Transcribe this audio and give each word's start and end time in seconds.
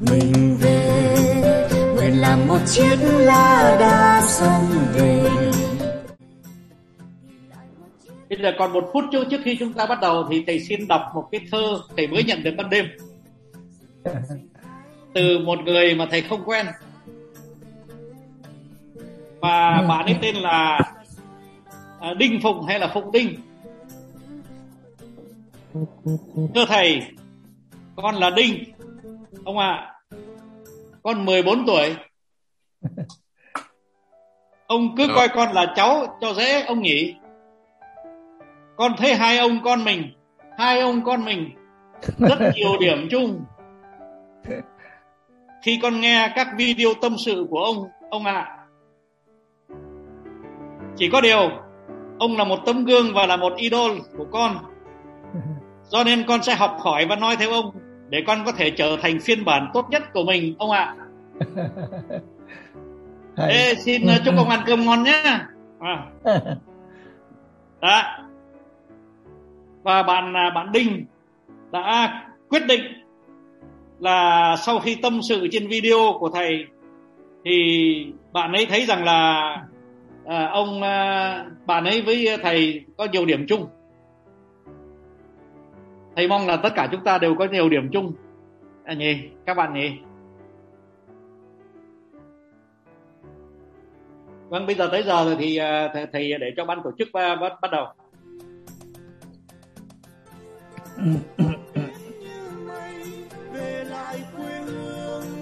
mình 0.00 0.56
về, 0.60 1.68
nguyện 1.94 2.20
làm 2.20 2.48
một 2.48 2.58
chiếc 2.66 2.96
lá 3.00 3.76
đa 3.80 4.22
sông 4.26 4.66
về. 4.94 5.30
Bây 8.28 8.38
giờ 8.42 8.52
còn 8.58 8.72
một 8.72 8.90
phút 8.92 9.04
trước 9.12 9.24
trước 9.30 9.40
khi 9.44 9.56
chúng 9.56 9.72
ta 9.72 9.86
bắt 9.86 10.00
đầu 10.00 10.26
thì 10.30 10.44
thầy 10.46 10.60
xin 10.60 10.88
đọc 10.88 11.02
một 11.14 11.28
cái 11.32 11.40
thơ 11.50 11.80
thầy 11.96 12.06
mới 12.06 12.24
nhận 12.24 12.42
được 12.42 12.54
ban 12.56 12.70
đêm. 12.70 12.86
Từ 15.14 15.38
một 15.38 15.58
người 15.64 15.94
mà 15.94 16.06
thầy 16.10 16.22
không 16.22 16.44
quen. 16.44 16.66
Và 19.40 19.84
bạn 19.88 20.04
ấy 20.04 20.16
tên 20.22 20.36
là 20.36 20.80
à, 22.00 22.14
Đinh 22.18 22.40
Phụng 22.42 22.66
hay 22.66 22.78
là 22.78 22.90
Phụng 22.94 23.12
Đinh? 23.12 23.36
Thưa 26.54 26.64
thầy, 26.68 27.02
con 27.96 28.14
là 28.14 28.30
Đinh 28.30 28.64
ông 29.44 29.58
ạ 29.58 29.68
à, 29.68 29.92
con 31.02 31.24
14 31.24 31.66
tuổi. 31.66 31.96
Ông 34.66 34.94
cứ 34.96 35.06
coi 35.14 35.28
con 35.28 35.52
là 35.52 35.72
cháu 35.76 36.18
cho 36.20 36.34
dễ 36.34 36.62
ông 36.62 36.82
nhỉ 36.82 37.14
con 38.76 38.92
thấy 38.98 39.14
hai 39.14 39.38
ông 39.38 39.60
con 39.64 39.84
mình 39.84 40.12
hai 40.58 40.80
ông 40.80 41.04
con 41.04 41.24
mình 41.24 41.50
rất 42.18 42.38
nhiều 42.54 42.72
điểm 42.80 43.08
chung. 43.10 43.44
Khi 45.62 45.78
con 45.82 46.00
nghe 46.00 46.32
các 46.36 46.48
video 46.56 46.94
tâm 47.02 47.16
sự 47.24 47.46
của 47.50 47.58
ông 47.58 47.88
ông 48.10 48.24
ạ 48.24 48.32
à, 48.32 48.66
chỉ 50.96 51.10
có 51.10 51.20
điều 51.20 51.50
ông 52.18 52.36
là 52.36 52.44
một 52.44 52.58
tấm 52.66 52.84
gương 52.84 53.14
và 53.14 53.26
là 53.26 53.36
một 53.36 53.52
idol 53.56 53.98
của 54.18 54.26
con. 54.32 54.56
Do 55.82 56.04
nên 56.04 56.24
con 56.28 56.42
sẽ 56.42 56.54
học 56.54 56.76
hỏi 56.80 57.06
và 57.08 57.16
nói 57.16 57.36
theo 57.36 57.50
ông 57.50 57.85
để 58.08 58.22
con 58.26 58.42
có 58.46 58.52
thể 58.52 58.70
trở 58.70 58.96
thành 59.02 59.20
phiên 59.20 59.44
bản 59.44 59.70
tốt 59.74 59.86
nhất 59.90 60.02
của 60.12 60.24
mình 60.24 60.54
ông 60.58 60.70
ạ 60.70 60.94
à. 63.36 63.46
Ê, 63.46 63.74
xin 63.74 64.02
chúc 64.24 64.34
ông 64.36 64.48
ăn 64.48 64.60
cơm 64.66 64.84
ngon 64.84 65.02
nhé 65.02 65.22
à. 65.80 66.06
đó 67.80 68.02
và 69.82 70.02
bạn 70.02 70.36
à, 70.36 70.50
bạn 70.54 70.72
Đinh 70.72 71.06
đã 71.72 72.22
quyết 72.48 72.66
định 72.68 72.82
là 74.00 74.56
sau 74.56 74.78
khi 74.78 74.96
tâm 75.02 75.20
sự 75.28 75.48
trên 75.52 75.68
video 75.68 76.16
của 76.18 76.28
thầy 76.28 76.64
thì 77.44 78.06
bạn 78.32 78.52
ấy 78.52 78.66
thấy 78.66 78.86
rằng 78.86 79.04
là 79.04 79.42
à, 80.26 80.48
ông 80.52 80.82
à, 80.82 81.44
bạn 81.66 81.84
ấy 81.84 82.02
với 82.02 82.38
thầy 82.42 82.84
có 82.96 83.06
nhiều 83.12 83.26
điểm 83.26 83.46
chung 83.48 83.66
thầy 86.16 86.28
mong 86.28 86.46
là 86.46 86.56
tất 86.56 86.72
cả 86.74 86.88
chúng 86.92 87.04
ta 87.04 87.18
đều 87.18 87.34
có 87.34 87.44
nhiều 87.44 87.68
điểm 87.68 87.90
chung. 87.92 88.12
À, 88.84 88.94
nhỉ 88.94 89.28
các 89.46 89.54
bạn 89.54 89.74
nhỉ? 89.74 89.98
Vâng 94.48 94.66
bây 94.66 94.74
giờ 94.74 94.88
tới 94.92 95.02
giờ 95.02 95.24
rồi 95.24 95.36
thì 95.38 95.56
à, 95.56 95.90
thầy, 95.94 96.06
thầy 96.12 96.38
để 96.40 96.52
cho 96.56 96.64
ban 96.64 96.82
tổ 96.84 96.90
chức 96.98 97.08
bắt, 97.12 97.58
bắt 97.62 97.70
đầu. 97.72 97.86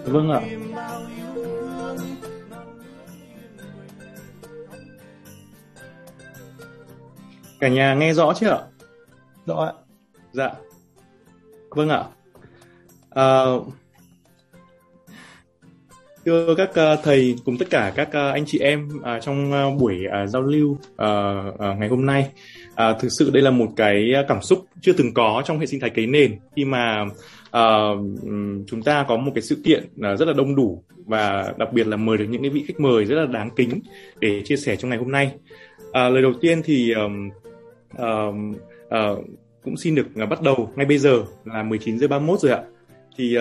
Vâng 0.05 0.31
ạ. 0.31 0.41
Cả 7.61 7.69
nhà 7.69 7.95
nghe 7.95 8.13
rõ 8.13 8.33
chưa 8.35 8.51
ạ? 8.51 8.59
Rõ 9.47 9.55
ạ 9.55 9.73
dạ. 10.35 10.51
Vâng 11.71 11.89
ạ. 11.89 12.05
À, 13.11 13.45
thưa 16.25 16.55
các 16.57 16.75
à, 16.75 16.97
thầy 16.97 17.37
cùng 17.45 17.59
tất 17.59 17.71
cả 17.71 17.93
các 17.97 18.13
à, 18.13 18.31
anh 18.31 18.45
chị 18.47 18.59
em 18.59 18.89
à, 19.03 19.21
trong 19.21 19.51
buổi 19.79 19.99
giao 20.27 20.43
lưu 20.43 20.79
ngày 21.79 21.89
hôm 21.89 22.07
nay. 22.07 22.31
À, 22.75 22.93
thực 23.01 23.09
sự 23.09 23.31
đây 23.31 23.43
là 23.43 23.51
một 23.51 23.69
cái 23.77 24.13
cảm 24.29 24.43
xúc 24.43 24.67
chưa 24.81 24.93
từng 24.93 25.15
có 25.15 25.43
trong 25.47 25.59
hệ 25.59 25.67
sinh 25.67 25.81
thái 25.81 25.91
cấy 25.91 26.07
nền 26.07 26.39
khi 26.57 26.65
mà 26.65 27.05
à, 27.51 27.89
chúng 28.67 28.83
ta 28.85 29.05
có 29.09 29.17
một 29.17 29.33
cái 29.35 29.43
sự 29.43 29.57
kiện 29.65 29.89
rất 29.99 30.29
là 30.29 30.33
đông 30.33 30.57
đủ 30.57 30.85
và 31.07 31.55
đặc 31.59 31.73
biệt 31.73 31.87
là 31.87 31.97
mời 31.97 32.19
được 32.19 32.27
những 32.29 32.43
cái 32.43 32.51
vị 32.51 32.65
khách 32.69 32.81
mời 32.81 33.05
rất 33.05 33.17
là 33.17 33.27
đáng 33.27 33.51
kính 33.57 33.81
để 34.19 34.43
chia 34.45 34.57
sẻ 34.57 34.77
trong 34.77 34.89
ngày 34.91 34.99
hôm 34.99 35.11
nay. 35.13 35.33
À, 35.93 36.09
lời 36.09 36.23
đầu 36.23 36.33
tiên 36.41 36.63
thì 36.65 36.93
um, 36.93 37.31
uh, 37.97 38.35
uh, 38.87 39.25
cũng 39.65 39.77
xin 39.77 39.95
được 39.95 40.07
à, 40.17 40.27
bắt 40.27 40.43
đầu 40.43 40.73
ngay 40.77 40.87
bây 40.87 40.99
giờ 40.99 41.25
là 41.45 41.63
19 41.63 41.99
giờ 41.99 42.09
31 42.09 42.41
rồi 42.41 42.53
ạ. 42.53 42.63
Thì 43.17 43.37
uh, 43.37 43.41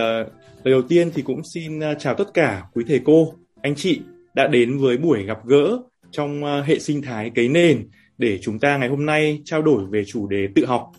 lời 0.63 0.71
đầu 0.71 0.81
tiên 0.81 1.11
thì 1.13 1.21
cũng 1.21 1.43
xin 1.43 1.79
à, 1.79 1.93
chào 1.93 2.15
tất 2.15 2.33
cả 2.33 2.63
quý 2.73 2.83
thầy 2.87 3.01
cô 3.05 3.33
anh 3.61 3.75
chị 3.75 4.01
đã 4.33 4.47
đến 4.47 4.77
với 4.77 4.97
buổi 4.97 5.23
gặp 5.23 5.45
gỡ 5.45 5.77
trong 6.11 6.43
uh, 6.43 6.65
hệ 6.65 6.79
sinh 6.79 7.01
thái 7.01 7.29
cấy 7.35 7.47
nền 7.47 7.87
để 8.17 8.39
chúng 8.41 8.59
ta 8.59 8.77
ngày 8.77 8.89
hôm 8.89 9.05
nay 9.05 9.41
trao 9.45 9.61
đổi 9.61 9.85
về 9.85 10.03
chủ 10.05 10.27
đề 10.27 10.47
tự 10.55 10.65
học. 10.65 10.91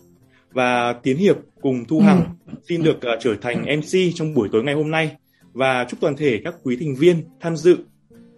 Và 0.51 0.93
Tiến 0.93 1.17
Hiệp 1.17 1.35
cùng 1.61 1.85
Thu 1.85 1.99
Hằng 1.99 2.35
xin 2.69 2.83
được 2.83 2.97
uh, 2.97 3.19
trở 3.19 3.35
thành 3.41 3.65
MC 3.79 4.15
trong 4.15 4.33
buổi 4.33 4.49
tối 4.51 4.63
ngày 4.63 4.75
hôm 4.75 4.91
nay. 4.91 5.15
Và 5.53 5.85
chúc 5.89 5.99
toàn 5.99 6.15
thể 6.17 6.41
các 6.43 6.55
quý 6.63 6.77
thành 6.79 6.95
viên 6.95 7.23
tham 7.39 7.57
dự 7.57 7.77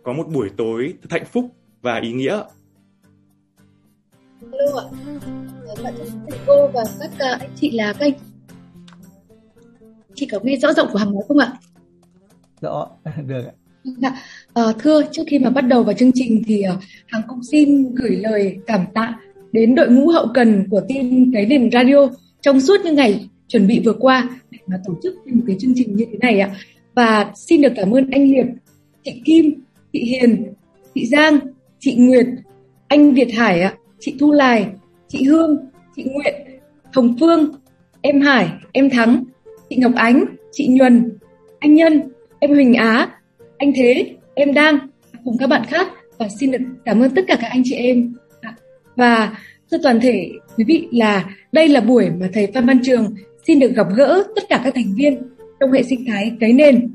có 0.03 0.13
một 0.13 0.27
buổi 0.27 0.49
tối 0.57 0.93
thật 1.01 1.07
hạnh 1.11 1.25
phúc 1.31 1.45
và 1.81 1.99
ý 1.99 2.11
nghĩa. 2.11 2.43
Hello 4.41 4.79
ạ, 4.79 4.85
bạn 5.83 5.93
thầy 6.29 6.39
cô 6.47 6.67
và 6.67 6.83
các 6.99 7.11
uh, 7.13 7.41
anh 7.41 7.49
chị 7.55 7.71
là 7.71 7.93
kênh 7.93 8.13
chị 10.15 10.25
có 10.25 10.39
nghe 10.43 10.55
rõ 10.55 10.73
giọng 10.73 10.87
của 10.91 10.99
Hằng 10.99 11.13
nói 11.13 11.23
không 11.27 11.37
ạ? 11.37 11.53
Rõ, 12.61 12.89
được 13.27 13.43
ạ. 14.01 14.15
À, 14.53 14.63
thưa, 14.79 15.01
trước 15.11 15.23
khi 15.27 15.39
mà 15.39 15.49
bắt 15.49 15.61
đầu 15.61 15.83
vào 15.83 15.93
chương 15.93 16.11
trình 16.13 16.43
thì 16.47 16.63
uh, 16.75 16.83
Hằng 17.07 17.21
cũng 17.27 17.43
xin 17.43 17.95
gửi 17.95 18.15
lời 18.15 18.57
cảm 18.67 18.85
tạ 18.93 19.19
đến 19.51 19.75
đội 19.75 19.89
ngũ 19.89 20.07
hậu 20.07 20.27
cần 20.33 20.67
của 20.69 20.81
team 20.89 21.31
cái 21.33 21.45
nền 21.45 21.71
radio 21.71 22.09
trong 22.41 22.61
suốt 22.61 22.81
những 22.83 22.95
ngày 22.95 23.29
chuẩn 23.47 23.67
bị 23.67 23.81
vừa 23.85 23.93
qua 23.93 24.29
để 24.51 24.59
mà 24.67 24.77
tổ 24.87 24.93
chức 25.03 25.27
một 25.27 25.43
cái 25.47 25.55
chương 25.59 25.73
trình 25.75 25.95
như 25.95 26.05
thế 26.11 26.17
này 26.17 26.39
ạ. 26.39 26.55
Và 26.95 27.31
xin 27.35 27.61
được 27.61 27.73
cảm 27.75 27.91
ơn 27.91 28.09
anh 28.09 28.25
Hiệp, 28.25 28.45
chị 29.03 29.21
Kim, 29.25 29.61
chị 29.93 29.99
Hiền, 29.99 30.53
chị 30.95 31.05
Giang, 31.05 31.39
chị 31.79 31.95
Nguyệt, 31.95 32.27
anh 32.87 33.13
Việt 33.13 33.33
Hải 33.33 33.61
ạ, 33.61 33.73
chị 33.99 34.15
Thu 34.19 34.31
Lài, 34.31 34.67
chị 35.07 35.23
Hương, 35.23 35.57
chị 35.95 36.03
Nguyện, 36.03 36.33
Hồng 36.93 37.15
Phương, 37.19 37.51
em 38.01 38.21
Hải, 38.21 38.49
em 38.71 38.89
Thắng, 38.89 39.23
chị 39.69 39.75
Ngọc 39.75 39.91
Ánh, 39.95 40.25
chị 40.51 40.67
Nhuần, 40.67 41.17
anh 41.59 41.73
Nhân, 41.73 42.01
em 42.39 42.53
Huỳnh 42.53 42.73
Á, 42.73 43.09
anh 43.57 43.73
Thế, 43.75 44.15
em 44.35 44.53
Đang 44.53 44.79
cùng 45.25 45.37
các 45.37 45.47
bạn 45.47 45.61
khác. 45.67 45.87
Và 46.17 46.27
xin 46.39 46.51
được 46.51 46.57
cảm 46.85 46.99
ơn 46.99 47.15
tất 47.15 47.21
cả 47.27 47.37
các 47.41 47.47
anh 47.47 47.61
chị 47.65 47.75
em. 47.75 48.13
Và 48.95 49.37
thưa 49.71 49.77
toàn 49.83 49.99
thể 49.99 50.31
quý 50.57 50.63
vị 50.67 50.87
là 50.91 51.29
đây 51.51 51.67
là 51.67 51.81
buổi 51.81 52.09
mà 52.09 52.29
thầy 52.33 52.47
Phan 52.53 52.65
Văn 52.65 52.79
Trường 52.83 53.15
xin 53.47 53.59
được 53.59 53.71
gặp 53.75 53.87
gỡ 53.95 54.23
tất 54.35 54.43
cả 54.49 54.61
các 54.63 54.75
thành 54.75 54.95
viên 54.95 55.21
trong 55.59 55.71
hệ 55.71 55.83
sinh 55.83 56.05
thái 56.07 56.31
cấy 56.39 56.53
nền. 56.53 56.93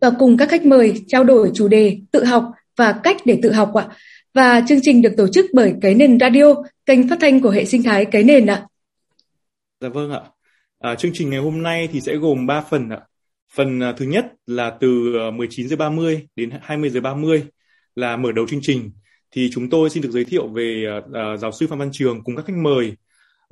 Và 0.00 0.10
cùng 0.10 0.36
các 0.36 0.48
khách 0.48 0.64
mời 0.64 0.94
trao 1.06 1.24
đổi 1.24 1.50
chủ 1.54 1.68
đề 1.68 1.96
tự 2.12 2.24
học 2.24 2.50
và 2.76 2.92
cách 2.92 3.16
để 3.24 3.38
tự 3.42 3.52
học 3.52 3.74
ạ. 3.74 3.88
Và 4.34 4.62
chương 4.68 4.78
trình 4.82 5.02
được 5.02 5.12
tổ 5.16 5.28
chức 5.28 5.46
bởi 5.54 5.74
cái 5.80 5.94
Nền 5.94 6.18
Radio, 6.20 6.54
kênh 6.86 7.08
phát 7.08 7.18
thanh 7.20 7.40
của 7.40 7.50
hệ 7.50 7.64
sinh 7.64 7.82
thái 7.82 8.04
cái 8.04 8.24
Nền 8.24 8.46
ạ. 8.46 8.66
Dạ 9.80 9.88
vâng 9.88 10.10
ạ. 10.10 10.20
À, 10.78 10.94
chương 10.94 11.10
trình 11.14 11.30
ngày 11.30 11.40
hôm 11.40 11.62
nay 11.62 11.88
thì 11.92 12.00
sẽ 12.00 12.16
gồm 12.16 12.46
3 12.46 12.60
phần 12.60 12.88
ạ. 12.88 13.00
Phần 13.54 13.80
à, 13.80 13.92
thứ 13.96 14.04
nhất 14.04 14.26
là 14.46 14.70
từ 14.80 15.16
à, 15.18 15.30
19 15.30 15.68
giờ 15.68 15.76
30 15.76 16.26
đến 16.36 16.50
20 16.62 16.90
giờ 16.90 17.00
30 17.00 17.44
là 17.94 18.16
mở 18.16 18.32
đầu 18.32 18.46
chương 18.48 18.60
trình 18.62 18.90
thì 19.32 19.50
chúng 19.52 19.70
tôi 19.70 19.90
xin 19.90 20.02
được 20.02 20.10
giới 20.12 20.24
thiệu 20.24 20.48
về 20.48 20.84
uh, 20.98 21.40
giáo 21.40 21.52
sư 21.52 21.66
Phan 21.66 21.78
Văn 21.78 21.90
Trường 21.92 22.24
cùng 22.24 22.36
các 22.36 22.46
khách 22.46 22.56
mời 22.56 22.88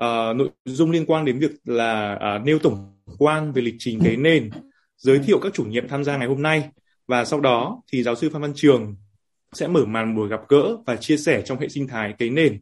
uh, 0.02 0.36
nội 0.36 0.48
dung 0.64 0.90
liên 0.90 1.06
quan 1.06 1.24
đến 1.24 1.38
việc 1.38 1.50
là 1.64 2.18
uh, 2.36 2.46
nêu 2.46 2.58
tổng 2.58 3.02
quan 3.18 3.52
về 3.52 3.62
lịch 3.62 3.74
trình 3.78 4.00
cái 4.04 4.16
nền 4.16 4.50
giới 4.96 5.18
thiệu 5.18 5.38
các 5.40 5.54
chủ 5.54 5.64
nhiệm 5.64 5.88
tham 5.88 6.04
gia 6.04 6.16
ngày 6.16 6.28
hôm 6.28 6.42
nay 6.42 6.68
và 7.06 7.24
sau 7.24 7.40
đó 7.40 7.82
thì 7.92 8.02
giáo 8.02 8.14
sư 8.14 8.30
Phan 8.30 8.42
Văn 8.42 8.52
Trường 8.54 8.96
sẽ 9.52 9.66
mở 9.66 9.84
màn 9.86 10.16
buổi 10.16 10.28
gặp 10.28 10.40
gỡ 10.48 10.76
và 10.86 10.96
chia 10.96 11.16
sẻ 11.16 11.42
trong 11.44 11.58
hệ 11.58 11.68
sinh 11.68 11.88
thái 11.88 12.14
cái 12.18 12.30
nền. 12.30 12.60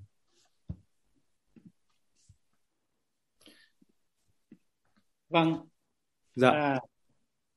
Vâng. 5.29 5.57
Dạ. 6.35 6.51
À, 6.51 6.79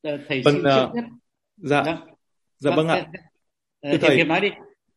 thầy 0.04 0.42
vâng, 0.46 0.54
xin 0.54 0.62
uh, 0.62 0.94
dạ. 1.58 1.84
dạ. 1.86 1.98
Dạ 2.58 2.76
vâng, 2.76 2.88
vâng 2.88 2.88
ạ. 2.88 3.06
Thưa 3.84 3.98
thầy, 4.02 4.26
nói 4.26 4.42
đi. 4.42 4.50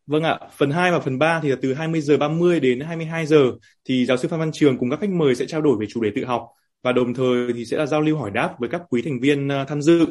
Vâng 0.06 0.22
ạ, 0.22 0.38
phần 0.52 0.70
2 0.70 0.92
và 0.92 1.00
phần 1.00 1.18
3 1.18 1.40
thì 1.42 1.48
là 1.48 1.56
từ 1.62 1.74
20 1.74 2.00
giờ 2.00 2.16
30 2.16 2.60
đến 2.60 2.80
22 2.80 3.26
giờ 3.26 3.52
thì 3.84 4.06
giáo 4.06 4.16
sư 4.16 4.28
Phan 4.28 4.40
Văn 4.40 4.50
Trường 4.52 4.78
cùng 4.78 4.90
các 4.90 5.00
khách 5.00 5.10
mời 5.10 5.34
sẽ 5.34 5.46
trao 5.46 5.60
đổi 5.60 5.76
về 5.80 5.86
chủ 5.90 6.00
đề 6.02 6.10
tự 6.14 6.24
học 6.24 6.48
và 6.82 6.92
đồng 6.92 7.14
thời 7.14 7.52
thì 7.52 7.64
sẽ 7.64 7.76
là 7.76 7.86
giao 7.86 8.00
lưu 8.00 8.18
hỏi 8.18 8.30
đáp 8.30 8.54
với 8.58 8.68
các 8.68 8.82
quý 8.90 9.02
thành 9.02 9.20
viên 9.20 9.48
tham 9.68 9.82
dự. 9.82 10.06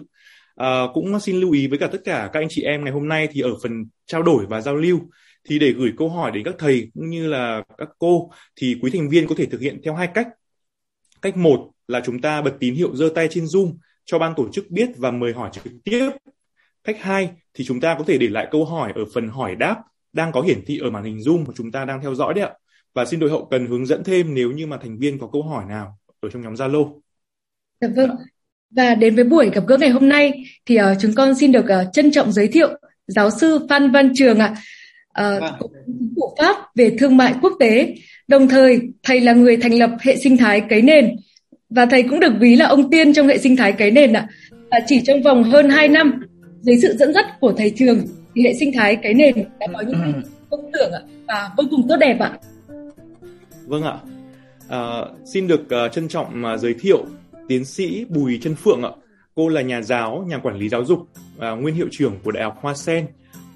À, 0.55 0.81
cũng 0.93 1.19
xin 1.19 1.39
lưu 1.39 1.51
ý 1.51 1.67
với 1.67 1.79
cả 1.79 1.87
tất 1.91 2.01
cả 2.03 2.29
các 2.33 2.39
anh 2.39 2.47
chị 2.49 2.61
em 2.61 2.83
ngày 2.83 2.93
hôm 2.93 3.07
nay 3.07 3.27
thì 3.31 3.41
ở 3.41 3.55
phần 3.63 3.85
trao 4.05 4.23
đổi 4.23 4.45
và 4.45 4.61
giao 4.61 4.75
lưu 4.75 4.99
thì 5.49 5.59
để 5.59 5.71
gửi 5.71 5.93
câu 5.97 6.09
hỏi 6.09 6.31
đến 6.31 6.43
các 6.43 6.55
thầy 6.59 6.91
cũng 6.93 7.09
như 7.09 7.27
là 7.27 7.63
các 7.77 7.89
cô 7.99 8.31
thì 8.55 8.77
quý 8.81 8.91
thành 8.91 9.09
viên 9.09 9.27
có 9.27 9.35
thể 9.37 9.45
thực 9.45 9.61
hiện 9.61 9.81
theo 9.83 9.95
hai 9.95 10.07
cách. 10.13 10.27
Cách 11.21 11.37
một 11.37 11.71
là 11.87 12.01
chúng 12.05 12.21
ta 12.21 12.41
bật 12.41 12.53
tín 12.59 12.75
hiệu 12.75 12.95
giơ 12.95 13.09
tay 13.15 13.27
trên 13.31 13.43
Zoom 13.43 13.77
cho 14.05 14.19
ban 14.19 14.33
tổ 14.37 14.49
chức 14.51 14.69
biết 14.69 14.89
và 14.97 15.11
mời 15.11 15.33
hỏi 15.33 15.49
trực 15.53 15.63
tiếp. 15.83 16.09
Cách 16.83 16.97
hai 16.99 17.29
thì 17.53 17.65
chúng 17.65 17.79
ta 17.79 17.95
có 17.97 18.03
thể 18.07 18.17
để 18.17 18.29
lại 18.29 18.47
câu 18.51 18.65
hỏi 18.65 18.91
ở 18.95 19.05
phần 19.13 19.29
hỏi 19.29 19.55
đáp 19.55 19.81
đang 20.13 20.31
có 20.31 20.41
hiển 20.41 20.65
thị 20.65 20.79
ở 20.79 20.89
màn 20.89 21.03
hình 21.03 21.17
Zoom 21.17 21.45
mà 21.45 21.53
chúng 21.55 21.71
ta 21.71 21.85
đang 21.85 22.01
theo 22.01 22.15
dõi 22.15 22.33
đấy 22.33 22.43
ạ. 22.43 22.53
Và 22.93 23.05
xin 23.05 23.19
đội 23.19 23.29
hậu 23.29 23.45
cần 23.45 23.67
hướng 23.67 23.85
dẫn 23.85 24.03
thêm 24.03 24.33
nếu 24.33 24.51
như 24.51 24.67
mà 24.67 24.77
thành 24.77 24.97
viên 24.97 25.19
có 25.19 25.29
câu 25.33 25.43
hỏi 25.43 25.65
nào 25.65 25.97
ở 26.19 26.29
trong 26.29 26.41
nhóm 26.41 26.53
Zalo. 26.53 26.99
Dạ 27.81 27.87
vâng. 27.95 28.09
Và 28.75 28.95
đến 28.95 29.15
với 29.15 29.23
buổi 29.23 29.49
gặp 29.49 29.63
gỡ 29.67 29.77
ngày 29.77 29.89
hôm 29.89 30.09
nay 30.09 30.43
thì 30.65 30.77
uh, 30.81 30.83
chúng 30.99 31.13
con 31.15 31.35
xin 31.35 31.51
được 31.51 31.65
uh, 31.65 31.93
trân 31.93 32.11
trọng 32.11 32.31
giới 32.31 32.47
thiệu 32.47 32.69
giáo 33.07 33.29
sư 33.29 33.65
Phan 33.69 33.91
Văn 33.91 34.11
Trường 34.15 34.39
ạ, 34.39 34.55
uh, 35.21 35.43
của 36.15 36.35
Pháp 36.39 36.55
về 36.75 36.95
thương 36.99 37.17
mại 37.17 37.33
quốc 37.41 37.53
tế. 37.59 37.95
Đồng 38.27 38.47
thời, 38.47 38.81
thầy 39.03 39.19
là 39.19 39.33
người 39.33 39.57
thành 39.57 39.79
lập 39.79 39.89
hệ 40.01 40.15
sinh 40.15 40.37
thái 40.37 40.61
cấy 40.69 40.81
nền 40.81 41.15
và 41.69 41.85
thầy 41.85 42.03
cũng 42.03 42.19
được 42.19 42.33
ví 42.39 42.55
là 42.55 42.65
ông 42.65 42.89
tiên 42.89 43.13
trong 43.13 43.27
hệ 43.27 43.37
sinh 43.37 43.55
thái 43.55 43.71
cấy 43.71 43.91
nền 43.91 44.13
ạ. 44.13 44.27
Và 44.71 44.79
chỉ 44.87 45.01
trong 45.05 45.21
vòng 45.21 45.43
hơn 45.43 45.69
2 45.69 45.87
năm, 45.87 46.23
dưới 46.61 46.77
sự 46.81 46.95
dẫn 46.99 47.13
dắt 47.13 47.25
của 47.39 47.53
thầy 47.57 47.69
Trường, 47.69 48.07
thì 48.35 48.43
hệ 48.43 48.53
sinh 48.53 48.71
thái 48.73 48.95
cấy 48.95 49.13
nền 49.13 49.35
đã 49.59 49.67
có 49.73 49.81
những 49.87 50.13
công 50.49 50.71
tưởng 50.73 50.91
ạ 50.91 51.01
và 51.27 51.49
vô 51.57 51.63
cùng 51.69 51.87
tốt 51.89 51.95
đẹp 51.99 52.19
ạ. 52.19 52.31
Vâng 53.65 53.83
ạ. 53.83 53.93
À, 54.69 55.01
xin 55.25 55.47
được 55.47 55.61
uh, 55.61 55.91
trân 55.91 56.07
trọng 56.07 56.43
uh, 56.53 56.59
giới 56.59 56.75
thiệu 56.79 57.05
tiến 57.47 57.65
sĩ 57.65 58.05
Bùi 58.09 58.39
Trân 58.41 58.55
Phượng 58.55 58.83
ạ. 58.83 58.89
Cô 59.35 59.49
là 59.49 59.61
nhà 59.61 59.81
giáo, 59.81 60.25
nhà 60.27 60.37
quản 60.37 60.57
lý 60.57 60.69
giáo 60.69 60.85
dục, 60.85 60.99
và 61.37 61.51
nguyên 61.51 61.75
hiệu 61.75 61.87
trưởng 61.91 62.19
của 62.23 62.31
Đại 62.31 62.43
học 62.43 62.57
Hoa 62.61 62.73
Sen. 62.73 63.07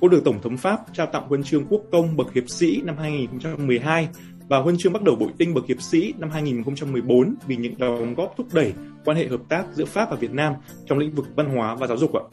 Cô 0.01 0.07
được 0.07 0.21
Tổng 0.25 0.41
thống 0.41 0.57
Pháp 0.57 0.79
trao 0.93 1.05
tặng 1.05 1.27
huân 1.27 1.43
chương 1.43 1.65
quốc 1.69 1.81
công 1.91 2.17
bậc 2.17 2.33
hiệp 2.33 2.49
sĩ 2.49 2.81
năm 2.85 2.97
2012 2.97 4.07
và 4.49 4.57
huân 4.57 4.77
chương 4.77 4.93
bắt 4.93 5.03
đầu 5.03 5.15
bội 5.15 5.29
tinh 5.37 5.53
bậc 5.53 5.67
hiệp 5.67 5.81
sĩ 5.81 6.13
năm 6.17 6.29
2014 6.31 7.35
vì 7.47 7.55
những 7.55 7.77
đóng 7.77 8.13
góp 8.15 8.33
thúc 8.37 8.47
đẩy 8.53 8.73
quan 9.05 9.17
hệ 9.17 9.27
hợp 9.27 9.41
tác 9.49 9.63
giữa 9.73 9.85
Pháp 9.85 10.11
và 10.11 10.15
Việt 10.15 10.31
Nam 10.31 10.53
trong 10.85 10.97
lĩnh 10.97 11.11
vực 11.11 11.25
văn 11.35 11.55
hóa 11.55 11.75
và 11.75 11.87
giáo 11.87 11.97
dục 11.97 12.13
ạ. 12.13 12.23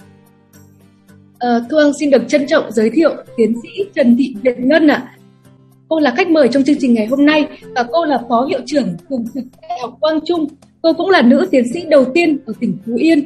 À, 1.39 1.61
thưa 1.71 1.83
ông 1.83 1.93
xin 2.01 2.11
được 2.11 2.23
trân 2.29 2.47
trọng 2.47 2.73
giới 2.73 2.91
thiệu 2.91 3.15
tiến 3.37 3.55
sĩ 3.63 3.69
Trần 3.95 4.17
Thị 4.19 4.35
Việt 4.43 4.59
Ngân 4.59 4.89
ạ. 4.89 4.97
À. 4.97 5.17
Cô 5.89 6.01
là 6.01 6.15
khách 6.17 6.29
mời 6.29 6.49
trong 6.53 6.65
chương 6.65 6.77
trình 6.79 6.95
ngày 6.95 7.07
hôm 7.07 7.27
nay 7.27 7.49
và 7.75 7.85
cô 7.93 8.05
là 8.05 8.23
phó 8.29 8.45
hiệu 8.45 8.61
trưởng 8.67 8.97
thường 9.09 9.25
trực 9.35 9.45
Đại 9.63 9.79
học 9.81 9.97
Quang 10.01 10.19
Trung. 10.27 10.47
Cô 10.85 10.93
cũng 10.93 11.11
là 11.11 11.23
nữ 11.23 11.49
tiến 11.51 11.65
sĩ 11.73 11.85
đầu 11.91 12.05
tiên 12.15 12.39
ở 12.47 12.53
tỉnh 12.61 12.79
Phú 12.87 12.95
Yên 12.97 13.25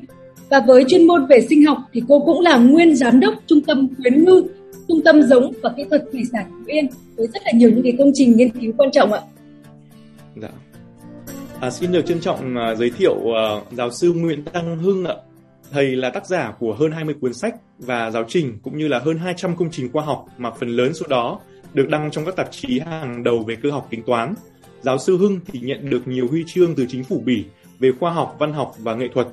và 0.48 0.60
với 0.66 0.84
chuyên 0.88 1.06
môn 1.06 1.26
về 1.26 1.46
sinh 1.48 1.64
học 1.64 1.78
thì 1.92 2.02
cô 2.08 2.20
cũng 2.20 2.40
là 2.40 2.56
nguyên 2.56 2.96
giám 2.96 3.20
đốc 3.20 3.34
trung 3.46 3.60
tâm 3.60 3.88
khuyến 3.96 4.24
ngư, 4.24 4.44
trung 4.88 5.00
tâm 5.04 5.22
giống 5.22 5.52
và 5.62 5.70
kỹ 5.76 5.84
thuật 5.90 6.04
thủy 6.12 6.22
sản 6.32 6.46
Phú 6.50 6.64
Yên 6.66 6.86
với 7.16 7.26
rất 7.26 7.42
là 7.44 7.52
nhiều 7.54 7.70
những 7.70 7.82
cái 7.82 7.94
công 7.98 8.10
trình 8.14 8.36
nghiên 8.36 8.50
cứu 8.50 8.72
quan 8.78 8.90
trọng 8.90 9.12
ạ. 9.12 9.20
Dạ. 10.36 10.48
À, 11.60 11.70
xin 11.70 11.92
được 11.92 12.06
trân 12.06 12.20
trọng 12.20 12.54
uh, 12.72 12.78
giới 12.78 12.90
thiệu 12.90 13.14
uh, 13.14 13.72
giáo 13.72 13.90
sư 13.90 14.12
Nguyễn 14.12 14.44
Đăng 14.52 14.78
Hưng 14.78 15.04
ạ. 15.04 15.14
Thầy 15.70 15.96
là 15.96 16.10
tác 16.10 16.26
giả 16.26 16.52
của 16.58 16.74
hơn 16.74 16.92
20 16.92 17.14
cuốn 17.20 17.34
sách 17.34 17.54
và 17.78 18.10
giáo 18.10 18.24
trình 18.28 18.58
cũng 18.62 18.78
như 18.78 18.88
là 18.88 18.98
hơn 18.98 19.18
200 19.18 19.56
công 19.56 19.70
trình 19.70 19.92
khoa 19.92 20.04
học 20.04 20.26
mà 20.38 20.50
phần 20.50 20.68
lớn 20.68 20.94
số 20.94 21.06
đó 21.08 21.40
được 21.74 21.88
đăng 21.88 22.10
trong 22.10 22.24
các 22.24 22.36
tạp 22.36 22.52
chí 22.52 22.78
hàng 22.78 23.24
đầu 23.24 23.44
về 23.46 23.56
cơ 23.62 23.70
học 23.70 23.86
tính 23.90 24.02
toán. 24.06 24.34
Giáo 24.82 24.98
sư 24.98 25.16
Hưng 25.16 25.40
thì 25.46 25.60
nhận 25.60 25.90
được 25.90 26.08
nhiều 26.08 26.28
huy 26.30 26.44
chương 26.46 26.74
từ 26.74 26.86
chính 26.88 27.04
phủ 27.04 27.22
Bỉ 27.24 27.44
về 27.78 27.90
khoa 28.00 28.10
học, 28.10 28.36
văn 28.38 28.52
học 28.52 28.74
và 28.78 28.94
nghệ 28.94 29.08
thuật. 29.14 29.26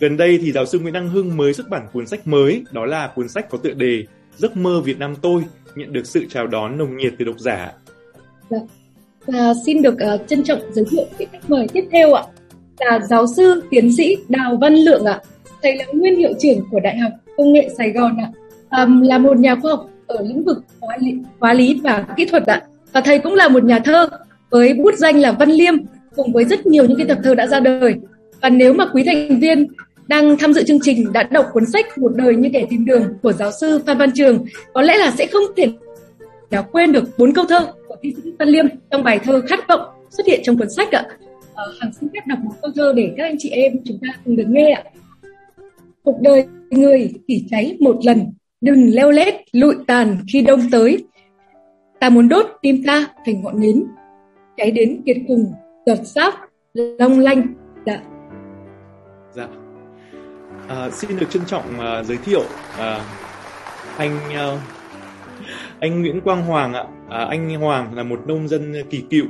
Gần 0.00 0.16
đây 0.16 0.38
thì 0.42 0.52
giáo 0.52 0.66
sư 0.66 0.78
Nguyễn 0.78 0.92
Đăng 0.92 1.08
Hưng 1.08 1.36
mới 1.36 1.54
xuất 1.54 1.68
bản 1.68 1.86
cuốn 1.92 2.06
sách 2.06 2.26
mới, 2.26 2.64
đó 2.72 2.86
là 2.86 3.12
cuốn 3.14 3.28
sách 3.28 3.50
có 3.50 3.58
tựa 3.58 3.72
đề 3.72 4.04
Giấc 4.36 4.56
mơ 4.56 4.80
Việt 4.80 4.98
Nam 4.98 5.14
tôi, 5.22 5.42
nhận 5.74 5.92
được 5.92 6.06
sự 6.06 6.24
chào 6.28 6.46
đón 6.46 6.78
nồng 6.78 6.96
nhiệt 6.96 7.14
từ 7.18 7.24
độc 7.24 7.38
giả. 7.38 7.72
Dạ. 8.50 8.58
Và 9.26 9.54
xin 9.66 9.82
được 9.82 9.94
uh, 9.94 10.28
trân 10.28 10.42
trọng 10.42 10.60
giới 10.72 10.84
thiệu 10.90 11.04
vị 11.18 11.26
khách 11.32 11.50
mời 11.50 11.66
tiếp 11.72 11.84
theo 11.92 12.14
ạ. 12.14 12.24
Là 12.78 13.00
giáo 13.00 13.26
sư 13.36 13.62
tiến 13.70 13.96
sĩ 13.96 14.16
Đào 14.28 14.56
Văn 14.60 14.74
Lượng 14.74 15.04
ạ. 15.04 15.20
Thầy 15.62 15.76
là 15.76 15.84
nguyên 15.92 16.16
hiệu 16.16 16.32
trưởng 16.38 16.58
của 16.70 16.80
Đại 16.80 16.98
học 16.98 17.12
Công 17.36 17.52
nghệ 17.52 17.68
Sài 17.78 17.90
Gòn 17.90 18.16
ạ. 18.18 18.30
Um, 18.82 19.00
là 19.00 19.18
một 19.18 19.36
nhà 19.36 19.54
khoa 19.54 19.70
học 19.70 19.88
ở 20.06 20.22
lĩnh 20.22 20.44
vực 20.44 20.58
hóa 20.80 20.96
lý, 21.00 21.14
hóa 21.38 21.54
lý 21.54 21.80
và 21.82 22.06
kỹ 22.16 22.24
thuật 22.24 22.46
ạ. 22.46 22.62
Và 22.92 23.00
thầy 23.00 23.18
cũng 23.18 23.34
là 23.34 23.48
một 23.48 23.64
nhà 23.64 23.78
thơ 23.78 24.08
với 24.52 24.74
bút 24.74 24.94
danh 24.94 25.20
là 25.20 25.32
Văn 25.32 25.50
Liêm 25.50 25.74
cùng 26.16 26.32
với 26.32 26.44
rất 26.44 26.66
nhiều 26.66 26.84
những 26.84 26.98
cái 26.98 27.06
tập 27.06 27.18
thơ 27.24 27.34
đã 27.34 27.46
ra 27.46 27.60
đời. 27.60 27.94
Và 28.40 28.48
nếu 28.48 28.74
mà 28.74 28.86
quý 28.92 29.02
thành 29.06 29.40
viên 29.40 29.66
đang 30.06 30.38
tham 30.38 30.52
dự 30.52 30.62
chương 30.62 30.80
trình 30.82 31.12
đã 31.12 31.22
đọc 31.22 31.46
cuốn 31.52 31.66
sách 31.66 31.98
Một 31.98 32.12
đời 32.16 32.36
như 32.36 32.50
kẻ 32.52 32.66
tìm 32.70 32.84
đường 32.84 33.02
của 33.22 33.32
giáo 33.32 33.50
sư 33.60 33.80
Phan 33.86 33.98
Văn 33.98 34.10
Trường, 34.14 34.44
có 34.74 34.82
lẽ 34.82 34.96
là 34.98 35.10
sẽ 35.10 35.26
không 35.26 35.42
thể 35.56 35.66
nào 36.50 36.64
quên 36.72 36.92
được 36.92 37.04
bốn 37.18 37.34
câu 37.34 37.44
thơ 37.48 37.72
của 37.88 37.96
thi 38.02 38.14
sĩ 38.24 38.30
Văn 38.38 38.48
Liêm 38.48 38.66
trong 38.90 39.04
bài 39.04 39.18
thơ 39.24 39.42
Khát 39.48 39.68
vọng 39.68 39.80
xuất 40.10 40.26
hiện 40.26 40.40
trong 40.42 40.58
cuốn 40.58 40.70
sách 40.70 40.92
ạ. 40.92 41.06
À, 41.54 41.64
Hằng 41.80 41.92
xin 42.00 42.08
phép 42.14 42.20
đọc 42.26 42.38
một 42.42 42.52
câu 42.62 42.70
thơ 42.76 42.92
để 42.96 43.10
các 43.16 43.24
anh 43.24 43.36
chị 43.38 43.50
em 43.50 43.72
chúng 43.84 43.98
ta 44.02 44.08
cùng 44.24 44.36
được 44.36 44.48
nghe 44.48 44.70
ạ. 44.70 44.82
Cuộc 46.02 46.20
đời 46.20 46.44
người 46.70 47.12
chỉ 47.28 47.44
cháy 47.50 47.76
một 47.80 47.96
lần, 48.04 48.26
đừng 48.60 48.94
leo 48.94 49.10
lét 49.10 49.34
lụi 49.52 49.74
tàn 49.86 50.16
khi 50.32 50.40
đông 50.40 50.60
tới. 50.70 51.04
Ta 52.00 52.08
muốn 52.08 52.28
đốt 52.28 52.46
tim 52.62 52.82
ta 52.86 53.06
thành 53.26 53.42
ngọn 53.42 53.60
nến, 53.60 53.84
cháy 54.56 54.70
đến 54.70 55.02
kiệt 55.06 55.16
cùng 55.28 55.52
giọt 55.86 55.98
sáp 56.04 56.34
long 56.74 57.18
lanh. 57.18 57.54
Dạ. 57.86 58.02
Dạ. 59.32 59.48
À, 60.68 60.90
xin 60.90 61.18
được 61.18 61.30
trân 61.30 61.42
trọng 61.46 61.64
uh, 61.78 62.06
giới 62.06 62.16
thiệu 62.16 62.40
uh, 62.40 63.02
anh 63.96 64.18
uh, 64.28 64.58
anh 65.80 66.02
Nguyễn 66.02 66.20
Quang 66.20 66.46
Hoàng 66.46 66.72
ạ. 66.72 66.84
À, 67.08 67.24
anh 67.24 67.60
Hoàng 67.60 67.94
là 67.94 68.02
một 68.02 68.20
nông 68.26 68.48
dân 68.48 68.74
kỳ 68.90 69.04
cựu, 69.10 69.26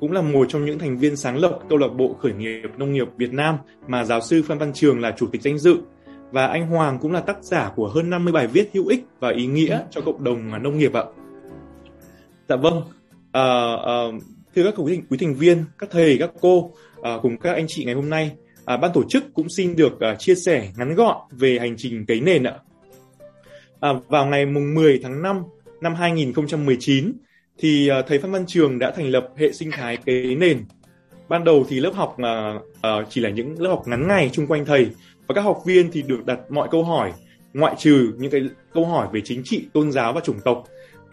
cũng 0.00 0.12
là 0.12 0.22
một 0.22 0.46
trong 0.48 0.64
những 0.64 0.78
thành 0.78 0.96
viên 0.98 1.16
sáng 1.16 1.36
lập 1.36 1.58
câu 1.68 1.78
lạc 1.78 1.88
bộ 1.88 2.14
khởi 2.14 2.32
nghiệp 2.32 2.70
nông 2.76 2.92
nghiệp 2.92 3.08
Việt 3.16 3.32
Nam 3.32 3.56
mà 3.88 4.04
giáo 4.04 4.20
sư 4.20 4.42
Phan 4.46 4.58
Văn 4.58 4.72
Trường 4.72 5.00
là 5.00 5.14
chủ 5.16 5.26
tịch 5.26 5.42
danh 5.42 5.58
dự. 5.58 5.76
Và 6.30 6.46
anh 6.46 6.66
Hoàng 6.66 6.98
cũng 6.98 7.12
là 7.12 7.20
tác 7.20 7.44
giả 7.44 7.72
của 7.76 7.88
hơn 7.88 8.10
50 8.10 8.32
bài 8.32 8.46
viết 8.46 8.70
hữu 8.72 8.86
ích 8.86 9.04
và 9.20 9.30
ý 9.30 9.46
nghĩa 9.46 9.80
cho 9.90 10.00
cộng 10.00 10.24
đồng 10.24 10.62
nông 10.62 10.78
nghiệp 10.78 10.92
ạ. 10.92 11.04
Dạ 12.48 12.56
vâng. 12.56 12.82
À, 13.32 13.42
à, 13.84 13.94
thưa 14.56 14.64
các 14.64 14.74
quý, 14.76 15.00
quý 15.10 15.18
thành 15.20 15.34
viên, 15.34 15.64
các 15.78 15.90
thầy, 15.90 16.16
các 16.18 16.30
cô 16.40 16.70
à, 17.02 17.18
cùng 17.22 17.36
các 17.38 17.54
anh 17.54 17.66
chị 17.68 17.84
ngày 17.84 17.94
hôm 17.94 18.10
nay, 18.10 18.30
à, 18.64 18.76
ban 18.76 18.90
tổ 18.94 19.02
chức 19.08 19.24
cũng 19.34 19.48
xin 19.48 19.76
được 19.76 20.00
à, 20.00 20.14
chia 20.14 20.34
sẻ 20.34 20.68
ngắn 20.76 20.94
gọn 20.94 21.16
về 21.30 21.58
hành 21.60 21.74
trình 21.78 22.06
cấy 22.06 22.20
nền 22.20 22.42
ạ. 22.44 22.54
À, 23.80 23.92
vào 24.08 24.26
ngày 24.26 24.46
mùng 24.46 24.74
10 24.74 25.00
tháng 25.02 25.22
5 25.22 25.42
năm 25.80 25.94
2019 25.94 27.12
thì 27.58 27.88
à, 27.88 28.02
thầy 28.02 28.18
Phan 28.18 28.32
Văn 28.32 28.44
Trường 28.46 28.78
đã 28.78 28.90
thành 28.90 29.10
lập 29.10 29.28
hệ 29.36 29.52
sinh 29.52 29.70
thái 29.70 29.96
cấy 29.96 30.36
nền. 30.36 30.64
Ban 31.28 31.44
đầu 31.44 31.66
thì 31.68 31.80
lớp 31.80 31.92
học 31.94 32.16
à, 32.18 32.54
à, 32.82 32.90
chỉ 33.10 33.20
là 33.20 33.30
những 33.30 33.60
lớp 33.60 33.70
học 33.70 33.82
ngắn 33.86 34.08
ngày 34.08 34.30
chung 34.32 34.46
quanh 34.46 34.64
thầy 34.64 34.86
và 35.26 35.34
các 35.34 35.40
học 35.40 35.62
viên 35.66 35.90
thì 35.90 36.02
được 36.02 36.26
đặt 36.26 36.38
mọi 36.50 36.68
câu 36.70 36.84
hỏi 36.84 37.12
ngoại 37.54 37.74
trừ 37.78 38.12
những 38.18 38.30
cái 38.30 38.40
câu 38.72 38.86
hỏi 38.86 39.08
về 39.12 39.20
chính 39.24 39.42
trị, 39.44 39.64
tôn 39.72 39.92
giáo 39.92 40.12
và 40.12 40.20
chủng 40.20 40.40
tộc. 40.44 40.64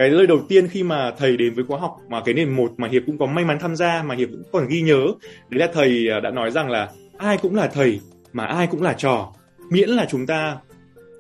Cái 0.04 0.10
lời 0.10 0.28
đầu 0.28 0.40
tiên 0.50 0.68
khi 0.68 0.84
mà 0.84 1.12
thầy 1.18 1.38
đến 1.38 1.54
với 1.54 1.66
khóa 1.68 1.80
học 1.80 1.98
mà 2.10 2.22
cái 2.26 2.34
nền 2.34 2.56
một 2.56 2.72
mà 2.78 2.88
Hiệp 2.88 3.04
cũng 3.06 3.18
có 3.18 3.26
may 3.26 3.46
mắn 3.46 3.58
tham 3.60 3.76
gia 3.76 4.04
mà 4.04 4.16
Hiệp 4.16 4.30
cũng 4.32 4.44
còn 4.52 4.68
ghi 4.68 4.82
nhớ 4.82 5.06
đấy 5.50 5.60
là 5.60 5.68
thầy 5.74 6.10
à, 6.12 6.20
đã 6.20 6.32
nói 6.32 6.52
rằng 6.52 6.70
là 6.70 6.92
ai 7.18 7.38
cũng 7.42 7.56
là 7.56 7.68
thầy 7.68 8.00
mà 8.34 8.46
ai 8.46 8.68
cũng 8.68 8.82
là 8.82 8.94
trò 8.94 9.34
miễn 9.70 9.90
là 9.90 10.06
chúng 10.10 10.26
ta 10.26 10.58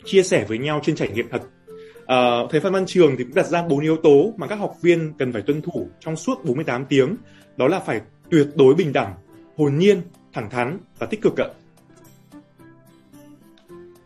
chia 0.05 0.23
sẻ 0.23 0.45
với 0.47 0.57
nhau 0.57 0.79
trên 0.83 0.95
trải 0.95 1.09
nghiệm 1.09 1.29
thật 1.29 1.41
à, 2.05 2.17
thầy 2.49 2.59
Phan 2.59 2.73
Văn 2.73 2.85
Trường 2.85 3.15
thì 3.17 3.23
cũng 3.23 3.33
đặt 3.35 3.45
ra 3.45 3.63
bốn 3.67 3.79
yếu 3.79 3.97
tố 3.97 4.33
mà 4.37 4.47
các 4.47 4.55
học 4.55 4.75
viên 4.81 5.13
cần 5.19 5.33
phải 5.33 5.41
tuân 5.41 5.61
thủ 5.61 5.87
trong 5.99 6.15
suốt 6.15 6.45
48 6.45 6.85
tiếng. 6.85 7.15
Đó 7.57 7.67
là 7.67 7.79
phải 7.79 8.01
tuyệt 8.31 8.47
đối 8.55 8.75
bình 8.75 8.93
đẳng, 8.93 9.13
hồn 9.57 9.77
nhiên, 9.77 10.01
thẳng 10.33 10.49
thắn 10.49 10.77
và 10.99 11.07
tích 11.07 11.21
cực 11.21 11.37
ạ. 11.37 11.47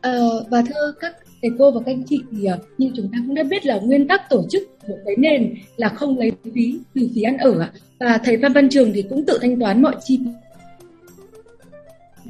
ờ, 0.01 0.45
và 0.49 0.61
thưa 0.61 0.93
các 0.99 1.26
thầy 1.41 1.51
cô 1.59 1.71
và 1.71 1.81
các 1.85 1.91
anh 1.91 2.03
chị 2.03 2.23
thì 2.31 2.45
à, 2.45 2.57
như 2.77 2.91
chúng 2.95 3.09
ta 3.11 3.17
cũng 3.27 3.35
đã 3.35 3.43
biết 3.43 3.65
là 3.65 3.79
nguyên 3.79 4.07
tắc 4.07 4.29
tổ 4.29 4.45
chức 4.49 4.63
của 4.87 4.97
cái 5.05 5.15
nền 5.17 5.55
là 5.77 5.89
không 5.89 6.17
lấy 6.17 6.31
phí 6.55 6.79
từ 6.95 7.09
phí 7.15 7.21
ăn 7.21 7.37
ở. 7.37 7.69
Và 7.99 8.19
thầy 8.23 8.37
Phan 8.41 8.53
Văn 8.53 8.69
Trường 8.69 8.91
thì 8.93 9.01
cũng 9.09 9.25
tự 9.25 9.37
thanh 9.41 9.59
toán 9.59 9.81
mọi 9.81 9.95
chi 10.03 10.19
phí 10.25 10.31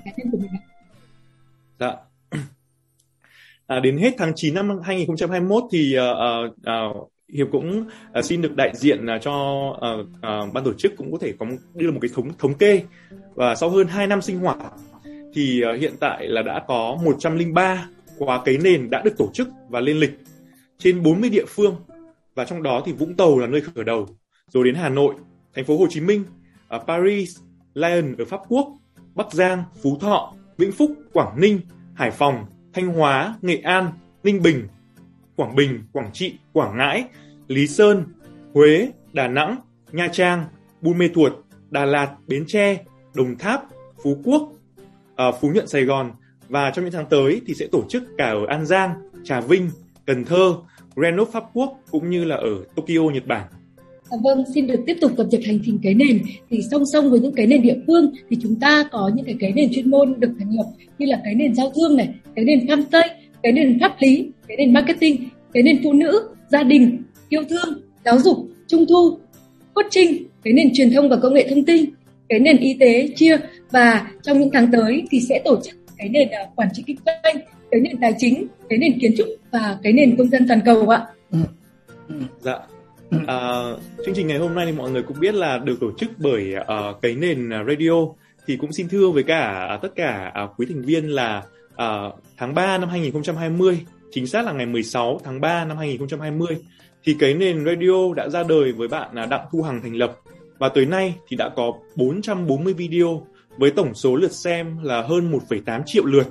cá 0.06 0.12
nhân 0.18 0.32
của 0.32 0.38
mình. 0.38 0.52
Dạ, 1.80 1.94
À, 3.68 3.80
đến 3.80 3.98
hết 3.98 4.14
tháng 4.18 4.32
9 4.36 4.54
năm 4.54 4.80
2021 4.84 5.64
thì 5.72 5.96
uh, 5.98 6.52
uh, 6.52 7.12
Hiệp 7.34 7.48
cũng 7.52 7.88
uh, 8.20 8.26
xin 8.26 8.42
được 8.42 8.56
đại 8.56 8.72
diện 8.76 9.06
uh, 9.16 9.22
cho 9.22 9.68
uh, 9.70 10.08
uh, 10.08 10.54
ban 10.54 10.64
tổ 10.64 10.74
chức 10.74 10.98
cũng 10.98 11.12
có 11.12 11.18
thể 11.22 11.34
có 11.40 11.46
đưa 11.74 11.92
một 11.92 12.00
cái 12.02 12.10
thống 12.16 12.32
thống 12.40 12.54
kê 12.54 12.82
và 13.36 13.56
sau 13.56 13.70
hơn 13.70 13.88
2 13.88 14.08
năm 14.08 14.22
sinh 14.22 14.40
hoạt 14.40 14.58
thì 15.34 15.62
uh, 15.74 15.82
hiện 15.82 15.94
tại 16.00 16.28
là 16.28 16.42
đã 16.42 16.64
có 16.68 16.98
103 17.04 17.90
quá 18.18 18.42
cấy 18.46 18.58
nền 18.58 18.90
đã 18.90 19.02
được 19.02 19.18
tổ 19.18 19.30
chức 19.34 19.50
và 19.70 19.80
lên 19.80 19.98
lịch 19.98 20.20
trên 20.78 21.04
40 21.04 21.30
địa 21.30 21.46
phương 21.48 21.76
và 22.36 22.46
trong 22.46 22.64
đó 22.64 22.82
thì 22.86 22.92
Vũng 22.92 23.16
Tàu 23.16 23.40
là 23.40 23.48
nơi 23.48 23.62
khởi 23.62 23.84
đầu. 23.84 24.08
Rồi 24.48 24.66
đến 24.66 24.76
Hà 24.76 24.90
Nội, 24.90 25.16
thành 25.56 25.66
phố 25.66 25.78
Hồ 25.78 25.88
Chí 25.90 26.02
Minh, 26.02 26.24
ở 26.68 26.80
Paris, 26.88 27.38
Lyon 27.74 28.16
ở 28.18 28.26
Pháp 28.26 28.42
Quốc, 28.48 28.68
Bắc 29.16 29.34
Giang, 29.34 29.64
Phú 29.84 29.98
Thọ, 30.00 30.34
Vĩnh 30.58 30.72
Phúc, 30.72 30.92
Quảng 31.14 31.42
Ninh, 31.42 31.60
Hải 31.94 32.12
Phòng, 32.12 32.46
Thanh 32.74 32.88
Hóa, 32.88 33.36
Nghệ 33.42 33.58
An, 33.64 33.92
Ninh 34.24 34.42
Bình, 34.42 34.68
Quảng 35.36 35.56
Bình, 35.56 35.84
Quảng 35.94 36.10
Trị, 36.14 36.34
Quảng 36.54 36.78
Ngãi, 36.78 37.06
Lý 37.48 37.68
Sơn, 37.68 38.04
Huế, 38.54 38.92
Đà 39.14 39.28
Nẵng, 39.28 39.56
Nha 39.92 40.08
Trang, 40.12 40.46
Buôn 40.82 40.98
Mê 40.98 41.08
Thuột, 41.08 41.34
Đà 41.70 41.86
Lạt, 41.86 42.16
Bến 42.28 42.44
Tre, 42.48 42.84
Đồng 43.14 43.38
Tháp, 43.38 43.64
Phú 44.04 44.18
Quốc, 44.24 44.54
ở 45.16 45.32
Phú 45.32 45.52
Nhuận 45.54 45.68
Sài 45.68 45.84
Gòn 45.84 46.12
và 46.50 46.72
trong 46.76 46.86
những 46.86 46.94
tháng 46.94 47.06
tới 47.10 47.42
thì 47.48 47.54
sẽ 47.54 47.68
tổ 47.72 47.84
chức 47.90 48.04
cả 48.18 48.30
ở 48.30 48.46
An 48.48 48.66
Giang, 48.66 48.90
Trà 49.24 49.42
Vinh, 49.42 49.70
Cần 50.06 50.26
Thơ, 50.26 50.54
Grenoble 50.96 51.32
Pháp 51.32 51.44
Quốc 51.54 51.80
cũng 51.92 52.10
như 52.10 52.26
là 52.26 52.36
ở 52.36 52.64
Tokyo 52.76 53.14
Nhật 53.14 53.28
Bản. 53.28 53.48
À, 54.10 54.18
vâng, 54.24 54.44
xin 54.54 54.68
được 54.68 54.80
tiếp 54.86 54.98
tục 55.02 55.12
cập 55.18 55.28
nhật 55.32 55.42
hành 55.46 55.60
trình 55.66 55.80
cái 55.84 55.94
nền. 55.94 56.22
Thì 56.50 56.62
song 56.72 56.84
song 56.94 57.12
với 57.12 57.20
những 57.20 57.34
cái 57.34 57.48
nền 57.48 57.62
địa 57.62 57.78
phương 57.88 58.12
thì 58.30 58.38
chúng 58.42 58.56
ta 58.56 58.84
có 58.92 59.12
những 59.16 59.26
cái 59.26 59.36
cái 59.40 59.52
nền 59.56 59.74
chuyên 59.74 59.90
môn 59.90 60.20
được 60.20 60.32
thành 60.40 60.56
lập 60.56 60.66
như 60.98 61.06
là 61.06 61.22
cái 61.24 61.36
nền 61.36 61.56
giao 61.56 61.72
thương 61.76 61.98
này, 61.98 62.10
cái 62.36 62.46
nền 62.46 62.60
farmstay, 62.60 63.08
cái 63.44 63.52
nền 63.52 63.80
pháp 63.80 63.96
lý, 64.00 64.32
cái 64.48 64.58
nền 64.58 64.74
marketing, 64.74 65.30
cái 65.54 65.64
nền 65.64 65.80
phụ 65.84 65.94
nữ, 65.94 66.30
gia 66.52 66.64
đình, 66.64 67.04
yêu 67.30 67.44
thương, 67.50 67.82
giáo 68.06 68.20
dục, 68.20 68.38
trung 68.68 68.86
thu, 68.90 69.18
coaching, 69.74 70.24
cái 70.44 70.54
nền 70.54 70.70
truyền 70.74 70.92
thông 70.92 71.10
và 71.10 71.16
công 71.16 71.34
nghệ 71.34 71.48
thông 71.50 71.66
tin, 71.66 71.86
cái 72.30 72.40
nền 72.40 72.58
y 72.58 72.74
tế 72.74 73.10
chia 73.16 73.38
và 73.72 74.12
trong 74.24 74.40
những 74.40 74.50
tháng 74.54 74.72
tới 74.72 75.04
thì 75.12 75.20
sẽ 75.22 75.42
tổ 75.46 75.60
chức 75.64 75.76
cái 75.98 76.10
nền 76.10 76.28
uh, 76.28 76.56
quản 76.56 76.70
trị 76.74 76.84
kinh 76.88 76.98
doanh, 77.06 77.38
cái 77.72 77.82
nền 77.82 77.98
tài 78.02 78.14
chính, 78.18 78.48
cái 78.70 78.80
nền 78.80 79.00
kiến 79.00 79.14
trúc 79.18 79.28
và 79.52 79.78
cái 79.84 79.94
nền 79.94 80.18
công 80.18 80.30
dân 80.30 80.48
toàn 80.48 80.62
cầu 80.66 80.90
ạ. 80.90 81.06
Dạ. 82.40 82.60
À, 83.28 83.64
chương 84.06 84.16
trình 84.16 84.28
ngày 84.28 84.38
hôm 84.38 84.56
nay 84.56 84.66
thì 84.66 84.72
mọi 84.72 84.92
người 84.92 85.04
cũng 85.04 85.20
biết 85.20 85.36
là 85.36 85.58
được 85.58 85.80
tổ 85.80 85.92
chức 85.98 86.10
bởi 86.18 86.56
uh, 86.60 87.02
cái 87.02 87.16
nền 87.16 87.50
radio 87.68 87.92
thì 88.48 88.58
cũng 88.58 88.74
xin 88.74 88.90
thưa 88.90 89.10
với 89.10 89.24
cả 89.24 89.72
uh, 89.76 89.82
tất 89.82 89.96
cả 89.96 90.34
uh, 90.44 90.60
quý 90.60 90.66
thành 90.70 90.82
viên 90.82 91.08
là 91.08 91.44
uh, 91.74 92.14
tháng 92.38 92.54
3 92.54 92.78
năm 92.78 92.90
2020 92.90 93.86
chính 94.12 94.28
xác 94.28 94.46
là 94.46 94.52
ngày 94.52 94.66
16 94.66 95.20
tháng 95.24 95.42
3 95.42 95.66
năm 95.66 95.78
2020 95.78 96.58
thì 97.04 97.16
cái 97.20 97.34
nền 97.34 97.66
radio 97.66 98.14
đã 98.16 98.30
ra 98.30 98.44
đời 98.44 98.72
với 98.72 98.88
bạn 98.88 99.10
là 99.14 99.26
Đặng 99.26 99.46
Thu 99.52 99.62
Hằng 99.62 99.82
thành 99.82 99.96
lập 99.96 100.18
và 100.58 100.70
tới 100.70 100.86
nay 100.86 101.14
thì 101.28 101.38
đã 101.38 101.50
có 101.56 101.74
440 101.96 102.74
video 102.74 103.28
với 103.58 103.72
tổng 103.72 103.94
số 103.94 104.16
lượt 104.16 104.32
xem 104.32 104.78
là 104.84 105.02
hơn 105.02 105.32
1,8 105.32 105.82
triệu 105.86 106.06
lượt, 106.06 106.28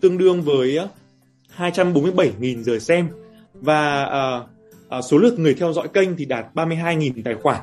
tương 0.00 0.18
đương 0.18 0.42
với 0.42 0.76
ờ, 0.76 0.88
247.000 1.56 2.62
giờ 2.62 2.78
xem 2.78 3.08
và 3.54 4.04
à, 4.04 4.40
à, 4.88 5.02
số 5.02 5.18
lượt 5.18 5.38
người 5.38 5.54
theo 5.54 5.72
dõi 5.72 5.88
kênh 5.88 6.16
thì 6.16 6.24
đạt 6.24 6.46
32.000 6.54 7.22
tài 7.24 7.34
khoản. 7.34 7.60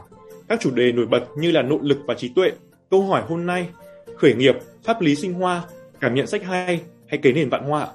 Các 0.47 0.59
chủ 0.59 0.71
đề 0.71 0.91
nổi 0.91 1.05
bật 1.05 1.23
như 1.37 1.51
là 1.51 1.61
nội 1.61 1.79
lực 1.81 1.97
và 2.07 2.13
trí 2.13 2.29
tuệ, 2.29 2.51
câu 2.89 3.01
hỏi 3.01 3.23
hôm 3.27 3.45
nay, 3.45 3.67
khởi 4.15 4.35
nghiệp, 4.35 4.55
pháp 4.83 5.01
lý 5.01 5.15
sinh 5.15 5.33
hoa, 5.33 5.63
cảm 5.99 6.15
nhận 6.15 6.27
sách 6.27 6.43
hay 6.43 6.81
hay 7.07 7.19
cái 7.23 7.33
nền 7.33 7.49
vạn 7.49 7.63
hoa. 7.63 7.87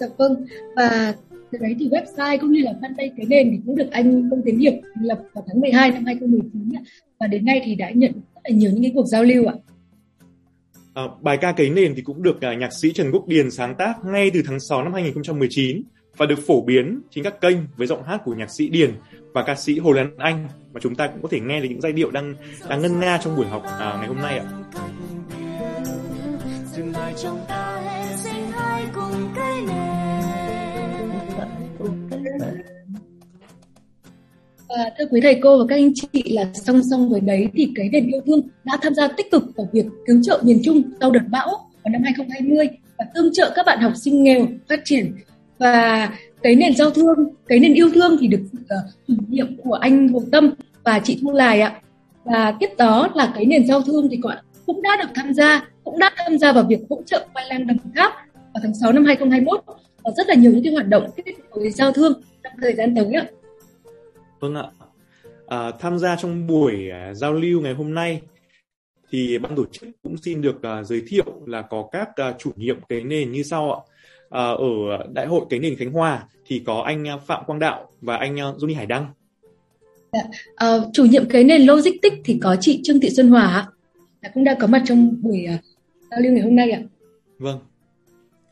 Dạ 0.00 0.06
vâng, 0.16 0.46
và 0.76 1.14
từ 1.50 1.58
đấy 1.58 1.76
thì 1.78 1.88
website 1.88 2.38
cũng 2.40 2.52
như 2.52 2.62
là 2.62 2.72
fanpage 2.80 3.10
cái 3.16 3.26
nền 3.26 3.50
thì 3.50 3.58
cũng 3.66 3.76
được 3.76 3.90
anh 3.90 4.30
Công 4.30 4.42
Tiến 4.44 4.58
Hiệp 4.58 4.72
thành 4.94 5.04
lập 5.04 5.18
vào 5.34 5.44
tháng 5.46 5.60
12 5.60 5.90
năm 5.90 6.04
2019 6.04 6.82
và 7.20 7.26
đến 7.26 7.44
nay 7.44 7.62
thì 7.64 7.74
đã 7.74 7.90
nhận 7.90 8.12
rất 8.12 8.40
là 8.44 8.56
nhiều 8.56 8.70
những 8.70 8.82
cái 8.82 8.92
cuộc 8.94 9.06
giao 9.06 9.24
lưu 9.24 9.46
ạ. 9.46 9.54
À, 9.56 9.67
Ờ, 10.98 11.08
bài 11.20 11.38
ca 11.40 11.52
cấy 11.52 11.70
nền 11.70 11.94
thì 11.94 12.02
cũng 12.02 12.22
được 12.22 12.36
uh, 12.36 12.58
nhạc 12.58 12.72
sĩ 12.72 12.92
Trần 12.92 13.10
Quốc 13.10 13.26
Điền 13.26 13.50
sáng 13.50 13.74
tác 13.74 14.04
ngay 14.04 14.30
từ 14.34 14.42
tháng 14.46 14.60
6 14.60 14.82
năm 14.82 14.92
2019 14.92 15.82
và 16.16 16.26
được 16.26 16.38
phổ 16.46 16.62
biến 16.62 17.00
trên 17.10 17.24
các 17.24 17.40
kênh 17.40 17.56
với 17.76 17.86
giọng 17.86 18.02
hát 18.02 18.20
của 18.24 18.34
nhạc 18.34 18.50
sĩ 18.50 18.68
Điền 18.68 18.94
và 19.32 19.42
ca 19.42 19.54
sĩ 19.54 19.78
Hồ 19.78 19.92
Lan 19.92 20.10
Anh 20.18 20.48
mà 20.72 20.80
chúng 20.80 20.94
ta 20.94 21.06
cũng 21.06 21.22
có 21.22 21.28
thể 21.30 21.40
nghe 21.40 21.60
được 21.60 21.68
những 21.70 21.80
giai 21.80 21.92
điệu 21.92 22.10
đang 22.10 22.34
đang 22.68 22.82
ngân 22.82 23.00
nga 23.00 23.18
trong 23.18 23.36
buổi 23.36 23.46
học 23.46 23.62
à, 23.64 23.96
ngày 23.98 24.08
hôm 24.08 24.16
nay 24.16 24.38
ạ. 24.38 24.46
Dừng 26.72 26.92
lại 26.92 27.14
trong 27.22 27.44
ta 27.48 27.82
sinh 28.16 28.50
hai 28.52 28.86
cùng 28.94 29.28
À, 34.68 34.90
thưa 34.98 35.04
quý 35.10 35.20
thầy 35.20 35.40
cô 35.42 35.58
và 35.58 35.64
các 35.68 35.76
anh 35.76 35.92
chị 35.94 36.22
là 36.24 36.44
song 36.54 36.80
song 36.90 37.08
với 37.08 37.20
đấy 37.20 37.48
thì 37.54 37.72
cái 37.74 37.88
nền 37.92 38.06
yêu 38.06 38.20
thương 38.26 38.40
đã 38.64 38.78
tham 38.82 38.94
gia 38.94 39.08
tích 39.08 39.30
cực 39.30 39.42
vào 39.56 39.68
việc 39.72 39.86
cứu 40.06 40.20
trợ 40.22 40.40
miền 40.44 40.60
Trung 40.64 40.82
sau 41.00 41.10
đợt 41.10 41.20
bão 41.30 41.46
vào 41.84 41.92
năm 41.92 42.02
2020 42.04 42.68
và 42.98 43.04
tương 43.14 43.32
trợ 43.32 43.52
các 43.54 43.66
bạn 43.66 43.80
học 43.80 43.92
sinh 43.96 44.24
nghèo 44.24 44.46
phát 44.68 44.80
triển 44.84 45.12
và 45.58 46.08
cái 46.42 46.54
nền 46.54 46.76
giao 46.76 46.90
thương, 46.90 47.16
cái 47.48 47.58
nền 47.58 47.74
yêu 47.74 47.90
thương 47.94 48.16
thì 48.20 48.26
được 48.26 48.40
ờ, 48.68 48.76
chủ 49.08 49.14
uh, 49.14 49.28
nhiệm 49.28 49.56
của 49.56 49.74
anh 49.74 50.08
Hồ 50.08 50.22
Tâm 50.32 50.50
và 50.84 50.98
chị 51.04 51.18
Thu 51.22 51.32
Lài 51.32 51.60
ạ. 51.60 51.80
Và 52.24 52.54
tiếp 52.60 52.70
đó 52.78 53.08
là 53.14 53.32
cái 53.34 53.44
nền 53.44 53.66
giao 53.66 53.82
thương 53.82 54.08
thì 54.10 54.20
cũng 54.66 54.82
đã 54.82 54.96
được 54.96 55.08
tham 55.14 55.34
gia, 55.34 55.68
cũng 55.84 55.98
đã 55.98 56.10
tham 56.16 56.38
gia 56.38 56.52
vào 56.52 56.64
việc 56.64 56.80
hỗ 56.90 57.02
trợ 57.06 57.26
khoai 57.32 57.46
lang 57.48 57.66
đồng 57.66 57.78
tháp 57.94 58.12
vào 58.34 58.60
tháng 58.62 58.74
6 58.74 58.92
năm 58.92 59.04
2021 59.04 59.64
và 60.04 60.10
rất 60.16 60.28
là 60.28 60.34
nhiều 60.34 60.50
những 60.50 60.64
cái 60.64 60.72
hoạt 60.72 60.88
động 60.88 61.10
kết 61.16 61.32
nối 61.50 61.70
giao 61.70 61.92
thương 61.92 62.12
trong 62.42 62.52
thời 62.62 62.74
gian 62.74 62.94
tới 62.94 63.12
ạ. 63.12 63.26
Vâng 64.40 64.54
ạ. 64.54 64.64
À, 65.46 65.70
tham 65.78 65.98
gia 65.98 66.16
trong 66.16 66.46
buổi 66.46 66.90
uh, 67.10 67.16
giao 67.16 67.32
lưu 67.32 67.60
ngày 67.60 67.74
hôm 67.74 67.94
nay 67.94 68.20
thì 69.10 69.38
ban 69.38 69.56
tổ 69.56 69.64
chức 69.72 69.88
cũng 70.02 70.16
xin 70.16 70.42
được 70.42 70.56
uh, 70.56 70.86
giới 70.86 71.02
thiệu 71.08 71.42
là 71.46 71.62
có 71.62 71.88
các 71.92 72.08
uh, 72.08 72.38
chủ 72.38 72.50
nhiệm 72.56 72.76
cái 72.88 73.00
nền 73.00 73.32
như 73.32 73.42
sau 73.42 73.72
ạ. 73.72 73.80
À, 74.30 74.42
ở 74.42 74.66
đại 75.12 75.26
hội 75.26 75.46
cái 75.50 75.60
nền 75.60 75.76
Khánh 75.76 75.92
Hòa 75.92 76.24
thì 76.46 76.62
có 76.66 76.82
anh 76.82 77.04
Phạm 77.26 77.44
Quang 77.44 77.58
Đạo 77.58 77.90
và 78.00 78.16
anh 78.16 78.36
Johnny 78.36 78.76
Hải 78.76 78.86
Đăng. 78.86 79.06
Dạ. 80.12 80.20
À, 80.56 80.76
chủ 80.92 81.04
nhiệm 81.04 81.28
cái 81.28 81.44
nền 81.44 81.62
logistics 81.62 82.16
thì 82.24 82.38
có 82.42 82.56
chị 82.60 82.80
Trương 82.84 83.00
Thị 83.00 83.10
Xuân 83.10 83.28
Hòa 83.28 83.66
đã 84.20 84.30
cũng 84.34 84.44
đã 84.44 84.56
có 84.60 84.66
mặt 84.66 84.82
trong 84.86 85.22
buổi 85.22 85.46
uh, 85.54 85.60
giao 86.10 86.20
lưu 86.20 86.32
ngày 86.32 86.42
hôm 86.42 86.56
nay 86.56 86.70
ạ. 86.70 86.80
Vâng. 87.38 87.58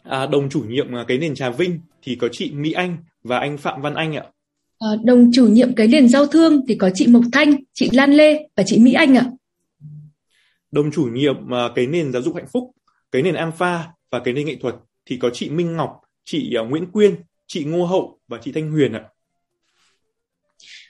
À, 0.02 0.26
đồng 0.26 0.48
chủ 0.48 0.64
nhiệm 0.68 0.88
cái 1.08 1.18
nền 1.18 1.34
Trà 1.34 1.50
Vinh 1.50 1.80
thì 2.02 2.14
có 2.14 2.28
chị 2.32 2.50
Mỹ 2.50 2.72
Anh 2.72 2.96
và 3.22 3.38
anh 3.38 3.58
Phạm 3.58 3.82
Văn 3.82 3.94
Anh 3.94 4.16
ạ. 4.16 4.24
À, 4.78 4.88
đồng 5.04 5.30
chủ 5.32 5.46
nhiệm 5.46 5.74
cái 5.74 5.88
nền 5.88 6.08
giao 6.08 6.26
thương 6.26 6.66
thì 6.68 6.74
có 6.74 6.90
chị 6.94 7.06
Mộc 7.06 7.22
Thanh, 7.32 7.54
chị 7.72 7.90
Lan 7.92 8.12
Lê 8.12 8.48
và 8.56 8.62
chị 8.66 8.78
Mỹ 8.78 8.92
Anh 8.92 9.16
ạ. 9.16 9.30
Đồng 10.70 10.90
chủ 10.90 11.08
nhiệm 11.12 11.36
uh, 11.36 11.72
cái 11.74 11.86
nền 11.86 12.12
giáo 12.12 12.22
dục 12.22 12.34
hạnh 12.34 12.46
phúc, 12.52 12.70
cái 13.12 13.22
nền 13.22 13.34
Alpha 13.34 13.88
và 14.10 14.20
cái 14.24 14.34
nền 14.34 14.46
nghệ 14.46 14.56
thuật 14.60 14.74
thì 15.06 15.16
có 15.16 15.30
chị 15.30 15.50
Minh 15.50 15.76
Ngọc, 15.76 16.00
chị 16.24 16.54
uh, 16.62 16.70
Nguyễn 16.70 16.86
Quyên, 16.86 17.16
chị 17.46 17.64
Ngô 17.64 17.84
Hậu 17.84 18.18
và 18.28 18.38
chị 18.42 18.52
Thanh 18.52 18.70
Huyền 18.70 18.92
ạ. 18.92 19.04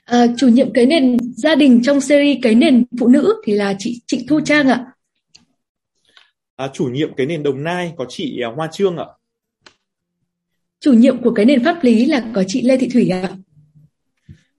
À, 0.05 0.27
chủ 0.37 0.49
nhiệm 0.49 0.73
cái 0.73 0.87
nền 0.87 1.17
gia 1.37 1.55
đình 1.55 1.83
trong 1.83 2.01
series 2.01 2.39
cái 2.43 2.55
nền 2.55 2.85
phụ 3.01 3.09
nữ 3.09 3.35
thì 3.45 3.53
là 3.53 3.77
chị 3.79 4.03
Trịnh 4.07 4.27
Thu 4.27 4.41
Trang 4.41 4.69
ạ. 4.69 4.87
À, 6.57 6.71
chủ 6.75 6.85
nhiệm 6.85 7.15
cái 7.17 7.27
nền 7.27 7.43
Đồng 7.43 7.63
Nai 7.63 7.93
có 7.97 8.07
chị 8.09 8.41
uh, 8.49 8.57
Hoa 8.57 8.69
Trương 8.73 8.97
ạ. 8.97 9.07
Chủ 10.81 10.93
nhiệm 10.93 11.23
của 11.23 11.31
cái 11.31 11.47
nền 11.47 11.65
pháp 11.65 11.85
lý 11.85 12.05
là 12.05 12.31
có 12.35 12.45
chị 12.47 12.63
Lê 12.63 12.77
Thị 12.77 12.89
Thủy 12.93 13.09
ạ. 13.09 13.37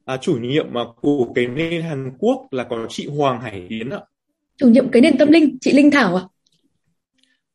À, 0.08 0.18
chủ 0.18 0.38
nhiệm 0.38 0.68
của 1.02 1.32
cái 1.36 1.48
nền 1.48 1.82
Hàn 1.82 2.12
Quốc 2.20 2.48
là 2.52 2.64
có 2.64 2.88
chị 2.90 3.08
Hoàng 3.08 3.42
Hải 3.42 3.66
Yến 3.70 3.90
ạ. 3.90 4.00
Chủ 4.58 4.70
nhiệm 4.70 4.90
cái 4.92 5.02
nền 5.02 5.18
tâm 5.18 5.28
linh 5.28 5.58
chị 5.62 5.72
Linh 5.72 5.92
Thảo 5.92 6.16
ạ. 6.16 6.24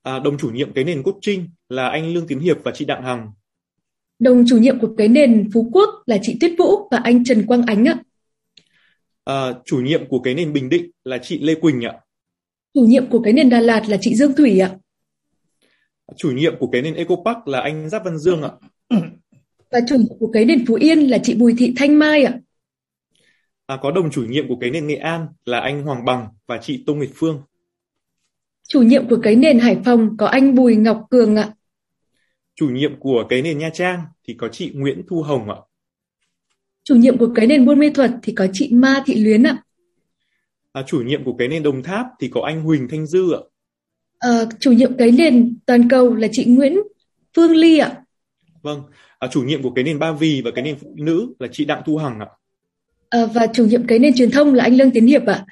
À, 0.02 0.18
đồng 0.18 0.38
chủ 0.38 0.50
nhiệm 0.50 0.72
cái 0.72 0.84
nền 0.84 1.02
coaching 1.02 1.48
là 1.68 1.88
anh 1.88 2.14
Lương 2.14 2.26
Tiến 2.26 2.40
Hiệp 2.40 2.56
và 2.64 2.72
chị 2.74 2.84
Đặng 2.84 3.02
Hằng. 3.02 3.30
Đồng 4.18 4.44
chủ 4.48 4.58
nhiệm 4.58 4.78
của 4.78 4.94
cái 4.98 5.08
nền 5.08 5.50
Phú 5.54 5.70
Quốc 5.72 5.88
là 6.06 6.18
chị 6.22 6.36
Tuyết 6.40 6.52
Vũ 6.58 6.88
và 6.90 7.00
anh 7.04 7.24
Trần 7.24 7.46
Quang 7.46 7.62
Ánh 7.66 7.88
ạ. 7.88 8.02
À, 9.24 9.52
chủ 9.64 9.80
nhiệm 9.80 10.08
của 10.08 10.18
cái 10.18 10.34
nền 10.34 10.52
Bình 10.52 10.68
Định 10.68 10.90
là 11.04 11.18
chị 11.18 11.38
Lê 11.38 11.54
Quỳnh 11.54 11.84
ạ. 11.84 11.92
Chủ 12.74 12.80
nhiệm 12.80 13.10
của 13.10 13.22
cái 13.22 13.32
nền 13.32 13.50
Đà 13.50 13.60
Lạt 13.60 13.88
là 13.88 13.96
chị 14.00 14.14
Dương 14.14 14.34
Thủy 14.36 14.60
ạ. 14.60 14.70
Chủ 16.16 16.30
nhiệm 16.30 16.54
của 16.58 16.66
cái 16.66 16.82
nền 16.82 16.94
Eco 16.94 17.16
Park 17.24 17.48
là 17.48 17.60
anh 17.60 17.88
Giáp 17.88 18.04
Văn 18.04 18.18
Dương 18.18 18.42
ạ. 18.42 18.50
Và 19.72 19.80
chủ 19.88 19.96
của 20.20 20.30
cái 20.32 20.44
nền 20.44 20.66
Phú 20.66 20.74
Yên 20.74 20.98
là 20.98 21.18
chị 21.22 21.34
Bùi 21.34 21.54
Thị 21.58 21.74
Thanh 21.76 21.98
Mai 21.98 22.24
ạ. 22.24 22.38
À, 23.66 23.78
có 23.82 23.90
đồng 23.90 24.10
chủ 24.10 24.24
nhiệm 24.24 24.48
của 24.48 24.56
cái 24.60 24.70
nền 24.70 24.86
Nghệ 24.86 24.96
An 24.96 25.26
là 25.44 25.60
anh 25.60 25.82
Hoàng 25.82 26.04
Bằng 26.04 26.28
và 26.46 26.58
chị 26.62 26.82
Tô 26.86 26.94
Nguyệt 26.94 27.10
Phương. 27.14 27.42
Chủ 28.68 28.82
nhiệm 28.82 29.08
của 29.08 29.18
cái 29.22 29.36
nền 29.36 29.58
Hải 29.58 29.78
Phòng 29.84 30.16
có 30.16 30.26
anh 30.26 30.54
Bùi 30.54 30.76
Ngọc 30.76 31.06
Cường 31.10 31.36
ạ. 31.36 31.52
Chủ 32.54 32.70
nhiệm 32.70 33.00
của 33.00 33.24
cái 33.28 33.42
nền 33.42 33.58
Nha 33.58 33.70
Trang 33.70 34.02
thì 34.28 34.34
có 34.34 34.48
chị 34.48 34.70
Nguyễn 34.74 35.02
Thu 35.08 35.22
Hồng 35.22 35.50
ạ. 35.50 35.56
Chủ 36.84 36.94
nhiệm 36.94 37.18
của 37.18 37.32
cái 37.34 37.46
nền 37.46 37.66
Buôn 37.66 37.78
Mê 37.78 37.90
Thuật 37.90 38.10
thì 38.22 38.32
có 38.32 38.46
chị 38.52 38.68
Ma 38.72 39.02
Thị 39.06 39.14
Luyến 39.14 39.42
ạ. 39.42 39.62
À, 40.72 40.82
chủ 40.86 41.02
nhiệm 41.02 41.24
của 41.24 41.34
cái 41.38 41.48
nền 41.48 41.62
Đồng 41.62 41.82
Tháp 41.82 42.06
thì 42.20 42.28
có 42.28 42.40
anh 42.40 42.62
Huỳnh 42.62 42.88
Thanh 42.88 43.06
Dư 43.06 43.32
ạ. 43.32 43.40
À, 44.18 44.44
chủ 44.60 44.72
nhiệm 44.72 44.96
cái 44.96 45.10
nền 45.10 45.58
Toàn 45.66 45.88
Cầu 45.88 46.14
là 46.14 46.28
chị 46.32 46.44
Nguyễn 46.44 46.78
Phương 47.36 47.50
Ly 47.50 47.78
ạ. 47.78 48.04
Vâng, 48.62 48.82
à, 49.22 49.28
chủ 49.28 49.42
nhiệm 49.42 49.62
của 49.62 49.70
cái 49.70 49.84
nền 49.84 49.98
Ba 49.98 50.12
Vì 50.12 50.42
và 50.44 50.50
cái 50.54 50.64
nền 50.64 50.76
Phụ 50.78 50.94
Nữ 50.96 51.28
là 51.38 51.48
chị 51.52 51.64
Đặng 51.64 51.82
Thu 51.86 51.96
Hằng 51.96 52.20
ạ. 52.20 52.26
À, 53.10 53.26
và 53.26 53.46
chủ 53.46 53.64
nhiệm 53.64 53.86
cái 53.86 53.98
nền 53.98 54.14
truyền 54.14 54.30
thông 54.30 54.54
là 54.54 54.64
anh 54.64 54.76
Lương 54.76 54.90
Tiến 54.90 55.06
Hiệp 55.06 55.26
ạ. 55.26 55.44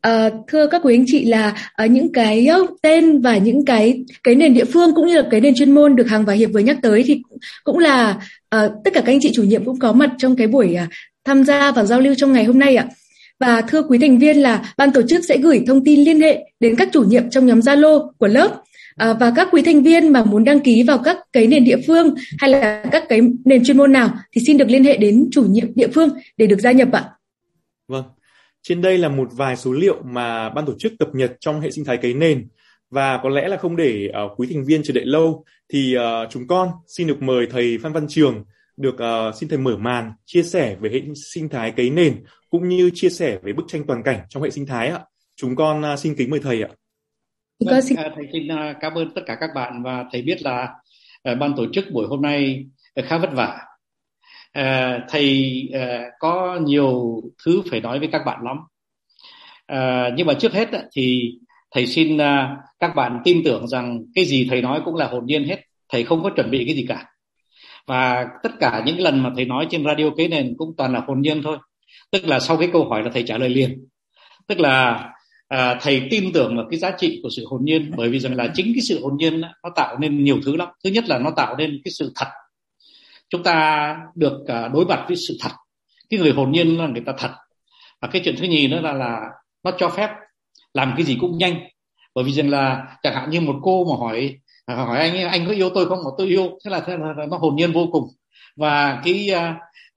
À, 0.00 0.30
thưa 0.48 0.66
các 0.66 0.80
quý 0.84 0.94
anh 0.94 1.04
chị 1.06 1.24
là 1.24 1.70
à, 1.74 1.86
những 1.86 2.12
cái 2.12 2.48
tên 2.82 3.20
và 3.20 3.38
những 3.38 3.64
cái 3.64 4.04
cái 4.24 4.34
nền 4.34 4.54
địa 4.54 4.64
phương 4.64 4.94
cũng 4.94 5.06
như 5.06 5.16
là 5.16 5.28
cái 5.30 5.40
nền 5.40 5.54
chuyên 5.54 5.72
môn 5.72 5.96
được 5.96 6.08
hàng 6.08 6.24
và 6.24 6.32
hiệp 6.32 6.50
vừa 6.52 6.60
nhắc 6.60 6.78
tới 6.82 7.04
thì 7.06 7.22
cũng 7.64 7.78
là 7.78 8.20
à, 8.48 8.68
tất 8.84 8.90
cả 8.94 9.00
các 9.00 9.12
anh 9.12 9.20
chị 9.20 9.30
chủ 9.34 9.42
nhiệm 9.42 9.64
cũng 9.64 9.78
có 9.78 9.92
mặt 9.92 10.10
trong 10.18 10.36
cái 10.36 10.46
buổi 10.46 10.74
à, 10.74 10.88
tham 11.24 11.44
gia 11.44 11.72
và 11.72 11.84
giao 11.84 12.00
lưu 12.00 12.14
trong 12.14 12.32
ngày 12.32 12.44
hôm 12.44 12.58
nay 12.58 12.76
ạ. 12.76 12.86
Và 13.40 13.60
thưa 13.60 13.82
quý 13.82 13.98
thành 13.98 14.18
viên 14.18 14.36
là 14.36 14.72
ban 14.76 14.92
tổ 14.92 15.02
chức 15.02 15.24
sẽ 15.24 15.38
gửi 15.38 15.64
thông 15.66 15.84
tin 15.84 16.04
liên 16.04 16.20
hệ 16.20 16.38
đến 16.60 16.76
các 16.76 16.88
chủ 16.92 17.02
nhiệm 17.02 17.30
trong 17.30 17.46
nhóm 17.46 17.60
Zalo 17.60 18.10
của 18.18 18.28
lớp 18.28 18.62
à, 18.98 19.14
và 19.20 19.32
các 19.36 19.48
quý 19.52 19.62
thành 19.62 19.82
viên 19.82 20.12
mà 20.12 20.24
muốn 20.24 20.44
đăng 20.44 20.60
ký 20.60 20.82
vào 20.82 20.98
các 21.04 21.16
cái 21.32 21.46
nền 21.46 21.64
địa 21.64 21.78
phương 21.86 22.14
hay 22.38 22.50
là 22.50 22.84
các 22.92 23.04
cái 23.08 23.20
nền 23.44 23.64
chuyên 23.64 23.76
môn 23.76 23.92
nào 23.92 24.10
thì 24.32 24.40
xin 24.46 24.56
được 24.56 24.68
liên 24.68 24.84
hệ 24.84 24.96
đến 24.96 25.28
chủ 25.32 25.42
nhiệm 25.42 25.74
địa 25.74 25.88
phương 25.94 26.08
để 26.36 26.46
được 26.46 26.60
gia 26.60 26.72
nhập 26.72 26.88
ạ. 26.92 27.10
Vâng. 27.88 28.04
Trên 28.62 28.82
đây 28.82 28.98
là 28.98 29.08
một 29.08 29.28
vài 29.32 29.56
số 29.56 29.72
liệu 29.72 30.02
mà 30.02 30.48
ban 30.48 30.66
tổ 30.66 30.72
chức 30.78 30.92
cập 30.98 31.14
nhật 31.14 31.36
trong 31.40 31.60
hệ 31.60 31.70
sinh 31.70 31.84
thái 31.84 31.96
cấy 31.96 32.14
nền 32.14 32.48
và 32.90 33.20
có 33.22 33.28
lẽ 33.28 33.48
là 33.48 33.56
không 33.56 33.76
để 33.76 34.08
uh, 34.24 34.40
quý 34.40 34.48
thành 34.52 34.64
viên 34.64 34.82
chờ 34.82 34.94
đợi 34.94 35.04
lâu 35.06 35.44
thì 35.72 35.96
uh, 35.96 36.30
chúng 36.30 36.46
con 36.46 36.68
xin 36.86 37.06
được 37.06 37.22
mời 37.22 37.46
thầy 37.50 37.78
Phan 37.82 37.92
Văn 37.92 38.06
Trường 38.08 38.44
được 38.76 38.94
uh, 38.94 39.34
xin 39.34 39.48
thầy 39.48 39.58
mở 39.58 39.76
màn 39.76 40.12
chia 40.26 40.42
sẻ 40.42 40.76
về 40.80 40.90
hệ 40.92 41.00
sinh 41.32 41.48
thái 41.48 41.70
cấy 41.70 41.90
nền 41.90 42.14
cũng 42.50 42.68
như 42.68 42.90
chia 42.94 43.08
sẻ 43.08 43.38
về 43.42 43.52
bức 43.52 43.64
tranh 43.68 43.84
toàn 43.86 44.02
cảnh 44.02 44.20
trong 44.28 44.42
hệ 44.42 44.50
sinh 44.50 44.66
thái 44.66 44.88
ạ. 44.88 45.00
Chúng 45.36 45.56
con 45.56 45.82
uh, 45.92 45.98
xin 45.98 46.14
kính 46.14 46.30
mời 46.30 46.40
thầy 46.40 46.62
ạ. 46.62 46.68
Vâng, 47.66 47.82
xin... 47.82 47.96
thầy 47.96 48.24
xin 48.32 48.46
uh, 48.46 48.76
cảm 48.80 48.94
ơn 48.94 49.14
tất 49.14 49.22
cả 49.26 49.36
các 49.40 49.50
bạn 49.54 49.82
và 49.82 50.04
thầy 50.12 50.22
biết 50.22 50.42
là 50.42 50.68
uh, 51.30 51.38
ban 51.38 51.56
tổ 51.56 51.66
chức 51.72 51.90
buổi 51.92 52.06
hôm 52.06 52.22
nay 52.22 52.64
khá 53.04 53.18
vất 53.18 53.30
vả. 53.32 53.58
Thầy 55.08 55.62
có 56.18 56.58
nhiều 56.62 57.22
thứ 57.44 57.62
phải 57.70 57.80
nói 57.80 57.98
với 57.98 58.08
các 58.12 58.22
bạn 58.26 58.40
lắm. 58.42 58.56
Nhưng 60.16 60.26
mà 60.26 60.34
trước 60.34 60.52
hết 60.52 60.68
thì 60.92 61.32
thầy 61.70 61.86
xin 61.86 62.18
các 62.78 62.94
bạn 62.96 63.20
tin 63.24 63.42
tưởng 63.44 63.68
rằng 63.68 64.04
cái 64.14 64.24
gì 64.24 64.46
thầy 64.50 64.62
nói 64.62 64.82
cũng 64.84 64.94
là 64.94 65.06
hồn 65.06 65.26
nhiên 65.26 65.44
hết. 65.44 65.60
Thầy 65.88 66.04
không 66.04 66.22
có 66.22 66.30
chuẩn 66.36 66.50
bị 66.50 66.64
cái 66.66 66.76
gì 66.76 66.86
cả 66.88 67.04
và 67.86 68.26
tất 68.42 68.50
cả 68.60 68.82
những 68.86 69.00
lần 69.00 69.22
mà 69.22 69.30
thầy 69.36 69.44
nói 69.44 69.66
trên 69.70 69.84
radio 69.84 70.10
kế 70.16 70.28
nền 70.28 70.54
cũng 70.58 70.74
toàn 70.76 70.92
là 70.92 71.00
hồn 71.06 71.20
nhiên 71.20 71.42
thôi 71.42 71.58
tức 72.10 72.24
là 72.24 72.40
sau 72.40 72.56
cái 72.56 72.68
câu 72.72 72.84
hỏi 72.84 73.02
là 73.02 73.10
thầy 73.14 73.22
trả 73.22 73.38
lời 73.38 73.48
liền 73.48 73.86
tức 74.46 74.60
là 74.60 75.08
à, 75.48 75.78
thầy 75.80 76.08
tin 76.10 76.32
tưởng 76.32 76.56
vào 76.56 76.66
cái 76.70 76.78
giá 76.78 76.90
trị 76.98 77.20
của 77.22 77.28
sự 77.36 77.44
hồn 77.50 77.64
nhiên 77.64 77.92
bởi 77.96 78.08
vì 78.08 78.18
rằng 78.18 78.34
là 78.34 78.48
chính 78.54 78.72
cái 78.74 78.82
sự 78.82 79.00
hồn 79.02 79.16
nhiên 79.16 79.40
nó 79.40 79.70
tạo 79.76 79.98
nên 79.98 80.24
nhiều 80.24 80.38
thứ 80.44 80.56
lắm. 80.56 80.68
Thứ 80.84 80.90
nhất 80.90 81.04
là 81.08 81.18
nó 81.18 81.30
tạo 81.30 81.56
nên 81.56 81.80
cái 81.84 81.92
sự 81.92 82.12
thật. 82.14 82.26
Chúng 83.28 83.42
ta 83.42 83.96
được 84.14 84.44
à, 84.46 84.68
đối 84.68 84.84
mặt 84.84 85.04
với 85.08 85.16
sự 85.16 85.36
thật. 85.40 85.50
Cái 86.10 86.20
người 86.20 86.32
hồn 86.32 86.52
nhiên 86.52 86.78
là 86.78 86.86
người 86.86 87.02
ta 87.06 87.12
thật. 87.18 87.30
Và 88.00 88.08
cái 88.08 88.22
chuyện 88.24 88.34
thứ 88.38 88.46
nhì 88.46 88.68
nữa 88.68 88.80
là 88.80 88.92
là 88.92 89.20
nó 89.64 89.70
cho 89.78 89.88
phép 89.88 90.10
làm 90.74 90.92
cái 90.96 91.06
gì 91.06 91.16
cũng 91.20 91.38
nhanh. 91.38 91.54
Bởi 92.14 92.24
vì 92.24 92.32
rằng 92.32 92.50
là 92.50 92.96
chẳng 93.02 93.14
hạn 93.14 93.30
như 93.30 93.40
một 93.40 93.56
cô 93.62 93.84
mà 93.84 93.96
hỏi 93.98 94.36
à, 94.66 94.74
hỏi 94.74 94.98
anh 94.98 95.28
anh 95.28 95.46
có 95.46 95.52
yêu 95.52 95.70
tôi 95.74 95.86
không? 95.86 95.98
Mà 96.04 96.10
tôi 96.18 96.26
yêu. 96.26 96.58
Thế 96.64 96.70
là, 96.70 96.80
thế 96.80 96.96
là 96.96 97.26
nó 97.30 97.36
hồn 97.36 97.56
nhiên 97.56 97.72
vô 97.72 97.88
cùng. 97.92 98.04
Và 98.56 99.00
cái 99.04 99.30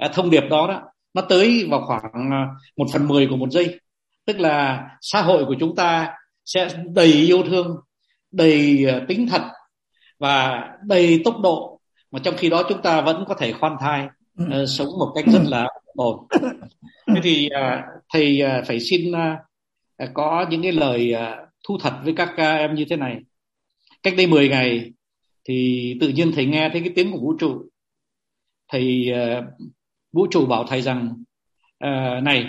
uh, 0.05 0.11
thông 0.13 0.29
điệp 0.29 0.43
đó 0.49 0.67
đó 0.67 0.81
nó 1.13 1.21
tới 1.21 1.67
vào 1.69 1.81
khoảng 1.87 2.29
một 2.77 2.87
phần 2.93 3.07
mười 3.07 3.27
của 3.27 3.35
một 3.35 3.51
giây 3.51 3.79
tức 4.31 4.39
là 4.39 4.89
xã 5.01 5.21
hội 5.21 5.45
của 5.45 5.55
chúng 5.59 5.75
ta 5.75 6.13
sẽ 6.45 6.67
đầy 6.93 7.11
yêu 7.13 7.43
thương 7.43 7.77
đầy 8.31 8.85
uh, 8.87 9.07
tính 9.07 9.27
thật 9.29 9.41
và 10.19 10.67
đầy 10.83 11.21
tốc 11.23 11.39
độ 11.43 11.79
mà 12.11 12.19
trong 12.23 12.35
khi 12.37 12.49
đó 12.49 12.63
chúng 12.69 12.81
ta 12.81 13.01
vẫn 13.01 13.25
có 13.27 13.35
thể 13.35 13.51
khoan 13.51 13.75
thai 13.79 14.07
uh, 14.43 14.69
sống 14.69 14.87
một 14.99 15.11
cách 15.15 15.25
rất 15.27 15.41
là 15.45 15.67
ổn. 15.95 16.27
Thế 17.07 17.21
thì 17.23 17.49
uh, 17.55 18.01
thầy 18.13 18.41
uh, 18.43 18.67
phải 18.67 18.79
xin 18.79 19.11
uh, 19.11 20.09
có 20.13 20.45
những 20.49 20.61
cái 20.61 20.71
lời 20.71 21.13
uh, 21.15 21.49
thu 21.67 21.77
thật 21.81 21.93
với 22.03 22.13
các 22.17 22.29
uh, 22.33 22.37
em 22.37 22.75
như 22.75 22.85
thế 22.89 22.95
này. 22.95 23.17
Cách 24.03 24.13
đây 24.17 24.27
10 24.27 24.49
ngày 24.49 24.91
thì 25.43 25.97
tự 26.01 26.09
nhiên 26.09 26.31
thầy 26.35 26.45
nghe 26.45 26.69
thấy 26.69 26.81
cái 26.81 26.91
tiếng 26.95 27.11
của 27.11 27.19
vũ 27.19 27.33
trụ. 27.39 27.61
Thầy 28.67 29.11
uh, 29.11 29.45
vũ 30.11 30.27
trụ 30.31 30.45
bảo 30.45 30.63
thầy 30.67 30.81
rằng 30.81 31.13
uh, 31.85 32.23
này 32.23 32.45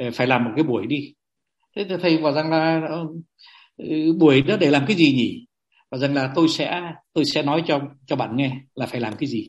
Ờ, 0.00 0.10
phải 0.14 0.26
làm 0.26 0.44
một 0.44 0.50
cái 0.56 0.64
buổi 0.64 0.86
đi. 0.86 1.14
Thế 1.76 1.86
thì 1.88 1.94
thầy 2.02 2.18
bảo 2.18 2.32
rằng 2.32 2.50
là 2.50 2.80
ờ, 2.88 3.06
ừ, 3.76 4.12
buổi 4.18 4.42
đó 4.42 4.56
để 4.60 4.70
làm 4.70 4.84
cái 4.86 4.96
gì 4.96 5.12
nhỉ? 5.12 5.46
Và 5.90 5.98
rằng 5.98 6.14
là 6.14 6.32
tôi 6.34 6.48
sẽ 6.48 6.92
tôi 7.12 7.24
sẽ 7.24 7.42
nói 7.42 7.62
cho 7.66 7.80
cho 8.06 8.16
bạn 8.16 8.36
nghe 8.36 8.56
là 8.74 8.86
phải 8.86 9.00
làm 9.00 9.16
cái 9.16 9.28
gì. 9.28 9.48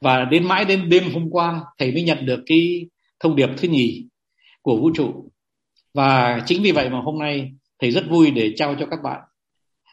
Và 0.00 0.24
đến 0.24 0.48
mãi 0.48 0.64
đến 0.64 0.88
đêm 0.88 1.04
hôm 1.14 1.30
qua 1.30 1.64
thầy 1.78 1.92
mới 1.92 2.02
nhận 2.02 2.26
được 2.26 2.42
cái 2.46 2.86
thông 3.20 3.36
điệp 3.36 3.48
thứ 3.56 3.68
nhì 3.68 4.06
của 4.62 4.76
vũ 4.76 4.90
trụ. 4.94 5.30
Và 5.94 6.40
chính 6.46 6.62
vì 6.62 6.72
vậy 6.72 6.90
mà 6.90 7.00
hôm 7.00 7.18
nay 7.18 7.52
thầy 7.78 7.90
rất 7.90 8.04
vui 8.10 8.30
để 8.30 8.52
trao 8.56 8.74
cho 8.80 8.86
các 8.86 8.98
bạn 9.04 9.20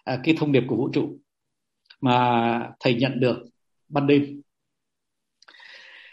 à, 0.03 0.19
cái 0.23 0.35
thông 0.37 0.51
điệp 0.51 0.63
của 0.67 0.75
vũ 0.75 0.89
trụ 0.93 1.17
mà 2.01 2.69
thầy 2.79 2.93
nhận 2.95 3.19
được 3.19 3.45
ban 3.89 4.07
đêm. 4.07 4.41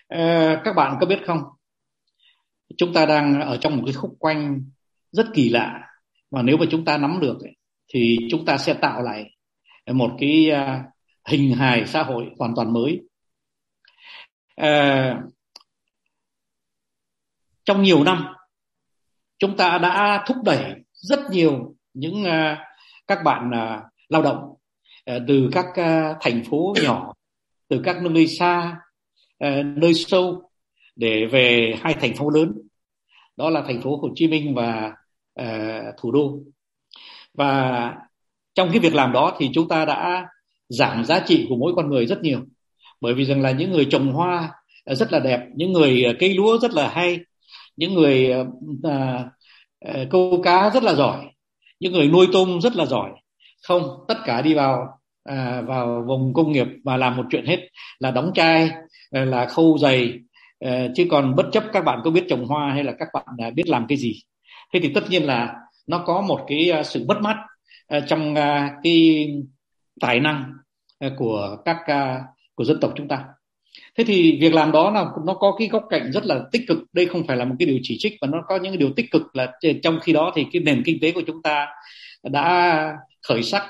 À, 0.08 0.60
các 0.64 0.72
bạn 0.76 0.96
có 1.00 1.06
biết 1.06 1.18
không? 1.26 1.38
Chúng 2.76 2.92
ta 2.92 3.06
đang 3.06 3.40
ở 3.40 3.56
trong 3.56 3.76
một 3.76 3.82
cái 3.86 3.94
khúc 3.94 4.16
quanh 4.18 4.64
rất 5.12 5.26
kỳ 5.34 5.48
lạ. 5.48 5.80
Và 6.30 6.42
nếu 6.42 6.56
mà 6.56 6.66
chúng 6.70 6.84
ta 6.84 6.98
nắm 6.98 7.18
được 7.20 7.38
thì 7.94 8.18
chúng 8.30 8.44
ta 8.44 8.58
sẽ 8.58 8.74
tạo 8.74 9.02
lại 9.02 9.30
một 9.92 10.16
cái 10.20 10.50
à, 10.50 10.84
hình 11.24 11.54
hài 11.54 11.86
xã 11.86 12.02
hội 12.02 12.26
hoàn 12.38 12.54
toàn 12.56 12.72
mới. 12.72 13.00
À, 14.56 15.20
trong 17.64 17.82
nhiều 17.82 18.04
năm 18.04 18.26
chúng 19.38 19.56
ta 19.56 19.78
đã 19.78 20.24
thúc 20.26 20.36
đẩy 20.44 20.74
rất 20.92 21.20
nhiều 21.30 21.74
những 21.94 22.24
à, 22.24 22.64
các 23.06 23.18
bạn 23.24 23.50
à, 23.54 23.82
lao 24.08 24.22
động 24.22 24.54
từ 25.06 25.50
các 25.52 25.66
thành 26.20 26.44
phố 26.50 26.74
nhỏ 26.82 27.14
từ 27.68 27.80
các 27.84 28.02
nơi 28.02 28.26
xa 28.26 28.76
nơi 29.64 29.94
sâu 29.94 30.49
để 31.00 31.26
về 31.26 31.74
hai 31.82 31.94
thành 31.94 32.14
phố 32.14 32.30
lớn. 32.30 32.52
Đó 33.36 33.50
là 33.50 33.62
thành 33.62 33.80
phố 33.80 33.96
Hồ 33.96 34.08
Chí 34.14 34.28
Minh 34.28 34.54
và 34.54 34.92
uh, 35.40 35.94
thủ 36.00 36.12
đô. 36.12 36.38
Và 37.34 37.94
trong 38.54 38.68
cái 38.70 38.78
việc 38.78 38.94
làm 38.94 39.12
đó 39.12 39.36
thì 39.38 39.50
chúng 39.54 39.68
ta 39.68 39.84
đã 39.84 40.26
giảm 40.68 41.04
giá 41.04 41.20
trị 41.26 41.46
của 41.48 41.56
mỗi 41.56 41.72
con 41.76 41.90
người 41.90 42.06
rất 42.06 42.22
nhiều. 42.22 42.40
Bởi 43.00 43.14
vì 43.14 43.24
rằng 43.24 43.42
là 43.42 43.50
những 43.50 43.70
người 43.70 43.84
trồng 43.90 44.12
hoa 44.12 44.50
rất 44.86 45.12
là 45.12 45.18
đẹp 45.18 45.40
những 45.54 45.72
người 45.72 46.16
cây 46.18 46.34
lúa 46.34 46.58
rất 46.58 46.72
là 46.72 46.88
hay 46.88 47.18
những 47.76 47.94
người 47.94 48.34
uh, 48.40 48.46
uh, 48.88 50.10
câu 50.10 50.40
cá 50.44 50.70
rất 50.70 50.82
là 50.82 50.94
giỏi 50.94 51.24
những 51.80 51.92
người 51.92 52.08
nuôi 52.08 52.26
tôm 52.32 52.60
rất 52.60 52.76
là 52.76 52.86
giỏi. 52.86 53.10
Không 53.62 53.82
tất 54.08 54.18
cả 54.24 54.42
đi 54.42 54.54
vào 54.54 55.00
à, 55.24 55.62
vào 55.66 56.04
vùng 56.06 56.34
công 56.34 56.52
nghiệp 56.52 56.66
và 56.84 56.96
làm 56.96 57.16
một 57.16 57.22
chuyện 57.30 57.46
hết 57.46 57.68
là 57.98 58.10
đóng 58.10 58.30
chai 58.34 58.70
là 59.10 59.46
khâu 59.46 59.78
giày 59.78 60.12
Ờ, 60.60 60.88
chứ 60.94 61.06
còn 61.10 61.36
bất 61.36 61.46
chấp 61.52 61.64
các 61.72 61.84
bạn 61.84 62.00
có 62.04 62.10
biết 62.10 62.24
trồng 62.28 62.46
hoa 62.46 62.72
hay 62.72 62.84
là 62.84 62.92
các 62.98 63.08
bạn 63.14 63.26
à, 63.38 63.50
biết 63.50 63.68
làm 63.68 63.86
cái 63.88 63.98
gì. 63.98 64.20
Thế 64.72 64.80
thì 64.82 64.92
tất 64.94 65.10
nhiên 65.10 65.22
là 65.24 65.54
nó 65.86 66.02
có 66.06 66.20
một 66.20 66.44
cái 66.48 66.70
à, 66.70 66.82
sự 66.82 67.04
mất 67.08 67.20
mát 67.22 67.36
à, 67.88 68.00
trong 68.00 68.34
cái 68.82 69.26
tài 70.00 70.20
năng 70.20 70.52
của 71.16 71.56
các 71.64 71.76
của 72.54 72.64
dân 72.64 72.80
tộc 72.80 72.92
chúng 72.96 73.08
ta. 73.08 73.24
Thế 73.98 74.04
thì 74.04 74.38
việc 74.40 74.54
làm 74.54 74.72
đó 74.72 74.90
là 74.90 75.06
nó 75.26 75.34
có 75.34 75.56
cái 75.58 75.68
góc 75.68 75.84
cạnh 75.90 76.12
rất 76.12 76.24
là 76.24 76.40
tích 76.52 76.62
cực. 76.68 76.78
Đây 76.92 77.06
không 77.06 77.26
phải 77.26 77.36
là 77.36 77.44
một 77.44 77.54
cái 77.58 77.66
điều 77.66 77.78
chỉ 77.82 77.96
trích, 77.98 78.12
mà 78.20 78.28
nó 78.28 78.42
có 78.48 78.56
những 78.56 78.78
điều 78.78 78.90
tích 78.96 79.10
cực 79.10 79.22
là 79.36 79.52
trong 79.82 80.00
khi 80.02 80.12
đó 80.12 80.32
thì 80.34 80.46
cái 80.52 80.62
nền 80.62 80.82
kinh 80.86 80.98
tế 81.02 81.12
của 81.12 81.22
chúng 81.26 81.42
ta 81.42 81.66
đã 82.22 82.96
khởi 83.28 83.42
sắc 83.42 83.66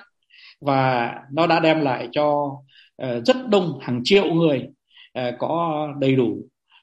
và 0.61 1.12
nó 1.33 1.46
đã 1.46 1.61
đem 1.61 1.81
lại 1.81 2.09
cho 2.12 2.50
ờ, 2.96 3.20
rất 3.26 3.37
đông 3.48 3.79
hàng 3.81 4.00
triệu 4.05 4.35
người 4.35 4.66
ờ, 5.12 5.33
có 5.38 5.88
đầy 6.00 6.16
đủ 6.16 6.38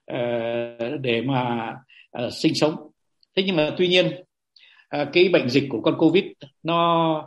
Ờ, 0.08 0.98
để 1.02 1.22
mà 1.22 1.74
ờ, 2.12 2.30
sinh 2.30 2.56
sống. 2.56 2.76
Thế 3.36 3.44
nhưng 3.44 3.56
mà 3.56 3.72
tuy 3.78 3.88
nhiên 3.88 4.12
ờ, 4.90 5.06
cái 5.14 5.30
bệnh 5.30 5.50
dịch 5.50 5.64
của 5.70 5.82
con 5.82 5.98
covid 5.98 6.24
nó 6.64 7.24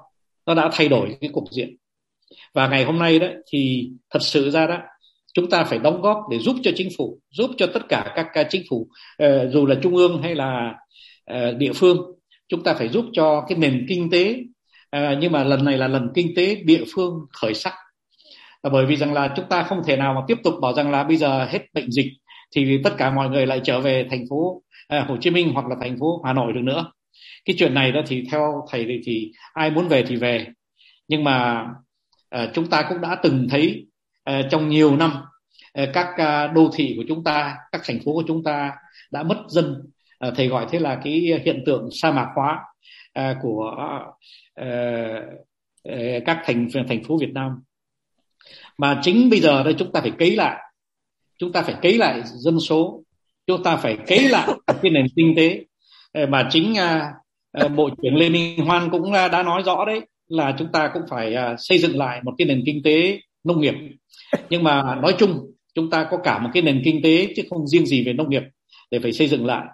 nó 0.46 0.54
đã 0.54 0.70
thay 0.72 0.88
đổi 0.88 1.16
cái 1.20 1.30
cục 1.32 1.44
diện. 1.50 1.76
Và 2.54 2.68
ngày 2.68 2.84
hôm 2.84 2.98
nay 2.98 3.18
đó 3.18 3.26
thì 3.52 3.90
thật 4.10 4.22
sự 4.22 4.50
ra 4.50 4.66
đó 4.66 4.78
chúng 5.34 5.50
ta 5.50 5.64
phải 5.64 5.78
đóng 5.78 6.00
góp 6.02 6.18
để 6.30 6.38
giúp 6.38 6.56
cho 6.62 6.70
chính 6.76 6.88
phủ 6.98 7.18
giúp 7.30 7.50
cho 7.56 7.66
tất 7.66 7.88
cả 7.88 8.12
các, 8.16 8.26
các 8.32 8.46
chính 8.50 8.62
phủ 8.70 8.88
dù 9.52 9.66
là 9.66 9.74
trung 9.82 9.96
ương 9.96 10.22
hay 10.22 10.34
là 10.34 10.74
địa 11.58 11.72
phương. 11.74 11.98
Chúng 12.48 12.62
ta 12.62 12.74
phải 12.74 12.88
giúp 12.88 13.04
cho 13.12 13.44
cái 13.48 13.58
nền 13.58 13.86
kinh 13.88 14.10
tế 14.10 14.36
nhưng 14.92 15.32
mà 15.32 15.44
lần 15.44 15.64
này 15.64 15.78
là 15.78 15.88
lần 15.88 16.08
kinh 16.14 16.34
tế 16.36 16.54
địa 16.54 16.84
phương 16.94 17.12
khởi 17.32 17.54
sắc. 17.54 17.74
Là 18.62 18.70
bởi 18.70 18.86
vì 18.86 18.96
rằng 18.96 19.12
là 19.12 19.32
chúng 19.36 19.46
ta 19.48 19.62
không 19.62 19.82
thể 19.86 19.96
nào 19.96 20.14
mà 20.14 20.20
tiếp 20.28 20.38
tục 20.44 20.54
bảo 20.62 20.72
rằng 20.72 20.90
là 20.90 21.04
bây 21.04 21.16
giờ 21.16 21.44
hết 21.44 21.60
bệnh 21.74 21.90
dịch 21.90 22.12
thì 22.54 22.80
tất 22.84 22.94
cả 22.98 23.10
mọi 23.10 23.28
người 23.28 23.46
lại 23.46 23.60
trở 23.64 23.80
về 23.80 24.06
thành 24.10 24.24
phố 24.30 24.62
à, 24.88 25.04
Hồ 25.08 25.16
Chí 25.20 25.30
Minh 25.30 25.50
hoặc 25.54 25.66
là 25.66 25.76
thành 25.80 25.98
phố 26.00 26.22
Hà 26.24 26.32
Nội 26.32 26.52
được 26.52 26.62
nữa. 26.62 26.92
Cái 27.44 27.56
chuyện 27.58 27.74
này 27.74 27.92
đó 27.92 28.00
thì 28.06 28.24
theo 28.30 28.66
thầy 28.70 28.84
thì, 28.84 29.00
thì 29.04 29.32
ai 29.52 29.70
muốn 29.70 29.88
về 29.88 30.04
thì 30.08 30.16
về. 30.16 30.46
Nhưng 31.08 31.24
mà 31.24 31.66
uh, 32.36 32.50
chúng 32.54 32.66
ta 32.66 32.86
cũng 32.88 33.00
đã 33.00 33.16
từng 33.22 33.46
thấy 33.50 33.86
uh, 34.30 34.34
trong 34.50 34.68
nhiều 34.68 34.96
năm 34.96 35.12
uh, 35.82 35.88
các 35.92 36.08
uh, 36.12 36.54
đô 36.54 36.70
thị 36.74 36.94
của 36.96 37.04
chúng 37.08 37.24
ta 37.24 37.56
các 37.72 37.80
thành 37.84 37.98
phố 38.04 38.12
của 38.12 38.24
chúng 38.26 38.44
ta 38.44 38.72
đã 39.10 39.22
mất 39.22 39.38
dân. 39.48 39.82
Uh, 40.26 40.34
thầy 40.36 40.48
gọi 40.48 40.66
thế 40.70 40.78
là 40.78 41.00
cái 41.04 41.12
hiện 41.44 41.62
tượng 41.66 41.88
sa 41.92 42.10
mạc 42.10 42.28
hóa 42.34 42.58
uh, 43.18 43.36
của 43.42 43.76
uh, 44.60 44.66
các 46.26 46.42
thành 46.44 46.68
thành 46.88 47.04
phố 47.04 47.18
Việt 47.18 47.32
Nam. 47.32 47.62
Mà 48.78 49.00
chính 49.02 49.30
bây 49.30 49.40
giờ 49.40 49.62
đây 49.62 49.74
chúng 49.78 49.92
ta 49.92 50.00
phải 50.00 50.12
cấy 50.18 50.36
lại 50.36 50.56
chúng 51.40 51.53
ta 51.53 51.62
phải 51.62 51.74
cấy 51.83 51.98
lại 51.98 52.22
dân 52.24 52.61
số. 52.61 53.03
Chúng 53.46 53.62
ta 53.62 53.76
phải 53.76 53.98
cấy 54.07 54.29
lại 54.29 54.48
cái 54.66 54.90
nền 54.90 55.07
kinh 55.16 55.35
tế. 55.37 55.64
Ờ, 56.12 56.26
mà 56.26 56.48
chính 56.50 56.79
à, 56.79 57.12
ờ, 57.53 57.68
bộ 57.68 57.90
trưởng 58.03 58.16
Lê 58.16 58.29
Minh 58.29 58.66
Hoan 58.66 58.90
cũng 58.90 59.12
đã 59.12 59.42
nói 59.42 59.62
rõ 59.62 59.85
đấy, 59.85 60.00
là 60.29 60.55
chúng 60.59 60.68
ta 60.72 60.90
cũng 60.94 61.03
phải 61.11 61.35
à, 61.35 61.55
xây 61.59 61.79
dựng 61.79 61.98
lại 61.98 62.20
một 62.24 62.33
cái 62.38 62.46
nền 62.46 62.62
kinh 62.66 62.83
tế 62.83 63.20
nông 63.44 63.61
nghiệp. 63.61 63.74
Nhưng 64.50 64.62
mà 64.62 64.94
nói 65.03 65.14
chung, 65.18 65.53
chúng 65.74 65.90
ta 65.90 66.09
có 66.11 66.16
cả 66.24 66.38
một 66.38 66.50
cái 66.53 66.62
nền 66.62 66.83
kinh 66.85 67.03
tế 67.03 67.29
chứ 67.37 67.42
không 67.50 67.66
riêng 67.66 67.87
gì 67.87 68.05
về 68.05 68.12
nông 68.12 68.31
nghiệp 68.31 68.42
để 68.90 68.98
phải 68.98 69.12
xây 69.12 69.29
dựng 69.29 69.46
lại. 69.46 69.66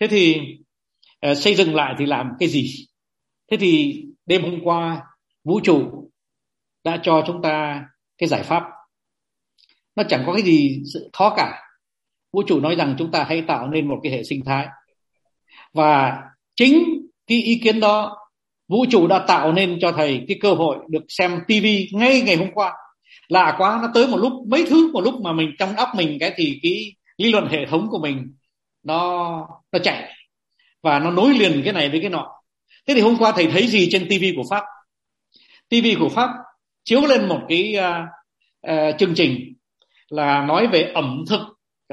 Thế 0.00 0.06
thì 0.06 0.40
ờ, 1.20 1.34
xây 1.34 1.54
dựng 1.54 1.74
lại 1.74 1.94
thì 1.98 2.06
làm 2.06 2.30
cái 2.38 2.48
gì? 2.48 2.86
Thế 3.50 3.56
thì 3.56 4.02
đêm 4.26 4.42
hôm 4.42 4.60
qua, 4.62 5.02
vũ 5.44 5.60
trụ 5.60 6.10
đã 6.84 7.00
cho 7.02 7.24
chúng 7.26 7.42
ta 7.42 7.84
cái 8.18 8.28
giải 8.28 8.42
pháp 8.42 8.62
nó 9.96 10.02
chẳng 10.08 10.22
có 10.26 10.32
cái 10.32 10.42
gì 10.42 10.82
sự 10.92 11.10
khó 11.12 11.34
cả. 11.36 11.62
Vũ 12.32 12.42
trụ 12.42 12.60
nói 12.60 12.74
rằng 12.74 12.94
chúng 12.98 13.10
ta 13.10 13.24
hãy 13.28 13.42
tạo 13.42 13.68
nên 13.68 13.88
một 13.88 14.00
cái 14.02 14.12
hệ 14.12 14.22
sinh 14.22 14.44
thái. 14.44 14.66
Và 15.72 16.18
chính 16.56 16.84
cái 17.26 17.42
ý 17.42 17.60
kiến 17.64 17.80
đó 17.80 18.16
vũ 18.68 18.86
trụ 18.90 19.06
đã 19.06 19.18
tạo 19.18 19.52
nên 19.52 19.78
cho 19.80 19.92
thầy 19.92 20.24
cái 20.28 20.38
cơ 20.40 20.54
hội 20.54 20.78
được 20.88 21.04
xem 21.08 21.40
tivi 21.46 21.88
ngay 21.92 22.20
ngày 22.20 22.36
hôm 22.36 22.48
qua. 22.54 22.72
Lạ 23.28 23.54
quá 23.58 23.78
nó 23.82 23.88
tới 23.94 24.06
một 24.06 24.16
lúc 24.16 24.32
mấy 24.48 24.66
thứ 24.68 24.92
một 24.92 25.00
lúc 25.00 25.14
mà 25.20 25.32
mình 25.32 25.50
trong 25.58 25.76
óc 25.76 25.88
mình 25.96 26.18
cái 26.20 26.32
thì 26.36 26.58
cái 26.62 26.94
lý 27.16 27.32
luận 27.32 27.48
hệ 27.50 27.66
thống 27.66 27.88
của 27.90 27.98
mình 27.98 28.34
nó 28.82 29.30
nó 29.72 29.78
chạy. 29.78 30.12
Và 30.82 30.98
nó 30.98 31.10
nối 31.10 31.34
liền 31.34 31.62
cái 31.64 31.72
này 31.72 31.88
với 31.88 32.00
cái 32.00 32.10
nọ. 32.10 32.32
Thế 32.86 32.94
thì 32.94 33.00
hôm 33.00 33.16
qua 33.18 33.32
thầy 33.32 33.46
thấy 33.46 33.66
gì 33.66 33.88
trên 33.90 34.06
tivi 34.08 34.32
của 34.36 34.44
pháp? 34.50 34.64
Tivi 35.68 35.94
của 35.94 36.08
pháp 36.08 36.30
chiếu 36.84 37.00
lên 37.00 37.28
một 37.28 37.40
cái 37.48 37.76
uh, 37.78 38.70
uh, 38.70 38.98
chương 38.98 39.14
trình 39.14 39.55
là 40.08 40.42
nói 40.42 40.66
về 40.66 40.92
ẩm 40.94 41.24
thực 41.28 41.40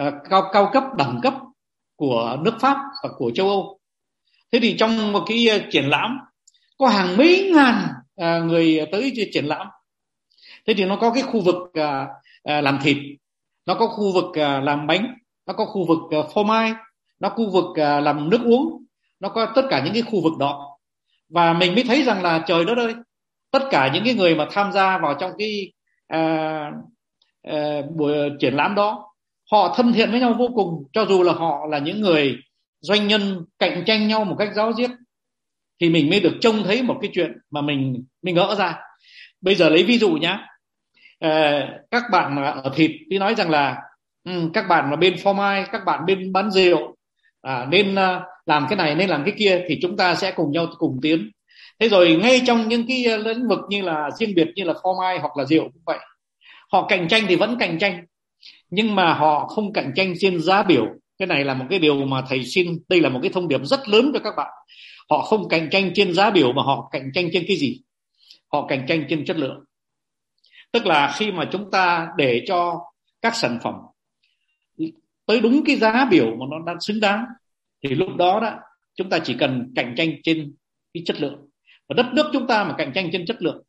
uh, 0.08 0.13
cao 0.30 0.49
cao 0.54 0.69
cấp 0.73 0.84
đẳng 0.97 1.19
cấp 1.23 1.34
của 1.95 2.38
nước 2.41 2.54
pháp 2.60 2.78
và 3.04 3.10
của 3.17 3.32
châu 3.36 3.49
âu. 3.49 3.80
Thế 4.52 4.60
thì 4.62 4.76
trong 4.78 5.12
một 5.12 5.23
cái 5.28 5.47
uh, 5.56 5.62
triển 5.71 5.86
lãm 5.89 6.17
có 6.78 6.88
hàng 6.88 7.17
mấy 7.17 7.52
ngàn 7.56 7.88
uh, 8.21 8.45
người 8.45 8.80
tới 8.91 9.30
triển 9.34 9.45
lãm. 9.45 9.67
Thế 10.67 10.73
thì 10.78 10.86
nó 10.86 10.95
có 10.95 11.12
cái 11.13 11.23
khu 11.23 11.41
vực 11.41 11.56
uh, 11.56 11.71
uh, 11.78 12.63
làm 12.63 12.80
thịt 12.84 12.97
nó 13.65 13.73
có 13.73 13.88
khu 13.88 14.13
vực 14.13 14.26
uh, 14.26 14.63
làm 14.63 14.88
bánh 14.88 15.13
nó 15.45 15.54
có 15.54 15.65
khu 15.65 15.86
vực 15.88 16.19
uh, 16.19 16.34
phô 16.34 16.43
mai 16.43 16.73
nó 17.19 17.30
khu 17.30 17.49
vực 17.49 17.65
uh, 17.65 18.04
làm 18.04 18.30
nước 18.30 18.41
uống 18.43 18.86
nó 19.19 19.30
có 19.30 19.52
tất 19.56 19.65
cả 19.69 19.82
những 19.86 19.93
cái 19.93 20.02
khu 20.02 20.23
vực 20.23 20.34
đó. 20.39 20.78
Và 21.30 21.54
mình 21.54 21.76
mới 21.76 21.84
thấy 21.84 22.04
rằng 22.04 22.23
là 22.23 22.43
trời 22.47 22.65
đất 22.65 22.78
ơi 22.78 22.95
tất 23.52 23.63
cả 23.71 23.91
những 23.93 24.04
cái 24.04 24.13
người 24.13 24.36
mà 24.36 24.47
tham 24.52 24.71
gia 24.71 24.97
vào 24.97 25.13
trong 25.19 25.32
cái 25.38 25.71
uh, 26.13 26.73
Ờ, 27.47 27.82
buổi 27.82 28.29
triển 28.39 28.53
lãm 28.53 28.75
đó 28.75 29.13
họ 29.51 29.73
thân 29.77 29.93
thiện 29.93 30.12
với 30.12 30.19
nhau 30.19 30.34
vô 30.39 30.47
cùng 30.56 30.84
cho 30.93 31.06
dù 31.06 31.23
là 31.23 31.34
họ 31.34 31.65
là 31.69 31.77
những 31.79 32.01
người 32.01 32.38
doanh 32.82 33.08
nhân 33.08 33.45
cạnh 33.60 33.84
tranh 33.86 34.08
nhau 34.08 34.25
một 34.25 34.36
cách 34.39 34.49
giáo 34.56 34.73
diết 34.73 34.89
thì 35.82 35.89
mình 35.89 36.10
mới 36.10 36.19
được 36.19 36.34
trông 36.41 36.63
thấy 36.63 36.84
một 36.84 36.97
cái 37.01 37.12
chuyện 37.13 37.32
mà 37.51 37.62
mình 37.62 38.03
mình 38.21 38.36
ngỡ 38.36 38.56
ra. 38.56 38.79
Bây 39.41 39.56
giờ 39.56 39.69
lấy 39.69 39.84
ví 39.84 39.97
dụ 39.97 40.12
nhá. 40.12 40.47
À, 41.19 41.69
các 41.91 42.03
bạn 42.12 42.43
ở 42.63 42.71
thịt 42.75 42.91
đi 43.08 43.17
nói 43.19 43.36
rằng 43.36 43.49
là 43.49 43.82
um, 44.23 44.51
các 44.51 44.65
bạn 44.69 44.89
mà 44.89 44.95
bên 44.95 45.17
phô 45.17 45.34
mai 45.34 45.65
các 45.71 45.82
bạn 45.86 46.06
bên 46.06 46.34
bán 46.34 46.51
rượu 46.51 46.95
à, 47.41 47.67
nên 47.69 47.93
uh, 47.93 48.21
làm 48.45 48.65
cái 48.69 48.77
này 48.77 48.95
nên 48.95 49.10
làm 49.10 49.23
cái 49.23 49.34
kia 49.38 49.65
thì 49.67 49.79
chúng 49.82 49.97
ta 49.97 50.15
sẽ 50.15 50.32
cùng 50.32 50.51
nhau 50.51 50.67
cùng 50.77 50.99
tiến. 51.01 51.32
Thế 51.79 51.89
rồi 51.89 52.19
ngay 52.23 52.41
trong 52.47 52.67
những 52.67 52.88
cái 52.88 53.06
ờ, 53.06 53.17
lĩnh 53.17 53.47
vực 53.47 53.60
như 53.69 53.82
là 53.82 54.10
riêng 54.19 54.36
biệt 54.36 54.47
như 54.56 54.63
là 54.63 54.73
phô 54.84 54.95
mai 54.99 55.19
hoặc 55.19 55.38
là 55.38 55.45
rượu 55.45 55.63
cũng 55.63 55.82
vậy 55.86 55.99
họ 56.74 56.88
cạnh 56.88 57.08
tranh 57.08 57.24
thì 57.28 57.36
vẫn 57.36 57.58
cạnh 57.60 57.80
tranh, 57.80 58.06
nhưng 58.70 58.96
mà 58.96 59.14
họ 59.14 59.48
không 59.48 59.74
cạnh 59.74 59.92
tranh 59.96 60.14
trên 60.20 60.42
giá 60.42 60.64
biểu. 60.64 60.86
Cái 61.18 61.28
này 61.28 61.44
là 61.44 61.54
một 61.54 61.66
cái 61.70 61.80
điều 61.80 62.06
mà 62.06 62.24
thầy 62.30 62.46
xin, 62.46 62.80
đây 62.90 63.02
là 63.02 63.10
một 63.10 63.20
cái 63.24 63.32
thông 63.34 63.48
điệp 63.48 63.62
rất 63.64 63.90
lớn 63.90 64.12
cho 64.14 64.20
các 64.20 64.34
bạn. 64.38 64.52
Họ 65.10 65.22
không 65.22 65.50
cạnh 65.50 65.70
tranh 65.72 65.92
trên 65.96 66.14
giá 66.14 66.30
biểu 66.30 66.54
mà 66.54 66.64
họ 66.64 66.90
cạnh 66.92 67.12
tranh 67.14 67.30
trên 67.34 67.44
cái 67.48 67.58
gì? 67.58 67.82
Họ 68.52 68.66
cạnh 68.68 68.86
tranh 68.88 69.06
trên 69.10 69.26
chất 69.26 69.38
lượng. 69.38 69.64
Tức 70.72 70.86
là 70.86 71.16
khi 71.18 71.32
mà 71.32 71.50
chúng 71.52 71.72
ta 71.72 72.08
để 72.18 72.44
cho 72.48 72.80
các 73.22 73.36
sản 73.36 73.60
phẩm 73.64 73.74
tới 75.26 75.40
đúng 75.40 75.64
cái 75.66 75.76
giá 75.76 76.06
biểu 76.12 76.26
mà 76.26 76.46
nó 76.52 76.60
đang 76.66 76.82
xứng 76.82 77.00
đáng, 77.00 77.26
thì 77.84 77.90
lúc 77.90 78.16
đó 78.16 78.40
đó, 78.40 78.54
chúng 78.96 79.10
ta 79.10 79.20
chỉ 79.20 79.36
cần 79.40 79.72
cạnh 79.76 79.94
tranh 79.98 80.10
trên 80.24 80.56
cái 80.94 81.04
chất 81.06 81.22
lượng. 81.22 81.50
Và 81.90 81.94
đất 81.94 82.06
nước 82.14 82.30
chúng 82.34 82.48
ta 82.48 82.64
mà 82.64 82.76
cạnh 82.78 82.92
tranh 82.96 83.10
trên 83.12 83.26
chất 83.26 83.42
lượng, 83.42 83.64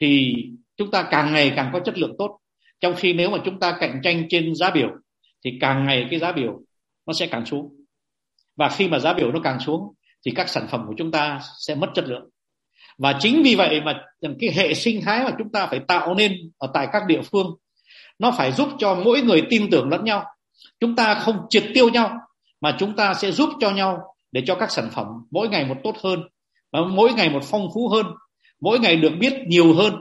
thì 0.00 0.34
chúng 0.76 0.90
ta 0.90 1.08
càng 1.10 1.32
ngày 1.32 1.52
càng 1.56 1.70
có 1.72 1.80
chất 1.80 1.98
lượng 1.98 2.14
tốt. 2.18 2.38
Trong 2.80 2.94
khi 2.96 3.12
nếu 3.12 3.30
mà 3.30 3.38
chúng 3.44 3.60
ta 3.60 3.76
cạnh 3.80 4.00
tranh 4.02 4.26
trên 4.28 4.54
giá 4.54 4.70
biểu, 4.70 4.88
thì 5.44 5.58
càng 5.60 5.86
ngày 5.86 6.06
cái 6.10 6.18
giá 6.18 6.32
biểu 6.32 6.60
nó 7.06 7.12
sẽ 7.12 7.26
càng 7.26 7.46
xuống. 7.46 7.72
Và 8.56 8.68
khi 8.68 8.88
mà 8.88 8.98
giá 8.98 9.12
biểu 9.12 9.32
nó 9.32 9.40
càng 9.44 9.60
xuống, 9.60 9.82
thì 10.26 10.32
các 10.34 10.48
sản 10.48 10.66
phẩm 10.70 10.84
của 10.86 10.94
chúng 10.96 11.10
ta 11.10 11.40
sẽ 11.58 11.74
mất 11.74 11.88
chất 11.94 12.04
lượng. 12.08 12.28
Và 12.98 13.18
chính 13.20 13.42
vì 13.42 13.54
vậy 13.54 13.80
mà 13.80 14.04
cái 14.20 14.50
hệ 14.54 14.74
sinh 14.74 15.02
thái 15.02 15.24
mà 15.24 15.30
chúng 15.38 15.52
ta 15.52 15.66
phải 15.66 15.80
tạo 15.88 16.14
nên 16.14 16.32
ở 16.58 16.70
tại 16.74 16.88
các 16.92 17.02
địa 17.06 17.22
phương, 17.22 17.46
nó 18.18 18.30
phải 18.30 18.52
giúp 18.52 18.68
cho 18.78 18.94
mỗi 18.94 19.20
người 19.22 19.42
tin 19.50 19.70
tưởng 19.70 19.88
lẫn 19.88 20.04
nhau. 20.04 20.24
Chúng 20.80 20.96
ta 20.96 21.14
không 21.14 21.36
triệt 21.50 21.64
tiêu 21.74 21.88
nhau, 21.88 22.18
mà 22.60 22.76
chúng 22.78 22.96
ta 22.96 23.14
sẽ 23.14 23.32
giúp 23.32 23.48
cho 23.60 23.70
nhau 23.70 23.98
để 24.32 24.42
cho 24.46 24.54
các 24.54 24.70
sản 24.70 24.88
phẩm 24.92 25.06
mỗi 25.30 25.48
ngày 25.48 25.64
một 25.64 25.76
tốt 25.84 25.96
hơn, 26.04 26.20
và 26.72 26.80
mỗi 26.90 27.12
ngày 27.12 27.30
một 27.30 27.44
phong 27.44 27.68
phú 27.74 27.88
hơn, 27.88 28.06
mỗi 28.60 28.78
ngày 28.78 28.96
được 28.96 29.12
biết 29.18 29.32
nhiều 29.46 29.74
hơn 29.74 29.94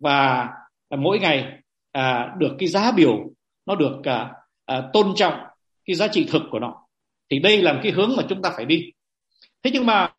và 0.00 0.48
à, 0.88 0.96
mỗi 0.96 1.18
ngày 1.18 1.52
à, 1.92 2.34
được 2.38 2.56
cái 2.58 2.68
giá 2.68 2.92
biểu 2.92 3.18
nó 3.66 3.74
được 3.74 4.00
à, 4.04 4.30
à, 4.66 4.82
tôn 4.92 5.12
trọng 5.16 5.34
cái 5.84 5.96
giá 5.96 6.08
trị 6.08 6.26
thực 6.30 6.42
của 6.50 6.58
nó. 6.58 6.74
Thì 7.30 7.38
đây 7.38 7.62
là 7.62 7.72
một 7.72 7.80
cái 7.82 7.92
hướng 7.92 8.12
mà 8.16 8.22
chúng 8.28 8.42
ta 8.42 8.50
phải 8.56 8.64
đi. 8.64 8.92
Thế 9.62 9.70
nhưng 9.74 9.86
mà 9.86 10.12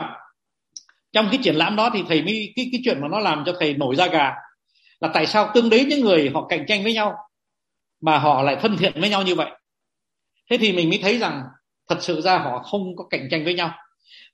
trong 1.11 1.27
cái 1.31 1.39
triển 1.43 1.55
lãm 1.55 1.75
đó 1.75 1.89
thì 1.93 2.03
thầy 2.09 2.21
mới 2.21 2.53
cái 2.55 2.69
cái 2.71 2.81
chuyện 2.85 3.01
mà 3.01 3.07
nó 3.07 3.19
làm 3.19 3.43
cho 3.45 3.53
thầy 3.59 3.73
nổi 3.73 3.95
da 3.95 4.07
gà 4.07 4.33
là 4.99 5.09
tại 5.13 5.27
sao 5.27 5.51
tương 5.53 5.69
đối 5.69 5.85
những 5.85 6.01
người 6.01 6.31
họ 6.33 6.45
cạnh 6.49 6.65
tranh 6.67 6.83
với 6.83 6.93
nhau 6.93 7.15
mà 8.01 8.17
họ 8.17 8.41
lại 8.41 8.57
thân 8.61 8.77
thiện 8.77 9.01
với 9.01 9.09
nhau 9.09 9.23
như 9.23 9.35
vậy? 9.35 9.51
Thế 10.49 10.57
thì 10.57 10.73
mình 10.73 10.89
mới 10.89 10.99
thấy 11.01 11.17
rằng 11.17 11.41
thật 11.89 11.97
sự 11.99 12.21
ra 12.21 12.37
họ 12.37 12.59
không 12.59 12.95
có 12.95 13.03
cạnh 13.09 13.27
tranh 13.31 13.43
với 13.43 13.53
nhau. 13.53 13.73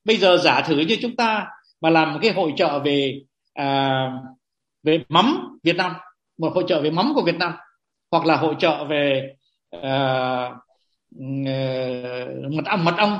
Bây 0.06 0.18
giờ 0.18 0.38
giả 0.38 0.62
thử 0.62 0.80
như 0.80 0.98
chúng 1.02 1.16
ta 1.16 1.48
mà 1.82 1.90
làm 1.90 2.14
một 2.14 2.20
cái 2.22 2.32
hội 2.32 2.54
trợ 2.58 2.80
về 2.80 3.22
à, 3.54 4.08
về 4.88 5.04
mắm 5.10 5.58
Việt 5.64 5.76
Nam 5.76 5.94
một 6.38 6.54
hội 6.56 6.64
trợ 6.68 6.82
về 6.82 6.90
mắm 6.90 7.12
của 7.16 7.22
Việt 7.22 7.36
Nam 7.36 7.54
hoặc 8.12 8.26
là 8.26 8.36
hội 8.36 8.56
trợ 8.60 8.86
về 8.86 9.34
uh, 9.76 10.52
mật 12.52 12.66
ong 12.66 12.86
mật 12.86 12.96
ong 12.98 13.20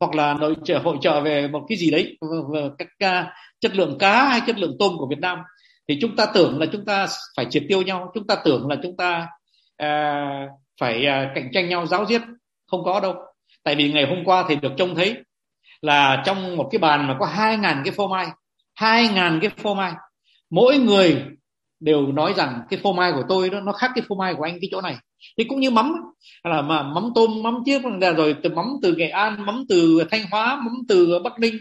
hoặc 0.00 0.14
là 0.14 0.34
hội 0.34 0.56
trợ 0.64 0.78
hội 0.78 0.96
trợ 1.00 1.20
về 1.20 1.48
một 1.48 1.64
cái 1.68 1.78
gì 1.78 1.90
đấy 1.90 2.18
về 2.52 2.68
các 2.98 3.26
chất 3.60 3.74
lượng 3.74 3.98
cá 3.98 4.28
hay 4.28 4.40
chất 4.46 4.58
lượng 4.58 4.76
tôm 4.78 4.92
của 4.98 5.06
Việt 5.10 5.18
Nam. 5.20 5.38
Thì 5.88 5.98
chúng 6.00 6.16
ta 6.16 6.26
tưởng 6.34 6.58
là 6.58 6.66
chúng 6.72 6.84
ta 6.84 7.06
phải 7.36 7.46
triệt 7.50 7.62
tiêu 7.68 7.82
nhau 7.82 8.10
chúng 8.14 8.26
ta 8.26 8.36
tưởng 8.44 8.68
là 8.68 8.76
chúng 8.82 8.96
ta 8.96 9.28
uh, 9.82 10.50
phải 10.80 11.06
uh, 11.06 11.34
cạnh 11.34 11.48
tranh 11.52 11.68
nhau 11.68 11.86
giáo 11.86 12.06
diết. 12.06 12.22
Không 12.66 12.84
có 12.84 13.00
đâu. 13.00 13.14
Tại 13.62 13.74
vì 13.74 13.92
ngày 13.92 14.06
hôm 14.06 14.24
qua 14.24 14.44
thì 14.48 14.56
được 14.56 14.72
trông 14.76 14.94
thấy 14.94 15.16
là 15.80 16.22
trong 16.26 16.56
một 16.56 16.68
cái 16.72 16.78
bàn 16.78 17.06
mà 17.08 17.16
có 17.20 17.26
hai 17.26 17.56
ngàn 17.56 17.82
cái 17.84 17.92
phô 17.96 18.08
mai 18.08 18.26
hai 18.74 19.08
ngàn 19.08 19.38
cái 19.42 19.50
phô 19.56 19.74
mai 19.74 19.92
mỗi 20.54 20.78
người 20.78 21.24
đều 21.80 22.06
nói 22.06 22.34
rằng 22.36 22.60
cái 22.70 22.80
phô 22.82 22.92
mai 22.92 23.12
của 23.12 23.22
tôi 23.28 23.50
đó, 23.50 23.60
nó 23.60 23.72
khác 23.72 23.90
cái 23.94 24.04
phô 24.08 24.14
mai 24.14 24.34
của 24.34 24.42
anh 24.42 24.58
cái 24.60 24.68
chỗ 24.72 24.80
này. 24.80 24.96
Thì 25.38 25.44
cũng 25.44 25.60
như 25.60 25.70
mắm, 25.70 25.94
là 26.44 26.62
mà 26.62 26.82
mắm 26.82 27.10
tôm, 27.14 27.42
mắm 27.42 27.58
chiếc 27.64 27.82
rồi 28.16 28.36
từ 28.42 28.50
mắm 28.50 28.66
từ 28.82 28.94
nghệ 28.96 29.08
an, 29.08 29.46
mắm 29.46 29.64
từ 29.68 30.04
thanh 30.10 30.20
hóa, 30.30 30.56
mắm 30.56 30.74
từ 30.88 31.18
bắc 31.24 31.38
ninh, 31.38 31.54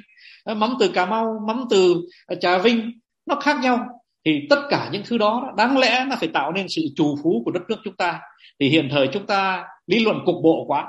mắm 0.55 0.73
từ 0.79 0.87
cà 0.87 1.05
mau, 1.05 1.25
mắm 1.47 1.65
từ 1.69 1.95
trà 2.41 2.57
vinh, 2.57 2.91
nó 3.25 3.35
khác 3.35 3.59
nhau. 3.61 3.79
Thì 4.25 4.39
tất 4.49 4.59
cả 4.69 4.89
những 4.91 5.03
thứ 5.05 5.17
đó, 5.17 5.53
đáng 5.57 5.77
lẽ 5.77 6.05
nó 6.09 6.15
phải 6.19 6.29
tạo 6.33 6.51
nên 6.51 6.65
sự 6.69 6.81
trù 6.95 7.15
phú 7.23 7.41
của 7.45 7.51
đất 7.51 7.63
nước 7.69 7.77
chúng 7.83 7.95
ta. 7.95 8.19
Thì 8.59 8.69
hiện 8.69 8.89
thời 8.91 9.07
chúng 9.07 9.25
ta, 9.25 9.63
lý 9.87 9.99
luận 9.99 10.19
cục 10.25 10.35
bộ 10.43 10.65
quá. 10.67 10.85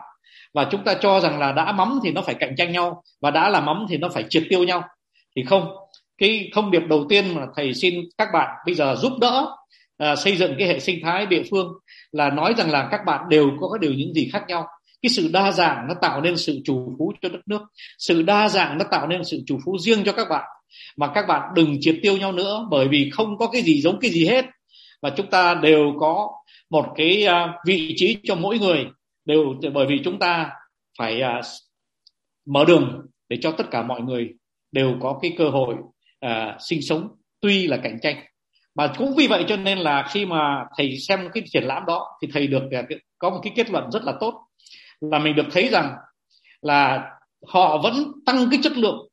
Và 0.55 0.69
chúng 0.71 0.85
ta 0.85 0.95
cho 0.95 1.21
rằng 1.21 1.39
là 1.39 1.53
đã 1.53 1.73
mắm 1.73 2.01
thì 2.05 2.13
nó 2.13 2.23
phải 2.23 2.35
cạnh 2.35 2.55
tranh 2.57 2.73
nhau, 2.73 3.03
và 3.21 3.31
đã 3.31 3.49
là 3.49 3.61
mắm 3.61 3.87
thì 3.89 3.97
nó 3.97 4.09
phải 4.09 4.25
triệt 4.29 4.43
tiêu 4.49 4.65
nhau. 4.65 4.83
Thì 5.37 5.45
không 5.45 5.69
cái 6.19 6.51
thông 6.55 6.71
điệp 6.71 6.83
đầu 6.89 7.07
tiên 7.09 7.35
mà 7.35 7.47
thầy 7.57 7.75
xin 7.75 7.95
các 8.19 8.29
bạn 8.33 8.57
bây 8.67 8.75
giờ 8.75 8.97
giúp 8.97 9.13
đỡ 9.21 9.47
à, 9.99 10.17
xây 10.17 10.37
dựng 10.37 10.55
cái 10.59 10.69
hệ 10.69 10.81
sinh 10.81 10.99
thái 11.03 11.27
địa 11.27 11.43
phương 11.51 11.73
là 12.13 12.31
nói 12.31 12.55
rằng 12.57 12.71
là 12.71 12.89
các 12.91 13.01
bạn 13.07 13.29
đều 13.29 13.51
có 13.61 13.69
cái 13.69 13.79
điều 13.81 13.99
những 13.99 14.15
gì 14.15 14.29
khác 14.33 14.45
nhau. 14.49 14.67
Cái 15.03 15.11
sự 15.11 15.31
đa 15.33 15.53
dạng 15.53 15.87
nó 15.89 15.95
tạo 16.03 16.21
nên 16.21 16.37
sự 16.37 16.61
chủ 16.65 16.95
phú 16.99 17.13
cho 17.23 17.29
đất 17.29 17.41
nước. 17.47 17.63
Sự 17.99 18.23
đa 18.23 18.49
dạng 18.49 18.79
nó 18.79 18.85
tạo 18.91 19.07
nên 19.07 19.25
sự 19.25 19.43
chủ 19.47 19.59
phú 19.65 19.79
riêng 19.79 20.03
cho 20.05 20.13
các 20.13 20.29
bạn. 20.31 20.45
Mà 20.97 21.11
các 21.15 21.25
bạn 21.29 21.43
đừng 21.55 21.77
triệt 21.81 21.97
tiêu 22.03 22.17
nhau 22.17 22.33
nữa 22.33 22.67
bởi 22.71 22.89
vì 22.89 23.11
không 23.11 23.39
có 23.39 23.47
cái 23.47 23.63
gì 23.63 23.81
giống 23.81 24.01
cái 24.01 24.11
gì 24.11 24.27
hết. 24.27 24.45
Và 25.03 25.11
chúng 25.11 25.31
ta 25.31 25.55
đều 25.55 25.93
có 26.01 26.31
một 26.71 26.87
cái 26.97 27.27
uh, 27.27 27.51
vị 27.67 27.95
trí 27.97 28.17
cho 28.23 28.35
mỗi 28.35 28.59
người. 28.59 28.87
Đều 29.25 29.55
bởi 29.75 29.87
vì 29.87 30.01
chúng 30.05 30.19
ta 30.19 30.51
phải 30.99 31.23
uh, 31.23 31.45
mở 32.47 32.65
đường 32.65 33.07
để 33.29 33.39
cho 33.43 33.53
tất 33.53 33.71
cả 33.71 33.83
mọi 33.83 34.01
người 34.01 34.29
đều 34.73 34.97
có 35.01 35.19
cái 35.23 35.33
cơ 35.39 35.49
hội 35.49 35.75
uh, 36.27 36.61
sinh 36.61 36.83
sống 36.83 37.09
tuy 37.41 37.67
là 37.67 37.77
cạnh 37.77 37.99
tranh. 38.03 38.17
Mà 38.75 38.93
cũng 38.99 39.15
vì 39.17 39.27
vậy 39.27 39.45
cho 39.49 39.57
nên 39.57 39.79
là 39.79 40.09
khi 40.11 40.27
mà 40.27 40.65
thầy 40.77 40.99
xem 40.99 41.29
cái 41.35 41.43
triển 41.47 41.65
lãm 41.65 41.87
đó 41.87 42.19
thì 42.23 42.29
thầy 42.33 42.47
được 42.47 42.63
uh, 42.65 42.87
có 43.19 43.31
một 43.31 43.41
cái 43.43 43.53
kết 43.57 43.71
luận 43.71 43.91
rất 43.93 44.05
là 44.05 44.13
tốt 44.21 44.47
là 45.01 45.19
mình 45.19 45.37
được 45.37 45.47
thấy 45.53 45.69
rằng 45.69 45.95
là 46.63 47.11
họ 47.47 47.79
vẫn 47.79 48.13
tăng 48.27 48.51
cái 48.51 48.61
chất 48.63 48.73
lượng 48.77 49.09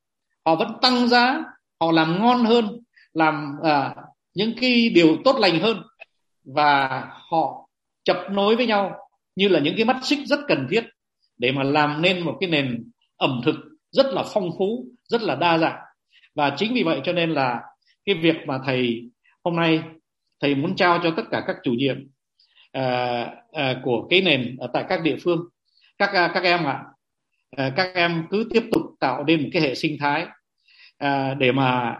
họ 0.45 0.55
vẫn 0.55 0.73
tăng 0.81 1.07
giá 1.07 1.43
họ 1.81 1.91
làm 1.91 2.21
ngon 2.21 2.45
hơn 2.45 2.79
làm 3.13 3.51
uh, 3.61 3.97
những 4.33 4.53
cái 4.61 4.89
điều 4.89 5.17
tốt 5.25 5.35
lành 5.39 5.59
hơn 5.59 5.81
và 6.43 7.03
họ 7.29 7.69
chập 8.03 8.17
nối 8.31 8.55
với 8.55 8.67
nhau 8.67 8.95
như 9.35 9.47
là 9.47 9.59
những 9.59 9.73
cái 9.77 9.85
mắt 9.85 9.97
xích 10.03 10.19
rất 10.25 10.39
cần 10.47 10.67
thiết 10.71 10.83
để 11.37 11.51
mà 11.51 11.63
làm 11.63 12.01
nên 12.01 12.25
một 12.25 12.37
cái 12.39 12.49
nền 12.49 12.91
ẩm 13.17 13.41
thực 13.45 13.55
rất 13.91 14.05
là 14.05 14.23
phong 14.33 14.49
phú 14.57 14.85
rất 15.03 15.21
là 15.21 15.35
đa 15.35 15.57
dạng 15.57 15.79
và 16.35 16.55
chính 16.57 16.73
vì 16.73 16.83
vậy 16.83 17.01
cho 17.03 17.13
nên 17.13 17.29
là 17.29 17.61
cái 18.05 18.15
việc 18.15 18.35
mà 18.45 18.59
thầy 18.65 19.09
hôm 19.43 19.55
nay 19.55 19.81
thầy 20.41 20.55
muốn 20.55 20.75
trao 20.75 20.99
cho 21.03 21.13
tất 21.17 21.23
cả 21.31 21.43
các 21.47 21.55
chủ 21.63 21.71
nhiệm 21.71 22.07
uh, 22.77 22.83
uh, 23.49 23.77
của 23.83 24.07
cái 24.09 24.21
nền 24.21 24.55
ở 24.59 24.67
tại 24.73 24.85
các 24.89 25.01
địa 25.03 25.15
phương 25.23 25.39
các 25.97 26.09
uh, 26.09 26.31
các 26.33 26.43
em 26.43 26.63
ạ 26.63 26.83
uh, 27.61 27.73
các 27.75 27.91
em 27.93 28.23
cứ 28.29 28.49
tiếp 28.53 28.63
tục 28.71 28.81
tạo 28.99 29.23
nên 29.23 29.43
một 29.43 29.49
cái 29.53 29.61
hệ 29.61 29.75
sinh 29.75 29.97
thái 29.99 30.23
uh, 31.03 31.37
để 31.37 31.51
mà 31.51 31.95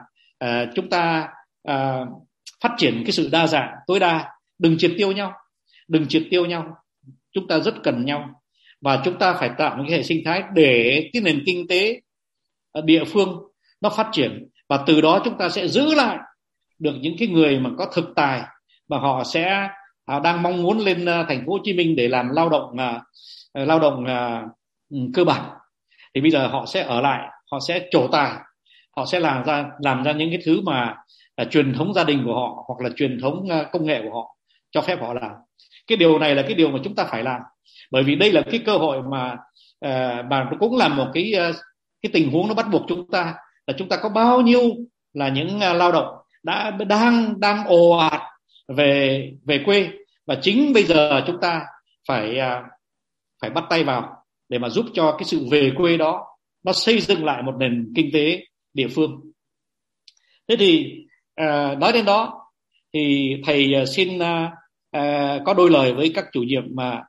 uh, 0.45 0.49
chúng 0.75 0.89
ta 0.89 1.29
uh, 1.67 2.07
phát 2.63 2.75
triển 2.77 3.03
cái 3.05 3.11
sự 3.11 3.29
đa 3.31 3.47
dạng 3.47 3.73
tối 3.87 3.99
đa 3.99 4.29
đừng 4.59 4.77
triệt 4.77 4.91
tiêu 4.97 5.11
nhau 5.11 5.33
đừng 5.87 6.07
triệt 6.07 6.23
tiêu 6.29 6.45
nhau 6.45 6.75
chúng 7.33 7.47
ta 7.47 7.59
rất 7.59 7.73
cần 7.83 8.05
nhau. 8.05 8.41
Và 8.81 9.01
chúng 9.05 9.19
ta 9.19 9.33
phải 9.33 9.49
tạo 9.57 9.77
một 9.77 9.83
cái 9.87 9.97
hệ 9.97 10.03
sinh 10.03 10.21
thái 10.25 10.43
để 10.53 11.09
cái 11.13 11.21
nền 11.21 11.43
kinh 11.45 11.67
tế 11.67 12.01
địa 12.83 13.03
phương 13.03 13.50
nó 13.81 13.89
phát 13.89 14.09
triển. 14.11 14.47
Và 14.69 14.83
từ 14.85 15.01
đó 15.01 15.21
chúng 15.25 15.37
ta 15.37 15.49
sẽ 15.49 15.67
giữ 15.67 15.95
lại 15.95 16.17
được 16.79 16.93
những 17.01 17.15
cái 17.19 17.27
người 17.27 17.59
mà 17.59 17.69
có 17.77 17.85
thực 17.93 18.05
tài. 18.15 18.41
Và 18.87 18.97
họ 18.97 19.23
sẽ 19.23 19.69
họ 20.07 20.19
đang 20.19 20.43
mong 20.43 20.63
muốn 20.63 20.79
lên 20.79 21.05
à, 21.05 21.25
thành 21.27 21.43
phố 21.45 21.51
Hồ 21.51 21.59
Chí 21.63 21.73
Minh 21.73 21.95
để 21.95 22.07
làm 22.07 22.29
lao 22.29 22.49
động 22.49 22.71
uh, 22.73 23.01
lao 23.53 23.79
động 23.79 24.05
uh, 24.05 25.13
cơ 25.13 25.23
bản. 25.23 25.41
Thì 26.15 26.21
bây 26.21 26.31
giờ 26.31 26.47
họ 26.47 26.65
sẽ 26.65 26.83
ở 26.83 27.01
lại 27.01 27.27
họ 27.51 27.59
sẽ 27.67 27.87
trổ 27.91 28.07
tài 28.07 28.31
họ 28.97 29.05
sẽ 29.05 29.19
làm 29.19 29.43
ra 29.43 29.65
làm 29.79 30.03
ra 30.03 30.11
những 30.11 30.29
cái 30.29 30.39
thứ 30.45 30.61
mà 30.61 30.95
uh, 31.41 31.51
truyền 31.51 31.73
thống 31.73 31.93
gia 31.93 32.03
đình 32.03 32.23
của 32.25 32.33
họ 32.33 32.63
hoặc 32.67 32.83
là 32.83 32.89
truyền 32.95 33.19
thống 33.21 33.47
công 33.71 33.85
nghệ 33.85 34.01
của 34.03 34.21
họ 34.21 34.35
cho 34.71 34.81
phép 34.81 35.01
họ 35.01 35.13
làm. 35.13 35.31
Cái 35.87 35.97
điều 35.97 36.19
này 36.19 36.35
là 36.35 36.41
cái 36.41 36.53
điều 36.53 36.71
mà 36.71 36.79
chúng 36.83 36.95
ta 36.95 37.03
phải 37.03 37.23
làm. 37.23 37.41
Bởi 37.91 38.03
vì 38.03 38.15
đây 38.15 38.31
là 38.31 38.41
cái 38.51 38.59
cơ 38.65 38.77
hội 38.77 39.01
mà 39.01 39.33
uh, 39.85 40.25
mà 40.29 40.49
cũng 40.59 40.77
là 40.77 40.87
một 40.87 41.07
cái 41.13 41.33
cái 42.01 42.09
tình 42.13 42.31
huống 42.31 42.47
nó 42.47 42.53
bắt 42.53 42.65
buộc 42.71 42.81
chúng 42.87 43.11
ta 43.11 43.33
là 43.67 43.73
chúng 43.77 43.89
ta 43.89 43.97
có 43.97 44.09
bao 44.09 44.41
nhiêu 44.41 44.61
là 45.13 45.29
những 45.29 45.55
uh, 45.55 45.77
lao 45.77 45.91
động 45.91 46.15
đã 46.43 46.71
đang 46.71 47.39
đang 47.39 47.65
ồ 47.65 47.89
ạt 47.89 48.21
về 48.67 49.31
về 49.45 49.63
quê. 49.65 49.89
Và 50.25 50.37
chính 50.41 50.73
bây 50.73 50.83
giờ 50.83 51.23
chúng 51.27 51.37
ta 51.41 51.65
phải 52.07 52.37
uh, 52.37 52.65
phải 53.41 53.49
bắt 53.49 53.63
tay 53.69 53.83
vào 53.83 54.23
để 54.49 54.59
mà 54.59 54.69
giúp 54.69 54.85
cho 54.93 55.11
cái 55.11 55.23
sự 55.23 55.47
về 55.51 55.71
quê 55.77 55.97
đó 55.97 56.27
nó 56.63 56.73
xây 56.73 57.01
dựng 57.01 57.25
lại 57.25 57.43
một 57.43 57.55
nền 57.59 57.93
kinh 57.95 58.09
tế 58.13 58.45
địa 58.73 58.87
phương. 58.87 59.31
Thế 60.47 60.55
thì 60.55 60.97
uh, 61.41 61.77
nói 61.77 61.91
đến 61.93 62.05
đó 62.05 62.47
thì 62.93 63.35
thầy 63.45 63.73
uh, 63.81 63.87
xin 63.87 64.17
uh, 64.17 64.49
uh, 64.97 65.41
có 65.45 65.53
đôi 65.57 65.69
lời 65.69 65.93
với 65.93 66.11
các 66.15 66.25
chủ 66.31 66.43
nhiệm 66.43 66.63
mà 66.75 67.03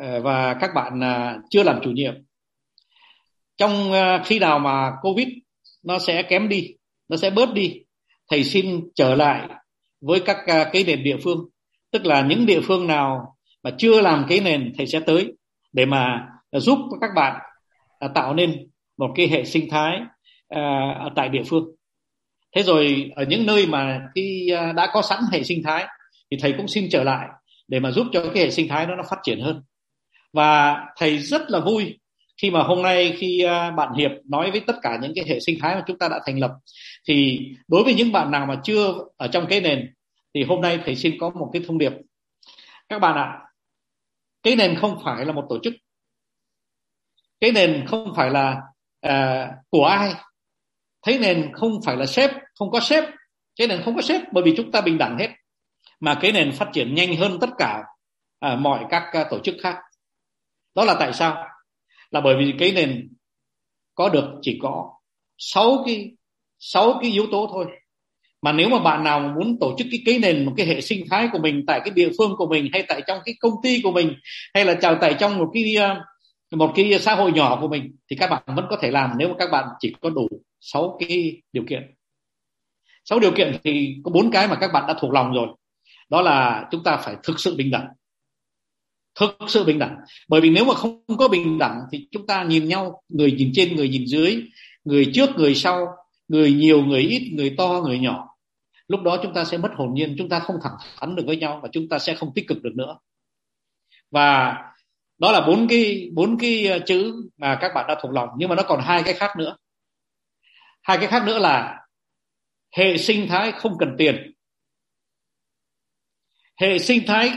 uh, 0.00 0.24
và 0.24 0.54
các 0.54 0.70
bạn 0.74 1.00
uh, 1.00 1.42
chưa 1.50 1.62
làm 1.62 1.80
chủ 1.84 1.90
nhiệm. 1.90 2.14
Trong 3.56 3.90
uh, 3.92 4.26
khi 4.26 4.38
nào 4.38 4.58
mà 4.58 4.92
covid 5.02 5.28
nó 5.84 5.98
sẽ 5.98 6.22
kém 6.22 6.48
đi, 6.48 6.68
nó 7.08 7.16
sẽ 7.16 7.30
bớt 7.30 7.52
đi. 7.52 7.80
Thầy 8.30 8.44
xin 8.44 8.80
trở 8.94 9.14
lại 9.14 9.48
với 10.00 10.20
các 10.20 10.36
à, 10.46 10.70
cái 10.72 10.84
nền 10.84 11.04
địa 11.04 11.16
phương. 11.24 11.48
Tức 11.92 12.06
là 12.06 12.22
những 12.22 12.46
địa 12.46 12.60
phương 12.60 12.86
nào 12.86 13.36
mà 13.62 13.70
chưa 13.78 14.00
làm 14.00 14.26
cái 14.28 14.40
nền, 14.40 14.72
thầy 14.76 14.86
sẽ 14.86 15.00
tới 15.00 15.32
để 15.72 15.86
mà 15.86 16.28
giúp 16.52 16.78
các 17.00 17.10
bạn 17.16 17.40
à, 17.98 18.08
tạo 18.14 18.34
nên 18.34 18.68
một 18.96 19.10
cái 19.14 19.28
hệ 19.28 19.44
sinh 19.44 19.70
thái 19.70 20.00
à, 20.48 20.94
ở 21.00 21.10
tại 21.16 21.28
địa 21.28 21.42
phương. 21.46 21.64
Thế 22.56 22.62
rồi 22.62 23.10
ở 23.16 23.24
những 23.28 23.46
nơi 23.46 23.66
mà 23.66 24.00
khi 24.14 24.50
đã 24.76 24.90
có 24.92 25.02
sẵn 25.02 25.18
hệ 25.32 25.42
sinh 25.42 25.62
thái 25.64 25.86
thì 26.30 26.36
thầy 26.40 26.52
cũng 26.52 26.68
xin 26.68 26.88
trở 26.90 27.02
lại 27.04 27.28
để 27.68 27.80
mà 27.80 27.90
giúp 27.90 28.06
cho 28.12 28.24
cái 28.34 28.44
hệ 28.44 28.50
sinh 28.50 28.68
thái 28.68 28.86
đó 28.86 28.94
nó 28.96 29.02
phát 29.10 29.18
triển 29.22 29.40
hơn. 29.40 29.62
Và 30.32 30.76
thầy 30.96 31.18
rất 31.18 31.42
là 31.48 31.60
vui 31.60 31.98
khi 32.42 32.50
mà 32.50 32.62
hôm 32.62 32.82
nay 32.82 33.16
khi 33.18 33.42
à, 33.42 33.70
bạn 33.70 33.92
hiệp 33.98 34.10
nói 34.28 34.50
với 34.50 34.60
tất 34.60 34.76
cả 34.82 34.98
những 35.02 35.12
cái 35.14 35.24
hệ 35.28 35.40
sinh 35.40 35.58
thái 35.60 35.74
mà 35.74 35.82
chúng 35.86 35.98
ta 35.98 36.08
đã 36.08 36.20
thành 36.26 36.38
lập 36.38 36.50
thì 37.08 37.40
đối 37.68 37.84
với 37.84 37.94
những 37.94 38.12
bạn 38.12 38.30
nào 38.30 38.46
mà 38.46 38.60
chưa 38.64 38.94
ở 39.16 39.28
trong 39.28 39.46
cái 39.46 39.60
nền 39.60 39.94
thì 40.34 40.44
hôm 40.44 40.60
nay 40.60 40.80
thầy 40.84 40.96
xin 40.96 41.18
có 41.20 41.30
một 41.30 41.50
cái 41.52 41.62
thông 41.66 41.78
điệp. 41.78 41.92
Các 42.88 42.98
bạn 42.98 43.16
ạ 43.16 43.40
cái 44.42 44.56
nền 44.56 44.76
không 44.80 45.00
phải 45.04 45.24
là 45.24 45.32
một 45.32 45.46
tổ 45.48 45.58
chức. 45.62 45.74
Cái 47.40 47.52
nền 47.52 47.86
không 47.86 48.12
phải 48.16 48.30
là 48.30 48.56
uh, 49.06 49.50
của 49.70 49.84
ai. 49.84 50.14
Thấy 51.02 51.18
nền 51.18 51.52
không 51.54 51.72
phải 51.84 51.96
là 51.96 52.06
sếp 52.06 52.30
không 52.54 52.70
có 52.70 52.80
sếp. 52.80 53.04
Cái 53.56 53.66
nền 53.66 53.82
không 53.84 53.96
có 53.96 54.02
sếp 54.02 54.20
bởi 54.32 54.44
vì 54.44 54.54
chúng 54.56 54.72
ta 54.72 54.80
bình 54.80 54.98
đẳng 54.98 55.18
hết. 55.18 55.28
Mà 56.00 56.18
cái 56.20 56.32
nền 56.32 56.52
phát 56.52 56.68
triển 56.72 56.94
nhanh 56.94 57.16
hơn 57.16 57.38
tất 57.40 57.50
cả 57.58 57.82
uh, 58.46 58.58
mọi 58.58 58.84
các 58.90 59.02
uh, 59.20 59.26
tổ 59.30 59.38
chức 59.38 59.54
khác. 59.62 59.76
Đó 60.74 60.84
là 60.84 60.96
tại 60.98 61.12
sao? 61.12 61.46
Là 62.14 62.20
bởi 62.20 62.36
vì 62.38 62.54
cái 62.58 62.72
nền 62.72 63.08
có 63.94 64.08
được 64.08 64.38
chỉ 64.42 64.58
có 64.62 64.90
sáu 65.38 65.82
cái 65.86 66.10
sáu 66.58 66.98
cái 67.02 67.10
yếu 67.10 67.26
tố 67.30 67.48
thôi. 67.52 67.66
Mà 68.42 68.52
nếu 68.52 68.68
mà 68.68 68.78
bạn 68.78 69.04
nào 69.04 69.20
muốn 69.20 69.56
tổ 69.60 69.74
chức 69.78 69.86
cái 69.90 70.00
cái 70.06 70.18
nền, 70.18 70.44
một 70.44 70.52
cái 70.56 70.66
hệ 70.66 70.80
sinh 70.80 71.04
thái 71.10 71.28
của 71.32 71.38
mình 71.38 71.64
tại 71.66 71.80
cái 71.84 71.90
địa 71.90 72.10
phương 72.18 72.34
của 72.36 72.46
mình 72.46 72.68
hay 72.72 72.84
tại 72.88 73.02
trong 73.06 73.18
cái 73.24 73.34
công 73.40 73.52
ty 73.62 73.80
của 73.82 73.92
mình 73.92 74.14
hay 74.54 74.64
là 74.64 74.74
chào 74.74 74.98
tại 75.00 75.16
trong 75.18 75.38
một 75.38 75.50
cái 75.54 75.74
ờ, 75.74 76.00
một 76.50 76.72
cái 76.74 76.98
xã 76.98 77.14
hội 77.14 77.32
nhỏ 77.32 77.58
của 77.60 77.68
mình 77.68 77.96
thì 78.10 78.16
các 78.16 78.30
bạn 78.30 78.42
vẫn 78.46 78.66
có 78.70 78.76
thể 78.80 78.90
làm 78.90 79.10
nếu 79.18 79.28
mà 79.28 79.34
các 79.38 79.50
bạn 79.50 79.68
chỉ 79.78 79.94
có 80.00 80.10
đủ 80.10 80.28
sáu 80.60 80.96
cái 81.00 81.42
điều 81.52 81.64
kiện. 81.68 81.94
Sáu 83.04 83.18
điều 83.18 83.32
kiện 83.32 83.56
thì 83.64 83.96
có 84.04 84.10
bốn 84.10 84.30
cái 84.30 84.48
mà 84.48 84.56
các 84.60 84.72
bạn 84.72 84.84
đã 84.88 84.94
thuộc 85.00 85.12
lòng 85.12 85.32
rồi. 85.32 85.48
Đó 86.10 86.22
là 86.22 86.68
chúng 86.70 86.82
ta 86.84 86.96
phải 86.96 87.16
thực 87.22 87.40
sự 87.40 87.56
bình 87.56 87.70
đẳng 87.70 87.86
thực 89.20 89.36
sự 89.48 89.64
bình 89.64 89.78
đẳng. 89.78 89.96
Bởi 90.28 90.40
vì 90.40 90.50
nếu 90.50 90.64
mà 90.64 90.74
không 90.74 91.04
có 91.18 91.28
bình 91.28 91.58
đẳng 91.58 91.80
thì 91.92 92.08
chúng 92.10 92.26
ta 92.26 92.44
nhìn 92.44 92.68
nhau, 92.68 93.02
người 93.08 93.32
nhìn 93.32 93.50
trên, 93.54 93.76
người 93.76 93.88
nhìn 93.88 94.04
dưới, 94.06 94.42
người 94.84 95.10
trước, 95.14 95.30
người 95.36 95.54
sau, 95.54 95.86
người 96.28 96.52
nhiều, 96.52 96.82
người 96.82 97.00
ít, 97.00 97.32
người 97.32 97.54
to, 97.58 97.82
người 97.84 97.98
nhỏ. 97.98 98.28
Lúc 98.88 99.02
đó 99.02 99.18
chúng 99.22 99.34
ta 99.34 99.44
sẽ 99.44 99.58
mất 99.58 99.72
hồn 99.74 99.94
nhiên, 99.94 100.14
chúng 100.18 100.28
ta 100.28 100.40
không 100.40 100.56
thẳng 100.62 100.76
thắn 101.00 101.16
được 101.16 101.22
với 101.26 101.36
nhau 101.36 101.60
và 101.62 101.68
chúng 101.72 101.88
ta 101.88 101.98
sẽ 101.98 102.14
không 102.14 102.34
tích 102.34 102.48
cực 102.48 102.62
được 102.62 102.72
nữa. 102.74 102.98
Và 104.10 104.56
đó 105.18 105.32
là 105.32 105.46
bốn 105.46 105.68
cái 105.68 106.10
bốn 106.14 106.38
cái 106.38 106.66
ờ, 106.66 106.78
chữ 106.86 107.14
mà 107.36 107.58
các 107.60 107.72
bạn 107.74 107.84
đã 107.88 107.96
thuộc 108.02 108.12
lòng, 108.12 108.28
nhưng 108.38 108.48
mà 108.48 108.54
nó 108.54 108.62
còn 108.62 108.80
hai 108.80 109.02
cái 109.02 109.14
khác 109.14 109.30
nữa. 109.38 109.56
Hai 110.82 110.98
cái 110.98 111.06
khác 111.06 111.22
nữa 111.26 111.38
là 111.38 111.86
hệ 112.76 112.96
sinh 112.96 113.28
thái 113.28 113.52
không 113.52 113.78
cần 113.78 113.94
tiền. 113.98 114.32
Hệ 116.60 116.78
sinh 116.78 117.06
thái 117.06 117.32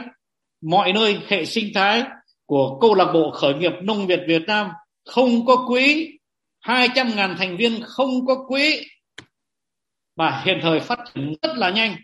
mọi 0.61 0.93
nơi 0.93 1.19
hệ 1.27 1.45
sinh 1.45 1.71
thái 1.75 2.03
của 2.45 2.77
câu 2.81 2.95
lạc 2.95 3.11
bộ 3.13 3.31
khởi 3.31 3.53
nghiệp 3.53 3.71
nông 3.81 4.07
Việt 4.07 4.19
Việt 4.27 4.41
Nam 4.47 4.69
không 5.05 5.45
có 5.45 5.65
quỹ. 5.67 6.13
200 6.59 7.15
ngàn 7.15 7.35
thành 7.37 7.57
viên 7.57 7.81
không 7.83 8.25
có 8.27 8.45
quỹ. 8.47 8.85
Mà 10.15 10.41
hiện 10.45 10.59
thời 10.61 10.79
phát 10.79 10.99
triển 11.13 11.33
rất 11.41 11.57
là 11.57 11.69
nhanh. 11.69 11.95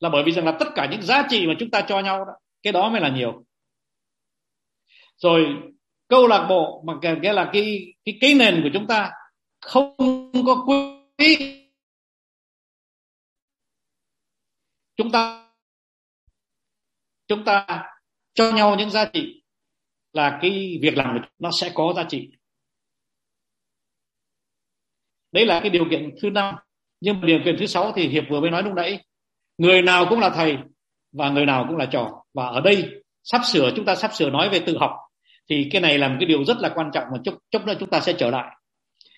Là 0.00 0.08
bởi 0.08 0.22
vì 0.26 0.32
rằng 0.32 0.44
là 0.44 0.56
tất 0.60 0.68
cả 0.74 0.88
những 0.90 1.02
giá 1.02 1.26
trị 1.30 1.46
mà 1.46 1.54
chúng 1.58 1.70
ta 1.70 1.80
cho 1.88 2.00
nhau 2.00 2.24
đó, 2.24 2.32
cái 2.62 2.72
đó 2.72 2.90
mới 2.90 3.00
là 3.00 3.08
nhiều. 3.08 3.44
Rồi, 5.16 5.46
câu 6.08 6.26
lạc 6.26 6.46
bộ 6.48 6.82
mà 6.86 6.92
cái 7.02 7.34
là 7.34 7.50
cái 7.52 7.94
cái 8.04 8.18
cái 8.20 8.34
nền 8.34 8.60
của 8.62 8.68
chúng 8.72 8.86
ta 8.86 9.10
không 9.60 9.96
có 10.46 10.64
quỹ. 10.66 11.58
Chúng 14.96 15.10
ta 15.10 15.41
chúng 17.34 17.44
ta 17.44 17.84
cho 18.34 18.50
nhau 18.50 18.76
những 18.76 18.90
giá 18.90 19.04
trị 19.04 19.42
là 20.12 20.38
cái 20.42 20.78
việc 20.82 20.96
làm 20.96 21.18
nó 21.38 21.50
sẽ 21.60 21.70
có 21.74 21.92
giá 21.96 22.04
trị. 22.08 22.28
Đấy 25.32 25.46
là 25.46 25.60
cái 25.60 25.70
điều 25.70 25.84
kiện 25.90 26.10
thứ 26.22 26.30
năm. 26.30 26.54
Nhưng 27.00 27.20
mà 27.20 27.26
điều 27.26 27.38
kiện 27.44 27.56
thứ 27.58 27.66
sáu 27.66 27.92
thì 27.96 28.08
hiệp 28.08 28.24
vừa 28.30 28.40
mới 28.40 28.50
nói 28.50 28.62
lúc 28.62 28.74
nãy 28.74 29.04
người 29.58 29.82
nào 29.82 30.06
cũng 30.08 30.20
là 30.20 30.30
thầy 30.30 30.56
và 31.12 31.30
người 31.30 31.46
nào 31.46 31.64
cũng 31.68 31.76
là 31.76 31.86
trò. 31.86 32.24
Và 32.34 32.46
ở 32.46 32.60
đây 32.60 32.90
sắp 33.22 33.40
sửa 33.52 33.72
chúng 33.76 33.84
ta 33.84 33.94
sắp 33.94 34.14
sửa 34.14 34.30
nói 34.30 34.48
về 34.48 34.58
tự 34.66 34.78
học 34.78 34.90
thì 35.50 35.68
cái 35.72 35.82
này 35.82 35.98
là 35.98 36.08
một 36.08 36.16
cái 36.20 36.26
điều 36.26 36.44
rất 36.44 36.58
là 36.58 36.72
quan 36.74 36.90
trọng 36.94 37.04
mà 37.12 37.18
chút 37.24 37.38
chút 37.50 37.66
nữa 37.66 37.74
chúng 37.80 37.90
ta 37.90 38.00
sẽ 38.00 38.12
trở 38.18 38.30
lại. 38.30 38.56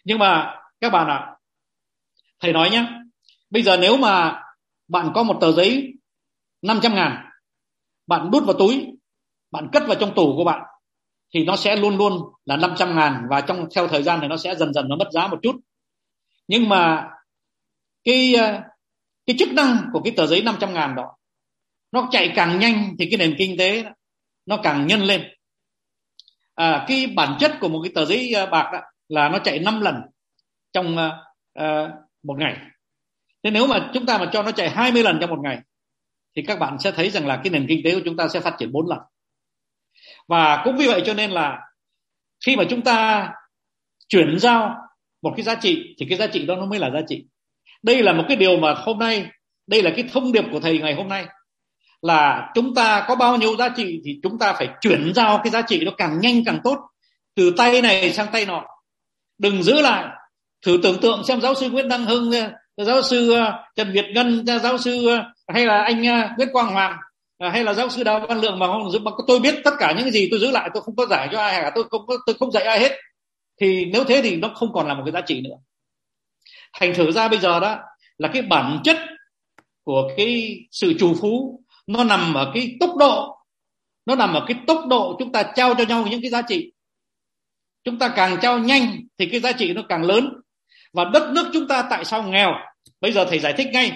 Nhưng 0.05 0.19
mà 0.19 0.55
các 0.81 0.91
bạn 0.93 1.09
ạ 1.09 1.17
à, 1.17 1.37
thầy 2.41 2.53
nói 2.53 2.71
nhé 2.71 2.87
bây 3.51 3.63
giờ 3.63 3.77
nếu 3.77 3.97
mà 3.97 4.43
bạn 4.89 5.13
có 5.15 5.23
một 5.23 5.39
tờ 5.41 5.53
giấy 5.53 5.93
500 6.63 6.95
ngàn 6.95 7.34
bạn 8.07 8.31
đút 8.31 8.45
vào 8.45 8.55
túi 8.59 8.87
bạn 9.51 9.69
cất 9.73 9.83
vào 9.87 9.97
trong 10.01 10.15
tủ 10.15 10.37
của 10.37 10.45
bạn 10.45 10.63
thì 11.35 11.45
nó 11.45 11.57
sẽ 11.57 11.77
luôn 11.77 11.97
luôn 11.97 12.23
là 12.45 12.57
500 12.57 12.97
ngàn 12.97 13.27
và 13.31 13.41
trong 13.41 13.69
theo 13.75 13.89
thời 13.89 14.03
gian 14.03 14.19
thì 14.21 14.29
nó 14.29 14.37
sẽ 14.37 14.55
dần 14.55 14.73
dần 14.73 14.89
nó 14.89 14.97
mất 14.97 15.09
giá 15.13 15.27
một 15.27 15.39
chút. 15.43 15.57
Nhưng 16.49 16.69
mà 16.69 17.09
cái 18.05 18.35
ờ, 18.35 18.61
cái 19.27 19.37
chức 19.39 19.53
năng 19.53 19.89
của 19.93 20.01
cái 20.05 20.13
tờ 20.17 20.27
giấy 20.27 20.43
500 20.43 20.75
ngàn 20.75 20.95
đó 20.95 21.17
nó 21.93 22.09
chạy 22.11 22.33
càng 22.37 22.59
nhanh 22.59 22.97
thì 22.99 23.09
cái 23.11 23.19
nền 23.19 23.35
kinh 23.39 23.57
tế 23.59 23.85
nó 24.47 24.57
càng 24.57 24.87
nhân 24.87 25.01
lên. 25.01 25.23
À, 26.55 26.85
cái 26.89 27.07
bản 27.07 27.37
chất 27.41 27.57
của 27.61 27.69
một 27.69 27.81
cái 27.83 27.93
tờ 27.95 28.05
giấy 28.05 28.33
ờ, 28.33 28.47
bạc 28.47 28.71
đó 28.73 28.81
là 29.09 29.29
nó 29.29 29.39
chạy 29.39 29.59
5 29.59 29.81
lần 29.81 29.95
trong 30.73 30.97
uh, 31.59 31.91
một 32.23 32.39
ngày. 32.39 32.57
Thế 33.43 33.51
nếu 33.51 33.67
mà 33.67 33.91
chúng 33.95 34.07
ta 34.07 34.19
mà 34.19 34.31
cho 34.33 34.43
nó 34.43 34.53
chạy 34.53 34.71
20 34.71 35.03
lần 35.03 35.19
trong 35.21 35.31
một 35.31 35.41
ngày 35.43 35.59
thì 36.37 36.43
các 36.47 36.59
bạn 36.59 36.79
sẽ 36.79 36.93
thấy 36.93 37.11
rằng 37.11 37.27
là 37.27 37.41
cái 37.45 37.51
nền 37.51 37.67
kinh 37.69 37.81
tế 37.85 37.95
của 37.95 38.01
chúng 38.05 38.17
ta 38.17 38.29
sẽ 38.29 38.41
phát 38.41 38.55
triển 38.59 38.73
bốn 38.73 38.89
lần. 38.89 38.99
Và 40.29 40.63
cũng 40.65 40.77
vì 40.77 40.87
vậy 40.87 41.03
cho 41.07 41.15
nên 41.15 41.31
là 41.31 41.59
khi 42.47 42.57
mà 42.57 42.65
chúng 42.71 42.83
ta 42.83 43.29
chuyển 44.09 44.39
giao 44.39 44.75
một 45.23 45.33
cái 45.37 45.45
giá 45.45 45.55
trị 45.55 45.95
thì 45.99 46.07
cái 46.09 46.19
giá 46.19 46.27
trị 46.27 46.47
đó 46.47 46.57
nó 46.57 46.67
mới 46.67 46.79
là 46.79 46.91
giá 46.91 47.01
trị. 47.09 47.25
Đây 47.83 48.03
là 48.03 48.13
một 48.13 48.25
cái 48.29 48.37
điều 48.37 48.57
mà 48.57 48.75
hôm 48.75 48.99
nay, 48.99 49.27
đây 49.67 49.83
là 49.83 49.91
cái 49.97 50.09
thông 50.13 50.33
điệp 50.33 50.45
của 50.53 50.61
thầy 50.61 50.79
ngày 50.79 50.95
hôm 50.95 51.09
nay 51.09 51.27
là 52.03 52.51
chúng 52.55 52.75
ta 52.75 53.05
có 53.09 53.17
bao 53.17 53.37
nhiêu 53.37 53.57
giá 53.57 53.69
trị 53.69 54.01
thì 54.05 54.21
chúng 54.23 54.39
ta 54.39 54.53
phải 54.53 54.69
chuyển 54.81 55.13
giao 55.15 55.41
cái 55.45 55.51
giá 55.51 55.63
trị 55.63 55.85
nó 55.85 55.93
càng 55.97 56.21
nhanh 56.21 56.45
càng 56.45 56.59
tốt, 56.65 56.79
từ 57.35 57.55
tay 57.57 57.83
này 57.83 58.13
sang 58.13 58.27
tay 58.33 58.47
nọ. 58.47 58.65
Đừng 59.39 59.63
giữ 59.63 59.81
lại, 59.81 60.05
thử 60.67 60.79
tưởng 60.83 61.01
tượng 61.01 61.25
xem 61.25 61.41
giáo 61.41 61.55
sư 61.55 61.71
Nguyễn 61.71 61.89
Đăng 61.89 62.05
Hưng 62.05 62.31
giáo 62.77 63.03
sư 63.03 63.33
ờ, 63.33 63.65
Trần 63.77 63.93
Việt 63.93 64.05
Ngân 64.15 64.47
giáo 64.63 64.79
sư 64.79 65.09
ờ, 65.09 65.25
hay 65.49 65.67
là 65.67 65.83
anh 65.83 66.07
ờ, 66.07 66.29
Nguyễn 66.37 66.49
Quang 66.53 66.73
Hoàng 66.73 66.97
hay 67.41 67.65
là 67.65 67.75
giáo 67.75 67.89
sư 67.89 68.05
Đào 68.05 68.27
Văn 68.29 68.41
Lượng 68.41 68.59
mà 68.59 68.67
không 68.67 69.05
mà 69.05 69.11
tôi 69.27 69.41
biết 69.41 69.55
tất 69.65 69.75
cả 69.79 69.95
những 69.99 70.11
gì 70.11 70.29
tôi 70.31 70.41
giữ 70.41 70.51
lại, 70.51 70.71
tôi 70.75 70.83
không 70.83 70.97
có 70.97 71.07
giải 71.07 71.29
cho 71.33 71.41
ai 71.41 71.63
cả 71.63 71.73
tôi 71.75 71.85
không 71.91 72.03
tôi 72.27 72.35
không 72.39 72.53
dạy 72.53 72.65
ai 72.65 72.81
hết. 72.81 72.93
Thì 73.61 73.85
nếu 73.85 74.05
thế 74.05 74.21
thì 74.23 74.37
nó 74.37 74.49
không 74.55 74.73
còn 74.73 74.89
là 74.89 74.95
một 74.95 75.03
cái 75.05 75.13
giá 75.13 75.21
trị 75.21 75.41
nữa. 75.41 75.57
Thành 76.81 76.95
thử 76.95 77.13
ra 77.13 77.29
bây 77.29 77.39
giờ 77.39 77.61
đó, 77.61 77.79
là 78.19 78.29
cái 78.33 78.43
bản 78.43 78.81
chất 78.85 78.97
của 79.85 80.11
cái 80.17 80.59
sự 80.71 80.95
trù 80.99 81.15
phú, 81.21 81.63
nó 81.87 82.05
nằm 82.05 82.35
ở 82.35 82.51
cái 82.55 82.77
tốc 82.81 82.97
độ. 82.99 83.37
Nó 84.07 84.15
nằm 84.15 84.35
ở 84.35 84.45
cái 84.49 84.57
tốc 84.67 84.87
độ 84.89 85.17
chúng 85.19 85.33
ta 85.33 85.43
trao 85.43 85.75
cho 85.75 85.85
nhau 85.85 86.07
những 86.11 86.23
cái 86.23 86.31
giá 86.31 86.43
trị. 86.43 86.73
Chúng 87.85 87.99
ta 87.99 88.13
càng 88.17 88.39
trao 88.43 88.59
nhanh 88.59 89.01
thì 89.19 89.27
cái 89.27 89.41
giá 89.41 89.53
trị 89.53 89.73
nó 89.73 89.83
càng 89.89 90.03
lớn 90.03 90.29
và 90.95 91.05
đất 91.05 91.31
nước 91.33 91.51
chúng 91.53 91.69
ta 91.69 91.87
tại 91.91 92.05
sao 92.05 92.23
nghèo? 92.23 92.55
Bây 93.01 93.13
giờ 93.13 93.25
thầy 93.25 93.39
giải 93.39 93.53
thích 93.53 93.67
ngay. 93.73 93.93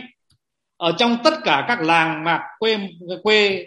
Ở 0.77 0.93
trong 0.99 1.19
tất 1.25 1.35
cả 1.45 1.65
các 1.69 1.81
làng 1.81 2.25
mạc 2.25 2.41
quê 2.59 2.79
quê 3.23 3.67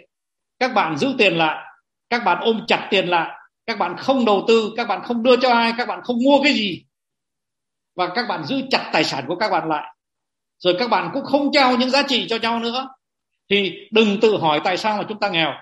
các 0.58 0.74
bạn 0.74 0.96
giữ 0.96 1.14
tiền 1.18 1.36
lại, 1.38 1.64
các 2.10 2.24
bạn 2.24 2.38
ôm 2.40 2.64
chặt 2.66 2.88
tiền 2.90 3.08
lại, 3.08 3.30
các 3.66 3.78
bạn 3.78 3.96
không 3.96 4.24
đầu 4.24 4.44
tư, 4.48 4.72
các 4.76 4.88
bạn 4.88 5.02
không 5.04 5.22
đưa 5.22 5.36
cho 5.36 5.52
ai, 5.52 5.72
các 5.78 5.88
bạn 5.88 6.00
không 6.04 6.16
mua 6.24 6.42
cái 6.42 6.52
gì. 6.52 6.84
Và 7.94 8.08
các 8.14 8.28
bạn 8.28 8.44
giữ 8.44 8.62
chặt 8.70 8.90
tài 8.92 9.04
sản 9.04 9.24
của 9.28 9.36
các 9.36 9.50
bạn 9.50 9.68
lại. 9.68 9.94
Rồi 10.58 10.76
các 10.78 10.90
bạn 10.90 11.10
cũng 11.12 11.24
không 11.24 11.52
trao 11.52 11.76
những 11.76 11.90
giá 11.90 12.02
trị 12.08 12.26
cho 12.28 12.36
nhau 12.36 12.58
nữa. 12.58 12.88
Thì 13.50 13.72
đừng 13.90 14.20
tự 14.20 14.38
hỏi 14.38 14.60
tại 14.64 14.76
sao 14.76 14.96
mà 14.96 15.04
chúng 15.08 15.20
ta 15.20 15.28
nghèo. 15.28 15.52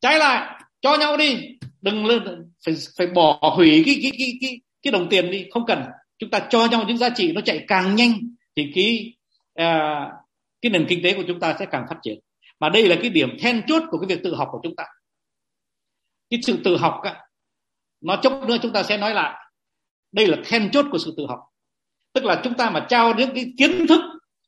Trái 0.00 0.18
lại, 0.18 0.60
cho 0.80 0.96
nhau 0.96 1.16
đi. 1.16 1.58
Đừng 1.80 2.06
lên, 2.06 2.52
phải 2.66 2.76
phải 2.98 3.06
bỏ 3.06 3.54
hủy 3.56 3.82
cái 3.86 3.98
cái 4.02 4.12
cái 4.18 4.32
cái 4.40 4.60
cái 4.82 4.92
đồng 4.92 5.08
tiền 5.08 5.30
đi. 5.30 5.46
Không 5.50 5.66
cần 5.66 5.84
chúng 6.18 6.30
ta 6.30 6.46
cho 6.50 6.66
nhau 6.66 6.84
những 6.88 6.98
giá 6.98 7.10
trị 7.10 7.32
nó 7.32 7.40
chạy 7.40 7.64
càng 7.68 7.94
nhanh 7.94 8.12
thì 8.56 8.72
cái 8.74 9.14
à, 9.54 10.00
cái 10.62 10.70
nền 10.70 10.86
kinh 10.88 11.00
tế 11.02 11.14
của 11.14 11.24
chúng 11.26 11.40
ta 11.40 11.56
sẽ 11.58 11.66
càng 11.66 11.84
phát 11.88 11.96
triển. 12.02 12.18
Mà 12.60 12.68
đây 12.68 12.88
là 12.88 12.96
cái 13.02 13.10
điểm 13.10 13.36
then 13.40 13.62
chốt 13.66 13.82
của 13.90 13.98
cái 13.98 14.16
việc 14.16 14.22
tự 14.24 14.34
học 14.34 14.48
của 14.52 14.60
chúng 14.62 14.76
ta. 14.76 14.84
Cái 16.30 16.40
sự 16.42 16.58
tự 16.64 16.76
học 16.76 17.00
á, 17.02 17.24
nó 18.00 18.16
chốc 18.22 18.44
nữa 18.48 18.56
chúng 18.62 18.72
ta 18.72 18.82
sẽ 18.82 18.96
nói 18.96 19.14
lại. 19.14 19.50
Đây 20.12 20.26
là 20.26 20.36
then 20.44 20.70
chốt 20.70 20.86
của 20.90 20.98
sự 20.98 21.14
tự 21.16 21.26
học. 21.28 21.38
Tức 22.12 22.24
là 22.24 22.40
chúng 22.44 22.54
ta 22.54 22.70
mà 22.70 22.86
trao 22.88 23.14
những 23.14 23.34
cái 23.34 23.52
kiến 23.58 23.86
thức 23.86 24.00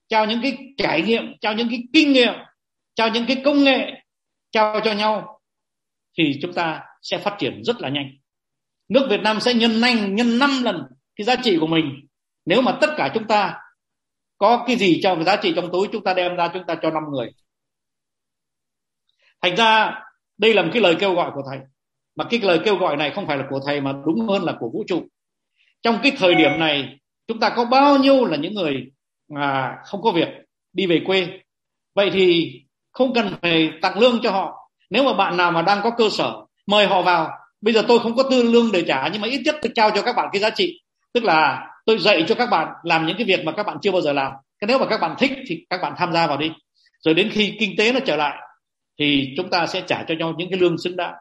trao 0.08 0.26
những 0.26 0.42
cái 0.42 0.58
trải 0.76 1.02
nghiệm 1.02 1.22
trao 1.40 1.54
những 1.54 1.68
cái 1.70 1.82
kinh 1.92 2.12
nghiệm 2.12 2.34
trao 2.94 3.08
những 3.08 3.26
cái 3.26 3.42
công 3.44 3.64
nghệ 3.64 3.92
trao 4.50 4.80
cho 4.84 4.92
nhau 4.92 5.40
thì 6.18 6.38
chúng 6.42 6.52
ta 6.52 6.82
sẽ 7.02 7.18
phát 7.18 7.36
triển 7.38 7.64
rất 7.64 7.80
là 7.80 7.88
nhanh. 7.88 8.10
Nước 8.88 9.06
Việt 9.10 9.20
Nam 9.20 9.40
sẽ 9.40 9.54
nhân 9.54 9.80
nhanh 9.80 10.14
nhân 10.14 10.38
năm 10.38 10.50
lần 10.62 10.82
cái 11.20 11.24
giá 11.24 11.42
trị 11.42 11.56
của 11.60 11.66
mình. 11.66 12.06
Nếu 12.46 12.62
mà 12.62 12.78
tất 12.80 12.90
cả 12.96 13.10
chúng 13.14 13.26
ta 13.26 13.56
có 14.38 14.64
cái 14.66 14.76
gì 14.76 15.00
trong 15.02 15.24
giá 15.24 15.36
trị 15.36 15.52
trong 15.56 15.72
túi, 15.72 15.88
chúng 15.92 16.04
ta 16.04 16.14
đem 16.14 16.36
ra, 16.36 16.48
chúng 16.54 16.64
ta 16.66 16.74
cho 16.82 16.90
năm 16.90 17.02
người. 17.12 17.32
Thành 19.42 19.56
ra, 19.56 20.00
đây 20.38 20.54
là 20.54 20.62
một 20.62 20.68
cái 20.72 20.82
lời 20.82 20.96
kêu 21.00 21.14
gọi 21.14 21.30
của 21.34 21.42
thầy. 21.50 21.58
Mà 22.16 22.24
cái 22.30 22.40
lời 22.40 22.60
kêu 22.64 22.76
gọi 22.76 22.96
này 22.96 23.10
không 23.10 23.26
phải 23.26 23.38
là 23.38 23.44
của 23.50 23.60
thầy, 23.66 23.80
mà 23.80 23.92
đúng 24.06 24.28
hơn 24.28 24.42
là 24.42 24.54
của 24.60 24.70
vũ 24.72 24.84
trụ. 24.86 25.06
Trong 25.82 25.98
cái 26.02 26.12
thời 26.18 26.34
điểm 26.34 26.58
này, 26.58 26.98
chúng 27.28 27.40
ta 27.40 27.50
có 27.56 27.64
bao 27.64 27.98
nhiêu 27.98 28.24
là 28.24 28.36
những 28.36 28.54
người 28.54 28.86
mà 29.28 29.76
không 29.84 30.02
có 30.02 30.10
việc, 30.10 30.28
đi 30.72 30.86
về 30.86 31.02
quê. 31.06 31.40
Vậy 31.94 32.10
thì 32.12 32.52
không 32.92 33.14
cần 33.14 33.34
phải 33.42 33.72
tặng 33.82 33.98
lương 33.98 34.20
cho 34.22 34.30
họ. 34.30 34.70
Nếu 34.90 35.04
mà 35.04 35.12
bạn 35.12 35.36
nào 35.36 35.52
mà 35.52 35.62
đang 35.62 35.80
có 35.82 35.90
cơ 35.90 36.08
sở, 36.10 36.34
mời 36.66 36.86
họ 36.86 37.02
vào. 37.02 37.30
Bây 37.60 37.74
giờ 37.74 37.84
tôi 37.88 37.98
không 37.98 38.16
có 38.16 38.22
tư 38.30 38.42
lương 38.42 38.72
để 38.72 38.84
trả, 38.86 39.08
nhưng 39.08 39.22
mà 39.22 39.28
ít 39.28 39.42
nhất 39.44 39.56
tôi 39.62 39.72
trao 39.74 39.90
cho 39.90 40.02
các 40.02 40.16
bạn 40.16 40.28
cái 40.32 40.40
giá 40.40 40.50
trị 40.50 40.79
tức 41.12 41.24
là 41.24 41.66
tôi 41.86 41.98
dạy 41.98 42.24
cho 42.28 42.34
các 42.34 42.50
bạn 42.50 42.68
làm 42.82 43.06
những 43.06 43.16
cái 43.16 43.24
việc 43.24 43.44
mà 43.44 43.52
các 43.52 43.66
bạn 43.66 43.76
chưa 43.82 43.92
bao 43.92 44.00
giờ 44.00 44.12
làm. 44.12 44.32
Cái 44.58 44.68
nếu 44.68 44.78
mà 44.78 44.86
các 44.86 45.00
bạn 45.00 45.14
thích 45.18 45.32
thì 45.46 45.64
các 45.70 45.80
bạn 45.82 45.92
tham 45.96 46.12
gia 46.12 46.26
vào 46.26 46.36
đi. 46.36 46.50
Rồi 47.04 47.14
đến 47.14 47.30
khi 47.32 47.56
kinh 47.60 47.74
tế 47.78 47.92
nó 47.92 48.00
trở 48.00 48.16
lại 48.16 48.38
thì 48.98 49.34
chúng 49.36 49.50
ta 49.50 49.66
sẽ 49.66 49.82
trả 49.86 50.04
cho 50.08 50.14
nhau 50.14 50.34
những 50.38 50.50
cái 50.50 50.60
lương 50.60 50.78
xứng 50.78 50.96
đáng. 50.96 51.14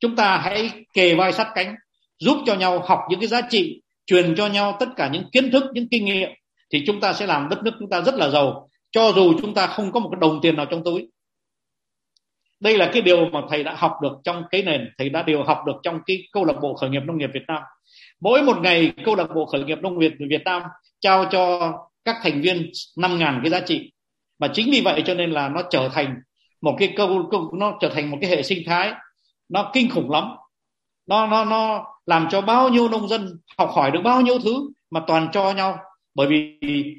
Chúng 0.00 0.16
ta 0.16 0.38
hãy 0.38 0.70
kề 0.92 1.14
vai 1.14 1.32
sát 1.32 1.52
cánh, 1.54 1.74
giúp 2.18 2.38
cho 2.46 2.54
nhau 2.54 2.82
học 2.86 3.00
những 3.10 3.20
cái 3.20 3.28
giá 3.28 3.40
trị, 3.40 3.82
truyền 4.06 4.34
cho 4.34 4.46
nhau 4.46 4.76
tất 4.80 4.88
cả 4.96 5.08
những 5.12 5.30
kiến 5.32 5.50
thức, 5.50 5.64
những 5.72 5.88
kinh 5.88 6.04
nghiệm 6.04 6.28
thì 6.72 6.84
chúng 6.86 7.00
ta 7.00 7.12
sẽ 7.12 7.26
làm 7.26 7.48
đất 7.48 7.62
nước 7.62 7.72
chúng 7.78 7.90
ta 7.90 8.00
rất 8.00 8.14
là 8.14 8.28
giàu. 8.28 8.68
Cho 8.90 9.12
dù 9.12 9.40
chúng 9.40 9.54
ta 9.54 9.66
không 9.66 9.92
có 9.92 10.00
một 10.00 10.08
cái 10.12 10.18
đồng 10.20 10.40
tiền 10.42 10.56
nào 10.56 10.66
trong 10.66 10.84
túi. 10.84 11.08
Đây 12.60 12.78
là 12.78 12.90
cái 12.92 13.02
điều 13.02 13.28
mà 13.30 13.40
thầy 13.50 13.64
đã 13.64 13.74
học 13.74 13.92
được 14.02 14.12
trong 14.24 14.42
cái 14.50 14.62
nền, 14.62 14.88
thầy 14.98 15.08
đã 15.08 15.22
điều 15.22 15.42
học 15.42 15.62
được 15.66 15.76
trong 15.82 16.00
cái 16.06 16.22
câu 16.32 16.44
lạc 16.44 16.54
bộ 16.62 16.74
khởi 16.74 16.90
nghiệp 16.90 17.02
nông 17.06 17.18
nghiệp 17.18 17.30
Việt 17.34 17.44
Nam 17.48 17.62
mỗi 18.20 18.42
một 18.42 18.58
ngày 18.62 18.92
câu 19.04 19.14
lạc 19.14 19.28
bộ 19.34 19.46
khởi 19.46 19.64
nghiệp 19.64 19.78
nông 19.82 19.98
nghiệp 19.98 20.12
Việt 20.18 20.42
Nam 20.44 20.62
trao 21.00 21.24
cho 21.30 21.72
các 22.04 22.16
thành 22.22 22.40
viên 22.40 22.70
5.000 22.96 23.40
cái 23.42 23.50
giá 23.50 23.60
trị. 23.60 23.92
Và 24.38 24.48
chính 24.48 24.70
vì 24.70 24.80
vậy 24.80 25.02
cho 25.06 25.14
nên 25.14 25.30
là 25.30 25.48
nó 25.48 25.62
trở 25.70 25.88
thành 25.88 26.14
một 26.60 26.76
cái 26.78 26.94
câu, 26.96 27.28
câu 27.30 27.50
nó 27.54 27.72
trở 27.80 27.88
thành 27.88 28.10
một 28.10 28.18
cái 28.20 28.30
hệ 28.30 28.42
sinh 28.42 28.62
thái 28.66 28.92
nó 29.48 29.70
kinh 29.74 29.90
khủng 29.90 30.10
lắm. 30.10 30.24
Nó 31.06 31.26
nó 31.26 31.44
nó 31.44 31.84
làm 32.06 32.28
cho 32.30 32.40
bao 32.40 32.68
nhiêu 32.68 32.88
nông 32.88 33.08
dân 33.08 33.38
học 33.58 33.70
hỏi 33.72 33.90
được 33.90 34.00
bao 34.04 34.20
nhiêu 34.20 34.38
thứ 34.38 34.70
mà 34.90 35.00
toàn 35.06 35.28
cho 35.32 35.52
nhau. 35.52 35.78
Bởi 36.14 36.26
vì 36.26 36.58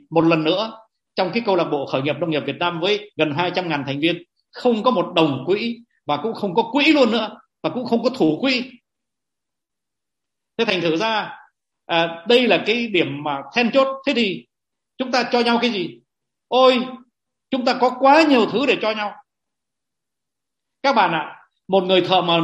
một 0.10 0.22
lần 0.22 0.44
nữa 0.44 0.72
trong 1.16 1.32
cái 1.34 1.44
câu 1.46 1.56
lạc 1.56 1.64
bộ 1.64 1.86
khởi 1.86 2.02
nghiệp 2.02 2.16
nông 2.20 2.30
nghiệp 2.30 2.44
Việt 2.46 2.58
Nam 2.60 2.80
với 2.80 3.12
gần 3.16 3.32
200 3.32 3.70
ngàn 3.70 3.84
thành 3.88 4.00
viên 4.00 4.24
không 4.52 4.84
có 4.84 4.92
một 4.92 5.14
đồng 5.16 5.44
quỹ 5.46 5.78
và 6.06 6.18
cũng 6.18 6.34
không 6.34 6.56
có 6.56 6.64
quỹ 6.72 6.86
luôn 6.86 7.12
nữa 7.12 7.30
và 7.64 7.70
cũng 7.70 7.86
không 7.86 8.04
có 8.04 8.10
thủ 8.10 8.38
quỹ 8.42 8.72
thế 10.58 10.66
thành 10.66 10.82
thử 10.82 10.98
ra 10.98 11.40
à, 11.86 12.26
đây 12.28 12.48
là 12.48 12.64
cái 12.66 12.88
điểm 12.88 13.24
mà 13.24 13.42
then 13.56 13.72
chốt. 13.72 13.88
Thế 14.08 14.14
thì 14.14 14.46
chúng 14.98 15.12
ta 15.12 15.30
cho 15.32 15.40
nhau 15.40 15.58
cái 15.62 15.72
gì? 15.72 16.00
Ôi 16.48 16.86
chúng 17.50 17.66
ta 17.66 17.78
có 17.82 17.98
quá 18.00 18.24
nhiều 18.24 18.46
thứ 18.46 18.66
để 18.66 18.78
cho 18.82 18.92
nhau. 18.92 19.16
Các 20.84 20.94
bạn 20.96 21.12
ạ 21.12 21.20
à, 21.20 21.34
một 21.68 21.84
người 21.84 22.02
thợ 22.02 22.22
mà 22.22 22.38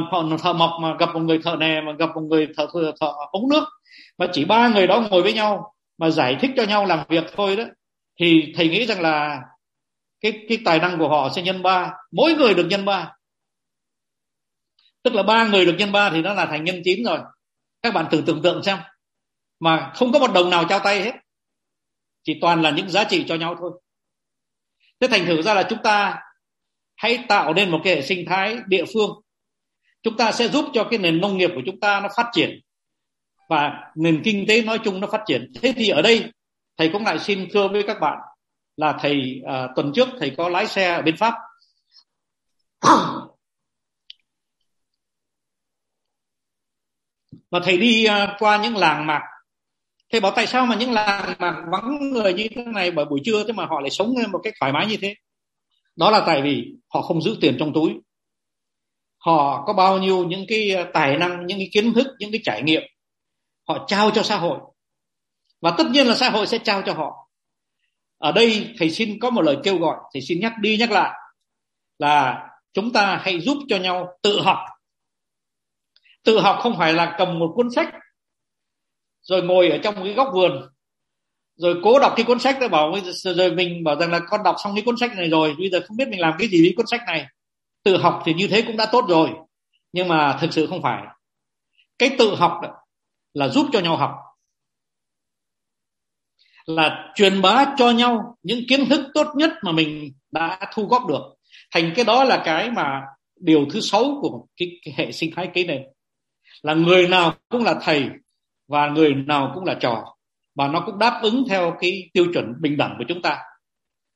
thợ 0.44 0.54
mộc 0.54 0.72
mà 0.82 0.96
gặp 1.00 1.10
một 1.14 1.20
người 1.20 1.40
thợ 1.44 1.56
nè 1.60 1.82
mà 1.82 1.92
gặp 1.92 2.10
một 2.16 2.22
người 2.22 2.48
thợ 2.58 2.68
thợ, 2.74 2.92
thợ 3.02 3.14
ống 3.32 3.50
nước 3.50 3.64
mà 4.18 4.28
chỉ 4.34 4.46
ba 4.46 4.68
người 4.68 4.88
đó 4.88 5.04
ngồi 5.12 5.22
với 5.22 5.34
nhau 5.34 5.74
mà 5.98 6.10
giải 6.10 6.38
thích 6.42 6.52
cho 6.58 6.64
nhau 6.64 6.86
làm 6.86 7.06
việc 7.10 7.24
thôi 7.36 7.56
đó 7.56 7.64
thì 8.20 8.54
thầy 8.56 8.70
nghĩ 8.70 8.86
rằng 8.86 9.02
là 9.02 9.42
cái 10.22 10.46
cái 10.50 10.58
tài 10.66 10.80
năng 10.80 11.00
của 11.00 11.10
họ 11.10 11.30
sẽ 11.36 11.42
nhân 11.42 11.64
ba. 11.64 11.94
Mỗi 12.12 12.34
người 12.34 12.54
được 12.54 12.66
nhân 12.70 12.86
ba. 12.86 13.16
Tức 15.04 15.14
là 15.14 15.24
ba 15.24 15.48
người 15.48 15.66
được 15.66 15.76
nhân 15.78 15.92
ba 15.92 16.10
thì 16.10 16.22
nó 16.22 16.34
là 16.34 16.46
thành 16.46 16.64
nhân 16.64 16.82
chín 16.86 17.04
rồi 17.04 17.20
các 17.84 17.94
bạn 17.94 18.06
thử 18.12 18.24
tưởng 18.26 18.42
tượng 18.42 18.64
xem 18.64 18.78
mà 19.60 19.92
không 19.96 20.12
có 20.12 20.20
một 20.20 20.34
đồng 20.34 20.50
nào 20.50 20.66
trao 20.70 20.80
tay 20.80 21.02
hết. 21.02 21.12
Chỉ 22.24 22.38
toàn 22.42 22.62
là 22.62 22.70
những 22.70 22.90
giá 22.90 23.04
trị 23.04 23.26
cho 23.28 23.36
nhau 23.36 23.56
thôi. 23.60 23.72
Thế 25.00 25.08
thành 25.08 25.26
thử 25.26 25.42
ra 25.42 25.54
là 25.54 25.64
chúng 25.70 25.80
ta 25.84 26.20
hãy 26.96 27.26
tạo 27.28 27.54
nên 27.54 27.72
một 27.72 27.82
cái 27.84 27.96
hệ 27.96 28.02
sinh 28.02 28.26
thái 28.26 28.58
địa 28.68 28.84
phương. 28.94 29.10
Chúng 30.04 30.18
ta 30.18 30.32
sẽ 30.32 30.48
giúp 30.48 30.66
cho 30.74 30.88
cái 30.90 31.00
nền 31.00 31.22
nông 31.22 31.38
nghiệp 31.38 31.52
của 31.56 31.62
chúng 31.66 31.80
ta 31.80 32.00
nó 32.00 32.10
phát 32.18 32.30
triển 32.34 32.60
và 33.50 33.92
nền 33.96 34.22
kinh 34.24 34.46
tế 34.48 34.62
nói 34.62 34.80
chung 34.84 35.00
nó 35.00 35.08
phát 35.08 35.22
triển. 35.26 35.52
Thế 35.62 35.74
thì 35.76 35.90
ở 35.90 36.02
đây 36.02 36.32
thầy 36.78 36.90
cũng 36.90 37.04
lại 37.04 37.20
xin 37.20 37.48
thưa 37.54 37.68
với 37.68 37.84
các 37.88 38.00
bạn 38.00 38.18
là 38.78 38.98
thầy 39.00 39.42
à, 39.48 39.68
tuần 39.76 39.92
trước 39.96 40.10
thầy 40.20 40.34
có 40.38 40.50
lái 40.50 40.68
xe 40.68 40.94
ở 40.94 41.02
bên 41.02 41.16
pháp. 41.18 41.34
Và 47.54 47.60
thầy 47.60 47.78
đi 47.78 48.06
à, 48.06 48.36
qua 48.40 48.58
những 48.64 48.78
làng 48.78 49.08
mạc. 49.08 49.22
Thầy 50.12 50.22
bảo 50.22 50.32
tại 50.36 50.48
sao 50.48 50.66
mà 50.66 50.76
những 50.76 50.92
làng 50.92 51.34
mạc 51.40 51.64
vắng 51.72 52.12
người 52.12 52.34
như 52.34 52.48
thế 52.56 52.64
này 52.66 52.92
bởi 52.92 53.06
buổi 53.06 53.20
trưa 53.24 53.44
thế 53.44 53.54
mà 53.54 53.66
họ 53.66 53.80
lại 53.80 53.90
sống 53.90 54.14
một 54.32 54.40
cách 54.44 54.54
thoải 54.60 54.72
mái 54.72 54.88
như 54.88 54.98
thế? 54.98 55.16
Đó 55.96 56.12
là 56.12 56.24
tại 56.26 56.42
vì 56.42 56.66
họ 56.94 57.02
không 57.02 57.22
giữ 57.22 57.38
tiền 57.42 57.56
trong 57.60 57.74
túi. 57.74 57.94
Họ 59.18 59.64
có 59.68 59.74
bao 59.74 59.98
nhiêu 59.98 60.28
những 60.28 60.46
cái 60.48 60.76
à, 60.76 60.86
tài 60.94 61.18
năng, 61.18 61.46
những 61.46 61.58
cái 61.58 61.70
kiến 61.74 61.94
thức, 61.94 62.08
những 62.20 62.32
cái 62.32 62.42
trải 62.44 62.64
nghiệm 62.64 62.82
họ 63.68 63.86
trao 63.88 64.12
cho 64.12 64.24
xã 64.24 64.38
hội. 64.38 64.60
Và 65.62 65.72
tất 65.78 65.88
nhiên 65.92 66.08
là 66.08 66.16
xã 66.16 66.30
hội 66.30 66.48
sẽ 66.48 66.58
trao 66.58 66.82
cho 66.82 66.94
họ. 66.94 67.30
Ở 68.18 68.32
đây 68.32 68.76
thầy 68.80 68.90
xin 68.90 69.20
có 69.20 69.30
một 69.30 69.42
lời 69.42 69.58
kêu 69.64 69.78
gọi. 69.78 69.98
Thầy 70.14 70.22
xin 70.22 70.40
nhắc 70.40 70.54
đi 70.62 70.78
nhắc 70.78 70.92
lại 70.92 71.12
là 72.00 72.48
chúng 72.74 72.94
ta 72.94 73.20
hãy 73.24 73.40
giúp 73.40 73.58
cho 73.70 73.78
nhau 73.78 74.08
tự 74.22 74.42
học 74.42 74.58
tự 76.24 76.40
học 76.40 76.60
không 76.62 76.78
phải 76.78 76.94
là 76.94 77.16
cầm 77.18 77.40
một 77.40 77.54
cuốn 77.56 77.70
sách 77.76 77.94
rồi 79.22 79.44
ngồi 79.44 79.70
ở 79.70 79.78
trong 79.84 79.96
cái 80.04 80.14
góc 80.14 80.28
vườn 80.34 80.52
rồi 81.56 81.76
cố 81.84 82.00
đọc 82.00 82.14
cái 82.16 82.26
cuốn 82.26 82.40
sách 82.40 82.58
đó 82.62 82.68
bảo 82.68 82.96
rồi 83.36 83.52
mình 83.52 83.84
bảo 83.84 83.96
rằng 83.96 84.12
là 84.12 84.20
con 84.30 84.44
đọc 84.44 84.56
xong 84.64 84.76
cái 84.76 84.84
cuốn 84.86 84.98
sách 84.98 85.12
này 85.16 85.30
rồi 85.30 85.56
bây 85.58 85.70
giờ 85.70 85.82
không 85.88 85.98
biết 85.98 86.08
mình 86.08 86.20
làm 86.20 86.34
cái 86.40 86.48
gì 86.48 86.62
với 86.62 86.74
cuốn 86.78 86.88
sách 86.88 87.02
này. 87.08 87.26
Tự 87.84 87.98
học 87.98 88.22
thì 88.26 88.34
như 88.34 88.48
thế 88.48 88.62
cũng 88.62 88.78
đã 88.78 88.86
tốt 88.92 89.06
rồi 89.10 89.30
nhưng 89.94 90.08
mà 90.08 90.38
thực 90.42 90.54
sự 90.54 90.68
không 90.68 90.82
phải. 90.82 91.04
Cái 92.00 92.16
tự 92.18 92.36
học 92.36 92.60
đó 92.64 92.70
là 93.34 93.48
giúp 93.48 93.68
cho 93.74 93.80
nhau 93.80 93.98
học 93.98 94.12
là 96.66 97.12
truyền 97.16 97.42
bá 97.42 97.66
cho 97.78 97.92
nhau 97.92 98.38
những 98.44 98.60
kiến 98.70 98.90
thức 98.90 99.12
tốt 99.14 99.28
nhất 99.36 99.52
mà 99.64 99.72
mình 99.72 100.14
đã 100.32 100.60
thu 100.74 100.86
góp 100.86 101.08
được. 101.08 101.22
Thành 101.72 101.94
cái 101.96 102.06
đó 102.06 102.24
là 102.24 102.42
cái 102.46 102.72
mà 102.72 103.02
điều 103.40 103.66
thứ 103.72 103.80
sáu 103.80 104.04
của 104.22 104.46
cái, 104.58 104.68
cái 104.86 104.94
hệ 104.98 105.12
sinh 105.12 105.32
thái 105.36 105.50
kế 105.54 105.64
nền 105.64 105.82
là 106.64 106.74
người 106.74 107.08
nào 107.08 107.34
cũng 107.50 107.64
là 107.64 107.76
thầy 107.82 108.10
và 108.68 108.88
người 108.88 109.14
nào 109.14 109.52
cũng 109.56 109.66
là 109.66 109.74
trò, 109.74 110.16
và 110.56 110.68
nó 110.68 110.84
cũng 110.86 111.00
đáp 111.00 111.20
ứng 111.22 111.44
theo 111.50 111.78
cái 111.80 112.10
tiêu 112.14 112.26
chuẩn 112.34 112.54
bình 112.62 112.78
đẳng 112.78 112.96
của 112.98 113.04
chúng 113.08 113.22
ta. 113.22 113.40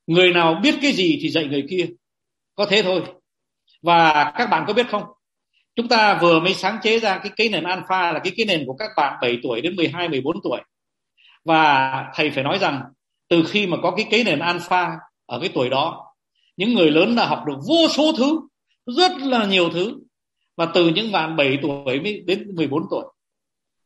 Người 0.07 0.33
nào 0.33 0.59
biết 0.63 0.75
cái 0.81 0.91
gì 0.91 1.19
thì 1.21 1.29
dạy 1.29 1.47
người 1.47 1.65
kia, 1.69 1.85
có 2.55 2.65
thế 2.65 2.81
thôi. 2.83 3.03
Và 3.81 4.31
các 4.37 4.49
bạn 4.49 4.63
có 4.67 4.73
biết 4.73 4.87
không? 4.89 5.03
Chúng 5.75 5.87
ta 5.87 6.17
vừa 6.21 6.39
mới 6.39 6.53
sáng 6.53 6.77
chế 6.83 6.99
ra 6.99 7.17
cái 7.17 7.31
cái 7.35 7.49
nền 7.49 7.63
alpha 7.63 8.11
là 8.11 8.19
cái 8.19 8.33
cái 8.37 8.45
nền 8.45 8.65
của 8.65 8.75
các 8.79 8.89
bạn 8.97 9.17
7 9.21 9.37
tuổi 9.43 9.61
đến 9.61 9.75
12 9.75 10.09
14 10.09 10.35
tuổi. 10.43 10.59
Và 11.45 12.03
thầy 12.13 12.31
phải 12.31 12.43
nói 12.43 12.59
rằng, 12.59 12.81
từ 13.29 13.43
khi 13.47 13.67
mà 13.67 13.77
có 13.83 13.91
cái 13.97 14.07
cái 14.11 14.23
nền 14.23 14.39
alpha 14.39 14.91
ở 15.25 15.39
cái 15.39 15.49
tuổi 15.53 15.69
đó, 15.69 16.13
những 16.57 16.73
người 16.73 16.91
lớn 16.91 17.15
đã 17.15 17.25
học 17.25 17.43
được 17.47 17.57
vô 17.67 17.87
số 17.89 18.11
thứ, 18.17 18.39
rất 18.85 19.11
là 19.17 19.45
nhiều 19.45 19.69
thứ 19.69 19.93
và 20.57 20.71
từ 20.73 20.89
những 20.89 21.11
bạn 21.11 21.35
7 21.35 21.59
tuổi 21.61 21.99
đến 21.99 22.55
14 22.55 22.83
tuổi. 22.91 23.05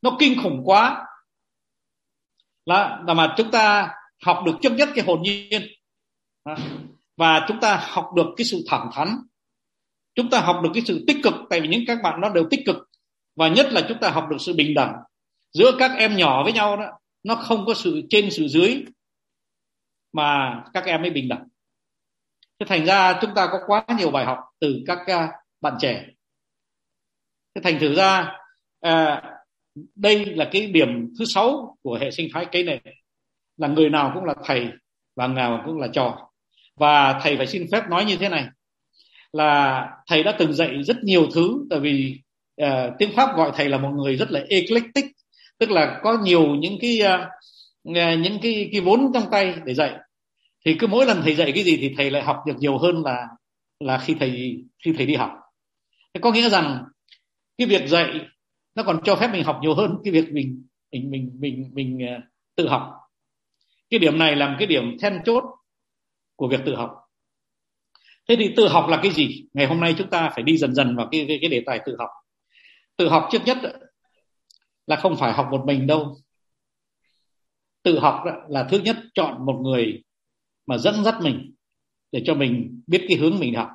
Nó 0.01 0.17
kinh 0.19 0.41
khủng 0.43 0.61
quá. 0.65 1.05
Là, 2.65 3.03
là 3.07 3.13
mà 3.13 3.33
chúng 3.37 3.51
ta 3.51 3.89
học 4.25 4.43
được 4.45 4.55
chấp 4.61 4.73
nhất 4.73 4.89
cái 4.95 5.05
hồn 5.05 5.21
nhiên. 5.21 5.61
Và 7.17 7.45
chúng 7.47 7.59
ta 7.59 7.79
học 7.81 8.09
được 8.15 8.27
cái 8.37 8.45
sự 8.45 8.63
thẳng 8.67 8.89
thắn. 8.93 9.07
Chúng 10.15 10.29
ta 10.29 10.39
học 10.39 10.59
được 10.63 10.69
cái 10.73 10.83
sự 10.85 11.03
tích 11.07 11.17
cực 11.23 11.33
tại 11.49 11.61
vì 11.61 11.67
những 11.67 11.83
các 11.87 11.97
bạn 12.03 12.21
nó 12.21 12.29
đều 12.29 12.47
tích 12.49 12.61
cực. 12.65 12.77
Và 13.35 13.47
nhất 13.47 13.67
là 13.71 13.85
chúng 13.89 13.97
ta 14.01 14.09
học 14.09 14.27
được 14.29 14.37
sự 14.39 14.53
bình 14.53 14.73
đẳng. 14.73 14.95
Giữa 15.53 15.71
các 15.79 15.91
em 15.97 16.17
nhỏ 16.17 16.43
với 16.43 16.53
nhau 16.53 16.77
đó 16.77 16.85
nó 17.23 17.35
không 17.35 17.65
có 17.65 17.73
sự 17.73 18.01
trên 18.09 18.31
sự 18.31 18.47
dưới 18.47 18.83
mà 20.13 20.63
các 20.73 20.85
em 20.85 21.01
mới 21.01 21.09
bình 21.09 21.27
đẳng. 21.27 21.47
Thế 22.59 22.65
thành 22.69 22.85
ra 22.85 23.19
chúng 23.21 23.31
ta 23.35 23.47
có 23.51 23.59
quá 23.67 23.85
nhiều 23.97 24.11
bài 24.11 24.25
học 24.25 24.39
từ 24.59 24.75
các 24.87 25.07
à, 25.07 25.31
bạn 25.61 25.77
trẻ 25.79 26.05
thế 27.55 27.61
thành 27.63 27.79
thử 27.79 27.95
ra 27.95 28.31
à, 28.81 29.23
đây 29.95 30.25
là 30.25 30.49
cái 30.51 30.67
điểm 30.67 31.13
thứ 31.19 31.25
sáu 31.25 31.77
của 31.81 31.97
hệ 32.01 32.11
sinh 32.11 32.29
thái 32.33 32.45
cây 32.51 32.63
này 32.63 32.81
là 33.57 33.67
người 33.67 33.89
nào 33.89 34.11
cũng 34.13 34.25
là 34.25 34.33
thầy 34.45 34.67
và 35.15 35.27
nào 35.27 35.61
cũng 35.65 35.77
là 35.77 35.87
trò. 35.93 36.29
Và 36.75 37.19
thầy 37.23 37.37
phải 37.37 37.47
xin 37.47 37.65
phép 37.71 37.83
nói 37.89 38.05
như 38.05 38.17
thế 38.17 38.29
này. 38.29 38.45
Là 39.33 39.87
thầy 40.07 40.23
đã 40.23 40.35
từng 40.39 40.53
dạy 40.53 40.83
rất 40.83 40.97
nhiều 41.03 41.27
thứ 41.33 41.65
tại 41.69 41.79
vì 41.79 42.19
uh, 42.61 42.67
tiếng 42.99 43.15
pháp 43.15 43.35
gọi 43.35 43.51
thầy 43.55 43.69
là 43.69 43.77
một 43.77 43.89
người 43.89 44.15
rất 44.15 44.31
là 44.31 44.41
eclectic. 44.49 45.05
Tức 45.59 45.71
là 45.71 45.99
có 46.03 46.17
nhiều 46.23 46.55
những 46.55 46.77
cái 46.81 47.01
uh, 47.03 48.19
những 48.19 48.39
cái 48.41 48.69
cái 48.71 48.81
vốn 48.81 49.11
trong 49.13 49.23
tay 49.31 49.55
để 49.65 49.73
dạy. 49.73 49.93
Thì 50.65 50.75
cứ 50.79 50.87
mỗi 50.87 51.05
lần 51.05 51.21
thầy 51.23 51.35
dạy 51.35 51.51
cái 51.51 51.63
gì 51.63 51.77
thì 51.77 51.93
thầy 51.97 52.11
lại 52.11 52.23
học 52.23 52.37
được 52.47 52.55
nhiều 52.59 52.77
hơn 52.77 53.03
là 53.03 53.27
là 53.79 53.97
khi 53.97 54.15
thầy 54.19 54.57
khi 54.83 54.93
thầy 54.97 55.05
đi 55.05 55.15
học. 55.15 55.31
Thế 56.13 56.21
có 56.21 56.31
nghĩa 56.31 56.49
rằng 56.49 56.83
cái 57.61 57.79
việc 57.79 57.89
dạy 57.89 58.27
nó 58.75 58.83
còn 58.83 59.01
cho 59.03 59.15
phép 59.15 59.29
mình 59.33 59.43
học 59.43 59.59
nhiều 59.61 59.75
hơn 59.75 59.97
cái 60.03 60.13
việc 60.13 60.31
mình 60.31 60.67
mình 60.91 61.11
mình 61.11 61.37
mình 61.39 61.71
mình 61.73 61.99
uh, 62.17 62.23
tự 62.55 62.67
học. 62.67 62.91
Cái 63.89 63.99
điểm 63.99 64.17
này 64.17 64.35
làm 64.35 64.55
cái 64.59 64.67
điểm 64.67 64.97
then 65.01 65.21
chốt 65.25 65.43
của 66.35 66.47
việc 66.47 66.59
tự 66.65 66.75
học. 66.75 66.91
Thế 68.27 68.35
thì 68.35 68.53
tự 68.55 68.67
học 68.67 68.85
là 68.89 68.99
cái 69.03 69.11
gì? 69.11 69.45
Ngày 69.53 69.65
hôm 69.65 69.79
nay 69.79 69.95
chúng 69.97 70.09
ta 70.09 70.29
phải 70.33 70.43
đi 70.43 70.57
dần 70.57 70.75
dần 70.75 70.95
vào 70.95 71.07
cái 71.11 71.25
cái, 71.27 71.37
cái 71.41 71.49
đề 71.49 71.63
tài 71.65 71.79
tự 71.85 71.95
học. 71.99 72.09
Tự 72.97 73.09
học 73.09 73.27
trước 73.31 73.41
nhất 73.45 73.57
là 74.87 74.95
không 74.95 75.17
phải 75.17 75.33
học 75.33 75.47
một 75.51 75.63
mình 75.65 75.87
đâu. 75.87 76.17
Tự 77.83 77.99
học 77.99 78.23
là 78.49 78.67
thứ 78.71 78.79
nhất 78.79 78.97
chọn 79.13 79.45
một 79.45 79.59
người 79.63 80.03
mà 80.65 80.77
dẫn 80.77 81.03
dắt 81.03 81.15
mình 81.21 81.55
để 82.11 82.23
cho 82.25 82.33
mình 82.33 82.81
biết 82.87 83.05
cái 83.09 83.17
hướng 83.17 83.39
mình 83.39 83.55
học. 83.55 83.69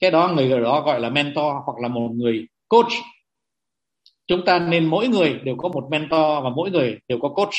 Cái 0.00 0.10
đó 0.10 0.32
người 0.36 0.60
đó 0.60 0.82
gọi 0.86 1.00
là 1.00 1.10
mentor 1.10 1.54
hoặc 1.64 1.78
là 1.82 1.88
một 1.88 2.10
người 2.14 2.46
coach. 2.70 2.92
Chúng 4.26 4.44
ta 4.46 4.58
nên 4.58 4.86
mỗi 4.86 5.08
người 5.08 5.40
đều 5.44 5.56
có 5.58 5.68
một 5.68 5.88
mentor 5.90 6.44
và 6.44 6.50
mỗi 6.56 6.70
người 6.70 6.98
đều 7.08 7.18
có 7.22 7.28
coach. 7.28 7.54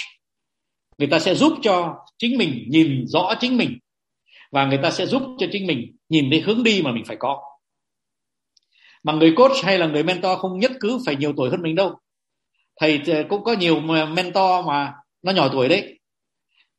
Người 0.97 1.07
ta 1.07 1.19
sẽ 1.19 1.35
giúp 1.35 1.53
cho 1.61 1.95
chính 2.17 2.37
mình 2.37 2.65
nhìn 2.67 3.07
rõ 3.07 3.33
chính 3.39 3.57
mình 3.57 3.79
và 4.51 4.65
người 4.65 4.79
ta 4.83 4.91
sẽ 4.91 5.05
giúp 5.05 5.21
cho 5.39 5.47
chính 5.51 5.67
mình 5.67 5.97
nhìn 6.09 6.29
thấy 6.31 6.41
hướng 6.41 6.63
đi 6.63 6.81
mà 6.83 6.91
mình 6.91 7.03
phải 7.05 7.17
có. 7.19 7.41
Mà 9.03 9.13
người 9.13 9.33
coach 9.35 9.63
hay 9.63 9.79
là 9.79 9.87
người 9.87 10.03
mentor 10.03 10.39
không 10.39 10.59
nhất 10.59 10.71
cứ 10.79 10.99
phải 11.05 11.15
nhiều 11.15 11.33
tuổi 11.37 11.49
hơn 11.49 11.61
mình 11.61 11.75
đâu. 11.75 11.95
Thầy 12.79 13.01
ờ, 13.07 13.23
cũng 13.29 13.43
có 13.43 13.53
nhiều 13.53 13.79
mentor 14.15 14.65
mà 14.67 14.93
nó 15.21 15.31
nhỏ 15.31 15.49
tuổi 15.51 15.69
đấy. 15.69 15.99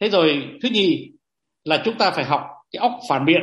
Thế 0.01 0.09
rồi, 0.09 0.43
thứ 0.63 0.69
nhì 0.69 1.11
là 1.65 1.83
chúng 1.85 1.99
ta 1.99 2.11
phải 2.11 2.25
học 2.25 2.41
cái 2.71 2.81
óc 2.81 2.93
phản 3.09 3.25
biện. 3.25 3.41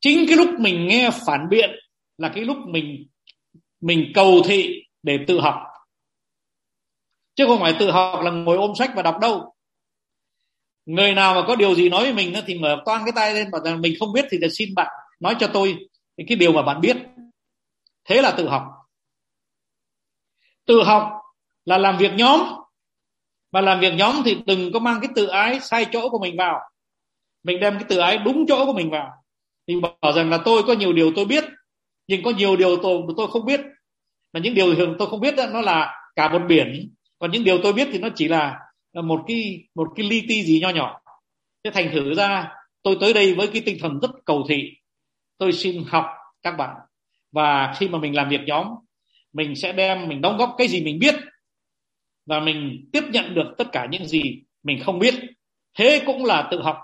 Chính 0.00 0.24
cái 0.28 0.36
lúc 0.36 0.50
mình 0.60 0.86
nghe 0.86 1.10
phản 1.26 1.40
biện 1.50 1.70
là 2.18 2.28
cái 2.34 2.44
lúc 2.44 2.56
mình 2.68 3.06
mình 3.86 4.12
cầu 4.14 4.42
thị 4.44 4.82
để 5.02 5.18
tự 5.26 5.40
học. 5.40 5.54
Chứ 7.34 7.46
không 7.46 7.60
phải 7.60 7.76
tự 7.78 7.90
học 7.90 8.20
là 8.22 8.30
ngồi 8.30 8.56
ôm 8.56 8.72
sách 8.78 8.90
và 8.96 9.02
đọc 9.02 9.18
đâu. 9.20 9.54
Người 10.86 11.14
nào 11.14 11.34
mà 11.34 11.44
có 11.46 11.56
điều 11.56 11.74
gì 11.74 11.88
nói 11.88 12.02
với 12.02 12.12
mình 12.12 12.34
thì 12.46 12.58
mở 12.58 12.82
toan 12.84 13.02
cái 13.04 13.12
tay 13.16 13.34
lên 13.34 13.50
bảo 13.50 13.62
rằng 13.64 13.80
mình 13.80 13.94
không 14.00 14.12
biết 14.12 14.24
thì 14.30 14.38
xin 14.52 14.74
bạn 14.74 14.92
nói 15.20 15.36
cho 15.40 15.50
tôi 15.52 15.78
cái 16.16 16.36
điều 16.36 16.52
mà 16.52 16.62
bạn 16.62 16.80
biết. 16.80 16.96
Thế 18.04 18.22
là 18.22 18.34
tự 18.36 18.48
học. 18.48 18.62
Tự 20.64 20.82
học 20.82 21.12
là 21.64 21.78
làm 21.78 21.98
việc 21.98 22.12
nhóm. 22.14 22.40
Và 23.52 23.60
làm 23.60 23.80
việc 23.80 23.94
nhóm 23.94 24.22
thì 24.24 24.36
đừng 24.46 24.72
có 24.72 24.78
mang 24.78 25.00
cái 25.00 25.10
tự 25.14 25.26
ái 25.26 25.60
sai 25.60 25.86
chỗ 25.92 26.08
của 26.08 26.18
mình 26.18 26.36
vào. 26.36 26.60
Mình 27.42 27.60
đem 27.60 27.74
cái 27.74 27.84
tự 27.88 27.98
ái 27.98 28.18
đúng 28.18 28.44
chỗ 28.48 28.66
của 28.66 28.72
mình 28.72 28.90
vào. 28.90 29.10
Mình 29.66 29.80
bảo 29.80 30.12
rằng 30.12 30.30
là 30.30 30.38
tôi 30.44 30.62
có 30.62 30.72
nhiều 30.72 30.92
điều 30.92 31.12
tôi 31.16 31.24
biết, 31.24 31.44
nhưng 32.06 32.22
có 32.22 32.30
nhiều 32.30 32.56
điều 32.56 32.76
tôi 32.82 33.02
tôi 33.16 33.28
không 33.30 33.44
biết 33.44 33.60
mà 34.36 34.40
những 34.40 34.54
điều 34.54 34.74
thường 34.74 34.96
tôi 34.98 35.08
không 35.08 35.20
biết 35.20 35.34
đó, 35.36 35.46
nó 35.52 35.60
là 35.60 36.10
cả 36.16 36.32
một 36.32 36.42
biển. 36.48 36.94
Còn 37.18 37.30
những 37.30 37.44
điều 37.44 37.58
tôi 37.62 37.72
biết 37.72 37.88
thì 37.92 37.98
nó 37.98 38.08
chỉ 38.14 38.28
là 38.28 38.58
một 39.04 39.24
cái 39.26 39.68
một 39.74 39.88
cái 39.96 40.06
li 40.10 40.22
ti 40.28 40.42
gì 40.42 40.60
nho 40.60 40.70
nhỏ. 40.70 41.00
Thế 41.64 41.70
thành 41.70 41.90
thử 41.92 42.14
ra 42.14 42.48
tôi 42.82 42.96
tới 43.00 43.12
đây 43.12 43.34
với 43.34 43.46
cái 43.52 43.62
tinh 43.66 43.76
thần 43.80 43.98
rất 44.02 44.10
cầu 44.24 44.44
thị. 44.48 44.72
Tôi 45.38 45.52
xin 45.52 45.84
học 45.88 46.04
các 46.42 46.50
bạn. 46.50 46.76
Và 47.32 47.74
khi 47.78 47.88
mà 47.88 47.98
mình 47.98 48.16
làm 48.16 48.28
việc 48.28 48.40
nhóm 48.46 48.66
mình 49.32 49.56
sẽ 49.56 49.72
đem 49.72 50.08
mình 50.08 50.20
đóng 50.20 50.36
góp 50.36 50.54
cái 50.58 50.68
gì 50.68 50.84
mình 50.84 50.98
biết. 50.98 51.14
Và 52.26 52.40
mình 52.40 52.88
tiếp 52.92 53.02
nhận 53.10 53.34
được 53.34 53.54
tất 53.58 53.68
cả 53.72 53.86
những 53.90 54.06
gì 54.06 54.22
mình 54.62 54.82
không 54.84 54.98
biết. 54.98 55.14
Thế 55.78 56.02
cũng 56.06 56.24
là 56.24 56.48
tự 56.50 56.62
học. 56.62 56.76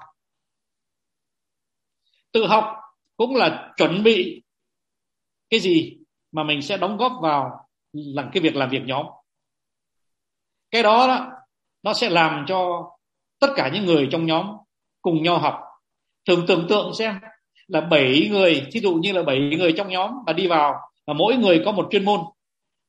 Tự 2.32 2.46
học 2.46 2.64
cũng 3.16 3.36
là 3.36 3.72
chuẩn 3.76 4.02
bị 4.02 4.42
cái 5.50 5.60
gì 5.60 5.96
mà 6.32 6.44
mình 6.44 6.62
sẽ 6.62 6.76
đóng 6.76 6.96
góp 6.96 7.12
vào 7.22 7.66
làm 7.92 8.30
cái 8.32 8.42
việc 8.42 8.56
làm 8.56 8.70
việc 8.70 8.82
nhóm. 8.84 9.06
Cái 10.70 10.82
đó, 10.82 11.06
đó 11.06 11.30
nó 11.82 11.94
sẽ 11.94 12.10
làm 12.10 12.44
cho 12.48 12.90
tất 13.40 13.48
cả 13.56 13.70
những 13.74 13.86
người 13.86 14.08
trong 14.12 14.26
nhóm 14.26 14.46
cùng 15.02 15.22
nhau 15.22 15.38
học. 15.38 15.60
Thường 16.26 16.44
tưởng 16.46 16.66
tượng 16.68 16.94
xem 16.94 17.14
là 17.66 17.80
bảy 17.80 18.28
người 18.30 18.66
thí 18.72 18.80
dụ 18.80 18.94
như 18.94 19.12
là 19.12 19.22
bảy 19.22 19.38
người 19.58 19.72
trong 19.72 19.88
nhóm 19.88 20.10
mà 20.26 20.32
đi 20.32 20.46
vào 20.46 20.74
và 21.06 21.14
mỗi 21.14 21.36
người 21.36 21.62
có 21.64 21.72
một 21.72 21.88
chuyên 21.90 22.04
môn 22.04 22.20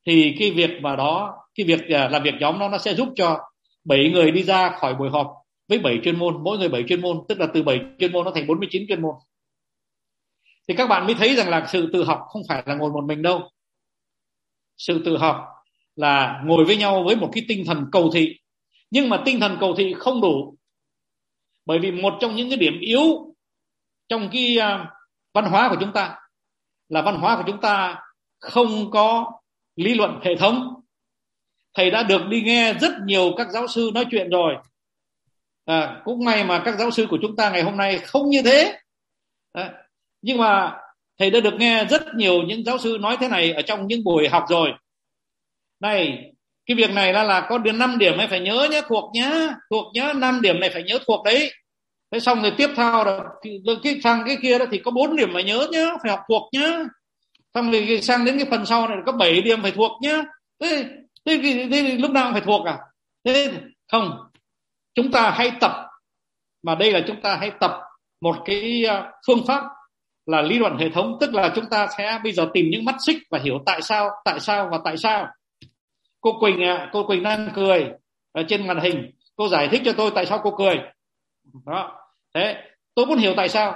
thì 0.06 0.36
cái 0.39 0.52
việc 0.52 0.70
mà 0.82 0.96
đó 0.96 1.38
cái 1.56 1.66
việc 1.66 1.89
à, 1.89 2.10
làm 2.10 2.24
việc 2.24 2.34
nhóm 2.39 2.60
nó 2.60 2.70
nó 2.70 2.78
sẽ 2.78 2.94
giúp 2.94 3.08
cho 3.16 3.39
bảy 3.86 4.12
người 4.14 4.32
đi 4.32 4.44
ra 4.44 4.70
khỏi 4.70 4.96
buổi 4.96 5.10
họp 5.10 5.28
với 5.68 5.80
bảy 5.80 6.00
chuyên 6.04 6.20
môn 6.20 6.44
mỗi 6.44 6.58
người 6.58 6.70
bảy 6.70 6.84
chuyên 6.88 7.02
môn 7.02 7.18
tức 7.30 7.39
là 7.39 7.48
từ 7.54 7.64
bảy 7.64 7.80
chuyên 8.00 8.14
môn 8.14 8.26
nó 8.26 8.32
thành 8.36 8.48
49 8.48 8.86
chuyên 8.88 9.02
môn 9.02 9.16
thì 10.68 10.76
các 10.78 10.88
bạn 10.88 11.05
mới 11.05 11.16
thấy 11.16 11.36
rằng 11.36 11.49
là 11.49 11.68
sự 11.72 11.89
tự 11.93 12.03
học 12.03 12.22
không 12.28 12.41
phải 12.49 12.64
là 12.66 12.76
ngồi 12.76 12.91
một 12.91 13.03
mình 13.07 13.22
đâu. 13.22 13.49
Sự 14.78 15.01
tự 15.05 15.18
học 15.18 15.45
là 15.95 16.41
ngồi 16.45 16.66
với 16.66 16.78
nhau 16.78 17.03
với 17.05 17.16
một 17.16 17.30
cái 17.34 17.45
tinh 17.47 17.64
thần 17.66 17.86
cầu 17.91 18.09
thị. 18.14 18.39
Nhưng 18.91 19.09
mà 19.09 19.22
tinh 19.26 19.39
thần 19.39 19.57
cầu 19.59 19.76
thị 19.78 19.93
không 19.97 20.22
đủ. 20.22 20.55
Bởi 21.66 21.80
vì 21.80 21.91
một 21.91 22.14
trong 22.22 22.36
những 22.36 22.49
cái 22.49 22.57
điểm 22.57 22.80
yếu 22.80 23.36
trong 24.07 24.30
cái 24.32 24.57
à, 24.57 24.91
văn 25.34 25.45
hóa 25.45 25.70
của 25.70 25.78
chúng 25.80 25.93
ta 25.93 26.16
là 26.89 27.01
văn 27.01 27.16
hóa 27.16 27.38
của 27.38 27.43
chúng 27.47 27.61
ta 27.61 27.99
không 28.39 28.91
có 28.91 29.32
lý 29.76 29.93
luận 29.93 30.20
hệ 30.24 30.36
thống. 30.36 30.74
Thầy 31.74 31.91
đã 31.91 32.03
được 32.03 32.22
đi 32.30 32.41
nghe 32.41 32.74
rất 32.74 32.91
nhiều 33.05 33.32
các 33.38 33.47
giáo 33.51 33.68
sư 33.68 33.91
nói 33.93 34.05
chuyện 34.11 34.30
rồi. 34.30 34.55
À, 35.66 36.01
cũng 36.05 36.26
may 36.26 36.43
mà 36.43 36.61
các 36.66 36.80
giáo 36.80 36.91
sư 36.91 37.07
của 37.09 37.18
chúng 37.22 37.36
ta 37.36 37.49
ngày 37.49 37.64
hôm 37.64 37.78
nay 37.78 37.97
không 37.97 38.30
như 38.30 38.41
thế. 38.45 38.80
À, 39.51 39.83
nhưng 40.24 40.38
mà 40.38 40.78
thầy 41.20 41.32
đã 41.32 41.40
được 41.40 41.54
nghe 41.54 41.86
rất 41.86 42.02
nhiều 42.16 42.42
những 42.44 42.66
giáo 42.66 42.78
sư 42.78 42.98
nói 43.02 43.18
thế 43.20 43.28
này 43.28 43.52
ở 43.52 43.62
trong 43.62 43.88
những 43.88 44.04
buổi 44.04 44.28
học 44.30 44.44
rồi. 44.50 44.70
Này 45.80 46.32
cái 46.66 46.76
việc 46.76 46.92
này 46.92 47.14
là 47.14 47.24
là 47.24 47.46
có 47.50 47.58
đến 47.58 47.78
5 47.78 47.98
điểm 47.98 48.18
này 48.18 48.28
phải 48.28 48.40
nhớ 48.40 48.68
nhé 48.72 48.82
thuộc 48.88 49.12
nhá 49.14 49.50
thuộc 49.70 49.86
nhá 49.94 50.14
5 50.14 50.42
điểm 50.42 50.60
này 50.60 50.70
phải 50.70 50.84
nhớ 50.84 51.00
thuộc 51.08 51.24
đấy. 51.26 51.52
Thế 52.12 52.20
xong 52.20 52.42
rồi 52.42 52.54
tiếp 52.58 52.70
theo 52.76 53.04
là 53.04 53.20
cái 53.84 54.00
sang 54.04 54.24
cái 54.28 54.38
kia 54.42 54.60
đó 54.60 54.66
thì 54.72 54.78
có 54.78 54.92
bốn 54.92 55.16
điểm 55.16 55.30
phải 55.34 55.44
nhớ 55.44 55.68
nhá 55.72 55.86
phải 56.04 56.12
học 56.12 56.20
thuộc 56.30 56.50
nhá. 56.52 56.80
Xong 57.54 57.72
rồi 57.72 58.00
sang 58.02 58.26
đến 58.26 58.38
cái 58.38 58.48
phần 58.52 58.66
sau 58.66 58.88
này 58.88 58.98
có 59.06 59.12
7 59.12 59.42
điểm 59.42 59.62
phải 59.62 59.72
thuộc 59.72 59.92
nhá. 60.02 60.24
Thế, 60.62 60.86
thế, 61.26 61.40
thế, 61.44 61.68
thế 61.72 61.82
lúc 61.82 62.12
nào 62.12 62.26
cũng 62.26 62.34
phải 62.34 62.42
thuộc 62.42 62.66
à? 62.66 62.78
Thế 63.26 63.52
không 63.92 64.18
chúng 64.96 65.12
ta 65.12 65.32
hãy 65.32 65.52
tập. 65.62 65.72
Mà 66.64 66.76
đây 66.76 66.92
là 66.92 67.02
chúng 67.08 67.22
ta 67.22 67.36
hãy 67.36 67.52
tập 67.60 67.72
một 68.22 68.38
cái 68.46 68.86
à, 68.86 69.12
phương 69.28 69.48
pháp 69.48 69.64
là 70.26 70.42
lý 70.42 70.60
luận 70.60 70.78
hệ 70.78 70.90
thống 70.90 71.18
tức 71.20 71.34
là 71.34 71.52
chúng 71.56 71.66
ta 71.70 71.88
sẽ 71.98 72.20
bây 72.24 72.32
giờ 72.32 72.50
tìm 72.54 72.66
những 72.70 72.86
mắt 72.86 72.96
xích 73.06 73.18
và 73.30 73.40
hiểu 73.40 73.64
tại 73.66 73.82
sao 73.82 74.10
tại 74.26 74.40
sao 74.40 74.70
và 74.72 74.80
tại 74.86 74.98
sao. 74.98 75.28
Cô 76.22 76.40
Quỳnh 76.40 76.64
ạ 76.64 76.76
à, 76.76 76.90
cô 76.94 77.04
Quỳnh 77.04 77.24
đang 77.24 77.50
cười 77.56 77.90
ở 78.32 78.44
trên 78.48 78.68
màn 78.68 78.80
hình. 78.80 79.12
Cô 79.36 79.48
giải 79.48 79.68
thích 79.68 79.82
cho 79.86 79.94
tôi 79.94 80.12
tại 80.16 80.26
sao 80.26 80.40
cô 80.44 80.56
cười. 80.58 80.76
Đó. 81.66 81.92
Thế 82.36 82.56
tôi 82.96 83.06
muốn 83.06 83.18
hiểu 83.18 83.34
tại 83.38 83.50
sao. 83.50 83.76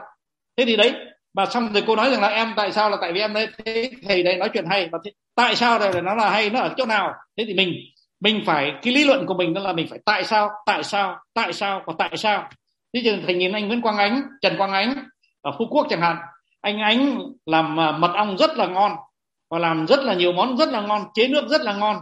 Thế 0.57 0.65
thì 0.65 0.75
đấy 0.75 0.93
mà 1.33 1.45
xong 1.45 1.73
rồi 1.73 1.83
cô 1.87 1.95
nói 1.95 2.09
rằng 2.09 2.21
là 2.21 2.27
em 2.27 2.53
tại 2.55 2.71
sao 2.71 2.89
là 2.89 2.97
tại 3.01 3.13
vì 3.13 3.19
em 3.19 3.33
đấy 3.33 3.47
thế 3.65 3.91
thầy 4.07 4.23
đây 4.23 4.37
nói 4.37 4.49
chuyện 4.53 4.65
hay. 4.65 4.89
Và 4.91 4.99
thế, 5.05 5.11
tại 5.35 5.55
sao 5.55 5.79
đây 5.79 5.93
là 5.93 6.01
nó 6.01 6.15
là 6.15 6.29
hay 6.29 6.49
nó 6.49 6.59
ở 6.59 6.73
chỗ 6.77 6.85
nào? 6.85 7.13
Thế 7.37 7.43
thì 7.47 7.53
mình 7.53 7.73
mình 8.19 8.43
phải 8.45 8.71
cái 8.81 8.93
lý 8.93 9.03
luận 9.03 9.25
của 9.25 9.33
mình 9.33 9.53
đó 9.53 9.61
là 9.61 9.73
mình 9.73 9.87
phải 9.89 9.99
tại 10.05 10.23
sao 10.23 10.49
tại 10.65 10.83
sao 10.83 11.17
tại 11.33 11.53
sao 11.53 11.83
và 11.85 11.93
tại 11.97 12.17
sao. 12.17 12.49
Thế 12.93 13.01
thì 13.03 13.21
thầy 13.25 13.35
nhìn 13.35 13.51
anh 13.51 13.67
Nguyễn 13.67 13.81
Quang 13.81 13.97
Ánh 13.97 14.21
Trần 14.41 14.57
Quang 14.57 14.71
Ánh 14.71 14.95
ở 15.41 15.51
Phú 15.57 15.65
Quốc 15.69 15.87
chẳng 15.89 16.01
hạn 16.01 16.17
anh 16.61 16.79
Ánh 16.79 17.19
làm 17.45 17.79
à, 17.79 17.91
mật 17.91 18.11
ong 18.15 18.37
rất 18.37 18.57
là 18.57 18.67
ngon 18.67 18.91
và 19.49 19.59
làm 19.59 19.87
rất 19.87 19.99
là 19.99 20.13
nhiều 20.13 20.31
món 20.31 20.57
rất 20.57 20.69
là 20.69 20.81
ngon, 20.81 21.07
chế 21.13 21.27
nước 21.27 21.47
rất 21.49 21.61
là 21.61 21.73
ngon. 21.73 21.97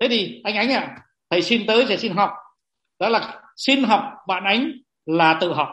Thế 0.00 0.08
thì 0.08 0.40
anh 0.44 0.56
Ánh 0.56 0.72
à 0.72 0.96
thầy 1.30 1.42
xin 1.42 1.66
tới 1.66 1.86
sẽ 1.88 1.96
xin 1.96 2.12
học. 2.12 2.30
Đó 2.98 3.08
là 3.08 3.40
xin 3.56 3.84
học 3.84 4.02
bạn 4.26 4.44
Ánh 4.44 4.70
là 5.06 5.38
tự 5.40 5.52
học. 5.52 5.68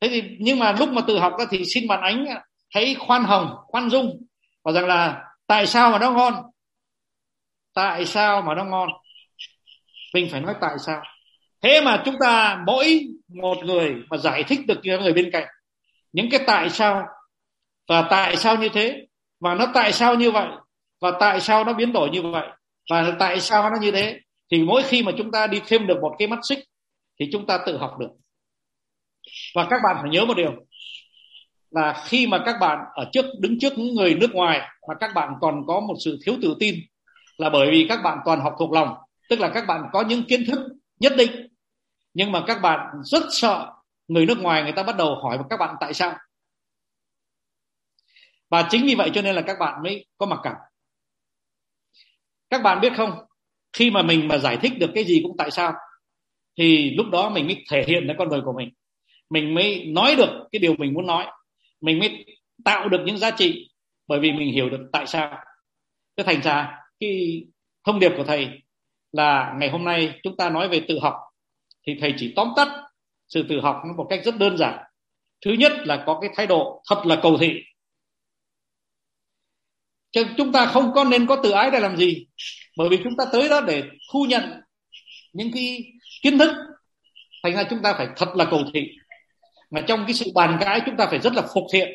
Thế 0.00 0.08
thì 0.08 0.22
nhưng 0.40 0.58
mà 0.58 0.72
lúc 0.78 0.88
mà 0.92 1.02
tự 1.06 1.18
học 1.18 1.32
thì 1.50 1.62
xin 1.74 1.88
bạn 1.88 2.00
Ánh 2.00 2.24
hãy 2.74 2.96
khoan 2.98 3.24
hồng, 3.24 3.54
khoan 3.66 3.90
dung 3.90 4.22
và 4.64 4.72
rằng 4.72 4.86
là 4.86 5.24
tại 5.46 5.66
sao 5.66 5.90
mà 5.90 5.98
nó 5.98 6.10
ngon? 6.10 6.34
Tại 7.74 8.06
sao 8.06 8.42
mà 8.42 8.54
nó 8.54 8.64
ngon? 8.64 8.88
Mình 10.14 10.28
phải 10.30 10.40
nói 10.40 10.54
tại 10.60 10.74
sao. 10.86 11.02
Thế 11.62 11.80
mà 11.80 12.02
chúng 12.04 12.14
ta 12.20 12.62
mỗi 12.66 13.06
một 13.28 13.58
người 13.64 13.94
mà 14.10 14.16
giải 14.16 14.44
thích 14.44 14.60
được 14.66 14.80
cho 14.82 14.98
người 14.98 15.12
bên 15.12 15.30
cạnh, 15.32 15.48
những 16.12 16.30
cái 16.30 16.40
tại 16.46 16.70
sao 16.70 17.06
và 17.88 18.06
tại 18.10 18.36
sao 18.36 18.56
như 18.56 18.68
thế? 18.68 19.06
Và 19.40 19.54
nó 19.54 19.66
tại 19.74 19.92
sao 19.92 20.14
như 20.14 20.30
vậy? 20.30 20.48
Và 21.00 21.10
tại 21.20 21.40
sao 21.40 21.64
nó 21.64 21.72
biến 21.72 21.92
đổi 21.92 22.10
như 22.10 22.22
vậy? 22.22 22.48
Và 22.90 23.16
tại 23.18 23.40
sao 23.40 23.70
nó 23.70 23.76
như 23.80 23.90
thế? 23.90 24.20
Thì 24.50 24.62
mỗi 24.62 24.82
khi 24.82 25.02
mà 25.02 25.12
chúng 25.18 25.30
ta 25.30 25.46
đi 25.46 25.60
thêm 25.66 25.86
được 25.86 25.98
một 26.02 26.16
cái 26.18 26.28
mắt 26.28 26.38
xích, 26.42 26.58
thì 27.20 27.28
chúng 27.32 27.46
ta 27.46 27.58
tự 27.66 27.76
học 27.76 27.98
được. 27.98 28.10
Và 29.54 29.66
các 29.70 29.80
bạn 29.84 29.96
phải 30.00 30.10
nhớ 30.10 30.24
một 30.24 30.36
điều, 30.36 30.52
là 31.70 32.02
khi 32.06 32.26
mà 32.26 32.42
các 32.46 32.56
bạn 32.60 32.78
ở 32.94 33.08
trước, 33.12 33.26
đứng 33.40 33.58
trước 33.58 33.72
những 33.76 33.94
người 33.94 34.14
nước 34.14 34.34
ngoài, 34.34 34.60
mà 34.88 34.94
các 35.00 35.10
bạn 35.14 35.32
còn 35.40 35.62
có 35.66 35.80
một 35.80 35.94
sự 36.04 36.18
thiếu 36.26 36.34
tự 36.42 36.56
tin, 36.60 36.74
là 37.36 37.50
bởi 37.50 37.70
vì 37.70 37.86
các 37.88 38.00
bạn 38.04 38.18
toàn 38.24 38.40
học 38.40 38.54
thuộc 38.58 38.72
lòng. 38.72 38.94
Tức 39.28 39.40
là 39.40 39.48
các 39.48 39.66
bạn 39.66 39.82
có 39.92 40.02
những 40.02 40.22
kiến 40.22 40.44
thức 40.46 40.60
nhất 41.00 41.12
định, 41.16 41.30
nhưng 42.14 42.32
mà 42.32 42.42
các 42.46 42.62
bạn 42.62 42.86
rất 43.04 43.22
sợ 43.30 43.72
người 44.08 44.26
nước 44.26 44.38
ngoài, 44.38 44.62
người 44.62 44.72
ta 44.72 44.82
bắt 44.82 44.96
đầu 44.96 45.14
hỏi 45.14 45.38
các 45.50 45.60
bạn 45.60 45.74
tại 45.80 45.94
sao 45.94 46.14
và 48.50 48.68
chính 48.70 48.86
vì 48.86 48.94
vậy 48.94 49.10
cho 49.14 49.22
nên 49.22 49.34
là 49.34 49.42
các 49.42 49.56
bạn 49.60 49.82
mới 49.82 50.06
có 50.18 50.26
mặc 50.26 50.40
cảm. 50.42 50.54
Các 52.50 52.62
bạn 52.62 52.80
biết 52.80 52.92
không, 52.96 53.10
khi 53.72 53.90
mà 53.90 54.02
mình 54.02 54.28
mà 54.28 54.38
giải 54.38 54.56
thích 54.56 54.72
được 54.78 54.90
cái 54.94 55.04
gì 55.04 55.20
cũng 55.22 55.36
tại 55.36 55.50
sao, 55.50 55.72
thì 56.58 56.90
lúc 56.90 57.06
đó 57.12 57.30
mình 57.30 57.46
mới 57.46 57.64
thể 57.70 57.84
hiện 57.86 58.06
ra 58.06 58.14
con 58.18 58.28
người 58.28 58.40
của 58.44 58.52
mình. 58.52 58.70
Mình 59.30 59.54
mới 59.54 59.84
nói 59.86 60.14
được 60.14 60.48
cái 60.52 60.58
điều 60.58 60.74
mình 60.78 60.94
muốn 60.94 61.06
nói. 61.06 61.26
Mình 61.80 61.98
mới 61.98 62.24
tạo 62.64 62.88
được 62.88 63.00
những 63.06 63.18
giá 63.18 63.30
trị 63.30 63.70
bởi 64.06 64.20
vì 64.20 64.32
mình 64.32 64.52
hiểu 64.52 64.70
được 64.70 64.88
tại 64.92 65.06
sao. 65.06 65.38
Cái 66.16 66.24
thành 66.24 66.42
ra, 66.42 66.78
cái 67.00 67.44
thông 67.84 68.00
điệp 68.00 68.12
của 68.16 68.24
thầy 68.24 68.48
là 69.12 69.54
ngày 69.58 69.70
hôm 69.70 69.84
nay 69.84 70.20
chúng 70.22 70.36
ta 70.36 70.50
nói 70.50 70.68
về 70.68 70.80
tự 70.88 70.98
học, 71.02 71.14
thì 71.86 71.96
thầy 72.00 72.14
chỉ 72.16 72.32
tóm 72.36 72.48
tắt 72.56 72.68
sự 73.28 73.46
tự 73.48 73.60
học 73.60 73.82
một 73.96 74.06
cách 74.10 74.20
rất 74.24 74.36
đơn 74.38 74.56
giản. 74.56 74.84
Thứ 75.44 75.52
nhất 75.52 75.72
là 75.78 76.04
có 76.06 76.18
cái 76.20 76.30
thái 76.34 76.46
độ 76.46 76.82
thật 76.90 77.02
là 77.06 77.18
cầu 77.22 77.38
thị 77.40 77.62
chứ 80.12 80.24
chúng 80.36 80.52
ta 80.52 80.66
không 80.66 80.92
có 80.94 81.04
nên 81.04 81.26
có 81.26 81.36
tự 81.42 81.50
ái 81.50 81.70
để 81.70 81.80
làm 81.80 81.96
gì. 81.96 82.26
Bởi 82.76 82.88
vì 82.88 82.98
chúng 83.04 83.16
ta 83.16 83.24
tới 83.32 83.48
đó 83.48 83.60
để 83.60 83.82
thu 84.12 84.24
nhận 84.28 84.60
những 85.32 85.50
cái 85.54 85.84
kiến 86.22 86.38
thức. 86.38 86.54
Thành 87.42 87.54
ra 87.54 87.64
chúng 87.70 87.82
ta 87.82 87.94
phải 87.94 88.08
thật 88.16 88.36
là 88.36 88.44
cầu 88.50 88.64
thị. 88.74 88.90
Mà 89.70 89.80
trong 89.80 90.04
cái 90.06 90.14
sự 90.14 90.26
bàn 90.34 90.56
cãi 90.60 90.80
chúng 90.86 90.96
ta 90.96 91.06
phải 91.06 91.18
rất 91.18 91.32
là 91.34 91.42
phục 91.54 91.64
thiện. 91.72 91.88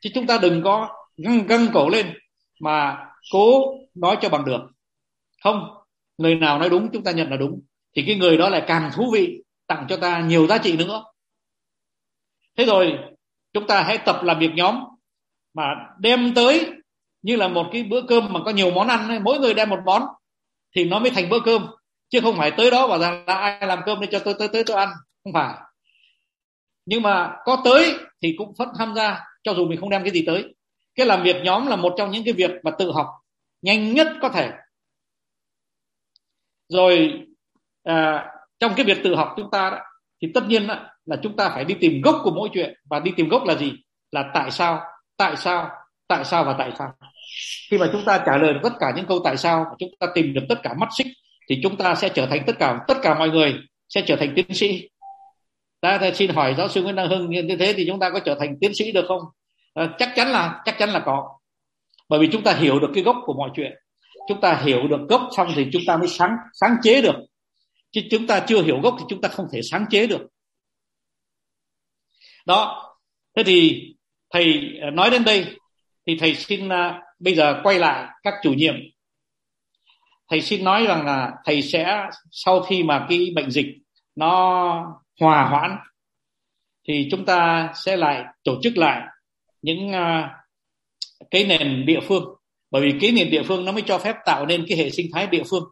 Chứ 0.00 0.10
chúng 0.14 0.26
ta 0.26 0.38
đừng 0.38 0.62
có 0.62 0.88
găng 1.16 1.46
găng 1.46 1.66
cổ 1.72 1.88
lên 1.88 2.14
mà 2.60 2.98
cố 3.32 3.74
nói 3.94 4.16
cho 4.22 4.28
bằng 4.28 4.44
được. 4.44 4.60
Không 5.42 5.68
người 6.18 6.34
nào 6.34 6.58
nói 6.58 6.68
đúng, 6.70 6.88
chúng 6.92 7.04
ta 7.04 7.10
nhận 7.10 7.30
là 7.30 7.36
đúng. 7.36 7.60
Thì 7.96 8.04
cái 8.06 8.16
người 8.16 8.36
đó 8.36 8.48
lại 8.48 8.64
càng 8.66 8.90
thú 8.94 9.10
vị, 9.12 9.42
tặng 9.66 9.86
cho 9.88 9.96
ta 9.96 10.20
nhiều 10.20 10.46
giá 10.46 10.58
trị 10.58 10.76
nữa. 10.76 11.04
Thế 12.56 12.64
rồi, 12.64 12.98
chúng 13.52 13.66
ta 13.66 13.82
hãy 13.82 13.98
tập 13.98 14.20
làm 14.22 14.38
việc 14.38 14.50
nhóm 14.54 14.76
mà 15.54 15.64
đem 15.98 16.34
tới 16.34 16.70
như 17.22 17.36
là 17.36 17.48
một 17.48 17.66
cái 17.72 17.82
bữa 17.82 18.02
cơm 18.08 18.32
mà 18.32 18.40
có 18.44 18.50
nhiều 18.50 18.70
món 18.70 18.88
ăn 18.88 19.24
mỗi 19.24 19.38
người 19.38 19.54
đem 19.54 19.70
một 19.70 19.80
món 19.86 20.02
thì 20.76 20.84
nó 20.84 20.98
mới 20.98 21.10
thành 21.10 21.28
bữa 21.28 21.40
cơm. 21.44 21.66
Chứ 22.08 22.20
không 22.20 22.36
phải 22.36 22.50
tới 22.50 22.70
đó 22.70 22.88
bảo 22.88 22.98
rằng 22.98 23.24
là 23.26 23.34
ai 23.34 23.66
làm 23.66 23.80
cơm 23.86 24.00
để 24.00 24.08
cho 24.10 24.18
tôi 24.18 24.34
tới 24.38 24.48
tới 24.48 24.64
tôi 24.64 24.76
ăn. 24.76 24.88
Không 25.24 25.32
phải. 25.32 25.54
Nhưng 26.86 27.02
mà 27.02 27.36
có 27.44 27.62
tới 27.64 27.94
thì 28.22 28.34
cũng 28.38 28.52
vẫn 28.58 28.68
tham 28.78 28.94
gia 28.94 29.20
cho 29.42 29.54
dù 29.54 29.66
mình 29.66 29.80
không 29.80 29.90
đem 29.90 30.02
cái 30.02 30.12
gì 30.12 30.24
tới. 30.26 30.54
Cái 30.94 31.06
làm 31.06 31.22
việc 31.22 31.36
nhóm 31.44 31.66
là 31.66 31.76
một 31.76 31.94
trong 31.98 32.10
những 32.10 32.24
cái 32.24 32.34
việc 32.34 32.50
mà 32.64 32.70
tự 32.78 32.92
học 32.92 33.06
nhanh 33.62 33.94
nhất 33.94 34.08
có 34.22 34.28
thể. 34.28 34.50
Rồi 36.68 37.12
à, 37.82 38.26
trong 38.58 38.72
cái 38.76 38.86
việc 38.86 38.98
tự 39.04 39.14
học 39.14 39.34
chúng 39.36 39.50
ta 39.50 39.70
đó, 39.70 39.78
thì 40.22 40.28
tất 40.34 40.44
nhiên 40.46 40.66
đó, 40.66 40.76
là 41.04 41.16
chúng 41.22 41.36
ta 41.36 41.48
phải 41.48 41.64
đi 41.64 41.74
tìm 41.80 42.00
gốc 42.04 42.20
của 42.24 42.30
mỗi 42.30 42.48
chuyện. 42.52 42.74
Và 42.90 43.00
đi 43.00 43.12
tìm 43.16 43.28
gốc 43.28 43.44
là 43.44 43.54
gì? 43.54 43.72
Là 44.10 44.30
tại 44.34 44.50
sao? 44.50 44.80
Tại 45.16 45.36
sao 45.36 45.70
tại 46.10 46.24
sao 46.24 46.44
và 46.44 46.54
tại 46.58 46.72
sao? 46.78 46.92
Khi 47.70 47.78
mà 47.78 47.88
chúng 47.92 48.04
ta 48.04 48.22
trả 48.26 48.36
lời 48.36 48.54
được 48.54 48.60
tất 48.62 48.72
cả 48.80 48.92
những 48.96 49.06
câu 49.06 49.20
tại 49.24 49.36
sao 49.36 49.64
và 49.70 49.76
chúng 49.78 49.90
ta 50.00 50.06
tìm 50.14 50.34
được 50.34 50.42
tất 50.48 50.60
cả 50.62 50.74
mắt 50.74 50.88
xích 50.98 51.06
thì 51.48 51.60
chúng 51.62 51.76
ta 51.76 51.94
sẽ 51.94 52.08
trở 52.08 52.26
thành 52.26 52.42
tất 52.46 52.58
cả 52.58 52.78
tất 52.88 52.98
cả 53.02 53.18
mọi 53.18 53.30
người 53.30 53.54
sẽ 53.88 54.02
trở 54.06 54.16
thành 54.16 54.32
tiến 54.36 54.54
sĩ. 54.54 54.88
Ta 55.80 55.98
thì 55.98 56.14
xin 56.14 56.30
hỏi 56.30 56.54
giáo 56.58 56.68
sư 56.68 56.82
Nguyễn 56.82 56.96
Đăng 56.96 57.08
Hưng 57.08 57.30
như 57.30 57.56
thế 57.58 57.74
thì 57.76 57.84
chúng 57.88 57.98
ta 57.98 58.10
có 58.10 58.20
trở 58.20 58.34
thành 58.40 58.56
tiến 58.60 58.74
sĩ 58.74 58.92
được 58.92 59.04
không? 59.08 59.20
À, 59.74 59.94
chắc 59.98 60.12
chắn 60.16 60.28
là 60.28 60.62
chắc 60.64 60.78
chắn 60.78 60.90
là 60.90 61.02
có. 61.06 61.38
Bởi 62.08 62.20
vì 62.20 62.28
chúng 62.32 62.42
ta 62.42 62.54
hiểu 62.54 62.80
được 62.80 62.90
cái 62.94 63.02
gốc 63.02 63.16
của 63.24 63.34
mọi 63.34 63.50
chuyện. 63.56 63.72
Chúng 64.28 64.40
ta 64.40 64.60
hiểu 64.64 64.88
được 64.88 65.00
gốc 65.08 65.28
xong 65.36 65.52
thì 65.56 65.66
chúng 65.72 65.82
ta 65.86 65.96
mới 65.96 66.08
sáng 66.08 66.36
sáng 66.60 66.76
chế 66.82 67.02
được. 67.02 67.16
Chứ 67.92 68.00
chúng 68.10 68.26
ta 68.26 68.44
chưa 68.46 68.62
hiểu 68.62 68.80
gốc 68.80 68.96
thì 68.98 69.04
chúng 69.08 69.20
ta 69.20 69.28
không 69.28 69.46
thể 69.52 69.60
sáng 69.62 69.86
chế 69.90 70.06
được. 70.06 70.26
Đó. 72.46 72.86
Thế 73.36 73.42
thì 73.42 73.86
thầy 74.30 74.60
ờ, 74.82 74.90
nói 74.90 75.10
đến 75.10 75.24
đây 75.24 75.56
thì 76.10 76.16
thầy 76.18 76.34
xin 76.34 76.68
uh, 76.68 76.72
bây 77.18 77.34
giờ 77.34 77.60
quay 77.62 77.78
lại 77.78 78.08
các 78.22 78.34
chủ 78.42 78.52
nhiệm. 78.52 78.74
Thầy 80.30 80.40
xin 80.40 80.64
nói 80.64 80.86
rằng 80.86 81.06
là 81.06 81.32
thầy 81.44 81.62
sẽ 81.62 82.02
sau 82.30 82.60
khi 82.60 82.82
mà 82.82 83.06
cái 83.08 83.32
bệnh 83.34 83.50
dịch 83.50 83.66
nó 84.16 84.72
hòa 85.20 85.48
hoãn 85.50 85.76
thì 86.88 87.08
chúng 87.10 87.24
ta 87.24 87.72
sẽ 87.84 87.96
lại 87.96 88.24
tổ 88.44 88.60
chức 88.62 88.76
lại 88.76 89.02
những 89.62 89.88
uh, 89.88 90.30
cái 91.30 91.44
nền 91.44 91.86
địa 91.86 92.00
phương. 92.08 92.24
Bởi 92.70 92.82
vì 92.82 92.98
cái 93.00 93.12
nền 93.12 93.30
địa 93.30 93.42
phương 93.42 93.64
nó 93.64 93.72
mới 93.72 93.82
cho 93.82 93.98
phép 93.98 94.16
tạo 94.26 94.46
nên 94.46 94.64
cái 94.68 94.78
hệ 94.78 94.90
sinh 94.90 95.06
thái 95.12 95.26
địa 95.26 95.42
phương. 95.50 95.64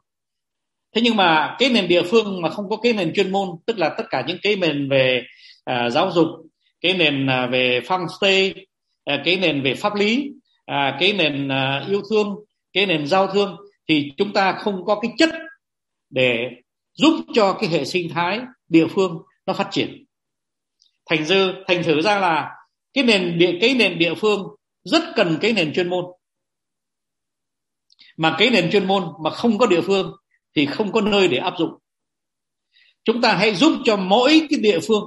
Thế 0.94 1.00
nhưng 1.00 1.16
mà 1.16 1.56
cái 1.58 1.70
nền 1.70 1.88
địa 1.88 2.02
phương 2.02 2.42
mà 2.42 2.50
không 2.50 2.68
có 2.68 2.76
cái 2.76 2.92
nền 2.92 3.12
chuyên 3.14 3.32
môn 3.32 3.48
tức 3.66 3.78
là 3.78 3.88
tất 3.88 4.04
cả 4.10 4.24
những 4.26 4.38
cái 4.42 4.56
nền 4.56 4.88
về 4.88 5.22
uh, 5.70 5.92
giáo 5.92 6.10
dục 6.10 6.28
cái 6.80 6.94
nền 6.94 7.26
uh, 7.26 7.50
về 7.50 7.80
farm 7.80 8.06
stay 8.18 8.67
Ờ, 9.08 9.16
cái 9.24 9.36
nền 9.36 9.62
về 9.62 9.74
pháp 9.74 9.94
lý 9.94 10.30
à, 10.66 10.96
cái 11.00 11.12
nền 11.12 11.48
à, 11.48 11.86
yêu 11.88 12.02
thương 12.10 12.44
cái 12.72 12.86
nền 12.86 13.06
giao 13.06 13.26
thương 13.26 13.56
thì 13.88 14.12
chúng 14.16 14.32
ta 14.32 14.52
không 14.52 14.84
có 14.84 15.00
cái 15.00 15.12
chất 15.18 15.30
để 16.10 16.50
giúp 16.92 17.24
cho 17.34 17.56
cái 17.60 17.70
hệ 17.70 17.84
sinh 17.84 18.08
thái 18.14 18.40
địa 18.68 18.86
phương 18.86 19.22
nó 19.46 19.52
phát 19.52 19.68
triển. 19.70 20.04
Thành 21.10 21.24
dư 21.24 21.52
thành 21.68 21.82
thử 21.84 22.00
ra 22.00 22.18
là 22.18 22.50
cái 22.94 23.04
nền 23.04 23.38
địa 23.38 23.58
cái 23.60 23.74
nền 23.74 23.98
địa 23.98 24.14
phương 24.14 24.42
rất 24.84 25.02
cần 25.16 25.38
cái 25.40 25.52
nền 25.52 25.72
chuyên 25.74 25.88
môn. 25.88 26.04
Mà 28.16 28.36
cái 28.38 28.50
nền 28.50 28.70
chuyên 28.70 28.86
môn 28.86 29.04
mà 29.24 29.30
không 29.30 29.58
có 29.58 29.66
địa 29.66 29.80
phương 29.80 30.12
thì 30.56 30.66
không 30.66 30.92
có 30.92 31.00
nơi 31.00 31.28
để 31.28 31.38
áp 31.38 31.54
dụng. 31.58 31.70
Chúng 33.04 33.20
ta 33.20 33.34
hãy 33.34 33.54
giúp 33.54 33.72
cho 33.84 33.96
mỗi 33.96 34.46
cái 34.50 34.58
địa 34.60 34.78
phương 34.88 35.04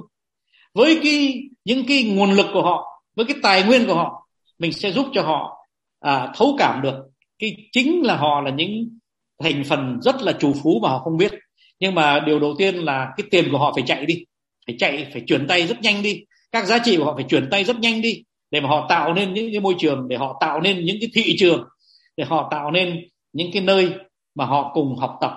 với 0.74 1.00
cái 1.02 1.42
những 1.64 1.84
cái 1.88 2.02
nguồn 2.02 2.32
lực 2.32 2.46
của 2.52 2.62
họ 2.62 2.91
với 3.16 3.26
cái 3.26 3.36
tài 3.42 3.62
nguyên 3.62 3.86
của 3.86 3.94
họ 3.94 4.28
mình 4.58 4.72
sẽ 4.72 4.92
giúp 4.92 5.06
cho 5.14 5.22
họ 5.22 5.66
à, 6.00 6.32
thấu 6.36 6.56
cảm 6.58 6.82
được. 6.82 6.94
Cái 7.38 7.56
chính 7.72 8.02
là 8.02 8.16
họ 8.16 8.40
là 8.40 8.50
những 8.50 8.98
thành 9.42 9.64
phần 9.64 9.98
rất 10.02 10.22
là 10.22 10.32
trù 10.32 10.54
phú 10.62 10.80
mà 10.82 10.88
họ 10.88 10.98
không 10.98 11.16
biết. 11.16 11.32
Nhưng 11.78 11.94
mà 11.94 12.20
điều 12.20 12.38
đầu 12.38 12.54
tiên 12.58 12.74
là 12.74 13.12
cái 13.16 13.26
tiền 13.30 13.48
của 13.52 13.58
họ 13.58 13.72
phải 13.74 13.84
chạy 13.86 14.06
đi. 14.06 14.24
Phải 14.66 14.76
chạy 14.78 15.10
phải 15.12 15.22
chuyển 15.26 15.46
tay 15.46 15.66
rất 15.66 15.80
nhanh 15.80 16.02
đi. 16.02 16.24
Các 16.52 16.66
giá 16.66 16.78
trị 16.78 16.96
của 16.96 17.04
họ 17.04 17.14
phải 17.14 17.24
chuyển 17.28 17.48
tay 17.50 17.64
rất 17.64 17.78
nhanh 17.78 18.02
đi 18.02 18.22
để 18.50 18.60
mà 18.60 18.68
họ 18.68 18.86
tạo 18.88 19.14
nên 19.14 19.34
những 19.34 19.48
cái 19.52 19.60
môi 19.60 19.74
trường 19.78 20.08
để 20.08 20.16
họ 20.16 20.38
tạo 20.40 20.60
nên 20.60 20.84
những 20.84 20.96
cái 21.00 21.10
thị 21.14 21.36
trường 21.38 21.68
để 22.16 22.24
họ 22.24 22.48
tạo 22.50 22.70
nên 22.70 23.08
những 23.32 23.50
cái 23.52 23.62
nơi 23.62 23.92
mà 24.34 24.44
họ 24.44 24.70
cùng 24.74 24.96
học 24.96 25.18
tập. 25.20 25.32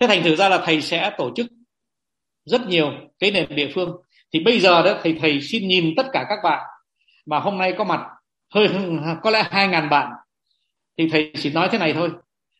Thế 0.00 0.06
thành 0.06 0.22
thử 0.22 0.36
ra 0.36 0.48
là 0.48 0.62
thầy 0.66 0.82
sẽ 0.82 1.10
tổ 1.18 1.30
chức 1.36 1.46
rất 2.44 2.66
nhiều 2.68 2.92
cái 3.18 3.30
nền 3.30 3.56
địa 3.56 3.70
phương 3.74 3.96
thì 4.32 4.40
bây 4.40 4.60
giờ 4.60 4.82
đó, 4.82 4.98
thầy 5.02 5.16
thầy 5.20 5.40
xin 5.40 5.68
nhìn 5.68 5.94
tất 5.96 6.06
cả 6.12 6.26
các 6.28 6.38
bạn. 6.42 6.66
Mà 7.26 7.38
hôm 7.38 7.58
nay 7.58 7.74
có 7.78 7.84
mặt 7.84 8.00
hơi, 8.54 8.68
có 9.22 9.30
lẽ 9.30 9.44
hai 9.50 9.68
ngàn 9.68 9.88
bạn. 9.88 10.12
Thì 10.98 11.08
thầy 11.12 11.32
chỉ 11.34 11.50
nói 11.50 11.68
thế 11.72 11.78
này 11.78 11.92
thôi. 11.92 12.10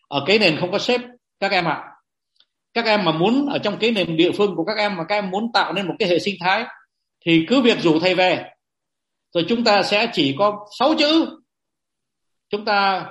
Ở 0.08 0.24
cái 0.26 0.38
nền 0.38 0.56
không 0.60 0.72
có 0.72 0.78
sếp, 0.78 1.00
các 1.40 1.50
em 1.50 1.64
ạ. 1.64 1.72
À. 1.72 1.92
các 2.74 2.84
em 2.84 3.04
mà 3.04 3.12
muốn 3.12 3.46
ở 3.46 3.58
trong 3.58 3.78
cái 3.78 3.90
nền 3.90 4.16
địa 4.16 4.30
phương 4.36 4.56
của 4.56 4.64
các 4.64 4.76
em 4.76 4.96
mà 4.96 5.04
các 5.04 5.14
em 5.14 5.30
muốn 5.30 5.52
tạo 5.52 5.72
nên 5.72 5.88
một 5.88 5.94
cái 5.98 6.08
hệ 6.08 6.18
sinh 6.18 6.34
thái, 6.40 6.64
thì 7.26 7.46
cứ 7.48 7.60
việc 7.60 7.80
rủ 7.80 8.00
thầy 8.00 8.14
về. 8.14 8.50
Rồi 9.34 9.44
chúng 9.48 9.64
ta 9.64 9.82
sẽ 9.82 10.10
chỉ 10.12 10.34
có 10.38 10.66
sáu 10.78 10.94
chữ. 10.98 11.40
Chúng 12.48 12.64
ta 12.64 13.06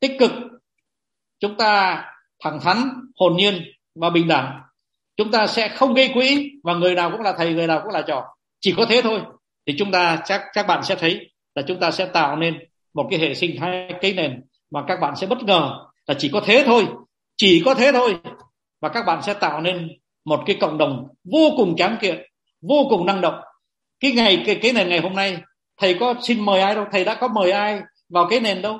tích 0.00 0.12
cực. 0.18 0.30
Chúng 1.40 1.56
ta 1.56 2.04
thẳng 2.40 2.60
thắn, 2.60 2.76
hồn 3.16 3.36
nhiên 3.36 3.62
và 3.94 4.10
bình 4.10 4.28
đẳng 4.28 4.60
chúng 5.18 5.30
ta 5.30 5.46
sẽ 5.46 5.68
không 5.68 5.94
gây 5.94 6.10
quỹ 6.14 6.50
và 6.64 6.74
người 6.74 6.94
nào 6.94 7.10
cũng 7.10 7.20
là 7.20 7.32
thầy 7.38 7.54
người 7.54 7.66
nào 7.66 7.80
cũng 7.82 7.92
là 7.92 8.02
trò. 8.02 8.24
Chỉ 8.60 8.74
có 8.76 8.86
thế 8.86 9.00
thôi. 9.02 9.20
Thì 9.66 9.74
chúng 9.78 9.90
ta 9.90 10.22
chắc 10.24 10.42
các 10.52 10.66
bạn 10.66 10.82
sẽ 10.84 10.94
thấy 10.94 11.30
là 11.54 11.62
chúng 11.66 11.80
ta 11.80 11.90
sẽ 11.90 12.06
tạo 12.06 12.36
nên 12.36 12.58
một 12.94 13.06
cái 13.10 13.18
hệ 13.18 13.34
sinh 13.34 13.56
thái 13.60 13.94
cái 14.00 14.12
nền 14.12 14.42
mà 14.70 14.84
các 14.88 15.00
bạn 15.00 15.16
sẽ 15.16 15.26
bất 15.26 15.42
ngờ 15.42 15.70
là 16.06 16.14
chỉ 16.18 16.30
có 16.32 16.40
thế 16.40 16.62
thôi. 16.66 16.86
Chỉ 17.36 17.62
có 17.64 17.74
thế 17.74 17.92
thôi. 17.92 18.16
Và 18.80 18.88
các 18.88 19.06
bạn 19.06 19.22
sẽ 19.22 19.34
tạo 19.34 19.60
nên 19.60 19.88
một 20.24 20.42
cái 20.46 20.56
cộng 20.60 20.78
đồng 20.78 21.08
vô 21.24 21.50
cùng 21.56 21.76
tráng 21.76 21.96
kiện 22.00 22.22
vô 22.62 22.86
cùng 22.90 23.06
năng 23.06 23.20
động. 23.20 23.40
Cái 24.00 24.12
ngày 24.12 24.42
cái, 24.46 24.58
cái 24.62 24.72
nền 24.72 24.88
ngày 24.88 25.00
hôm 25.00 25.14
nay 25.14 25.38
thầy 25.80 25.94
có 25.94 26.14
xin 26.22 26.44
mời 26.44 26.60
ai 26.60 26.74
đâu? 26.74 26.84
Thầy 26.92 27.04
đã 27.04 27.14
có 27.14 27.28
mời 27.28 27.50
ai 27.50 27.80
vào 28.08 28.26
cái 28.30 28.40
nền 28.40 28.62
đâu? 28.62 28.78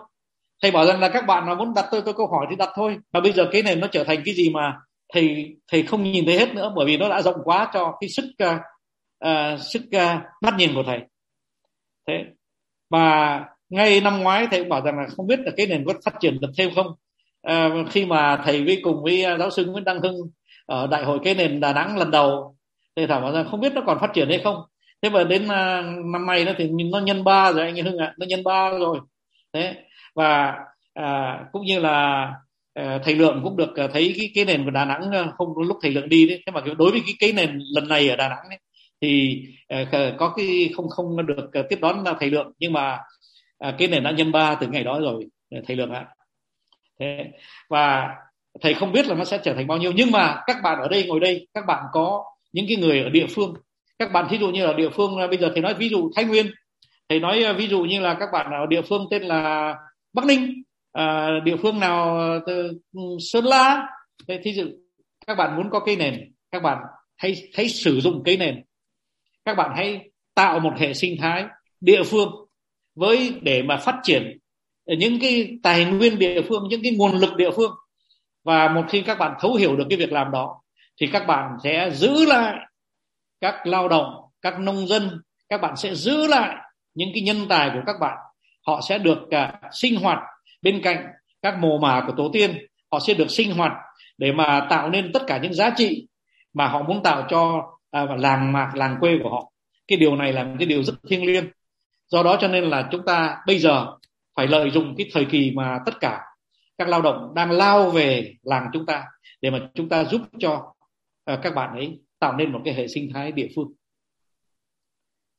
Thầy 0.62 0.70
bảo 0.70 0.86
rằng 0.86 1.00
là 1.00 1.08
các 1.08 1.26
bạn 1.26 1.46
mà 1.46 1.54
muốn 1.54 1.74
đặt 1.74 1.84
tôi, 1.90 2.02
tôi 2.04 2.14
câu 2.14 2.26
hỏi 2.26 2.46
thì 2.50 2.56
đặt 2.56 2.68
thôi. 2.74 2.96
Và 3.12 3.20
bây 3.20 3.32
giờ 3.32 3.48
cái 3.52 3.62
nền 3.62 3.80
nó 3.80 3.86
trở 3.86 4.04
thành 4.04 4.22
cái 4.24 4.34
gì 4.34 4.50
mà 4.50 4.76
thầy 5.14 5.56
thầy 5.68 5.82
không 5.82 6.02
nhìn 6.02 6.26
thấy 6.26 6.38
hết 6.38 6.54
nữa 6.54 6.72
bởi 6.76 6.86
vì 6.86 6.96
nó 6.96 7.08
đã 7.08 7.22
rộng 7.22 7.36
quá 7.44 7.70
cho 7.74 7.96
cái 8.00 8.10
sức 8.10 8.24
uh, 8.44 8.60
uh, 9.24 9.60
sức 9.60 9.82
uh, 9.96 10.22
mắt 10.42 10.54
nhìn 10.58 10.74
của 10.74 10.82
thầy. 10.82 11.00
Thế 12.06 12.24
và 12.90 13.44
ngay 13.68 14.00
năm 14.00 14.20
ngoái 14.20 14.46
thầy 14.50 14.60
cũng 14.60 14.68
bảo 14.68 14.82
rằng 14.84 14.98
là 14.98 15.06
không 15.16 15.26
biết 15.26 15.40
là 15.40 15.50
cái 15.56 15.66
nền 15.66 15.84
có 15.86 15.94
phát 16.04 16.14
triển 16.20 16.40
được 16.40 16.50
thêm 16.58 16.70
không. 16.74 16.94
À, 17.42 17.68
khi 17.90 18.06
mà 18.06 18.42
thầy 18.44 18.64
với 18.64 18.80
cùng 18.82 19.02
với 19.02 19.24
giáo 19.38 19.50
sư 19.50 19.64
Nguyễn 19.64 19.84
Đăng 19.84 20.00
Hưng 20.00 20.16
ở 20.66 20.86
đại 20.86 21.04
hội 21.04 21.18
cái 21.24 21.34
nền 21.34 21.60
Đà 21.60 21.72
Nẵng 21.72 21.98
lần 21.98 22.10
đầu 22.10 22.56
thầy 22.96 23.06
thảo 23.06 23.20
bảo 23.20 23.32
rằng 23.32 23.48
không 23.50 23.60
biết 23.60 23.72
nó 23.74 23.82
còn 23.86 23.98
phát 24.00 24.10
triển 24.14 24.28
hay 24.28 24.38
không. 24.44 24.62
Thế 25.02 25.10
mà 25.10 25.24
đến 25.24 25.44
uh, 25.44 26.04
năm 26.12 26.26
nay 26.26 26.44
nó 26.44 26.52
thì 26.58 26.68
nó 26.92 26.98
nhân 26.98 27.24
ba 27.24 27.52
rồi 27.52 27.64
anh 27.64 27.76
Hưng 27.76 27.98
ạ 27.98 28.06
à, 28.06 28.14
nó 28.18 28.26
nhân 28.26 28.44
ba 28.44 28.70
rồi. 28.70 29.00
Thế 29.52 29.74
và 30.14 30.54
à, 30.94 31.40
cũng 31.52 31.64
như 31.64 31.80
là 31.80 32.28
Ờ, 32.78 32.98
thầy 33.04 33.14
lượng 33.14 33.40
cũng 33.44 33.56
được 33.56 33.76
ờ, 33.76 33.88
thấy 33.88 34.14
cái 34.18 34.30
cái 34.34 34.44
nền 34.44 34.64
của 34.64 34.70
Đà 34.70 34.84
Nẵng 34.84 35.10
ờ, 35.12 35.32
không 35.38 35.48
lúc 35.58 35.78
thầy 35.82 35.90
lượng 35.90 36.08
đi 36.08 36.28
đấy. 36.28 36.42
Thế 36.46 36.52
mà 36.52 36.60
đối 36.78 36.90
với 36.90 37.02
cái 37.06 37.14
cái 37.18 37.32
nền 37.32 37.58
lần 37.74 37.88
này 37.88 38.08
ở 38.08 38.16
Đà 38.16 38.28
Nẵng 38.28 38.48
ấy, 38.48 38.58
thì 39.00 39.42
có 40.18 40.34
cái 40.36 40.70
không 40.76 40.88
không 40.88 41.26
được 41.26 41.50
tiếp 41.70 41.78
đón 41.80 42.04
thầy 42.20 42.30
lượng. 42.30 42.52
Nhưng 42.58 42.72
mà 42.72 42.98
à, 43.58 43.74
cái 43.78 43.88
nền 43.88 44.02
đã 44.02 44.10
nhân 44.10 44.32
ba 44.32 44.54
từ 44.54 44.66
ngày 44.66 44.84
đó 44.84 45.00
rồi 45.00 45.26
thầy 45.66 45.76
lượng 45.76 45.90
ạ. 45.90 46.06
Thế 47.00 47.24
và 47.68 48.08
thầy 48.60 48.74
không 48.74 48.92
biết 48.92 49.06
là 49.06 49.14
nó 49.14 49.24
sẽ 49.24 49.38
trở 49.44 49.54
thành 49.54 49.66
bao 49.66 49.78
nhiêu. 49.78 49.92
Nhưng 49.94 50.10
mà 50.10 50.42
các 50.46 50.56
bạn 50.62 50.78
ở 50.80 50.88
đây 50.88 51.04
ngồi 51.06 51.20
đây 51.20 51.48
các 51.54 51.66
bạn 51.66 51.84
có 51.92 52.24
những 52.52 52.66
cái 52.68 52.76
người 52.76 53.02
ở 53.02 53.08
địa 53.08 53.26
phương. 53.26 53.54
Các 53.98 54.12
bạn 54.12 54.26
thí 54.30 54.38
dụ 54.38 54.48
như 54.48 54.64
ở 54.64 54.74
địa 54.74 54.90
phương 54.90 55.16
bây 55.28 55.38
giờ 55.38 55.50
thầy 55.52 55.62
nói 55.62 55.74
ví 55.74 55.88
dụ 55.88 56.10
Thái 56.16 56.24
Nguyên. 56.24 56.46
Thầy 57.08 57.20
nói 57.20 57.54
ví 57.54 57.68
dụ 57.68 57.80
như 57.80 58.00
là 58.00 58.16
các 58.20 58.28
bạn 58.32 58.46
ở 58.52 58.66
địa 58.66 58.82
phương 58.82 59.06
tên 59.10 59.22
là 59.22 59.74
Bắc 60.12 60.24
Ninh 60.24 60.62
à, 60.92 61.28
địa 61.44 61.56
phương 61.56 61.80
nào 61.80 62.18
từ 62.46 62.72
Sơn 63.20 63.44
La 63.44 63.88
thế 64.28 64.40
thí 64.44 64.52
dụ 64.52 64.64
các 65.26 65.34
bạn 65.34 65.56
muốn 65.56 65.70
có 65.70 65.80
cây 65.80 65.96
nền 65.96 66.32
các 66.50 66.62
bạn 66.62 66.78
hãy 67.18 67.50
hãy 67.54 67.68
sử 67.68 68.00
dụng 68.00 68.22
cây 68.24 68.36
nền. 68.36 68.64
Các 69.44 69.54
bạn 69.54 69.72
hãy 69.76 70.10
tạo 70.34 70.60
một 70.60 70.72
hệ 70.78 70.94
sinh 70.94 71.16
thái 71.20 71.44
địa 71.80 72.02
phương 72.02 72.32
với 72.94 73.40
để 73.42 73.62
mà 73.62 73.76
phát 73.76 74.00
triển 74.02 74.38
những 74.86 75.20
cái 75.20 75.58
tài 75.62 75.84
nguyên 75.84 76.18
địa 76.18 76.42
phương 76.48 76.68
những 76.68 76.82
cái 76.82 76.92
nguồn 76.92 77.12
lực 77.12 77.36
địa 77.36 77.50
phương. 77.56 77.72
Và 78.44 78.68
một 78.68 78.82
khi 78.88 79.02
các 79.02 79.18
bạn 79.18 79.34
thấu 79.40 79.54
hiểu 79.54 79.76
được 79.76 79.84
cái 79.90 79.98
việc 79.98 80.12
làm 80.12 80.30
đó 80.30 80.62
thì 81.00 81.06
các 81.12 81.26
bạn 81.26 81.56
sẽ 81.64 81.90
giữ 81.92 82.26
lại 82.26 82.56
các 83.40 83.66
lao 83.66 83.88
động 83.88 84.14
các 84.42 84.60
nông 84.60 84.86
dân 84.86 85.20
các 85.48 85.60
bạn 85.60 85.76
sẽ 85.76 85.94
giữ 85.94 86.26
lại 86.26 86.56
những 86.94 87.08
cái 87.14 87.22
nhân 87.22 87.36
tài 87.48 87.70
của 87.74 87.80
các 87.86 87.96
bạn. 88.00 88.16
Họ 88.66 88.80
sẽ 88.88 88.98
được 88.98 89.18
uh, 89.18 89.54
sinh 89.72 89.96
hoạt 89.96 90.18
bên 90.62 90.80
cạnh 90.82 91.06
các 91.42 91.58
mồ 91.58 91.78
mả 91.78 92.04
của 92.06 92.12
tổ 92.16 92.30
tiên 92.32 92.66
họ 92.92 92.98
sẽ 93.06 93.14
được 93.14 93.30
sinh 93.30 93.52
hoạt 93.52 93.72
để 94.18 94.32
mà 94.32 94.66
tạo 94.70 94.90
nên 94.90 95.12
tất 95.12 95.22
cả 95.26 95.38
những 95.42 95.54
giá 95.54 95.70
trị 95.76 96.08
mà 96.52 96.68
họ 96.68 96.82
muốn 96.82 97.02
tạo 97.02 97.26
cho 97.30 97.62
à, 97.90 98.06
làng 98.18 98.52
mạc 98.52 98.72
làng 98.74 98.96
quê 99.00 99.18
của 99.22 99.30
họ. 99.30 99.52
Cái 99.88 99.98
điều 99.98 100.16
này 100.16 100.32
là 100.32 100.44
một 100.44 100.54
cái 100.58 100.66
điều 100.66 100.82
rất 100.82 100.94
thiêng 101.08 101.26
liêng. 101.26 101.44
Do 102.08 102.22
đó 102.22 102.36
cho 102.40 102.48
nên 102.48 102.64
là 102.64 102.88
chúng 102.92 103.04
ta 103.06 103.36
bây 103.46 103.58
giờ 103.58 103.86
phải 104.36 104.46
lợi 104.46 104.70
dụng 104.70 104.94
cái 104.96 105.10
thời 105.12 105.24
kỳ 105.24 105.50
mà 105.50 105.78
tất 105.86 106.00
cả 106.00 106.20
các 106.78 106.88
lao 106.88 107.02
động 107.02 107.32
đang 107.34 107.50
lao 107.50 107.90
về 107.90 108.34
làng 108.42 108.66
chúng 108.72 108.86
ta 108.86 109.04
để 109.40 109.50
mà 109.50 109.68
chúng 109.74 109.88
ta 109.88 110.04
giúp 110.04 110.20
cho 110.38 110.74
à, 111.24 111.38
các 111.42 111.54
bạn 111.54 111.76
ấy 111.76 111.98
tạo 112.18 112.36
nên 112.36 112.52
một 112.52 112.60
cái 112.64 112.74
hệ 112.74 112.88
sinh 112.88 113.10
thái 113.14 113.32
địa 113.32 113.48
phương. 113.56 113.72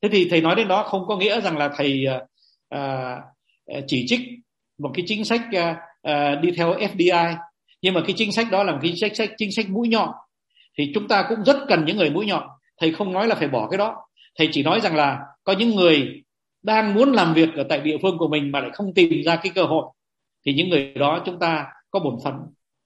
Thế 0.02 0.08
thì 0.12 0.28
thầy 0.30 0.40
nói 0.40 0.54
đến 0.54 0.68
đó 0.68 0.82
không 0.82 1.06
có 1.06 1.16
nghĩa 1.16 1.40
rằng 1.40 1.58
là 1.58 1.70
thầy 1.76 2.06
à, 2.06 2.20
à 2.68 3.80
chỉ 3.86 4.04
trích 4.08 4.20
một 4.80 4.90
cái 4.94 5.04
chính 5.08 5.24
sách 5.24 5.40
uh, 5.56 5.76
uh, 6.10 6.42
đi 6.42 6.50
theo 6.56 6.74
FDI 6.74 7.36
nhưng 7.82 7.94
mà 7.94 8.00
cái 8.06 8.14
chính 8.16 8.32
sách 8.32 8.46
đó 8.50 8.64
là 8.64 8.72
một 8.72 8.78
cái 8.82 8.92
chính 8.94 9.14
sách 9.14 9.30
chính 9.38 9.52
sách 9.52 9.70
mũi 9.70 9.88
nhọn. 9.88 10.08
Thì 10.78 10.92
chúng 10.94 11.08
ta 11.08 11.26
cũng 11.28 11.44
rất 11.44 11.56
cần 11.68 11.84
những 11.84 11.96
người 11.96 12.10
mũi 12.10 12.26
nhọn. 12.26 12.48
Thầy 12.80 12.92
không 12.92 13.12
nói 13.12 13.26
là 13.26 13.34
phải 13.34 13.48
bỏ 13.48 13.68
cái 13.70 13.78
đó. 13.78 13.96
Thầy 14.38 14.48
chỉ 14.52 14.62
nói 14.62 14.80
rằng 14.80 14.96
là 14.96 15.18
có 15.44 15.52
những 15.52 15.76
người 15.76 16.22
đang 16.62 16.94
muốn 16.94 17.12
làm 17.12 17.34
việc 17.34 17.48
ở 17.54 17.64
tại 17.68 17.80
địa 17.80 17.96
phương 18.02 18.18
của 18.18 18.28
mình 18.28 18.52
mà 18.52 18.60
lại 18.60 18.70
không 18.72 18.94
tìm 18.94 19.22
ra 19.24 19.36
cái 19.36 19.52
cơ 19.54 19.62
hội. 19.62 19.84
Thì 20.46 20.52
những 20.52 20.68
người 20.68 20.92
đó 20.94 21.22
chúng 21.26 21.38
ta 21.38 21.66
có 21.90 22.00
bổn 22.00 22.16
phận 22.24 22.34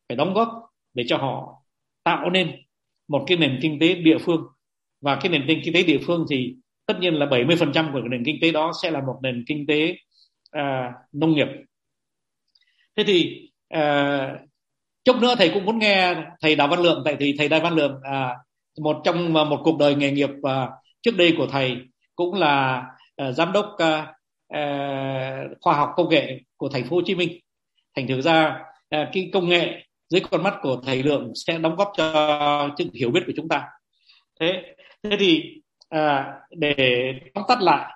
phải 0.09 0.16
đóng 0.16 0.34
góp 0.34 0.49
để 0.95 1.05
cho 1.07 1.16
họ 1.16 1.62
tạo 2.05 2.30
nên 2.30 2.53
một 3.09 3.24
cái 3.26 3.36
nền 3.36 3.59
kinh 3.62 3.78
tế 3.80 3.95
địa 3.95 4.18
phương. 4.18 4.42
Và 5.01 5.18
cái 5.20 5.32
nền 5.32 5.61
kinh 5.64 5.74
tế 5.74 5.82
địa 5.82 5.99
phương 6.07 6.26
thì 6.30 6.55
tất 6.86 6.95
nhiên 7.01 7.14
là 7.14 7.26
70% 7.26 7.92
của 7.92 8.01
nền 8.01 8.24
kinh 8.24 8.36
tế 8.42 8.53
đó 8.53 8.72
sẽ 8.82 8.90
là 8.90 9.01
một 9.01 9.18
nền 9.22 9.45
kinh 9.47 9.66
tế 9.66 9.97
à, 10.51 10.92
nông 11.12 11.34
nghiệp 11.34 11.49
thế 12.97 13.05
thì 13.07 13.51
ờ, 13.68 14.30
uh, 14.34 14.40
chút 15.05 15.16
nữa 15.20 15.34
thầy 15.38 15.51
cũng 15.55 15.64
muốn 15.64 15.78
nghe 15.78 16.16
thầy 16.40 16.57
đào 16.57 16.68
văn 16.68 16.80
lượng. 16.80 17.03
Tại 17.05 17.16
thì 17.20 17.34
thầy 17.38 17.49
đào 17.49 17.61
văn 17.61 17.74
lượng 17.74 18.01
à, 18.03 18.36
một 18.80 19.01
trong 19.05 19.36
à, 19.36 19.45
một 19.45 19.61
cuộc 19.64 19.78
đời 19.78 19.95
nghề 19.95 20.11
nghiệp 20.11 20.30
à, 20.42 20.68
trước 21.03 21.16
đây 21.16 21.34
của 21.38 21.47
thầy 21.47 21.76
cũng 22.16 22.34
là 22.34 22.84
à, 23.16 23.32
giám 23.32 23.53
đốc 23.53 23.66
à, 23.78 24.14
à, 24.49 25.45
khoa 25.61 25.74
học 25.74 25.90
công 25.97 26.09
nghệ 26.09 26.40
của 26.57 26.68
thành 26.68 26.84
phố 26.84 26.97
Hồ 26.97 27.03
Chí 27.07 27.14
Minh. 27.14 27.38
Thành 27.97 28.07
thử 28.07 28.20
ra 28.20 28.59
à, 28.88 29.11
cái 29.12 29.30
công 29.32 29.49
nghệ 29.49 29.84
dưới 30.09 30.20
con 30.30 30.42
mắt 30.42 30.55
của 30.62 30.80
thầy 30.86 31.03
lượng 31.03 31.32
sẽ 31.34 31.59
đóng 31.59 31.76
góp 31.76 31.92
cho 31.97 32.70
sự 32.78 32.84
hiểu 32.95 33.11
biết 33.11 33.22
của 33.26 33.32
chúng 33.36 33.49
ta. 33.49 33.64
Thế 34.40 34.62
thế 35.03 35.16
thì 35.18 35.42
à, 35.88 36.32
để 36.51 36.74
tóm 37.34 37.45
tắt 37.49 37.62
lại 37.62 37.95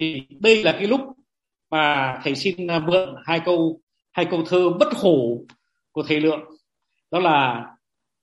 thì 0.00 0.22
đây 0.40 0.64
là 0.64 0.72
cái 0.72 0.86
lúc 0.86 1.00
mà 1.70 2.18
thầy 2.24 2.34
xin 2.34 2.66
à, 2.66 2.78
mượn 2.78 3.14
hai 3.24 3.40
câu 3.44 3.80
hai 4.18 4.26
câu 4.30 4.42
thơ 4.46 4.70
bất 4.70 4.88
hủ 4.94 5.46
của 5.92 6.02
thầy 6.02 6.20
lượng? 6.20 6.40
Đó 7.10 7.18
là 7.18 7.66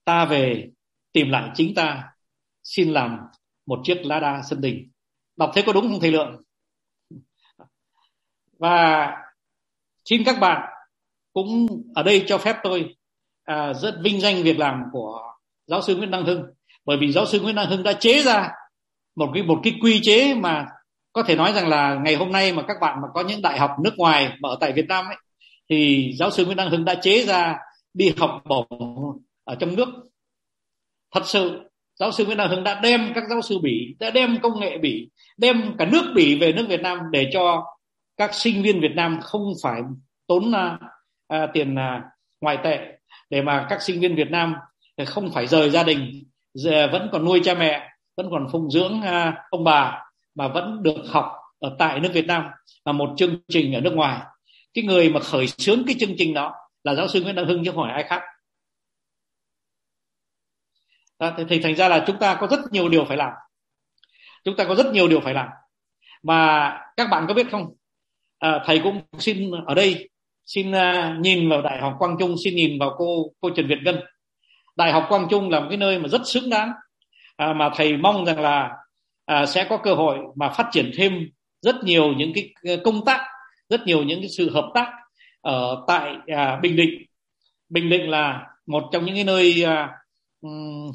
ta 0.05 0.25
về 0.25 0.69
tìm 1.11 1.29
lại 1.29 1.49
chính 1.53 1.75
ta 1.75 2.03
xin 2.63 2.93
làm 2.93 3.19
một 3.65 3.79
chiếc 3.83 4.01
lá 4.05 4.19
đa 4.19 4.41
sân 4.49 4.61
đình. 4.61 4.89
Đọc 5.35 5.51
thế 5.55 5.63
có 5.65 5.73
đúng 5.73 5.89
không 5.89 5.99
thầy 5.99 6.11
lượng? 6.11 6.41
Và 8.59 9.11
xin 10.05 10.23
các 10.23 10.39
bạn 10.39 10.69
cũng 11.33 11.67
ở 11.95 12.03
đây 12.03 12.23
cho 12.27 12.37
phép 12.37 12.55
tôi 12.63 12.95
à, 13.43 13.73
rất 13.73 13.99
vinh 14.03 14.19
danh 14.19 14.43
việc 14.43 14.59
làm 14.59 14.83
của 14.91 15.21
giáo 15.67 15.81
sư 15.81 15.95
Nguyễn 15.95 16.11
Đăng 16.11 16.25
Hưng. 16.25 16.43
Bởi 16.85 16.97
vì 16.97 17.11
giáo 17.11 17.25
sư 17.25 17.41
Nguyễn 17.41 17.55
Đăng 17.55 17.69
Hưng 17.69 17.83
đã 17.83 17.93
chế 17.93 18.23
ra 18.23 18.49
một 19.15 19.31
cái 19.33 19.43
một 19.43 19.59
cái 19.63 19.73
quy 19.81 19.99
chế 20.03 20.33
mà 20.33 20.65
có 21.13 21.23
thể 21.23 21.35
nói 21.35 21.53
rằng 21.53 21.67
là 21.67 21.99
ngày 22.03 22.15
hôm 22.15 22.31
nay 22.31 22.53
mà 22.53 22.63
các 22.67 22.77
bạn 22.81 23.01
mà 23.01 23.07
có 23.13 23.23
những 23.23 23.41
đại 23.41 23.59
học 23.59 23.71
nước 23.83 23.93
ngoài 23.97 24.33
mà 24.39 24.49
ở 24.49 24.57
tại 24.59 24.71
Việt 24.71 24.85
Nam 24.87 25.05
ấy 25.05 25.17
thì 25.69 26.11
giáo 26.19 26.31
sư 26.31 26.45
Nguyễn 26.45 26.57
Đăng 26.57 26.69
Hưng 26.69 26.85
đã 26.85 26.95
chế 26.95 27.25
ra 27.25 27.57
đi 27.93 28.13
học 28.17 28.43
bổng 28.45 28.67
ở 29.43 29.55
trong 29.55 29.75
nước. 29.75 29.87
Thật 31.13 31.21
sự 31.25 31.69
giáo 31.99 32.11
sư 32.11 32.25
Nguyễn 32.25 32.37
Đăng 32.37 32.49
Hưng 32.49 32.63
đã 32.63 32.79
đem 32.83 33.11
các 33.15 33.23
giáo 33.29 33.41
sư 33.41 33.59
Bỉ 33.59 33.95
đã 33.99 34.09
đem 34.09 34.37
công 34.41 34.59
nghệ 34.59 34.77
Bỉ 34.77 35.09
đem 35.37 35.75
cả 35.77 35.85
nước 35.85 36.13
Bỉ 36.15 36.39
về 36.39 36.53
nước 36.53 36.65
Việt 36.69 36.81
Nam 36.81 36.99
để 37.11 37.29
cho 37.33 37.63
các 38.17 38.33
sinh 38.33 38.63
viên 38.63 38.81
Việt 38.81 38.95
Nam 38.95 39.19
không 39.21 39.53
phải 39.63 39.81
tốn 40.27 40.51
à, 40.51 40.79
à, 41.27 41.47
tiền 41.53 41.75
à, 41.75 42.03
ngoại 42.41 42.57
tệ 42.63 42.79
để 43.29 43.41
mà 43.41 43.65
các 43.69 43.81
sinh 43.81 43.99
viên 43.99 44.15
Việt 44.15 44.31
Nam 44.31 44.55
không 45.05 45.31
phải 45.31 45.47
rời 45.47 45.69
gia 45.69 45.83
đình 45.83 46.23
vẫn 46.63 47.09
còn 47.11 47.25
nuôi 47.25 47.41
cha 47.43 47.53
mẹ 47.53 47.89
vẫn 48.17 48.27
còn 48.31 48.47
phụng 48.51 48.71
dưỡng 48.71 49.01
à, 49.01 49.43
ông 49.49 49.63
bà 49.63 50.01
mà 50.35 50.47
vẫn 50.47 50.83
được 50.83 51.01
học 51.09 51.31
ở 51.59 51.75
tại 51.79 51.99
nước 51.99 52.09
Việt 52.13 52.25
Nam 52.25 52.43
là 52.85 52.91
một 52.91 53.09
chương 53.17 53.35
trình 53.49 53.73
ở 53.73 53.81
nước 53.81 53.93
ngoài 53.93 54.21
cái 54.75 54.83
người 54.83 55.09
mà 55.09 55.19
khởi 55.19 55.47
xướng 55.47 55.83
cái 55.87 55.95
chương 55.99 56.15
trình 56.17 56.33
đó 56.33 56.53
là 56.83 56.95
giáo 56.95 57.07
sư 57.07 57.23
Nguyễn 57.23 57.35
Đăng 57.35 57.45
Hưng 57.45 57.65
chứ 57.65 57.71
không 57.71 57.83
phải 57.83 57.93
ai 57.93 58.03
khác. 58.03 58.21
Đó, 61.19 61.31
thì, 61.37 61.43
thì 61.49 61.59
thành 61.59 61.75
ra 61.75 61.87
là 61.87 62.03
chúng 62.07 62.19
ta 62.19 62.37
có 62.41 62.47
rất 62.47 62.59
nhiều 62.71 62.89
điều 62.89 63.05
phải 63.05 63.17
làm. 63.17 63.31
Chúng 64.43 64.55
ta 64.55 64.65
có 64.65 64.75
rất 64.75 64.85
nhiều 64.93 65.07
điều 65.07 65.19
phải 65.19 65.33
làm. 65.33 65.47
Mà 66.23 66.71
các 66.97 67.07
bạn 67.11 67.25
có 67.27 67.33
biết 67.33 67.47
không? 67.51 67.73
À, 68.39 68.63
thầy 68.65 68.79
cũng 68.83 69.01
xin 69.19 69.51
ở 69.65 69.75
đây 69.75 70.09
xin 70.45 70.71
uh, 70.71 71.19
nhìn 71.19 71.49
vào 71.49 71.61
đại 71.61 71.81
học 71.81 71.95
quang 71.99 72.15
trung 72.19 72.35
xin 72.43 72.55
nhìn 72.55 72.79
vào 72.79 72.95
cô 72.97 73.31
cô 73.39 73.49
trần 73.49 73.67
việt 73.67 73.79
ngân. 73.85 73.99
Đại 74.75 74.91
học 74.91 75.05
quang 75.09 75.27
trung 75.29 75.49
là 75.49 75.59
một 75.59 75.65
cái 75.69 75.77
nơi 75.77 75.99
mà 75.99 76.07
rất 76.07 76.21
xứng 76.25 76.49
đáng 76.49 76.71
à, 77.35 77.53
mà 77.53 77.69
thầy 77.75 77.97
mong 77.97 78.25
rằng 78.25 78.39
là 78.39 78.71
à, 79.25 79.45
sẽ 79.45 79.67
có 79.69 79.77
cơ 79.77 79.93
hội 79.93 80.19
mà 80.35 80.49
phát 80.49 80.69
triển 80.71 80.91
thêm 80.97 81.29
rất 81.61 81.75
nhiều 81.83 82.13
những 82.13 82.33
cái 82.33 82.77
công 82.83 83.05
tác 83.05 83.21
rất 83.69 83.81
nhiều 83.85 84.03
những 84.03 84.19
cái 84.21 84.29
sự 84.29 84.49
hợp 84.49 84.71
tác 84.73 84.91
ở 85.41 85.83
tại 85.87 86.15
à, 86.27 86.59
bình 86.61 86.75
định. 86.75 86.89
Bình 87.69 87.89
định 87.89 88.09
là 88.09 88.47
một 88.65 88.83
trong 88.91 89.05
những 89.05 89.15
cái 89.15 89.23
nơi 89.23 89.63
à, 89.63 89.97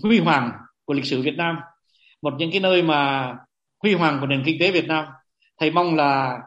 huy 0.02 0.18
hoàng 0.18 0.52
của 0.84 0.94
lịch 0.94 1.04
sử 1.04 1.22
việt 1.22 1.36
nam 1.36 1.56
một 2.22 2.34
những 2.38 2.50
cái 2.50 2.60
nơi 2.60 2.82
mà 2.82 3.34
huy 3.82 3.94
hoàng 3.94 4.18
của 4.20 4.26
nền 4.26 4.42
kinh 4.46 4.56
tế 4.60 4.70
việt 4.70 4.86
nam. 4.88 5.04
Thầy 5.58 5.70
mong 5.70 5.96
là 5.96 6.38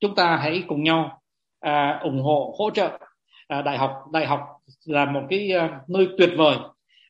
chúng 0.00 0.14
ta 0.14 0.36
hãy 0.36 0.64
cùng 0.68 0.82
nhau 0.82 1.20
à, 1.60 1.98
ủng 2.02 2.22
hộ 2.22 2.54
hỗ 2.58 2.70
trợ 2.70 2.98
à, 3.48 3.62
đại 3.62 3.78
học. 3.78 3.92
Đại 4.12 4.26
học 4.26 4.40
là 4.84 5.04
một 5.04 5.22
cái 5.30 5.52
à, 5.52 5.80
nơi 5.88 6.08
tuyệt 6.18 6.30
vời. 6.36 6.56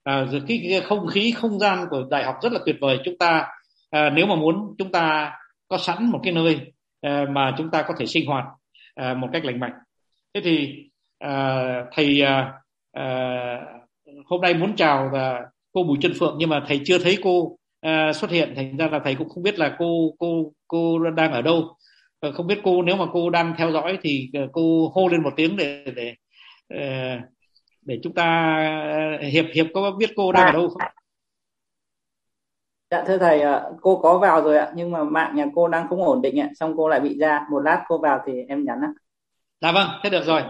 À, 0.05 0.27
cái, 0.49 0.67
cái 0.71 0.81
không 0.81 1.07
khí 1.07 1.35
không 1.37 1.59
gian 1.59 1.87
của 1.91 2.05
đại 2.11 2.25
học 2.25 2.37
rất 2.43 2.53
là 2.53 2.59
tuyệt 2.67 2.77
vời. 2.81 2.99
Chúng 3.05 3.19
ta 3.19 3.47
à, 3.91 4.11
nếu 4.11 4.27
mà 4.27 4.35
muốn 4.35 4.75
chúng 4.79 4.93
ta 4.93 5.33
có 5.69 5.79
sẵn 5.79 6.11
một 6.11 6.21
cái 6.23 6.33
nơi 6.33 6.73
mà 7.03 7.55
chúng 7.59 7.71
ta 7.71 7.83
có 7.83 7.95
thể 7.99 8.07
sinh 8.07 8.27
hoạt 8.27 8.45
à, 8.95 9.15
một 9.15 9.29
cách 9.33 9.45
lành 9.45 9.61
mạnh. 9.61 9.73
Thế 10.35 10.41
thì 10.45 10.85
à, 11.19 11.65
thầy 11.93 12.23
hôm 14.25 14.41
nay 14.41 14.55
muốn 14.55 14.77
chào 14.77 15.11
à, 15.15 15.41
cô 15.73 15.83
Bùi 15.83 15.99
Trân 16.01 16.13
Phượng 16.19 16.37
nhưng 16.39 16.49
mà 16.49 16.65
thầy 16.69 16.81
chưa 16.85 16.99
thấy 16.99 17.19
cô 17.23 17.57
xuất 18.15 18.31
hiện. 18.31 18.53
Thành 18.57 18.77
ra 18.77 18.89
là 18.89 19.01
thầy 19.05 19.15
cũng 19.15 19.29
không 19.29 19.43
biết 19.43 19.59
là 19.59 19.77
cô 19.79 20.15
cô 20.19 20.53
cô 20.69 20.99
đang 20.99 21.33
ở 21.33 21.43
đâu. 21.43 21.77
Không 22.35 22.47
biết 22.47 22.59
cô 22.63 22.83
nếu 22.83 22.97
mà 22.97 23.05
cô 23.13 23.31
đang 23.31 23.55
theo 23.59 23.73
dõi 23.73 23.99
thì 24.03 24.31
cô 24.53 24.93
hô 24.95 25.09
lên 25.09 25.23
một 25.23 25.33
tiếng 25.37 25.57
để 25.57 25.85
để 25.97 26.15
để 27.83 27.99
chúng 28.03 28.15
ta 28.15 29.19
hiệp 29.33 29.45
hiệp 29.55 29.67
có 29.75 29.91
biết 29.91 30.11
cô 30.17 30.33
đang 30.33 30.43
à, 30.43 30.47
ở 30.47 30.53
đâu 30.53 30.69
không? 30.69 30.83
Dạ 32.91 33.05
thưa 33.07 33.19
thầy, 33.19 33.43
cô 33.81 33.97
có 33.97 34.19
vào 34.19 34.43
rồi 34.43 34.59
ạ, 34.59 34.71
nhưng 34.75 34.93
mà 34.93 35.05
mạng 35.05 35.37
nhà 35.37 35.47
cô 35.55 35.69
đang 35.69 35.89
không 35.89 36.05
ổn 36.05 36.23
định 36.23 36.41
ạ, 36.41 36.49
xong 36.55 36.75
cô 36.77 36.89
lại 36.89 37.01
bị 37.01 37.19
ra. 37.19 37.41
Một 37.51 37.61
lát 37.61 37.85
cô 37.89 37.99
vào 37.99 38.21
thì 38.27 38.33
em 38.49 38.65
nhắn 38.65 38.79
ạ. 38.83 38.93
Dạ 39.61 39.73
vâng, 39.73 39.89
thế 40.03 40.11
được 40.11 40.25
rồi. 40.25 40.43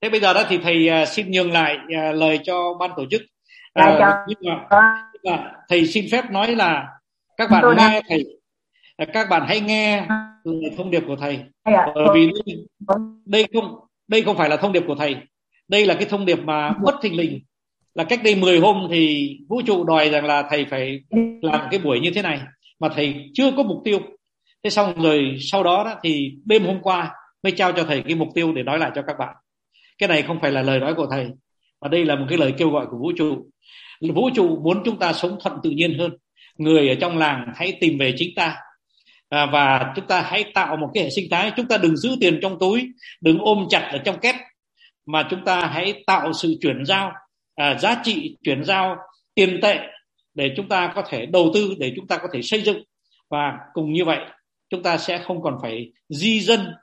Thế 0.00 0.10
bây 0.10 0.20
giờ 0.20 0.32
đó 0.32 0.42
thì 0.48 0.58
thầy 0.58 1.06
xin 1.06 1.30
nhường 1.30 1.52
lại 1.52 1.78
lời 2.14 2.40
cho 2.44 2.74
ban 2.74 2.90
tổ 2.96 3.04
chức. 3.10 3.22
Dạ, 3.74 4.24
à, 4.70 5.10
mà 5.24 5.52
thầy 5.68 5.86
xin 5.86 6.04
phép 6.12 6.30
nói 6.30 6.54
là 6.54 6.88
các 7.36 7.50
bạn 7.50 7.76
nghe 7.76 8.02
thầy, 8.08 8.40
các 9.12 9.28
bạn 9.30 9.42
hãy 9.48 9.60
nghe 9.60 10.06
thông 10.76 10.90
điệp 10.90 11.02
của 11.06 11.16
thầy. 11.16 11.44
Bởi 11.64 12.06
vì 12.14 12.32
đây, 12.46 12.56
đây 13.24 13.46
không 13.54 13.78
đây 14.08 14.22
không 14.22 14.36
phải 14.36 14.48
là 14.48 14.56
thông 14.56 14.72
điệp 14.72 14.82
của 14.86 14.94
thầy 14.94 15.16
đây 15.68 15.86
là 15.86 15.94
cái 15.94 16.04
thông 16.04 16.24
điệp 16.24 16.38
mà 16.44 16.70
bất 16.82 16.94
thình 17.02 17.16
lình 17.16 17.40
là 17.98 18.04
cách 18.04 18.20
đây 18.24 18.34
10 18.34 18.58
hôm 18.58 18.88
thì 18.90 19.30
vũ 19.48 19.62
trụ 19.62 19.84
đòi 19.84 20.10
rằng 20.10 20.24
là 20.24 20.42
thầy 20.50 20.66
phải 20.70 21.00
làm 21.42 21.68
cái 21.70 21.80
buổi 21.80 22.00
như 22.00 22.10
thế 22.10 22.22
này 22.22 22.40
mà 22.80 22.88
thầy 22.94 23.14
chưa 23.34 23.50
có 23.56 23.62
mục 23.62 23.78
tiêu. 23.84 24.00
Thế 24.64 24.70
xong 24.70 25.02
rồi 25.02 25.36
sau 25.40 25.62
đó, 25.62 25.84
đó 25.84 25.94
thì 26.02 26.32
đêm 26.44 26.64
hôm 26.64 26.78
qua 26.82 27.10
mới 27.42 27.52
trao 27.52 27.72
cho 27.72 27.84
thầy 27.84 28.02
cái 28.02 28.14
mục 28.14 28.28
tiêu 28.34 28.52
để 28.52 28.62
nói 28.62 28.78
lại 28.78 28.90
cho 28.94 29.02
các 29.06 29.16
bạn. 29.18 29.34
Cái 29.98 30.08
này 30.08 30.22
không 30.22 30.38
phải 30.40 30.50
là 30.50 30.62
lời 30.62 30.80
nói 30.80 30.94
của 30.94 31.06
thầy 31.10 31.26
mà 31.80 31.88
đây 31.88 32.04
là 32.04 32.16
một 32.16 32.26
cái 32.28 32.38
lời 32.38 32.54
kêu 32.58 32.70
gọi 32.70 32.86
của 32.90 32.98
vũ 32.98 33.12
trụ. 33.16 33.46
Vũ 34.14 34.30
trụ 34.34 34.60
muốn 34.64 34.82
chúng 34.84 34.98
ta 34.98 35.12
sống 35.12 35.38
thuận 35.40 35.58
tự 35.62 35.70
nhiên 35.70 35.98
hơn. 35.98 36.16
Người 36.58 36.88
ở 36.88 36.94
trong 37.00 37.18
làng 37.18 37.52
hãy 37.56 37.78
tìm 37.80 37.98
về 37.98 38.14
chính 38.16 38.34
ta. 38.36 38.56
À, 39.28 39.46
và 39.52 39.92
chúng 39.96 40.06
ta 40.06 40.20
hãy 40.20 40.44
tạo 40.54 40.76
một 40.76 40.90
cái 40.94 41.04
hệ 41.04 41.10
sinh 41.10 41.26
thái. 41.30 41.52
Chúng 41.56 41.66
ta 41.66 41.76
đừng 41.76 41.96
giữ 41.96 42.16
tiền 42.20 42.38
trong 42.42 42.58
túi 42.60 42.88
đừng 43.20 43.38
ôm 43.38 43.66
chặt 43.70 43.88
ở 43.92 43.98
trong 43.98 44.18
két 44.18 44.34
mà 45.06 45.26
chúng 45.30 45.44
ta 45.44 45.66
hãy 45.66 46.02
tạo 46.06 46.32
sự 46.32 46.54
chuyển 46.60 46.84
giao 46.84 47.12
à, 47.58 47.78
giá 47.78 48.00
trị 48.04 48.36
chuyển 48.42 48.64
giao 48.64 48.96
tiền 49.34 49.60
tệ 49.62 49.78
để 50.34 50.52
chúng 50.56 50.68
ta 50.68 50.92
có 50.94 51.02
thể 51.08 51.26
đầu 51.26 51.50
tư 51.54 51.74
để 51.78 51.92
chúng 51.96 52.06
ta 52.06 52.18
có 52.18 52.28
thể 52.32 52.42
xây 52.42 52.62
dựng. 52.62 52.82
Và 53.28 53.58
cùng 53.72 53.92
như 53.92 54.04
vậy 54.04 54.18
chúng 54.68 54.82
ta 54.82 54.98
sẽ 54.98 55.24
không 55.24 55.42
còn 55.42 55.58
phải 55.62 55.92
di 56.08 56.40
dân 56.40 56.74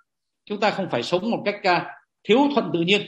chúng 0.46 0.60
ta 0.60 0.72
không 0.72 0.90
phải 0.92 1.04
sống 1.04 1.32
một 1.32 1.42
cách 1.46 1.56
à, 1.64 1.92
thiếu 2.24 2.40
thuận 2.54 2.70
tự 2.74 2.82
nhiên 2.82 3.02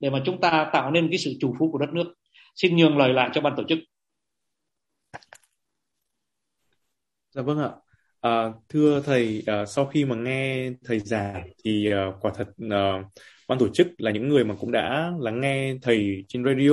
để 0.00 0.10
mà 0.10 0.22
chúng 0.24 0.40
ta 0.40 0.70
tạo 0.72 0.90
nên 0.90 1.08
cái 1.10 1.18
sự 1.18 1.34
chủ 1.40 1.54
phú 1.58 1.70
của 1.72 1.78
đất 1.78 1.90
nước. 1.92 2.14
Xin 2.54 2.76
nhường 2.76 2.98
lời 2.98 3.12
lại 3.12 3.30
cho 3.32 3.40
ban 3.40 3.54
tổ 3.56 3.62
chức. 3.68 3.78
Dạ 7.30 7.42
vâng 7.42 7.58
ạ 7.58 7.70
à, 8.20 8.52
thưa 8.68 9.02
thầy 9.06 9.42
à, 9.46 9.66
sau 9.66 9.86
khi 9.86 10.04
mà 10.04 10.16
nghe 10.16 10.70
thầy 10.84 10.98
giảng 10.98 11.48
thì 11.64 11.92
à, 11.92 12.06
quả 12.20 12.32
thật 12.36 12.48
à, 12.70 13.04
ban 13.48 13.58
tổ 13.58 13.68
chức 13.68 13.86
là 13.98 14.10
những 14.10 14.28
người 14.28 14.44
mà 14.44 14.54
cũng 14.60 14.72
đã 14.72 15.12
lắng 15.20 15.40
nghe 15.40 15.74
thầy 15.82 16.24
trên 16.28 16.44
radio 16.44 16.70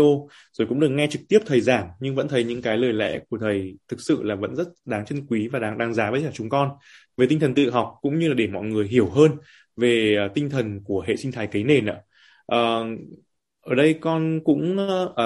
rồi 0.54 0.68
cũng 0.70 0.80
được 0.80 0.90
nghe 0.90 1.08
trực 1.08 1.22
tiếp 1.30 1.40
thầy 1.46 1.62
giảng 1.62 1.90
nhưng 2.00 2.16
vẫn 2.16 2.28
thấy 2.28 2.44
những 2.44 2.62
cái 2.62 2.78
lời 2.78 2.94
lẽ 2.94 3.20
của 3.30 3.38
thầy 3.38 3.78
thực 3.88 4.02
sự 4.02 4.24
là 4.24 4.36
vẫn 4.36 4.56
rất 4.56 4.68
đáng 4.86 5.06
trân 5.06 5.26
quý 5.28 5.48
và 5.48 5.60
đáng 5.60 5.78
đáng 5.78 5.94
giá 5.94 6.12
với 6.12 6.22
cả 6.24 6.30
chúng 6.34 6.50
con 6.50 6.70
về 7.18 7.28
tinh 7.30 7.40
thần 7.40 7.54
tự 7.56 7.70
học 7.70 7.96
cũng 8.02 8.20
như 8.20 8.28
là 8.28 8.34
để 8.34 8.48
mọi 8.48 8.66
người 8.66 8.88
hiểu 8.88 9.10
hơn 9.10 9.32
về 9.76 10.16
à, 10.20 10.28
tinh 10.34 10.50
thần 10.50 10.84
của 10.84 11.04
hệ 11.08 11.16
sinh 11.16 11.32
thái 11.32 11.48
cấy 11.48 11.64
nền 11.64 11.86
ạ. 11.86 12.02
À, 12.48 12.80
ở 13.62 13.76
đây 13.76 13.94
con 14.02 14.40
cũng 14.44 14.78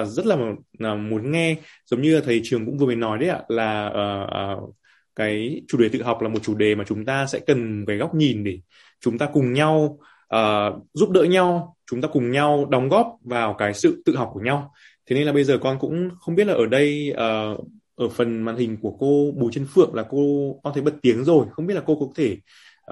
uh, 0.02 0.08
rất 0.08 0.26
là 0.26 0.36
uh, 0.36 1.00
muốn 1.00 1.32
nghe 1.32 1.56
giống 1.86 2.02
như 2.02 2.16
là 2.16 2.22
thầy 2.26 2.42
trường 2.44 2.66
cũng 2.66 2.78
vừa 2.78 2.86
mới 2.86 2.96
nói 2.96 3.20
đấy 3.20 3.30
ạ 3.30 3.44
là 3.48 3.88
uh, 3.88 4.64
uh, 4.64 4.76
cái 5.16 5.62
chủ 5.68 5.78
đề 5.78 5.90
tự 5.90 6.04
học 6.04 6.22
là 6.22 6.30
một 6.30 6.40
chủ 6.44 6.56
đề 6.56 6.76
mà 6.76 6.84
chúng 6.88 7.06
ta 7.06 7.26
sẽ 7.26 7.40
cần 7.40 7.86
cái 7.88 7.98
góc 7.98 8.16
nhìn 8.16 8.44
để 8.44 8.60
chúng 9.00 9.18
ta 9.18 9.30
cùng 9.34 9.54
nhau 9.54 10.00
uh, 10.36 10.88
giúp 10.94 11.10
đỡ 11.10 11.24
nhau 11.24 11.76
chúng 11.92 12.02
ta 12.02 12.08
cùng 12.08 12.32
nhau 12.32 12.66
đóng 12.70 12.90
góp 12.90 13.18
vào 13.22 13.54
cái 13.54 13.74
sự 13.74 14.04
tự 14.06 14.16
học 14.16 14.30
của 14.34 14.40
nhau. 14.40 14.74
Thế 15.06 15.16
nên 15.16 15.26
là 15.26 15.34
bây 15.34 15.44
giờ 15.44 15.58
con 15.62 15.80
cũng 15.80 16.10
không 16.20 16.36
biết 16.36 16.48
là 16.48 16.54
ở 16.54 16.66
đây 16.66 17.14
uh, 17.14 17.68
ở 17.96 18.10
phần 18.10 18.42
màn 18.42 18.56
hình 18.56 18.78
của 18.82 18.98
cô 19.00 19.32
Bùi 19.36 19.52
Trân 19.52 19.66
Phượng 19.70 19.94
là 19.96 20.04
cô 20.10 20.56
con 20.64 20.74
thấy 20.74 20.84
bật 20.84 20.94
tiếng 21.02 21.24
rồi. 21.24 21.46
Không 21.52 21.68
biết 21.68 21.74
là 21.74 21.82
cô 21.86 21.96
có 22.00 22.06
thể 22.16 22.38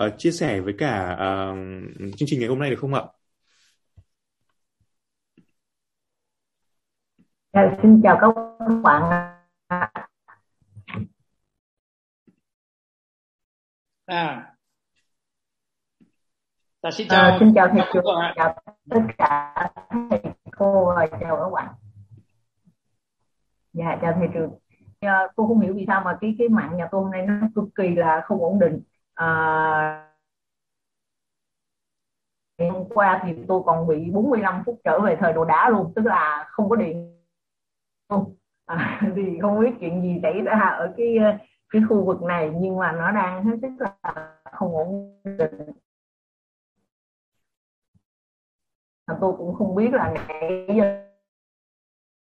uh, 0.05 0.13
chia 0.17 0.32
sẻ 0.32 0.59
với 0.59 0.74
cả 0.78 1.13
uh, 1.13 1.57
chương 2.17 2.28
trình 2.30 2.39
ngày 2.39 2.49
hôm 2.49 2.59
nay 2.59 2.70
được 2.70 2.80
không 2.80 2.93
ạ? 2.93 3.03
Dạ, 7.53 7.61
xin 7.82 8.01
chào 8.03 8.17
các 8.22 8.28
bạn 8.84 9.99
à 14.10 14.55
Ta 16.82 16.91
xin 16.91 17.07
ờ, 17.07 17.16
chào. 17.16 17.32
À, 17.32 17.38
xin 17.39 17.53
chào 17.55 17.68
thầy 17.68 17.82
trường, 17.93 18.03
chào 18.36 18.55
tất 18.89 19.01
cả 19.18 19.53
thầy 20.10 20.20
cô 20.57 20.93
chào 21.22 21.38
các 21.38 21.49
bạn. 21.53 21.68
Dạ 23.74 23.97
chào 24.01 24.14
thầy 24.14 24.28
trường. 24.34 24.51
À, 24.99 25.28
cô 25.36 25.47
không 25.47 25.60
hiểu 25.60 25.74
vì 25.74 25.86
sao 25.88 26.01
mà 26.05 26.18
cái 26.22 26.36
cái 26.39 26.49
mạng 26.49 26.78
nhà 26.78 26.88
tôi 26.91 27.01
hôm 27.01 27.12
nay 27.12 27.26
nó 27.28 27.34
cực 27.55 27.66
kỳ 27.76 27.95
là 27.95 28.22
không 28.26 28.39
ổn 28.39 28.60
định. 28.60 28.82
À, 29.14 30.05
hôm 32.60 32.89
qua 32.89 33.22
thì 33.26 33.34
tôi 33.47 33.62
còn 33.66 33.88
bị 33.88 34.10
45 34.12 34.64
phút 34.66 34.80
trở 34.84 34.99
về 34.99 35.18
thời 35.20 35.34
đồ 35.34 35.45
đá 35.45 35.70
luôn, 35.70 35.93
tức 35.95 36.05
là 36.05 36.45
không 36.49 36.70
có 36.70 36.76
điện 36.76 37.20
luôn. 38.10 38.36
À, 38.66 39.01
thì 39.16 39.39
không 39.41 39.60
biết 39.60 39.72
chuyện 39.80 40.01
gì 40.01 40.20
xảy 40.24 40.41
ra 40.41 40.60
ở 40.60 40.93
cái 40.97 41.16
cái 41.70 41.82
khu 41.89 42.05
vực 42.05 42.22
này 42.22 42.51
nhưng 42.59 42.78
mà 42.78 42.91
nó 42.91 43.11
đang 43.11 43.43
hết 43.43 43.57
sức 43.61 43.70
là 43.80 44.36
không 44.51 44.76
ổn 44.76 45.22
định. 45.24 45.72
Tôi 49.22 49.34
cũng 49.38 49.55
không 49.55 49.76
biết 49.76 49.93
là 49.93 50.13
nãy 50.13 50.67
giờ 50.76 51.05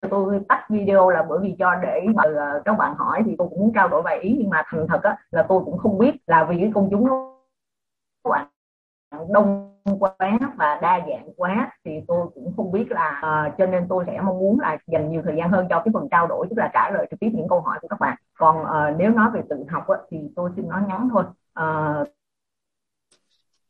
tôi 0.10 0.39
tắt 0.50 0.66
video 0.70 1.10
là 1.10 1.24
bởi 1.30 1.39
vì 1.41 1.56
cho 1.60 1.76
để 1.76 2.02
mà 2.16 2.24
ờ, 2.24 2.62
các 2.66 2.74
bạn 2.78 2.96
hỏi 2.96 3.24
thì 3.26 3.36
tôi 3.38 3.48
cũng 3.50 3.60
muốn 3.60 3.72
trao 3.76 3.88
đổi 3.88 4.02
vài 4.02 4.20
ý. 4.20 4.36
Nhưng 4.39 4.50
mà 4.50 4.64
thành 4.66 4.86
thật 4.89 5.04
á, 5.04 5.18
là 5.32 5.46
tôi 5.50 5.62
cũng 5.66 5.78
không 5.78 5.98
biết 5.98 6.12
là 6.28 6.44
vì 6.44 6.58
cái 6.60 6.72
công 6.76 6.88
chúng 6.91 7.08
các 8.24 8.30
bạn 8.30 8.48
đông 9.34 9.73
quá 10.00 10.40
và 10.56 10.80
đa 10.82 11.00
dạng 11.10 11.30
quá 11.38 11.72
thì 11.86 11.92
tôi 12.08 12.28
cũng 12.34 12.54
không 12.58 12.72
biết 12.72 12.86
là 12.90 13.22
uh, 13.26 13.58
cho 13.58 13.66
nên 13.66 13.86
tôi 13.90 14.04
sẽ 14.08 14.22
mong 14.22 14.40
muốn 14.40 14.60
là 14.60 14.78
dành 14.88 15.12
nhiều 15.12 15.22
thời 15.26 15.36
gian 15.38 15.50
hơn 15.50 15.68
cho 15.70 15.82
cái 15.86 15.92
phần 15.94 16.08
trao 16.12 16.28
đổi 16.28 16.48
tức 16.50 16.56
là 16.58 16.70
trả 16.74 16.90
lời 16.90 17.08
trực 17.12 17.20
tiếp 17.20 17.30
những 17.34 17.48
câu 17.50 17.62
hỏi 17.62 17.80
của 17.82 17.88
các 17.88 18.00
bạn. 18.00 18.18
Còn 18.38 18.62
uh, 18.62 18.98
nếu 18.98 19.10
nói 19.10 19.30
về 19.34 19.42
tự 19.50 19.66
học 19.70 19.88
á, 19.88 19.98
thì 20.10 20.18
tôi 20.36 20.52
xin 20.56 20.68
nói 20.70 20.82
ngắn 20.88 21.10
thôi. 21.12 21.24
Uh, 21.60 22.08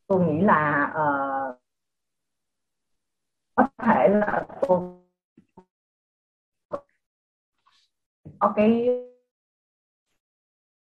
tôi 0.07 0.25
nghĩ 0.25 0.41
là 0.41 0.91
uh, 0.91 1.59
có 3.55 3.67
thể 3.77 4.07
là 4.07 4.45
tôi 4.61 4.79
có 8.39 8.53
cái 8.55 8.89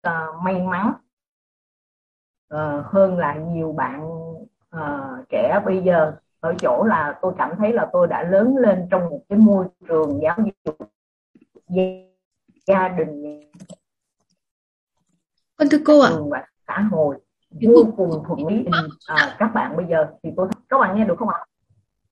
uh, 0.08 0.42
may 0.42 0.62
mắn 0.62 0.92
uh, 2.54 2.86
hơn 2.86 3.18
là 3.18 3.34
nhiều 3.34 3.72
bạn 3.72 4.20
uh, 4.76 5.28
trẻ 5.28 5.60
bây 5.64 5.82
giờ 5.82 6.12
ở 6.40 6.54
chỗ 6.60 6.84
là 6.84 7.18
tôi 7.22 7.32
cảm 7.38 7.50
thấy 7.58 7.72
là 7.72 7.86
tôi 7.92 8.06
đã 8.06 8.22
lớn 8.22 8.56
lên 8.56 8.86
trong 8.90 9.10
một 9.10 9.20
cái 9.28 9.38
môi 9.38 9.66
trường 9.88 10.20
giáo 10.22 10.36
dục 10.64 10.76
gia 12.66 12.88
đình 12.88 13.40
Vâng 15.58 15.68
thưa 15.70 15.78
cô 15.84 16.00
ạ. 16.00 16.10
và 16.30 16.46
xã 16.66 16.78
hội 16.90 17.16
vô 17.60 17.84
cùng 17.96 18.24
thuận 18.26 18.46
lý 18.46 18.64
à, 19.06 19.36
các 19.38 19.50
bạn 19.54 19.76
bây 19.76 19.86
giờ 19.90 20.06
thì 20.22 20.30
tôi 20.36 20.48
các 20.68 20.78
bạn 20.78 20.96
nghe 20.96 21.04
được 21.04 21.14
không 21.18 21.28
ạ? 21.28 21.38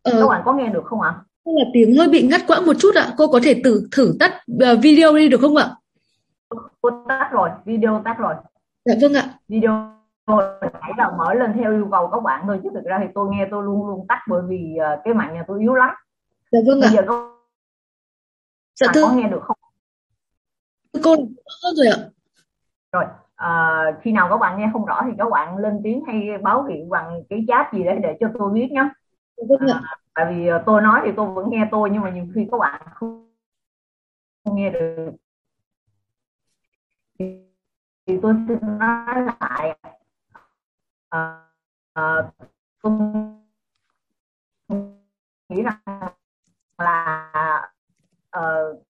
Ờ, 0.03 0.13
các 0.21 0.29
bạn 0.29 0.43
có 0.45 0.53
nghe 0.53 0.69
được 0.69 0.83
không 0.85 1.01
ạ? 1.01 1.15
là 1.45 1.65
tiếng 1.73 1.97
hơi 1.97 2.09
bị 2.09 2.29
ngắt 2.29 2.41
quãng 2.47 2.67
một 2.67 2.77
chút 2.79 2.95
ạ. 2.95 3.15
Cô 3.17 3.27
có 3.27 3.41
thể 3.45 3.61
thử 3.65 3.89
thử 3.93 4.17
tắt 4.21 4.33
uh, 4.53 4.79
video 4.83 5.17
đi 5.17 5.29
được 5.29 5.41
không 5.41 5.57
ạ? 5.57 5.71
Cô 6.81 6.91
tắt 7.09 7.29
rồi, 7.33 7.51
video 7.65 8.03
tắt 8.05 8.17
rồi. 8.19 8.35
Dạ 8.85 8.95
vâng 9.01 9.15
ạ. 9.15 9.35
Video 9.49 9.98
nãy 10.81 10.93
là 10.97 11.11
mở 11.18 11.35
lên 11.35 11.53
theo 11.53 11.72
yêu 11.72 11.89
cầu 11.91 12.09
các 12.12 12.22
bạn 12.22 12.45
thôi 12.47 12.61
chứ 12.62 12.70
thực 12.74 12.85
ra 12.85 12.99
thì 13.03 13.07
tôi 13.14 13.29
nghe 13.31 13.49
tôi 13.51 13.64
luôn 13.64 13.87
luôn 13.87 14.07
tắt 14.09 14.18
bởi 14.29 14.43
vì 14.49 14.76
uh, 14.76 15.01
cái 15.05 15.14
mạng 15.14 15.35
nhà 15.35 15.45
tôi 15.49 15.61
yếu 15.61 15.74
lắm. 15.74 15.95
Dạ 16.53 16.59
vâng 16.66 16.81
Bây 16.81 16.89
ạ. 16.89 16.93
giờ 16.93 17.03
các 17.09 17.14
Dạ 18.81 18.87
thưa 18.95 19.03
có 19.03 19.12
nghe 19.12 19.29
được 19.29 19.43
không? 19.43 19.57
cô 21.05 21.11
hơn 21.62 21.74
rồi 21.76 21.87
ạ. 21.87 21.99
Rồi, 22.93 23.05
à, 23.37 23.83
khi 24.03 24.12
nào 24.12 24.29
các 24.31 24.37
bạn 24.37 24.59
nghe 24.59 24.70
không 24.72 24.85
rõ 24.85 25.03
thì 25.07 25.12
các 25.18 25.31
bạn 25.31 25.57
lên 25.57 25.81
tiếng 25.85 26.05
hay 26.07 26.39
báo 26.43 26.64
hiệu 26.64 26.87
bằng 26.91 27.22
cái 27.29 27.45
chat 27.49 27.72
gì 27.72 27.85
đấy 27.85 27.99
để 28.03 28.16
cho 28.20 28.26
tôi 28.39 28.51
biết 28.51 28.68
nhé. 28.70 28.89
Dạ 29.37 29.45
vâng 29.49 29.68
ạ. 29.68 29.81
À, 29.85 29.97
tại 30.14 30.35
vì 30.35 30.47
ờ, 30.47 30.62
tôi 30.66 30.83
nói 30.83 31.01
thì 31.05 31.11
tôi 31.16 31.26
vẫn 31.35 31.51
nghe 31.51 31.68
tôi 31.70 31.91
nhưng 31.93 32.03
mà 32.03 32.11
nhiều 32.11 32.26
khi 32.35 32.49
các 32.51 32.59
bạn 32.59 32.83
không, 32.95 33.31
không 34.45 34.57
nghe 34.57 34.70
được 34.70 35.11
thì, 37.18 37.43
thì 38.07 38.18
tôi 38.22 38.35
xin 38.49 38.59
nói 38.79 39.26
lại 39.41 39.79
à, 41.09 41.41
à, 41.95 42.31
tôi 42.83 42.93
nghĩ 45.49 45.63
rằng 45.63 46.11
là 46.79 47.33
uh, 48.39 48.83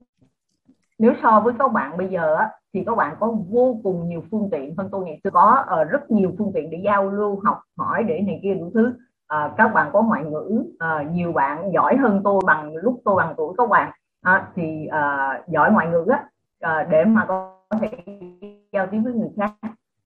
nếu 0.98 1.12
so 1.22 1.40
với 1.40 1.54
các 1.58 1.72
bạn 1.72 1.96
bây 1.96 2.08
giờ 2.08 2.34
á, 2.34 2.50
thì 2.74 2.84
các 2.86 2.94
bạn 2.94 3.16
có 3.20 3.34
vô 3.50 3.80
cùng 3.82 4.08
nhiều 4.08 4.24
phương 4.30 4.48
tiện 4.52 4.74
hơn 4.78 4.88
tôi 4.92 5.04
ngày 5.04 5.20
xưa 5.24 5.30
có 5.30 5.64
uh, 5.82 5.90
rất 5.90 6.10
nhiều 6.10 6.34
phương 6.38 6.52
tiện 6.54 6.70
để 6.70 6.80
giao 6.84 7.10
lưu 7.10 7.40
học 7.44 7.60
hỏi 7.76 8.04
để 8.04 8.20
này 8.20 8.40
kia 8.42 8.54
đủ 8.54 8.70
thứ. 8.74 8.96
Uh, 9.34 9.56
các 9.56 9.68
bạn 9.68 9.90
có 9.92 10.02
ngoại 10.02 10.24
ngữ 10.24 10.64
uh, 10.74 11.10
nhiều 11.10 11.32
bạn 11.32 11.72
giỏi 11.72 11.96
hơn 11.96 12.20
tôi 12.24 12.40
bằng 12.46 12.76
lúc 12.76 13.00
tôi 13.04 13.16
bằng 13.16 13.34
tuổi 13.36 13.54
các 13.58 13.68
bạn. 13.68 13.92
Uh, 14.28 14.42
thì 14.54 14.88
uh, 14.88 15.48
giỏi 15.48 15.72
ngoại 15.72 15.86
ngữ 15.88 16.06
á, 16.08 16.24
uh, 16.66 16.88
để 16.90 17.04
mà 17.04 17.24
có 17.28 17.60
thể 17.80 17.90
giao 18.72 18.86
tiếp 18.86 18.98
với 19.04 19.12
người 19.12 19.30
khác 19.36 19.52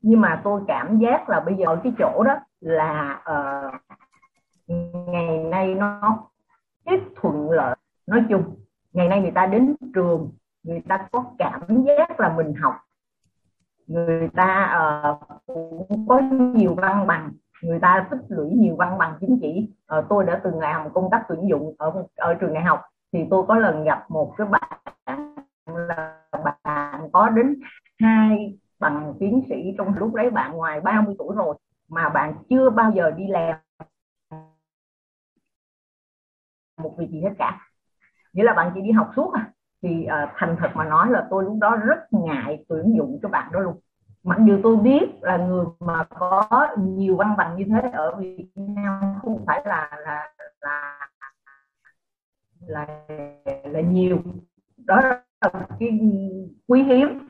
nhưng 0.03 0.21
mà 0.21 0.41
tôi 0.45 0.61
cảm 0.69 0.99
giác 0.99 1.29
là 1.29 1.41
bây 1.41 1.55
giờ 1.55 1.67
ở 1.67 1.81
cái 1.85 1.93
chỗ 1.99 2.23
đó 2.25 2.35
là 2.61 3.23
uh, 3.33 3.75
ngày 5.07 5.39
nay 5.39 5.75
nó 5.75 6.19
ít 6.85 7.01
thuận 7.17 7.51
lợi 7.51 7.77
nói 8.07 8.25
chung 8.29 8.55
ngày 8.93 9.09
nay 9.09 9.21
người 9.21 9.31
ta 9.31 9.47
đến 9.47 9.75
trường 9.95 10.31
người 10.63 10.83
ta 10.89 11.07
có 11.13 11.25
cảm 11.39 11.85
giác 11.85 12.21
là 12.21 12.35
mình 12.37 12.55
học 12.55 12.75
người 13.87 14.29
ta 14.29 14.79
uh, 15.11 15.43
cũng 15.47 16.07
có 16.09 16.21
nhiều 16.55 16.75
văn 16.75 17.07
bằng 17.07 17.33
người 17.63 17.79
ta 17.79 18.07
tích 18.11 18.21
lũy 18.29 18.51
nhiều 18.51 18.77
văn 18.77 18.99
bằng 18.99 19.17
chính 19.21 19.39
trị 19.43 19.69
ờ, 19.87 19.99
uh, 19.99 20.05
tôi 20.09 20.25
đã 20.25 20.41
từng 20.45 20.61
làm 20.61 20.93
công 20.93 21.09
tác 21.11 21.23
tuyển 21.29 21.49
dụng 21.51 21.75
ở 21.79 22.05
ở 22.17 22.35
trường 22.35 22.55
đại 22.55 22.63
học 22.63 22.81
thì 23.13 23.27
tôi 23.31 23.45
có 23.49 23.57
lần 23.57 23.85
gặp 23.85 24.11
một 24.11 24.35
cái 24.37 24.47
bạn 24.47 24.81
là 25.67 26.19
bạn 26.45 27.09
có 27.13 27.29
đến 27.29 27.61
hai 28.01 28.59
bằng 28.83 29.15
tiến 29.21 29.43
sĩ 29.49 29.75
trong 29.79 29.95
lúc 29.99 30.15
đấy 30.15 30.31
bạn 30.31 30.53
ngoài 30.57 30.81
30 30.81 31.15
tuổi 31.19 31.37
rồi 31.37 31.55
mà 31.89 32.09
bạn 32.09 32.35
chưa 32.51 32.71
bao 32.71 32.93
giờ 32.95 33.11
đi 33.11 33.27
làm 33.27 33.57
một 36.83 36.95
việc 36.99 37.11
gì 37.11 37.21
hết 37.21 37.35
cả. 37.39 37.69
Nghĩa 38.33 38.43
là 38.43 38.55
bạn 38.55 38.73
chỉ 38.75 38.81
đi 38.81 38.91
học 38.91 39.11
suốt 39.17 39.33
à. 39.35 39.51
Thì 39.83 40.07
uh, 40.07 40.31
thành 40.37 40.57
thật 40.61 40.71
mà 40.75 40.85
nói 40.85 41.11
là 41.11 41.27
tôi 41.31 41.45
lúc 41.45 41.59
đó 41.61 41.77
rất 41.77 41.99
ngại 42.11 42.65
tuyển 42.69 42.95
dụng 42.97 43.19
cho 43.23 43.29
bạn 43.29 43.53
đó 43.53 43.61
luôn. 43.61 43.81
Mặc 44.25 44.39
dù 44.47 44.61
tôi 44.63 44.77
biết 44.77 45.03
là 45.21 45.37
người 45.37 45.67
mà 45.81 46.05
có 46.05 46.69
nhiều 46.79 47.17
văn 47.17 47.35
bằng 47.39 47.57
như 47.57 47.65
thế 47.69 47.91
ở 47.93 48.17
Việt 48.17 48.47
Nam 48.57 49.01
không 49.23 49.45
phải 49.47 49.63
là 49.65 49.91
là 50.05 50.33
là 50.61 51.09
là, 52.61 52.87
là 53.65 53.81
nhiều. 53.81 54.23
Đó 54.77 55.01
là 55.01 55.23
cái 55.81 56.01
quý 56.69 56.83
hiếm. 56.83 57.29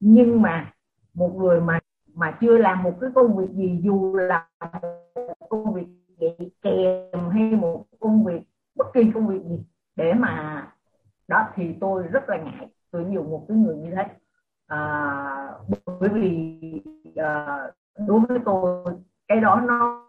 Nhưng 0.00 0.42
mà 0.42 0.72
một 1.18 1.34
người 1.36 1.60
mà 1.60 1.78
mà 2.14 2.38
chưa 2.40 2.58
làm 2.58 2.82
một 2.82 2.94
cái 3.00 3.10
công 3.14 3.36
việc 3.36 3.50
gì 3.54 3.80
dù 3.82 4.16
là 4.16 4.48
một 5.14 5.48
công 5.48 5.74
việc 5.74 5.86
dạy 6.18 6.50
kèm 6.62 7.30
hay 7.30 7.42
một 7.42 7.86
công 8.00 8.24
việc 8.24 8.40
bất 8.74 8.86
kỳ 8.94 9.00
công 9.14 9.26
việc 9.28 9.42
gì 9.48 9.58
để 9.96 10.14
mà 10.14 10.64
đó 11.28 11.48
thì 11.54 11.64
tôi 11.80 12.02
rất 12.02 12.28
là 12.28 12.36
ngại. 12.36 12.66
Tôi 12.90 13.04
nhiều 13.04 13.22
một 13.22 13.44
cái 13.48 13.56
người 13.56 13.76
như 13.76 13.90
thế. 13.96 14.02
À, 14.66 15.50
bởi 15.86 16.08
vì 16.12 16.60
à, 17.16 17.58
đối 18.08 18.20
với 18.20 18.38
tôi 18.44 18.84
cái 19.28 19.40
đó 19.40 19.62
nó 19.68 20.08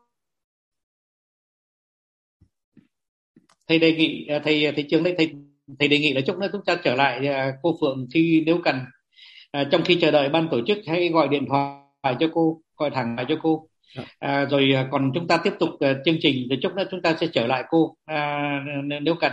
thầy 3.67 3.79
đề 3.79 3.95
nghị 3.95 4.27
à, 4.27 4.39
thầy 4.43 4.71
thầy 4.75 4.85
trường 4.89 5.03
đây 5.03 5.15
thầy 5.17 5.35
thầy 5.79 5.87
đề 5.87 5.99
nghị 5.99 6.13
là 6.13 6.21
chúc 6.27 6.37
nữa 6.37 6.47
chúng 6.51 6.65
ta 6.65 6.75
trở 6.83 6.95
lại 6.95 7.27
à, 7.27 7.57
cô 7.61 7.75
Phượng 7.81 8.07
khi 8.13 8.43
nếu 8.45 8.57
cần 8.63 8.75
à, 9.51 9.63
trong 9.71 9.83
khi 9.83 9.97
chờ 10.01 10.11
đợi 10.11 10.29
ban 10.29 10.47
tổ 10.51 10.61
chức 10.67 10.77
hãy 10.87 11.09
gọi 11.09 11.27
điện 11.27 11.45
thoại 11.49 12.15
cho 12.19 12.27
cô 12.33 12.61
gọi 12.77 12.89
thẳng 12.89 13.15
lại 13.15 13.25
cho 13.29 13.35
cô 13.43 13.67
dạ. 13.95 14.03
à, 14.19 14.45
rồi 14.45 14.75
còn 14.91 15.11
chúng 15.13 15.27
ta 15.27 15.37
tiếp 15.43 15.53
tục 15.59 15.69
uh, 15.69 15.97
chương 16.05 16.17
trình 16.21 16.47
rồi 16.49 16.59
chúc 16.61 16.75
nữa 16.75 16.83
chúng 16.91 17.01
ta 17.01 17.15
sẽ 17.19 17.27
trở 17.33 17.47
lại 17.47 17.63
cô 17.69 17.95
à, 18.05 18.49
nếu 19.01 19.15
cần 19.21 19.31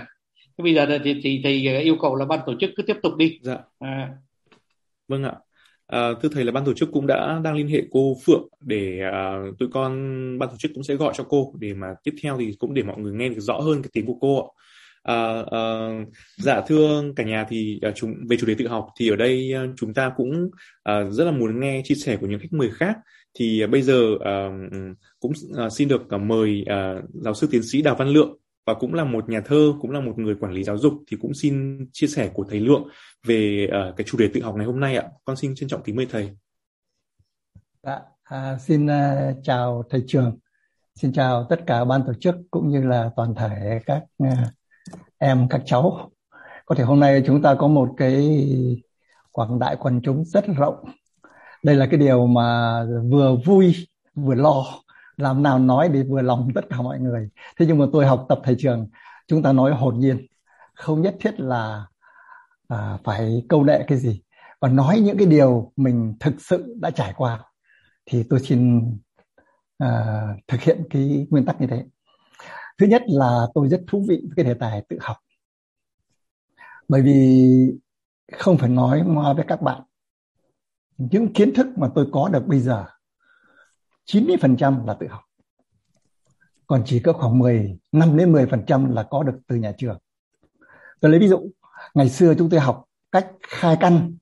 thế 0.58 0.62
bây 0.62 0.74
giờ 0.74 0.98
thì, 1.04 1.20
thì 1.22 1.40
thầy 1.44 1.80
yêu 1.82 1.96
cầu 2.00 2.16
là 2.16 2.24
ban 2.24 2.40
tổ 2.46 2.54
chức 2.60 2.70
cứ 2.76 2.82
tiếp 2.82 2.96
tục 3.02 3.16
đi 3.16 3.38
dạ 3.42 3.58
à. 3.78 4.10
vâng 5.08 5.24
ạ 5.24 5.32
À, 5.86 6.10
thưa 6.22 6.28
thầy 6.32 6.44
là 6.44 6.52
ban 6.52 6.64
tổ 6.64 6.72
chức 6.74 6.88
cũng 6.92 7.06
đã 7.06 7.40
đang 7.44 7.54
liên 7.54 7.68
hệ 7.68 7.82
cô 7.90 8.16
Phượng 8.24 8.48
để 8.60 9.00
uh, 9.08 9.58
tụi 9.58 9.68
con 9.72 9.92
ban 10.38 10.48
tổ 10.48 10.56
chức 10.58 10.70
cũng 10.74 10.84
sẽ 10.84 10.94
gọi 10.94 11.12
cho 11.16 11.24
cô 11.28 11.52
để 11.58 11.74
mà 11.74 11.94
tiếp 12.04 12.14
theo 12.22 12.36
thì 12.38 12.54
cũng 12.58 12.74
để 12.74 12.82
mọi 12.82 12.98
người 12.98 13.12
nghe 13.12 13.28
được 13.28 13.40
rõ 13.40 13.58
hơn 13.60 13.82
cái 13.82 13.90
tiếng 13.92 14.06
của 14.06 14.16
cô 14.20 14.40
ạ. 14.40 14.46
À, 15.06 15.44
à, 15.50 15.90
dạ 16.36 16.60
thưa 16.66 17.02
cả 17.16 17.24
nhà 17.24 17.46
thì 17.48 17.78
à, 17.82 17.90
chúng 17.94 18.14
về 18.28 18.36
chủ 18.36 18.46
đề 18.46 18.54
tự 18.58 18.68
học 18.68 18.86
thì 18.98 19.10
ở 19.10 19.16
đây 19.16 19.52
à, 19.54 19.66
chúng 19.76 19.94
ta 19.94 20.12
cũng 20.16 20.50
à, 20.82 21.04
rất 21.10 21.24
là 21.24 21.30
muốn 21.30 21.60
nghe 21.60 21.82
chia 21.84 21.94
sẻ 21.94 22.16
của 22.16 22.26
những 22.26 22.40
khách 22.40 22.52
mời 22.52 22.70
khác. 22.74 22.98
Thì 23.38 23.62
à, 23.62 23.66
bây 23.66 23.82
giờ 23.82 24.14
à, 24.24 24.48
cũng 25.20 25.32
à, 25.56 25.70
xin 25.70 25.88
được 25.88 26.10
à, 26.10 26.18
mời 26.18 26.64
à, 26.66 26.94
giáo 27.12 27.34
sư 27.34 27.48
tiến 27.50 27.62
sĩ 27.62 27.82
Đào 27.82 27.94
Văn 27.94 28.08
Lượng 28.08 28.36
và 28.66 28.74
cũng 28.74 28.94
là 28.94 29.04
một 29.04 29.28
nhà 29.28 29.40
thơ 29.40 29.72
cũng 29.80 29.90
là 29.90 30.00
một 30.00 30.18
người 30.18 30.34
quản 30.40 30.52
lý 30.52 30.64
giáo 30.64 30.78
dục 30.78 30.92
thì 31.06 31.16
cũng 31.20 31.34
xin 31.34 31.86
chia 31.92 32.06
sẻ 32.06 32.30
của 32.34 32.44
thầy 32.50 32.60
Lượng 32.60 32.88
về 33.26 33.68
à, 33.72 33.92
cái 33.96 34.04
chủ 34.04 34.18
đề 34.18 34.28
tự 34.34 34.42
học 34.42 34.54
ngày 34.56 34.66
hôm 34.66 34.80
nay 34.80 34.96
ạ. 34.96 35.04
Con 35.24 35.36
xin 35.36 35.54
trân 35.54 35.68
trọng 35.68 35.82
kính 35.82 35.96
mời 35.96 36.06
thầy. 36.10 36.30
Dạ, 37.82 38.00
à, 38.22 38.58
xin 38.58 38.86
à, 38.86 39.32
chào 39.42 39.84
thầy 39.90 40.02
trường. 40.06 40.38
Xin 40.94 41.12
chào 41.12 41.46
tất 41.50 41.60
cả 41.66 41.84
ban 41.84 42.02
tổ 42.06 42.12
chức 42.20 42.34
cũng 42.50 42.68
như 42.68 42.82
là 42.82 43.10
toàn 43.16 43.34
thể 43.34 43.80
các 43.86 44.02
em 45.18 45.48
các 45.48 45.62
cháu. 45.64 46.10
Có 46.66 46.74
thể 46.74 46.84
hôm 46.84 47.00
nay 47.00 47.22
chúng 47.26 47.42
ta 47.42 47.54
có 47.54 47.68
một 47.68 47.88
cái 47.96 48.40
quảng 49.32 49.58
đại 49.58 49.76
quần 49.76 50.00
chúng 50.02 50.24
rất 50.24 50.44
rộng. 50.56 50.74
Đây 51.62 51.76
là 51.76 51.86
cái 51.86 52.00
điều 52.00 52.26
mà 52.26 52.80
vừa 53.10 53.36
vui 53.44 53.74
vừa 54.14 54.34
lo. 54.34 54.64
Làm 55.16 55.42
nào 55.42 55.58
nói 55.58 55.88
để 55.88 56.02
vừa 56.02 56.22
lòng 56.22 56.48
tất 56.54 56.64
cả 56.70 56.82
mọi 56.82 56.98
người. 56.98 57.28
Thế 57.58 57.66
nhưng 57.66 57.78
mà 57.78 57.86
tôi 57.92 58.06
học 58.06 58.26
tập 58.28 58.40
thầy 58.44 58.56
trường 58.58 58.88
chúng 59.28 59.42
ta 59.42 59.52
nói 59.52 59.72
hồn 59.74 59.98
nhiên. 59.98 60.26
Không 60.74 61.02
nhất 61.02 61.16
thiết 61.20 61.40
là 61.40 61.86
à, 62.68 62.98
phải 63.04 63.42
câu 63.48 63.64
nệ 63.64 63.84
cái 63.86 63.98
gì. 63.98 64.22
Và 64.60 64.68
nói 64.68 65.00
những 65.00 65.18
cái 65.18 65.26
điều 65.26 65.72
mình 65.76 66.14
thực 66.20 66.34
sự 66.38 66.76
đã 66.80 66.90
trải 66.90 67.12
qua 67.16 67.40
thì 68.06 68.22
tôi 68.30 68.40
xin 68.40 68.82
à, 69.78 70.22
thực 70.48 70.60
hiện 70.60 70.82
cái 70.90 71.26
nguyên 71.30 71.44
tắc 71.44 71.60
như 71.60 71.66
thế 71.66 71.84
thứ 72.78 72.86
nhất 72.86 73.02
là 73.06 73.46
tôi 73.54 73.68
rất 73.68 73.84
thú 73.86 74.04
vị 74.08 74.20
với 74.22 74.32
cái 74.36 74.44
đề 74.44 74.54
tài 74.54 74.82
tự 74.88 74.98
học 75.00 75.16
bởi 76.88 77.02
vì 77.02 77.72
không 78.32 78.58
phải 78.58 78.68
nói 78.68 79.02
ngoa 79.06 79.32
với 79.32 79.44
các 79.48 79.62
bạn 79.62 79.82
những 80.98 81.32
kiến 81.32 81.54
thức 81.54 81.66
mà 81.76 81.88
tôi 81.94 82.08
có 82.12 82.28
được 82.28 82.46
bây 82.46 82.60
giờ 82.60 82.86
90% 84.06 84.86
là 84.86 84.94
tự 84.94 85.06
học. 85.06 85.22
Còn 86.66 86.82
chỉ 86.86 87.00
có 87.00 87.12
khoảng 87.12 87.38
10, 87.38 87.78
5 87.92 88.16
đến 88.16 88.32
10% 88.32 88.92
là 88.92 89.02
có 89.02 89.22
được 89.22 89.38
từ 89.46 89.56
nhà 89.56 89.72
trường. 89.78 89.98
Tôi 91.00 91.10
lấy 91.10 91.20
ví 91.20 91.28
dụ, 91.28 91.50
ngày 91.94 92.08
xưa 92.08 92.34
chúng 92.38 92.50
tôi 92.50 92.60
học 92.60 92.84
cách 93.12 93.32
khai 93.48 93.76
căn, 93.80 94.16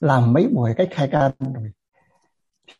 làm 0.00 0.32
mấy 0.32 0.48
buổi 0.48 0.74
cách 0.76 0.88
khai 0.90 1.08
căn 1.12 1.32
rồi 1.40 1.72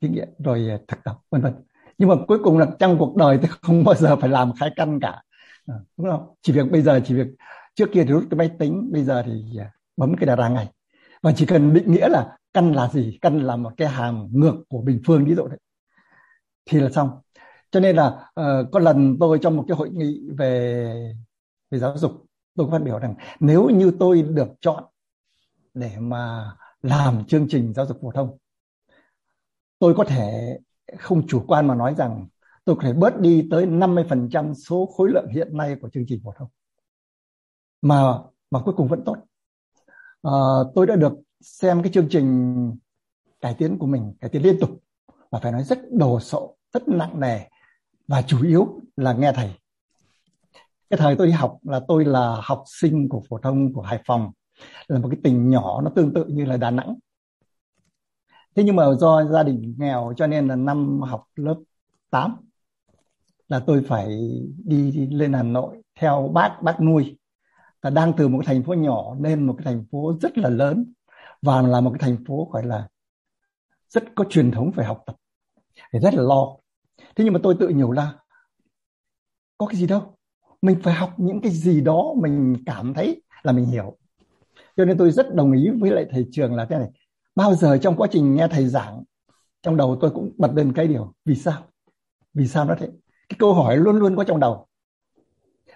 thí 0.00 0.08
nghiệm 0.08 0.28
rồi 0.38 0.78
thực 0.88 1.04
tập 1.04 1.18
vân 1.30 1.42
vân. 1.42 1.54
Nhưng 1.98 2.08
mà 2.08 2.14
cuối 2.28 2.38
cùng 2.44 2.58
là 2.58 2.66
trong 2.78 2.98
cuộc 2.98 3.16
đời 3.16 3.38
tôi 3.42 3.50
không 3.62 3.84
bao 3.84 3.94
giờ 3.94 4.16
phải 4.16 4.28
làm 4.30 4.52
khai 4.60 4.70
căn 4.76 5.00
cả. 5.00 5.22
À, 5.66 5.74
đúng 5.96 6.10
không? 6.10 6.34
Chỉ 6.42 6.52
việc 6.52 6.70
bây 6.70 6.82
giờ 6.82 7.00
chỉ 7.04 7.14
việc 7.14 7.26
trước 7.74 7.88
kia 7.92 8.04
thì 8.04 8.10
rút 8.10 8.24
cái 8.30 8.38
máy 8.38 8.50
tính, 8.58 8.90
bây 8.92 9.04
giờ 9.04 9.22
thì 9.26 9.58
à, 9.58 9.70
bấm 9.96 10.16
cái 10.16 10.26
đà 10.26 10.36
ra 10.36 10.48
ngày. 10.48 10.68
Và 11.22 11.32
chỉ 11.32 11.46
cần 11.46 11.74
định 11.74 11.92
nghĩa 11.92 12.08
là 12.08 12.36
căn 12.54 12.72
là 12.72 12.88
gì? 12.88 13.18
Căn 13.22 13.38
là 13.38 13.56
một 13.56 13.70
cái 13.76 13.88
hàm 13.88 14.26
ngược 14.30 14.54
của 14.68 14.80
bình 14.80 15.00
phương 15.06 15.24
ví 15.24 15.34
dụ 15.34 15.46
đấy 15.46 15.58
thì 16.66 16.80
là 16.80 16.90
xong 16.90 17.10
cho 17.70 17.80
nên 17.80 17.96
là 17.96 18.06
uh, 18.40 18.72
có 18.72 18.78
lần 18.78 19.16
tôi 19.20 19.38
trong 19.42 19.56
một 19.56 19.64
cái 19.68 19.76
hội 19.76 19.90
nghị 19.90 20.20
về 20.38 21.14
về 21.70 21.78
giáo 21.78 21.98
dục 21.98 22.26
tôi 22.56 22.68
phát 22.70 22.82
biểu 22.82 22.98
rằng 22.98 23.14
nếu 23.40 23.68
như 23.68 23.92
tôi 24.00 24.22
được 24.22 24.48
chọn 24.60 24.84
để 25.74 25.96
mà 25.98 26.52
làm 26.82 27.24
chương 27.24 27.46
trình 27.48 27.74
giáo 27.74 27.86
dục 27.86 27.98
phổ 28.02 28.12
thông 28.12 28.38
tôi 29.78 29.94
có 29.94 30.04
thể 30.04 30.58
không 30.98 31.26
chủ 31.26 31.44
quan 31.46 31.66
mà 31.66 31.74
nói 31.74 31.94
rằng 31.94 32.26
tôi 32.64 32.76
có 32.76 32.82
thể 32.82 32.92
bớt 32.92 33.20
đi 33.20 33.48
tới 33.50 33.66
50% 33.66 34.54
số 34.54 34.86
khối 34.86 35.10
lượng 35.10 35.28
hiện 35.28 35.56
nay 35.56 35.76
của 35.80 35.88
chương 35.88 36.04
trình 36.08 36.20
phổ 36.24 36.32
thông. 36.36 36.48
Mà 37.82 38.18
mà 38.50 38.60
cuối 38.64 38.74
cùng 38.76 38.88
vẫn 38.88 39.04
tốt. 39.04 39.16
À, 40.22 40.32
tôi 40.74 40.86
đã 40.86 40.96
được 40.96 41.12
xem 41.40 41.82
cái 41.82 41.92
chương 41.92 42.08
trình 42.10 42.54
cải 43.40 43.54
tiến 43.54 43.78
của 43.78 43.86
mình 43.86 44.14
cải 44.20 44.30
tiến 44.30 44.42
liên 44.42 44.60
tục 44.60 44.70
và 45.30 45.40
phải 45.40 45.52
nói 45.52 45.64
rất 45.64 45.78
đồ 45.90 46.20
sộ 46.20 46.56
rất 46.72 46.88
nặng 46.88 47.20
nề 47.20 47.40
và 48.08 48.22
chủ 48.22 48.44
yếu 48.44 48.80
là 48.96 49.12
nghe 49.12 49.32
thầy. 49.32 49.50
Cái 50.90 50.98
thời 50.98 51.16
tôi 51.16 51.26
đi 51.26 51.32
học 51.32 51.58
là 51.62 51.80
tôi 51.88 52.04
là 52.04 52.40
học 52.42 52.64
sinh 52.66 53.08
của 53.08 53.22
phổ 53.28 53.38
thông 53.38 53.72
của 53.72 53.82
Hải 53.82 54.02
Phòng. 54.06 54.32
Là 54.86 54.98
một 54.98 55.08
cái 55.10 55.20
tỉnh 55.24 55.50
nhỏ 55.50 55.80
nó 55.80 55.90
tương 55.96 56.14
tự 56.14 56.24
như 56.24 56.44
là 56.44 56.56
Đà 56.56 56.70
Nẵng 56.70 56.94
thế 58.56 58.64
nhưng 58.64 58.76
mà 58.76 58.84
do 58.94 59.24
gia 59.24 59.42
đình 59.42 59.74
nghèo 59.78 60.12
cho 60.16 60.26
nên 60.26 60.48
là 60.48 60.56
năm 60.56 61.00
học 61.00 61.24
lớp 61.34 61.56
8 62.10 62.36
là 63.48 63.58
tôi 63.58 63.84
phải 63.88 64.08
đi, 64.64 64.90
đi 64.90 65.06
lên 65.06 65.32
Hà 65.32 65.42
Nội 65.42 65.82
theo 66.00 66.30
bác 66.34 66.62
bác 66.62 66.80
nuôi. 66.80 67.18
Và 67.82 67.90
đang 67.90 68.12
từ 68.16 68.28
một 68.28 68.38
cái 68.38 68.54
thành 68.54 68.64
phố 68.64 68.74
nhỏ 68.74 69.14
lên 69.20 69.46
một 69.46 69.54
cái 69.58 69.64
thành 69.64 69.84
phố 69.92 70.16
rất 70.20 70.38
là 70.38 70.48
lớn 70.48 70.92
và 71.42 71.62
là 71.62 71.80
một 71.80 71.90
cái 71.90 71.98
thành 71.98 72.24
phố 72.26 72.48
gọi 72.52 72.66
là 72.66 72.88
rất 73.88 74.04
có 74.14 74.24
truyền 74.30 74.50
thống 74.50 74.70
về 74.70 74.84
học 74.84 75.02
tập. 75.06 75.16
Thì 75.92 75.98
rất 75.98 76.14
là 76.14 76.22
lo. 76.22 76.56
Thế 76.98 77.24
nhưng 77.24 77.32
mà 77.32 77.40
tôi 77.42 77.56
tự 77.60 77.68
nhủ 77.74 77.92
là 77.92 78.14
có 79.58 79.66
cái 79.66 79.76
gì 79.76 79.86
đâu. 79.86 80.16
Mình 80.62 80.80
phải 80.82 80.94
học 80.94 81.14
những 81.16 81.40
cái 81.40 81.52
gì 81.52 81.80
đó 81.80 82.14
mình 82.16 82.56
cảm 82.66 82.94
thấy 82.94 83.22
là 83.42 83.52
mình 83.52 83.64
hiểu. 83.64 83.98
Cho 84.76 84.84
nên 84.84 84.98
tôi 84.98 85.10
rất 85.10 85.34
đồng 85.34 85.52
ý 85.52 85.70
với 85.80 85.90
lại 85.90 86.06
thầy 86.10 86.26
trường 86.32 86.54
là 86.54 86.66
thế 86.70 86.78
này 86.78 86.90
bao 87.34 87.54
giờ 87.54 87.78
trong 87.82 87.96
quá 87.96 88.08
trình 88.10 88.34
nghe 88.34 88.48
thầy 88.50 88.68
giảng, 88.68 89.04
trong 89.62 89.76
đầu 89.76 89.98
tôi 90.00 90.10
cũng 90.10 90.32
bật 90.38 90.50
lên 90.54 90.72
cái 90.72 90.86
điều, 90.86 91.14
vì 91.24 91.34
sao? 91.34 91.66
Vì 92.34 92.48
sao 92.48 92.64
nó 92.64 92.74
thế? 92.78 92.88
Cái 93.28 93.36
câu 93.38 93.54
hỏi 93.54 93.76
luôn 93.76 93.96
luôn 93.96 94.16
có 94.16 94.24
trong 94.24 94.40
đầu. 94.40 94.66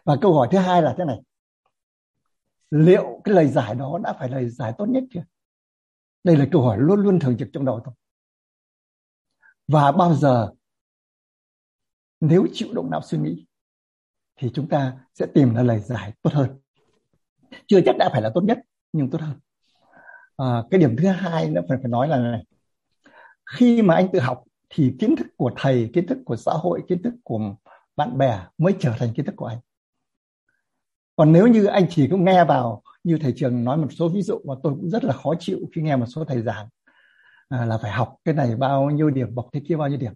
Và 0.05 0.17
câu 0.21 0.35
hỏi 0.35 0.49
thứ 0.51 0.59
hai 0.59 0.83
là 0.83 0.95
thế 0.99 1.05
này. 1.05 1.21
Liệu 2.71 3.21
cái 3.25 3.35
lời 3.35 3.49
giải 3.49 3.75
đó 3.75 3.99
đã 4.03 4.13
phải 4.13 4.29
lời 4.29 4.49
giải 4.49 4.73
tốt 4.79 4.87
nhất 4.89 5.05
chưa? 5.11 5.25
Đây 6.25 6.37
là 6.37 6.47
câu 6.53 6.63
hỏi 6.63 6.79
luôn 6.81 7.01
luôn 7.01 7.21
thường 7.21 7.37
trực 7.39 7.49
trong 7.53 7.65
đầu 7.65 7.81
tôi. 7.85 7.95
Và 9.69 9.93
bao 9.93 10.15
giờ, 10.15 10.53
nếu 12.21 12.47
chịu 12.53 12.69
động 12.75 12.91
não 12.91 13.01
suy 13.03 13.19
nghĩ, 13.19 13.47
thì 14.37 14.51
chúng 14.55 14.69
ta 14.69 15.07
sẽ 15.15 15.27
tìm 15.35 15.55
ra 15.55 15.63
lời 15.63 15.81
giải 15.81 16.13
tốt 16.23 16.31
hơn. 16.33 16.61
Chưa 17.67 17.81
chắc 17.85 17.97
đã 17.99 18.09
phải 18.13 18.23
là 18.23 18.31
tốt 18.35 18.45
nhất, 18.45 18.59
nhưng 18.93 19.11
tốt 19.11 19.21
hơn 19.21 19.39
à, 20.39 20.63
cái 20.71 20.81
điểm 20.81 20.97
thứ 20.97 21.09
hai 21.09 21.51
nữa 21.51 21.61
phải 21.69 21.79
phải 21.83 21.89
nói 21.89 22.09
là 22.09 22.19
này. 22.19 22.45
Khi 23.57 23.83
mà 23.83 23.95
anh 23.95 24.09
tự 24.13 24.21
học 24.21 24.45
thì 24.71 24.95
kiến 25.01 25.17
thức 25.17 25.27
của 25.37 25.51
thầy 25.57 25.91
kiến 25.95 26.07
thức 26.07 26.19
của 26.25 26.37
xã 26.37 26.53
hội 26.53 26.83
kiến 26.89 27.03
thức 27.03 27.15
của 27.25 27.41
bạn 27.97 28.19
bè 28.19 28.41
mới 28.59 28.75
trở 28.81 28.93
thành 28.99 29.13
kiến 29.15 29.27
thức 29.27 29.35
của 29.37 29.47
anh. 29.47 29.59
Còn 31.17 31.33
nếu 31.33 31.47
như 31.47 31.65
anh 31.65 31.87
chỉ 31.91 32.09
có 32.11 32.17
nghe 32.17 32.45
vào 32.45 32.83
như 33.05 33.19
thầy 33.21 33.33
trường 33.37 33.65
nói 33.65 33.77
một 33.77 33.89
số 33.91 34.09
ví 34.09 34.23
dụ 34.23 34.41
mà 34.45 34.55
tôi 34.63 34.75
cũng 34.75 34.91
rất 34.91 35.05
là 35.05 35.13
khó 35.13 35.35
chịu 35.39 35.59
khi 35.75 35.83
nghe 35.83 35.97
một 35.97 36.07
số 36.07 36.25
thầy 36.25 36.43
giảng 36.43 36.69
à, 37.49 37.65
là 37.65 37.79
phải 37.79 37.91
học 37.91 38.17
cái 38.25 38.35
này 38.35 38.57
bao 38.57 38.91
nhiêu 38.91 39.11
điểm 39.11 39.35
bọc 39.35 39.49
thế 39.53 39.61
kia 39.69 39.77
bao 39.77 39.89
nhiêu 39.89 39.99
điểm. 39.99 40.13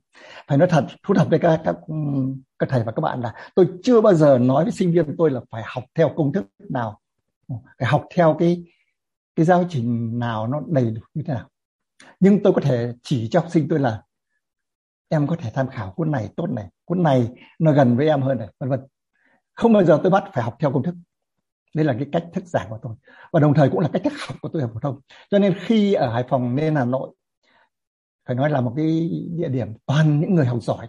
Phải 0.49 0.59
nói 0.59 0.69
thật 0.71 0.87
thú 1.03 1.15
thật 1.15 1.27
với 1.31 1.39
các, 1.39 1.61
các 1.65 1.77
các 2.59 2.69
thầy 2.69 2.83
và 2.85 2.93
các 2.93 3.01
bạn 3.01 3.21
là 3.21 3.35
tôi 3.55 3.69
chưa 3.83 4.01
bao 4.01 4.15
giờ 4.15 4.39
nói 4.39 4.65
với 4.65 4.73
sinh 4.73 4.93
viên 4.93 5.17
tôi 5.19 5.31
là 5.31 5.41
phải 5.51 5.63
học 5.67 5.85
theo 5.95 6.11
công 6.17 6.33
thức 6.33 6.47
nào. 6.69 7.01
Phải 7.49 7.89
học 7.89 8.05
theo 8.15 8.37
cái 8.39 8.65
cái 9.37 9.47
giáo 9.47 9.65
trình 9.69 10.19
nào 10.19 10.47
nó 10.47 10.63
đầy 10.69 10.91
đủ 10.91 11.01
như 11.15 11.23
thế 11.27 11.35
nào. 11.35 11.49
Nhưng 12.21 12.43
tôi 12.43 12.53
có 12.53 12.61
thể 12.61 12.93
chỉ 13.03 13.29
cho 13.31 13.41
học 13.41 13.51
sinh 13.53 13.67
tôi 13.71 13.79
là 13.79 14.03
em 15.09 15.27
có 15.27 15.37
thể 15.37 15.51
tham 15.55 15.69
khảo 15.69 15.91
cuốn 15.91 16.11
này 16.11 16.29
tốt 16.37 16.47
này 16.47 16.69
cuốn 16.85 17.03
này 17.03 17.29
nó 17.59 17.73
gần 17.73 17.97
với 17.97 18.09
em 18.09 18.23
hơn 18.23 18.39
này 18.39 18.49
vân 18.59 18.71
vân. 18.71 18.81
Không 19.55 19.73
bao 19.73 19.85
giờ 19.85 20.01
tôi 20.03 20.11
bắt 20.11 20.25
phải 20.33 20.45
học 20.45 20.57
theo 20.59 20.73
công 20.73 20.83
thức. 20.83 20.95
Đây 21.75 21.85
là 21.85 21.93
cái 21.93 22.09
cách 22.13 22.25
thức 22.33 22.45
giảng 22.47 22.71
của 22.71 22.79
tôi. 22.83 22.97
Và 23.33 23.41
đồng 23.41 23.55
thời 23.55 23.71
cũng 23.71 23.81
là 23.81 23.89
cách 23.93 24.03
thức 24.05 24.13
học 24.29 24.37
của 24.43 24.49
tôi 24.49 24.63
ở 24.63 24.69
phổ 24.69 24.81
thông. 24.81 25.01
Cho 25.31 25.39
nên 25.39 25.55
khi 25.61 25.95
ở 25.95 26.13
hải 26.13 26.25
phòng 26.29 26.57
nên 26.57 26.75
hà 26.75 26.85
nội 26.85 27.15
phải 28.27 28.37
nói 28.37 28.51
là 28.51 28.61
một 28.61 28.73
cái 28.77 29.11
địa 29.37 29.49
điểm 29.49 29.75
toàn 29.87 30.21
những 30.21 30.35
người 30.35 30.47
học 30.47 30.63
giỏi. 30.63 30.87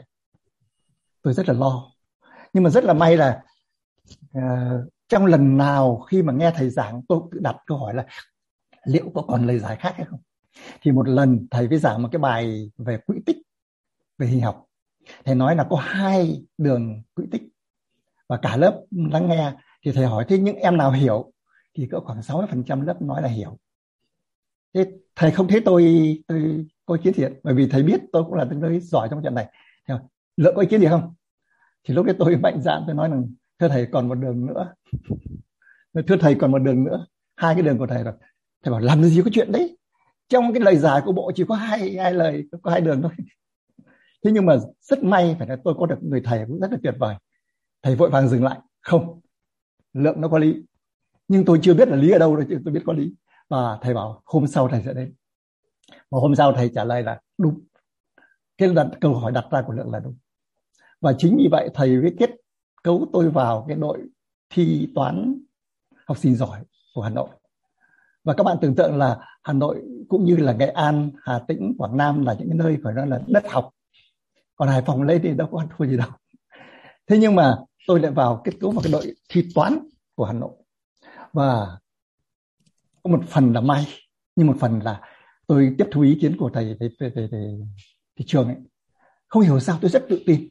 Tôi 1.22 1.34
rất 1.34 1.48
là 1.48 1.54
lo. 1.54 1.92
Nhưng 2.54 2.64
mà 2.64 2.70
rất 2.70 2.84
là 2.84 2.94
may 2.94 3.18
là 3.18 3.44
uh, 4.38 4.94
trong 5.08 5.26
lần 5.26 5.58
nào 5.58 6.00
khi 6.00 6.22
mà 6.22 6.34
nghe 6.34 6.52
thầy 6.56 6.70
giảng 6.70 7.02
tôi 7.08 7.20
tự 7.32 7.40
đặt 7.40 7.56
câu 7.66 7.78
hỏi 7.78 7.94
là 7.94 8.06
liệu 8.86 9.12
có 9.14 9.22
còn 9.22 9.48
lời 9.48 9.60
giải 9.60 9.76
khác 9.76 9.94
hay 9.96 10.06
không? 10.06 10.20
Thì 10.82 10.92
một 10.92 11.08
lần 11.08 11.48
thầy 11.52 11.68
với 11.68 11.78
giảng 11.78 12.02
một 12.02 12.10
cái 12.12 12.20
bài 12.20 12.72
về 12.78 12.98
quỹ 12.98 13.20
tích 13.26 13.38
về 14.18 14.28
hình 14.28 14.42
học. 14.42 14.66
Thầy 15.26 15.36
nói 15.36 15.56
là 15.56 15.68
có 15.70 15.76
hai 15.76 16.44
đường 16.58 17.04
quỹ 17.16 17.26
tích. 17.32 17.42
Và 18.30 18.38
cả 18.38 18.58
lớp 18.58 18.84
lắng 18.92 19.30
nghe. 19.30 19.54
Thì 19.86 19.92
thầy 19.92 20.06
hỏi, 20.06 20.26
thế 20.28 20.38
những 20.38 20.56
em 20.56 20.78
nào 20.78 20.92
hiểu? 20.92 21.32
Thì 21.74 21.88
cỡ 21.92 22.00
khoảng 22.00 22.20
60% 22.20 22.82
lớp 22.82 23.02
nói 23.02 23.22
là 23.22 23.28
hiểu. 23.28 23.58
Thế 24.74 24.92
thầy 25.16 25.32
không 25.32 25.48
thấy 25.48 25.62
tôi 25.66 25.84
tôi 26.28 26.66
có 26.86 26.96
ý 26.96 27.02
kiến 27.04 27.14
thiện 27.14 27.40
bởi 27.44 27.54
vì 27.54 27.68
thầy 27.68 27.84
biết 27.84 28.02
tôi 28.12 28.24
cũng 28.24 28.34
là 28.34 28.46
tương 28.46 28.62
đối 28.62 28.80
giỏi 28.80 29.08
trong 29.12 29.20
chuyện 29.24 29.36
này. 29.36 29.48
Lượng 30.38 30.56
có 30.56 30.62
ý 30.62 30.68
kiến 30.68 30.82
gì 30.82 30.88
không? 30.88 31.14
Thì 31.84 31.94
lúc 31.94 32.06
đấy 32.06 32.16
tôi 32.20 32.38
mạnh 32.38 32.62
dạn, 32.62 32.84
tôi 32.86 32.96
nói 32.96 33.10
rằng, 33.10 33.34
thưa 33.60 33.68
thầy, 33.68 33.88
còn 33.92 34.08
một 34.08 34.16
đường 34.16 34.46
nữa. 34.46 34.74
Thưa 36.08 36.18
thầy, 36.20 36.36
còn 36.36 36.52
một 36.52 36.60
đường 36.60 36.84
nữa. 36.84 37.06
Hai 37.36 37.56
cái 37.56 37.64
đường 37.64 37.78
của 37.78 37.88
thầy 37.88 38.04
rồi 38.04 38.14
thầy 38.64 38.72
bảo, 38.72 38.80
làm 38.80 39.04
gì 39.04 39.22
có 39.22 39.30
chuyện 39.34 39.52
đấy? 39.52 39.78
Trong 40.30 40.54
cái 40.54 40.60
lời 40.60 40.78
giải 40.78 41.02
của 41.06 41.12
bộ 41.12 41.32
chỉ 41.36 41.44
có 41.48 41.56
hai 41.56 41.98
hai 41.98 42.14
lời, 42.14 42.44
có 42.62 42.72
hai 42.72 42.82
đường 42.82 43.02
thôi. 43.02 43.12
Thế 44.24 44.32
nhưng 44.32 44.46
mà 44.46 44.58
rất 44.82 45.04
may 45.04 45.36
phải 45.40 45.48
là 45.48 45.58
tôi 45.64 45.74
có 45.78 45.86
được 45.86 46.04
người 46.04 46.22
thầy 46.24 46.46
cũng 46.48 46.60
rất 46.60 46.72
là 46.72 46.78
tuyệt 46.84 46.96
vời. 47.00 47.16
Thầy 47.82 47.96
vội 47.96 48.10
vàng 48.10 48.30
dừng 48.30 48.44
lại. 48.44 48.60
Không, 48.82 49.22
lượng 49.94 50.22
nó 50.22 50.28
có 50.28 50.38
lý. 50.38 50.56
Nhưng 51.28 51.46
tôi 51.46 51.60
chưa 51.62 51.74
biết 51.74 51.88
là 51.88 51.96
lý 51.96 52.12
ở 52.12 52.20
đâu 52.20 52.36
rồi 52.36 52.46
chứ 52.50 52.60
tôi 52.66 52.74
biết 52.74 52.82
có 52.86 52.94
lý. 52.94 53.14
Và 53.50 53.78
thầy 53.82 53.94
bảo, 53.94 54.22
hôm 54.26 54.48
sau 54.48 54.68
thầy 54.68 54.82
sẽ 54.86 54.94
đến. 54.94 55.16
Và 55.90 56.20
hôm 56.20 56.36
sau 56.36 56.54
thầy 56.54 56.72
trả 56.76 56.84
lời 56.84 57.04
là, 57.04 57.22
đúng. 57.38 57.62
Cái 58.58 58.74
đặt 58.74 58.88
câu 59.02 59.14
hỏi 59.14 59.32
đặt 59.32 59.46
ra 59.52 59.64
của 59.68 59.74
lượng 59.74 59.92
là 59.92 60.00
đúng. 60.00 60.18
Và 61.02 61.14
chính 61.18 61.38
vì 61.38 61.48
vậy 61.52 61.70
thầy 61.74 61.98
mới 61.98 62.14
kết 62.20 62.30
cấu 62.84 63.10
tôi 63.14 63.30
vào 63.30 63.66
cái 63.68 63.78
đội 63.78 64.00
thi 64.50 64.92
toán 64.96 65.40
học 66.08 66.18
sinh 66.18 66.36
giỏi 66.36 66.60
của 66.96 67.02
Hà 67.02 67.10
Nội 67.10 67.30
và 68.24 68.34
các 68.34 68.44
bạn 68.44 68.58
tưởng 68.62 68.76
tượng 68.76 68.98
là 68.98 69.20
Hà 69.44 69.54
Nội 69.54 69.82
cũng 70.10 70.26
như 70.26 70.36
là 70.38 70.54
Nghệ 70.54 70.68
An, 70.68 71.12
Hà 71.22 71.40
Tĩnh, 71.40 71.74
Quảng 71.78 71.98
Nam 71.98 72.26
là 72.26 72.34
những 72.40 72.58
nơi 72.58 72.78
phải 72.84 72.94
nói 72.94 73.08
là 73.08 73.20
đất 73.28 73.44
học. 73.50 73.70
Còn 74.56 74.70
Hải 74.70 74.82
Phòng 74.82 75.04
lên 75.04 75.22
thì 75.24 75.34
đâu 75.34 75.48
có 75.52 75.60
ăn 75.60 75.68
thua 75.78 75.86
gì 75.86 75.98
đâu. 75.98 76.10
Thế 77.08 77.18
nhưng 77.18 77.36
mà 77.36 77.58
tôi 77.88 78.00
lại 78.00 78.12
vào 78.12 78.42
kết 78.44 78.52
cấu 78.60 78.72
vào 78.72 78.82
cái 78.84 78.92
đội 78.92 79.14
thi 79.30 79.48
toán 79.56 79.80
của 80.16 80.26
Hà 80.26 80.34
Nội. 80.34 80.52
Và 81.34 81.78
có 83.04 83.10
một 83.10 83.22
phần 83.28 83.54
là 83.54 83.62
may 83.62 83.88
nhưng 84.36 84.48
một 84.48 84.56
phần 84.60 84.80
là 84.80 85.02
tôi 85.48 85.76
tiếp 85.78 85.88
thu 85.92 86.02
ý 86.02 86.18
kiến 86.22 86.38
của 86.38 86.50
thầy 86.54 86.78
về 86.80 86.90
về 87.00 87.10
về, 87.10 87.28
về 87.32 87.58
thị 88.16 88.26
trường 88.28 88.48
ấy. 88.48 88.58
Không 89.28 89.44
hiểu 89.44 89.60
sao 89.60 89.78
tôi 89.82 89.92
rất 89.92 90.06
tự 90.10 90.24
tin. 90.26 90.48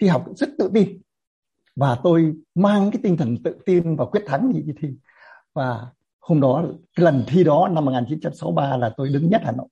Thi 0.00 0.06
học 0.06 0.26
rất 0.36 0.48
tự 0.58 0.70
tin. 0.74 1.00
Và 1.76 2.00
tôi 2.02 2.34
mang 2.54 2.90
cái 2.90 3.00
tinh 3.02 3.16
thần 3.16 3.36
tự 3.44 3.56
tin 3.66 3.96
và 3.96 4.04
quyết 4.04 4.22
thắng 4.26 4.52
đi 4.52 4.72
thi. 4.82 4.88
Và 5.54 5.86
hôm 6.26 6.40
đó 6.40 6.64
cái 6.96 7.04
lần 7.04 7.24
thi 7.26 7.44
đó 7.44 7.68
năm 7.72 7.84
1963 7.84 8.76
là 8.76 8.94
tôi 8.96 9.08
đứng 9.08 9.30
nhất 9.30 9.40
Hà 9.44 9.52
Nội. 9.52 9.68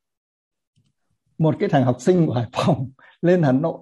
Một 1.38 1.56
cái 1.60 1.68
thằng 1.68 1.84
học 1.84 1.96
sinh 2.00 2.26
của 2.26 2.32
Hải 2.32 2.46
Phòng 2.52 2.90
lên 3.22 3.42
Hà 3.42 3.52
Nội 3.52 3.78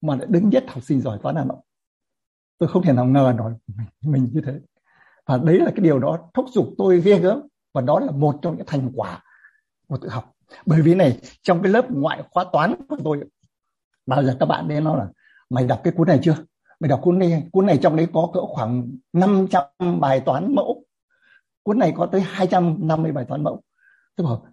mà 0.00 0.16
lại 0.16 0.26
đứng 0.30 0.48
nhất 0.48 0.64
học 0.68 0.82
sinh 0.84 1.00
giỏi 1.00 1.18
toán 1.22 1.36
Hà 1.36 1.44
Nội. 1.44 1.56
Tôi 2.58 2.68
không 2.68 2.82
thể 2.82 2.92
nào 2.92 3.04
ngờ 3.04 3.34
nổi 3.36 3.52
mình, 3.66 3.86
mình 4.12 4.30
như 4.32 4.40
thế. 4.46 4.52
Và 5.26 5.38
đấy 5.38 5.58
là 5.58 5.70
cái 5.70 5.80
điều 5.80 5.98
đó 5.98 6.18
thúc 6.34 6.46
giục 6.52 6.66
tôi 6.78 7.00
ghê 7.00 7.18
gớm. 7.18 7.40
Và 7.74 7.80
đó 7.80 8.00
là 8.00 8.12
một 8.12 8.38
trong 8.42 8.56
những 8.56 8.66
thành 8.66 8.90
quả 8.94 9.22
của 9.88 9.96
tự 9.96 10.08
học. 10.08 10.32
Bởi 10.66 10.82
vì 10.82 10.94
này 10.94 11.18
trong 11.42 11.62
cái 11.62 11.72
lớp 11.72 11.90
ngoại 11.90 12.22
khóa 12.30 12.44
toán 12.52 12.74
của 12.88 12.96
tôi 13.04 13.20
bao 14.06 14.24
giờ 14.24 14.36
các 14.40 14.46
bạn 14.46 14.68
đến 14.68 14.84
nó 14.84 14.96
là 14.96 15.08
mày 15.50 15.66
đọc 15.66 15.80
cái 15.84 15.92
cuốn 15.96 16.08
này 16.08 16.20
chưa? 16.22 16.36
Mày 16.80 16.88
đọc 16.88 17.00
cuốn 17.02 17.18
này 17.18 17.48
cuốn 17.52 17.66
này 17.66 17.78
trong 17.82 17.96
đấy 17.96 18.08
có 18.12 18.30
cỡ 18.34 18.40
khoảng 18.46 18.88
500 19.12 19.62
bài 20.00 20.20
toán 20.20 20.54
mẫu 20.54 20.73
cuốn 21.64 21.78
này 21.78 21.92
có 21.96 22.06
tới 22.06 22.20
250 22.20 23.12
bài 23.12 23.24
toán 23.28 23.44
mẫu. 23.44 23.62
Tôi 24.16 24.26
bảo, 24.26 24.46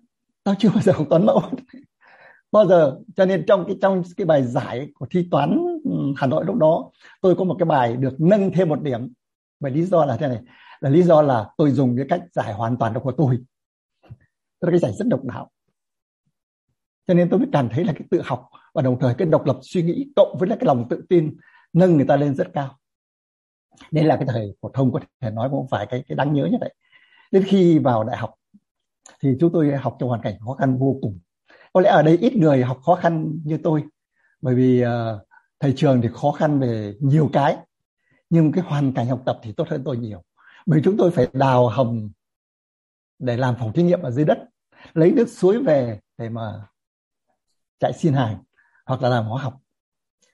tao 0.44 0.56
chưa 0.60 0.70
bao 0.70 0.82
giờ 0.82 0.94
học 0.96 1.08
toán 1.10 1.26
mẫu. 1.26 1.42
Bao 2.52 2.68
giờ, 2.68 3.00
cho 3.16 3.26
nên 3.26 3.46
trong 3.48 3.66
cái 3.68 3.78
trong 3.82 4.04
cái 4.18 4.26
bài 4.26 4.44
giải 4.44 4.88
của 4.94 5.06
thi 5.10 5.28
toán 5.32 5.66
ừ, 5.84 5.92
Hà 6.18 6.28
Nội 6.28 6.46
lúc 6.46 6.56
đó, 6.56 6.92
tôi 7.22 7.36
có 7.36 7.44
một 7.44 7.56
cái 7.60 7.66
bài 7.66 7.98
được 7.98 8.16
nâng 8.20 8.52
thêm 8.52 8.70
một 8.70 8.82
điểm. 8.82 9.14
Bởi 9.60 9.72
lý 9.72 9.84
do 9.84 10.06
là 10.06 10.18
thế 10.18 10.28
này, 10.28 10.40
là 10.82 10.90
lý 10.90 11.04
do 11.04 11.22
là 11.22 11.50
tôi 11.58 11.72
dùng 11.72 11.98
cái 11.98 12.06
cách 12.10 12.22
giải 12.32 12.54
hoàn 12.54 12.78
toàn 12.78 12.94
của 13.04 13.12
tôi. 13.12 13.38
Tức 14.60 14.68
là 14.68 14.70
cái 14.70 14.80
giải 14.80 14.92
rất 14.94 15.08
độc 15.08 15.24
đáo 15.24 15.50
cho 17.12 17.14
nên 17.14 17.30
tôi 17.30 17.40
mới 17.40 17.50
cảm 17.52 17.70
thấy 17.70 17.84
là 17.86 17.94
cái 17.94 18.08
tự 18.12 18.22
học 18.26 18.50
và 18.74 18.82
đồng 18.82 19.00
thời 19.00 19.14
cái 19.14 19.28
độc 19.28 19.46
lập 19.46 19.60
suy 19.62 19.84
nghĩ 19.84 20.08
cộng 20.16 20.38
với 20.40 20.50
là 20.50 20.56
cái 20.56 20.66
lòng 20.66 20.88
tự 20.90 21.06
tin 21.10 21.38
nâng 21.74 21.98
người 21.98 22.06
ta 22.06 22.16
lên 22.16 22.36
rất 22.36 22.48
cao. 22.54 22.78
Đây 23.92 24.04
là 24.04 24.16
cái 24.16 24.26
thời 24.28 24.56
phổ 24.62 24.70
thông 24.70 24.92
có 24.92 25.00
thể 25.22 25.32
nói 25.32 25.50
cũng 25.52 25.68
phải 25.72 25.86
cái 25.86 26.04
cái 26.08 26.16
đáng 26.16 26.34
nhớ 26.34 26.48
như 26.52 26.58
vậy 26.60 26.74
đến 27.32 27.44
khi 27.44 27.80
vào 27.80 28.04
đại 28.04 28.18
học 28.18 28.36
thì 29.22 29.36
chúng 29.40 29.52
tôi 29.54 29.76
học 29.76 29.96
trong 30.00 30.10
hoàn 30.10 30.22
cảnh 30.22 30.40
khó 30.46 30.54
khăn 30.54 30.78
vô 30.78 31.00
cùng. 31.02 31.20
Có 31.74 31.82
lẽ 31.82 31.90
ở 31.90 32.02
đây 32.02 32.18
ít 32.18 32.36
người 32.36 32.64
học 32.64 32.80
khó 32.84 32.96
khăn 32.96 33.40
như 33.44 33.58
tôi 33.64 33.84
bởi 34.42 34.56
vì 34.56 34.84
uh, 34.86 34.90
thầy 35.60 35.74
trường 35.76 36.02
thì 36.02 36.10
khó 36.14 36.32
khăn 36.32 36.60
về 36.60 36.96
nhiều 37.00 37.30
cái 37.34 37.58
nhưng 38.30 38.52
cái 38.52 38.64
hoàn 38.64 38.94
cảnh 38.94 39.08
học 39.08 39.22
tập 39.26 39.40
thì 39.44 39.54
tốt 39.54 39.68
hơn 39.68 39.82
tôi 39.86 39.98
nhiều. 39.98 40.24
Bởi 40.66 40.82
chúng 40.84 40.98
tôi 40.98 41.12
phải 41.12 41.28
đào 41.34 41.68
hầm 41.68 42.12
để 43.20 43.38
làm 43.38 43.56
phòng 43.60 43.74
thí 43.74 43.84
nghiệm 43.84 44.02
ở 44.02 44.12
dưới 44.12 44.26
đất 44.26 44.38
lấy 44.94 45.12
nước 45.12 45.30
suối 45.30 45.64
về 45.64 46.00
để 46.18 46.30
mà 46.30 46.68
chạy 47.80 47.94
xin 47.94 48.14
hàng 48.14 48.44
hoặc 48.86 49.02
là 49.02 49.10
làm 49.10 49.26
hóa 49.26 49.44
học. 49.44 49.58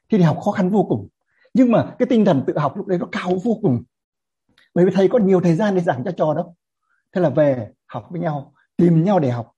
Thì 0.10 0.22
học 0.22 0.40
khó 0.42 0.52
khăn 0.52 0.70
vô 0.70 0.86
cùng. 0.90 1.08
Nhưng 1.54 1.72
mà 1.72 1.96
cái 2.00 2.08
tinh 2.10 2.26
thần 2.26 2.44
tự 2.48 2.58
học 2.58 2.78
lúc 2.78 2.88
đấy 2.88 3.00
nó 3.00 3.08
cao 3.12 3.32
vô 3.44 3.60
cùng. 3.62 3.84
Bởi 4.74 4.86
vì 4.86 4.92
thầy 4.96 5.08
có 5.08 5.20
nhiều 5.20 5.42
thời 5.42 5.56
gian 5.56 5.76
để 5.76 5.82
giảng 5.82 6.04
cho 6.04 6.12
trò 6.12 6.34
đâu 6.34 6.56
thế 7.18 7.22
là 7.22 7.30
về 7.30 7.72
học 7.88 8.08
với 8.10 8.22
nhau, 8.22 8.54
tìm 8.76 9.04
nhau 9.04 9.20
để 9.20 9.30
học. 9.32 9.52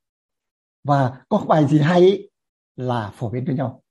Và 0.83 1.21
có 1.29 1.45
bài 1.47 1.67
gì 1.67 1.79
hay 1.79 2.29
là 2.75 3.11
phổ 3.15 3.29
biến 3.29 3.43
cho 3.47 3.53
nhau. 3.53 3.83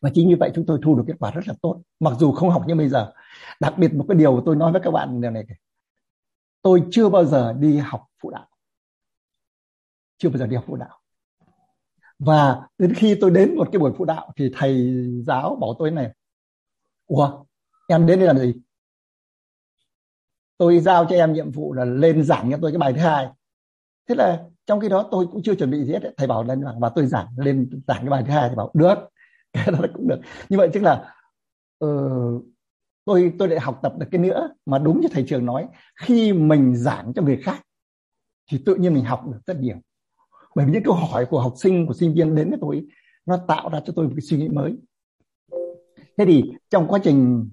Và 0.00 0.10
chính 0.14 0.28
như 0.28 0.36
vậy 0.40 0.50
chúng 0.54 0.66
tôi 0.66 0.78
thu 0.82 0.96
được 0.96 1.04
kết 1.06 1.14
quả 1.18 1.30
rất 1.30 1.48
là 1.48 1.54
tốt. 1.62 1.82
Mặc 2.00 2.14
dù 2.18 2.32
không 2.32 2.50
học 2.50 2.64
như 2.66 2.74
bây 2.74 2.88
giờ. 2.88 3.12
Đặc 3.60 3.74
biệt 3.78 3.94
một 3.94 4.04
cái 4.08 4.18
điều 4.18 4.42
tôi 4.46 4.56
nói 4.56 4.72
với 4.72 4.80
các 4.84 4.90
bạn 4.90 5.20
điều 5.20 5.30
này 5.30 5.44
tôi 6.62 6.82
chưa 6.90 7.08
bao 7.08 7.24
giờ 7.24 7.52
đi 7.52 7.78
học 7.78 8.06
phụ 8.22 8.30
đạo. 8.30 8.48
Chưa 10.18 10.28
bao 10.28 10.38
giờ 10.38 10.46
đi 10.46 10.56
học 10.56 10.64
phụ 10.66 10.76
đạo. 10.76 11.00
Và 12.18 12.68
đến 12.78 12.94
khi 12.94 13.18
tôi 13.20 13.30
đến 13.30 13.56
một 13.56 13.68
cái 13.72 13.80
buổi 13.80 13.92
phụ 13.98 14.04
đạo 14.04 14.32
thì 14.36 14.50
thầy 14.56 14.94
giáo 15.26 15.56
bảo 15.60 15.74
tôi 15.78 15.90
này, 15.90 16.12
ủa, 17.06 17.44
em 17.88 18.06
đến 18.06 18.18
đây 18.18 18.26
làm 18.26 18.38
gì? 18.38 18.54
Tôi 20.58 20.80
giao 20.80 21.06
cho 21.10 21.16
em 21.16 21.32
nhiệm 21.32 21.50
vụ 21.50 21.72
là 21.72 21.84
lên 21.84 22.22
giảng 22.22 22.50
cho 22.50 22.58
tôi 22.62 22.72
cái 22.72 22.78
bài 22.78 22.92
thứ 22.92 22.98
hai. 23.00 23.26
Thế 24.08 24.14
là 24.14 24.44
trong 24.66 24.80
khi 24.80 24.88
đó 24.88 25.08
tôi 25.10 25.26
cũng 25.32 25.42
chưa 25.42 25.54
chuẩn 25.54 25.70
bị 25.70 25.84
gì 25.84 25.92
hết 25.92 26.00
thầy 26.16 26.26
bảo 26.26 26.44
lên 26.44 26.64
và 26.80 26.88
tôi 26.88 27.06
giảng 27.06 27.26
lên 27.36 27.70
giảng 27.86 28.00
cái 28.00 28.10
bài 28.10 28.22
thứ 28.26 28.32
hai. 28.32 28.48
Thì 28.48 28.54
bảo 28.54 28.70
được. 28.74 28.94
Cái 29.52 29.66
đó 29.72 29.78
cũng 29.94 30.08
được. 30.08 30.20
Như 30.48 30.56
vậy 30.56 30.70
tức 30.72 30.82
là 30.82 31.14
uh, 31.84 32.44
tôi 33.04 33.32
tôi 33.38 33.48
lại 33.48 33.60
học 33.60 33.80
tập 33.82 33.92
được 33.98 34.06
cái 34.10 34.20
nữa. 34.20 34.50
Mà 34.66 34.78
đúng 34.78 35.00
như 35.00 35.08
thầy 35.12 35.24
trường 35.28 35.46
nói 35.46 35.68
khi 36.00 36.32
mình 36.32 36.76
giảng 36.76 37.12
cho 37.14 37.22
người 37.22 37.36
khác 37.36 37.62
thì 38.50 38.62
tự 38.66 38.74
nhiên 38.74 38.94
mình 38.94 39.04
học 39.04 39.26
được 39.26 39.38
rất 39.46 39.60
nhiều. 39.60 39.76
Bởi 40.54 40.66
vì 40.66 40.72
những 40.72 40.82
câu 40.82 40.94
hỏi 40.94 41.26
của 41.26 41.40
học 41.40 41.52
sinh 41.56 41.86
của 41.86 41.94
sinh 41.94 42.14
viên 42.14 42.34
đến 42.34 42.50
với 42.50 42.58
tôi 42.60 42.86
nó 43.26 43.36
tạo 43.48 43.68
ra 43.68 43.80
cho 43.86 43.92
tôi 43.96 44.06
một 44.06 44.12
cái 44.16 44.22
suy 44.22 44.38
nghĩ 44.38 44.48
mới. 44.48 44.76
Thế 46.16 46.24
thì 46.24 46.52
trong 46.70 46.88
quá 46.88 47.00
trình 47.04 47.50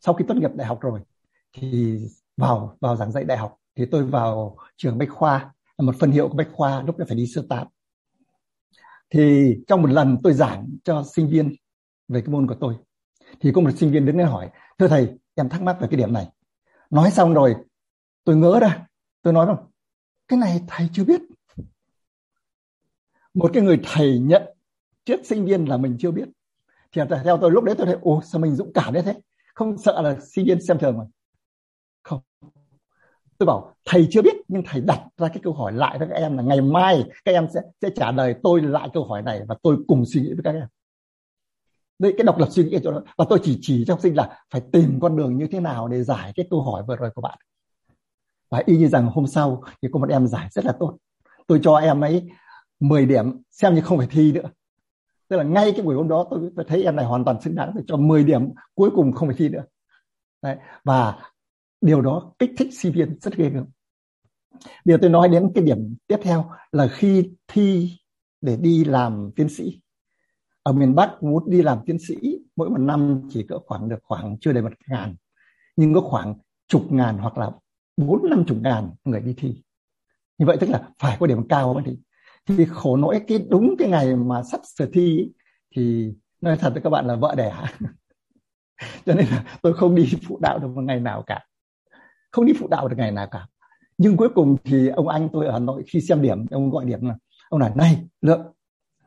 sau 0.00 0.14
khi 0.14 0.24
tốt 0.28 0.34
nghiệp 0.34 0.50
đại 0.54 0.66
học 0.66 0.80
rồi 0.80 1.00
thì 1.56 1.98
vào 2.36 2.76
vào 2.80 2.96
giảng 2.96 3.12
dạy 3.12 3.24
đại 3.24 3.38
học 3.38 3.56
thì 3.76 3.86
tôi 3.86 4.04
vào 4.04 4.56
trường 4.76 4.98
bách 4.98 5.10
khoa, 5.10 5.54
là 5.78 5.86
một 5.86 5.94
phân 6.00 6.10
hiệu 6.10 6.28
của 6.28 6.34
bách 6.34 6.48
khoa, 6.52 6.82
lúc 6.82 6.96
đó 6.96 7.04
phải 7.08 7.16
đi 7.16 7.26
sơ 7.26 7.46
tán. 7.48 7.66
Thì 9.10 9.54
trong 9.66 9.82
một 9.82 9.90
lần 9.90 10.18
tôi 10.22 10.32
giảng 10.32 10.68
cho 10.84 11.04
sinh 11.14 11.28
viên 11.28 11.54
về 12.08 12.20
cái 12.20 12.28
môn 12.28 12.46
của 12.46 12.56
tôi, 12.60 12.74
thì 13.40 13.52
có 13.54 13.60
một 13.60 13.70
sinh 13.76 13.90
viên 13.90 14.06
đứng 14.06 14.16
lên 14.16 14.26
hỏi, 14.26 14.50
thưa 14.78 14.88
thầy, 14.88 15.18
em 15.34 15.48
thắc 15.48 15.62
mắc 15.62 15.76
về 15.80 15.88
cái 15.90 15.98
điểm 15.98 16.12
này. 16.12 16.28
Nói 16.90 17.10
xong 17.10 17.34
rồi, 17.34 17.54
tôi 18.24 18.36
ngỡ 18.36 18.60
ra, 18.60 18.86
tôi 19.22 19.32
nói 19.32 19.46
rằng 19.46 19.56
cái 20.28 20.38
này 20.38 20.62
thầy 20.68 20.88
chưa 20.92 21.04
biết. 21.04 21.20
Một 23.34 23.50
cái 23.54 23.62
người 23.62 23.80
thầy 23.82 24.18
nhận 24.18 24.42
trước 25.04 25.20
sinh 25.24 25.44
viên 25.44 25.64
là 25.64 25.76
mình 25.76 25.96
chưa 25.98 26.10
biết. 26.10 26.28
Thì 26.92 27.02
theo 27.24 27.38
tôi, 27.40 27.50
lúc 27.50 27.64
đấy 27.64 27.74
tôi 27.78 27.86
thấy, 27.86 27.96
ồ, 28.02 28.22
sao 28.24 28.40
mình 28.40 28.56
dũng 28.56 28.72
cảm 28.72 28.94
như 28.94 29.02
thế? 29.02 29.14
Không 29.54 29.78
sợ 29.78 30.02
là 30.02 30.16
sinh 30.20 30.46
viên 30.46 30.62
xem 30.62 30.78
thường 30.78 30.98
mà 30.98 31.04
không. 32.06 32.20
Tôi 33.38 33.46
bảo 33.46 33.74
thầy 33.84 34.08
chưa 34.10 34.22
biết 34.22 34.36
nhưng 34.48 34.62
thầy 34.66 34.80
đặt 34.80 35.00
ra 35.16 35.28
cái 35.28 35.40
câu 35.42 35.52
hỏi 35.52 35.72
lại 35.72 35.98
với 35.98 36.08
các 36.08 36.14
em 36.14 36.36
là 36.36 36.42
ngày 36.42 36.60
mai 36.60 37.04
các 37.24 37.32
em 37.32 37.46
sẽ 37.54 37.60
sẽ 37.82 37.88
trả 37.96 38.12
lời 38.12 38.34
tôi 38.42 38.62
lại 38.62 38.88
câu 38.92 39.04
hỏi 39.04 39.22
này 39.22 39.42
và 39.48 39.56
tôi 39.62 39.76
cùng 39.88 40.04
suy 40.06 40.20
nghĩ 40.20 40.32
với 40.32 40.42
các 40.44 40.54
em. 40.54 40.66
Đây 41.98 42.14
cái 42.18 42.24
độc 42.24 42.38
lập 42.38 42.48
suy 42.50 42.64
nghĩ 42.64 42.72
ở 42.72 42.80
chỗ 42.84 42.92
đó. 42.92 43.02
Và 43.18 43.24
tôi 43.28 43.38
chỉ 43.42 43.58
chỉ 43.62 43.84
cho 43.86 43.94
học 43.94 44.00
sinh 44.00 44.16
là 44.16 44.40
phải 44.50 44.62
tìm 44.72 45.00
con 45.00 45.16
đường 45.16 45.38
như 45.38 45.46
thế 45.46 45.60
nào 45.60 45.88
để 45.88 46.02
giải 46.02 46.32
cái 46.36 46.46
câu 46.50 46.62
hỏi 46.62 46.82
vừa 46.88 46.96
rồi 46.96 47.10
của 47.14 47.22
bạn. 47.22 47.38
Và 48.50 48.62
y 48.66 48.76
như 48.76 48.88
rằng 48.88 49.06
hôm 49.06 49.26
sau 49.26 49.62
thì 49.82 49.88
có 49.92 49.98
một 49.98 50.08
em 50.10 50.26
giải 50.26 50.48
rất 50.50 50.64
là 50.64 50.72
tốt. 50.80 50.96
Tôi 51.46 51.60
cho 51.62 51.76
em 51.76 52.00
ấy 52.00 52.28
10 52.80 53.06
điểm 53.06 53.42
xem 53.50 53.74
như 53.74 53.80
không 53.80 53.98
phải 53.98 54.06
thi 54.10 54.32
nữa. 54.32 54.50
Tức 55.28 55.36
là 55.36 55.42
ngay 55.42 55.72
cái 55.72 55.82
buổi 55.82 55.94
hôm 55.94 56.08
đó 56.08 56.26
tôi, 56.30 56.50
tôi 56.56 56.64
thấy 56.68 56.84
em 56.84 56.96
này 56.96 57.04
hoàn 57.04 57.24
toàn 57.24 57.40
xứng 57.40 57.54
đáng 57.54 57.72
để 57.76 57.82
cho 57.86 57.96
10 57.96 58.24
điểm 58.24 58.50
cuối 58.74 58.90
cùng 58.94 59.12
không 59.12 59.28
phải 59.28 59.36
thi 59.38 59.48
nữa. 59.48 59.64
Đấy. 60.42 60.56
và 60.84 61.18
điều 61.80 62.00
đó 62.00 62.32
kích 62.38 62.50
thích 62.56 62.68
sinh 62.72 62.92
viên 62.92 63.18
rất 63.20 63.36
ghê 63.36 63.50
gớm. 63.50 63.64
Điều 64.84 64.98
tôi 64.98 65.10
nói 65.10 65.28
đến 65.28 65.52
cái 65.54 65.64
điểm 65.64 65.96
tiếp 66.06 66.16
theo 66.22 66.50
là 66.72 66.88
khi 66.88 67.30
thi 67.48 67.92
để 68.40 68.56
đi 68.56 68.84
làm 68.84 69.30
tiến 69.36 69.48
sĩ. 69.48 69.80
Ở 70.62 70.72
miền 70.72 70.94
Bắc, 70.94 71.22
muốn 71.22 71.50
đi 71.50 71.62
làm 71.62 71.78
tiến 71.86 71.98
sĩ, 71.98 72.16
mỗi 72.56 72.70
một 72.70 72.78
năm 72.78 73.28
chỉ 73.30 73.46
có 73.48 73.60
khoảng 73.66 73.88
được 73.88 73.98
khoảng 74.02 74.36
chưa 74.40 74.52
đầy 74.52 74.62
một 74.62 74.72
ngàn, 74.88 75.16
nhưng 75.76 75.94
có 75.94 76.00
khoảng 76.00 76.34
chục 76.68 76.92
ngàn 76.92 77.18
hoặc 77.18 77.38
là 77.38 77.50
bốn 77.96 78.30
năm 78.30 78.44
chục 78.46 78.58
ngàn 78.60 78.90
người 79.04 79.20
đi 79.20 79.34
thi. 79.36 79.62
Như 80.38 80.46
vậy 80.46 80.56
tức 80.60 80.70
là 80.70 80.88
phải 80.98 81.16
có 81.20 81.26
điểm 81.26 81.48
cao 81.48 81.74
mới 81.74 81.82
thi. 81.86 81.98
Thì 82.46 82.66
khổ 82.70 82.96
nỗi 82.96 83.20
cái 83.26 83.46
đúng 83.48 83.74
cái 83.78 83.88
ngày 83.88 84.16
mà 84.16 84.42
sắp 84.42 84.60
sửa 84.78 84.86
thi 84.92 85.30
thì 85.76 86.12
nói 86.40 86.56
thật 86.56 86.70
với 86.72 86.82
các 86.82 86.90
bạn 86.90 87.06
là 87.06 87.16
vợ 87.16 87.34
đẻ. 87.36 87.54
Cho 89.06 89.14
nên 89.14 89.26
là 89.26 89.58
tôi 89.62 89.74
không 89.74 89.94
đi 89.94 90.12
phụ 90.28 90.38
đạo 90.42 90.58
được 90.58 90.68
một 90.74 90.82
ngày 90.82 91.00
nào 91.00 91.22
cả 91.26 91.44
không 92.36 92.46
đi 92.46 92.52
phụ 92.58 92.68
đạo 92.68 92.88
được 92.88 92.96
ngày 92.98 93.10
nào 93.10 93.26
cả. 93.30 93.46
Nhưng 93.98 94.16
cuối 94.16 94.28
cùng 94.34 94.56
thì 94.64 94.88
ông 94.88 95.08
anh 95.08 95.28
tôi 95.32 95.46
ở 95.46 95.52
Hà 95.52 95.58
Nội 95.58 95.84
khi 95.86 96.00
xem 96.00 96.22
điểm, 96.22 96.46
ông 96.50 96.70
gọi 96.70 96.84
điểm 96.84 97.06
là, 97.06 97.16
ông 97.48 97.60
nói, 97.60 97.72
này, 97.74 98.06
lượng, 98.20 98.42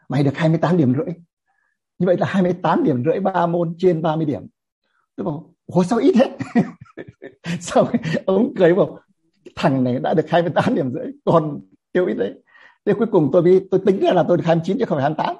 mày 0.09 0.23
được 0.23 0.37
28 0.37 0.77
điểm 0.77 0.93
rưỡi. 0.93 1.13
Như 1.99 2.05
vậy 2.05 2.17
là 2.17 2.27
28 2.27 2.83
điểm 2.83 3.03
rưỡi 3.03 3.19
ba 3.19 3.47
môn 3.47 3.75
trên 3.77 4.01
30 4.01 4.25
điểm. 4.25 4.47
Tôi 5.15 5.25
bảo, 5.25 5.53
ủa, 5.65 5.83
sao 5.83 5.99
ít 5.99 6.13
thế? 6.15 6.37
Sao 7.59 7.87
ông 8.25 8.53
cười 8.57 8.75
bảo, 8.75 8.99
thằng 9.55 9.83
này 9.83 9.99
đã 9.99 10.13
được 10.13 10.29
28 10.29 10.75
điểm 10.75 10.91
rưỡi, 10.93 11.05
còn 11.25 11.61
tiêu 11.91 12.05
ít 12.05 12.13
đấy. 12.13 12.33
Thế 12.85 12.93
cuối 12.93 13.07
cùng 13.11 13.29
tôi 13.33 13.41
mới, 13.41 13.67
tôi 13.71 13.81
tính 13.85 13.99
ra 13.99 14.11
là 14.13 14.23
tôi 14.27 14.37
được 14.37 14.43
29 14.45 14.77
chứ 14.79 14.85
không 14.85 14.97
phải 14.97 15.03
28 15.03 15.35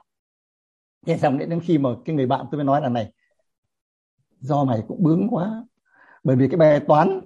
thế 1.06 1.18
xong 1.18 1.38
đến 1.38 1.60
khi 1.60 1.78
mà 1.78 1.90
cái 2.06 2.16
người 2.16 2.26
bạn 2.28 2.45
tôi 2.52 2.57
mới 2.57 2.66
nói 2.66 2.82
là, 2.82 2.90
này, 2.90 3.11
do 4.40 4.64
mày 4.64 4.84
cũng 4.88 5.03
bướng 5.03 5.28
quá, 5.30 5.64
bởi 6.24 6.36
vì 6.36 6.48
cái 6.48 6.57
bài 6.57 6.80
toán 6.80 7.22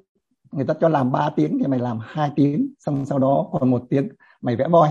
người 0.55 0.65
ta 0.65 0.73
cho 0.81 0.89
làm 0.89 1.11
3 1.11 1.29
tiếng 1.35 1.59
thì 1.59 1.67
mày 1.67 1.79
làm 1.79 1.99
2 2.01 2.31
tiếng 2.35 2.73
xong 2.79 3.05
sau 3.05 3.19
đó 3.19 3.49
còn 3.51 3.71
một 3.71 3.83
tiếng 3.89 4.09
mày 4.41 4.55
vẽ 4.55 4.67
voi. 4.67 4.89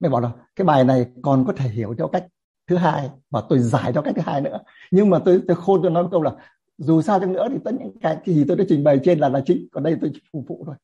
Mày 0.00 0.10
bảo 0.10 0.20
là 0.20 0.30
cái 0.56 0.64
bài 0.64 0.84
này 0.84 1.06
còn 1.22 1.44
có 1.46 1.52
thể 1.52 1.68
hiểu 1.68 1.94
theo 1.98 2.08
cách 2.08 2.26
thứ 2.66 2.76
hai 2.76 3.10
và 3.30 3.42
tôi 3.48 3.58
giải 3.58 3.92
theo 3.92 4.02
cách 4.02 4.14
thứ 4.16 4.22
hai 4.26 4.40
nữa. 4.40 4.58
Nhưng 4.90 5.10
mà 5.10 5.18
tôi 5.18 5.42
tôi 5.48 5.56
khôn 5.56 5.80
tôi 5.82 5.90
nói 5.90 6.02
một 6.02 6.08
câu 6.12 6.22
là 6.22 6.32
dù 6.78 7.02
sao 7.02 7.20
chăng 7.20 7.32
nữa 7.32 7.48
thì 7.50 7.58
tất 7.64 7.72
những 7.78 7.98
cái, 8.00 8.16
cái 8.24 8.34
gì 8.34 8.44
tôi 8.48 8.56
đã 8.56 8.64
trình 8.68 8.84
bày 8.84 9.00
trên 9.04 9.18
là 9.18 9.28
là 9.28 9.42
chính 9.46 9.68
còn 9.72 9.82
đây 9.82 9.96
tôi 10.00 10.10
chỉ 10.14 10.20
phục 10.32 10.44
vụ 10.48 10.64
thôi. 10.66 10.74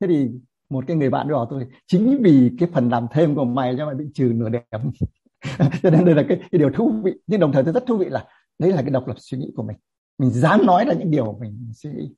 Thế 0.00 0.06
thì 0.06 0.30
một 0.70 0.84
cái 0.86 0.96
người 0.96 1.10
bạn 1.10 1.28
đó 1.28 1.34
bảo 1.34 1.46
tôi 1.50 1.66
chính 1.86 2.22
vì 2.22 2.50
cái 2.58 2.68
phần 2.72 2.88
làm 2.88 3.06
thêm 3.10 3.34
của 3.34 3.44
mày 3.44 3.74
cho 3.78 3.86
mày 3.86 3.94
bị 3.94 4.04
trừ 4.14 4.32
nửa 4.34 4.48
điểm. 4.48 4.90
Cho 5.82 5.90
nên 5.90 6.04
đây 6.04 6.14
là 6.14 6.24
cái, 6.28 6.36
cái 6.50 6.58
điều 6.58 6.70
thú 6.70 6.92
vị. 7.04 7.12
Nhưng 7.26 7.40
đồng 7.40 7.52
thời 7.52 7.64
tôi 7.64 7.72
rất 7.72 7.86
thú 7.86 7.96
vị 7.96 8.06
là 8.08 8.26
đấy 8.58 8.72
là 8.72 8.82
cái 8.82 8.90
độc 8.90 9.08
lập 9.08 9.14
suy 9.18 9.38
nghĩ 9.38 9.52
của 9.56 9.62
mình. 9.62 9.76
Mình 10.18 10.30
dám 10.30 10.66
nói 10.66 10.84
ra 10.84 10.94
những 10.94 11.10
điều 11.10 11.38
mình 11.40 11.72
suy 11.74 11.90
nghĩ 11.90 12.14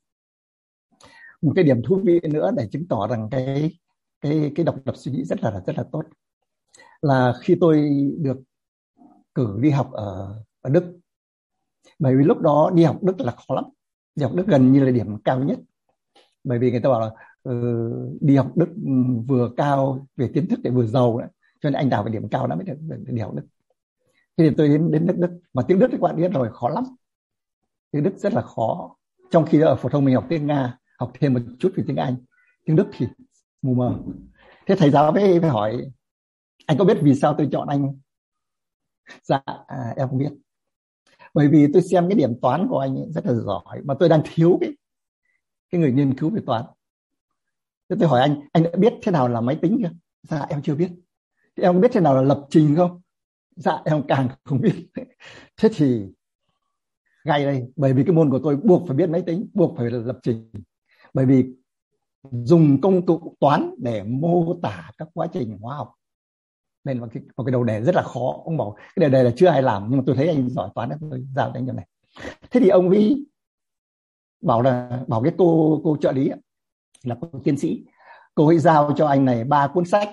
một 1.43 1.51
cái 1.55 1.63
điểm 1.63 1.81
thú 1.85 2.01
vị 2.03 2.19
nữa 2.23 2.51
để 2.57 2.67
chứng 2.71 2.87
tỏ 2.87 3.07
rằng 3.07 3.27
cái 3.31 3.71
cái 4.21 4.51
cái 4.55 4.65
độc 4.65 4.75
lập 4.85 4.93
suy 4.95 5.11
nghĩ 5.11 5.23
rất 5.23 5.43
là 5.43 5.61
rất 5.67 5.77
là 5.77 5.83
tốt. 5.91 6.03
Là 7.01 7.33
khi 7.41 7.57
tôi 7.61 7.89
được 8.19 8.37
cử 9.35 9.57
đi 9.61 9.69
học 9.69 9.91
ở 9.91 10.39
ở 10.61 10.69
Đức 10.69 10.99
bởi 11.99 12.15
vì 12.15 12.23
lúc 12.23 12.39
đó 12.39 12.71
đi 12.73 12.83
học 12.83 13.03
Đức 13.03 13.19
là 13.19 13.31
khó 13.31 13.55
lắm. 13.55 13.65
Đi 14.15 14.23
học 14.23 14.35
Đức 14.35 14.47
gần 14.47 14.71
như 14.71 14.83
là 14.83 14.91
điểm 14.91 15.21
cao 15.23 15.43
nhất. 15.43 15.59
Bởi 16.43 16.59
vì 16.59 16.71
người 16.71 16.79
ta 16.79 16.89
bảo 16.89 16.99
là 16.99 17.11
uh, 17.49 18.21
đi 18.21 18.35
học 18.35 18.51
Đức 18.55 18.69
ừ, 18.85 18.91
vừa 19.27 19.49
cao 19.57 20.07
về 20.15 20.31
kiến 20.33 20.47
thức 20.47 20.59
để 20.63 20.71
vừa 20.71 20.85
giàu 20.85 21.19
đấy 21.19 21.29
cho 21.61 21.69
nên 21.69 21.73
anh 21.73 21.89
đào 21.89 22.03
phải 22.03 22.11
điểm 22.11 22.29
cao 22.29 22.47
lắm 22.47 22.57
mới 22.57 22.65
được 22.65 22.97
đi 23.07 23.21
học 23.21 23.33
Đức. 23.35 23.45
Khi 24.37 24.49
thì 24.49 24.55
tôi 24.57 24.67
đến 24.67 24.91
đến 24.91 25.05
nước 25.05 25.15
Đức. 25.17 25.39
Mà 25.53 25.63
tiếng 25.67 25.79
Đức 25.79 25.87
các 25.91 25.99
bạn 25.99 26.15
biết 26.15 26.31
rồi 26.33 26.49
khó 26.53 26.69
lắm. 26.69 26.83
Tiếng 27.91 28.03
Đức 28.03 28.17
rất 28.17 28.33
là 28.33 28.41
khó. 28.41 28.95
Trong 29.31 29.45
khi 29.45 29.61
ở 29.61 29.75
phổ 29.75 29.89
thông 29.89 30.05
mình 30.05 30.15
học 30.15 30.25
tiếng 30.29 30.47
Nga 30.47 30.77
học 31.05 31.13
thêm 31.19 31.33
một 31.33 31.39
chút 31.59 31.73
về 31.75 31.83
tiếng 31.87 31.97
Anh 31.97 32.15
tiếng 32.65 32.75
Đức 32.75 32.87
thì 32.93 33.07
mù 33.61 33.73
mờ. 33.73 33.99
Thế 34.67 34.75
thầy 34.75 34.91
giáo 34.91 35.11
mới 35.11 35.39
phải 35.39 35.49
hỏi 35.49 35.91
anh 36.65 36.77
có 36.77 36.85
biết 36.85 36.97
vì 37.01 37.15
sao 37.15 37.35
tôi 37.37 37.49
chọn 37.51 37.67
anh? 37.67 37.99
Dạ 39.23 39.41
à, 39.67 39.93
em 39.97 40.07
không 40.09 40.17
biết. 40.17 40.31
Bởi 41.33 41.47
vì 41.47 41.67
tôi 41.73 41.81
xem 41.81 42.09
cái 42.09 42.17
điểm 42.17 42.39
toán 42.41 42.67
của 42.69 42.79
anh 42.79 42.95
ấy 42.95 43.05
rất 43.09 43.25
là 43.25 43.33
giỏi 43.33 43.81
mà 43.83 43.93
tôi 43.99 44.09
đang 44.09 44.21
thiếu 44.25 44.57
cái 44.61 44.69
cái 45.71 45.81
người 45.81 45.91
nghiên 45.91 46.17
cứu 46.17 46.29
về 46.29 46.41
toán. 46.45 46.63
Thế 47.89 47.95
tôi 47.99 48.09
hỏi 48.09 48.21
anh 48.21 48.41
anh 48.51 48.63
đã 48.63 48.69
biết 48.77 48.93
thế 49.01 49.11
nào 49.11 49.27
là 49.27 49.41
máy 49.41 49.57
tính 49.61 49.79
chưa? 49.81 49.91
Dạ 50.23 50.45
em 50.49 50.61
chưa 50.61 50.75
biết. 50.75 50.89
Thế 51.55 51.63
em 51.63 51.81
biết 51.81 51.91
thế 51.93 52.01
nào 52.01 52.15
là 52.15 52.21
lập 52.21 52.45
trình 52.49 52.75
không? 52.75 53.01
Dạ 53.55 53.81
em 53.85 54.03
càng 54.07 54.27
không 54.43 54.61
biết. 54.61 54.87
Thế 55.57 55.69
thì 55.75 56.05
ngay 57.25 57.45
đây 57.45 57.63
bởi 57.75 57.93
vì 57.93 58.03
cái 58.03 58.15
môn 58.15 58.29
của 58.29 58.39
tôi 58.43 58.55
buộc 58.55 58.87
phải 58.87 58.97
biết 58.97 59.09
máy 59.09 59.23
tính 59.25 59.49
buộc 59.53 59.77
phải 59.77 59.91
lập 59.91 60.19
trình 60.23 60.51
bởi 61.13 61.25
vì 61.25 61.53
dùng 62.31 62.81
công 62.81 63.05
cụ 63.05 63.35
toán 63.39 63.75
để 63.77 64.03
mô 64.03 64.55
tả 64.61 64.91
các 64.97 65.07
quá 65.13 65.27
trình 65.33 65.57
hóa 65.61 65.75
học 65.75 65.93
nên 66.83 66.99
một 66.99 67.07
cái, 67.13 67.23
một 67.37 67.43
cái 67.43 67.51
đầu 67.51 67.63
đề 67.63 67.81
rất 67.81 67.95
là 67.95 68.01
khó. 68.01 68.41
Ông 68.45 68.57
bảo 68.57 68.75
cái 68.95 69.09
đề 69.09 69.09
đề 69.09 69.23
là 69.23 69.31
chưa 69.35 69.47
ai 69.47 69.61
làm 69.61 69.87
nhưng 69.89 69.97
mà 69.97 70.03
tôi 70.07 70.15
thấy 70.15 70.27
anh 70.27 70.49
giỏi 70.49 70.69
toán 70.75 70.89
nên 70.89 70.97
tôi 71.11 71.25
giao 71.35 71.49
cho 71.49 71.59
anh 71.59 71.67
cho 71.67 71.73
này. 71.73 71.87
Thế 72.51 72.59
thì 72.59 72.69
ông 72.69 72.89
ấy 72.89 73.25
bảo 74.41 74.61
là 74.61 75.03
bảo 75.07 75.23
cái 75.23 75.33
cô 75.37 75.81
cô 75.83 75.97
trợ 76.01 76.11
lý 76.11 76.31
là 77.03 77.17
cô 77.21 77.29
tiến 77.43 77.57
sĩ 77.57 77.85
cô 78.35 78.47
ấy 78.47 78.59
giao 78.59 78.93
cho 78.97 79.07
anh 79.07 79.25
này 79.25 79.43
ba 79.43 79.67
cuốn 79.67 79.85
sách. 79.85 80.09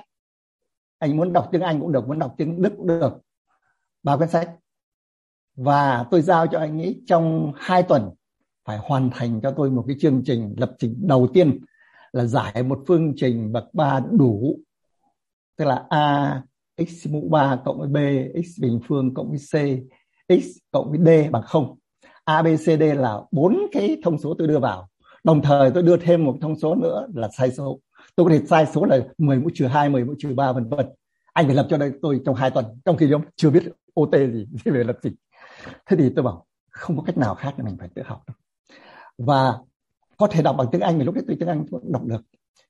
Anh 0.99 1.17
muốn 1.17 1.33
đọc 1.33 1.49
tiếng 1.53 1.61
anh 1.61 1.81
cũng 1.81 1.93
được 1.93 2.09
muốn 2.09 2.19
đọc 2.19 2.35
tiếng 2.37 2.63
đức 2.63 2.73
cũng 2.77 2.87
được 2.87 3.13
ba 4.03 4.17
cuốn 4.17 4.29
sách. 4.29 4.57
Và 5.57 6.07
tôi 6.11 6.23
giao 6.23 6.47
cho 6.47 6.59
anh 6.59 6.81
ấy 6.81 7.03
trong 7.07 7.53
hai 7.57 7.83
tuần 7.83 8.11
phải 8.65 8.78
hoàn 8.78 9.11
thành 9.11 9.41
cho 9.41 9.51
tôi 9.51 9.70
một 9.70 9.85
cái 9.87 9.97
chương 10.01 10.23
trình 10.24 10.55
lập 10.59 10.74
trình 10.78 10.95
đầu 11.07 11.28
tiên 11.35 11.59
là 12.12 12.24
giải 12.24 12.62
một 12.62 12.82
phương 12.87 13.12
trình 13.16 13.53
bậc 13.53 13.65
ba 13.74 14.01
đủ. 14.19 14.59
Tức 15.57 15.65
là 15.65 15.87
a 15.91 16.43
x 16.89 17.07
mũ 17.11 17.28
3 17.31 17.57
cộng 17.65 17.78
với 17.78 17.89
b 17.89 17.97
x 18.45 18.61
bình 18.61 18.81
phương 18.89 19.15
cộng 19.15 19.31
với 19.31 19.39
c 19.39 19.55
x 20.28 20.47
cộng 20.70 20.91
với 20.91 20.99
d 20.99 21.31
bằng 21.31 21.43
không. 21.43 21.78
A 22.24 22.43
b 22.43 22.47
c 22.47 22.65
d 22.65 22.82
là 22.97 23.20
bốn 23.32 23.59
cái 23.73 23.97
thông 24.05 24.19
số 24.19 24.35
tôi 24.39 24.49
đưa 24.49 24.59
vào. 24.59 24.89
Đồng 25.24 25.43
thời 25.43 25.70
tôi 25.70 25.82
đưa 25.82 25.97
thêm 25.97 26.24
một 26.24 26.37
thông 26.41 26.59
số 26.59 26.74
nữa 26.74 27.07
là 27.15 27.28
sai 27.39 27.51
số. 27.51 27.81
Tôi 28.16 28.27
có 28.27 28.32
thể 28.32 28.47
sai 28.47 28.66
số 28.66 28.85
là 28.85 28.99
10 29.19 29.39
mũ 29.39 29.49
trừ 29.55 29.66
2, 29.66 29.89
10 29.89 30.05
mũ 30.05 30.15
trừ 30.19 30.35
3 30.35 30.53
vân 30.53 30.69
vân. 30.69 30.87
Anh 31.32 31.47
phải 31.47 31.55
lập 31.55 31.66
cho 31.70 31.78
đây 31.78 31.93
tôi 32.03 32.20
trong 32.24 32.35
hai 32.35 32.51
tuần. 32.51 32.65
Trong 32.85 32.97
khi 32.97 33.11
đó 33.11 33.20
chưa 33.37 33.51
biết 33.51 33.62
OT 34.01 34.12
gì 34.12 34.47
về 34.65 34.85
lập 34.85 34.97
trình. 35.03 35.15
Thế 35.87 35.97
thì 35.97 36.11
tôi 36.16 36.23
bảo 36.23 36.47
không 36.70 36.97
có 36.97 37.03
cách 37.03 37.19
nào 37.19 37.35
khác 37.35 37.55
là 37.57 37.65
mình 37.65 37.77
phải 37.78 37.89
tự 37.95 38.03
học 38.05 38.23
đâu 38.27 38.35
và 39.27 39.59
có 40.17 40.27
thể 40.27 40.43
đọc 40.43 40.57
bằng 40.59 40.67
tiếng 40.73 40.81
Anh 40.81 40.99
thì 40.99 41.05
lúc 41.05 41.15
đấy 41.15 41.25
tôi 41.27 41.37
tiếng 41.41 41.49
Anh 41.49 41.67
cũng 41.71 41.93
đọc 41.93 42.05
được. 42.05 42.23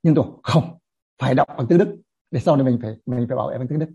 Nhưng 0.03 0.15
tôi 0.15 0.25
không, 0.43 0.79
phải 1.19 1.35
đọc 1.35 1.49
bằng 1.59 1.67
tiếng 1.67 1.79
Đức. 1.79 1.97
Để 2.31 2.41
sau 2.41 2.57
này 2.57 2.65
mình 2.65 2.79
phải 2.83 2.97
mình 3.07 3.29
phải 3.29 3.37
bảo 3.37 3.49
vệ 3.49 3.59
bằng 3.59 3.69
tiếng 3.69 3.79
Đức. 3.79 3.91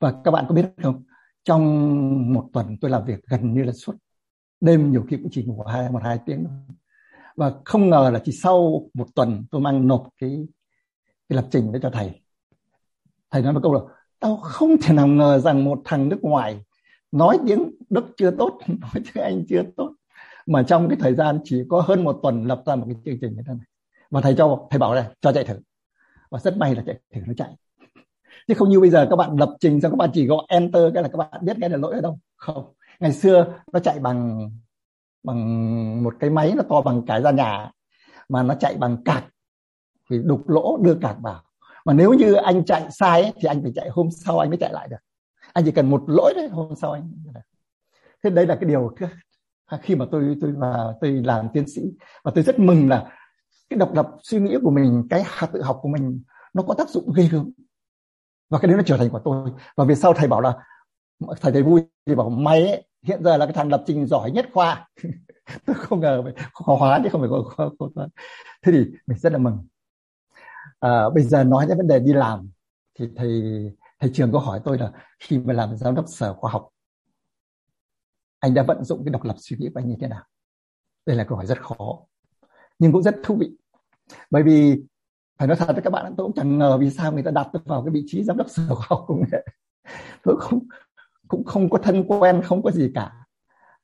Và 0.00 0.14
các 0.24 0.30
bạn 0.30 0.44
có 0.48 0.54
biết 0.54 0.66
không, 0.82 1.02
trong 1.44 2.32
một 2.32 2.48
tuần 2.52 2.76
tôi 2.80 2.90
làm 2.90 3.04
việc 3.04 3.26
gần 3.26 3.54
như 3.54 3.64
là 3.64 3.72
suốt 3.72 3.96
đêm, 4.60 4.92
nhiều 4.92 5.04
khi 5.08 5.16
cũng 5.16 5.28
chỉ 5.30 5.44
ngủ 5.44 5.62
hai, 5.62 5.90
một, 5.90 6.00
hai 6.02 6.18
tiếng 6.26 6.46
và 7.36 7.52
không 7.64 7.90
ngờ 7.90 8.10
là 8.12 8.20
chỉ 8.24 8.32
sau 8.32 8.88
một 8.94 9.06
tuần 9.14 9.44
tôi 9.50 9.60
mang 9.60 9.86
nộp 9.86 10.08
cái 10.20 10.46
cái 11.28 11.36
lập 11.36 11.46
trình 11.50 11.72
để 11.72 11.78
cho 11.82 11.90
thầy. 11.90 12.22
Thầy 13.30 13.42
nói 13.42 13.52
một 13.52 13.60
câu 13.62 13.74
là, 13.74 13.80
tao 14.20 14.36
không 14.36 14.76
thể 14.82 14.94
nào 14.94 15.06
ngờ 15.06 15.38
rằng 15.38 15.64
một 15.64 15.80
thằng 15.84 16.08
nước 16.08 16.18
ngoài 16.22 16.64
nói 17.12 17.38
tiếng 17.46 17.70
đức 17.90 18.04
chưa 18.16 18.30
tốt, 18.30 18.58
nói 18.66 18.90
tiếng 18.94 19.24
anh 19.24 19.44
chưa 19.48 19.62
tốt 19.76 19.94
mà 20.48 20.62
trong 20.62 20.88
cái 20.88 20.98
thời 21.00 21.14
gian 21.14 21.40
chỉ 21.44 21.62
có 21.68 21.80
hơn 21.80 22.04
một 22.04 22.20
tuần 22.22 22.44
lập 22.44 22.62
ra 22.66 22.76
một 22.76 22.84
cái 22.86 22.94
chương 23.04 23.18
trình 23.20 23.36
như 23.36 23.42
thế 23.46 23.54
này. 23.54 23.66
Và 24.10 24.20
thầy 24.20 24.34
cho 24.34 24.66
thầy 24.70 24.78
bảo 24.78 24.94
là 24.94 25.10
cho 25.20 25.32
chạy 25.32 25.44
thử. 25.44 25.58
Và 26.30 26.38
rất 26.38 26.56
may 26.56 26.74
là 26.74 26.82
chạy 26.86 26.98
thử 27.14 27.20
nó 27.26 27.32
chạy. 27.36 27.56
Chứ 28.48 28.54
không 28.54 28.68
như 28.68 28.80
bây 28.80 28.90
giờ 28.90 29.06
các 29.10 29.16
bạn 29.16 29.36
lập 29.36 29.56
trình 29.60 29.80
xong 29.80 29.92
các 29.92 29.96
bạn 29.96 30.10
chỉ 30.14 30.26
gọi 30.26 30.46
enter 30.48 30.82
cái 30.94 31.02
là 31.02 31.08
các 31.08 31.16
bạn 31.16 31.44
biết 31.44 31.56
cái 31.60 31.70
là 31.70 31.76
lỗi 31.76 31.94
ở 31.94 32.00
đâu. 32.00 32.18
Không. 32.36 32.74
Ngày 33.00 33.12
xưa 33.12 33.54
nó 33.72 33.80
chạy 33.80 33.98
bằng 33.98 34.50
bằng 35.22 36.02
một 36.02 36.14
cái 36.20 36.30
máy 36.30 36.52
nó 36.56 36.62
to 36.68 36.80
bằng 36.80 37.02
cái 37.06 37.22
ra 37.22 37.30
nhà. 37.30 37.70
Mà 38.28 38.42
nó 38.42 38.54
chạy 38.54 38.76
bằng 38.76 39.04
cạc. 39.04 39.24
Thì 40.10 40.18
đục 40.24 40.48
lỗ 40.48 40.76
đưa 40.76 40.94
cạc 40.94 41.16
vào. 41.20 41.42
Mà 41.84 41.92
nếu 41.92 42.12
như 42.12 42.34
anh 42.34 42.64
chạy 42.64 42.86
sai 42.90 43.22
ấy, 43.22 43.32
thì 43.36 43.48
anh 43.48 43.62
phải 43.62 43.72
chạy 43.74 43.88
hôm 43.88 44.10
sau 44.10 44.38
anh 44.38 44.50
mới 44.50 44.58
chạy 44.58 44.72
lại 44.72 44.88
được. 44.88 44.96
Anh 45.52 45.64
chỉ 45.64 45.70
cần 45.70 45.90
một 45.90 46.02
lỗi 46.06 46.32
đấy 46.36 46.48
hôm 46.48 46.74
sau 46.76 46.92
anh 46.92 47.12
thế 48.22 48.30
đây 48.30 48.46
là 48.46 48.56
cái 48.56 48.70
điều 48.70 48.94
khi 49.76 49.94
mà 49.94 50.04
tôi 50.10 50.36
tôi 50.40 50.52
và 50.52 50.94
tôi 51.00 51.10
làm 51.10 51.48
tiến 51.52 51.68
sĩ 51.68 51.82
và 52.24 52.32
tôi 52.34 52.44
rất 52.44 52.58
mừng 52.58 52.88
là 52.88 53.12
cái 53.70 53.78
độc 53.78 53.94
lập 53.94 54.06
suy 54.22 54.40
nghĩ 54.40 54.56
của 54.62 54.70
mình 54.70 55.06
cái 55.10 55.24
tự 55.52 55.62
học 55.62 55.78
của 55.82 55.88
mình 55.88 56.22
nó 56.54 56.62
có 56.62 56.74
tác 56.74 56.88
dụng 56.88 57.12
ghê 57.16 57.28
gớm. 57.32 57.50
Và 58.50 58.58
cái 58.58 58.68
đấy 58.68 58.76
nó 58.76 58.82
trở 58.86 58.96
thành 58.96 59.10
của 59.10 59.20
tôi. 59.24 59.50
Và 59.76 59.84
về 59.84 59.94
sau 59.94 60.12
thầy 60.14 60.28
bảo 60.28 60.40
là 60.40 60.56
thầy 61.40 61.52
thầy 61.52 61.62
vui 61.62 61.82
thì 62.06 62.14
bảo 62.14 62.30
mày 62.30 62.68
ấy, 62.68 62.84
hiện 63.02 63.24
giờ 63.24 63.36
là 63.36 63.46
cái 63.46 63.52
thằng 63.52 63.68
lập 63.68 63.84
trình 63.86 64.06
giỏi 64.06 64.30
nhất 64.30 64.46
khoa. 64.52 64.88
Tôi 65.66 65.76
không 65.76 66.00
ngờ 66.00 66.22
phải 66.22 66.32
khoa 66.52 66.76
hóa 66.76 67.00
chứ 67.04 67.08
không 67.12 67.20
phải 67.20 67.30
khoa, 67.30 67.68
khoa, 67.78 67.88
khoa. 67.94 68.06
thế 68.62 68.72
thì 68.72 68.78
mình 69.06 69.18
rất 69.18 69.32
là 69.32 69.38
mừng. 69.38 69.66
À, 70.80 71.10
bây 71.14 71.24
giờ 71.24 71.44
nói 71.44 71.66
đến 71.68 71.76
vấn 71.76 71.86
đề 71.88 71.98
đi 71.98 72.12
làm 72.12 72.50
thì 72.98 73.08
thầy 73.16 73.42
thầy 74.00 74.10
trường 74.14 74.32
có 74.32 74.38
hỏi 74.38 74.60
tôi 74.64 74.78
là 74.78 74.92
khi 75.18 75.38
mà 75.38 75.52
làm 75.52 75.76
giám 75.76 75.94
đốc 75.94 76.04
sở 76.08 76.34
khoa 76.34 76.50
học 76.50 76.68
anh 78.40 78.54
đã 78.54 78.62
vận 78.62 78.84
dụng 78.84 79.04
cái 79.04 79.12
độc 79.12 79.24
lập 79.24 79.34
suy 79.38 79.56
nghĩ 79.56 79.68
của 79.74 79.80
anh 79.80 79.88
như 79.88 79.96
thế 80.00 80.08
nào? 80.08 80.24
Đây 81.06 81.16
là 81.16 81.24
câu 81.24 81.36
hỏi 81.36 81.46
rất 81.46 81.62
khó 81.62 82.00
nhưng 82.78 82.92
cũng 82.92 83.02
rất 83.02 83.16
thú 83.22 83.36
vị. 83.40 83.50
Bởi 84.30 84.42
vì 84.42 84.82
phải 85.38 85.48
nói 85.48 85.56
thật 85.56 85.72
với 85.72 85.82
các 85.82 85.90
bạn 85.90 86.14
tôi 86.16 86.26
cũng 86.26 86.34
chẳng 86.36 86.58
ngờ 86.58 86.78
vì 86.78 86.90
sao 86.90 87.12
người 87.12 87.22
ta 87.22 87.30
đặt 87.30 87.48
tôi 87.52 87.62
vào 87.66 87.84
cái 87.84 87.90
vị 87.90 88.04
trí 88.06 88.24
giám 88.24 88.36
đốc 88.36 88.50
sở 88.50 88.74
khoa 88.74 88.86
học 88.90 89.04
công 89.08 89.20
nghệ. 89.20 89.44
Tôi 90.22 90.36
không 90.40 90.60
cũng 91.28 91.44
không 91.44 91.70
có 91.70 91.78
thân 91.78 92.04
quen 92.08 92.42
không 92.44 92.62
có 92.62 92.70
gì 92.70 92.90
cả. 92.94 93.12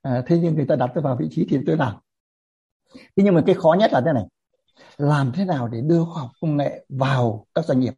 À, 0.02 0.22
thế 0.26 0.38
nhưng 0.38 0.54
người 0.54 0.66
ta 0.66 0.76
đặt 0.76 0.90
tôi 0.94 1.02
vào 1.02 1.16
vị 1.16 1.28
trí 1.30 1.46
thì 1.48 1.58
tôi 1.66 1.76
làm. 1.76 1.94
Thế 2.94 3.24
nhưng 3.24 3.34
mà 3.34 3.42
cái 3.46 3.54
khó 3.54 3.76
nhất 3.78 3.92
là 3.92 4.02
thế 4.06 4.12
này 4.12 4.24
làm 4.96 5.32
thế 5.34 5.44
nào 5.44 5.68
để 5.68 5.80
đưa 5.80 6.04
khoa 6.04 6.22
học 6.22 6.30
công 6.40 6.56
nghệ 6.56 6.86
vào 6.88 7.46
các 7.54 7.64
doanh 7.64 7.80
nghiệp? 7.80 7.94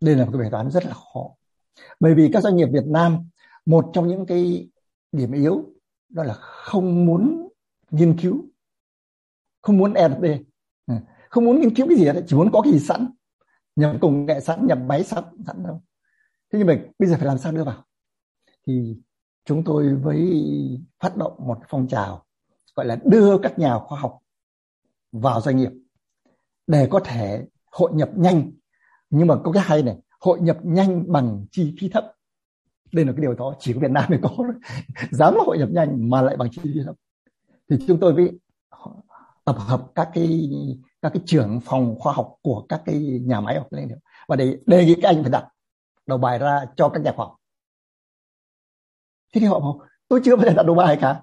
Đây 0.00 0.16
là 0.16 0.24
một 0.24 0.30
cái 0.32 0.40
bài 0.40 0.50
toán 0.50 0.70
rất 0.70 0.86
là 0.86 0.94
khó. 0.94 1.30
Bởi 2.00 2.14
vì 2.14 2.30
các 2.32 2.42
doanh 2.42 2.56
nghiệp 2.56 2.68
Việt 2.72 2.86
Nam 2.86 3.28
một 3.66 3.90
trong 3.92 4.08
những 4.08 4.26
cái 4.26 4.68
điểm 5.12 5.32
yếu, 5.32 5.64
đó 6.08 6.24
là 6.24 6.34
không 6.34 7.06
muốn 7.06 7.48
nghiên 7.90 8.18
cứu, 8.20 8.44
không 9.62 9.78
muốn 9.78 9.94
R&D 9.94 10.24
ừ, 10.86 10.94
không 11.30 11.44
muốn 11.44 11.60
nghiên 11.60 11.74
cứu 11.74 11.88
cái 11.88 11.98
gì 11.98 12.04
hết, 12.04 12.24
chỉ 12.26 12.36
muốn 12.36 12.50
có 12.52 12.60
cái 12.60 12.72
gì 12.72 12.78
sẵn, 12.78 13.06
nhập 13.76 13.96
công 14.00 14.26
nghệ 14.26 14.40
sẵn, 14.40 14.66
nhập 14.66 14.78
máy 14.86 15.04
sẵn 15.04 15.24
sẵn 15.46 15.62
đâu 15.62 15.82
thế 16.52 16.58
nhưng 16.58 16.66
mà 16.66 16.76
bây 16.98 17.08
giờ 17.08 17.16
phải 17.16 17.26
làm 17.26 17.38
sao 17.38 17.52
đưa 17.52 17.64
vào? 17.64 17.84
Thì 18.66 18.96
chúng 19.44 19.64
tôi 19.64 19.94
với 19.94 20.42
phát 21.00 21.16
động 21.16 21.32
một 21.38 21.58
phong 21.68 21.88
trào, 21.88 22.24
gọi 22.74 22.86
là 22.86 22.96
đưa 23.04 23.38
các 23.38 23.58
nhà 23.58 23.78
khoa 23.78 24.00
học 24.00 24.18
vào 25.12 25.40
doanh 25.40 25.56
nghiệp 25.56 25.70
để 26.66 26.88
có 26.90 27.00
thể 27.04 27.46
hội 27.72 27.90
nhập 27.94 28.10
nhanh. 28.16 28.52
Nhưng 29.10 29.26
mà 29.26 29.34
có 29.44 29.52
cái 29.52 29.62
hay 29.66 29.82
này, 29.82 29.98
hội 30.20 30.40
nhập 30.40 30.58
nhanh 30.62 31.12
bằng 31.12 31.46
chi 31.50 31.74
phí 31.80 31.88
thấp 31.88 32.12
đây 32.92 33.04
là 33.04 33.12
cái 33.12 33.20
điều 33.20 33.34
đó 33.34 33.54
chỉ 33.58 33.72
có 33.72 33.80
Việt 33.80 33.90
Nam 33.90 34.04
mới 34.08 34.18
có 34.22 34.30
dám 35.10 35.34
hội 35.46 35.58
nhập 35.58 35.68
nhanh 35.72 36.10
mà 36.10 36.22
lại 36.22 36.36
bằng 36.36 36.50
chi 36.50 36.60
phí 36.64 36.80
thấp 36.84 36.94
thì 37.70 37.76
chúng 37.86 38.00
tôi 38.00 38.12
với 38.12 38.30
tập 39.44 39.56
hợp 39.58 39.86
các 39.94 40.10
cái 40.14 40.50
các 41.02 41.12
cái 41.14 41.22
trưởng 41.26 41.60
phòng 41.60 41.96
khoa 41.98 42.12
học 42.12 42.34
của 42.42 42.66
các 42.68 42.82
cái 42.84 43.20
nhà 43.24 43.40
máy 43.40 43.58
học 43.58 43.66
lên 43.70 43.88
và 44.28 44.36
để 44.36 44.58
đề 44.66 44.84
nghị 44.84 44.94
các 45.02 45.08
anh 45.08 45.22
phải 45.22 45.30
đặt 45.30 45.48
đầu 46.06 46.18
bài 46.18 46.38
ra 46.38 46.64
cho 46.76 46.88
các 46.88 47.02
nhà 47.02 47.12
khoa 47.16 47.26
học. 47.26 47.36
Thế 49.34 49.40
thì 49.40 49.46
họ 49.46 49.60
bảo, 49.60 49.80
tôi 50.08 50.20
chưa 50.24 50.36
bao 50.36 50.44
giờ 50.46 50.52
đặt 50.52 50.66
đầu 50.66 50.74
bài 50.74 50.98
cả. 51.00 51.20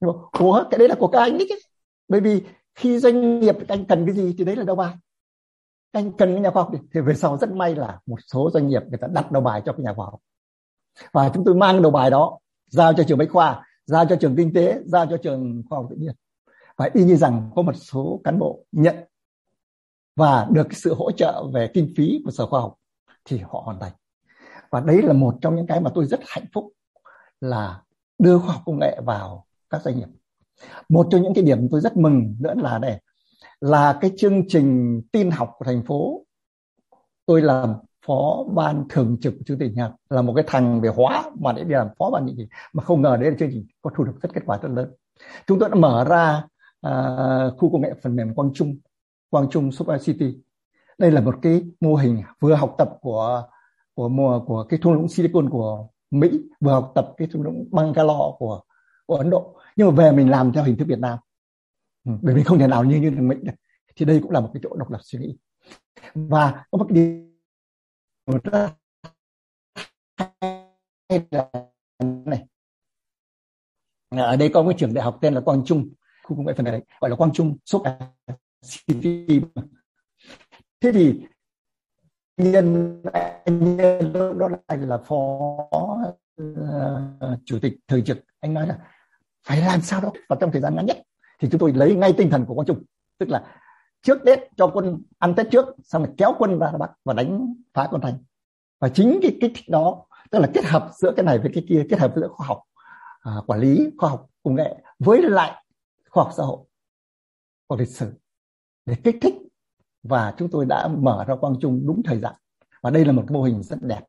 Ủa, 0.38 0.64
cái 0.70 0.78
đấy 0.78 0.88
là 0.88 0.94
của 0.98 1.08
các 1.08 1.20
anh 1.20 1.38
đấy 1.38 1.46
chứ. 1.48 1.54
Bởi 2.08 2.20
vì 2.20 2.42
khi 2.74 2.98
doanh 2.98 3.40
nghiệp 3.40 3.54
anh 3.68 3.84
cần 3.84 4.06
cái 4.06 4.14
gì 4.14 4.34
thì 4.38 4.44
đấy 4.44 4.56
là 4.56 4.64
đầu 4.64 4.76
bài. 4.76 4.94
Anh 5.92 6.12
cần 6.12 6.32
cái 6.32 6.40
nhà 6.40 6.50
khoa 6.50 6.62
học 6.62 6.72
thì 6.94 7.00
về 7.00 7.14
sau 7.14 7.36
rất 7.36 7.50
may 7.50 7.74
là 7.74 8.00
một 8.06 8.18
số 8.32 8.50
doanh 8.50 8.68
nghiệp 8.68 8.82
người 8.88 8.98
ta 8.98 9.08
đặt 9.12 9.32
đầu 9.32 9.42
bài 9.42 9.62
cho 9.66 9.72
cái 9.72 9.80
nhà 9.84 9.92
khoa 9.94 10.06
học 10.06 10.20
và 11.12 11.30
chúng 11.34 11.44
tôi 11.44 11.54
mang 11.54 11.82
đầu 11.82 11.92
bài 11.92 12.10
đó 12.10 12.38
giao 12.66 12.94
cho 12.94 13.04
trường 13.04 13.18
bách 13.18 13.30
khoa, 13.30 13.66
giao 13.84 14.04
cho 14.06 14.16
trường 14.16 14.36
kinh 14.36 14.52
tế, 14.52 14.80
giao 14.84 15.06
cho 15.06 15.16
trường 15.16 15.62
khoa 15.68 15.78
học 15.78 15.86
tự 15.90 15.96
nhiên. 15.96 16.14
Và 16.76 16.90
y 16.94 17.04
như 17.04 17.16
rằng 17.16 17.50
có 17.56 17.62
một 17.62 17.72
số 17.76 18.20
cán 18.24 18.38
bộ 18.38 18.64
nhận 18.72 18.96
và 20.16 20.46
được 20.50 20.66
sự 20.72 20.94
hỗ 20.94 21.10
trợ 21.12 21.44
về 21.54 21.70
kinh 21.74 21.92
phí 21.96 22.22
của 22.24 22.30
sở 22.30 22.46
khoa 22.46 22.60
học 22.60 22.74
thì 23.24 23.38
họ 23.38 23.62
hoàn 23.64 23.80
thành. 23.80 23.92
Và 24.70 24.80
đấy 24.80 25.02
là 25.02 25.12
một 25.12 25.34
trong 25.40 25.56
những 25.56 25.66
cái 25.66 25.80
mà 25.80 25.90
tôi 25.94 26.06
rất 26.06 26.20
hạnh 26.26 26.44
phúc 26.52 26.72
là 27.40 27.82
đưa 28.18 28.38
khoa 28.38 28.52
học 28.52 28.62
công 28.66 28.78
nghệ 28.78 29.00
vào 29.04 29.46
các 29.70 29.82
doanh 29.82 29.98
nghiệp. 29.98 30.08
Một 30.88 31.08
trong 31.10 31.22
những 31.22 31.34
cái 31.34 31.44
điểm 31.44 31.68
tôi 31.70 31.80
rất 31.80 31.96
mừng 31.96 32.36
nữa 32.40 32.54
là 32.56 32.78
này 32.78 33.00
là 33.60 33.98
cái 34.00 34.10
chương 34.16 34.48
trình 34.48 35.00
tin 35.12 35.30
học 35.30 35.54
của 35.58 35.64
thành 35.64 35.82
phố 35.86 36.24
tôi 37.26 37.42
làm 37.42 37.74
phó 38.06 38.44
ban 38.54 38.84
thường 38.88 39.16
trực 39.20 39.34
của 39.38 39.44
chương 39.46 39.58
trình 39.58 39.74
nhật 39.74 39.92
là 40.10 40.22
một 40.22 40.32
cái 40.36 40.44
thằng 40.46 40.80
về 40.80 40.88
hóa 40.88 41.24
mà 41.40 41.52
để 41.52 41.64
đi 41.64 41.74
làm 41.74 41.88
phó 41.98 42.10
ban 42.10 42.26
gì 42.26 42.48
mà 42.72 42.82
không 42.82 43.02
ngờ 43.02 43.16
đấy 43.16 43.30
là 43.30 43.36
chương 43.38 43.50
trình 43.52 43.66
có 43.82 43.90
thu 43.96 44.04
được 44.04 44.12
rất 44.22 44.30
kết 44.34 44.42
quả 44.46 44.58
rất 44.62 44.68
lớn. 44.68 44.90
Chúng 45.46 45.58
tôi 45.58 45.68
đã 45.68 45.74
mở 45.74 46.04
ra 46.04 46.46
uh, 46.86 47.58
khu 47.58 47.72
công 47.72 47.80
nghệ 47.80 47.94
phần 48.02 48.16
mềm 48.16 48.34
Quang 48.34 48.50
Trung 48.54 48.76
Quang 49.30 49.50
Trung 49.50 49.72
Super 49.72 50.04
City. 50.04 50.38
Đây 50.98 51.10
là 51.10 51.20
một 51.20 51.34
cái 51.42 51.62
mô 51.80 51.94
hình 51.94 52.22
vừa 52.40 52.54
học 52.54 52.74
tập 52.78 52.98
của 53.00 53.42
của 53.94 54.08
mùa 54.08 54.40
của 54.46 54.64
cái 54.64 54.80
thung 54.82 54.92
lũng 54.92 55.08
Silicon 55.08 55.50
của 55.50 55.88
Mỹ 56.10 56.30
vừa 56.60 56.72
học 56.72 56.92
tập 56.94 57.14
cái 57.16 57.28
thung 57.32 57.42
lũng 57.42 57.68
Bangalore 57.70 58.36
của 58.38 58.60
của 59.06 59.16
Ấn 59.16 59.30
Độ. 59.30 59.56
Nhưng 59.76 59.88
mà 59.88 59.94
về 59.94 60.12
mình 60.12 60.30
làm 60.30 60.52
theo 60.52 60.64
hình 60.64 60.76
thức 60.76 60.88
Việt 60.88 60.98
Nam. 60.98 61.18
Ừ, 62.04 62.12
bởi 62.22 62.34
vì 62.34 62.42
không 62.42 62.58
thể 62.58 62.66
nào 62.66 62.84
như 62.84 62.96
như 62.96 63.10
thằng 63.10 63.28
Mỹ 63.28 63.36
được. 63.42 63.52
Thì 63.96 64.06
đây 64.06 64.20
cũng 64.22 64.30
là 64.30 64.40
một 64.40 64.50
cái 64.54 64.60
chỗ 64.62 64.76
độc 64.76 64.90
lập 64.90 64.98
suy 65.02 65.18
nghĩ. 65.18 65.38
Và 66.14 66.64
có 66.70 66.78
một 66.78 66.86
cái 66.88 66.96
điều 66.96 67.29
rất 68.26 68.72
hay 71.08 71.26
là 71.30 71.50
này. 72.00 72.46
Ở 74.10 74.36
đây 74.36 74.50
có 74.54 74.62
một 74.62 74.72
trường 74.78 74.94
đại 74.94 75.04
học 75.04 75.18
tên 75.20 75.34
là 75.34 75.40
Quang 75.40 75.64
Trung. 75.64 75.88
Khu 76.22 76.36
công 76.36 76.46
nghệ 76.46 76.52
phần 76.56 76.64
mềm 76.64 76.80
gọi 77.00 77.10
là 77.10 77.16
Quang 77.16 77.32
Trung 77.32 77.56
Sốc 77.64 77.82
CV 78.62 79.06
thế 80.80 80.92
thì 80.92 81.26
nhân 82.36 83.02
anh 83.44 83.76
nhân 83.76 84.12
đó 84.38 84.48
là 84.48 84.58
anh 84.66 84.88
là 84.88 84.98
phó 84.98 85.16
uh, 86.42 87.38
chủ 87.44 87.58
tịch 87.62 87.72
thường 87.88 88.04
trực. 88.04 88.18
Anh 88.40 88.54
nói 88.54 88.66
là 88.66 88.78
phải 89.46 89.60
làm 89.60 89.80
sao 89.80 90.00
đó 90.00 90.12
và 90.28 90.36
trong 90.40 90.52
thời 90.52 90.60
gian 90.60 90.74
ngắn 90.76 90.86
nhất. 90.86 91.02
Thì 91.38 91.48
chúng 91.50 91.58
tôi 91.58 91.72
lấy 91.72 91.94
ngay 91.94 92.14
tinh 92.18 92.30
thần 92.30 92.44
của 92.46 92.54
quang 92.54 92.66
trung. 92.66 92.82
Tức 93.18 93.28
là 93.28 93.56
trước 94.02 94.18
tết 94.26 94.38
cho 94.56 94.70
quân 94.74 95.02
ăn 95.18 95.34
tết 95.34 95.46
trước 95.50 95.66
xong 95.84 96.04
rồi 96.04 96.14
kéo 96.16 96.34
quân 96.38 96.58
ra 96.58 96.72
bắc 96.78 96.90
và 97.04 97.14
đánh 97.14 97.54
phá 97.74 97.88
quân 97.90 98.00
thành. 98.02 98.18
Và 98.78 98.88
chính 98.88 99.18
cái 99.22 99.38
kích 99.40 99.52
thích 99.54 99.64
đó 99.68 100.06
tức 100.30 100.38
là 100.38 100.50
kết 100.54 100.64
hợp 100.64 100.90
giữa 100.94 101.12
cái 101.16 101.24
này 101.24 101.38
với 101.38 101.50
cái 101.54 101.64
kia 101.68 101.86
kết 101.90 102.00
hợp 102.00 102.12
giữa 102.16 102.28
khoa 102.28 102.46
học 102.46 102.62
à, 103.20 103.32
quản 103.46 103.60
lý 103.60 103.90
khoa 103.98 104.10
học 104.10 104.26
công 104.42 104.54
nghệ 104.54 104.76
với 104.98 105.22
lại 105.22 105.64
khoa 106.10 106.24
học 106.24 106.32
xã 106.36 106.42
hội 106.42 106.58
của 107.66 107.76
lịch 107.76 107.88
sử 107.88 108.12
để 108.86 108.96
kích 109.04 109.16
thích. 109.22 109.34
Và 110.02 110.34
chúng 110.38 110.50
tôi 110.50 110.66
đã 110.66 110.88
mở 110.88 111.24
ra 111.28 111.36
quang 111.36 111.56
trung 111.60 111.86
đúng 111.86 112.02
thời 112.02 112.18
gian. 112.18 112.34
Và 112.82 112.90
đây 112.90 113.04
là 113.04 113.12
một 113.12 113.30
mô 113.30 113.42
hình 113.42 113.62
rất 113.62 113.82
đẹp. 113.82 114.00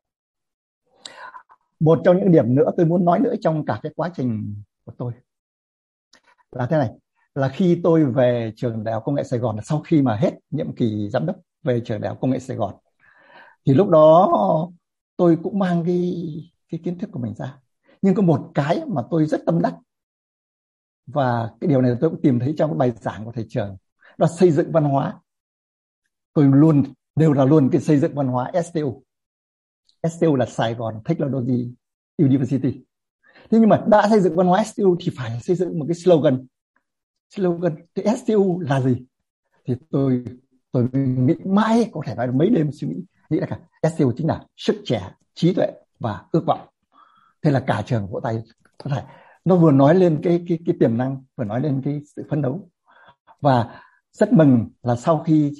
Một 1.80 2.00
trong 2.04 2.18
những 2.18 2.32
điểm 2.32 2.54
nữa 2.54 2.70
tôi 2.76 2.86
muốn 2.86 3.04
nói 3.04 3.20
nữa 3.20 3.34
trong 3.40 3.64
cả 3.64 3.80
cái 3.82 3.92
quá 3.96 4.10
trình 4.14 4.62
của 4.84 4.92
tôi 4.98 5.12
là 6.50 6.66
thế 6.66 6.76
này 6.78 6.90
là 7.34 7.48
khi 7.48 7.80
tôi 7.84 8.04
về 8.04 8.52
trường 8.56 8.84
đại 8.84 8.94
học 8.94 9.02
công 9.06 9.14
nghệ 9.14 9.24
Sài 9.24 9.38
Gòn 9.38 9.56
là 9.56 9.62
sau 9.62 9.80
khi 9.80 10.02
mà 10.02 10.16
hết 10.16 10.32
nhiệm 10.50 10.74
kỳ 10.74 11.08
giám 11.10 11.26
đốc 11.26 11.36
về 11.62 11.80
trường 11.84 12.00
đại 12.00 12.08
học 12.08 12.18
công 12.20 12.30
nghệ 12.30 12.38
Sài 12.38 12.56
Gòn. 12.56 12.74
Thì 13.66 13.74
lúc 13.74 13.88
đó 13.88 14.30
tôi 15.16 15.38
cũng 15.42 15.58
mang 15.58 15.84
cái 15.86 16.24
cái 16.68 16.80
kiến 16.84 16.98
thức 16.98 17.10
của 17.12 17.18
mình 17.18 17.34
ra. 17.34 17.58
Nhưng 18.02 18.14
có 18.14 18.22
một 18.22 18.50
cái 18.54 18.82
mà 18.86 19.02
tôi 19.10 19.26
rất 19.26 19.40
tâm 19.46 19.62
đắc. 19.62 19.74
Và 21.06 21.50
cái 21.60 21.68
điều 21.68 21.80
này 21.80 21.92
tôi 22.00 22.10
cũng 22.10 22.22
tìm 22.22 22.38
thấy 22.38 22.54
trong 22.58 22.70
cái 22.70 22.78
bài 22.78 22.92
giảng 23.00 23.24
của 23.24 23.32
thầy 23.32 23.46
trường. 23.48 23.76
Đó 24.18 24.26
xây 24.26 24.50
dựng 24.50 24.72
văn 24.72 24.84
hóa. 24.84 25.20
Tôi 26.32 26.44
luôn, 26.44 26.82
đều 27.16 27.32
là 27.32 27.44
luôn 27.44 27.68
cái 27.72 27.80
xây 27.80 27.98
dựng 27.98 28.14
văn 28.14 28.26
hóa 28.26 28.50
STU 28.64 29.02
STU 30.02 30.36
là 30.36 30.46
Sài 30.46 30.74
Gòn 30.74 31.00
Technology 31.04 31.74
University. 32.18 32.84
Thế 33.50 33.58
nhưng 33.58 33.68
mà 33.68 33.84
đã 33.86 34.08
xây 34.08 34.20
dựng 34.20 34.36
văn 34.36 34.46
hóa 34.46 34.64
STU 34.64 34.96
thì 35.00 35.12
phải 35.16 35.40
xây 35.40 35.56
dựng 35.56 35.78
một 35.78 35.84
cái 35.88 35.94
slogan 35.94 36.46
slogan, 37.34 37.76
cái 37.94 38.16
STU 38.16 38.60
là 38.60 38.80
gì? 38.80 38.96
Thì 39.66 39.74
tôi 39.90 40.24
tôi 40.72 40.88
nghĩ 40.92 41.34
mãi 41.44 41.90
có 41.92 42.00
thể 42.06 42.14
nói 42.14 42.32
mấy 42.32 42.50
đêm 42.50 42.70
suy 42.72 42.88
nghĩ 42.88 43.02
nghĩ 43.30 43.40
là 43.40 43.46
cả 43.46 43.88
STU 43.88 44.12
chính 44.16 44.26
là 44.26 44.44
sức 44.56 44.82
trẻ, 44.84 45.14
trí 45.34 45.54
tuệ 45.54 45.72
và 45.98 46.24
ước 46.32 46.44
vọng. 46.46 46.68
Thế 47.42 47.50
là 47.50 47.60
cả 47.60 47.82
trường 47.86 48.06
vỗ 48.10 48.20
tay. 48.20 48.42
Có 48.78 48.90
thể 48.90 49.02
nó 49.44 49.56
vừa 49.56 49.72
nói 49.72 49.94
lên 49.94 50.20
cái 50.22 50.44
cái 50.48 50.58
cái 50.66 50.76
tiềm 50.80 50.96
năng, 50.98 51.24
vừa 51.36 51.44
nói 51.44 51.60
lên 51.60 51.82
cái 51.84 52.00
sự 52.16 52.22
phấn 52.30 52.42
đấu. 52.42 52.70
Và 53.40 53.80
rất 54.12 54.32
mừng 54.32 54.68
là 54.82 54.96
sau 54.96 55.22
khi 55.22 55.52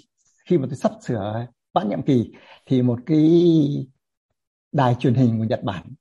khi 0.44 0.58
mà 0.58 0.66
tôi 0.66 0.76
sắp 0.76 0.92
sửa 1.02 1.46
bán 1.72 1.88
nhiệm 1.88 2.02
kỳ 2.02 2.32
thì 2.66 2.82
một 2.82 3.00
cái 3.06 3.42
đài 4.72 4.94
truyền 4.94 5.14
hình 5.14 5.38
của 5.38 5.44
Nhật 5.44 5.62
Bản 5.64 5.92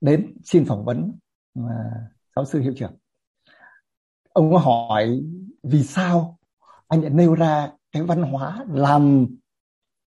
đến 0.00 0.36
xin 0.44 0.64
phỏng 0.64 0.84
vấn 0.84 1.12
mà 1.54 1.74
giáo 2.36 2.44
sư 2.44 2.60
hiệu 2.60 2.72
trưởng 2.76 2.92
ông 4.34 4.52
có 4.52 4.58
hỏi, 4.58 5.22
vì 5.62 5.82
sao 5.82 6.38
anh 6.88 7.00
lại 7.00 7.10
nêu 7.10 7.34
ra 7.34 7.70
cái 7.92 8.02
văn 8.02 8.22
hóa 8.22 8.64
làm 8.72 9.26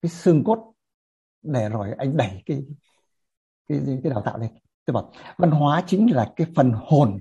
cái 0.02 0.10
xương 0.10 0.44
cốt 0.44 0.72
để 1.42 1.68
rồi 1.68 1.92
anh 1.98 2.16
đẩy 2.16 2.42
cái 2.46 2.62
cái 3.68 3.80
cái 4.02 4.12
đào 4.12 4.22
tạo 4.22 4.38
lên 4.38 4.50
tôi 4.84 4.94
bảo, 4.94 5.12
văn 5.38 5.50
hóa 5.50 5.82
chính 5.86 6.14
là 6.14 6.32
cái 6.36 6.46
phần 6.56 6.72
hồn 6.74 7.20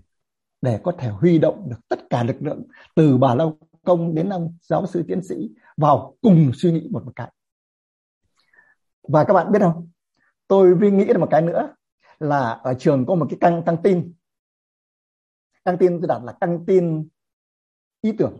để 0.61 0.79
có 0.83 0.91
thể 0.97 1.09
huy 1.09 1.39
động 1.39 1.69
được 1.69 1.79
tất 1.89 2.09
cả 2.09 2.23
lực 2.23 2.35
lượng, 2.39 2.63
từ 2.95 3.17
bà 3.17 3.35
lâu 3.35 3.57
công 3.83 4.15
đến 4.15 4.29
ông 4.29 4.57
giáo 4.61 4.87
sư 4.87 5.03
tiến 5.07 5.23
sĩ, 5.23 5.35
vào 5.77 6.15
cùng 6.21 6.51
suy 6.55 6.71
nghĩ 6.71 6.87
một 6.91 7.05
một 7.05 7.11
cái. 7.15 7.31
Và 9.07 9.23
các 9.23 9.33
bạn 9.33 9.51
biết 9.51 9.59
không? 9.61 9.89
Tôi 10.47 10.75
vi 10.75 10.91
nghĩ 10.91 11.05
được 11.05 11.19
một 11.19 11.27
cái 11.31 11.41
nữa 11.41 11.73
là 12.19 12.49
ở 12.49 12.73
trường 12.73 13.05
có 13.05 13.15
một 13.15 13.25
cái 13.29 13.37
căng 13.41 13.63
tăng 13.65 13.77
tin 13.83 14.13
căng 15.65 15.77
tin, 15.77 16.01
tôi 16.01 16.07
đặt 16.07 16.23
là 16.23 16.33
căng 16.41 16.65
tin 16.65 17.07
ý 18.01 18.11
tưởng. 18.17 18.37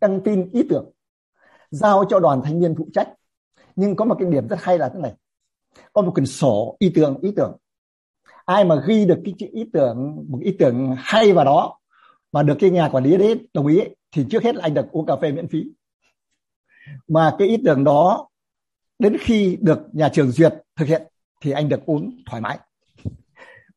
Căng 0.00 0.20
tin 0.24 0.50
ý 0.52 0.62
tưởng. 0.68 0.90
Giao 1.70 2.04
cho 2.08 2.20
đoàn 2.20 2.40
thanh 2.44 2.60
niên 2.60 2.74
phụ 2.78 2.88
trách. 2.92 3.08
Nhưng 3.76 3.96
có 3.96 4.04
một 4.04 4.16
cái 4.18 4.30
điểm 4.30 4.48
rất 4.48 4.56
hay 4.60 4.78
là 4.78 4.88
thế 4.88 5.00
này. 5.00 5.14
Có 5.92 6.02
một 6.02 6.12
quyển 6.14 6.26
sổ 6.26 6.76
ý 6.78 6.92
tưởng 6.94 7.18
ý 7.22 7.32
tưởng. 7.36 7.56
Ai 8.44 8.64
mà 8.64 8.82
ghi 8.86 9.04
được 9.04 9.20
cái 9.24 9.34
chữ 9.38 9.46
ý 9.52 9.64
tưởng, 9.72 10.24
một 10.28 10.38
ý 10.42 10.56
tưởng 10.58 10.94
hay 10.98 11.32
vào 11.32 11.44
đó, 11.44 11.78
mà 12.32 12.42
được 12.42 12.56
cái 12.60 12.70
nhà 12.70 12.88
quản 12.92 13.04
lý 13.04 13.16
đấy 13.16 13.48
đồng 13.54 13.66
ý, 13.66 13.80
thì 14.12 14.26
trước 14.30 14.42
hết 14.42 14.54
là 14.54 14.62
anh 14.62 14.74
được 14.74 14.86
uống 14.92 15.06
cà 15.06 15.16
phê 15.22 15.32
miễn 15.32 15.48
phí. 15.48 15.64
Mà 17.08 17.36
cái 17.38 17.48
ý 17.48 17.56
tưởng 17.64 17.84
đó, 17.84 18.28
đến 18.98 19.16
khi 19.20 19.58
được 19.60 19.86
nhà 19.92 20.08
trường 20.08 20.30
duyệt 20.30 20.54
thực 20.76 20.88
hiện, 20.88 21.02
thì 21.40 21.50
anh 21.50 21.68
được 21.68 21.86
uống 21.86 22.22
thoải 22.26 22.42
mái. 22.42 22.58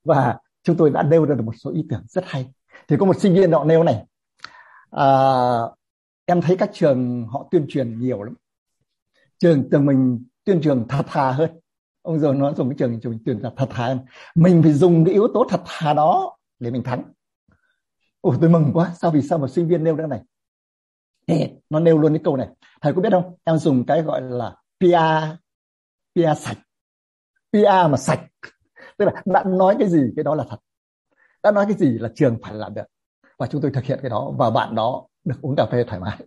Và 0.04 0.38
chúng 0.68 0.78
tôi 0.78 0.90
đã 0.90 1.04
nêu 1.04 1.26
ra 1.26 1.36
được 1.36 1.44
một 1.44 1.56
số 1.58 1.72
ý 1.72 1.86
tưởng 1.90 2.04
rất 2.08 2.24
hay. 2.28 2.54
Thì 2.88 2.96
có 3.00 3.06
một 3.06 3.20
sinh 3.20 3.34
viên 3.34 3.52
họ 3.52 3.64
nêu 3.64 3.84
này. 3.84 4.06
À, 4.92 5.08
em 6.26 6.42
thấy 6.42 6.58
các 6.58 6.70
trường 6.74 7.28
họ 7.28 7.48
tuyên 7.52 7.66
truyền 7.70 8.00
nhiều 8.00 8.24
lắm. 8.24 8.36
Trường 9.38 9.70
trường 9.72 9.86
mình 9.86 10.26
tuyên 10.44 10.62
truyền 10.62 10.88
thật 10.88 11.04
thà 11.08 11.32
hơn. 11.32 11.50
Ông 12.02 12.20
giờ 12.20 12.34
nói 12.34 12.54
dùng 12.58 12.70
cái 12.70 12.76
trường 12.80 13.00
trường 13.00 13.20
tuyên 13.26 13.40
là 13.40 13.52
thật 13.58 13.68
thà 13.70 13.86
hơn. 13.86 14.00
Mình 14.36 14.64
phải 14.64 14.74
dùng 14.74 15.06
cái 15.06 15.14
yếu 15.14 15.28
tố 15.34 15.48
thật 15.50 15.62
thà 15.66 15.94
đó 15.94 16.38
để 16.60 16.72
mình 16.72 16.84
thắng. 16.84 17.04
Ôi 18.22 18.38
tôi 18.42 18.50
mừng 18.50 18.72
quá. 18.74 18.92
Sao 19.02 19.12
vì 19.12 19.22
sao 19.22 19.40
mà 19.40 19.48
sinh 19.48 19.68
viên 19.68 19.84
nêu 19.84 19.96
ra 19.96 20.08
này? 20.08 20.22
Ê, 21.26 21.52
nó 21.70 21.80
nêu 21.80 21.98
luôn 21.98 22.14
cái 22.14 22.22
câu 22.24 22.38
này. 22.38 22.48
Thầy 22.82 22.94
có 22.94 23.02
biết 23.02 23.10
không? 23.12 23.36
Em 23.44 23.58
dùng 23.58 23.86
cái 23.86 24.02
gọi 24.02 24.22
là 24.22 24.56
PR 24.80 25.38
PR 26.16 26.40
sạch. 26.40 26.58
PR 27.52 27.92
mà 27.92 27.98
sạch 27.98 28.20
tức 28.98 29.06
là 29.06 29.22
đã 29.26 29.44
nói 29.44 29.76
cái 29.80 29.90
gì 29.90 30.02
cái 30.16 30.24
đó 30.24 30.36
là 30.36 30.46
thật. 30.50 30.58
Đã 31.44 31.52
nói 31.52 31.66
cái 31.66 31.78
gì 31.78 31.98
là 31.98 32.10
trường 32.16 32.38
phải 32.44 32.54
làm 32.54 32.74
được. 32.74 32.86
Và 33.38 33.48
chúng 33.48 33.62
tôi 33.62 33.72
thực 33.72 33.84
hiện 33.84 34.00
cái 34.02 34.10
đó 34.10 34.32
và 34.38 34.50
bạn 34.50 34.76
đó 34.76 35.08
được 35.24 35.42
uống 35.42 35.56
cà 35.56 35.66
phê 35.72 35.84
thoải 35.84 36.00
mái. 36.00 36.18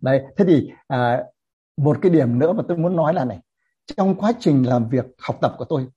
Đây 0.00 0.22
thế 0.36 0.44
thì 0.48 0.70
à, 0.86 1.24
một 1.76 1.98
cái 2.02 2.10
điểm 2.10 2.38
nữa 2.38 2.52
mà 2.52 2.62
tôi 2.68 2.76
muốn 2.76 2.96
nói 2.96 3.14
là 3.14 3.24
này 3.24 3.38
trong 3.96 4.14
quá 4.14 4.32
trình 4.40 4.68
làm 4.68 4.88
việc 4.88 5.04
học 5.18 5.38
tập 5.40 5.54
của 5.58 5.64
tôi 5.64 5.88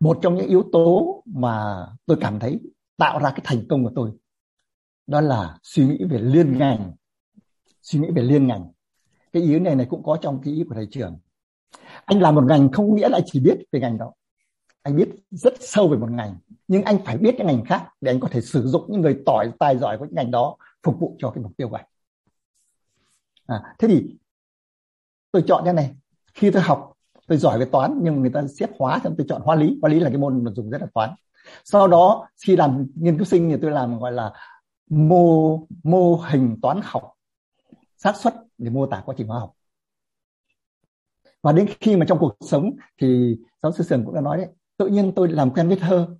một 0.00 0.18
trong 0.22 0.34
những 0.34 0.46
yếu 0.46 0.64
tố 0.72 1.22
mà 1.26 1.86
tôi 2.06 2.16
cảm 2.20 2.38
thấy 2.38 2.60
tạo 2.96 3.18
ra 3.18 3.30
cái 3.30 3.40
thành 3.44 3.68
công 3.68 3.84
của 3.84 3.92
tôi 3.94 4.12
đó 5.06 5.20
là 5.20 5.58
suy 5.62 5.86
nghĩ 5.86 6.04
về 6.10 6.18
liên 6.18 6.58
ngành. 6.58 6.92
Suy 7.82 8.00
nghĩ 8.00 8.08
về 8.10 8.22
liên 8.22 8.46
ngành. 8.46 8.72
Cái 9.32 9.42
ý 9.42 9.58
này 9.58 9.74
này 9.74 9.86
cũng 9.90 10.02
có 10.02 10.18
trong 10.22 10.40
cái 10.44 10.54
ý 10.54 10.64
của 10.68 10.74
thầy 10.74 10.86
trưởng 10.90 11.18
anh 12.04 12.20
làm 12.20 12.34
một 12.34 12.44
ngành 12.44 12.72
không 12.72 12.94
nghĩa 12.94 13.08
là 13.08 13.20
chỉ 13.26 13.40
biết 13.40 13.56
về 13.72 13.80
ngành 13.80 13.98
đó 13.98 14.12
anh 14.84 14.96
biết 14.96 15.08
rất 15.30 15.54
sâu 15.60 15.88
về 15.88 15.96
một 15.98 16.10
ngành 16.10 16.36
nhưng 16.68 16.82
anh 16.82 16.98
phải 17.04 17.18
biết 17.18 17.34
cái 17.38 17.46
ngành 17.46 17.64
khác 17.64 17.88
để 18.00 18.12
anh 18.12 18.20
có 18.20 18.28
thể 18.28 18.40
sử 18.40 18.66
dụng 18.66 18.84
những 18.88 19.00
người 19.00 19.22
tỏi 19.26 19.52
tài 19.58 19.78
giỏi 19.78 19.98
của 19.98 20.04
những 20.04 20.14
ngành 20.14 20.30
đó 20.30 20.56
phục 20.82 21.00
vụ 21.00 21.16
cho 21.18 21.30
cái 21.30 21.42
mục 21.42 21.52
tiêu 21.56 21.68
của 21.68 21.76
anh. 21.76 21.86
À, 23.46 23.74
thế 23.78 23.88
thì 23.88 24.16
tôi 25.32 25.44
chọn 25.46 25.64
như 25.64 25.72
này. 25.72 25.96
Khi 26.34 26.50
tôi 26.50 26.62
học 26.62 26.92
tôi 27.26 27.38
giỏi 27.38 27.58
về 27.58 27.64
toán 27.72 27.98
nhưng 28.02 28.20
người 28.20 28.30
ta 28.30 28.42
xếp 28.58 28.70
hóa 28.78 29.00
thì 29.04 29.10
tôi 29.18 29.26
chọn 29.28 29.42
hóa 29.42 29.56
lý. 29.56 29.78
Hóa 29.82 29.90
lý 29.90 30.00
là 30.00 30.08
cái 30.08 30.18
môn 30.18 30.44
mà 30.44 30.50
dùng 30.50 30.70
rất 30.70 30.80
là 30.80 30.86
toán. 30.94 31.10
Sau 31.64 31.88
đó 31.88 32.28
khi 32.46 32.56
làm 32.56 32.86
nghiên 32.94 33.16
cứu 33.16 33.24
sinh 33.24 33.50
thì 33.50 33.56
tôi 33.62 33.70
làm 33.70 33.98
gọi 33.98 34.12
là 34.12 34.32
mô 34.90 35.58
mô 35.82 36.16
hình 36.16 36.58
toán 36.62 36.80
học 36.82 37.12
xác 37.96 38.16
suất 38.16 38.34
để 38.58 38.70
mô 38.70 38.86
tả 38.86 39.02
quá 39.06 39.14
trình 39.18 39.26
hóa 39.26 39.40
học. 39.40 39.52
Và 41.42 41.52
đến 41.52 41.66
khi 41.80 41.96
mà 41.96 42.06
trong 42.08 42.18
cuộc 42.18 42.36
sống 42.40 42.70
thì 43.00 43.38
giáo 43.62 43.72
sư 43.72 43.84
Sườn 43.84 44.04
cũng 44.04 44.14
đã 44.14 44.20
nói 44.20 44.36
đấy 44.36 44.48
tự 44.76 44.86
nhiên 44.86 45.12
tôi 45.16 45.28
làm 45.28 45.54
quen 45.54 45.68
với 45.68 45.76
thơ. 45.76 46.16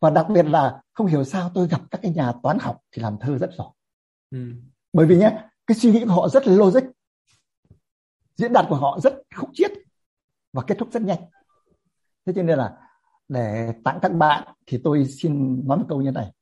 Và 0.00 0.10
đặc 0.10 0.26
biệt 0.28 0.46
là 0.46 0.82
không 0.92 1.06
hiểu 1.06 1.24
sao 1.24 1.50
tôi 1.54 1.68
gặp 1.68 1.80
các 1.90 1.98
cái 2.02 2.12
nhà 2.12 2.32
toán 2.42 2.58
học 2.58 2.80
thì 2.92 3.02
làm 3.02 3.18
thơ 3.20 3.38
rất 3.38 3.50
giỏi. 3.58 3.70
Ừ. 4.30 4.38
bởi 4.92 5.06
vì 5.06 5.16
nhé 5.16 5.38
cái 5.66 5.76
suy 5.76 5.92
nghĩ 5.92 6.04
của 6.04 6.12
họ 6.12 6.28
rất 6.28 6.46
là 6.46 6.54
logic. 6.54 6.82
Diễn 8.36 8.52
đạt 8.52 8.66
của 8.68 8.76
họ 8.76 9.00
rất 9.00 9.14
khúc 9.36 9.50
chiết 9.52 9.70
và 10.52 10.62
kết 10.66 10.76
thúc 10.78 10.88
rất 10.92 11.02
nhanh. 11.02 11.20
Thế 12.26 12.32
cho 12.36 12.42
nên 12.42 12.58
là 12.58 12.76
để 13.28 13.72
tặng 13.84 13.98
các 14.02 14.12
bạn 14.12 14.54
thì 14.66 14.80
tôi 14.84 15.06
xin 15.06 15.62
nói 15.68 15.78
một 15.78 15.84
câu 15.88 16.02
như 16.02 16.10
này. 16.10 16.32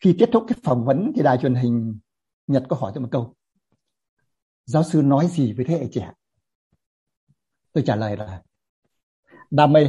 Khi 0.00 0.16
kết 0.18 0.28
thúc 0.32 0.44
cái 0.48 0.58
phỏng 0.62 0.84
vấn 0.84 1.12
thì 1.16 1.22
đài 1.22 1.38
truyền 1.38 1.54
hình 1.54 1.98
nhật 2.46 2.64
có 2.68 2.76
hỏi 2.76 2.92
tôi 2.94 3.02
một 3.02 3.08
câu. 3.12 3.34
Giáo 4.64 4.82
sư 4.82 5.02
nói 5.02 5.26
gì 5.26 5.52
với 5.52 5.64
thế 5.64 5.78
hệ 5.78 5.88
trẻ? 5.92 6.12
Tôi 7.72 7.84
trả 7.86 7.96
lời 7.96 8.16
là 8.16 8.42
đam 9.50 9.72
mê 9.72 9.88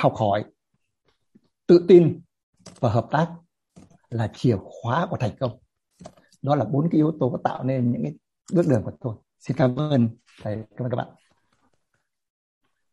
học 0.00 0.14
hỏi 0.16 0.44
tự 1.66 1.84
tin 1.88 2.20
và 2.80 2.90
hợp 2.90 3.06
tác 3.10 3.28
là 4.10 4.30
chìa 4.34 4.56
khóa 4.56 5.06
của 5.10 5.16
thành 5.16 5.36
công. 5.40 5.58
Đó 6.42 6.54
là 6.56 6.64
bốn 6.64 6.90
cái 6.90 6.98
yếu 6.98 7.16
tố 7.20 7.40
tạo 7.44 7.64
nên 7.64 7.92
những 7.92 8.02
cái 8.02 8.12
bước 8.52 8.66
đường 8.68 8.82
của 8.84 8.92
tôi. 9.00 9.14
Xin 9.38 9.56
cảm 9.56 9.76
ơn 9.76 10.08
thầy 10.42 10.56
cảm 10.76 10.86
ơn 10.86 10.90
các 10.90 10.96
bạn. 10.96 11.08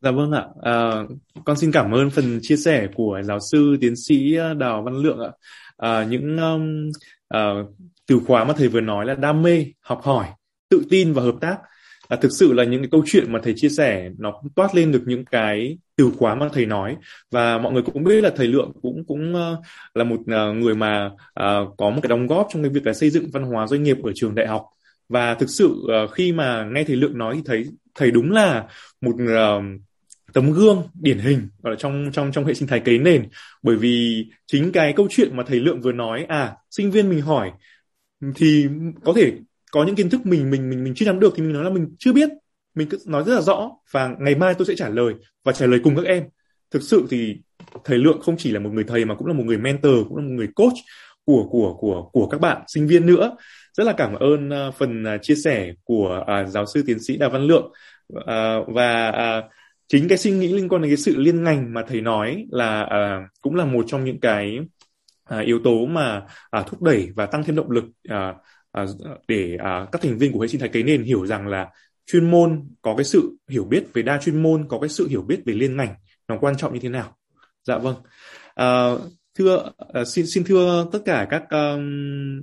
Dạ 0.02 0.12
vâng 0.12 0.32
ạ, 0.32 0.48
à, 0.62 1.04
con 1.46 1.58
xin 1.58 1.72
cảm 1.72 1.92
ơn 1.92 2.10
phần 2.10 2.40
chia 2.42 2.58
sẻ 2.58 2.88
của 2.96 3.22
giáo 3.24 3.40
sư 3.52 3.78
tiến 3.82 3.94
sĩ 4.08 4.36
à, 4.36 4.54
Đào 4.54 4.84
Văn 4.84 4.94
Lượng 4.94 5.20
ạ. 5.20 5.32
À, 5.78 6.04
những 6.04 6.38
um, 6.38 6.90
uh, 7.36 7.76
từ 8.08 8.20
khóa 8.28 8.44
mà 8.44 8.54
thầy 8.58 8.68
vừa 8.68 8.82
nói 8.82 9.06
là 9.06 9.16
đam 9.16 9.42
mê 9.42 9.66
học 9.82 10.02
hỏi 10.04 10.28
tự 10.70 10.82
tin 10.90 11.14
và 11.14 11.22
hợp 11.22 11.36
tác 11.42 11.58
à, 12.08 12.18
thực 12.22 12.32
sự 12.32 12.54
là 12.54 12.64
những 12.64 12.82
cái 12.82 12.90
câu 12.92 13.04
chuyện 13.06 13.32
mà 13.32 13.40
thầy 13.44 13.54
chia 13.58 13.70
sẻ 13.70 14.10
nó 14.18 14.32
cũng 14.32 14.52
toát 14.56 14.76
lên 14.76 14.92
được 14.92 15.04
những 15.06 15.26
cái 15.26 15.78
từ 15.96 16.12
khóa 16.18 16.36
mà 16.36 16.50
thầy 16.54 16.66
nói. 16.66 16.96
Và 17.32 17.58
mọi 17.58 17.74
người 17.74 17.82
cũng 17.82 18.04
biết 18.04 18.24
là 18.24 18.30
thầy 18.36 18.48
lượng 18.48 18.72
cũng 18.82 19.04
cũng 19.08 19.36
uh, 19.36 19.60
là 19.94 20.04
một 20.04 20.20
uh, 20.20 20.56
người 20.56 20.76
mà 20.76 21.06
uh, 21.06 21.78
có 21.78 21.90
một 21.90 22.00
cái 22.02 22.10
đóng 22.10 22.28
góp 22.28 22.48
trong 22.54 22.64
cái 22.64 22.70
việc 22.70 22.86
là 22.86 22.94
xây 22.94 23.10
dựng 23.10 23.30
văn 23.34 23.44
hóa 23.44 23.68
doanh 23.68 23.84
nghiệp 23.84 23.98
ở 24.04 24.12
trường 24.16 24.36
đại 24.36 24.48
học. 24.48 24.66
Và 25.10 25.34
thực 25.34 25.50
sự 25.50 25.68
uh, 25.68 26.12
khi 26.12 26.32
mà 26.32 26.66
nghe 26.72 26.84
thầy 26.84 26.96
lượng 26.96 27.18
nói 27.18 27.36
thì 27.36 27.42
thấy 27.46 27.66
thầy 27.96 28.12
đúng 28.12 28.32
là 28.32 28.64
một 29.02 29.16
uh, 29.24 29.64
tấm 30.34 30.52
gương 30.52 30.84
điển 31.02 31.18
hình 31.20 31.48
ở 31.62 31.76
trong 31.76 32.10
trong 32.14 32.32
trong 32.32 32.46
hệ 32.46 32.54
sinh 32.54 32.68
thái 32.68 32.80
cấy 32.80 32.98
nền. 32.98 33.28
Bởi 33.64 33.76
vì 33.76 34.26
chính 34.46 34.72
cái 34.72 34.94
câu 34.94 35.08
chuyện 35.10 35.38
mà 35.38 35.44
thầy 35.48 35.60
lượng 35.60 35.82
vừa 35.82 35.92
nói 35.92 36.26
à 36.28 36.56
sinh 36.72 36.92
viên 36.92 37.10
mình 37.10 37.22
hỏi 37.22 37.52
thì 38.36 38.68
có 39.04 39.14
thể 39.16 39.32
có 39.72 39.84
những 39.84 39.95
kiến 39.95 40.10
thức 40.10 40.26
mình 40.26 40.52
mình 40.52 40.69
mình 40.69 40.84
mình 40.84 40.94
chưa 40.95 41.06
nắm 41.06 41.19
được 41.19 41.34
thì 41.35 41.44
mình 41.44 41.53
nói 41.53 41.64
là 41.64 41.69
mình 41.69 41.95
chưa 41.99 42.14
biết. 42.14 42.30
Mình 42.76 42.89
cứ 42.89 42.98
nói 43.07 43.23
rất 43.23 43.35
là 43.35 43.41
rõ 43.41 43.72
và 43.91 44.10
ngày 44.19 44.35
mai 44.35 44.53
tôi 44.53 44.65
sẽ 44.65 44.76
trả 44.76 44.89
lời 44.89 45.14
và 45.44 45.52
trả 45.52 45.65
lời 45.65 45.80
cùng 45.84 45.95
các 45.95 46.06
em. 46.06 46.23
Thực 46.72 46.81
sự 46.81 47.07
thì 47.10 47.35
thầy 47.84 47.98
lượng 47.98 48.22
không 48.22 48.38
chỉ 48.38 48.52
là 48.52 48.60
một 48.60 48.69
người 48.73 48.84
thầy 48.84 49.06
mà 49.06 49.15
cũng 49.15 49.27
là 49.27 49.34
một 49.34 49.44
người 49.45 49.57
mentor 49.57 50.07
cũng 50.07 50.18
là 50.18 50.23
một 50.23 50.31
người 50.31 50.48
coach 50.56 50.77
của 51.26 51.48
của 51.52 51.73
của 51.80 52.10
của 52.14 52.27
các 52.27 52.41
bạn 52.41 52.61
sinh 52.68 52.88
viên 52.88 53.06
nữa. 53.06 53.35
Rất 53.77 53.84
là 53.84 53.94
cảm 53.94 54.14
ơn 54.14 54.49
uh, 54.49 54.76
phần 54.76 55.03
uh, 55.03 55.22
chia 55.22 55.35
sẻ 55.35 55.73
của 55.84 56.26
uh, 56.41 56.49
giáo 56.49 56.65
sư 56.65 56.84
tiến 56.88 56.99
sĩ 56.99 57.18
đào 57.18 57.30
văn 57.30 57.41
lượng. 57.41 57.72
Uh, 58.14 58.68
và 58.68 59.10
uh, 59.10 59.52
chính 59.88 60.07
cái 60.07 60.18
suy 60.18 60.31
nghĩ 60.31 60.48
liên 60.48 60.69
quan 60.69 60.81
đến 60.81 60.89
cái 60.89 60.98
sự 60.98 61.15
liên 61.18 61.44
ngành 61.44 61.73
mà 61.73 61.84
thầy 61.88 62.02
nói 62.02 62.45
là 62.52 62.81
uh, 62.81 63.30
cũng 63.41 63.56
là 63.56 63.65
một 63.65 63.85
trong 63.88 64.03
những 64.03 64.19
cái 64.19 64.60
uh, 65.35 65.45
yếu 65.45 65.60
tố 65.64 65.85
mà 65.85 66.22
uh, 66.60 66.68
thúc 66.68 66.81
đẩy 66.81 67.10
và 67.15 67.26
tăng 67.26 67.44
thêm 67.44 67.56
động 67.56 67.72
lực 67.72 67.84
uh, 68.14 68.35
À, 68.78 68.86
để 69.28 69.58
à, 69.60 69.88
các 69.91 70.02
thành 70.02 70.18
viên 70.18 70.32
của 70.32 70.40
hệ 70.40 70.48
sinh 70.48 70.60
thái 70.60 70.70
cấy 70.70 70.84
nền 70.84 71.04
hiểu 71.04 71.26
rằng 71.26 71.48
là 71.48 71.70
chuyên 72.06 72.32
môn 72.32 72.70
có 72.82 72.95
cái 72.95 73.04
sự 73.04 73.38
hiểu 73.49 73.64
biết 73.64 73.84
về 73.94 74.02
đa 74.02 74.20
chuyên 74.22 74.44
môn 74.44 74.68
có 74.68 74.80
cái 74.80 74.90
sự 74.90 75.08
hiểu 75.08 75.22
biết 75.22 75.40
về 75.45 75.54
liên 75.54 75.78
ngành 75.78 75.95
nó 76.28 76.38
quan 76.41 76.58
trọng 76.58 76.74
như 76.74 76.80
thế 76.80 76.90
nào? 76.90 77.18
Dạ 77.64 77.78
vâng. 77.78 77.95
À, 78.56 78.91
thưa 79.36 79.72
à, 79.94 80.06
xin 80.06 80.28
xin 80.28 80.44
thưa 80.44 80.88
tất 80.91 80.99
cả 81.06 81.28
các 81.30 81.44
um, 81.49 81.82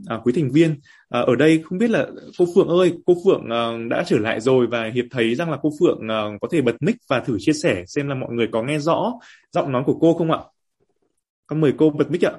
à, 0.06 0.20
quý 0.24 0.32
thành 0.32 0.50
viên 0.50 0.80
à, 1.08 1.20
ở 1.20 1.34
đây 1.36 1.62
không 1.64 1.78
biết 1.78 1.90
là 1.90 2.06
cô 2.38 2.46
Phượng 2.54 2.68
ơi 2.68 2.92
cô 3.06 3.16
Phượng 3.24 3.44
uh, 3.44 3.90
đã 3.90 4.04
trở 4.06 4.18
lại 4.18 4.40
rồi 4.40 4.66
và 4.66 4.90
hiệp 4.94 5.04
thấy 5.10 5.34
rằng 5.34 5.50
là 5.50 5.58
cô 5.62 5.70
Phượng 5.80 5.98
uh, 5.98 6.40
có 6.40 6.48
thể 6.50 6.62
bật 6.62 6.76
mic 6.80 6.96
và 7.08 7.20
thử 7.20 7.36
chia 7.40 7.52
sẻ 7.52 7.84
xem 7.86 8.08
là 8.08 8.14
mọi 8.14 8.32
người 8.32 8.48
có 8.52 8.62
nghe 8.62 8.78
rõ 8.78 9.12
giọng 9.52 9.72
nói 9.72 9.82
của 9.86 9.98
cô 10.00 10.14
không 10.14 10.30
ạ? 10.30 10.38
Con 11.46 11.60
mời 11.60 11.72
cô 11.78 11.90
bật 11.90 12.10
mic 12.10 12.24
ạ. 12.24 12.32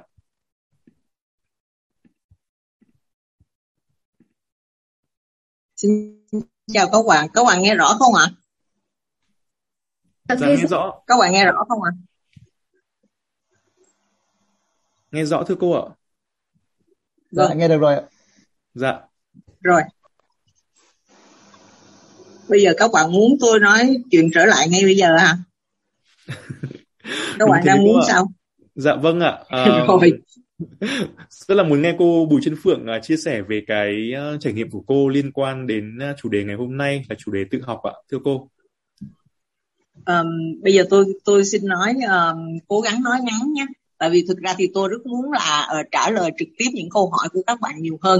Xin 5.75 6.19
chào 6.73 6.89
các 6.91 6.99
bạn 7.07 7.27
các 7.33 7.43
bạn 7.43 7.61
nghe 7.61 7.75
rõ 7.75 7.95
không 7.99 8.13
ạ? 8.13 8.31
Dạ 10.29 10.47
nghe 10.47 10.55
rõ. 10.55 11.01
Các 11.07 11.15
bạn 11.19 11.33
nghe 11.33 11.45
rõ 11.45 11.65
không 11.69 11.83
ạ? 11.83 11.91
Nghe 15.11 15.25
rõ 15.25 15.43
thưa 15.47 15.55
cô 15.59 15.71
ạ. 15.71 15.85
Dạ 17.31 17.47
vâng. 17.47 17.57
nghe 17.57 17.67
được 17.67 17.77
rồi 17.77 17.95
ạ. 17.95 18.01
Dạ. 18.73 19.01
Rồi. 19.61 19.81
Bây 22.49 22.61
giờ 22.63 22.71
các 22.77 22.91
bạn 22.93 23.11
muốn 23.11 23.37
tôi 23.39 23.59
nói 23.59 23.97
chuyện 24.11 24.29
trở 24.33 24.45
lại 24.45 24.69
ngay 24.69 24.83
bây 24.83 24.95
giờ 24.95 25.17
hả? 25.17 25.37
Các 27.39 27.49
bạn 27.51 27.63
đang 27.65 27.83
muốn 27.83 28.01
sao? 28.07 28.31
Dạ 28.75 28.95
vâng 28.95 29.19
ạ. 29.19 29.43
À, 29.47 29.65
rồi 29.87 30.11
rất 31.29 31.55
là 31.55 31.63
muốn 31.63 31.81
nghe 31.81 31.95
cô 31.99 32.25
Bùi 32.25 32.41
Trân 32.41 32.55
Phượng 32.63 32.87
à, 32.87 32.99
chia 32.99 33.17
sẻ 33.17 33.41
về 33.41 33.63
cái 33.67 34.13
à, 34.15 34.33
trải 34.39 34.53
nghiệm 34.53 34.71
của 34.71 34.83
cô 34.87 35.09
liên 35.09 35.31
quan 35.31 35.67
đến 35.67 35.99
à, 35.99 36.15
chủ 36.21 36.29
đề 36.29 36.43
ngày 36.43 36.55
hôm 36.55 36.77
nay 36.77 37.05
là 37.09 37.15
chủ 37.19 37.31
đề 37.31 37.45
tự 37.51 37.61
học 37.61 37.81
ạ. 37.83 37.91
Thưa 38.11 38.17
cô. 38.23 38.49
Um, 40.05 40.61
bây 40.63 40.73
giờ 40.73 40.83
tôi 40.89 41.05
tôi 41.25 41.45
xin 41.45 41.65
nói 41.65 41.93
um, 41.93 42.59
cố 42.67 42.81
gắng 42.81 43.03
nói 43.03 43.17
ngắn 43.23 43.53
nhé. 43.53 43.65
Tại 43.97 44.09
vì 44.09 44.25
thực 44.27 44.37
ra 44.37 44.55
thì 44.57 44.69
tôi 44.73 44.89
rất 44.89 45.05
muốn 45.05 45.31
là 45.31 45.67
uh, 45.79 45.87
trả 45.91 46.09
lời 46.09 46.31
trực 46.37 46.47
tiếp 46.57 46.69
những 46.73 46.89
câu 46.89 47.09
hỏi 47.09 47.29
của 47.33 47.41
các 47.47 47.59
bạn 47.61 47.81
nhiều 47.81 47.97
hơn. 48.01 48.19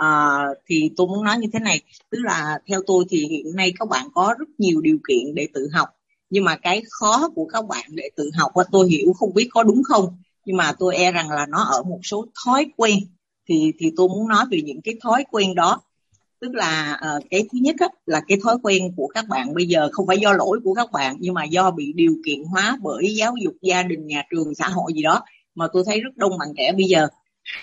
Uh, 0.00 0.58
thì 0.66 0.90
tôi 0.96 1.06
muốn 1.06 1.24
nói 1.24 1.38
như 1.38 1.48
thế 1.52 1.58
này 1.58 1.80
tức 2.10 2.18
là 2.22 2.58
theo 2.66 2.80
tôi 2.86 3.04
thì 3.08 3.26
hiện 3.26 3.56
nay 3.56 3.72
các 3.78 3.88
bạn 3.88 4.06
có 4.14 4.34
rất 4.38 4.48
nhiều 4.58 4.80
điều 4.80 4.98
kiện 5.08 5.34
để 5.34 5.48
tự 5.54 5.68
học. 5.72 5.88
Nhưng 6.30 6.44
mà 6.44 6.56
cái 6.56 6.82
khó 6.90 7.28
của 7.34 7.46
các 7.52 7.66
bạn 7.68 7.84
để 7.88 8.10
tự 8.16 8.30
học 8.38 8.52
tôi 8.72 8.88
hiểu 8.90 9.12
không 9.12 9.34
biết 9.34 9.48
có 9.50 9.62
đúng 9.62 9.82
không 9.82 10.16
nhưng 10.44 10.56
mà 10.56 10.72
tôi 10.78 10.96
e 10.96 11.12
rằng 11.12 11.30
là 11.30 11.46
nó 11.46 11.62
ở 11.62 11.82
một 11.82 12.00
số 12.02 12.26
thói 12.44 12.66
quen. 12.76 12.98
Thì 13.48 13.72
thì 13.78 13.92
tôi 13.96 14.08
muốn 14.08 14.28
nói 14.28 14.44
về 14.50 14.62
những 14.64 14.80
cái 14.84 14.94
thói 15.02 15.24
quen 15.30 15.54
đó. 15.54 15.80
Tức 16.40 16.54
là 16.54 17.00
uh, 17.16 17.24
cái 17.30 17.42
thứ 17.52 17.58
nhất 17.62 17.76
á, 17.78 17.88
là 18.06 18.20
cái 18.28 18.38
thói 18.44 18.56
quen 18.62 18.92
của 18.96 19.06
các 19.14 19.28
bạn. 19.28 19.54
Bây 19.54 19.66
giờ 19.66 19.88
không 19.92 20.06
phải 20.06 20.18
do 20.18 20.32
lỗi 20.32 20.60
của 20.64 20.74
các 20.74 20.92
bạn 20.92 21.16
nhưng 21.20 21.34
mà 21.34 21.44
do 21.44 21.70
bị 21.70 21.92
điều 21.92 22.14
kiện 22.26 22.44
hóa 22.44 22.78
bởi 22.82 23.14
giáo 23.14 23.34
dục 23.44 23.54
gia 23.62 23.82
đình 23.82 24.06
nhà 24.06 24.22
trường 24.30 24.54
xã 24.54 24.68
hội 24.68 24.92
gì 24.94 25.02
đó 25.02 25.22
mà 25.54 25.68
tôi 25.72 25.82
thấy 25.86 26.00
rất 26.00 26.16
đông 26.16 26.38
bạn 26.38 26.48
trẻ 26.56 26.72
bây 26.76 26.86
giờ 26.86 27.08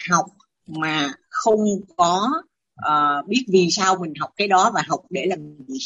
học 0.10 0.26
mà 0.68 1.14
không 1.30 1.60
có 1.98 2.30
uh, 2.80 3.28
biết 3.28 3.46
vì 3.48 3.68
sao 3.72 3.98
mình 4.02 4.14
học 4.20 4.30
cái 4.38 4.48
đó 4.48 4.72
và 4.74 4.84
học 4.88 5.02
để 5.10 5.26
làm 5.26 5.40
gì. 5.68 5.80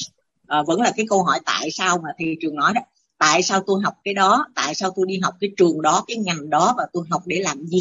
Uh, 0.59 0.67
vẫn 0.67 0.81
là 0.81 0.91
cái 0.97 1.05
câu 1.09 1.23
hỏi 1.23 1.39
tại 1.45 1.71
sao 1.71 1.97
mà 1.97 2.09
thị 2.17 2.37
trường 2.41 2.55
nói 2.55 2.73
đó 2.75 2.81
tại 3.21 3.43
sao 3.43 3.63
tôi 3.67 3.81
học 3.83 3.93
cái 4.03 4.13
đó? 4.13 4.45
Tại 4.55 4.75
sao 4.75 4.91
tôi 4.95 5.05
đi 5.07 5.19
học 5.23 5.33
cái 5.39 5.49
trường 5.57 5.81
đó 5.81 6.03
cái 6.07 6.17
ngành 6.17 6.49
đó 6.49 6.73
và 6.77 6.83
tôi 6.93 7.03
học 7.09 7.21
để 7.25 7.39
làm 7.39 7.65
gì? 7.67 7.79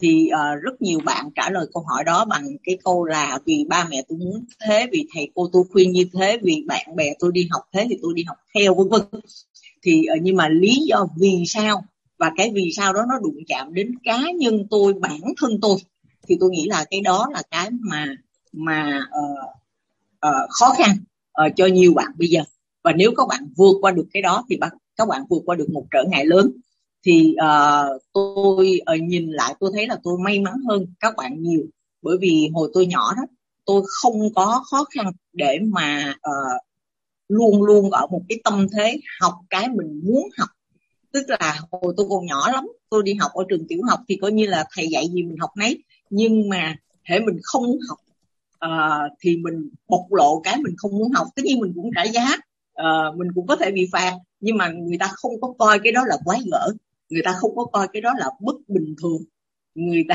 Thì 0.00 0.30
uh, 0.32 0.62
rất 0.62 0.82
nhiều 0.82 1.00
bạn 1.04 1.30
trả 1.34 1.50
lời 1.50 1.66
câu 1.74 1.82
hỏi 1.82 2.04
đó 2.04 2.24
bằng 2.24 2.46
cái 2.64 2.78
câu 2.84 3.04
là 3.04 3.38
vì 3.44 3.64
ba 3.68 3.86
mẹ 3.90 4.02
tôi 4.08 4.18
muốn 4.18 4.44
thế 4.66 4.86
vì 4.92 5.06
thầy 5.14 5.28
cô 5.34 5.48
tôi 5.52 5.64
khuyên 5.72 5.92
như 5.92 6.04
thế 6.12 6.38
vì 6.42 6.64
bạn 6.66 6.96
bè 6.96 7.12
tôi 7.18 7.30
đi 7.34 7.48
học 7.50 7.62
thế 7.72 7.86
thì 7.90 7.98
tôi 8.02 8.12
đi 8.16 8.22
học 8.24 8.36
theo 8.54 8.74
vân 8.74 8.88
vân. 8.88 9.20
Thì 9.82 10.06
uh, 10.16 10.22
nhưng 10.22 10.36
mà 10.36 10.48
lý 10.48 10.76
do 10.88 11.06
vì 11.16 11.44
sao 11.46 11.84
và 12.18 12.30
cái 12.36 12.50
vì 12.54 12.70
sao 12.76 12.92
đó 12.92 13.00
nó 13.08 13.18
đụng 13.22 13.38
chạm 13.46 13.74
đến 13.74 13.94
cá 14.04 14.18
nhân 14.38 14.66
tôi 14.70 14.92
bản 14.92 15.20
thân 15.36 15.58
tôi 15.62 15.76
thì 16.28 16.36
tôi 16.40 16.50
nghĩ 16.50 16.66
là 16.68 16.84
cái 16.90 17.00
đó 17.00 17.26
là 17.32 17.42
cái 17.50 17.68
mà 17.80 18.06
mà 18.52 19.00
uh, 19.18 19.50
uh, 20.26 20.50
khó 20.50 20.74
khăn 20.78 20.96
uh, 21.46 21.52
cho 21.56 21.66
nhiều 21.66 21.94
bạn 21.94 22.10
bây 22.18 22.28
giờ 22.28 22.40
và 22.84 22.92
nếu 22.92 23.12
các 23.16 23.28
bạn 23.28 23.48
vượt 23.56 23.76
qua 23.80 23.90
được 23.90 24.06
cái 24.12 24.22
đó 24.22 24.44
thì 24.50 24.58
các 24.96 25.08
bạn 25.08 25.22
vượt 25.30 25.42
qua 25.46 25.56
được 25.56 25.70
một 25.70 25.84
trở 25.90 26.04
ngại 26.10 26.24
lớn. 26.26 26.52
Thì 27.06 27.34
uh, 27.44 28.02
tôi 28.12 28.80
uh, 28.94 29.02
nhìn 29.02 29.30
lại 29.30 29.54
tôi 29.60 29.70
thấy 29.74 29.86
là 29.86 29.98
tôi 30.02 30.18
may 30.24 30.40
mắn 30.40 30.54
hơn 30.68 30.86
các 31.00 31.14
bạn 31.16 31.42
nhiều. 31.42 31.62
Bởi 32.02 32.16
vì 32.20 32.48
hồi 32.54 32.70
tôi 32.74 32.86
nhỏ 32.86 33.14
đó 33.16 33.22
tôi 33.64 33.82
không 33.86 34.34
có 34.34 34.64
khó 34.70 34.84
khăn 34.94 35.12
để 35.32 35.58
mà 35.72 36.14
uh, 36.30 36.62
luôn 37.28 37.62
luôn 37.62 37.90
ở 37.90 38.06
một 38.06 38.22
cái 38.28 38.38
tâm 38.44 38.66
thế 38.76 39.00
học 39.20 39.34
cái 39.50 39.68
mình 39.68 40.00
muốn 40.04 40.28
học. 40.38 40.48
Tức 41.12 41.24
là 41.28 41.60
hồi 41.70 41.94
tôi 41.96 42.06
còn 42.10 42.26
nhỏ 42.26 42.50
lắm 42.52 42.64
tôi 42.90 43.02
đi 43.02 43.14
học 43.14 43.30
ở 43.34 43.44
trường 43.48 43.66
tiểu 43.68 43.78
học 43.88 44.00
thì 44.08 44.16
coi 44.16 44.32
như 44.32 44.46
là 44.46 44.64
thầy 44.76 44.88
dạy 44.88 45.08
gì 45.08 45.22
mình 45.22 45.36
học 45.40 45.50
nấy. 45.56 45.82
Nhưng 46.10 46.48
mà 46.48 46.76
thể 47.08 47.20
mình 47.20 47.38
không 47.42 47.64
học 47.88 47.98
uh, 48.66 49.12
thì 49.20 49.36
mình 49.36 49.68
bộc 49.88 50.12
lộ 50.12 50.40
cái 50.40 50.56
mình 50.56 50.74
không 50.76 50.98
muốn 50.98 51.12
học. 51.12 51.26
Tất 51.36 51.42
nhiên 51.44 51.60
mình 51.60 51.72
cũng 51.74 51.90
trả 51.94 52.02
giá 52.02 52.36
uh, 52.82 53.16
mình 53.16 53.28
cũng 53.34 53.46
có 53.46 53.56
thể 53.56 53.70
bị 53.70 53.88
phạt 53.92 54.12
nhưng 54.40 54.56
mà 54.56 54.68
người 54.68 54.98
ta 54.98 55.06
không 55.12 55.40
có 55.40 55.54
coi 55.58 55.78
cái 55.78 55.92
đó 55.92 56.04
là 56.06 56.16
quái 56.24 56.40
gở. 56.52 56.68
Người 57.10 57.22
ta 57.24 57.32
không 57.32 57.56
có 57.56 57.64
coi 57.64 57.88
cái 57.92 58.02
đó 58.02 58.12
là 58.18 58.26
bất 58.40 58.54
bình 58.68 58.94
thường. 59.02 59.22
Người 59.74 60.04
ta 60.08 60.14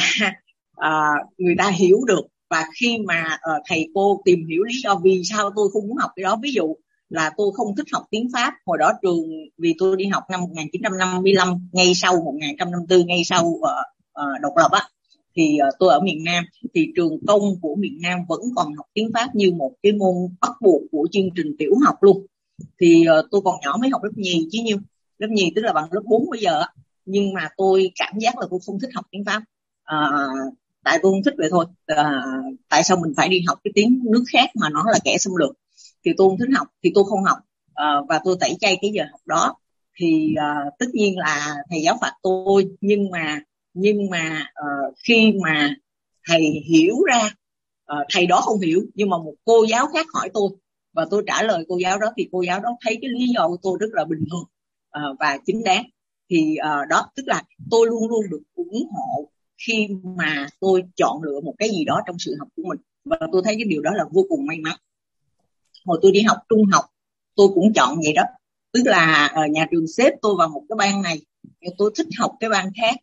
uh, 0.71 1.31
người 1.37 1.55
ta 1.57 1.69
hiểu 1.69 1.99
được. 2.07 2.21
Và 2.49 2.65
khi 2.79 2.97
mà 3.07 3.23
uh, 3.33 3.63
thầy 3.67 3.87
cô 3.93 4.21
tìm 4.25 4.47
hiểu 4.47 4.63
lý 4.63 4.73
do 4.83 4.99
vì 5.03 5.21
sao 5.23 5.49
tôi 5.55 5.69
không 5.73 5.87
muốn 5.87 5.97
học 5.97 6.11
cái 6.15 6.23
đó 6.23 6.39
ví 6.43 6.51
dụ 6.51 6.75
là 7.09 7.31
tôi 7.37 7.51
không 7.53 7.75
thích 7.75 7.85
học 7.93 8.03
tiếng 8.11 8.27
Pháp 8.33 8.53
hồi 8.65 8.77
đó 8.77 8.91
trường 9.01 9.23
vì 9.57 9.75
tôi 9.79 9.95
đi 9.95 10.05
học 10.05 10.23
năm 10.29 10.41
1955 10.41 11.69
ngay 11.71 11.91
sau 11.95 12.21
1954 12.21 13.07
ngay 13.07 13.23
sau 13.25 13.45
uh, 13.45 13.63
uh, 13.63 14.41
độc 14.41 14.53
lập 14.57 14.71
á 14.71 14.81
thì 15.35 15.57
uh, 15.67 15.75
tôi 15.79 15.93
ở 15.93 15.99
miền 15.99 16.23
Nam 16.23 16.43
thì 16.73 16.87
trường 16.95 17.17
công 17.27 17.41
của 17.61 17.75
miền 17.75 17.97
Nam 18.01 18.19
vẫn 18.29 18.39
còn 18.55 18.73
học 18.73 18.85
tiếng 18.93 19.11
Pháp 19.13 19.35
như 19.35 19.51
một 19.51 19.71
cái 19.83 19.91
môn 19.91 20.15
bắt 20.41 20.51
buộc 20.61 20.81
của 20.91 21.07
chương 21.11 21.29
trình 21.35 21.55
tiểu 21.59 21.71
học 21.85 21.95
luôn 22.01 22.25
thì 22.81 23.05
uh, 23.19 23.25
tôi 23.31 23.41
còn 23.45 23.55
nhỏ 23.61 23.77
mới 23.81 23.89
học 23.89 24.03
lớp 24.03 24.11
nhì 24.15 24.47
chứ 24.51 24.59
nhiêu 24.63 24.77
lớp 25.17 25.27
nhì 25.31 25.51
tức 25.55 25.61
là 25.61 25.73
bằng 25.73 25.87
lớp 25.91 26.01
4 26.05 26.29
bây 26.29 26.39
giờ 26.39 26.63
nhưng 27.11 27.33
mà 27.33 27.49
tôi 27.57 27.91
cảm 27.95 28.19
giác 28.19 28.37
là 28.37 28.47
tôi 28.49 28.59
không 28.65 28.79
thích 28.79 28.89
học 28.95 29.05
tiếng 29.11 29.25
Pháp. 29.25 29.43
À, 29.83 30.09
tại 30.83 30.99
tôi 31.03 31.11
không 31.11 31.23
thích 31.23 31.33
vậy 31.37 31.47
thôi. 31.51 31.65
À, 31.85 32.21
tại 32.69 32.83
sao 32.83 32.97
mình 32.97 33.13
phải 33.17 33.29
đi 33.29 33.41
học 33.47 33.59
cái 33.63 33.71
tiếng 33.75 33.99
nước 34.11 34.23
khác 34.33 34.49
mà 34.55 34.69
nó 34.69 34.83
là 34.91 34.99
kẻ 35.03 35.17
xâm 35.17 35.35
lược? 35.35 35.51
Thì 36.05 36.11
tôi 36.17 36.29
không 36.29 36.37
thích 36.37 36.49
học 36.57 36.67
thì 36.83 36.91
tôi 36.95 37.03
không 37.09 37.23
học. 37.23 37.37
À, 37.73 37.95
và 38.09 38.19
tôi 38.23 38.37
tẩy 38.39 38.55
chay 38.59 38.77
cái 38.81 38.91
giờ 38.93 39.03
học 39.11 39.21
đó. 39.25 39.55
Thì 39.99 40.35
à, 40.37 40.55
tất 40.79 40.85
nhiên 40.93 41.17
là 41.17 41.55
thầy 41.69 41.81
giáo 41.81 41.97
phạt 42.01 42.13
tôi 42.23 42.67
nhưng 42.81 43.11
mà 43.11 43.39
nhưng 43.73 44.09
mà 44.09 44.45
uh, 44.59 44.95
khi 45.07 45.33
mà 45.43 45.75
thầy 46.27 46.41
hiểu 46.69 46.95
ra 47.07 47.29
uh, 47.93 48.07
thầy 48.13 48.25
đó 48.25 48.41
không 48.41 48.59
hiểu 48.59 48.81
nhưng 48.93 49.09
mà 49.09 49.17
một 49.17 49.33
cô 49.45 49.65
giáo 49.69 49.87
khác 49.93 50.07
hỏi 50.13 50.29
tôi 50.33 50.49
và 50.93 51.05
tôi 51.11 51.23
trả 51.27 51.43
lời 51.43 51.65
cô 51.69 51.77
giáo 51.77 51.99
đó 51.99 52.07
thì 52.17 52.29
cô 52.31 52.41
giáo 52.41 52.59
đó 52.59 52.69
thấy 52.85 52.97
cái 53.01 53.09
lý 53.09 53.25
do 53.35 53.47
của 53.47 53.57
tôi 53.61 53.77
rất 53.79 53.87
là 53.91 54.05
bình 54.05 54.19
thường 54.31 54.43
uh, 54.97 55.19
và 55.19 55.37
chính 55.45 55.63
đáng. 55.63 55.83
Thì 56.29 56.55
uh, 56.59 56.89
đó 56.89 57.09
tức 57.15 57.23
là 57.27 57.43
tôi 57.71 57.87
luôn 57.87 58.09
luôn 58.09 58.21
được 58.31 58.41
ủng 58.55 58.89
hộ 58.91 59.29
khi 59.67 59.87
mà 60.17 60.47
tôi 60.59 60.83
chọn 60.95 61.23
lựa 61.23 61.39
một 61.43 61.53
cái 61.57 61.69
gì 61.69 61.85
đó 61.85 62.01
trong 62.07 62.19
sự 62.19 62.35
học 62.39 62.47
của 62.55 62.63
mình. 62.65 62.79
Và 63.05 63.17
tôi 63.31 63.41
thấy 63.45 63.55
cái 63.55 63.65
điều 63.69 63.81
đó 63.81 63.91
là 63.93 64.03
vô 64.11 64.25
cùng 64.29 64.45
may 64.45 64.57
mắn. 64.59 64.75
Hồi 65.85 65.99
tôi 66.01 66.11
đi 66.11 66.21
học 66.21 66.37
trung 66.49 66.65
học 66.71 66.85
tôi 67.35 67.47
cũng 67.55 67.73
chọn 67.73 67.97
vậy 68.03 68.13
đó. 68.13 68.23
Tức 68.73 68.81
là 68.85 69.27
ở 69.27 69.41
nhà 69.51 69.67
trường 69.71 69.87
xếp 69.87 70.11
tôi 70.21 70.35
vào 70.37 70.49
một 70.49 70.63
cái 70.69 70.75
ban 70.77 71.01
này 71.01 71.21
nhưng 71.61 71.73
tôi 71.77 71.91
thích 71.97 72.07
học 72.19 72.31
cái 72.39 72.49
ban 72.49 72.69
khác. 72.81 72.95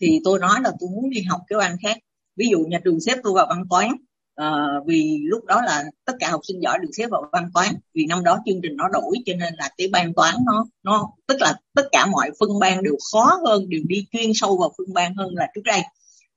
Thì 0.00 0.20
tôi 0.24 0.38
nói 0.40 0.60
là 0.64 0.72
tôi 0.80 0.90
muốn 0.90 1.10
đi 1.10 1.22
học 1.22 1.40
cái 1.46 1.58
ban 1.58 1.76
khác. 1.82 1.98
Ví 2.36 2.46
dụ 2.50 2.58
nhà 2.58 2.80
trường 2.84 3.00
xếp 3.00 3.16
tôi 3.22 3.32
vào 3.32 3.46
văn 3.48 3.64
toán 3.70 3.88
à, 4.34 4.66
vì 4.86 5.18
lúc 5.24 5.44
đó 5.44 5.62
là 5.62 5.84
tất 6.04 6.12
cả 6.20 6.30
học 6.30 6.40
sinh 6.48 6.62
giỏi 6.62 6.78
được 6.82 6.90
xếp 6.92 7.06
vào 7.10 7.28
văn 7.32 7.50
toán 7.54 7.68
vì 7.94 8.06
năm 8.06 8.24
đó 8.24 8.38
chương 8.46 8.60
trình 8.62 8.76
nó 8.76 8.88
đổi 8.88 9.16
cho 9.26 9.32
nên 9.38 9.54
là 9.58 9.70
cái 9.78 9.88
ban 9.92 10.14
toán 10.14 10.34
nó 10.46 10.66
nó 10.82 11.10
tức 11.26 11.36
là 11.40 11.54
tất 11.74 11.88
cả 11.92 12.06
mọi 12.06 12.30
phân 12.40 12.58
ban 12.60 12.82
đều 12.82 12.96
khó 13.12 13.38
hơn 13.46 13.68
đều 13.68 13.80
đi 13.86 14.06
chuyên 14.12 14.30
sâu 14.34 14.58
vào 14.58 14.72
phân 14.78 14.94
ban 14.94 15.14
hơn 15.14 15.34
là 15.34 15.46
trước 15.54 15.62
đây. 15.64 15.80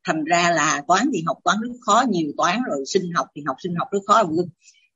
Thành 0.07 0.23
ra 0.23 0.51
là 0.51 0.81
toán 0.87 1.09
thì 1.13 1.23
học 1.27 1.37
toán 1.43 1.57
rất 1.61 1.69
khó 1.81 2.03
nhiều 2.09 2.31
toán 2.37 2.59
rồi 2.69 2.83
sinh 2.87 3.11
học 3.15 3.27
thì 3.35 3.41
học 3.45 3.55
sinh 3.63 3.75
học 3.75 3.87
rất 3.91 3.99
khó 4.07 4.23
luôn. 4.23 4.49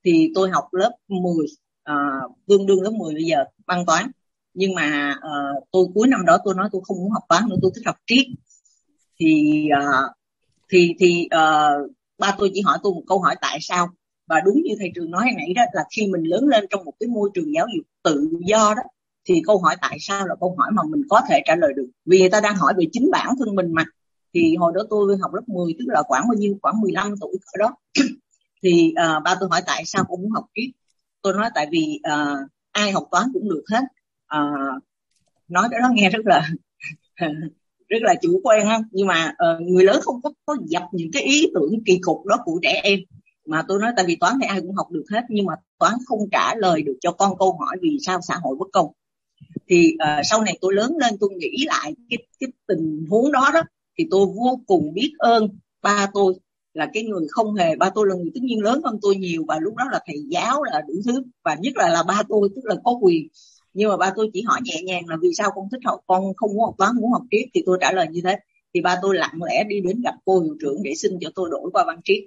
Thì 0.05 0.31
tôi 0.35 0.49
học 0.49 0.65
lớp 0.71 0.91
10 1.07 1.45
à, 1.83 1.95
ờ, 1.95 2.29
tương 2.47 2.65
đương 2.65 2.81
lớp 2.81 2.91
10 2.91 3.13
bây 3.13 3.23
giờ 3.23 3.43
văn 3.67 3.85
toán. 3.85 4.11
Nhưng 4.53 4.75
mà 4.75 5.15
à, 5.21 5.31
tôi 5.71 5.85
cuối 5.93 6.07
năm 6.07 6.25
đó 6.25 6.37
tôi 6.45 6.55
nói 6.55 6.69
tôi 6.71 6.81
không 6.85 6.97
muốn 6.97 7.11
học 7.11 7.23
toán 7.29 7.43
nữa 7.49 7.55
tôi 7.61 7.71
thích 7.75 7.83
học 7.85 7.95
triết. 8.07 8.25
Thì 9.19 9.63
à, 9.69 10.01
thì 10.69 10.95
thì 10.99 11.27
uh, 11.35 11.91
ba 12.19 12.35
tôi 12.37 12.51
chỉ 12.53 12.61
hỏi 12.61 12.77
tôi 12.83 12.93
một 12.93 13.03
câu 13.07 13.19
hỏi 13.19 13.35
tại 13.41 13.57
sao? 13.61 13.89
Và 14.27 14.41
đúng 14.45 14.61
như 14.63 14.75
thầy 14.79 14.91
trường 14.95 15.11
nói 15.11 15.25
nãy 15.37 15.53
đó 15.55 15.61
là 15.73 15.83
khi 15.95 16.07
mình 16.07 16.23
lớn 16.23 16.47
lên 16.47 16.65
trong 16.69 16.85
một 16.85 16.93
cái 16.99 17.07
môi 17.07 17.29
trường 17.33 17.53
giáo 17.53 17.67
dục 17.77 17.85
tự 18.03 18.29
do 18.47 18.73
đó 18.77 18.83
thì 19.27 19.41
câu 19.47 19.57
hỏi 19.59 19.75
tại 19.81 19.97
sao 19.99 20.27
là 20.27 20.35
câu 20.39 20.55
hỏi 20.57 20.69
mà 20.73 20.83
mình 20.89 21.01
có 21.09 21.21
thể 21.29 21.41
trả 21.45 21.55
lời 21.55 21.73
được? 21.75 21.87
Vì 22.05 22.19
người 22.19 22.29
ta 22.29 22.41
đang 22.41 22.55
hỏi 22.55 22.73
về 22.77 22.85
chính 22.91 23.11
bản 23.11 23.27
thân 23.39 23.55
mình 23.55 23.73
mà. 23.73 23.83
Thì 24.33 24.55
hồi 24.55 24.71
đó 24.75 24.81
tôi 24.89 25.17
học 25.21 25.33
lớp 25.33 25.41
10 25.47 25.73
tức 25.79 25.85
là 25.87 26.03
khoảng 26.07 26.23
bao 26.27 26.33
nhiêu? 26.37 26.57
Khoảng 26.61 26.81
15 26.81 27.13
tuổi 27.21 27.37
ở 27.53 27.57
đó. 27.59 27.75
Thì 28.63 28.93
uh, 29.17 29.23
ba 29.23 29.35
tôi 29.39 29.49
hỏi 29.51 29.61
tại 29.67 29.83
sao 29.85 30.03
cũng 30.07 30.21
muốn 30.21 30.31
học 30.31 30.45
triết 30.55 30.69
tôi 31.21 31.33
nói 31.33 31.49
tại 31.55 31.67
vì 31.71 31.99
uh, 32.13 32.49
ai 32.71 32.91
học 32.91 33.07
toán 33.11 33.27
cũng 33.33 33.49
được 33.49 33.63
hết. 33.71 33.83
Uh, 34.37 34.83
nói 35.47 35.67
cái 35.71 35.79
đó 35.79 35.89
nghe 35.93 36.09
rất 36.09 36.25
là 36.25 36.49
rất 37.89 38.01
là 38.01 38.15
chủ 38.21 38.41
quan 38.43 38.67
không 38.69 38.81
nhưng 38.91 39.07
mà 39.07 39.31
uh, 39.31 39.61
người 39.61 39.83
lớn 39.83 39.99
không 40.01 40.21
có 40.21 40.31
có 40.45 40.55
dập 40.65 40.83
những 40.91 41.11
cái 41.13 41.23
ý 41.23 41.47
tưởng 41.53 41.83
kỳ 41.85 41.99
cục 42.01 42.25
đó 42.25 42.37
của 42.45 42.59
trẻ 42.63 42.81
em. 42.83 42.99
Mà 43.45 43.63
tôi 43.67 43.79
nói 43.79 43.91
tại 43.95 44.05
vì 44.05 44.15
toán 44.15 44.33
thì 44.41 44.47
ai 44.47 44.61
cũng 44.61 44.75
học 44.75 44.91
được 44.91 45.03
hết 45.11 45.21
nhưng 45.29 45.45
mà 45.45 45.53
toán 45.79 45.93
không 46.05 46.19
trả 46.31 46.55
lời 46.55 46.81
được 46.81 46.97
cho 47.01 47.11
con 47.11 47.37
câu 47.39 47.57
hỏi 47.59 47.77
vì 47.81 47.97
sao 48.01 48.19
xã 48.27 48.35
hội 48.43 48.55
bất 48.59 48.67
công. 48.73 48.87
Thì 49.69 49.93
uh, 49.93 50.25
sau 50.29 50.41
này 50.41 50.57
tôi 50.61 50.73
lớn 50.73 50.97
lên 50.99 51.13
tôi 51.19 51.29
nghĩ 51.29 51.65
lại 51.65 51.93
cái 52.09 52.17
cái 52.39 52.49
tình 52.67 53.05
huống 53.09 53.31
đó 53.31 53.49
đó 53.53 53.61
thì 53.97 54.07
tôi 54.11 54.25
vô 54.25 54.59
cùng 54.67 54.93
biết 54.93 55.13
ơn 55.17 55.49
ba 55.81 56.09
tôi 56.13 56.33
là 56.73 56.89
cái 56.93 57.03
người 57.03 57.27
không 57.29 57.55
hề 57.55 57.75
ba 57.75 57.89
tôi 57.95 58.07
là 58.09 58.15
người 58.15 58.31
tất 58.33 58.41
nhiên 58.43 58.63
lớn 58.63 58.81
hơn 58.83 58.99
tôi 59.01 59.15
nhiều 59.15 59.43
và 59.47 59.59
lúc 59.59 59.75
đó 59.75 59.85
là 59.91 59.99
thầy 60.05 60.17
giáo 60.29 60.63
là 60.63 60.81
đủ 60.87 60.93
thứ. 61.05 61.23
Và 61.43 61.55
nhất 61.59 61.73
là 61.75 61.89
là 61.89 62.03
ba 62.03 62.23
tôi 62.29 62.49
tức 62.55 62.61
là 62.65 62.75
có 62.83 62.97
quyền 63.01 63.27
nhưng 63.73 63.89
mà 63.89 63.97
ba 63.97 64.13
tôi 64.15 64.29
chỉ 64.33 64.41
hỏi 64.41 64.59
nhẹ 64.63 64.81
nhàng 64.83 65.07
là 65.07 65.17
vì 65.21 65.29
sao 65.37 65.51
con 65.55 65.69
thích 65.71 65.81
học 65.85 65.99
con 66.07 66.33
không 66.37 66.53
muốn 66.53 66.65
học 66.65 66.75
toán 66.77 66.95
muốn 66.95 67.11
học 67.11 67.21
triết? 67.31 67.45
Thì 67.53 67.63
tôi 67.65 67.77
trả 67.81 67.91
lời 67.91 68.07
như 68.11 68.21
thế. 68.23 68.35
Thì 68.73 68.81
ba 68.81 68.99
tôi 69.01 69.15
lặng 69.15 69.39
lẽ 69.45 69.63
đi 69.63 69.79
đến 69.79 70.01
gặp 70.01 70.15
cô 70.25 70.39
hiệu 70.39 70.55
trưởng 70.61 70.83
để 70.83 70.93
xin 70.95 71.11
cho 71.21 71.29
tôi 71.35 71.49
đổi 71.51 71.69
qua 71.73 71.83
văn 71.87 71.99
triết. 72.03 72.23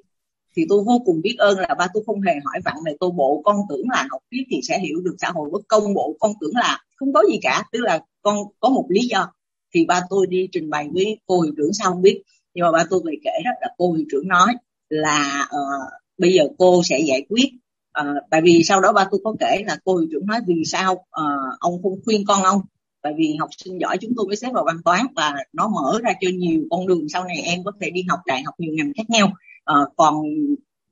Thì 0.57 0.67
tôi 0.69 0.85
vô 0.87 1.03
cùng 1.05 1.21
biết 1.23 1.35
ơn 1.39 1.59
là 1.59 1.75
ba 1.79 1.87
tôi 1.95 2.03
không 2.07 2.21
hề 2.21 2.33
hỏi 2.45 2.61
vặn 2.65 2.77
này 2.85 2.97
tôi 3.01 3.11
bộ 3.11 3.41
con 3.45 3.57
tưởng 3.69 3.87
là 3.91 4.07
học 4.11 4.23
triết 4.31 4.47
thì 4.51 4.61
sẽ 4.69 4.79
hiểu 4.79 5.01
được 5.01 5.17
xã 5.19 5.31
hội 5.31 5.51
bất 5.53 5.63
công 5.69 5.95
bộ 5.95 6.17
con 6.21 6.33
tưởng 6.41 6.57
là 6.57 6.79
không 6.97 7.13
có 7.13 7.23
gì 7.31 7.39
cả 7.43 7.63
tức 7.73 7.81
là 7.83 8.01
con 8.23 8.37
có 8.61 8.69
một 8.69 8.87
lý 8.89 9.01
do. 9.01 9.33
Thì 9.75 9.85
ba 9.87 10.01
tôi 10.11 10.27
đi 10.27 10.49
trình 10.53 10.71
bày 10.71 10.89
với 10.93 11.19
cô 11.27 11.41
hiệu 11.41 11.55
trưởng 11.57 11.73
sao 11.73 11.91
không 11.91 12.03
biết. 12.03 12.23
Nhưng 12.55 12.63
mà 12.63 12.73
ba 12.73 12.85
tôi 12.91 13.01
về 13.05 13.13
kể 13.25 13.31
đó 13.45 13.51
là 13.61 13.69
cô 13.79 13.93
hiệu 13.93 14.05
trưởng 14.11 14.29
nói 14.29 14.55
là 14.89 15.49
uh, 15.57 16.03
bây 16.19 16.33
giờ 16.33 16.45
cô 16.59 16.83
sẽ 16.85 17.01
giải 17.01 17.27
quyết 17.29 17.49
à, 17.93 18.05
tại 18.31 18.41
vì 18.43 18.63
sau 18.65 18.81
đó 18.81 18.93
ba 18.93 19.07
tôi 19.11 19.21
có 19.25 19.35
kể 19.41 19.63
là 19.67 19.77
cô 19.85 19.97
hiệu 19.97 20.09
trưởng 20.13 20.27
nói 20.27 20.41
vì 20.47 20.63
sao 20.65 21.07
à, 21.11 21.25
ông 21.61 21.83
không 21.83 22.01
khuyên 22.05 22.25
con 22.27 22.43
ông. 22.43 22.61
Tại 23.03 23.13
vì 23.17 23.37
học 23.41 23.49
sinh 23.65 23.81
giỏi 23.81 23.99
chúng 24.01 24.13
tôi 24.17 24.27
mới 24.27 24.37
xếp 24.37 24.49
vào 24.53 24.65
văn 24.65 24.77
toán 24.85 25.01
và 25.17 25.35
nó 25.53 25.69
mở 25.69 26.01
ra 26.03 26.13
cho 26.21 26.29
nhiều 26.35 26.63
con 26.71 26.87
đường 26.87 27.09
sau 27.09 27.25
này 27.25 27.37
em 27.45 27.65
có 27.65 27.73
thể 27.81 27.91
đi 27.91 28.05
học 28.09 28.21
đại 28.27 28.43
học 28.43 28.55
nhiều 28.59 28.73
ngành 28.75 28.93
khác 28.97 29.11
nhau. 29.11 29.33
À, 29.65 29.75
còn 29.97 30.25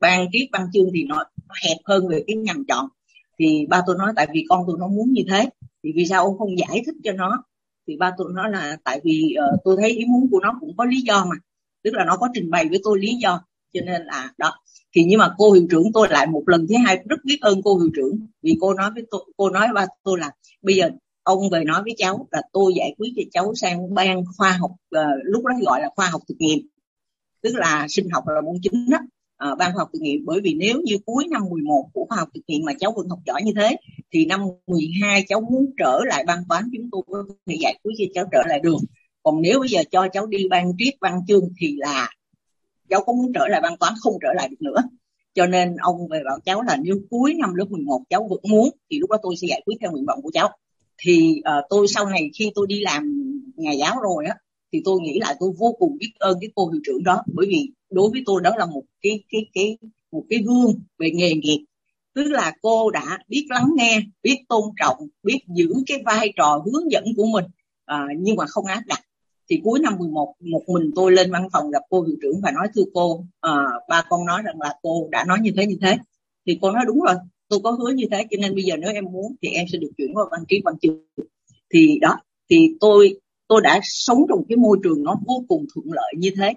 ban 0.00 0.26
triết 0.32 0.48
văn 0.52 0.66
chương 0.72 0.86
thì 0.94 1.04
nó 1.04 1.24
hẹp 1.64 1.76
hơn 1.84 2.08
về 2.08 2.24
cái 2.26 2.36
ngành 2.36 2.64
chọn. 2.68 2.86
Thì 3.38 3.66
ba 3.68 3.82
tôi 3.86 3.96
nói 3.98 4.12
tại 4.16 4.26
vì 4.32 4.44
con 4.48 4.64
tôi 4.66 4.76
nó 4.80 4.88
muốn 4.88 5.12
như 5.12 5.22
thế 5.28 5.48
thì 5.84 5.92
vì 5.94 6.06
sao 6.06 6.24
ông 6.24 6.38
không 6.38 6.58
giải 6.58 6.82
thích 6.86 6.94
cho 7.04 7.12
nó? 7.12 7.42
Thì 7.86 7.96
ba 7.96 8.12
tôi 8.18 8.32
nói 8.34 8.50
là 8.50 8.76
tại 8.84 9.00
vì 9.04 9.34
uh, 9.54 9.60
tôi 9.64 9.76
thấy 9.80 9.90
ý 9.90 10.04
muốn 10.04 10.28
của 10.30 10.40
nó 10.40 10.58
cũng 10.60 10.76
có 10.76 10.84
lý 10.84 11.00
do 11.00 11.24
mà. 11.24 11.36
Tức 11.84 11.94
là 11.94 12.04
nó 12.04 12.16
có 12.16 12.28
trình 12.34 12.50
bày 12.50 12.68
với 12.68 12.80
tôi 12.84 12.98
lý 12.98 13.14
do 13.14 13.40
cho 13.72 13.80
nên 13.86 14.02
là 14.04 14.32
đó. 14.38 14.52
Thì 14.94 15.04
nhưng 15.04 15.18
mà 15.18 15.34
cô 15.38 15.52
hiệu 15.52 15.66
trưởng 15.70 15.92
tôi 15.94 16.08
lại 16.10 16.26
một 16.26 16.42
lần 16.46 16.66
thứ 16.68 16.74
hai 16.86 16.98
rất 17.08 17.24
biết 17.24 17.38
ơn 17.40 17.62
cô 17.62 17.78
hiệu 17.78 17.90
trưởng 17.96 18.26
vì 18.42 18.56
cô 18.60 18.74
nói 18.74 18.90
với 18.94 19.02
tôi 19.10 19.24
cô 19.36 19.50
nói 19.50 19.68
với 19.74 19.86
tôi 20.04 20.18
là 20.18 20.30
bây 20.62 20.76
giờ 20.76 20.90
ông 21.22 21.50
về 21.50 21.64
nói 21.64 21.82
với 21.82 21.94
cháu 21.96 22.28
là 22.30 22.42
tôi 22.52 22.72
giải 22.76 22.94
quyết 22.98 23.08
cho 23.16 23.22
cháu 23.30 23.54
sang 23.54 23.94
ban 23.94 24.22
khoa 24.36 24.52
học 24.52 24.70
uh, 24.72 25.02
lúc 25.22 25.44
đó 25.44 25.54
gọi 25.62 25.80
là 25.80 25.88
khoa 25.96 26.08
học 26.08 26.22
thực 26.28 26.34
nghiệm. 26.38 26.58
Tức 27.42 27.54
là 27.54 27.86
sinh 27.88 28.08
học 28.10 28.24
là 28.28 28.40
môn 28.40 28.56
chính 28.62 28.90
đó. 28.90 28.98
Uh, 29.52 29.58
ban 29.58 29.72
khoa 29.72 29.78
học 29.78 29.90
thực 29.92 30.02
nghiệm 30.02 30.24
bởi 30.24 30.40
vì 30.40 30.54
nếu 30.54 30.80
như 30.84 30.98
cuối 31.06 31.26
năm 31.30 31.42
11 31.50 31.90
của 31.92 32.06
khoa 32.08 32.18
học 32.18 32.28
thực 32.34 32.40
nghiệm 32.46 32.64
mà 32.64 32.72
cháu 32.80 32.92
vẫn 32.96 33.08
học 33.08 33.18
giỏi 33.26 33.42
như 33.42 33.52
thế 33.56 33.76
thì 34.12 34.26
năm 34.26 34.40
12 34.66 35.24
cháu 35.28 35.40
muốn 35.40 35.66
trở 35.78 36.00
lại 36.06 36.24
ban 36.26 36.38
toán 36.48 36.64
chúng 36.76 36.88
tôi 36.92 37.02
có 37.06 37.34
thể 37.46 37.56
giải 37.60 37.78
quyết 37.82 37.94
cho 37.98 38.04
cháu 38.14 38.24
trở 38.32 38.42
lại 38.48 38.60
được. 38.60 38.76
Còn 39.22 39.42
nếu 39.42 39.60
bây 39.60 39.68
giờ 39.68 39.80
cho 39.90 40.08
cháu 40.12 40.26
đi 40.26 40.48
ban 40.50 40.72
triết 40.78 40.94
văn 41.00 41.20
chương 41.28 41.48
thì 41.60 41.76
là 41.78 42.08
cháu 42.90 43.02
có 43.06 43.12
muốn 43.12 43.32
trở 43.34 43.48
lại 43.48 43.60
ban 43.60 43.76
toán? 43.76 43.94
Không 44.00 44.14
trở 44.22 44.28
lại 44.34 44.48
được 44.48 44.62
nữa. 44.62 44.82
Cho 45.34 45.46
nên 45.46 45.76
ông 45.76 46.08
về 46.08 46.22
bảo 46.24 46.38
cháu 46.44 46.62
là 46.62 46.76
nếu 46.82 46.96
cuối 47.10 47.34
năm 47.34 47.54
lớp 47.54 47.64
11 47.70 48.02
cháu 48.10 48.26
vẫn 48.30 48.40
muốn 48.50 48.70
thì 48.90 48.98
lúc 48.98 49.10
đó 49.10 49.16
tôi 49.22 49.36
sẽ 49.36 49.46
giải 49.48 49.62
quyết 49.66 49.74
theo 49.80 49.90
nguyện 49.90 50.06
vọng 50.06 50.22
của 50.22 50.30
cháu. 50.34 50.50
Thì 50.98 51.40
uh, 51.58 51.64
tôi 51.70 51.88
sau 51.88 52.06
này 52.08 52.30
khi 52.38 52.50
tôi 52.54 52.66
đi 52.68 52.80
làm 52.80 53.32
nhà 53.56 53.72
giáo 53.72 53.96
rồi 54.02 54.26
á 54.26 54.34
thì 54.72 54.82
tôi 54.84 55.00
nghĩ 55.00 55.18
lại 55.18 55.34
tôi 55.40 55.52
vô 55.58 55.76
cùng 55.78 55.96
biết 55.98 56.12
ơn 56.18 56.38
cái 56.40 56.50
cô 56.54 56.70
hiệu 56.70 56.80
trưởng 56.86 57.04
đó. 57.04 57.22
Bởi 57.34 57.46
vì 57.46 57.70
đối 57.90 58.10
với 58.10 58.22
tôi 58.26 58.40
đó 58.44 58.50
là 58.56 58.66
một 58.66 58.82
cái 59.02 59.24
cái 59.28 59.46
cái 59.52 59.78
một 60.12 60.24
cái 60.30 60.38
gương 60.46 60.82
về 60.98 61.10
nghề 61.10 61.32
nghiệp. 61.34 61.64
Tức 62.14 62.24
là 62.24 62.52
cô 62.62 62.90
đã 62.90 63.18
biết 63.28 63.46
lắng 63.48 63.68
nghe 63.76 64.00
biết 64.22 64.38
tôn 64.48 64.64
trọng 64.80 65.08
biết 65.22 65.38
giữ 65.56 65.72
cái 65.86 66.02
vai 66.04 66.32
trò 66.36 66.62
hướng 66.64 66.90
dẫn 66.90 67.04
của 67.16 67.26
mình. 67.32 67.44
Uh, 67.92 68.18
nhưng 68.18 68.36
mà 68.36 68.44
không 68.46 68.66
áp 68.66 68.82
đặt 68.86 69.00
thì 69.50 69.60
cuối 69.64 69.78
năm 69.78 69.98
11 69.98 70.34
một 70.40 70.62
mình 70.68 70.90
tôi 70.96 71.12
lên 71.12 71.32
văn 71.32 71.48
phòng 71.52 71.70
gặp 71.70 71.82
cô 71.90 72.02
hiệu 72.02 72.16
trưởng 72.22 72.40
và 72.42 72.50
nói 72.50 72.68
thưa 72.74 72.82
cô 72.94 73.24
à, 73.40 73.52
ba 73.88 74.02
con 74.08 74.26
nói 74.26 74.42
rằng 74.44 74.60
là 74.60 74.74
cô 74.82 75.08
đã 75.10 75.24
nói 75.24 75.38
như 75.42 75.50
thế 75.56 75.66
như 75.66 75.76
thế. 75.82 75.96
Thì 76.46 76.58
cô 76.62 76.70
nói 76.70 76.84
đúng 76.86 77.00
rồi 77.00 77.14
tôi 77.48 77.60
có 77.64 77.70
hứa 77.70 77.90
như 77.90 78.04
thế 78.10 78.26
cho 78.30 78.36
nên 78.40 78.54
bây 78.54 78.64
giờ 78.64 78.76
nếu 78.76 78.92
em 78.92 79.04
muốn 79.04 79.34
thì 79.42 79.48
em 79.48 79.66
sẽ 79.72 79.78
được 79.78 79.90
chuyển 79.96 80.14
qua 80.14 80.24
văn 80.30 80.40
trí 80.48 80.60
văn 80.64 80.74
trường. 80.82 81.04
Thì 81.74 81.98
đó 82.00 82.16
thì 82.50 82.68
tôi 82.80 83.20
tôi 83.48 83.60
đã 83.64 83.80
sống 83.82 84.26
trong 84.28 84.44
cái 84.48 84.56
môi 84.56 84.78
trường 84.82 85.02
nó 85.02 85.16
vô 85.26 85.44
cùng 85.48 85.66
thuận 85.74 85.86
lợi 85.92 86.12
như 86.16 86.30
thế. 86.36 86.52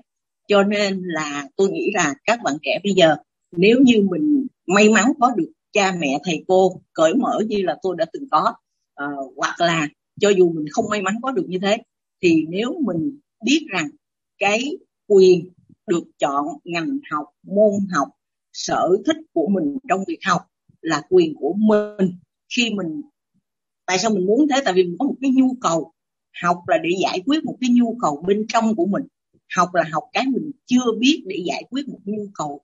Cho 0.47 0.63
nên 0.63 1.01
là 1.03 1.47
tôi 1.55 1.69
nghĩ 1.69 1.91
là 1.93 2.13
các 2.25 2.39
bạn 2.43 2.53
trẻ 2.61 2.79
bây 2.83 2.93
giờ 2.93 3.15
nếu 3.51 3.79
như 3.79 4.07
mình 4.11 4.47
may 4.67 4.89
mắn 4.89 5.05
có 5.19 5.31
được 5.37 5.51
cha 5.71 5.95
mẹ 5.99 6.19
thầy 6.23 6.43
cô 6.47 6.81
cởi 6.93 7.13
mở 7.13 7.39
như 7.47 7.57
là 7.61 7.77
tôi 7.81 7.95
đã 7.97 8.05
từng 8.13 8.23
có 8.31 8.53
uh, 9.03 9.33
hoặc 9.37 9.55
là 9.59 9.87
cho 10.19 10.29
dù 10.29 10.49
mình 10.49 10.65
không 10.71 10.85
may 10.89 11.01
mắn 11.01 11.15
có 11.21 11.31
được 11.31 11.45
như 11.47 11.59
thế 11.61 11.77
thì 12.23 12.45
nếu 12.49 12.79
mình 12.85 13.19
biết 13.45 13.65
rằng 13.69 13.89
cái 14.37 14.77
quyền 15.07 15.49
được 15.87 16.03
chọn 16.17 16.45
ngành 16.63 16.99
học, 17.11 17.25
môn 17.43 17.73
học, 17.91 18.07
sở 18.53 18.89
thích 19.05 19.17
của 19.33 19.47
mình 19.47 19.77
trong 19.89 20.03
việc 20.07 20.19
học 20.25 20.41
là 20.81 21.01
quyền 21.09 21.33
của 21.35 21.53
mình, 21.57 22.15
khi 22.55 22.73
mình, 22.73 23.01
tại 23.85 23.99
sao 23.99 24.11
mình 24.11 24.25
muốn 24.25 24.47
thế? 24.47 24.61
Tại 24.65 24.73
vì 24.73 24.83
mình 24.83 24.95
có 24.99 25.05
một 25.05 25.15
cái 25.21 25.31
nhu 25.31 25.55
cầu. 25.61 25.91
Học 26.43 26.57
là 26.67 26.77
để 26.83 26.89
giải 27.01 27.21
quyết 27.25 27.45
một 27.45 27.57
cái 27.61 27.69
nhu 27.73 27.97
cầu 28.01 28.23
bên 28.27 28.45
trong 28.47 28.75
của 28.75 28.85
mình. 28.85 29.03
Học 29.55 29.69
là 29.73 29.83
học 29.91 30.03
cái 30.13 30.25
mình 30.27 30.51
chưa 30.65 30.91
biết 30.99 31.23
để 31.25 31.37
giải 31.45 31.63
quyết 31.69 31.87
một 31.87 31.99
nhu 32.05 32.27
cầu 32.35 32.61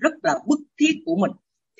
rất 0.00 0.12
là 0.22 0.38
bức 0.46 0.60
thiết 0.80 1.02
của 1.06 1.16
mình. 1.16 1.30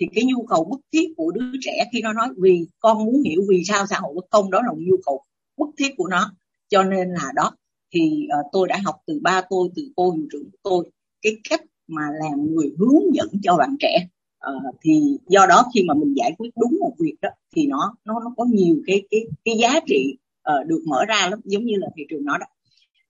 Thì 0.01 0.07
cái 0.15 0.25
nhu 0.25 0.47
cầu 0.47 0.65
bức 0.65 0.81
thiết 0.93 1.15
của 1.17 1.31
đứa 1.31 1.53
trẻ 1.61 1.85
khi 1.93 2.03
nó 2.03 2.13
nói, 2.13 2.29
vì 2.39 2.67
con 2.79 3.05
muốn 3.05 3.23
hiểu 3.23 3.43
vì 3.49 3.63
sao 3.65 3.87
xã 3.87 3.99
hội 4.01 4.15
bất 4.15 4.25
công 4.31 4.51
đó 4.51 4.63
là 4.63 4.73
một 4.73 4.81
nhu 4.81 4.97
cầu 5.07 5.23
bức 5.57 5.69
thiết 5.79 5.95
của 5.97 6.09
nó 6.09 6.31
cho 6.75 6.83
nên 6.83 7.09
là 7.09 7.33
đó 7.35 7.51
thì 7.93 8.27
uh, 8.41 8.47
tôi 8.53 8.69
đã 8.69 8.81
học 8.85 8.97
từ 9.07 9.19
ba 9.23 9.43
tôi 9.51 9.69
từ 9.77 9.83
cô 9.97 10.11
hiệu 10.11 10.27
trưởng 10.33 10.45
của 10.45 10.59
tôi 10.63 10.91
cái 11.23 11.33
cách 11.51 11.61
mà 11.87 12.03
làm 12.23 12.55
người 12.55 12.75
hướng 12.79 13.15
dẫn 13.15 13.29
cho 13.43 13.57
bạn 13.57 13.77
trẻ. 13.81 14.09
Uh, 14.51 14.75
thì 14.83 15.19
do 15.29 15.47
đó 15.47 15.67
khi 15.75 15.83
mà 15.89 15.95
mình 15.95 16.15
giải 16.17 16.35
quyết 16.39 16.51
đúng 16.61 16.77
một 16.81 16.93
việc 16.99 17.15
đó 17.23 17.29
thì 17.57 17.67
nó 17.67 17.95
nó 18.05 18.21
nó 18.21 18.35
có 18.37 18.45
nhiều 18.45 18.77
cái 18.87 19.03
cái 19.11 19.21
cái 19.45 19.55
giá 19.59 19.81
trị 19.87 20.17
uh, 20.51 20.67
được 20.67 20.83
mở 20.87 21.05
ra 21.09 21.29
lắm 21.31 21.41
giống 21.45 21.65
như 21.65 21.75
là 21.77 21.89
thị 21.97 22.03
trường 22.11 22.25
nói 22.25 22.39
đó. 22.41 22.47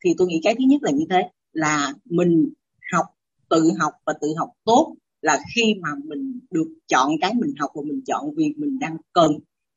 Thì 0.04 0.10
tôi 0.18 0.28
nghĩ 0.28 0.40
cái 0.44 0.54
thứ 0.54 0.64
nhất 0.68 0.82
là 0.82 0.90
như 0.90 1.04
thế 1.10 1.28
là 1.52 1.94
mình 2.04 2.48
học 2.92 3.06
tự 3.48 3.70
học 3.80 3.92
và 4.06 4.12
tự 4.20 4.28
học 4.38 4.48
tốt 4.64 4.94
là 5.22 5.38
khi 5.54 5.74
mà 5.74 5.88
mình 6.04 6.40
được 6.50 6.68
chọn 6.88 7.10
cái 7.20 7.34
mình 7.34 7.54
học 7.58 7.70
và 7.74 7.82
mình 7.86 8.00
chọn 8.06 8.34
vì 8.36 8.54
mình 8.56 8.78
đang 8.78 8.96
cần. 9.12 9.32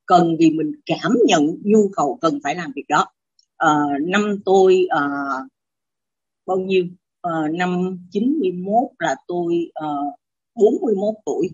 Cần 0.06 0.36
vì 0.40 0.52
mình 0.52 0.72
cảm 0.86 1.12
nhận 1.28 1.58
nhu 1.64 1.90
cầu 1.96 2.18
cần 2.22 2.40
phải 2.44 2.56
làm 2.56 2.72
việc 2.76 2.86
đó 2.90 3.06
uh, 3.66 4.02
năm 4.02 4.40
tôi 4.46 4.88
uh, 4.98 5.48
bao 6.46 6.58
nhiêu? 6.58 6.86
Uh, 7.28 7.56
năm 7.56 8.00
91 8.12 8.74
là 9.00 9.16
tôi 9.28 9.72
uh, 9.86 10.16
41 10.56 11.16
tuổi. 11.26 11.50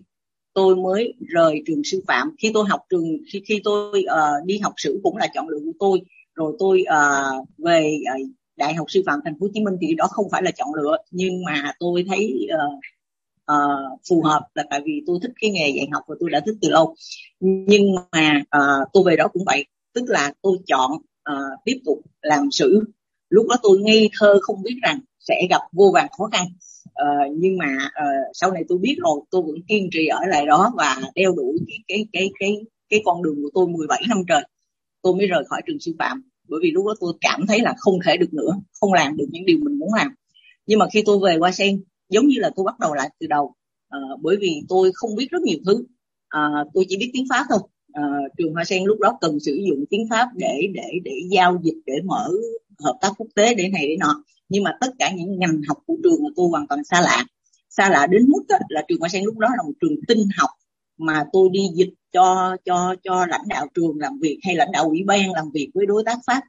Tôi 0.54 0.76
mới 0.76 1.14
rời 1.20 1.62
trường 1.66 1.84
sư 1.84 2.02
phạm. 2.06 2.34
Khi 2.38 2.50
tôi 2.54 2.64
học 2.68 2.80
trường 2.90 3.04
khi 3.32 3.42
khi 3.48 3.60
tôi 3.64 4.04
uh, 4.04 4.46
đi 4.46 4.58
học 4.58 4.72
sử 4.76 5.00
cũng 5.02 5.16
là 5.16 5.26
chọn 5.34 5.48
lựa 5.48 5.58
của 5.64 5.72
tôi. 5.78 6.02
Rồi 6.34 6.56
tôi 6.58 6.84
uh, 6.88 7.48
về 7.58 7.98
uh, 8.22 8.30
đại 8.56 8.74
học 8.74 8.86
sư 8.90 9.02
phạm 9.06 9.20
thành 9.24 9.34
phố 9.40 9.46
hồ 9.46 9.50
chí 9.54 9.60
minh 9.60 9.74
thì 9.80 9.94
đó 9.94 10.06
không 10.10 10.30
phải 10.30 10.42
là 10.42 10.50
chọn 10.50 10.74
lựa. 10.74 10.96
Nhưng 11.10 11.44
mà 11.44 11.72
tôi 11.78 12.04
thấy 12.08 12.48
uh, 12.54 12.78
uh, 13.52 14.00
phù 14.08 14.22
hợp 14.22 14.48
là 14.54 14.64
tại 14.70 14.80
vì 14.84 15.02
tôi 15.06 15.18
thích 15.22 15.32
cái 15.40 15.50
nghề 15.50 15.68
dạy 15.68 15.88
học 15.92 16.02
và 16.06 16.14
tôi 16.20 16.30
đã 16.30 16.40
thích 16.46 16.56
từ 16.60 16.68
lâu. 16.70 16.94
Nhưng 17.40 17.94
mà 18.12 18.42
uh, 18.56 18.88
tôi 18.92 19.02
về 19.06 19.16
đó 19.16 19.28
cũng 19.32 19.44
vậy. 19.46 19.64
Tức 19.94 20.04
là 20.06 20.32
tôi 20.42 20.58
chọn 20.66 20.90
uh, 21.32 21.64
tiếp 21.64 21.80
tục 21.84 21.98
làm 22.22 22.50
sử 22.50 22.84
lúc 23.28 23.46
đó 23.48 23.56
tôi 23.62 23.78
ngây 23.78 24.10
thơ 24.18 24.38
không 24.42 24.62
biết 24.62 24.76
rằng 24.82 25.00
sẽ 25.20 25.46
gặp 25.50 25.60
vô 25.72 25.90
vàn 25.94 26.08
khó 26.18 26.28
khăn. 26.32 26.46
Uh, 26.86 27.36
nhưng 27.38 27.58
mà 27.58 27.76
uh, 27.86 28.30
sau 28.32 28.52
này 28.52 28.64
tôi 28.68 28.78
biết 28.78 28.96
rồi 28.98 29.20
tôi 29.30 29.42
vẫn 29.42 29.56
kiên 29.68 29.88
trì 29.92 30.06
ở 30.06 30.20
lại 30.28 30.46
đó 30.46 30.72
và 30.76 30.96
đeo 31.14 31.32
đuổi 31.32 31.58
cái 31.68 31.78
cái 31.88 32.06
cái 32.12 32.30
cái 32.38 32.56
cái 32.88 33.00
con 33.04 33.22
đường 33.22 33.42
của 33.42 33.50
tôi 33.54 33.68
17 33.68 34.02
năm 34.08 34.18
trời. 34.28 34.42
Tôi 35.02 35.14
mới 35.14 35.26
rời 35.26 35.44
khỏi 35.48 35.62
trường 35.66 35.80
sư 35.80 35.94
phạm 35.98 36.22
bởi 36.48 36.60
vì 36.62 36.70
lúc 36.70 36.86
đó 36.86 36.94
tôi 37.00 37.12
cảm 37.20 37.46
thấy 37.46 37.60
là 37.60 37.74
không 37.78 37.98
thể 38.06 38.16
được 38.16 38.34
nữa 38.34 38.52
không 38.80 38.92
làm 38.92 39.16
được 39.16 39.26
những 39.30 39.46
điều 39.46 39.58
mình 39.62 39.78
muốn 39.78 39.94
làm. 39.94 40.14
Nhưng 40.66 40.78
mà 40.78 40.86
khi 40.92 41.02
tôi 41.06 41.18
về 41.18 41.36
qua 41.38 41.52
sen 41.52 41.82
giống 42.08 42.26
như 42.26 42.36
là 42.38 42.50
tôi 42.56 42.64
bắt 42.64 42.78
đầu 42.80 42.94
lại 42.94 43.10
từ 43.20 43.26
đầu 43.26 43.54
uh, 43.96 44.20
bởi 44.22 44.36
vì 44.40 44.62
tôi 44.68 44.90
không 44.94 45.16
biết 45.16 45.30
rất 45.30 45.42
nhiều 45.42 45.58
thứ. 45.66 45.74
Uh, 46.36 46.68
tôi 46.74 46.84
chỉ 46.88 46.96
biết 46.96 47.10
tiếng 47.12 47.26
pháp 47.30 47.46
thôi 47.48 47.58
uh, 47.98 48.32
trường 48.38 48.54
hoa 48.54 48.64
sen 48.64 48.84
lúc 48.84 49.00
đó 49.00 49.18
cần 49.20 49.40
sử 49.40 49.60
dụng 49.68 49.84
tiếng 49.90 50.06
pháp 50.10 50.28
để 50.34 50.68
để 50.74 51.00
để 51.04 51.12
giao 51.30 51.60
dịch 51.62 51.80
để 51.86 51.94
mở 52.04 52.30
hợp 52.84 52.98
tác 53.00 53.12
quốc 53.18 53.28
tế 53.34 53.54
để 53.54 53.68
này 53.68 53.88
để 53.88 53.96
nọ. 54.00 54.24
Nhưng 54.48 54.64
mà 54.64 54.76
tất 54.80 54.90
cả 54.98 55.10
những 55.10 55.38
ngành 55.38 55.60
học 55.68 55.78
của 55.86 55.96
trường 56.04 56.22
mà 56.22 56.28
tôi 56.36 56.48
hoàn 56.48 56.66
toàn 56.66 56.84
xa 56.84 57.00
lạ. 57.00 57.24
Xa 57.70 57.90
lạ 57.90 58.06
đến 58.06 58.28
mức 58.28 58.42
đó, 58.48 58.56
là 58.68 58.82
trường 58.88 59.00
hoa 59.00 59.08
sen 59.08 59.24
lúc 59.24 59.38
đó 59.38 59.48
là 59.56 59.62
một 59.62 59.72
trường 59.80 59.96
tinh 60.08 60.28
học 60.38 60.50
mà 60.98 61.24
tôi 61.32 61.48
đi 61.52 61.60
dịch 61.74 61.90
cho 62.12 62.56
cho 62.64 62.94
cho 63.04 63.26
lãnh 63.26 63.48
đạo 63.48 63.66
trường 63.74 63.98
làm 63.98 64.18
việc 64.20 64.38
hay 64.42 64.54
lãnh 64.54 64.72
đạo 64.72 64.84
ủy 64.84 65.02
ban 65.06 65.32
làm 65.32 65.50
việc 65.54 65.70
với 65.74 65.86
đối 65.86 66.02
tác 66.06 66.18
pháp. 66.26 66.42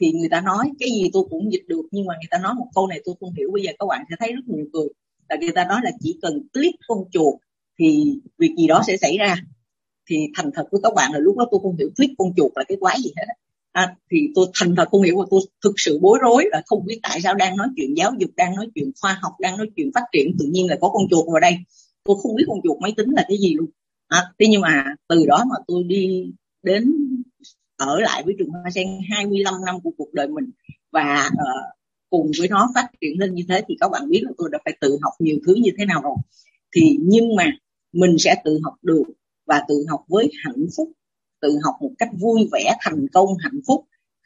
Thì 0.00 0.12
người 0.12 0.28
ta 0.28 0.40
nói 0.40 0.70
cái 0.78 0.88
gì 0.90 1.10
tôi 1.12 1.24
cũng 1.30 1.52
dịch 1.52 1.64
được. 1.66 1.82
Nhưng 1.90 2.06
mà 2.06 2.14
người 2.14 2.28
ta 2.30 2.38
nói 2.38 2.54
một 2.54 2.66
câu 2.74 2.86
này 2.86 3.00
tôi 3.04 3.14
không 3.20 3.34
hiểu 3.38 3.50
bây 3.52 3.62
giờ 3.62 3.72
các 3.78 3.86
bạn 3.88 4.04
sẽ 4.10 4.16
thấy 4.18 4.32
rất 4.32 4.42
nhiều 4.46 4.66
cười. 4.72 4.88
Là 5.28 5.36
người 5.40 5.52
ta 5.52 5.64
nói 5.64 5.80
là 5.82 5.90
chỉ 6.00 6.18
cần 6.22 6.48
click 6.52 6.78
con 6.88 6.98
chuột 7.10 7.34
thì 7.78 8.20
việc 8.38 8.54
gì 8.58 8.66
đó 8.66 8.82
sẽ 8.86 8.96
xảy 8.96 9.18
ra 9.18 9.36
thì 10.08 10.16
thành 10.36 10.50
thật 10.54 10.64
với 10.72 10.80
các 10.84 10.94
bạn 10.94 11.12
là 11.12 11.18
lúc 11.18 11.36
đó 11.36 11.48
tôi 11.50 11.60
không 11.62 11.76
hiểu 11.76 11.90
thuyết 11.96 12.10
con 12.18 12.32
chuột 12.36 12.52
là 12.54 12.64
cái 12.68 12.76
quái 12.80 12.96
gì 13.00 13.10
hết 13.16 13.24
à, 13.72 13.96
thì 14.10 14.18
tôi 14.34 14.46
thành 14.54 14.74
thật 14.76 14.88
không 14.90 15.02
hiểu 15.02 15.18
và 15.18 15.24
tôi 15.30 15.40
thực 15.64 15.72
sự 15.76 15.98
bối 16.02 16.18
rối 16.22 16.44
là 16.50 16.62
không 16.66 16.86
biết 16.86 17.00
tại 17.02 17.20
sao 17.20 17.34
đang 17.34 17.56
nói 17.56 17.68
chuyện 17.76 17.94
giáo 17.96 18.12
dục 18.18 18.30
đang 18.36 18.54
nói 18.54 18.68
chuyện 18.74 18.90
khoa 19.00 19.18
học 19.22 19.32
đang 19.40 19.56
nói 19.56 19.66
chuyện 19.76 19.90
phát 19.94 20.04
triển 20.12 20.36
tự 20.38 20.44
nhiên 20.44 20.66
là 20.66 20.76
có 20.80 20.88
con 20.88 21.02
chuột 21.10 21.26
vào 21.32 21.40
đây. 21.40 21.56
Tôi 22.04 22.16
không 22.22 22.34
biết 22.34 22.44
con 22.48 22.58
chuột 22.64 22.80
máy 22.80 22.92
tính 22.96 23.10
là 23.10 23.24
cái 23.28 23.38
gì 23.38 23.54
luôn. 23.54 23.70
À, 24.08 24.22
thế 24.38 24.46
nhưng 24.50 24.60
mà 24.60 24.84
từ 25.08 25.26
đó 25.26 25.44
mà 25.50 25.56
tôi 25.66 25.84
đi 25.84 26.32
đến 26.62 26.94
ở 27.76 28.00
lại 28.00 28.22
với 28.24 28.34
trường 28.38 28.48
hoa 28.48 28.70
sen 28.74 28.86
25 29.10 29.54
năm 29.66 29.80
của 29.80 29.90
cuộc 29.98 30.12
đời 30.12 30.28
mình 30.28 30.50
và 30.92 31.30
uh, 31.32 31.78
cùng 32.10 32.30
với 32.38 32.48
nó 32.48 32.70
phát 32.74 32.86
triển 33.00 33.20
lên 33.20 33.34
như 33.34 33.42
thế 33.48 33.62
thì 33.68 33.76
các 33.80 33.90
bạn 33.92 34.08
biết 34.08 34.20
là 34.24 34.30
tôi 34.38 34.48
đã 34.52 34.58
phải 34.64 34.76
tự 34.80 34.98
học 35.02 35.12
nhiều 35.18 35.36
thứ 35.46 35.54
như 35.54 35.70
thế 35.78 35.84
nào 35.84 36.00
rồi. 36.02 36.16
Thì 36.76 36.98
nhưng 37.00 37.36
mà 37.36 37.52
mình 37.92 38.16
sẽ 38.18 38.34
tự 38.44 38.60
học 38.64 38.74
được 38.82 39.02
và 39.48 39.62
tự 39.68 39.84
học 39.88 40.04
với 40.08 40.30
hạnh 40.44 40.66
phúc, 40.76 40.92
tự 41.40 41.58
học 41.64 41.74
một 41.80 41.90
cách 41.98 42.08
vui 42.18 42.48
vẻ, 42.52 42.76
thành 42.80 43.06
công, 43.12 43.28
hạnh 43.38 43.60
phúc 43.66 43.84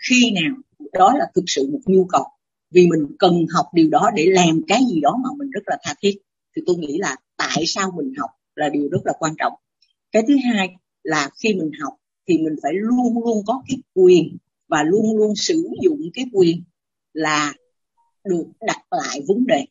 khi 0.08 0.30
nào 0.30 0.56
đó 0.92 1.14
là 1.18 1.24
thực 1.34 1.44
sự 1.46 1.70
một 1.72 1.80
nhu 1.86 2.04
cầu. 2.04 2.24
Vì 2.70 2.86
mình 2.86 3.16
cần 3.18 3.46
học 3.54 3.66
điều 3.74 3.88
đó 3.90 4.10
để 4.14 4.26
làm 4.28 4.62
cái 4.68 4.80
gì 4.90 5.00
đó 5.00 5.18
mà 5.24 5.30
mình 5.36 5.50
rất 5.50 5.62
là 5.66 5.76
tha 5.82 5.94
thiết. 6.02 6.18
Thì 6.56 6.62
tôi 6.66 6.76
nghĩ 6.76 6.98
là 6.98 7.16
tại 7.36 7.64
sao 7.66 7.92
mình 7.96 8.12
học 8.18 8.30
là 8.56 8.68
điều 8.68 8.88
rất 8.88 9.00
là 9.04 9.12
quan 9.18 9.34
trọng. 9.38 9.52
Cái 10.12 10.22
thứ 10.28 10.36
hai 10.44 10.76
là 11.02 11.30
khi 11.42 11.54
mình 11.54 11.70
học 11.80 11.94
thì 12.28 12.38
mình 12.38 12.56
phải 12.62 12.72
luôn 12.74 13.24
luôn 13.24 13.42
có 13.46 13.62
cái 13.68 13.78
quyền 13.94 14.36
và 14.68 14.82
luôn 14.82 15.16
luôn 15.16 15.36
sử 15.36 15.68
dụng 15.82 16.00
cái 16.14 16.24
quyền 16.32 16.62
là 17.12 17.52
được 18.24 18.44
đặt 18.60 18.82
lại 18.90 19.20
vấn 19.28 19.46
đề. 19.46 19.64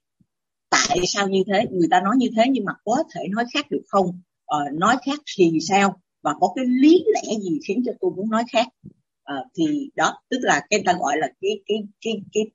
Tại 0.70 1.00
sao 1.08 1.30
như 1.30 1.44
thế? 1.48 1.66
Người 1.72 1.88
ta 1.92 2.02
nói 2.02 2.16
như 2.18 2.28
thế 2.36 2.44
nhưng 2.52 2.66
mà 2.66 2.74
có 2.86 3.04
thể 3.16 3.28
nói 3.28 3.46
khác 3.54 3.72
được 3.72 3.82
không? 3.88 4.22
Ờ, 4.52 4.60
nói 4.74 4.96
khác 5.06 5.20
thì 5.38 5.60
sao? 5.62 6.02
Và 6.24 6.34
có 6.40 6.54
cái 6.56 6.66
lý 6.66 7.04
lẽ 7.14 7.36
gì 7.42 7.60
khiến 7.68 7.84
cho 7.86 7.92
tôi 8.02 8.12
muốn 8.16 8.30
nói 8.30 8.44
khác? 8.52 8.68
Uh, 9.34 9.48
thì 9.58 9.90
đó 9.96 10.14
tức 10.30 10.38
là 10.42 10.62
cái 10.70 10.82
ta 10.86 10.94
gọi 10.94 11.18
là 11.18 11.28
cái 11.42 11.52
cái 11.68 11.78
cái 12.02 12.14
cái, 12.32 12.46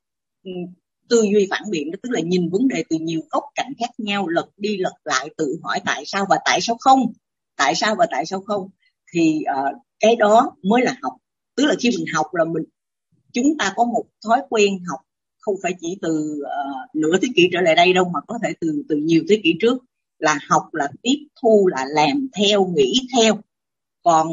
cái 0.44 0.52
tư 1.09 1.23
duy 1.32 1.47
phản 1.51 1.62
biện 1.70 1.90
đó 1.90 1.97
tức 2.02 2.10
là 2.12 2.20
nhìn 2.20 2.48
vấn 2.51 2.68
đề 2.68 2.85
từ 2.89 2.97
nhiều 3.01 3.20
góc 3.31 3.44
cạnh 3.55 3.73
khác 3.81 3.90
nhau 3.98 4.28
lật 4.28 4.48
đi 4.56 4.77
lật 4.77 4.93
lại 5.05 5.28
tự 5.36 5.59
hỏi 5.62 5.81
tại 5.85 6.02
sao 6.06 6.27
và 6.31 6.39
tại 6.44 6.60
sao 6.60 6.77
không? 6.81 7.12
Tại 7.56 7.74
sao 7.74 7.94
và 7.98 8.06
tại 8.10 8.27
sao 8.27 8.40
không? 8.40 8.68
Thì 9.12 9.40
uh, 9.60 9.77
cái 10.01 10.16
đó 10.16 10.56
mới 10.62 10.82
là 10.82 10.97
học. 11.02 11.12
Tức 11.56 11.64
là 11.66 11.74
khi 11.81 11.90
mình 11.90 12.06
học 12.14 12.27
là 12.32 12.44
mình 12.44 12.64
chúng 13.32 13.59
ta 13.59 13.73
có 13.77 13.85
một 13.85 14.05
thói 14.27 14.40
quen 14.48 14.78
học 14.90 15.01
không 15.40 15.55
phải 15.62 15.73
chỉ 15.81 15.98
từ 16.02 16.43
uh, 16.43 16.97
nửa 16.97 17.18
thế 17.23 17.28
kỷ 17.36 17.48
trở 17.52 17.60
lại 17.60 17.74
đây 17.74 17.93
đâu 17.93 18.05
mà 18.14 18.20
có 18.28 18.39
thể 18.43 18.52
từ 18.60 18.82
từ 18.89 18.97
nhiều 18.97 19.23
thế 19.28 19.40
kỷ 19.44 19.55
trước 19.60 19.78
là 20.18 20.38
học 20.48 20.62
là 20.72 20.88
tiếp 21.02 21.26
thu 21.43 21.66
là 21.66 21.84
làm 21.94 22.28
theo 22.38 22.66
nghĩ 22.66 22.94
theo. 23.16 23.38
Còn 24.02 24.28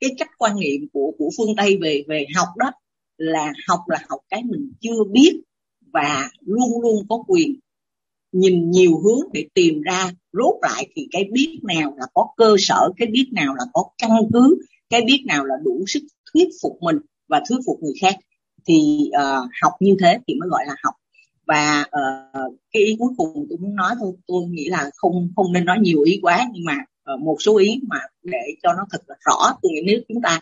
cái 0.00 0.10
cách 0.18 0.30
quan 0.38 0.60
niệm 0.60 0.88
của 0.92 1.12
của 1.18 1.30
phương 1.36 1.56
tây 1.56 1.78
về 1.80 2.04
về 2.08 2.26
học 2.36 2.48
đó 2.56 2.70
là 3.16 3.52
học 3.68 3.80
là 3.86 3.98
học 4.08 4.20
cái 4.28 4.42
mình 4.44 4.72
chưa 4.80 5.04
biết 5.10 5.40
và 5.92 6.30
luôn 6.40 6.80
luôn 6.82 7.06
có 7.08 7.24
quyền 7.26 7.54
nhìn 8.32 8.70
nhiều 8.70 8.98
hướng 8.98 9.20
để 9.32 9.46
tìm 9.54 9.82
ra. 9.82 10.12
Rốt 10.32 10.54
lại 10.62 10.86
thì 10.94 11.08
cái 11.10 11.24
biết 11.32 11.58
nào 11.62 11.94
là 11.98 12.06
có 12.14 12.28
cơ 12.36 12.56
sở 12.58 12.90
cái 12.96 13.08
biết 13.08 13.30
nào 13.32 13.54
là 13.54 13.64
có 13.72 13.84
căn 13.98 14.10
cứ 14.32 14.58
cái 14.90 15.02
biết 15.02 15.22
nào 15.26 15.44
là 15.44 15.54
đủ 15.64 15.84
sức 15.86 16.02
thuyết 16.32 16.48
phục 16.62 16.78
mình 16.80 16.96
và 17.28 17.42
thuyết 17.48 17.58
phục 17.66 17.82
người 17.82 17.94
khác. 18.00 18.16
Thì 18.66 19.08
uh, 19.08 19.50
học 19.62 19.72
như 19.80 19.96
thế 20.00 20.18
thì 20.26 20.34
mới 20.34 20.48
gọi 20.48 20.64
là 20.66 20.74
học 20.82 20.94
và 21.46 21.80
uh, 21.82 22.54
cái 22.72 22.82
ý 22.82 22.96
cuối 22.98 23.12
cùng 23.16 23.46
tôi 23.50 23.58
muốn 23.58 23.76
nói 23.76 23.94
thôi 24.00 24.12
tôi 24.26 24.42
nghĩ 24.48 24.68
là 24.68 24.90
không 24.96 25.28
không 25.36 25.52
nên 25.52 25.64
nói 25.64 25.78
nhiều 25.80 26.02
ý 26.02 26.18
quá 26.22 26.48
nhưng 26.52 26.64
mà 26.64 26.76
uh, 27.14 27.20
một 27.20 27.36
số 27.40 27.58
ý 27.58 27.80
mà 27.88 27.98
để 28.22 28.38
cho 28.62 28.72
nó 28.72 28.86
thật 28.90 29.02
là 29.06 29.14
rõ 29.26 29.58
tôi 29.62 29.72
nghĩ 29.72 29.80
nếu 29.86 30.00
chúng 30.08 30.22
ta 30.22 30.40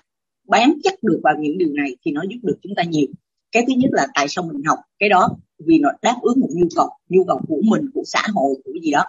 bám 0.49 0.75
chắc 0.83 1.03
được 1.03 1.21
vào 1.25 1.35
những 1.41 1.59
điều 1.59 1.73
này 1.73 1.97
thì 2.05 2.11
nó 2.13 2.23
giúp 2.31 2.39
được 2.43 2.59
chúng 2.63 2.75
ta 2.77 2.83
nhiều. 2.83 3.07
Cái 3.53 3.65
thứ 3.67 3.73
nhất 3.77 3.91
là 3.93 4.07
tại 4.15 4.27
sao 4.29 4.45
mình 4.53 4.63
học 4.65 4.79
cái 4.99 5.09
đó? 5.09 5.29
Vì 5.67 5.79
nó 5.79 5.89
đáp 6.03 6.17
ứng 6.23 6.41
một 6.41 6.49
nhu 6.51 6.67
cầu 6.77 6.89
nhu 7.09 7.25
cầu 7.25 7.41
của 7.49 7.61
mình 7.65 7.91
của 7.95 8.03
xã 8.07 8.23
hội 8.35 8.55
của 8.65 8.73
gì 8.83 8.91
đó. 8.91 9.05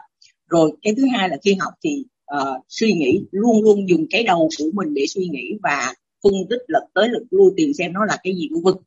Rồi 0.50 0.72
cái 0.82 0.94
thứ 0.98 1.04
hai 1.14 1.30
là 1.30 1.38
khi 1.44 1.56
học 1.60 1.74
thì 1.84 2.04
uh, 2.36 2.64
suy 2.70 2.94
nghĩ 2.94 3.22
luôn 3.32 3.64
luôn 3.64 3.90
dùng 3.90 4.06
cái 4.10 4.24
đầu 4.24 4.50
của 4.58 4.66
mình 4.74 4.94
để 4.94 5.06
suy 5.08 5.28
nghĩ 5.28 5.58
và 5.64 5.94
phân 6.24 6.34
tích 6.50 6.62
lật 6.68 6.86
tới 6.94 7.10
lật 7.10 7.24
lui 7.32 7.52
tìm 7.58 7.74
xem 7.74 7.94
nó 7.94 8.06
là 8.06 8.18
cái 8.24 8.36
gì 8.36 8.50
vân 8.52 8.64
vân 8.64 8.84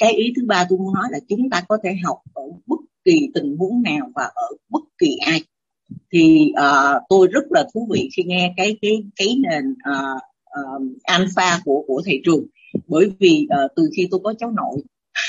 cái 0.00 0.12
ý 0.12 0.32
thứ 0.36 0.42
ba 0.46 0.66
tôi 0.68 0.78
muốn 0.78 0.94
nói 0.94 1.08
là 1.10 1.18
chúng 1.28 1.50
ta 1.50 1.62
có 1.68 1.78
thể 1.84 1.90
học 2.04 2.18
ở 2.34 2.42
bất 2.66 2.80
kỳ 3.04 3.30
tình 3.34 3.56
huống 3.56 3.82
nào 3.82 4.10
và 4.14 4.22
ở 4.34 4.48
bất 4.68 4.82
kỳ 4.98 5.16
ai. 5.26 5.42
Thì 6.12 6.52
uh, 6.52 7.02
tôi 7.08 7.28
rất 7.32 7.44
là 7.50 7.68
thú 7.74 7.88
vị 7.92 8.08
khi 8.16 8.22
nghe 8.22 8.54
cái 8.56 8.76
cái 8.82 9.04
cái 9.16 9.36
nền 9.40 9.70
uh, 9.70 10.22
uh, 10.60 10.82
alpha 11.02 11.60
của 11.64 11.84
của 11.86 12.02
thị 12.06 12.20
trường. 12.24 12.46
Bởi 12.86 13.12
vì 13.18 13.46
uh, 13.64 13.70
từ 13.76 13.90
khi 13.96 14.08
tôi 14.10 14.20
có 14.24 14.34
cháu 14.38 14.50
nội 14.50 14.82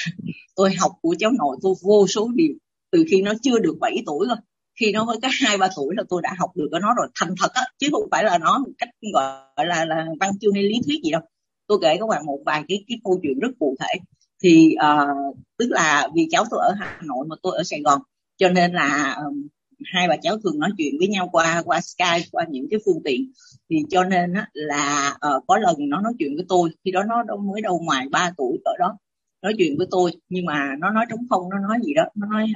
tôi 0.55 0.73
học 0.79 0.91
của 1.01 1.15
cháu 1.19 1.31
nội 1.31 1.57
tôi 1.61 1.73
vô 1.83 2.07
số 2.07 2.29
điều. 2.35 2.53
Từ 2.91 3.05
khi 3.11 3.21
nó 3.21 3.33
chưa 3.41 3.59
được 3.59 3.77
7 3.79 4.03
tuổi 4.05 4.27
rồi 4.27 4.37
khi 4.79 4.91
nó 4.91 5.05
mới 5.05 5.17
có 5.21 5.27
hai 5.31 5.57
ba 5.57 5.69
tuổi 5.75 5.95
là 5.97 6.03
tôi 6.09 6.21
đã 6.21 6.35
học 6.39 6.51
được 6.55 6.69
ở 6.71 6.79
nó 6.79 6.93
rồi. 6.97 7.07
Thành 7.19 7.35
thật 7.41 7.51
á 7.53 7.61
chứ 7.77 7.87
không 7.91 8.07
phải 8.11 8.23
là 8.23 8.37
nó 8.37 8.59
một 8.59 8.71
cách 8.77 8.89
gọi 9.13 9.65
là 9.65 9.85
là 9.85 10.05
văn 10.19 10.31
chương 10.41 10.53
hay 10.53 10.63
lý 10.63 10.75
thuyết 10.85 11.01
gì 11.03 11.11
đâu. 11.11 11.21
Tôi 11.67 11.77
kể 11.81 11.97
các 11.99 12.07
bạn 12.09 12.25
một 12.25 12.39
vài 12.45 12.63
cái 12.67 12.83
cái 12.87 12.97
câu 13.03 13.19
chuyện 13.23 13.39
rất 13.39 13.51
cụ 13.59 13.75
thể 13.79 13.99
thì 14.43 14.75
uh, 14.75 15.37
tức 15.57 15.67
là 15.69 16.07
vì 16.15 16.27
cháu 16.31 16.45
tôi 16.51 16.59
ở 16.63 16.73
hà 16.79 16.99
nội 17.01 17.25
mà 17.29 17.35
tôi 17.43 17.57
ở 17.57 17.63
sài 17.63 17.81
gòn 17.81 18.01
cho 18.37 18.49
nên 18.49 18.73
là 18.73 19.15
um, 19.25 19.47
hai 19.85 20.07
bà 20.07 20.15
cháu 20.21 20.37
thường 20.43 20.59
nói 20.59 20.69
chuyện 20.77 20.95
với 20.99 21.07
nhau 21.07 21.29
qua 21.31 21.61
qua 21.65 21.81
skype 21.81 22.27
qua 22.31 22.45
những 22.49 22.67
cái 22.71 22.79
phương 22.85 23.03
tiện. 23.05 23.31
Thì 23.69 23.77
cho 23.89 24.03
nên 24.03 24.33
á, 24.33 24.47
là 24.53 25.17
uh, 25.35 25.43
có 25.47 25.57
lần 25.57 25.75
nó 25.79 26.01
nói 26.01 26.13
chuyện 26.19 26.35
với 26.35 26.45
tôi 26.49 26.69
khi 26.85 26.91
đó 26.91 27.03
nó 27.03 27.35
mới 27.35 27.61
đâu 27.61 27.79
ngoài 27.85 28.05
3 28.11 28.31
tuổi 28.37 28.57
ở 28.65 28.73
đó 28.79 28.97
nói 29.41 29.53
chuyện 29.57 29.77
với 29.77 29.87
tôi 29.91 30.11
nhưng 30.29 30.45
mà 30.45 30.75
nó 30.79 30.89
nói 30.89 31.05
trống 31.09 31.19
không 31.29 31.49
nó 31.49 31.57
nói 31.67 31.77
gì 31.83 31.93
đó 31.93 32.03
nó 32.15 32.27
nói 32.27 32.53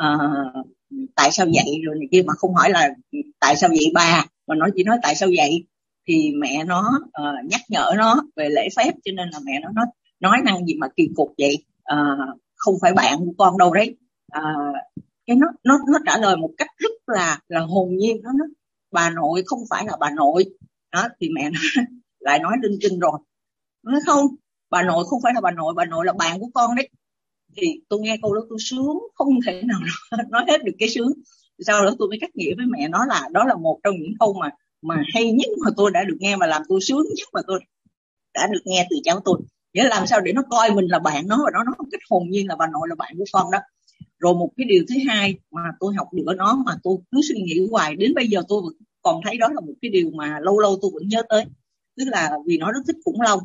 uh, 0.00 0.66
tại 1.16 1.30
sao 1.32 1.46
vậy? 1.46 1.80
rồi 1.84 1.94
này 1.98 2.08
kia 2.12 2.22
mà 2.26 2.32
không 2.34 2.54
hỏi 2.54 2.70
là 2.70 2.88
ừ, 3.12 3.18
tại 3.40 3.56
sao 3.56 3.70
vậy 3.70 3.90
ba? 3.94 4.26
Mà 4.46 4.54
nó 4.54 4.66
chỉ 4.76 4.84
nói 4.84 4.98
tại 5.02 5.14
sao 5.14 5.28
vậy? 5.36 5.64
Thì 6.08 6.32
mẹ 6.38 6.64
nó 6.64 6.90
uh, 7.06 7.50
nhắc 7.50 7.60
nhở 7.68 7.92
nó 7.96 8.22
về 8.36 8.48
lễ 8.48 8.68
phép 8.76 8.92
cho 9.04 9.12
nên 9.16 9.28
là 9.30 9.38
mẹ 9.44 9.60
nó 9.62 9.68
nói 9.74 9.86
nói 10.24 10.38
năng 10.44 10.66
gì 10.66 10.74
mà 10.74 10.88
kỳ 10.96 11.08
cục 11.16 11.34
vậy? 11.38 11.64
À, 11.84 11.96
không 12.56 12.74
phải 12.80 12.92
bạn 12.92 13.18
của 13.18 13.32
con 13.38 13.58
đâu 13.58 13.74
đấy. 13.74 13.96
À, 14.30 14.42
cái 15.26 15.36
nó 15.36 15.46
nó 15.64 15.78
nó 15.92 15.98
trả 16.06 16.18
lời 16.18 16.36
một 16.36 16.50
cách 16.58 16.68
rất 16.78 16.92
là 17.06 17.40
là 17.48 17.60
hồn 17.60 17.96
nhiên. 17.96 18.20
Nó 18.22 18.30
nói 18.32 18.48
bà 18.92 19.10
nội 19.10 19.42
không 19.46 19.60
phải 19.70 19.84
là 19.86 19.96
bà 20.00 20.10
nội. 20.10 20.44
Đó 20.92 21.08
thì 21.20 21.28
mẹ 21.34 21.50
nó 21.50 21.60
lại 22.20 22.38
nói 22.38 22.52
linh 22.62 22.78
tinh 22.82 22.98
rồi. 22.98 23.18
Nói 23.82 24.00
không 24.06 24.26
bà 24.70 24.82
nội 24.82 25.04
không 25.08 25.20
phải 25.22 25.32
là 25.34 25.40
bà 25.40 25.50
nội 25.50 25.74
bà 25.76 25.84
nội 25.84 26.04
là 26.06 26.12
bạn 26.12 26.40
của 26.40 26.50
con 26.54 26.76
đấy. 26.76 26.88
Thì 27.56 27.66
tôi 27.88 28.00
nghe 28.00 28.16
câu 28.22 28.34
đó 28.34 28.40
tôi 28.48 28.58
sướng 28.60 28.98
không 29.14 29.28
thể 29.46 29.62
nào 29.62 29.80
nói 30.30 30.44
hết 30.48 30.64
được 30.64 30.72
cái 30.78 30.88
sướng. 30.88 31.12
Sau 31.66 31.84
đó 31.84 31.90
tôi 31.98 32.08
mới 32.08 32.18
cắt 32.20 32.30
nghĩa 32.36 32.54
với 32.56 32.66
mẹ 32.66 32.88
nó 32.88 33.06
là 33.06 33.28
đó 33.32 33.44
là 33.44 33.54
một 33.54 33.80
trong 33.84 33.94
những 34.00 34.12
câu 34.20 34.34
mà 34.40 34.50
mà 34.82 35.02
hay 35.14 35.32
nhất 35.32 35.48
mà 35.64 35.70
tôi 35.76 35.90
đã 35.90 36.04
được 36.04 36.16
nghe 36.20 36.36
mà 36.36 36.46
làm 36.46 36.62
tôi 36.68 36.80
sướng 36.82 37.02
nhất 37.16 37.28
mà 37.32 37.40
tôi 37.46 37.60
đã 38.34 38.46
được 38.52 38.60
nghe 38.64 38.86
từ 38.90 38.96
cháu 39.04 39.20
tôi 39.24 39.38
nghĩa 39.74 39.88
làm 39.88 40.06
sao 40.06 40.20
để 40.20 40.32
nó 40.32 40.42
coi 40.50 40.70
mình 40.70 40.86
là 40.86 40.98
bạn 40.98 41.28
nó 41.28 41.36
và 41.44 41.50
nó 41.54 41.64
nói 41.64 41.74
một 41.78 41.84
cách 41.92 42.00
hồn 42.10 42.22
nhiên 42.30 42.48
là 42.48 42.56
bà 42.56 42.66
nội 42.66 42.88
là 42.88 42.94
bạn 42.94 43.14
của 43.18 43.24
con 43.32 43.50
đó. 43.50 43.58
Rồi 44.18 44.34
một 44.34 44.50
cái 44.56 44.64
điều 44.68 44.84
thứ 44.88 44.94
hai 45.08 45.38
mà 45.50 45.62
tôi 45.80 45.94
học 45.94 46.08
được 46.12 46.24
ở 46.26 46.34
nó 46.34 46.62
mà 46.66 46.72
tôi 46.82 46.96
cứ 47.10 47.20
suy 47.28 47.42
nghĩ 47.42 47.66
hoài 47.70 47.96
đến 47.96 48.14
bây 48.14 48.28
giờ 48.28 48.42
tôi 48.48 48.62
vẫn 48.64 48.72
còn 49.02 49.20
thấy 49.24 49.38
đó 49.38 49.48
là 49.48 49.60
một 49.60 49.72
cái 49.82 49.90
điều 49.90 50.10
mà 50.10 50.38
lâu 50.40 50.58
lâu 50.58 50.78
tôi 50.82 50.90
vẫn 50.94 51.08
nhớ 51.08 51.22
tới. 51.28 51.44
Tức 51.96 52.04
là 52.06 52.30
vì 52.46 52.58
nó 52.58 52.72
rất 52.72 52.80
thích 52.86 52.96
khủng 53.04 53.20
long 53.20 53.38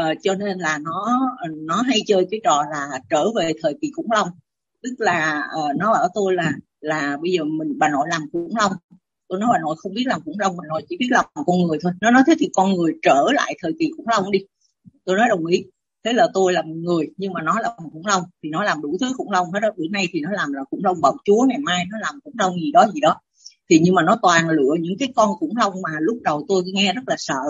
uh, 0.00 0.18
cho 0.22 0.34
nên 0.34 0.58
là 0.58 0.78
nó 0.78 1.20
nó 1.56 1.82
hay 1.82 2.00
chơi 2.06 2.26
cái 2.30 2.40
trò 2.44 2.64
là 2.70 3.00
trở 3.10 3.30
về 3.36 3.52
thời 3.62 3.74
kỳ 3.80 3.90
khủng 3.96 4.10
long. 4.12 4.28
Tức 4.82 4.94
là 4.98 5.42
uh, 5.58 5.76
nó 5.76 5.92
bảo 5.92 6.08
tôi 6.14 6.34
là 6.34 6.52
là 6.80 7.16
bây 7.22 7.32
giờ 7.32 7.44
mình 7.44 7.78
bà 7.78 7.88
nội 7.88 8.06
làm 8.10 8.22
khủng 8.32 8.56
long. 8.56 8.72
Tôi 9.28 9.40
nói 9.40 9.48
bà 9.52 9.58
nội 9.58 9.76
không 9.78 9.94
biết 9.94 10.04
làm 10.06 10.20
khủng 10.24 10.38
long 10.38 10.56
bà 10.56 10.64
nội 10.68 10.82
chỉ 10.88 10.96
biết 11.00 11.08
làm 11.10 11.24
con 11.34 11.62
người 11.62 11.78
thôi. 11.82 11.92
Nó 12.00 12.10
nói 12.10 12.22
thế 12.26 12.34
thì 12.38 12.48
con 12.54 12.72
người 12.72 12.92
trở 13.02 13.24
lại 13.34 13.56
thời 13.62 13.72
kỳ 13.78 13.90
khủng 13.96 14.08
long 14.08 14.30
đi 14.30 14.38
tôi 15.04 15.16
nói 15.16 15.28
đồng 15.28 15.46
ý. 15.46 15.64
Thế 16.04 16.12
là 16.12 16.28
tôi 16.34 16.52
là 16.52 16.62
một 16.62 16.74
người, 16.76 17.06
nhưng 17.16 17.32
mà 17.32 17.42
nó 17.42 17.60
là 17.62 17.68
một 17.82 17.90
khủng 17.92 18.06
long, 18.06 18.22
thì 18.42 18.50
nó 18.50 18.62
làm 18.62 18.82
đủ 18.82 18.96
thứ 19.00 19.12
khủng 19.16 19.30
long 19.30 19.52
hết 19.52 19.60
đó 19.60 19.68
bữa 19.76 19.84
nay 19.90 20.08
thì 20.12 20.20
nó 20.20 20.30
làm 20.32 20.52
là 20.52 20.64
khủng 20.70 20.84
long 20.84 21.00
bạo 21.00 21.16
chúa, 21.24 21.46
ngày 21.48 21.58
mai 21.58 21.84
nó 21.90 21.98
làm 21.98 22.14
khủng 22.24 22.34
long 22.38 22.54
gì 22.54 22.70
đó 22.72 22.86
gì 22.94 23.00
đó. 23.00 23.16
Thì 23.70 23.78
nhưng 23.82 23.94
mà 23.94 24.02
nó 24.02 24.18
toàn 24.22 24.48
lựa 24.48 24.74
những 24.80 24.98
cái 24.98 25.08
con 25.16 25.36
khủng 25.40 25.56
long 25.56 25.74
mà 25.82 25.90
lúc 26.00 26.18
đầu 26.22 26.44
tôi 26.48 26.62
nghe 26.66 26.92
rất 26.92 27.02
là 27.06 27.14
sợ, 27.18 27.40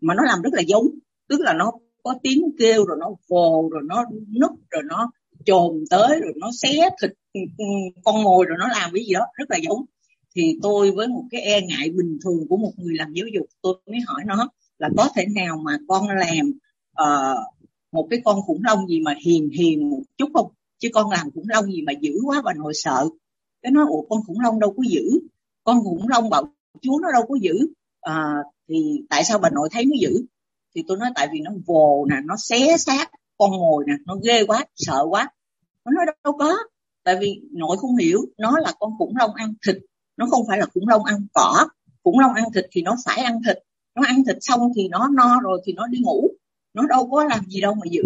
mà 0.00 0.14
nó 0.14 0.22
làm 0.22 0.42
rất 0.42 0.52
là 0.52 0.62
giống. 0.62 0.86
Tức 1.28 1.40
là 1.40 1.52
nó 1.52 1.72
có 2.02 2.14
tiếng 2.22 2.50
kêu, 2.58 2.84
rồi 2.84 2.96
nó 3.00 3.06
vồ, 3.28 3.68
rồi 3.72 3.82
nó 3.86 4.04
núp, 4.40 4.50
rồi 4.70 4.82
nó 4.86 5.10
chồm 5.44 5.84
tới, 5.90 6.20
rồi 6.20 6.32
nó 6.36 6.50
xé 6.58 6.90
thịt 7.02 7.10
ừ, 7.32 7.40
ừ, 7.58 7.64
con 8.04 8.22
mồi, 8.22 8.46
rồi 8.48 8.56
nó 8.58 8.68
làm 8.68 8.90
cái 8.94 9.04
gì 9.04 9.12
đó, 9.12 9.26
rất 9.34 9.50
là 9.50 9.56
giống. 9.56 9.84
Thì 10.36 10.58
tôi 10.62 10.90
với 10.90 11.08
một 11.08 11.24
cái 11.30 11.40
e 11.40 11.60
ngại 11.60 11.90
bình 11.90 12.18
thường 12.24 12.48
của 12.48 12.56
một 12.56 12.72
người 12.76 12.94
làm 12.94 13.12
giáo 13.12 13.26
dục, 13.34 13.46
tôi 13.62 13.74
mới 13.86 14.00
hỏi 14.06 14.20
nó 14.26 14.48
là 14.78 14.88
có 14.96 15.08
thể 15.16 15.26
nào 15.34 15.58
mà 15.64 15.78
con 15.88 16.08
làm 16.08 16.52
uh, 17.02 17.38
một 17.92 18.06
cái 18.10 18.20
con 18.24 18.42
khủng 18.42 18.60
long 18.64 18.86
gì 18.88 19.00
mà 19.00 19.14
hiền 19.24 19.50
hiền 19.50 19.90
một 19.90 20.02
chút 20.16 20.30
không? 20.34 20.50
Chứ 20.78 20.88
con 20.94 21.10
làm 21.10 21.30
khủng 21.34 21.48
long 21.48 21.72
gì 21.72 21.82
mà 21.82 21.92
dữ 22.00 22.12
quá 22.26 22.42
bà 22.44 22.52
nội 22.54 22.72
sợ. 22.74 23.08
Cái 23.62 23.72
nói 23.72 23.84
ủa 23.88 24.02
con 24.02 24.22
khủng 24.26 24.40
long 24.40 24.60
đâu 24.60 24.74
có 24.76 24.82
dữ? 24.90 25.20
Con 25.64 25.84
khủng 25.84 26.08
long 26.08 26.30
bảo 26.30 26.48
chúa 26.82 26.98
nó 27.02 27.12
đâu 27.12 27.22
có 27.28 27.34
dữ? 27.42 27.66
À, 28.00 28.34
thì 28.68 29.00
tại 29.10 29.24
sao 29.24 29.38
bà 29.38 29.50
nội 29.50 29.68
thấy 29.72 29.84
nó 29.84 29.96
dữ? 30.00 30.24
Thì 30.74 30.82
tôi 30.88 30.98
nói 30.98 31.10
tại 31.14 31.28
vì 31.32 31.40
nó 31.40 31.50
vồ 31.66 32.06
nè 32.10 32.16
nó 32.24 32.34
xé 32.38 32.76
xác 32.76 33.10
con 33.38 33.50
mồi 33.50 33.84
nè 33.86 33.92
nó 34.06 34.14
ghê 34.24 34.44
quá 34.46 34.64
sợ 34.76 35.06
quá. 35.10 35.30
Nó 35.84 35.92
nói 35.92 36.06
đâu 36.24 36.32
có. 36.38 36.56
Tại 37.04 37.16
vì 37.20 37.40
nội 37.52 37.76
không 37.80 37.96
hiểu 37.96 38.20
nó 38.38 38.58
là 38.58 38.72
con 38.78 38.90
khủng 38.98 39.16
long 39.16 39.34
ăn 39.34 39.54
thịt. 39.66 39.76
Nó 40.16 40.26
không 40.30 40.42
phải 40.48 40.58
là 40.58 40.66
khủng 40.74 40.88
long 40.88 41.04
ăn 41.04 41.26
cỏ. 41.34 41.68
Khủng 42.04 42.18
long 42.18 42.34
ăn 42.34 42.44
thịt 42.54 42.64
thì 42.70 42.82
nó 42.82 42.96
phải 43.04 43.22
ăn 43.22 43.40
thịt. 43.46 43.58
Nó 43.94 44.02
ăn 44.06 44.24
thịt 44.26 44.36
xong 44.40 44.60
thì 44.76 44.88
nó 44.88 45.08
no 45.16 45.40
rồi 45.42 45.62
thì 45.66 45.72
nó 45.72 45.86
đi 45.86 45.98
ngủ 46.02 46.28
nó 46.78 46.86
đâu 46.86 47.08
có 47.10 47.24
làm 47.24 47.44
gì 47.48 47.60
đâu 47.60 47.74
mà 47.74 47.86
giữ. 47.90 48.02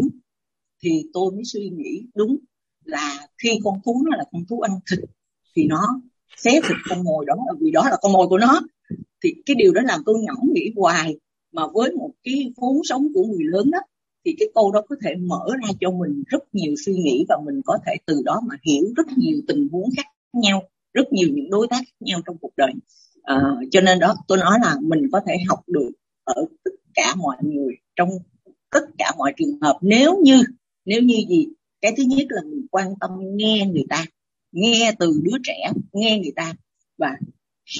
Thì 0.82 1.05
tôi 1.12 1.32
mới 1.32 1.44
suy 1.44 1.70
nghĩ 1.70 2.07
đúng 2.15 2.36
là 2.85 3.27
khi 3.39 3.59
con 3.65 3.81
thú 3.85 4.05
nó 4.11 4.16
là 4.16 4.24
con 4.32 4.44
thú 4.49 4.61
ăn 4.61 4.73
thịt 4.90 4.99
thì 5.57 5.66
nó 5.66 6.01
xé 6.36 6.61
thịt 6.61 6.77
con 6.89 7.05
mồi 7.05 7.24
đó 7.27 7.35
vì 7.61 7.70
đó 7.70 7.89
là 7.90 7.97
con 8.03 8.12
mồi 8.12 8.28
của 8.28 8.39
nó. 8.39 8.61
Thì 9.24 9.35
cái 9.47 9.55
điều 9.55 9.73
đó 9.73 9.82
làm 9.85 10.01
tôi 10.07 10.15
nhõng 10.20 10.53
nghĩ 10.53 10.73
hoài 10.77 11.16
mà 11.53 11.62
với 11.74 11.93
một 11.93 12.11
cái 12.24 12.53
vốn 12.57 12.81
sống 12.85 13.09
của 13.15 13.24
người 13.24 13.44
lớn 13.44 13.70
đó 13.70 13.78
thì 14.24 14.35
cái 14.39 14.49
câu 14.55 14.73
đó 14.73 14.82
có 14.89 14.97
thể 15.05 15.15
mở 15.15 15.47
ra 15.62 15.69
cho 15.81 15.90
mình 15.90 16.23
rất 16.27 16.55
nhiều 16.55 16.74
suy 16.86 16.94
nghĩ 16.94 17.24
và 17.28 17.36
mình 17.44 17.61
có 17.65 17.78
thể 17.86 17.97
từ 18.07 18.23
đó 18.24 18.40
mà 18.47 18.55
hiểu 18.62 18.85
rất 18.97 19.07
nhiều 19.16 19.36
tình 19.49 19.69
huống 19.73 19.90
khác 19.97 20.07
nhau 20.32 20.62
rất 20.93 21.12
nhiều 21.12 21.28
những 21.32 21.51
đối 21.51 21.66
tác 21.70 21.78
khác 21.78 21.97
nhau 22.01 22.20
trong 22.27 22.39
cuộc 22.39 22.53
đời. 22.57 22.73
À, 23.23 23.36
cho 23.70 23.81
nên 23.81 23.99
đó 23.99 24.15
tôi 24.28 24.39
nói 24.39 24.59
là 24.62 24.77
mình 24.82 25.09
có 25.12 25.20
thể 25.27 25.36
học 25.49 25.61
được 25.66 25.90
ở 26.24 26.44
tất 26.65 26.70
cả 26.94 27.15
mọi 27.16 27.36
người 27.43 27.74
trong 27.97 28.09
tất 28.73 28.85
cả 28.99 29.12
mọi 29.19 29.32
trường 29.36 29.59
hợp. 29.61 29.78
Nếu 29.81 30.20
như 30.23 30.43
nếu 30.85 31.03
như 31.03 31.15
gì? 31.28 31.47
Cái 31.81 31.93
thứ 31.97 32.03
nhất 32.03 32.27
là 32.28 32.43
mình 32.43 32.66
quan 32.70 32.94
tâm 33.01 33.11
nghe 33.20 33.66
người 33.73 33.85
ta 33.89 34.07
nghe 34.53 34.94
từ 34.99 35.20
đứa 35.23 35.36
trẻ 35.43 35.73
nghe 35.93 36.19
người 36.19 36.32
ta 36.36 36.55
và 36.99 37.16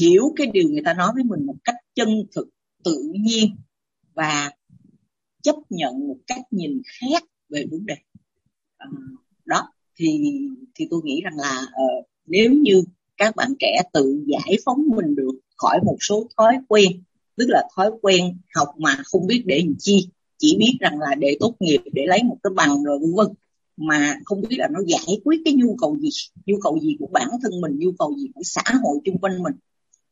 hiểu 0.01 0.32
cái 0.36 0.47
điều 0.47 0.69
người 0.69 0.82
ta 0.85 0.94
nói 0.94 1.10
với 1.14 1.24
mình 1.24 1.47
một 1.47 1.56
cách 1.64 1.74
chân 1.94 2.09
thực 2.36 2.48
tự 2.85 3.12
nhiên 3.14 3.56
và 4.14 4.51
chấp 5.43 5.56
nhận 5.70 6.09
một 6.09 6.16
cách 6.27 6.40
nhìn 6.51 6.82
khác 6.85 7.24
về 7.48 7.64
vấn 7.70 7.86
đề. 7.86 7.94
À, 8.77 8.86
đó 9.44 9.73
thì 9.97 10.39
thì 10.74 10.86
tôi 10.90 11.01
nghĩ 11.05 11.20
rằng 11.24 11.36
là 11.36 11.60
uh, 11.62 12.06
nếu 12.27 12.52
như 12.52 12.85
các 13.16 13.36
bạn 13.36 13.52
trẻ 13.60 13.82
tự 13.93 14.24
giải 14.27 14.56
phóng 14.64 14.82
mình 14.97 15.14
được 15.14 15.39
khỏi 15.56 15.78
một 15.85 15.97
số 16.01 16.28
thói 16.36 16.59
quen 16.69 17.02
tức 17.36 17.47
là 17.48 17.69
thói 17.77 17.90
quen 18.02 18.39
học 18.55 18.69
mà 18.78 18.97
không 19.05 19.27
biết 19.27 19.43
để 19.47 19.62
làm 19.64 19.74
chi 19.78 20.09
chỉ 20.43 20.56
biết 20.59 20.77
rằng 20.81 20.98
là 20.98 21.14
để 21.19 21.36
tốt 21.40 21.55
nghiệp 21.60 21.81
để 21.93 22.02
lấy 22.06 22.23
một 22.23 22.36
cái 22.43 22.52
bằng 22.56 22.85
rồi 22.85 22.98
vân 22.98 23.14
vân. 23.14 23.27
Mà 23.77 24.16
không 24.24 24.40
biết 24.40 24.56
là 24.59 24.69
nó 24.69 24.81
giải 24.86 25.20
quyết 25.24 25.40
cái 25.44 25.55
nhu 25.55 25.77
cầu 25.81 25.97
gì 26.01 26.09
nhu 26.47 26.56
cầu 26.62 26.78
gì 26.78 26.97
của 26.98 27.09
bản 27.12 27.28
thân 27.43 27.60
mình 27.60 27.78
nhu 27.78 27.90
cầu 27.98 28.14
gì 28.19 28.28
của 28.35 28.43
xã 28.44 28.62
hội 28.82 28.98
chung 29.05 29.19
quanh 29.19 29.43
mình. 29.43 29.55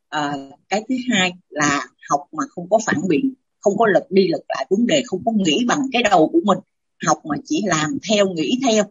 À, 0.08 0.34
cái 0.68 0.84
thứ 0.88 0.94
hai 1.08 1.32
là 1.48 1.86
học 2.10 2.20
mà 2.32 2.44
không 2.50 2.68
có 2.70 2.78
phản 2.86 3.08
biện 3.08 3.34
không 3.60 3.76
có 3.78 3.86
lật 3.86 4.06
đi 4.10 4.28
lật 4.28 4.42
lại 4.48 4.66
vấn 4.70 4.86
đề 4.86 5.02
không 5.06 5.22
có 5.24 5.32
nghĩ 5.32 5.64
bằng 5.68 5.80
cái 5.92 6.02
đầu 6.02 6.28
của 6.32 6.40
mình. 6.44 6.58
Học 7.06 7.18
mà 7.24 7.36
chỉ 7.44 7.62
làm 7.66 7.98
theo 8.10 8.28
nghĩ 8.28 8.60
theo 8.66 8.84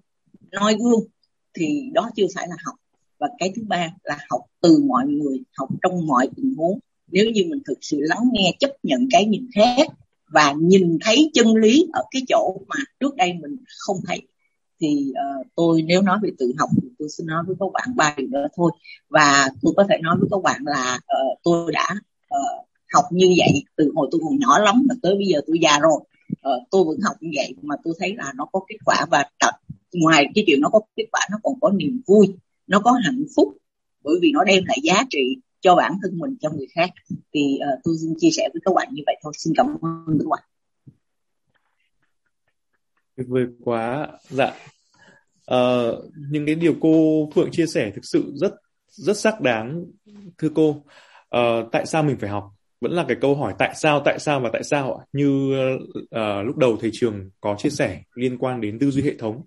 noi 0.51 0.75
gương 0.79 1.03
thì 1.53 1.89
đó 1.93 2.09
chưa 2.15 2.25
phải 2.35 2.47
là 2.47 2.55
học. 2.65 2.75
Và 3.19 3.27
cái 3.39 3.51
thứ 3.55 3.61
ba 3.67 3.93
là 4.03 4.17
học 4.29 4.41
từ 4.61 4.83
mọi 4.87 5.07
người 5.07 5.39
học 5.57 5.69
trong 5.81 6.07
mọi 6.07 6.29
tình 6.35 6.53
huống. 6.57 6.79
Nếu 7.11 7.25
như 7.31 7.43
mình 7.49 7.59
thực 7.67 7.77
sự 7.81 7.97
lắng 7.99 8.29
nghe 8.31 8.55
chấp 8.59 8.71
nhận 8.83 9.07
cái 9.11 9.25
nhìn 9.25 9.47
khác 9.55 9.87
và 10.29 10.53
nhìn 10.59 10.97
thấy 11.01 11.31
chân 11.33 11.55
lý 11.55 11.85
ở 11.93 12.03
cái 12.11 12.21
chỗ 12.27 12.61
mà 12.67 12.75
trước 12.99 13.15
đây 13.15 13.33
mình 13.33 13.57
không 13.67 13.97
thấy 14.07 14.21
thì 14.81 15.11
uh, 15.11 15.47
tôi 15.55 15.81
nếu 15.81 16.01
nói 16.01 16.17
về 16.21 16.29
tự 16.39 16.53
học 16.57 16.69
thì 16.81 16.89
tôi 16.99 17.09
xin 17.09 17.27
nói 17.27 17.43
với 17.47 17.55
các 17.59 17.65
bạn 17.73 17.89
ba 17.95 18.15
điều 18.17 18.27
đó 18.31 18.39
thôi. 18.55 18.71
Và 19.09 19.49
tôi 19.61 19.73
có 19.77 19.85
thể 19.89 19.97
nói 20.01 20.15
với 20.19 20.27
các 20.31 20.43
bạn 20.43 20.61
là 20.65 20.95
uh, 20.95 21.39
tôi 21.43 21.71
đã 21.71 21.87
uh, 22.35 22.65
học 22.93 23.05
như 23.11 23.33
vậy 23.37 23.63
từ 23.75 23.91
hồi 23.95 24.07
tôi 24.11 24.21
còn 24.23 24.39
nhỏ 24.39 24.59
lắm 24.59 24.85
mà 24.89 24.95
tới 25.01 25.15
bây 25.15 25.25
giờ 25.25 25.41
tôi 25.47 25.59
già 25.61 25.79
rồi. 25.79 25.99
Uh, 26.31 26.63
tôi 26.71 26.83
vẫn 26.83 26.97
học 27.03 27.15
như 27.19 27.29
vậy 27.35 27.55
mà 27.61 27.75
tôi 27.83 27.93
thấy 27.99 28.15
là 28.15 28.33
nó 28.35 28.45
có 28.51 28.59
kết 28.69 28.77
quả 28.85 29.05
và 29.11 29.25
tập 29.39 29.53
ngoài 29.93 30.25
cái 30.35 30.43
chuyện 30.47 30.61
nó 30.61 30.69
có 30.69 30.79
kết 30.95 31.05
quả 31.11 31.21
nó 31.31 31.37
còn 31.43 31.59
có 31.61 31.69
niềm 31.69 32.01
vui 32.07 32.27
nó 32.67 32.79
có 32.79 32.91
hạnh 32.91 33.23
phúc 33.35 33.57
bởi 34.03 34.15
vì 34.21 34.31
nó 34.31 34.43
đem 34.43 34.63
lại 34.65 34.77
giá 34.83 35.03
trị 35.09 35.37
cho 35.61 35.75
bản 35.75 35.93
thân 36.01 36.17
mình 36.17 36.37
cho 36.39 36.49
người 36.49 36.67
khác. 36.75 36.89
Thì 37.33 37.59
uh, 37.73 37.79
tôi 37.83 37.95
xin 38.01 38.13
chia 38.17 38.29
sẻ 38.31 38.49
với 38.53 38.61
các 38.65 38.73
bạn 38.75 38.87
như 38.91 39.03
vậy 39.05 39.15
thôi. 39.23 39.33
Xin 39.37 39.53
cảm 39.57 39.67
ơn 39.81 40.17
các 40.19 40.29
bạn. 40.29 40.43
Tuyệt 43.15 43.27
vời 43.29 43.45
quá. 43.63 44.07
Dạ. 44.29 44.53
Uh, 45.53 46.11
những 46.29 46.45
cái 46.45 46.55
điều 46.55 46.75
cô 46.81 47.29
phượng 47.35 47.51
chia 47.51 47.65
sẻ 47.65 47.91
thực 47.95 48.05
sự 48.05 48.33
rất 48.35 48.53
rất 48.87 49.17
xác 49.17 49.41
đáng 49.41 49.85
thưa 50.37 50.49
cô. 50.55 50.69
Uh, 50.69 51.71
tại 51.71 51.85
sao 51.85 52.03
mình 52.03 52.17
phải 52.19 52.29
học? 52.29 52.51
Vẫn 52.81 52.91
là 52.91 53.05
cái 53.07 53.17
câu 53.21 53.35
hỏi 53.35 53.53
tại 53.59 53.73
sao 53.75 54.01
tại 54.05 54.19
sao 54.19 54.39
và 54.39 54.49
tại 54.53 54.63
sao 54.63 54.93
ạ? 54.93 55.05
Như 55.13 55.53
uh, 56.01 56.45
lúc 56.45 56.57
đầu 56.57 56.77
thầy 56.81 56.89
trường 56.93 57.29
có 57.41 57.55
chia 57.57 57.69
sẻ 57.69 58.01
liên 58.15 58.37
quan 58.37 58.61
đến 58.61 58.79
tư 58.79 58.91
duy 58.91 59.03
hệ 59.03 59.15
thống. 59.19 59.41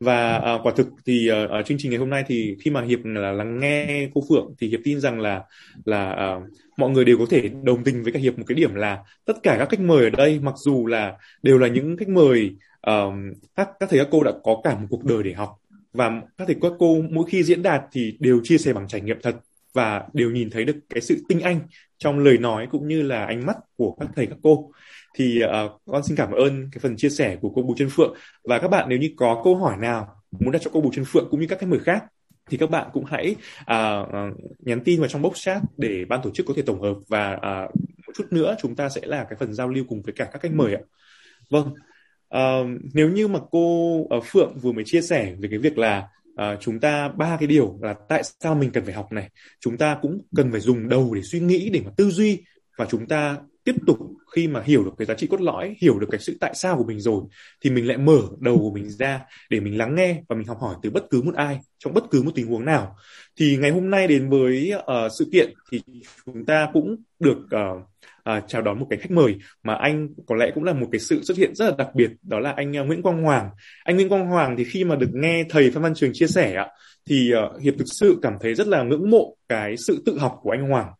Và 0.00 0.36
uh, 0.36 0.66
quả 0.66 0.72
thực 0.76 0.86
thì 1.06 1.28
uh, 1.30 1.50
ở 1.50 1.62
chương 1.62 1.78
trình 1.78 1.90
ngày 1.90 1.98
hôm 1.98 2.10
nay 2.10 2.24
thì 2.26 2.56
khi 2.64 2.70
mà 2.70 2.82
hiệp 2.82 2.98
là 3.04 3.32
lắng 3.32 3.60
nghe 3.60 4.08
cô 4.14 4.22
phượng 4.28 4.54
thì 4.60 4.68
hiệp 4.68 4.80
tin 4.84 5.00
rằng 5.00 5.20
là 5.20 5.42
là 5.84 6.34
uh, 6.36 6.42
mọi 6.78 6.90
người 6.90 7.04
đều 7.04 7.18
có 7.18 7.26
thể 7.30 7.50
đồng 7.62 7.84
tình 7.84 8.02
với 8.02 8.12
cả 8.12 8.20
hiệp 8.20 8.38
một 8.38 8.44
cái 8.46 8.56
điểm 8.56 8.74
là 8.74 8.98
tất 9.24 9.34
cả 9.42 9.56
các 9.58 9.68
khách 9.68 9.80
mời 9.80 10.04
ở 10.04 10.10
đây 10.10 10.40
mặc 10.42 10.54
dù 10.56 10.86
là 10.86 11.12
đều 11.42 11.58
là 11.58 11.68
những 11.68 11.96
khách 11.96 12.08
mời 12.08 12.50
uh, 12.90 13.14
các 13.56 13.68
các 13.80 13.90
thầy 13.90 13.98
các 13.98 14.08
cô 14.10 14.22
đã 14.22 14.32
có 14.44 14.60
cả 14.64 14.74
một 14.74 14.86
cuộc 14.90 15.04
đời 15.04 15.22
để 15.22 15.32
học. 15.32 15.50
Và 15.92 16.20
các 16.38 16.44
thầy 16.46 16.56
các 16.62 16.72
cô 16.78 17.02
mỗi 17.10 17.24
khi 17.30 17.42
diễn 17.42 17.62
đạt 17.62 17.82
thì 17.92 18.16
đều 18.20 18.40
chia 18.42 18.58
sẻ 18.58 18.72
bằng 18.72 18.88
trải 18.88 19.00
nghiệm 19.00 19.16
thật 19.22 19.36
và 19.74 20.02
đều 20.12 20.30
nhìn 20.30 20.50
thấy 20.50 20.64
được 20.64 20.76
cái 20.88 21.00
sự 21.00 21.24
tinh 21.28 21.40
anh 21.40 21.60
trong 21.98 22.18
lời 22.18 22.38
nói 22.38 22.68
cũng 22.70 22.88
như 22.88 23.02
là 23.02 23.24
ánh 23.24 23.46
mắt 23.46 23.56
của 23.76 23.96
các 24.00 24.08
thầy 24.16 24.26
các 24.26 24.38
cô. 24.42 24.70
Thì 25.14 25.40
uh, 25.44 25.80
con 25.86 26.02
xin 26.02 26.16
cảm 26.16 26.32
ơn 26.32 26.68
cái 26.72 26.78
phần 26.80 26.96
chia 26.96 27.10
sẻ 27.10 27.36
của 27.40 27.50
cô 27.54 27.62
Bùi 27.62 27.76
Trân 27.78 27.88
Phượng. 27.90 28.14
Và 28.44 28.58
các 28.58 28.68
bạn 28.68 28.88
nếu 28.88 28.98
như 28.98 29.10
có 29.16 29.40
câu 29.44 29.56
hỏi 29.56 29.76
nào 29.76 30.16
muốn 30.40 30.52
đặt 30.52 30.62
cho 30.62 30.70
cô 30.74 30.80
Bùi 30.80 30.92
Trân 30.94 31.04
Phượng 31.04 31.28
cũng 31.30 31.40
như 31.40 31.46
các 31.46 31.58
khách 31.58 31.68
mời 31.68 31.80
khác 31.80 32.04
thì 32.50 32.56
các 32.56 32.70
bạn 32.70 32.90
cũng 32.92 33.04
hãy 33.04 33.36
uh, 33.60 34.08
uh, 34.08 34.40
nhắn 34.58 34.80
tin 34.84 35.00
vào 35.00 35.08
trong 35.08 35.22
box 35.22 35.34
chat 35.34 35.62
để 35.76 36.04
ban 36.08 36.22
tổ 36.22 36.30
chức 36.30 36.46
có 36.46 36.54
thể 36.56 36.62
tổng 36.62 36.82
hợp. 36.82 36.94
Và 37.08 37.32
uh, 37.32 37.74
một 38.06 38.12
chút 38.14 38.26
nữa 38.30 38.56
chúng 38.62 38.76
ta 38.76 38.88
sẽ 38.88 39.00
là 39.04 39.24
cái 39.24 39.36
phần 39.40 39.54
giao 39.54 39.68
lưu 39.68 39.84
cùng 39.88 40.02
với 40.02 40.12
cả 40.16 40.24
các 40.24 40.42
khách 40.42 40.52
mời 40.52 40.74
ạ. 40.74 40.80
Vâng, 41.50 41.74
uh, 42.34 42.80
nếu 42.94 43.10
như 43.10 43.28
mà 43.28 43.40
cô 43.50 43.96
uh, 44.16 44.24
Phượng 44.24 44.58
vừa 44.58 44.72
mới 44.72 44.84
chia 44.86 45.02
sẻ 45.02 45.34
về 45.38 45.48
cái 45.48 45.58
việc 45.58 45.78
là 45.78 46.08
Ờ, 46.36 46.56
chúng 46.60 46.80
ta 46.80 47.08
ba 47.08 47.36
cái 47.40 47.46
điều 47.46 47.78
là 47.82 47.94
tại 48.08 48.22
sao 48.40 48.54
mình 48.54 48.70
cần 48.70 48.84
phải 48.84 48.94
học 48.94 49.12
này. 49.12 49.30
Chúng 49.60 49.78
ta 49.78 49.98
cũng 50.02 50.18
cần 50.36 50.50
phải 50.50 50.60
dùng 50.60 50.88
đầu 50.88 51.14
để 51.14 51.22
suy 51.22 51.40
nghĩ 51.40 51.70
để 51.70 51.80
mà 51.84 51.90
tư 51.96 52.10
duy 52.10 52.42
và 52.78 52.86
chúng 52.90 53.08
ta 53.08 53.36
tiếp 53.64 53.74
tục 53.86 53.98
khi 54.34 54.48
mà 54.48 54.62
hiểu 54.64 54.84
được 54.84 54.90
cái 54.98 55.06
giá 55.06 55.14
trị 55.14 55.26
cốt 55.26 55.40
lõi 55.40 55.76
hiểu 55.80 55.98
được 55.98 56.06
cái 56.10 56.20
sự 56.20 56.36
tại 56.40 56.52
sao 56.54 56.76
của 56.76 56.84
mình 56.84 57.00
rồi 57.00 57.22
thì 57.64 57.70
mình 57.70 57.88
lại 57.88 57.96
mở 57.96 58.18
đầu 58.40 58.58
của 58.58 58.70
mình 58.70 58.88
ra 58.88 59.20
để 59.50 59.60
mình 59.60 59.78
lắng 59.78 59.94
nghe 59.94 60.22
và 60.28 60.36
mình 60.36 60.46
học 60.46 60.58
hỏi 60.60 60.74
từ 60.82 60.90
bất 60.90 61.04
cứ 61.10 61.22
một 61.22 61.34
ai 61.34 61.58
trong 61.78 61.94
bất 61.94 62.04
cứ 62.10 62.22
một 62.22 62.30
tình 62.34 62.46
huống 62.46 62.64
nào. 62.64 62.96
Thì 63.36 63.56
ngày 63.56 63.70
hôm 63.70 63.90
nay 63.90 64.06
đến 64.06 64.30
với 64.30 64.72
uh, 64.76 65.12
sự 65.18 65.28
kiện 65.32 65.54
thì 65.72 65.82
chúng 66.26 66.44
ta 66.44 66.68
cũng 66.72 66.96
được 67.18 67.38
uh, 67.38 67.82
uh, 68.30 68.44
chào 68.48 68.62
đón 68.62 68.78
một 68.78 68.86
cái 68.90 68.98
khách 68.98 69.10
mời 69.10 69.34
mà 69.62 69.74
anh 69.74 70.08
có 70.26 70.34
lẽ 70.34 70.50
cũng 70.54 70.64
là 70.64 70.72
một 70.72 70.88
cái 70.92 70.98
sự 70.98 71.22
xuất 71.22 71.36
hiện 71.36 71.54
rất 71.54 71.64
là 71.64 71.74
đặc 71.78 71.88
biệt 71.94 72.10
đó 72.22 72.38
là 72.38 72.52
anh 72.56 72.72
uh, 72.80 72.86
Nguyễn 72.86 73.02
Quang 73.02 73.22
Hoàng. 73.22 73.50
Anh 73.84 73.96
Nguyễn 73.96 74.08
Quang 74.08 74.26
Hoàng 74.26 74.54
thì 74.58 74.64
khi 74.64 74.84
mà 74.84 74.96
được 74.96 75.10
nghe 75.12 75.44
thầy 75.50 75.70
Phan 75.70 75.82
Văn 75.82 75.94
Trường 75.94 76.10
chia 76.12 76.26
sẻ 76.26 76.54
ạ 76.54 76.68
thì 77.06 77.32
uh, 77.34 77.62
hiệp 77.62 77.74
thực 77.78 77.88
sự 78.00 78.18
cảm 78.22 78.34
thấy 78.40 78.54
rất 78.54 78.66
là 78.66 78.82
ngưỡng 78.82 79.10
mộ 79.10 79.36
cái 79.48 79.76
sự 79.76 80.02
tự 80.06 80.18
học 80.18 80.38
của 80.42 80.50
anh 80.50 80.70
Hoàng 80.70 80.92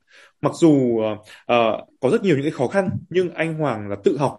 mặc 0.44 0.52
dù 0.54 0.72
uh, 0.72 1.18
uh, 1.20 1.88
có 2.00 2.10
rất 2.12 2.22
nhiều 2.22 2.36
những 2.36 2.44
cái 2.44 2.50
khó 2.50 2.66
khăn 2.66 2.88
nhưng 3.10 3.34
anh 3.34 3.54
Hoàng 3.54 3.88
là 3.88 3.96
tự 4.04 4.16
học 4.18 4.38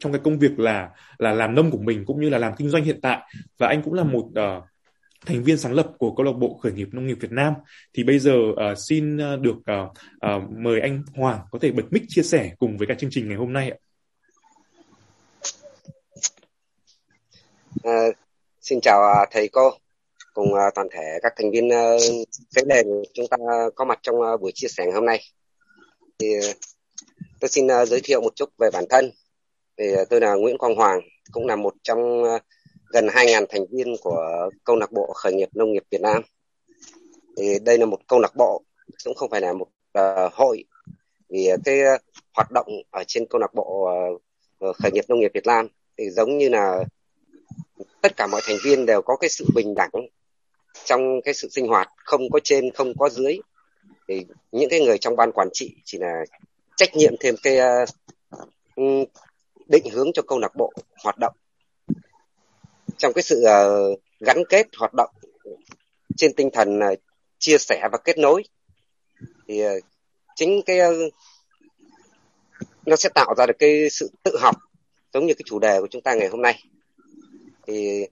trong 0.00 0.12
cái 0.12 0.20
công 0.24 0.38
việc 0.38 0.58
là 0.58 0.90
là 1.18 1.32
làm 1.32 1.54
nông 1.54 1.70
của 1.70 1.78
mình 1.78 2.04
cũng 2.06 2.20
như 2.20 2.28
là 2.28 2.38
làm 2.38 2.52
kinh 2.56 2.68
doanh 2.68 2.84
hiện 2.84 3.00
tại. 3.02 3.18
Và 3.58 3.68
anh 3.68 3.82
cũng 3.82 3.94
là 3.94 4.04
một 4.04 4.24
uh, 4.26 4.64
thành 5.26 5.44
viên 5.44 5.58
sáng 5.58 5.72
lập 5.72 5.92
của 5.98 6.14
câu 6.14 6.26
lạc 6.26 6.32
bộ 6.32 6.58
khởi 6.62 6.72
nghiệp 6.72 6.88
nông 6.92 7.06
nghiệp 7.06 7.18
Việt 7.20 7.32
Nam. 7.32 7.54
Thì 7.94 8.04
bây 8.04 8.18
giờ 8.18 8.36
uh, 8.50 8.78
xin 8.78 9.16
được 9.16 9.56
uh, 9.56 9.90
uh, 10.26 10.50
mời 10.50 10.80
anh 10.80 11.02
Hoàng 11.14 11.40
có 11.50 11.58
thể 11.62 11.72
bật 11.72 11.84
mic 11.90 12.02
chia 12.08 12.22
sẻ 12.22 12.50
cùng 12.58 12.78
với 12.78 12.86
cả 12.86 12.94
chương 12.98 13.10
trình 13.12 13.28
ngày 13.28 13.36
hôm 13.36 13.52
nay 13.52 13.70
ạ. 13.70 13.76
À, 17.82 18.06
xin 18.60 18.80
chào 18.80 19.02
à, 19.02 19.26
thầy 19.30 19.48
cô 19.48 19.70
cùng 20.36 20.52
uh, 20.52 20.74
toàn 20.74 20.88
thể 20.92 21.18
các 21.22 21.32
thành 21.36 21.50
viên 21.50 21.68
uh, 21.68 22.00
cái 22.54 22.84
chúng 23.14 23.26
ta 23.30 23.36
có 23.74 23.84
mặt 23.84 23.98
trong 24.02 24.16
uh, 24.20 24.40
buổi 24.40 24.52
chia 24.54 24.68
sẻ 24.68 24.84
ngày 24.84 24.94
hôm 24.94 25.04
nay. 25.04 25.20
Thì 26.18 26.26
tôi 27.40 27.48
xin 27.48 27.66
uh, 27.66 27.88
giới 27.88 28.00
thiệu 28.04 28.20
một 28.20 28.36
chút 28.36 28.50
về 28.58 28.70
bản 28.72 28.84
thân. 28.90 29.10
Thì 29.78 29.92
uh, 29.92 30.08
tôi 30.10 30.20
là 30.20 30.34
Nguyễn 30.34 30.58
Quang 30.58 30.74
Hoàng, 30.74 31.00
cũng 31.32 31.46
là 31.46 31.56
một 31.56 31.74
trong 31.82 32.22
uh, 32.22 32.42
gần 32.92 33.06
2.000 33.06 33.46
thành 33.48 33.66
viên 33.70 33.96
của 34.02 34.50
câu 34.64 34.76
lạc 34.76 34.92
bộ 34.92 35.12
khởi 35.14 35.34
nghiệp 35.34 35.48
nông 35.54 35.72
nghiệp 35.72 35.82
Việt 35.90 36.00
Nam. 36.00 36.22
Thì 37.36 37.58
đây 37.58 37.78
là 37.78 37.86
một 37.86 37.98
câu 38.08 38.20
lạc 38.20 38.32
bộ, 38.36 38.62
cũng 39.04 39.14
không 39.14 39.30
phải 39.30 39.40
là 39.40 39.52
một 39.52 39.68
uh, 39.98 40.32
hội. 40.32 40.64
Vì 41.28 41.52
uh, 41.52 41.60
cái 41.64 41.80
uh, 41.94 42.00
hoạt 42.34 42.50
động 42.50 42.66
ở 42.90 43.04
trên 43.06 43.26
câu 43.30 43.40
lạc 43.40 43.54
bộ 43.54 43.88
uh, 44.64 44.76
khởi 44.76 44.92
nghiệp 44.92 45.04
nông 45.08 45.20
nghiệp 45.20 45.30
Việt 45.34 45.46
Nam 45.46 45.68
thì 45.98 46.10
giống 46.10 46.38
như 46.38 46.48
là 46.48 46.84
tất 48.02 48.16
cả 48.16 48.26
mọi 48.26 48.40
thành 48.44 48.56
viên 48.64 48.86
đều 48.86 49.02
có 49.02 49.16
cái 49.16 49.30
sự 49.30 49.44
bình 49.54 49.74
đẳng 49.74 49.90
trong 50.84 51.20
cái 51.24 51.34
sự 51.34 51.48
sinh 51.48 51.66
hoạt 51.66 51.88
không 51.96 52.30
có 52.30 52.40
trên 52.44 52.70
không 52.70 52.92
có 52.98 53.08
dưới 53.08 53.38
thì 54.08 54.26
những 54.52 54.70
cái 54.70 54.80
người 54.80 54.98
trong 54.98 55.16
ban 55.16 55.32
quản 55.32 55.48
trị 55.52 55.74
chỉ 55.84 55.98
là 55.98 56.24
trách 56.76 56.96
nhiệm 56.96 57.14
thêm 57.20 57.34
cái 57.42 57.58
uh, 58.80 59.08
định 59.68 59.84
hướng 59.92 60.12
cho 60.14 60.22
câu 60.22 60.38
lạc 60.38 60.56
bộ 60.56 60.72
hoạt 61.04 61.16
động. 61.18 61.36
Trong 62.98 63.12
cái 63.12 63.22
sự 63.22 63.44
uh, 63.44 64.00
gắn 64.20 64.42
kết 64.48 64.66
hoạt 64.78 64.94
động 64.94 65.10
trên 66.16 66.34
tinh 66.34 66.50
thần 66.52 66.78
uh, 66.78 66.98
chia 67.38 67.58
sẻ 67.58 67.88
và 67.92 67.98
kết 68.04 68.18
nối 68.18 68.42
thì 69.48 69.66
uh, 69.66 69.84
chính 70.36 70.62
cái 70.66 70.78
uh, 70.80 71.12
nó 72.86 72.96
sẽ 72.96 73.08
tạo 73.14 73.34
ra 73.38 73.46
được 73.46 73.56
cái 73.58 73.90
sự 73.90 74.10
tự 74.22 74.36
học 74.40 74.56
giống 75.12 75.26
như 75.26 75.34
cái 75.34 75.44
chủ 75.46 75.58
đề 75.58 75.80
của 75.80 75.88
chúng 75.90 76.02
ta 76.02 76.14
ngày 76.14 76.28
hôm 76.28 76.42
nay. 76.42 76.64
Thì 77.66 78.06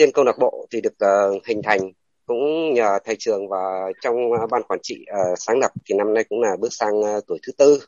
trên 0.00 0.12
câu 0.12 0.24
lạc 0.24 0.38
bộ 0.38 0.66
thì 0.70 0.80
được 0.80 0.92
uh, 1.04 1.46
hình 1.46 1.62
thành 1.62 1.92
cũng 2.26 2.74
nhờ 2.74 2.98
thầy 3.04 3.16
trường 3.18 3.48
và 3.48 3.92
trong 4.02 4.32
uh, 4.32 4.50
ban 4.50 4.62
quản 4.62 4.80
trị 4.82 5.04
uh, 5.10 5.38
sáng 5.38 5.58
lập 5.58 5.72
thì 5.86 5.94
năm 5.94 6.14
nay 6.14 6.24
cũng 6.28 6.40
là 6.40 6.56
bước 6.60 6.72
sang 6.72 7.00
uh, 7.00 7.26
tuổi 7.26 7.38
thứ 7.46 7.52
tư. 7.52 7.80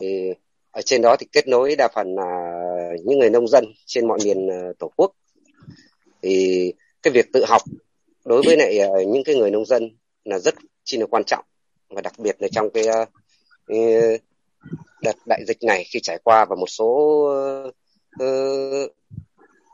Thì 0.00 0.32
ở 0.70 0.82
trên 0.82 1.02
đó 1.02 1.16
thì 1.18 1.26
kết 1.32 1.48
nối 1.48 1.76
đa 1.76 1.88
phần 1.94 2.14
là 2.14 2.52
những 3.04 3.18
người 3.18 3.30
nông 3.30 3.48
dân 3.48 3.64
trên 3.86 4.08
mọi 4.08 4.18
miền 4.24 4.46
uh, 4.46 4.78
tổ 4.78 4.90
quốc. 4.96 5.12
Thì 6.22 6.72
cái 7.02 7.12
việc 7.12 7.32
tự 7.32 7.44
học 7.48 7.62
đối 8.24 8.42
với 8.46 8.56
lại 8.56 8.78
uh, 8.86 9.08
những 9.08 9.24
cái 9.24 9.34
người 9.34 9.50
nông 9.50 9.66
dân 9.66 9.90
là 10.24 10.38
rất 10.38 10.54
chi 10.84 10.98
là 10.98 11.06
quan 11.06 11.24
trọng 11.24 11.44
và 11.88 12.00
đặc 12.00 12.12
biệt 12.18 12.36
là 12.38 12.48
trong 12.52 12.70
cái 12.70 12.84
uh, 12.88 14.20
đợt 15.02 15.16
đại 15.26 15.40
dịch 15.46 15.62
này 15.62 15.84
khi 15.84 16.00
trải 16.02 16.18
qua 16.24 16.44
và 16.44 16.56
một 16.56 16.68
số 16.68 16.86
uh, 18.22 18.92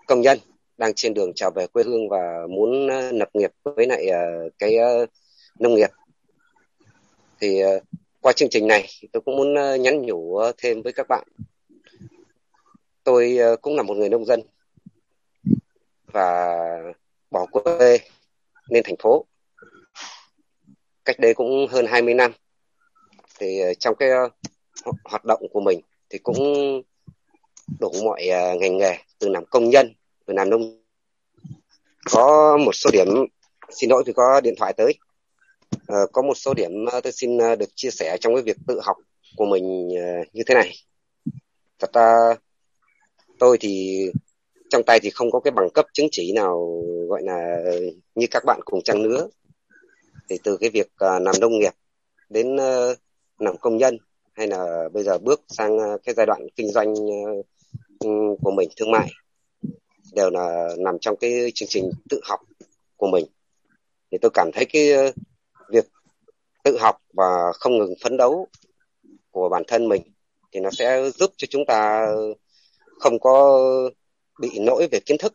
công 0.06 0.20
nhân 0.20 0.38
đang 0.78 0.92
trên 0.94 1.14
đường 1.14 1.32
trở 1.36 1.50
về 1.54 1.66
quê 1.66 1.84
hương 1.84 2.08
và 2.08 2.46
muốn 2.50 2.88
ờ, 2.88 3.12
lập 3.12 3.28
nghiệp 3.34 3.50
với 3.62 3.86
lại 3.86 4.06
ờ, 4.08 4.48
cái 4.58 4.76
ờ, 4.76 5.06
nông 5.58 5.74
nghiệp. 5.74 5.90
Thì 7.40 7.62
qua 8.20 8.32
chương 8.32 8.48
trình 8.48 8.66
này 8.66 8.86
tôi 9.12 9.20
cũng 9.20 9.36
muốn 9.36 9.54
nhắn 9.82 10.02
nhủ 10.02 10.40
thêm 10.58 10.82
với 10.82 10.92
các 10.92 11.06
bạn. 11.08 11.28
Tôi 13.04 13.38
cũng 13.60 13.76
là 13.76 13.82
một 13.82 13.96
người 13.96 14.08
nông 14.08 14.24
dân 14.24 14.40
và 16.06 16.56
bỏ 17.30 17.46
quê 17.46 17.98
lên 18.68 18.82
thành 18.86 18.96
phố. 18.96 19.26
Cách 21.04 21.16
đây 21.18 21.34
cũng 21.34 21.66
hơn 21.70 21.86
20 21.86 22.14
năm 22.14 22.32
thì 23.38 23.60
trong 23.78 23.94
cái 23.94 24.08
hoạt 25.04 25.24
động 25.24 25.46
của 25.52 25.60
mình 25.60 25.80
thì 26.10 26.18
cũng 26.18 26.36
đủ 27.80 27.92
mọi 28.04 28.26
ngành 28.60 28.78
nghề 28.78 28.98
từ 29.18 29.28
làm 29.28 29.44
công 29.46 29.70
nhân 29.70 29.92
Việt 30.26 30.34
Nam 30.36 30.50
Nông 30.50 30.82
có 32.10 32.56
một 32.64 32.72
số 32.72 32.90
điểm 32.92 33.06
xin 33.70 33.90
lỗi 33.90 34.02
vì 34.06 34.12
có 34.12 34.40
điện 34.40 34.54
thoại 34.58 34.72
tới. 34.76 34.94
À, 35.86 35.98
có 36.12 36.22
một 36.22 36.34
số 36.34 36.54
điểm 36.54 36.70
ờ, 36.92 37.00
tôi 37.00 37.12
xin 37.12 37.38
ờ, 37.38 37.56
được 37.56 37.68
chia 37.74 37.90
sẻ 37.90 38.16
trong 38.20 38.34
cái 38.34 38.42
việc 38.42 38.56
tự 38.66 38.80
học 38.82 38.96
của 39.36 39.46
mình 39.46 39.88
như 40.32 40.42
thế 40.46 40.54
này. 40.54 40.72
Thật 41.78 41.92
ra 41.92 42.34
tôi 43.38 43.58
thì 43.60 44.04
trong 44.70 44.82
tay 44.86 45.00
thì 45.00 45.10
không 45.10 45.30
có 45.30 45.40
cái 45.40 45.50
bằng 45.50 45.68
cấp 45.74 45.86
chứng 45.92 46.08
chỉ 46.10 46.32
nào 46.32 46.82
gọi 47.08 47.22
là 47.22 47.58
như 48.14 48.26
các 48.30 48.44
bạn 48.46 48.60
cùng 48.64 48.82
trang 48.82 49.02
nữa. 49.02 49.28
Thì 50.28 50.38
từ 50.44 50.56
cái 50.56 50.70
việc 50.70 50.88
làm 50.98 51.40
nông 51.40 51.58
nghiệp 51.58 51.72
đến 52.28 52.56
làm 53.38 53.56
công 53.60 53.76
nhân 53.76 53.98
hay 54.32 54.46
là 54.46 54.88
bây 54.92 55.02
giờ 55.02 55.18
bước 55.18 55.40
sang 55.48 55.78
cái 56.04 56.14
giai 56.14 56.26
đoạn 56.26 56.46
kinh 56.56 56.72
doanh 56.72 56.94
của 58.42 58.50
mình 58.56 58.68
thương 58.76 58.90
mại 58.90 59.10
đều 60.12 60.30
là 60.30 60.68
nằm 60.78 60.98
trong 61.00 61.16
cái 61.16 61.52
chương 61.54 61.68
trình 61.68 61.90
tự 62.10 62.20
học 62.24 62.40
của 62.96 63.06
mình. 63.06 63.26
Thì 64.10 64.18
tôi 64.22 64.30
cảm 64.34 64.50
thấy 64.52 64.64
cái 64.64 64.92
ờ, 64.92 65.12
việc 65.70 65.84
tự 66.64 66.78
học 66.78 66.96
và 67.12 67.52
không 67.54 67.78
ngừng 67.78 67.94
phấn 68.02 68.16
đấu 68.16 68.48
của 69.30 69.48
bản 69.48 69.62
thân 69.66 69.88
mình 69.88 70.02
thì 70.52 70.60
nó 70.60 70.70
sẽ 70.70 71.10
giúp 71.10 71.30
cho 71.36 71.46
chúng 71.50 71.64
ta 71.66 72.06
không 73.00 73.20
có 73.20 73.60
bị 74.40 74.58
nỗi 74.58 74.88
về 74.92 75.00
kiến 75.06 75.18
thức 75.18 75.32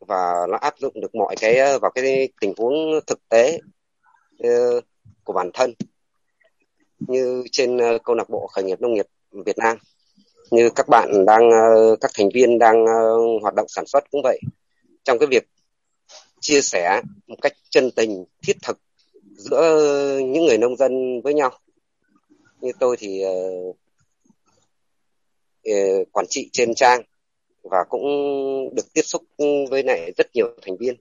và 0.00 0.46
nó 0.50 0.56
áp 0.56 0.78
dụng 0.78 1.00
được 1.00 1.14
mọi 1.14 1.36
cái 1.40 1.56
ờ, 1.58 1.78
vào 1.78 1.90
cái 1.94 2.28
tình 2.40 2.52
huống 2.56 2.74
thực 3.06 3.28
tế 3.28 3.58
ờ, 4.38 4.80
của 5.24 5.32
bản 5.32 5.50
thân 5.54 5.74
như 6.98 7.44
trên 7.52 7.78
câu 8.04 8.16
lạc 8.16 8.28
bộ 8.28 8.46
khởi 8.46 8.64
nghiệp 8.64 8.80
nông 8.80 8.94
nghiệp 8.94 9.06
Việt 9.30 9.58
Nam 9.58 9.76
như 10.50 10.70
các 10.70 10.88
bạn 10.88 11.24
đang 11.26 11.50
ờ, 11.50 11.96
các 12.00 12.10
thành 12.14 12.28
viên 12.34 12.58
đang 12.58 12.86
ờ, 12.86 13.18
hoạt 13.42 13.54
động 13.54 13.68
sản 13.68 13.86
xuất 13.86 14.10
cũng 14.10 14.20
vậy. 14.22 14.40
Trong 15.04 15.18
cái 15.18 15.26
việc 15.26 15.48
chia 16.40 16.60
sẻ 16.60 17.02
một 17.26 17.36
cách 17.42 17.52
chân 17.70 17.90
tình 17.90 18.24
thiết 18.42 18.56
thực 18.62 18.78
giữa 19.36 20.18
những 20.18 20.44
người 20.46 20.58
nông 20.58 20.76
dân 20.76 21.20
với 21.22 21.34
nhau 21.34 21.50
như 22.60 22.72
tôi 22.80 22.96
thì 22.96 23.24
uh, 23.26 23.76
quản 26.12 26.26
trị 26.28 26.50
trên 26.52 26.74
trang 26.74 27.02
và 27.62 27.84
cũng 27.88 28.04
được 28.74 28.92
tiếp 28.92 29.02
xúc 29.02 29.22
với 29.70 29.82
lại 29.82 30.12
rất 30.16 30.26
nhiều 30.34 30.46
thành 30.62 30.76
viên. 30.76 30.94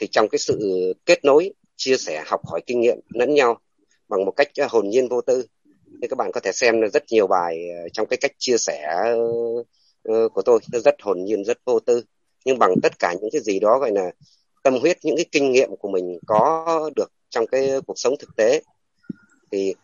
Thì 0.00 0.06
trong 0.06 0.28
cái 0.28 0.38
sự 0.38 0.58
kết 1.06 1.24
nối 1.24 1.52
chia 1.76 1.96
sẻ 1.96 2.24
học 2.26 2.40
hỏi 2.46 2.60
kinh 2.66 2.80
nghiệm 2.80 2.98
lẫn 3.08 3.34
nhau 3.34 3.58
bằng 4.08 4.24
một 4.24 4.32
cách 4.36 4.48
hồn 4.70 4.88
nhiên 4.88 5.08
vô 5.08 5.20
tư 5.20 5.46
thì 6.02 6.08
các 6.08 6.18
bạn 6.18 6.30
có 6.32 6.40
thể 6.40 6.52
xem 6.52 6.80
rất 6.92 7.02
nhiều 7.10 7.26
bài 7.26 7.68
ờ, 7.82 7.88
trong 7.92 8.06
cái 8.06 8.16
cách 8.16 8.32
chia 8.38 8.58
sẻ 8.58 8.88
ờ, 10.02 10.28
của 10.28 10.42
tôi 10.42 10.60
nó 10.72 10.78
rất 10.78 10.94
hồn 11.02 11.24
nhiên, 11.24 11.44
rất 11.44 11.58
vô 11.64 11.80
tư. 11.80 12.02
Nhưng 12.44 12.58
bằng 12.58 12.74
tất 12.82 12.98
cả 12.98 13.14
những 13.20 13.30
cái 13.32 13.40
gì 13.40 13.58
đó, 13.60 13.78
gọi 13.78 13.92
là, 13.92 14.10
tâm 14.62 14.78
huyết, 14.80 14.98
những 15.02 15.16
cái 15.16 15.26
kinh 15.32 15.52
nghiệm 15.52 15.76
của 15.76 15.88
mình 15.88 16.18
có 16.26 16.90
được 16.96 17.12
trong 17.28 17.46
cái 17.46 17.70
cuộc 17.86 17.98
sống 17.98 18.14
thực 18.18 18.36
tế, 18.36 18.62
thì 19.52 19.74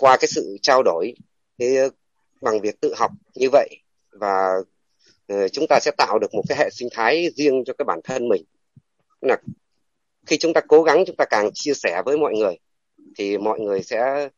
qua 0.00 0.16
cái 0.16 0.28
sự 0.28 0.56
trao 0.62 0.82
đổi 0.82 1.14
thì 1.58 1.76
ờ, 1.76 1.88
bằng 2.40 2.60
việc 2.60 2.80
tự 2.80 2.94
học 2.96 3.10
như 3.34 3.48
vậy, 3.52 3.68
và 4.12 4.48
chúng 5.52 5.66
ta 5.68 5.78
sẽ 5.82 5.90
tạo 5.98 6.18
được 6.18 6.34
một 6.34 6.42
cái 6.48 6.58
hệ 6.58 6.70
sinh 6.70 6.88
thái 6.92 7.30
riêng 7.36 7.62
cho 7.66 7.72
cái 7.78 7.84
bản 7.84 8.00
thân 8.04 8.28
mình. 8.28 8.44
Là 9.20 9.36
khi 10.26 10.36
chúng 10.36 10.52
ta 10.52 10.60
cố 10.68 10.82
gắng, 10.82 11.04
chúng 11.06 11.16
ta 11.16 11.24
càng 11.30 11.50
chia 11.54 11.74
sẻ 11.74 12.02
với 12.04 12.16
mọi 12.18 12.34
người, 12.34 12.58
thì 13.18 13.38
mọi 13.38 13.60
người 13.60 13.82
sẽ 13.82 14.28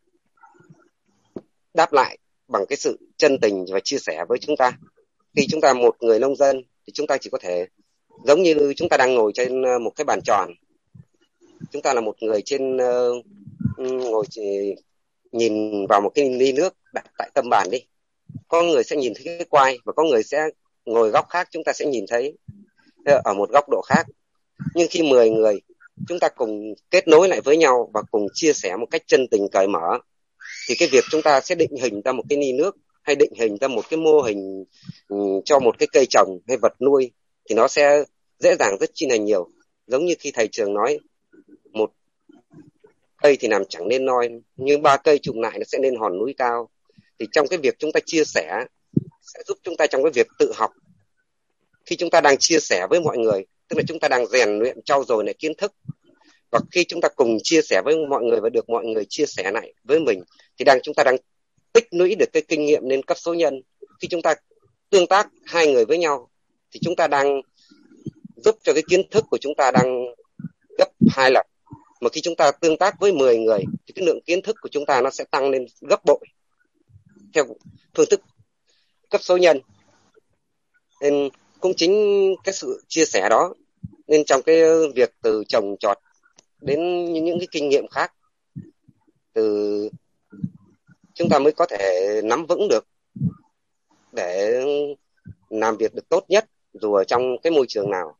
đáp 1.76 1.92
lại 1.92 2.18
bằng 2.48 2.66
cái 2.68 2.76
sự 2.76 2.98
chân 3.16 3.38
tình 3.40 3.64
và 3.72 3.80
chia 3.84 3.98
sẻ 3.98 4.24
với 4.28 4.38
chúng 4.38 4.56
ta. 4.56 4.72
Khi 5.36 5.46
chúng 5.50 5.60
ta 5.60 5.72
một 5.72 5.96
người 6.00 6.18
nông 6.18 6.36
dân 6.36 6.62
thì 6.86 6.92
chúng 6.92 7.06
ta 7.06 7.16
chỉ 7.18 7.30
có 7.30 7.38
thể 7.38 7.66
giống 8.24 8.42
như 8.42 8.72
chúng 8.76 8.88
ta 8.88 8.96
đang 8.96 9.14
ngồi 9.14 9.32
trên 9.34 9.62
ờ, 9.62 9.78
một 9.78 9.92
cái 9.96 10.04
bàn 10.04 10.20
tròn 10.24 10.50
chúng 11.72 11.82
ta 11.82 11.94
là 11.94 12.00
một 12.00 12.16
người 12.20 12.42
trên 12.42 12.76
uh, 12.76 13.26
ngồi 13.78 14.24
nhìn 15.32 15.86
vào 15.86 16.00
một 16.00 16.10
cái 16.14 16.30
ly 16.30 16.52
nước 16.52 16.74
đặt 16.94 17.04
tại 17.18 17.30
tâm 17.34 17.48
bàn 17.50 17.68
đi. 17.70 17.78
Có 18.48 18.62
người 18.62 18.84
sẽ 18.84 18.96
nhìn 18.96 19.12
thấy 19.14 19.24
cái 19.24 19.44
quai 19.50 19.78
và 19.84 19.92
có 19.92 20.02
người 20.02 20.22
sẽ 20.22 20.48
ngồi 20.84 21.10
góc 21.10 21.26
khác 21.28 21.48
chúng 21.50 21.64
ta 21.64 21.72
sẽ 21.72 21.86
nhìn 21.86 22.04
thấy 22.08 22.38
ờ, 23.04 23.20
ở 23.24 23.34
một 23.34 23.50
góc 23.50 23.64
độ 23.70 23.82
khác. 23.86 24.06
Nhưng 24.74 24.88
khi 24.90 25.02
10 25.02 25.30
người 25.30 25.60
chúng 26.08 26.18
ta 26.18 26.28
cùng 26.28 26.74
kết 26.90 27.08
nối 27.08 27.28
lại 27.28 27.40
với 27.40 27.56
nhau 27.56 27.90
và 27.94 28.02
cùng 28.10 28.26
chia 28.34 28.52
sẻ 28.52 28.76
một 28.76 28.86
cách 28.90 29.02
chân 29.06 29.26
tình 29.30 29.48
cởi 29.52 29.66
mở 29.66 29.98
thì 30.68 30.74
cái 30.74 30.88
việc 30.92 31.04
chúng 31.10 31.22
ta 31.22 31.40
sẽ 31.40 31.54
định 31.54 31.76
hình 31.82 32.02
ra 32.04 32.12
một 32.12 32.22
cái 32.28 32.38
ly 32.38 32.52
nước 32.52 32.76
hay 33.02 33.16
định 33.16 33.32
hình 33.40 33.56
ra 33.60 33.68
một 33.68 33.84
cái 33.90 33.98
mô 33.98 34.20
hình 34.20 34.64
ừ, 35.08 35.16
cho 35.44 35.58
một 35.58 35.78
cái 35.78 35.86
cây 35.92 36.06
trồng 36.10 36.38
hay 36.48 36.56
vật 36.56 36.82
nuôi 36.82 37.10
thì 37.48 37.54
nó 37.54 37.68
sẽ 37.68 38.04
dễ 38.38 38.56
dàng 38.58 38.76
rất 38.80 38.90
chi 38.94 39.06
là 39.10 39.16
nhiều. 39.16 39.48
Giống 39.86 40.04
như 40.04 40.14
khi 40.18 40.30
thầy 40.30 40.48
trường 40.52 40.74
nói, 40.74 40.98
một 41.72 41.90
cây 43.22 43.36
thì 43.40 43.48
làm 43.48 43.62
chẳng 43.68 43.88
nên 43.88 44.04
noi, 44.04 44.28
nhưng 44.56 44.82
ba 44.82 44.96
cây 44.96 45.18
trùng 45.18 45.40
lại 45.40 45.58
nó 45.58 45.64
sẽ 45.64 45.78
nên 45.78 45.96
hòn 45.96 46.18
núi 46.18 46.34
cao. 46.38 46.68
Thì 47.18 47.26
trong 47.32 47.48
cái 47.48 47.58
việc 47.58 47.78
chúng 47.78 47.92
ta 47.92 48.00
chia 48.06 48.24
sẻ, 48.24 48.64
sẽ 49.22 49.40
giúp 49.46 49.58
chúng 49.62 49.76
ta 49.76 49.86
trong 49.86 50.02
cái 50.02 50.12
việc 50.14 50.26
tự 50.38 50.52
học. 50.54 50.70
Khi 51.84 51.96
chúng 51.96 52.10
ta 52.10 52.20
đang 52.20 52.36
chia 52.38 52.58
sẻ 52.60 52.86
với 52.90 53.00
mọi 53.00 53.18
người, 53.18 53.46
tức 53.68 53.76
là 53.76 53.82
chúng 53.88 53.98
ta 53.98 54.08
đang 54.08 54.26
rèn 54.26 54.58
luyện, 54.58 54.82
trau 54.82 55.04
dồi 55.04 55.24
lại 55.24 55.34
kiến 55.38 55.52
thức, 55.58 55.72
và 56.50 56.60
khi 56.72 56.84
chúng 56.84 57.00
ta 57.00 57.08
cùng 57.08 57.38
chia 57.42 57.60
sẻ 57.62 57.82
với 57.84 57.96
mọi 58.10 58.22
người 58.22 58.40
và 58.40 58.48
được 58.48 58.68
mọi 58.68 58.84
người 58.84 59.04
chia 59.08 59.26
sẻ 59.26 59.50
lại 59.50 59.74
với 59.84 60.00
mình 60.00 60.22
thì 60.58 60.64
đang, 60.64 60.78
chúng 60.82 60.94
ta 60.94 61.04
đang 61.04 61.16
tích 61.72 61.86
lũy 61.90 62.14
được 62.14 62.32
cái 62.32 62.42
kinh 62.48 62.64
nghiệm 62.64 62.88
lên 62.88 63.02
cấp 63.02 63.18
số 63.18 63.34
nhân. 63.34 63.62
Khi 64.00 64.08
chúng 64.08 64.22
ta 64.22 64.34
tương 64.90 65.06
tác 65.06 65.28
hai 65.44 65.72
người 65.72 65.84
với 65.84 65.98
nhau, 65.98 66.30
thì 66.70 66.80
chúng 66.82 66.96
ta 66.96 67.06
đang 67.06 67.40
giúp 68.36 68.56
cho 68.62 68.72
cái 68.72 68.82
kiến 68.88 69.02
thức 69.10 69.24
của 69.30 69.38
chúng 69.40 69.54
ta 69.54 69.70
đang 69.70 70.04
gấp 70.78 70.88
hai 71.10 71.30
lần. 71.30 71.46
Mà 72.00 72.10
khi 72.12 72.20
chúng 72.20 72.36
ta 72.36 72.50
tương 72.50 72.76
tác 72.76 72.94
với 73.00 73.12
10 73.12 73.38
người, 73.38 73.64
thì 73.86 73.92
cái 73.94 74.06
lượng 74.06 74.20
kiến 74.26 74.42
thức 74.42 74.56
của 74.60 74.68
chúng 74.68 74.86
ta 74.86 75.00
nó 75.00 75.10
sẽ 75.10 75.24
tăng 75.24 75.50
lên 75.50 75.66
gấp 75.80 76.04
bội. 76.04 76.20
Theo 77.34 77.44
phương 77.94 78.06
thức 78.10 78.20
cấp 79.10 79.22
số 79.22 79.36
nhân. 79.36 79.60
Nên 81.00 81.28
cũng 81.60 81.72
chính 81.76 81.94
cái 82.44 82.54
sự 82.54 82.82
chia 82.88 83.04
sẻ 83.04 83.28
đó, 83.30 83.54
nên 84.06 84.24
trong 84.24 84.42
cái 84.42 84.62
việc 84.94 85.10
từ 85.22 85.44
trồng 85.48 85.76
trọt 85.80 85.98
đến 86.60 87.04
những 87.12 87.38
cái 87.38 87.48
kinh 87.50 87.68
nghiệm 87.68 87.86
khác, 87.88 88.12
từ 89.32 89.88
chúng 91.16 91.28
ta 91.28 91.38
mới 91.38 91.52
có 91.52 91.66
thể 91.66 92.20
nắm 92.24 92.46
vững 92.46 92.68
được 92.68 92.86
để 94.12 94.64
làm 95.50 95.76
việc 95.76 95.94
được 95.94 96.08
tốt 96.08 96.24
nhất 96.28 96.44
dù 96.72 96.94
ở 96.94 97.04
trong 97.04 97.38
cái 97.42 97.50
môi 97.50 97.66
trường 97.68 97.90
nào. 97.90 98.16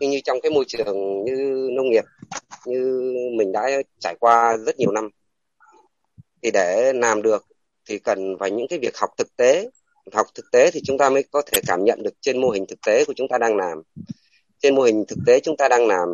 Như 0.00 0.20
trong 0.24 0.40
cái 0.40 0.50
môi 0.50 0.64
trường 0.68 1.24
như 1.24 1.68
nông 1.72 1.90
nghiệp, 1.90 2.04
như 2.66 3.02
mình 3.36 3.52
đã 3.52 3.68
trải 4.00 4.14
qua 4.20 4.56
rất 4.56 4.78
nhiều 4.78 4.90
năm, 4.90 5.10
thì 6.42 6.50
để 6.50 6.92
làm 6.92 7.22
được 7.22 7.46
thì 7.88 7.98
cần 7.98 8.36
phải 8.40 8.50
những 8.50 8.68
cái 8.68 8.78
việc 8.78 8.96
học 8.96 9.10
thực 9.16 9.36
tế. 9.36 9.70
Học 10.12 10.26
thực 10.34 10.50
tế 10.52 10.70
thì 10.70 10.80
chúng 10.84 10.98
ta 10.98 11.10
mới 11.10 11.22
có 11.22 11.42
thể 11.52 11.60
cảm 11.66 11.84
nhận 11.84 12.02
được 12.02 12.14
trên 12.20 12.40
mô 12.40 12.50
hình 12.50 12.66
thực 12.66 12.78
tế 12.86 13.04
của 13.04 13.12
chúng 13.16 13.28
ta 13.28 13.38
đang 13.38 13.56
làm. 13.56 13.82
Trên 14.58 14.74
mô 14.74 14.82
hình 14.82 15.04
thực 15.08 15.18
tế 15.26 15.40
chúng 15.40 15.56
ta 15.56 15.68
đang 15.68 15.86
làm 15.86 16.08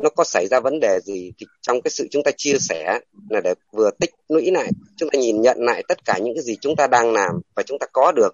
nó 0.00 0.10
có 0.10 0.24
xảy 0.24 0.46
ra 0.50 0.60
vấn 0.60 0.80
đề 0.80 1.00
gì 1.04 1.32
thì 1.38 1.46
trong 1.60 1.82
cái 1.82 1.90
sự 1.90 2.08
chúng 2.10 2.22
ta 2.22 2.30
chia 2.36 2.56
sẻ 2.60 2.98
là 3.30 3.40
để 3.44 3.54
vừa 3.72 3.90
tích 4.00 4.10
lũy 4.28 4.50
lại, 4.50 4.70
chúng 4.96 5.08
ta 5.12 5.18
nhìn 5.18 5.42
nhận 5.42 5.56
lại 5.60 5.82
tất 5.88 6.04
cả 6.04 6.18
những 6.22 6.34
cái 6.34 6.42
gì 6.42 6.56
chúng 6.60 6.76
ta 6.76 6.86
đang 6.86 7.12
làm 7.12 7.40
và 7.54 7.62
chúng 7.62 7.78
ta 7.78 7.86
có 7.92 8.12
được. 8.16 8.32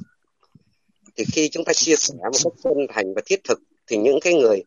Thì 1.16 1.24
khi 1.32 1.48
chúng 1.48 1.64
ta 1.64 1.72
chia 1.72 1.97
sẻ 1.97 2.14
một 2.22 2.38
cách 2.44 2.52
chân 2.64 2.86
thành 2.94 3.14
và 3.14 3.22
thiết 3.26 3.44
thực 3.44 3.59
thì 3.86 3.97
những 3.97 4.18
cái 4.20 4.34
người 4.34 4.62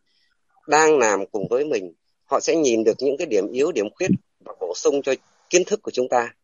đang 0.68 0.98
làm 0.98 1.26
cùng 1.26 1.48
với 1.50 1.64
mình, 1.64 1.92
họ 2.24 2.40
sẽ 2.40 2.56
nhìn 2.56 2.84
được 2.84 2.96
những 2.98 3.16
cái 3.16 3.26
điểm 3.26 3.52
yếu, 3.52 3.72
điểm 3.72 3.86
khuyết 3.94 4.10
và 4.44 4.52
bổ 4.60 4.72
sung 4.76 5.02
cho 5.02 5.14
kiến 5.50 5.64
thức 5.64 5.82
của 5.82 5.90
chúng 5.90 6.08
ta. 6.08 6.34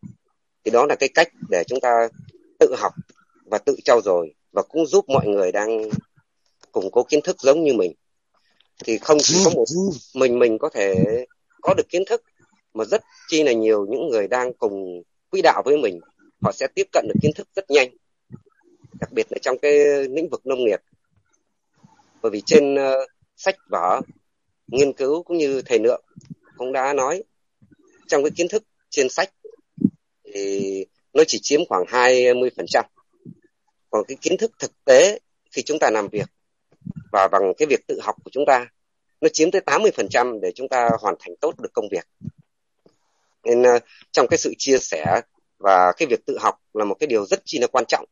Thì 0.65 0.71
đó 0.71 0.87
là 0.89 0.95
cái 0.95 1.09
cách 1.15 1.29
để 1.51 1.63
chúng 1.67 1.81
ta 1.81 2.09
tự 2.59 2.75
học 2.79 2.93
và 3.45 3.59
tự 3.59 3.77
trau 3.85 4.01
dồi 4.05 4.35
và 4.53 4.63
cũng 4.63 4.87
giúp 4.87 5.05
mọi 5.09 5.27
người 5.27 5.53
đang 5.53 5.91
củng 6.73 6.91
cố 6.91 7.03
kiến 7.03 7.21
thức 7.25 7.37
giống 7.41 7.65
như 7.65 7.73
mình 7.73 7.93
thì 8.85 8.99
không 8.99 9.19
chỉ 9.21 9.35
có 9.45 9.51
một 9.51 9.65
mình 10.15 10.39
mình 10.39 10.59
có 10.59 10.69
thể 10.69 10.95
có 11.63 11.75
được 11.75 11.89
kiến 11.89 12.03
thức 12.07 12.23
mà 12.75 12.85
rất 12.85 13.03
chi 13.29 13.43
là 13.43 13.53
nhiều 13.53 13.87
những 13.91 14.09
người 14.09 14.29
đang 14.29 14.53
cùng 14.53 15.03
quỹ 15.31 15.41
đạo 15.43 15.63
với 15.65 15.77
mình. 15.77 16.01
Họ 16.43 16.53
sẽ 16.53 16.67
tiếp 16.75 16.87
cận 16.93 17.09
được 17.09 17.15
kiến 17.23 17.33
thức 17.35 17.49
rất 17.57 17.71
nhanh 17.71 17.91
đặc 19.01 19.13
biệt 19.13 19.27
là 19.31 19.39
trong 19.43 19.59
cái 19.59 19.75
lĩnh 20.09 20.29
vực 20.31 20.47
nông 20.47 20.65
nghiệp. 20.65 20.81
Bởi 22.23 22.31
vì 22.31 22.43
trên 22.47 22.75
uh, 22.75 23.09
sách 23.37 23.57
vở 23.71 24.01
nghiên 24.67 24.93
cứu 24.93 25.23
cũng 25.23 25.39
như 25.39 25.63
thầy 25.63 25.79
lượng 25.79 26.05
cũng 26.57 26.73
đã 26.73 26.93
nói 26.93 27.23
trong 28.07 28.23
cái 28.23 28.31
kiến 28.37 28.49
thức 28.49 28.65
trên 28.91 29.09
sách 29.09 29.33
thì 30.35 30.87
nó 31.13 31.23
chỉ 31.27 31.39
chiếm 31.43 31.61
khoảng 31.69 31.85
20%. 31.85 32.83
Còn 33.91 34.05
cái 34.09 34.17
kiến 34.21 34.37
thức 34.37 34.53
thực 34.59 34.85
tế 34.85 35.19
khi 35.51 35.63
chúng 35.63 35.79
ta 35.79 35.91
làm 35.91 36.09
việc 36.09 36.29
và 37.17 37.29
bằng 37.29 37.53
cái 37.59 37.67
việc 37.67 37.87
tự 37.87 38.01
học 38.03 38.17
của 38.25 38.31
chúng 38.31 38.45
ta 38.47 38.67
nó 39.21 39.29
chiếm 39.33 39.51
tới 39.51 39.63
80% 39.67 40.41
để 40.43 40.53
chúng 40.55 40.69
ta 40.69 40.89
hoàn 41.01 41.15
thành 41.19 41.37
tốt 41.41 41.55
được 41.61 41.69
công 41.73 41.89
việc. 41.91 42.09
Nên 43.45 43.63
uh, 43.63 43.83
trong 44.13 44.27
cái 44.31 44.39
sự 44.39 44.55
chia 44.59 44.79
sẻ 44.79 45.21
và 45.59 45.93
cái 45.97 46.07
việc 46.11 46.27
tự 46.27 46.39
học 46.41 46.55
là 46.75 46.85
một 46.85 46.95
cái 47.01 47.07
điều 47.07 47.27
rất 47.27 47.43
chi 47.45 47.59
là 47.59 47.67
quan 47.67 47.85
trọng. 47.89 48.05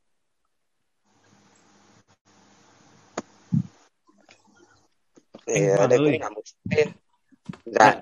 Thì, 5.47 5.60
đây 5.90 5.98
cũng 5.98 6.20
là 6.20 6.31
một 6.31 6.43
cái... 6.70 6.86
Dạ. 7.64 8.01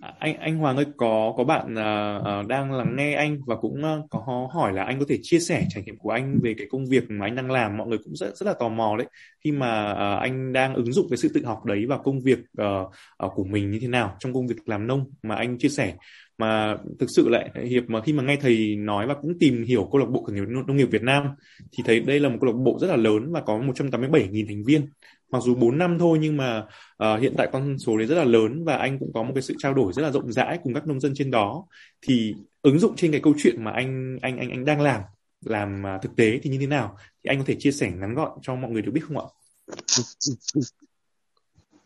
À, 0.00 0.14
anh 0.18 0.36
anh 0.36 0.58
Hoàng 0.58 0.76
ơi 0.76 0.86
có 0.96 1.34
có 1.36 1.44
bạn 1.44 1.72
uh, 1.72 2.46
đang 2.48 2.72
lắng 2.72 2.96
nghe 2.96 3.14
anh 3.14 3.38
và 3.46 3.56
cũng 3.56 3.82
uh, 3.98 4.10
có 4.10 4.48
hỏi 4.52 4.72
là 4.72 4.84
anh 4.84 4.98
có 4.98 5.04
thể 5.08 5.18
chia 5.22 5.38
sẻ 5.38 5.66
trải 5.70 5.82
nghiệm 5.82 5.98
của 5.98 6.10
anh 6.10 6.38
về 6.42 6.54
cái 6.58 6.66
công 6.70 6.86
việc 6.86 7.04
mà 7.08 7.26
anh 7.26 7.36
đang 7.36 7.50
làm. 7.50 7.76
Mọi 7.76 7.86
người 7.86 7.98
cũng 8.04 8.16
rất 8.16 8.36
rất 8.36 8.46
là 8.46 8.54
tò 8.58 8.68
mò 8.68 8.96
đấy. 8.98 9.06
Khi 9.44 9.52
mà 9.52 9.92
uh, 9.92 10.20
anh 10.20 10.52
đang 10.52 10.74
ứng 10.74 10.92
dụng 10.92 11.06
cái 11.10 11.16
sự 11.16 11.28
tự 11.34 11.44
học 11.44 11.64
đấy 11.64 11.86
vào 11.86 11.98
công 12.04 12.20
việc 12.20 12.38
uh, 12.38 12.90
uh, 13.26 13.32
của 13.34 13.44
mình 13.44 13.70
như 13.70 13.78
thế 13.80 13.88
nào 13.88 14.16
trong 14.18 14.34
công 14.34 14.46
việc 14.46 14.68
làm 14.68 14.86
nông 14.86 15.04
mà 15.22 15.34
anh 15.34 15.58
chia 15.58 15.68
sẻ. 15.68 15.94
Mà 16.38 16.76
thực 16.98 17.06
sự 17.16 17.28
lại 17.28 17.50
hiệp 17.68 17.82
mà 17.88 18.00
khi 18.00 18.12
mà 18.12 18.22
nghe 18.22 18.36
thầy 18.36 18.76
nói 18.76 19.06
và 19.06 19.14
cũng 19.22 19.38
tìm 19.40 19.64
hiểu 19.64 19.88
câu 19.92 20.00
lạc 20.00 20.08
bộ 20.10 20.22
khởi 20.22 20.34
nghiệp 20.34 20.44
nông 20.66 20.76
nghiệp 20.76 20.88
Việt 20.90 21.02
Nam 21.02 21.24
thì 21.72 21.82
thấy 21.86 22.00
đây 22.00 22.20
là 22.20 22.28
một 22.28 22.36
câu 22.40 22.50
lạc 22.50 22.58
bộ 22.64 22.78
rất 22.80 22.86
là 22.86 22.96
lớn 22.96 23.32
và 23.32 23.40
có 23.40 23.58
187.000 23.58 24.46
thành 24.48 24.64
viên 24.64 24.86
mặc 25.30 25.42
dù 25.42 25.54
4 25.54 25.78
năm 25.78 25.98
thôi 25.98 26.18
nhưng 26.20 26.36
mà 26.36 26.66
uh, 27.04 27.20
hiện 27.20 27.34
tại 27.38 27.48
con 27.52 27.78
số 27.78 27.96
đấy 27.96 28.06
rất 28.06 28.14
là 28.14 28.24
lớn 28.24 28.64
và 28.64 28.76
anh 28.76 28.98
cũng 28.98 29.10
có 29.14 29.22
một 29.22 29.32
cái 29.34 29.42
sự 29.42 29.54
trao 29.58 29.74
đổi 29.74 29.92
rất 29.92 30.02
là 30.02 30.10
rộng 30.10 30.32
rãi 30.32 30.58
cùng 30.62 30.74
các 30.74 30.86
nông 30.86 31.00
dân 31.00 31.12
trên 31.14 31.30
đó. 31.30 31.66
Thì 32.02 32.34
ứng 32.62 32.78
dụng 32.78 32.96
trên 32.96 33.12
cái 33.12 33.20
câu 33.20 33.34
chuyện 33.38 33.64
mà 33.64 33.70
anh 33.70 34.18
anh 34.22 34.38
anh 34.38 34.50
anh 34.50 34.64
đang 34.64 34.80
làm 34.80 35.00
làm 35.44 35.86
à, 35.86 35.98
thực 36.02 36.16
tế 36.16 36.38
thì 36.42 36.50
như 36.50 36.58
thế 36.60 36.66
nào? 36.66 36.96
Thì 37.24 37.28
anh 37.28 37.38
có 37.38 37.44
thể 37.46 37.56
chia 37.58 37.72
sẻ 37.72 37.90
ngắn 37.90 38.14
gọn 38.14 38.38
cho 38.42 38.54
mọi 38.54 38.70
người 38.70 38.82
được 38.82 38.92
biết 38.92 39.02
không 39.08 39.18
ạ? 39.18 39.26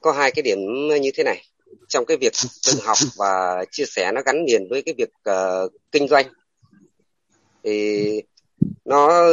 Có 0.00 0.12
hai 0.12 0.30
cái 0.30 0.42
điểm 0.42 0.58
như 1.02 1.10
thế 1.14 1.24
này. 1.24 1.42
Trong 1.88 2.04
cái 2.04 2.16
việc 2.16 2.32
tự 2.66 2.72
học 2.84 2.96
và 3.16 3.64
chia 3.70 3.84
sẻ 3.84 4.12
nó 4.14 4.20
gắn 4.26 4.44
liền 4.46 4.68
với 4.70 4.82
cái 4.82 4.94
việc 4.98 5.10
uh, 5.30 5.72
kinh 5.92 6.08
doanh 6.08 6.26
thì 7.64 8.22
nó 8.84 9.24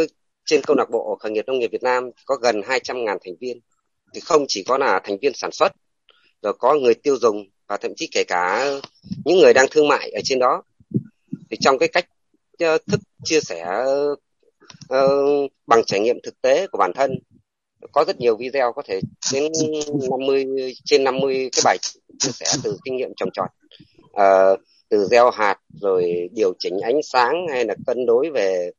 trên 0.45 0.61
câu 0.67 0.75
lạc 0.75 0.89
bộ 0.89 1.17
khởi 1.19 1.31
nghiệp 1.31 1.45
nông 1.47 1.59
nghiệp 1.59 1.69
Việt 1.71 1.83
Nam 1.83 2.09
có 2.25 2.35
gần 2.35 2.61
200.000 2.61 3.05
thành 3.25 3.35
viên 3.39 3.59
thì 4.13 4.19
không 4.19 4.45
chỉ 4.47 4.63
có 4.63 4.77
là 4.77 5.01
thành 5.03 5.17
viên 5.21 5.33
sản 5.33 5.51
xuất 5.51 5.71
rồi 6.41 6.53
có 6.59 6.75
người 6.75 6.93
tiêu 6.93 7.17
dùng 7.17 7.43
và 7.67 7.77
thậm 7.77 7.91
chí 7.95 8.09
kể 8.11 8.23
cả 8.27 8.71
những 9.25 9.39
người 9.39 9.53
đang 9.53 9.65
thương 9.71 9.87
mại 9.87 10.11
ở 10.11 10.21
trên 10.23 10.39
đó. 10.39 10.63
Thì 11.49 11.57
trong 11.61 11.77
cái 11.79 11.89
cách 11.89 12.05
ờ, 12.59 12.77
thức 12.91 12.99
chia 13.23 13.41
sẻ 13.41 13.65
uh, 14.93 15.51
bằng 15.67 15.83
trải 15.85 15.99
nghiệm 15.99 16.17
thực 16.23 16.41
tế 16.41 16.67
của 16.67 16.77
bản 16.77 16.91
thân 16.95 17.11
có 17.91 18.03
rất 18.07 18.19
nhiều 18.19 18.37
video 18.37 18.73
có 18.73 18.81
thể 18.85 18.99
đến 19.33 19.51
50 20.09 20.45
trên 20.85 21.03
50 21.03 21.49
cái 21.51 21.61
bài 21.65 21.77
chia 22.19 22.31
sẻ 22.31 22.45
từ 22.63 22.77
kinh 22.85 22.95
nghiệm 22.95 23.09
trồng 23.17 23.29
trọt. 23.33 23.49
Uh, 24.11 24.59
từ 24.89 25.05
gieo 25.05 25.29
hạt 25.29 25.57
rồi 25.81 26.29
điều 26.31 26.53
chỉnh 26.59 26.79
ánh 26.83 27.03
sáng 27.03 27.47
hay 27.49 27.65
là 27.65 27.75
cân 27.87 28.05
đối 28.05 28.29
về 28.29 28.71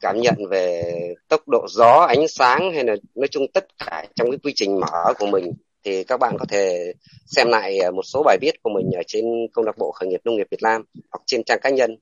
cảm 0.00 0.20
nhận 0.20 0.34
về 0.50 0.82
tốc 1.28 1.48
độ 1.48 1.66
gió 1.70 2.06
ánh 2.08 2.28
sáng 2.28 2.72
hay 2.74 2.84
là 2.84 2.96
nói 3.14 3.28
chung 3.30 3.46
tất 3.54 3.66
cả 3.78 4.04
trong 4.14 4.30
cái 4.30 4.38
quy 4.42 4.52
trình 4.56 4.80
mở 4.80 5.12
của 5.18 5.26
mình 5.26 5.52
thì 5.84 6.04
các 6.04 6.16
bạn 6.20 6.36
có 6.38 6.44
thể 6.48 6.92
xem 7.26 7.48
lại 7.48 7.78
một 7.94 8.02
số 8.02 8.22
bài 8.22 8.38
viết 8.40 8.62
của 8.62 8.70
mình 8.70 8.90
ở 8.96 9.02
trên 9.06 9.24
câu 9.52 9.64
lạc 9.64 9.78
bộ 9.78 9.92
khởi 9.92 10.08
nghiệp 10.08 10.20
nông 10.24 10.36
nghiệp 10.36 10.46
Việt 10.50 10.62
Nam 10.62 10.84
hoặc 11.12 11.22
trên 11.26 11.44
trang 11.44 11.58
cá 11.62 11.70
nhân 11.70 11.96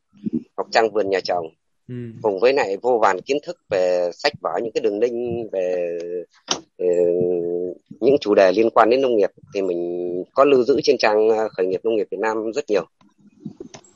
hoặc 0.56 0.68
trang 0.72 0.90
vườn 0.90 1.10
nhà 1.10 1.20
trồng 1.20 1.46
ừ. 1.88 1.94
cùng 2.22 2.40
với 2.40 2.52
lại 2.52 2.76
vô 2.82 2.98
vàn 3.02 3.20
kiến 3.20 3.36
thức 3.46 3.56
về 3.70 4.10
sách 4.14 4.32
vở 4.42 4.50
những 4.62 4.72
cái 4.72 4.80
đường 4.80 4.98
link 4.98 5.52
về, 5.52 5.98
về 6.78 6.88
những 8.00 8.16
chủ 8.20 8.34
đề 8.34 8.52
liên 8.52 8.70
quan 8.70 8.90
đến 8.90 9.00
nông 9.00 9.16
nghiệp 9.16 9.30
thì 9.54 9.62
mình 9.62 10.24
có 10.34 10.44
lưu 10.44 10.62
giữ 10.62 10.80
trên 10.82 10.98
trang 10.98 11.28
khởi 11.56 11.66
nghiệp 11.66 11.80
nông 11.84 11.96
nghiệp 11.96 12.06
Việt 12.10 12.20
Nam 12.20 12.52
rất 12.52 12.64
nhiều 12.68 12.84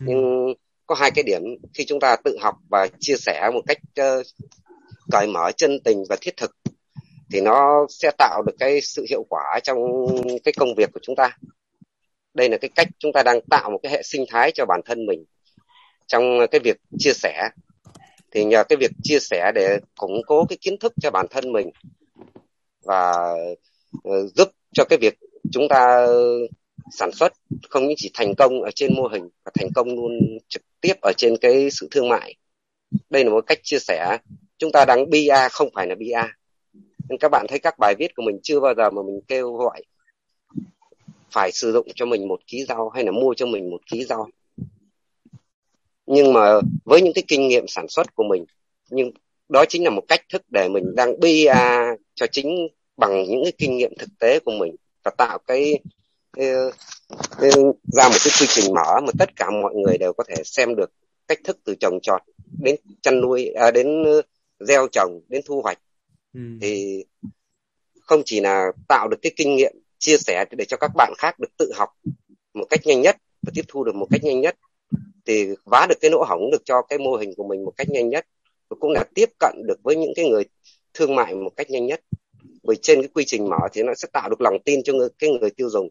ừ. 0.00 0.06
nhưng 0.06 0.54
có 0.90 0.96
hai 0.96 1.10
cái 1.10 1.22
điểm 1.22 1.42
khi 1.74 1.84
chúng 1.84 2.00
ta 2.00 2.16
tự 2.24 2.36
học 2.40 2.54
và 2.70 2.88
chia 3.00 3.16
sẻ 3.16 3.50
một 3.54 3.60
cách 3.66 3.78
uh, 4.00 4.26
cởi 5.10 5.26
mở 5.26 5.52
chân 5.56 5.78
tình 5.84 6.04
và 6.08 6.16
thiết 6.20 6.36
thực 6.36 6.56
thì 7.32 7.40
nó 7.40 7.86
sẽ 7.88 8.10
tạo 8.18 8.42
được 8.46 8.52
cái 8.58 8.80
sự 8.80 9.06
hiệu 9.10 9.26
quả 9.28 9.60
trong 9.62 9.78
cái 10.44 10.52
công 10.56 10.74
việc 10.76 10.90
của 10.92 11.00
chúng 11.02 11.16
ta. 11.16 11.36
Đây 12.34 12.48
là 12.48 12.58
cái 12.58 12.70
cách 12.74 12.88
chúng 12.98 13.12
ta 13.12 13.22
đang 13.22 13.40
tạo 13.50 13.70
một 13.70 13.78
cái 13.82 13.92
hệ 13.92 14.02
sinh 14.02 14.24
thái 14.28 14.52
cho 14.54 14.64
bản 14.66 14.80
thân 14.84 15.06
mình 15.06 15.24
trong 16.06 16.22
cái 16.50 16.60
việc 16.64 16.76
chia 16.98 17.12
sẻ. 17.14 17.48
Thì 18.32 18.44
nhờ 18.44 18.64
cái 18.64 18.76
việc 18.76 18.90
chia 19.02 19.18
sẻ 19.20 19.52
để 19.54 19.78
củng 19.96 20.22
cố 20.26 20.46
cái 20.48 20.58
kiến 20.60 20.78
thức 20.78 20.92
cho 21.02 21.10
bản 21.10 21.26
thân 21.30 21.52
mình 21.52 21.70
và 22.84 23.12
ờ, 24.04 24.26
giúp 24.34 24.48
cho 24.72 24.84
cái 24.84 24.98
việc 24.98 25.18
chúng 25.52 25.68
ta 25.68 26.06
sản 26.92 27.12
xuất 27.12 27.32
không 27.70 27.86
những 27.86 27.96
chỉ 27.96 28.10
thành 28.14 28.34
công 28.34 28.62
ở 28.62 28.70
trên 28.74 28.94
mô 28.96 29.06
hình 29.06 29.28
mà 29.44 29.50
thành 29.54 29.68
công 29.74 29.88
luôn 29.88 30.12
trực 30.48 30.62
tiếp 30.80 30.94
ở 31.02 31.12
trên 31.16 31.36
cái 31.40 31.68
sự 31.70 31.88
thương 31.90 32.08
mại. 32.08 32.34
Đây 33.10 33.24
là 33.24 33.30
một 33.30 33.46
cách 33.46 33.58
chia 33.62 33.78
sẻ. 33.78 34.18
Chúng 34.58 34.72
ta 34.72 34.84
đang 34.84 35.10
BA 35.10 35.48
không 35.48 35.68
phải 35.74 35.86
là 35.86 35.94
BA 35.94 36.32
nên 37.08 37.18
các 37.18 37.28
bạn 37.28 37.46
thấy 37.48 37.58
các 37.58 37.74
bài 37.78 37.94
viết 37.98 38.14
của 38.14 38.22
mình 38.22 38.38
chưa 38.42 38.60
bao 38.60 38.74
giờ 38.76 38.90
mà 38.90 39.02
mình 39.02 39.20
kêu 39.28 39.52
gọi 39.52 39.82
phải 41.30 41.52
sử 41.52 41.72
dụng 41.72 41.88
cho 41.94 42.06
mình 42.06 42.28
một 42.28 42.40
ký 42.46 42.64
rau 42.68 42.88
hay 42.88 43.04
là 43.04 43.10
mua 43.10 43.34
cho 43.34 43.46
mình 43.46 43.70
một 43.70 43.80
ký 43.86 44.04
rau. 44.04 44.28
Nhưng 46.06 46.32
mà 46.32 46.60
với 46.84 47.02
những 47.02 47.12
cái 47.14 47.24
kinh 47.28 47.48
nghiệm 47.48 47.64
sản 47.68 47.88
xuất 47.88 48.14
của 48.14 48.24
mình 48.24 48.44
nhưng 48.90 49.10
đó 49.48 49.64
chính 49.68 49.84
là 49.84 49.90
một 49.90 50.02
cách 50.08 50.20
thức 50.32 50.42
để 50.50 50.68
mình 50.68 50.94
đang 50.96 51.20
BA 51.20 51.94
cho 52.14 52.26
chính 52.26 52.68
bằng 52.96 53.24
những 53.28 53.42
cái 53.44 53.52
kinh 53.58 53.76
nghiệm 53.76 53.92
thực 53.98 54.08
tế 54.20 54.38
của 54.44 54.52
mình 54.52 54.76
và 55.04 55.10
tạo 55.18 55.38
cái, 55.46 55.78
cái 55.84 55.99
ra 57.82 58.08
một 58.08 58.18
cái 58.24 58.32
quy 58.40 58.46
trình 58.48 58.74
mở 58.74 59.00
mà 59.00 59.12
tất 59.18 59.36
cả 59.36 59.50
mọi 59.62 59.74
người 59.74 59.98
đều 59.98 60.12
có 60.12 60.24
thể 60.28 60.34
xem 60.44 60.76
được 60.76 60.92
cách 61.28 61.38
thức 61.44 61.58
từ 61.64 61.74
trồng 61.80 61.98
trọt 62.02 62.22
đến 62.62 62.76
chăn 63.02 63.20
nuôi 63.20 63.46
à, 63.46 63.70
đến 63.70 64.04
gieo 64.60 64.88
trồng 64.92 65.20
đến 65.28 65.42
thu 65.46 65.62
hoạch. 65.62 65.78
Ừ. 66.34 66.40
thì 66.60 67.04
không 68.00 68.22
chỉ 68.24 68.40
là 68.40 68.72
tạo 68.88 69.08
được 69.08 69.16
cái 69.22 69.32
kinh 69.36 69.56
nghiệm 69.56 69.72
chia 69.98 70.16
sẻ 70.18 70.44
để 70.50 70.64
cho 70.64 70.76
các 70.76 70.90
bạn 70.94 71.12
khác 71.18 71.38
được 71.38 71.56
tự 71.56 71.72
học 71.74 71.88
một 72.54 72.66
cách 72.70 72.80
nhanh 72.84 73.00
nhất 73.00 73.16
và 73.42 73.52
tiếp 73.54 73.64
thu 73.68 73.84
được 73.84 73.94
một 73.94 74.06
cách 74.10 74.24
nhanh 74.24 74.40
nhất 74.40 74.56
thì 75.26 75.48
vá 75.64 75.86
được 75.88 75.94
cái 76.00 76.10
lỗ 76.10 76.24
hổng 76.28 76.50
được 76.50 76.62
cho 76.64 76.82
cái 76.82 76.98
mô 76.98 77.16
hình 77.16 77.34
của 77.36 77.48
mình 77.48 77.64
một 77.64 77.72
cách 77.76 77.88
nhanh 77.90 78.08
nhất 78.08 78.26
và 78.68 78.76
cũng 78.80 78.90
là 78.90 79.04
tiếp 79.14 79.28
cận 79.38 79.54
được 79.66 79.78
với 79.82 79.96
những 79.96 80.12
cái 80.16 80.28
người 80.28 80.44
thương 80.94 81.14
mại 81.14 81.34
một 81.34 81.50
cách 81.56 81.70
nhanh 81.70 81.86
nhất. 81.86 82.00
Bởi 82.62 82.76
trên 82.82 83.00
cái 83.00 83.08
quy 83.14 83.24
trình 83.26 83.48
mở 83.48 83.58
thì 83.72 83.82
nó 83.82 83.94
sẽ 83.94 84.08
tạo 84.12 84.30
được 84.30 84.40
lòng 84.40 84.56
tin 84.64 84.82
cho 84.82 84.92
người, 84.92 85.08
cái 85.18 85.30
người 85.30 85.50
tiêu 85.50 85.70
dùng 85.70 85.88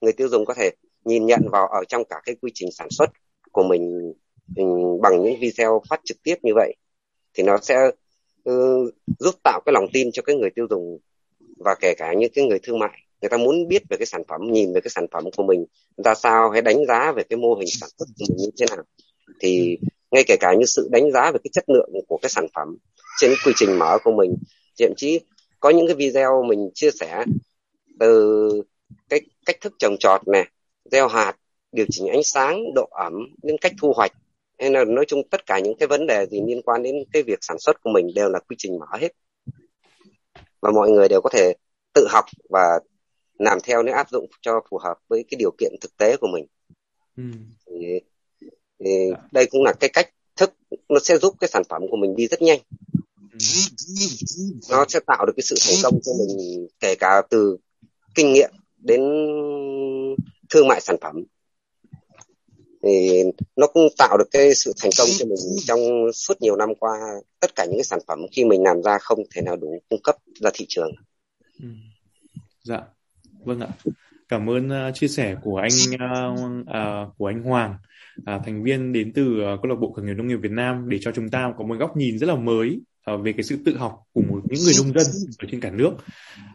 người 0.00 0.12
tiêu 0.12 0.28
dùng 0.28 0.44
có 0.44 0.54
thể 0.54 0.70
nhìn 1.04 1.26
nhận 1.26 1.40
vào 1.52 1.66
ở 1.66 1.84
trong 1.88 2.04
cả 2.04 2.16
cái 2.24 2.34
quy 2.40 2.50
trình 2.54 2.68
sản 2.72 2.88
xuất 2.90 3.10
của 3.52 3.62
mình, 3.62 4.12
mình 4.56 4.98
bằng 5.02 5.22
những 5.22 5.40
video 5.40 5.82
phát 5.88 6.00
trực 6.04 6.22
tiếp 6.22 6.34
như 6.42 6.52
vậy 6.54 6.74
thì 7.34 7.42
nó 7.42 7.58
sẽ 7.62 7.90
uh, 8.50 8.94
giúp 9.18 9.34
tạo 9.44 9.60
cái 9.66 9.72
lòng 9.72 9.86
tin 9.92 10.12
cho 10.12 10.22
cái 10.22 10.36
người 10.36 10.50
tiêu 10.50 10.66
dùng 10.70 10.98
và 11.56 11.74
kể 11.80 11.94
cả 11.98 12.14
những 12.18 12.30
cái 12.34 12.44
người 12.44 12.58
thương 12.62 12.78
mại. 12.78 12.98
Người 13.20 13.28
ta 13.28 13.36
muốn 13.36 13.68
biết 13.68 13.82
về 13.90 13.96
cái 13.96 14.06
sản 14.06 14.22
phẩm 14.28 14.40
nhìn 14.52 14.72
về 14.72 14.80
cái 14.80 14.90
sản 14.90 15.06
phẩm 15.12 15.24
của 15.36 15.42
mình 15.42 15.64
ra 16.04 16.14
sao 16.14 16.50
hay 16.50 16.62
đánh 16.62 16.86
giá 16.86 17.12
về 17.12 17.22
cái 17.30 17.36
mô 17.36 17.54
hình 17.54 17.68
sản 17.80 17.88
xuất 17.98 18.06
của 18.18 18.24
mình 18.28 18.36
như 18.38 18.50
thế 18.60 18.66
nào. 18.76 18.84
Thì 19.40 19.78
ngay 20.10 20.24
kể 20.26 20.36
cả 20.40 20.54
như 20.58 20.64
sự 20.66 20.88
đánh 20.92 21.12
giá 21.12 21.30
về 21.30 21.38
cái 21.44 21.50
chất 21.52 21.64
lượng 21.68 21.90
của 22.08 22.18
cái 22.22 22.30
sản 22.30 22.46
phẩm 22.54 22.76
trên 23.18 23.30
quy 23.44 23.52
trình 23.56 23.78
mở 23.78 23.98
của 24.04 24.12
mình 24.12 24.36
thậm 24.78 24.92
chí 24.96 25.20
có 25.60 25.70
những 25.70 25.86
cái 25.86 25.96
video 25.96 26.42
mình 26.42 26.70
chia 26.74 26.90
sẻ 26.90 27.24
từ 28.00 28.62
cái 29.08 29.20
cách 29.46 29.56
thức 29.60 29.72
trồng 29.78 29.96
trọt 30.00 30.28
này 30.28 30.48
gieo 30.84 31.08
hạt 31.08 31.36
điều 31.72 31.86
chỉnh 31.90 32.06
ánh 32.06 32.22
sáng 32.24 32.74
độ 32.74 32.88
ẩm 32.90 33.12
đến 33.42 33.56
cách 33.60 33.72
thu 33.80 33.92
hoạch. 33.96 34.12
Hay 34.58 34.70
là 34.70 34.84
nói 34.84 35.04
chung 35.08 35.28
tất 35.30 35.46
cả 35.46 35.58
những 35.58 35.74
cái 35.78 35.86
vấn 35.86 36.06
đề 36.06 36.26
gì 36.26 36.40
liên 36.46 36.62
quan 36.62 36.82
đến 36.82 36.96
cái 37.12 37.22
việc 37.22 37.38
sản 37.40 37.58
xuất 37.58 37.82
của 37.82 37.90
mình 37.90 38.06
đều 38.14 38.28
là 38.28 38.38
quy 38.38 38.56
trình 38.58 38.78
mở 38.78 38.86
hết. 39.00 39.12
Và 40.60 40.70
mọi 40.70 40.90
người 40.90 41.08
đều 41.08 41.20
có 41.20 41.30
thể 41.32 41.54
tự 41.94 42.06
học 42.10 42.24
và 42.50 42.80
làm 43.38 43.58
theo 43.64 43.82
nếu 43.82 43.94
áp 43.94 44.10
dụng 44.10 44.26
cho 44.40 44.60
phù 44.70 44.78
hợp 44.78 44.98
với 45.08 45.24
cái 45.30 45.36
điều 45.38 45.50
kiện 45.58 45.72
thực 45.80 45.96
tế 45.96 46.16
của 46.16 46.28
mình. 46.32 46.46
Ừ. 47.16 47.22
thì, 47.66 48.00
thì 48.84 49.10
đây 49.32 49.46
cũng 49.50 49.64
là 49.64 49.72
cái 49.72 49.90
cách 49.92 50.10
thức 50.36 50.52
nó 50.88 50.98
sẽ 51.02 51.18
giúp 51.18 51.34
cái 51.40 51.48
sản 51.48 51.62
phẩm 51.68 51.82
của 51.90 51.96
mình 51.96 52.16
đi 52.16 52.26
rất 52.26 52.42
nhanh. 52.42 52.58
Nó 54.70 54.84
sẽ 54.88 55.00
tạo 55.06 55.26
được 55.26 55.32
cái 55.36 55.42
sự 55.42 55.56
thành 55.60 55.76
công 55.82 56.00
cho 56.02 56.12
mình 56.18 56.66
kể 56.80 56.94
cả 56.94 57.22
từ 57.30 57.56
kinh 58.14 58.32
nghiệm 58.32 58.50
đến 58.86 59.00
thương 60.50 60.68
mại 60.68 60.80
sản 60.80 60.96
phẩm 61.00 61.16
thì 62.82 63.22
nó 63.56 63.66
cũng 63.66 63.88
tạo 63.98 64.18
được 64.18 64.28
cái 64.30 64.54
sự 64.54 64.72
thành 64.82 64.90
công 64.98 65.08
cho 65.18 65.26
mình 65.26 65.38
trong 65.66 65.80
suốt 66.14 66.34
nhiều 66.40 66.56
năm 66.56 66.68
qua 66.80 66.98
tất 67.40 67.54
cả 67.54 67.64
những 67.64 67.76
cái 67.76 67.84
sản 67.84 67.98
phẩm 68.08 68.18
khi 68.32 68.44
mình 68.44 68.62
làm 68.62 68.82
ra 68.82 68.98
không 69.00 69.18
thể 69.34 69.42
nào 69.42 69.56
đủ 69.56 69.78
cung 69.88 70.02
cấp 70.02 70.16
ra 70.40 70.50
thị 70.54 70.66
trường. 70.68 70.90
Ừ. 71.62 71.68
Dạ, 72.62 72.80
vâng 73.44 73.60
ạ. 73.60 73.68
Cảm 74.28 74.50
ơn 74.50 74.66
uh, 74.66 74.94
chia 74.94 75.08
sẻ 75.08 75.36
của 75.42 75.56
anh 75.56 75.94
uh, 75.94 76.40
uh, 76.60 77.18
của 77.18 77.26
anh 77.26 77.42
Hoàng, 77.42 77.74
uh, 78.20 78.26
thành 78.46 78.62
viên 78.62 78.92
đến 78.92 79.12
từ 79.14 79.22
uh, 79.22 79.62
câu 79.62 79.70
lạc 79.70 79.76
bộ 79.80 79.92
khởi 79.92 80.04
nghiệp 80.04 80.14
nông 80.14 80.28
nghiệp 80.28 80.38
Việt 80.42 80.52
Nam 80.52 80.88
để 80.88 80.98
cho 81.00 81.12
chúng 81.14 81.28
ta 81.28 81.52
có 81.58 81.64
một 81.64 81.74
góc 81.78 81.96
nhìn 81.96 82.18
rất 82.18 82.26
là 82.26 82.36
mới 82.36 82.80
uh, 83.14 83.20
về 83.24 83.32
cái 83.32 83.42
sự 83.42 83.58
tự 83.64 83.76
học 83.76 83.98
của 84.12 84.22
một 84.22 84.40
những 84.44 84.64
người 84.64 84.74
nông 84.76 84.92
dân 84.92 85.06
ở 85.38 85.48
trên 85.50 85.60
cả 85.60 85.70
nước. 85.70 85.90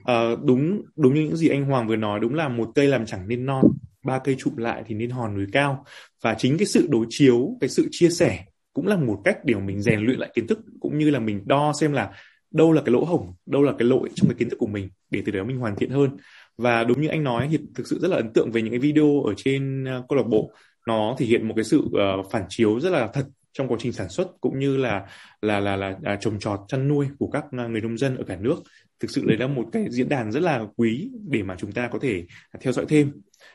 Uh, 0.01 0.43
đúng 0.43 0.81
đúng 0.95 1.13
như 1.13 1.21
những 1.21 1.35
gì 1.35 1.47
anh 1.49 1.65
Hoàng 1.65 1.87
vừa 1.87 1.95
nói, 1.95 2.19
đúng 2.19 2.33
là 2.33 2.49
một 2.49 2.71
cây 2.75 2.87
làm 2.87 3.05
chẳng 3.05 3.27
nên 3.27 3.45
non 3.45 3.65
ba 4.05 4.19
cây 4.19 4.35
chụm 4.39 4.55
lại 4.55 4.83
thì 4.87 4.95
nên 4.95 5.09
hòn 5.09 5.35
núi 5.35 5.45
cao. 5.51 5.85
Và 6.23 6.35
chính 6.37 6.57
cái 6.57 6.65
sự 6.65 6.87
đối 6.89 7.05
chiếu 7.09 7.57
cái 7.61 7.69
sự 7.69 7.87
chia 7.91 8.09
sẻ 8.09 8.45
cũng 8.73 8.87
là 8.87 8.97
một 8.97 9.21
cách 9.23 9.37
để 9.45 9.55
mình 9.55 9.81
rèn 9.81 9.99
luyện 9.99 10.19
lại 10.19 10.29
kiến 10.35 10.47
thức 10.47 10.59
cũng 10.79 10.97
như 10.97 11.09
là 11.09 11.19
mình 11.19 11.41
đo 11.45 11.73
xem 11.79 11.93
là 11.93 12.11
đâu 12.51 12.71
là 12.71 12.81
cái 12.85 12.93
lỗ 12.93 13.03
hổng 13.03 13.33
đâu 13.45 13.61
là 13.61 13.73
cái 13.79 13.87
lỗi 13.87 14.09
trong 14.15 14.29
cái 14.29 14.35
kiến 14.39 14.49
thức 14.49 14.57
của 14.59 14.67
mình 14.67 14.89
để 15.09 15.21
từ 15.25 15.31
đó 15.31 15.43
mình 15.43 15.57
hoàn 15.57 15.75
thiện 15.75 15.89
hơn. 15.89 16.09
Và 16.57 16.83
đúng 16.83 17.01
như 17.01 17.07
anh 17.07 17.23
nói 17.23 17.47
thì 17.51 17.57
thực 17.75 17.87
sự 17.87 17.99
rất 17.99 18.07
là 18.07 18.15
ấn 18.15 18.33
tượng 18.33 18.51
về 18.51 18.61
những 18.61 18.71
cái 18.71 18.79
video 18.79 19.23
ở 19.23 19.33
trên 19.37 19.83
uh, 19.83 20.05
câu 20.09 20.17
lạc 20.17 20.27
bộ. 20.27 20.51
Nó 20.87 21.15
thể 21.19 21.25
hiện 21.25 21.47
một 21.47 21.53
cái 21.55 21.63
sự 21.63 21.79
uh, 21.79 22.31
phản 22.31 22.43
chiếu 22.49 22.79
rất 22.79 22.89
là 22.89 23.07
thật 23.13 23.25
trong 23.53 23.67
quá 23.67 23.77
trình 23.81 23.91
sản 23.91 24.09
xuất 24.09 24.27
cũng 24.41 24.59
như 24.59 24.77
là 24.77 25.05
là 25.41 25.59
là 25.59 25.75
là, 25.75 25.95
là 26.01 26.15
trồng 26.15 26.39
trọt 26.39 26.59
chăn 26.67 26.87
nuôi 26.87 27.07
của 27.19 27.27
các 27.27 27.45
à, 27.57 27.67
người 27.67 27.81
nông 27.81 27.97
dân 27.97 28.17
ở 28.17 28.23
cả 28.27 28.35
nước. 28.35 28.55
Thực 28.99 29.11
sự 29.11 29.25
đấy 29.25 29.37
là 29.37 29.47
một 29.47 29.65
cái 29.71 29.85
diễn 29.89 30.09
đàn 30.09 30.31
rất 30.31 30.43
là 30.43 30.65
quý 30.75 31.09
để 31.29 31.43
mà 31.43 31.55
chúng 31.59 31.71
ta 31.71 31.87
có 31.87 31.99
thể 32.01 32.23
theo 32.61 32.73
dõi 32.73 32.85
thêm. 32.89 33.11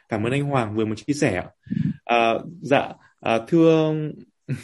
Cảm 0.08 0.26
ơn 0.26 0.32
anh 0.32 0.42
Hoàng 0.42 0.76
vừa 0.76 0.84
mới 0.84 0.96
chia 0.96 1.12
sẻ 1.12 1.42
à, 2.04 2.34
dạ 2.60 2.92
à, 3.20 3.38
thưa 3.48 3.94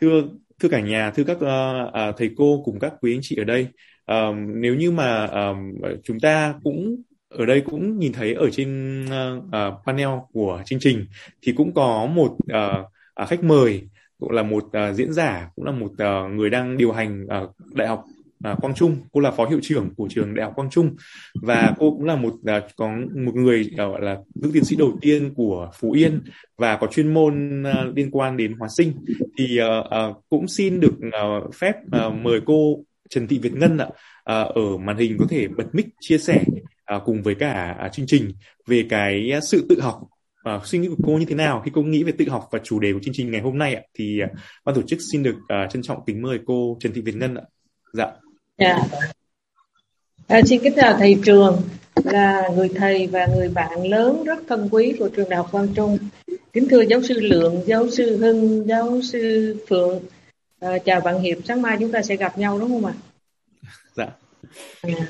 thưa 0.00 0.22
thưa 0.60 0.68
cả 0.68 0.80
nhà 0.80 1.10
thưa 1.10 1.24
các 1.24 1.36
uh, 1.36 2.16
thầy 2.16 2.30
cô 2.36 2.62
cùng 2.64 2.78
các 2.78 2.92
quý 3.00 3.14
anh 3.14 3.20
chị 3.22 3.36
ở 3.36 3.44
đây. 3.44 3.66
Uh, 4.12 4.36
nếu 4.54 4.74
như 4.74 4.90
mà 4.90 5.24
uh, 5.24 5.56
chúng 6.04 6.20
ta 6.20 6.54
cũng 6.64 7.02
ở 7.28 7.46
đây 7.46 7.60
cũng 7.60 7.98
nhìn 7.98 8.12
thấy 8.12 8.34
ở 8.34 8.50
trên 8.50 9.04
uh, 9.04 9.44
uh, 9.44 9.86
panel 9.86 10.08
của 10.32 10.62
chương 10.66 10.80
trình 10.80 11.06
thì 11.42 11.52
cũng 11.52 11.74
có 11.74 12.06
một 12.06 12.32
uh, 12.32 13.28
khách 13.28 13.44
mời 13.44 13.88
cũng 14.20 14.30
là 14.30 14.42
một 14.42 14.64
uh, 14.64 14.94
diễn 14.94 15.12
giả 15.12 15.48
cũng 15.56 15.64
là 15.64 15.72
một 15.72 15.92
uh, 15.92 16.34
người 16.34 16.50
đang 16.50 16.76
điều 16.76 16.92
hành 16.92 17.24
uh, 17.24 17.74
đại 17.74 17.88
học 17.88 18.04
à, 18.44 18.54
Quang 18.60 18.74
Trung. 18.74 18.96
Cô 19.12 19.20
là 19.20 19.30
phó 19.30 19.46
hiệu 19.46 19.58
trưởng 19.62 19.94
của 19.96 20.08
trường 20.10 20.34
đại 20.34 20.44
học 20.44 20.52
Quang 20.56 20.70
Trung. 20.70 20.96
Và 21.42 21.74
cô 21.78 21.90
cũng 21.90 22.04
là 22.04 22.16
một 22.16 22.34
à, 22.44 22.60
có 22.76 22.90
một 23.24 23.34
người 23.34 23.70
à, 23.76 23.86
gọi 23.86 24.02
là 24.02 24.16
nữ 24.34 24.50
tiến 24.54 24.64
sĩ 24.64 24.76
đầu 24.76 24.98
tiên 25.00 25.34
của 25.34 25.70
Phú 25.80 25.92
Yên 25.92 26.22
và 26.58 26.76
có 26.76 26.86
chuyên 26.86 27.14
môn 27.14 27.62
à, 27.66 27.84
liên 27.94 28.10
quan 28.10 28.36
đến 28.36 28.52
hóa 28.58 28.68
sinh. 28.76 28.92
Thì 29.38 29.58
à, 29.58 29.82
à, 29.90 30.08
cũng 30.28 30.48
xin 30.48 30.80
được 30.80 30.94
à, 31.12 31.24
phép 31.60 31.72
à, 31.92 32.08
mời 32.08 32.40
cô 32.46 32.76
Trần 33.10 33.26
Thị 33.26 33.38
Việt 33.38 33.54
Ngân 33.54 33.78
ạ 33.78 33.86
à, 34.24 34.40
ở 34.40 34.76
màn 34.76 34.96
hình 34.96 35.16
có 35.18 35.26
thể 35.28 35.48
bật 35.48 35.66
mic 35.72 35.86
chia 36.00 36.18
sẻ 36.18 36.44
à, 36.84 37.00
cùng 37.04 37.22
với 37.22 37.34
cả 37.34 37.76
à, 37.78 37.88
chương 37.88 38.06
trình 38.06 38.32
về 38.66 38.84
cái 38.88 39.32
à, 39.32 39.40
sự 39.40 39.66
tự 39.68 39.80
học 39.80 40.00
À, 40.44 40.60
suy 40.64 40.78
nghĩ 40.78 40.88
của 40.88 40.96
cô 41.06 41.12
như 41.12 41.24
thế 41.28 41.34
nào 41.34 41.62
khi 41.64 41.70
cô 41.74 41.82
nghĩ 41.82 42.02
về 42.02 42.12
tự 42.18 42.28
học 42.28 42.48
và 42.50 42.58
chủ 42.64 42.80
đề 42.80 42.92
của 42.92 42.98
chương 43.02 43.14
trình 43.14 43.30
ngày 43.30 43.40
hôm 43.40 43.58
nay 43.58 43.74
ạ? 43.74 43.82
Thì 43.94 44.20
uh, 44.24 44.30
ban 44.64 44.74
tổ 44.74 44.82
chức 44.82 44.98
xin 45.12 45.22
được 45.22 45.36
uh, 45.36 45.70
trân 45.70 45.82
trọng 45.82 46.04
kính 46.06 46.22
mời 46.22 46.38
cô 46.46 46.76
Trần 46.80 46.92
Thị 46.92 47.00
Việt 47.00 47.16
Ngân 47.16 47.34
ạ. 47.34 47.42
Dạ. 47.92 48.06
Dạ. 48.58 48.78
À, 50.26 50.40
xin 50.46 50.60
kính 50.62 50.72
chào 50.76 50.96
thầy 50.98 51.16
trường 51.24 51.62
là 52.04 52.48
người 52.54 52.68
thầy 52.68 53.06
và 53.06 53.26
người 53.26 53.48
bạn 53.48 53.86
lớn 53.86 54.24
rất 54.24 54.38
thân 54.48 54.68
quý 54.70 54.96
của 54.98 55.08
trường 55.08 55.28
đại 55.28 55.36
học 55.36 55.48
Quang 55.52 55.74
Trung. 55.74 55.98
Kính 56.52 56.68
thưa 56.68 56.80
giáo 56.80 57.02
sư 57.02 57.20
Lượng, 57.20 57.62
giáo 57.66 57.90
sư 57.90 58.16
Hưng, 58.16 58.68
giáo 58.68 59.00
sư 59.02 59.56
Phượng. 59.68 60.00
À, 60.60 60.78
chào 60.84 61.00
bạn 61.00 61.20
Hiệp, 61.20 61.38
sáng 61.44 61.62
mai 61.62 61.76
chúng 61.80 61.92
ta 61.92 62.02
sẽ 62.02 62.16
gặp 62.16 62.38
nhau 62.38 62.58
đúng 62.58 62.68
không 62.68 62.84
ạ? 62.86 62.94
Dạ. 63.96 64.06
À. 64.82 65.06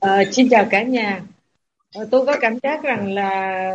À, 0.00 0.24
xin 0.32 0.48
chào 0.48 0.66
cả 0.70 0.82
nhà. 0.82 1.22
Ờ, 1.94 2.08
tôi 2.10 2.26
có 2.26 2.36
cảm 2.40 2.58
giác 2.62 2.82
rằng 2.82 3.12
là 3.12 3.72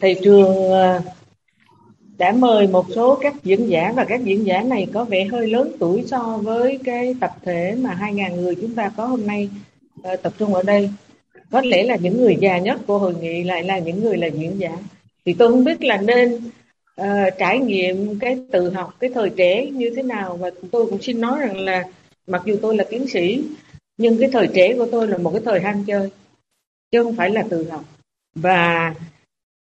thầy 0.00 0.16
trường 0.24 0.70
ờ, 0.70 1.00
đã 2.18 2.32
mời 2.32 2.66
một 2.66 2.86
số 2.94 3.18
các 3.22 3.34
diễn 3.42 3.70
giả 3.70 3.92
và 3.96 4.04
các 4.04 4.24
diễn 4.24 4.46
giả 4.46 4.62
này 4.62 4.86
có 4.94 5.04
vẻ 5.04 5.24
hơi 5.24 5.46
lớn 5.46 5.72
tuổi 5.78 6.04
so 6.06 6.40
với 6.42 6.78
cái 6.84 7.14
tập 7.20 7.30
thể 7.42 7.76
mà 7.80 7.98
2.000 8.00 8.36
người 8.36 8.54
chúng 8.60 8.74
ta 8.74 8.90
có 8.96 9.06
hôm 9.06 9.26
nay 9.26 9.48
ờ, 10.02 10.16
tập 10.16 10.32
trung 10.38 10.54
ở 10.54 10.62
đây. 10.62 10.90
Có 11.50 11.60
lẽ 11.60 11.82
là 11.82 11.96
những 11.96 12.20
người 12.20 12.36
già 12.40 12.58
nhất 12.58 12.80
của 12.86 12.98
hội 12.98 13.14
nghị 13.20 13.44
lại 13.44 13.62
là 13.62 13.78
những 13.78 14.00
người 14.00 14.16
là 14.16 14.26
diễn 14.26 14.60
giả. 14.60 14.72
Thì 15.24 15.34
tôi 15.38 15.50
không 15.50 15.64
biết 15.64 15.84
là 15.84 15.96
nên 15.96 16.50
uh, 17.00 17.06
trải 17.38 17.58
nghiệm 17.58 18.18
cái 18.18 18.38
tự 18.52 18.70
học, 18.70 18.94
cái 19.00 19.10
thời 19.14 19.30
trẻ 19.30 19.66
như 19.66 19.92
thế 19.96 20.02
nào 20.02 20.36
và 20.36 20.50
tôi 20.72 20.86
cũng 20.86 21.02
xin 21.02 21.20
nói 21.20 21.38
rằng 21.40 21.58
là 21.58 21.84
mặc 22.26 22.42
dù 22.44 22.56
tôi 22.62 22.76
là 22.76 22.84
tiến 22.90 23.08
sĩ 23.08 23.42
nhưng 23.98 24.18
cái 24.18 24.30
thời 24.32 24.48
trẻ 24.54 24.74
của 24.76 24.86
tôi 24.92 25.08
là 25.08 25.18
một 25.18 25.30
cái 25.30 25.42
thời 25.44 25.60
ham 25.60 25.84
chơi 25.86 26.10
chứ 26.94 27.02
không 27.02 27.16
phải 27.16 27.30
là 27.30 27.44
tự 27.50 27.70
học 27.70 27.84
và 28.34 28.94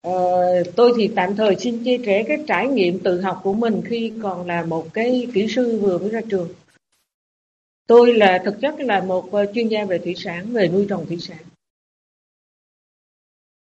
uh, 0.08 0.76
tôi 0.76 0.92
thì 0.96 1.10
tạm 1.16 1.36
thời 1.36 1.56
xin 1.56 1.84
chia 1.84 1.98
sẻ 2.06 2.24
cái 2.28 2.38
trải 2.46 2.68
nghiệm 2.68 2.98
tự 2.98 3.20
học 3.20 3.40
của 3.42 3.52
mình 3.52 3.82
khi 3.84 4.12
còn 4.22 4.46
là 4.46 4.62
một 4.62 4.94
cái 4.94 5.26
kỹ 5.34 5.46
sư 5.48 5.78
vừa 5.82 5.98
mới 5.98 6.08
ra 6.08 6.20
trường. 6.30 6.48
Tôi 7.86 8.12
là 8.14 8.42
thực 8.44 8.60
chất 8.60 8.80
là 8.80 9.00
một 9.00 9.32
ờ, 9.32 9.52
chuyên 9.54 9.68
gia 9.68 9.84
về 9.84 9.98
thủy 9.98 10.14
sản 10.16 10.52
về 10.52 10.68
nuôi 10.68 10.86
trồng 10.88 11.06
thủy 11.06 11.18
sản. 11.20 11.38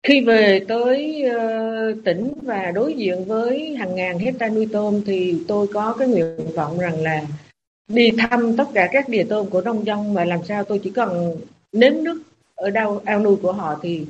Khi 0.03 0.21
về 0.21 0.61
tới 0.69 1.25
uh, 1.27 2.05
tỉnh 2.05 2.33
và 2.43 2.71
đối 2.75 2.95
diện 2.95 3.25
với 3.25 3.77
hàng 3.77 3.95
ngàn 3.95 4.19
hecta 4.19 4.49
nuôi 4.49 4.69
tôm 4.73 5.03
thì 5.07 5.37
tôi 5.49 5.67
có 5.67 5.97
cái 5.99 6.09
nguyện 6.09 6.51
vọng 6.55 6.79
rằng 6.79 7.01
là 7.01 7.23
đi 7.89 8.11
thăm 8.19 8.57
tất 8.57 8.67
cả 8.75 8.89
các 8.93 9.09
địa 9.09 9.25
tôm 9.29 9.51
của 9.51 9.61
nông 9.61 9.87
dân 9.87 10.15
mà 10.15 10.25
làm 10.25 10.41
sao 10.49 10.65
tôi 10.65 10.81
chỉ 10.85 10.91
cần 10.91 11.37
nếm 11.73 11.93
nước 12.05 12.23
ở 12.59 12.71
đâu 12.71 13.01
ao 13.05 13.21
nuôi 13.21 13.37
của 13.43 13.53
họ 13.53 13.79
thì 13.83 14.07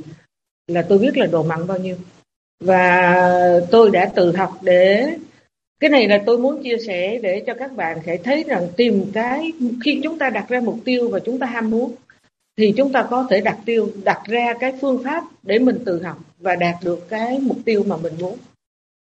là 0.67 0.83
tôi 0.89 0.99
biết 0.99 1.17
là 1.17 1.27
độ 1.27 1.43
mặn 1.43 1.67
bao 1.67 1.79
nhiêu. 1.79 1.97
Và 2.65 3.61
tôi 3.71 3.91
đã 3.91 4.11
tự 4.15 4.37
học 4.37 4.59
để, 4.63 5.17
cái 5.81 5.91
này 5.91 6.09
là 6.09 6.23
tôi 6.27 6.39
muốn 6.39 6.63
chia 6.63 6.77
sẻ 6.87 7.19
để 7.23 7.43
cho 7.47 7.55
các 7.55 7.77
bạn 7.77 7.99
sẽ 8.07 8.17
thấy 8.17 8.45
rằng 8.49 8.69
tìm 8.77 9.11
cái, 9.15 9.53
khi 9.85 10.01
chúng 10.03 10.19
ta 10.19 10.31
đặt 10.31 10.49
ra 10.49 10.61
mục 10.61 10.79
tiêu 10.85 11.09
và 11.09 11.19
chúng 11.19 11.39
ta 11.39 11.47
ham 11.47 11.71
muốn, 11.71 11.95
thì 12.57 12.75
chúng 12.77 12.93
ta 12.93 13.07
có 13.11 13.27
thể 13.31 13.41
đặt 13.41 13.59
tiêu, 13.65 13.91
đặt 14.05 14.21
ra 14.27 14.55
cái 14.61 14.73
phương 14.81 15.05
pháp 15.05 15.25
để 15.43 15.59
mình 15.59 15.79
tự 15.85 16.03
học 16.03 16.19
và 16.39 16.57
đạt 16.57 16.75
được 16.85 17.09
cái 17.09 17.39
mục 17.39 17.57
tiêu 17.65 17.85
mà 17.87 17.97
mình 17.97 18.15
muốn. 18.21 18.39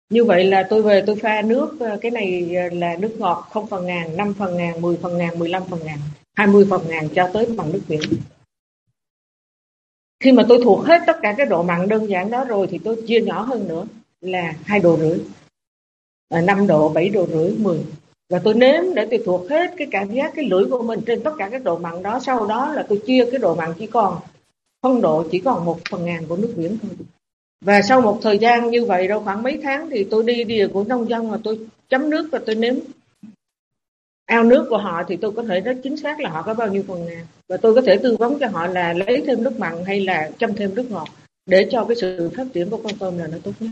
Như 0.10 0.23
vậy 0.23 0.43
là 0.43 0.68
tôi 0.69 0.81
về 0.81 1.03
tôi 1.05 1.15
pha 1.15 1.41
nước, 1.41 1.77
cái 2.01 2.11
này 2.11 2.41
là 2.72 2.95
nước 2.95 3.15
ngọt 3.18 3.47
không 3.51 3.68
phần 3.68 3.85
ngàn 3.85 4.18
5 4.18 4.34
phần 4.34 4.57
ngàn 4.57 4.81
10 4.81 4.97
phần 4.97 5.18
ngàn 5.18 5.39
15 5.39 5.64
phần 5.69 5.80
ngàn 5.84 5.97
20 6.35 6.65
phần 6.69 6.81
ngàn 6.88 7.10
cho 7.10 7.30
tới 7.34 7.45
bằng 7.57 7.72
nước 7.73 7.81
biển 7.88 8.01
khi 10.23 10.31
mà 10.31 10.43
tôi 10.49 10.59
thuộc 10.63 10.85
hết 10.85 11.01
tất 11.07 11.17
cả 11.21 11.33
cái 11.37 11.45
độ 11.45 11.63
mặn 11.63 11.89
đơn 11.89 12.09
giản 12.09 12.29
đó 12.29 12.43
rồi 12.43 12.67
thì 12.71 12.79
tôi 12.83 13.03
chia 13.07 13.21
nhỏ 13.21 13.41
hơn 13.41 13.67
nữa 13.67 13.85
là 14.21 14.53
hai 14.63 14.79
à, 14.79 14.83
độ 14.83 14.97
rưỡi 14.97 15.19
5 16.41 16.67
độ 16.67 16.89
7 16.89 17.09
độ 17.09 17.27
rưỡi 17.27 17.51
10 17.57 17.79
và 18.29 18.39
tôi 18.43 18.53
nếm 18.53 18.83
để 18.95 19.07
tôi 19.11 19.21
thuộc 19.25 19.49
hết 19.49 19.73
cái 19.77 19.87
cảm 19.91 20.11
giác, 20.11 20.33
cái 20.35 20.45
lưỡi 20.45 20.65
của 20.65 20.83
mình 20.83 20.99
trên 21.05 21.23
tất 21.23 21.31
cả 21.37 21.49
các 21.49 21.63
độ 21.63 21.77
mặn 21.77 22.03
đó. 22.03 22.19
Sau 22.19 22.45
đó 22.45 22.73
là 22.73 22.85
tôi 22.89 23.01
chia 23.05 23.27
cái 23.31 23.39
độ 23.39 23.55
mặn 23.55 23.73
chỉ 23.79 23.87
còn, 23.87 24.17
phân 24.81 25.01
độ 25.01 25.23
chỉ 25.31 25.39
còn 25.39 25.65
một 25.65 25.79
phần 25.89 26.05
ngàn 26.05 26.25
của 26.27 26.37
nước 26.37 26.53
biển 26.57 26.77
thôi. 26.81 26.91
Và 27.61 27.81
sau 27.81 28.01
một 28.01 28.19
thời 28.21 28.37
gian 28.37 28.69
như 28.69 28.85
vậy, 28.85 29.07
đâu 29.07 29.21
khoảng 29.23 29.43
mấy 29.43 29.59
tháng 29.63 29.89
thì 29.89 30.03
tôi 30.03 30.23
đi 30.23 30.43
địa 30.43 30.67
của 30.67 30.83
nông 30.83 31.09
dân 31.09 31.31
mà 31.31 31.37
tôi 31.43 31.59
chấm 31.89 32.09
nước 32.09 32.29
và 32.31 32.39
tôi 32.45 32.55
nếm. 32.55 32.75
Ao 34.25 34.43
nước 34.43 34.65
của 34.69 34.77
họ 34.77 35.03
thì 35.07 35.17
tôi 35.17 35.31
có 35.31 35.43
thể 35.43 35.59
rất 35.59 35.77
chính 35.83 35.97
xác 35.97 36.19
là 36.19 36.29
họ 36.29 36.41
có 36.41 36.53
bao 36.53 36.67
nhiêu 36.67 36.83
phần 36.87 37.05
ngàn 37.05 37.25
và 37.53 37.57
tôi 37.57 37.75
có 37.75 37.81
thể 37.81 37.97
tư 37.97 38.15
vấn 38.19 38.39
cho 38.39 38.47
họ 38.47 38.67
là 38.67 38.93
lấy 38.93 39.23
thêm 39.27 39.43
nước 39.43 39.59
mặn 39.59 39.73
hay 39.85 39.99
là 39.99 40.31
chăm 40.39 40.53
thêm 40.53 40.75
nước 40.75 40.91
ngọt 40.91 41.07
để 41.45 41.67
cho 41.71 41.85
cái 41.85 41.95
sự 42.01 42.30
phát 42.38 42.47
triển 42.53 42.69
của 42.69 42.77
con 42.77 42.97
tôm 42.99 43.17
là 43.17 43.27
nó 43.27 43.38
tốt 43.43 43.51
nhất. 43.59 43.69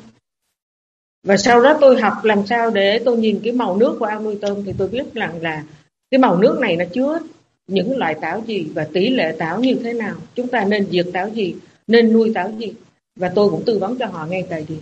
Và 1.23 1.37
sau 1.37 1.61
đó 1.61 1.77
tôi 1.81 2.01
học 2.01 2.13
làm 2.23 2.45
sao 2.45 2.69
để 2.69 2.99
tôi 3.05 3.17
nhìn 3.17 3.39
cái 3.43 3.53
màu 3.53 3.77
nước 3.77 3.95
của 3.99 4.05
ao 4.05 4.21
nuôi 4.21 4.37
tôm 4.41 4.63
thì 4.65 4.73
tôi 4.77 4.87
biết 4.87 5.13
rằng 5.13 5.41
là 5.41 5.63
cái 6.11 6.19
màu 6.19 6.37
nước 6.37 6.57
này 6.61 6.75
nó 6.75 6.85
chứa 6.93 7.19
những 7.67 7.97
loại 7.97 8.15
tảo 8.21 8.43
gì 8.47 8.67
và 8.73 8.87
tỷ 8.93 9.09
lệ 9.09 9.35
tảo 9.37 9.59
như 9.59 9.75
thế 9.83 9.93
nào. 9.93 10.15
Chúng 10.35 10.47
ta 10.47 10.65
nên 10.65 10.87
diệt 10.91 11.05
tảo 11.13 11.29
gì, 11.29 11.55
nên 11.87 12.13
nuôi 12.13 12.31
tảo 12.35 12.51
gì. 12.57 12.73
Và 13.15 13.31
tôi 13.35 13.49
cũng 13.49 13.63
tư 13.65 13.79
vấn 13.79 13.97
cho 13.97 14.05
họ 14.05 14.25
ngay 14.25 14.45
tại 14.49 14.65
điểm 14.69 14.81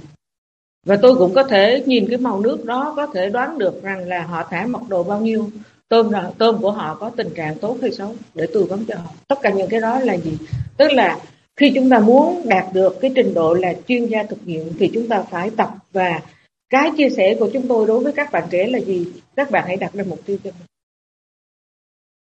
và 0.85 0.97
tôi 1.01 1.15
cũng 1.15 1.33
có 1.33 1.43
thể 1.43 1.83
nhìn 1.85 2.07
cái 2.09 2.17
màu 2.17 2.39
nước 2.39 2.65
đó, 2.65 2.93
có 2.95 3.07
thể 3.13 3.29
đoán 3.29 3.57
được 3.57 3.83
rằng 3.83 4.07
là 4.07 4.21
họ 4.23 4.47
thả 4.49 4.65
mật 4.67 4.81
độ 4.89 5.03
bao 5.03 5.21
nhiêu 5.21 5.49
tôm 5.89 6.09
là 6.09 6.31
tôm 6.37 6.61
của 6.61 6.71
họ 6.71 6.97
có 6.99 7.09
tình 7.09 7.29
trạng 7.35 7.57
tốt 7.57 7.77
hay 7.81 7.91
xấu, 7.91 8.15
để 8.33 8.47
tư 8.53 8.63
vấn 8.63 8.85
cho 8.85 8.95
họ. 8.95 9.11
Tất 9.27 9.39
cả 9.41 9.49
những 9.49 9.69
cái 9.69 9.81
đó 9.81 9.99
là 9.99 10.17
gì? 10.17 10.37
Tức 10.77 10.91
là 10.91 11.19
khi 11.55 11.71
chúng 11.75 11.89
ta 11.89 11.99
muốn 11.99 12.41
đạt 12.45 12.65
được 12.73 12.97
cái 13.01 13.11
trình 13.15 13.33
độ 13.33 13.53
là 13.53 13.73
chuyên 13.87 14.05
gia 14.05 14.23
thực 14.23 14.47
nghiệm 14.47 14.73
thì 14.79 14.91
chúng 14.93 15.07
ta 15.07 15.21
phải 15.21 15.49
tập. 15.49 15.69
Và 15.91 16.21
cái 16.69 16.91
chia 16.97 17.09
sẻ 17.09 17.35
của 17.39 17.49
chúng 17.53 17.67
tôi 17.67 17.87
đối 17.87 18.03
với 18.03 18.13
các 18.13 18.31
bạn 18.31 18.47
trẻ 18.51 18.67
là 18.67 18.79
gì? 18.79 19.07
Các 19.35 19.51
bạn 19.51 19.63
hãy 19.67 19.77
đặt 19.77 19.93
ra 19.93 20.03
mục 20.07 20.19
tiêu 20.25 20.37
cho 20.43 20.51
mình. 20.51 20.67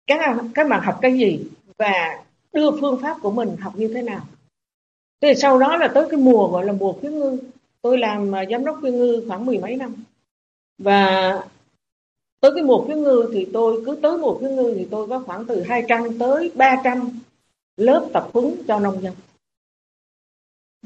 Các 0.06 0.36
các 0.54 0.68
bạn 0.68 0.80
học 0.80 0.98
cái 1.02 1.12
gì 1.12 1.40
và 1.78 2.24
đưa 2.52 2.70
phương 2.80 3.00
pháp 3.02 3.16
của 3.22 3.30
mình 3.30 3.56
học 3.56 3.72
như 3.76 3.88
thế 3.94 4.02
nào? 4.02 4.20
Thì 5.20 5.34
sau 5.34 5.58
đó 5.58 5.76
là 5.76 5.88
tới 5.88 6.06
cái 6.10 6.20
mùa 6.20 6.48
gọi 6.48 6.64
là 6.64 6.72
mùa 6.72 6.92
khuyến 6.92 7.18
ngư. 7.18 7.38
Tôi 7.82 7.98
làm 7.98 8.34
à, 8.34 8.44
giám 8.50 8.64
đốc 8.64 8.78
khuyến 8.80 8.96
ngư 8.96 9.24
khoảng 9.28 9.46
mười 9.46 9.58
mấy 9.58 9.76
năm. 9.76 10.04
Và 10.78 11.40
tới 12.44 12.52
cái 12.54 12.62
mùa 12.62 12.84
cái 12.88 12.96
ngư 12.96 13.30
thì 13.32 13.46
tôi 13.52 13.82
cứ 13.86 13.98
tới 14.02 14.18
mùa 14.18 14.38
cái 14.38 14.50
ngư 14.50 14.74
thì 14.76 14.86
tôi 14.90 15.08
có 15.08 15.22
khoảng 15.26 15.46
từ 15.46 15.62
200 15.62 16.18
tới 16.18 16.52
300 16.54 17.20
lớp 17.76 18.06
tập 18.12 18.28
huấn 18.32 18.54
cho 18.68 18.80
nông 18.80 19.02
dân. 19.02 19.14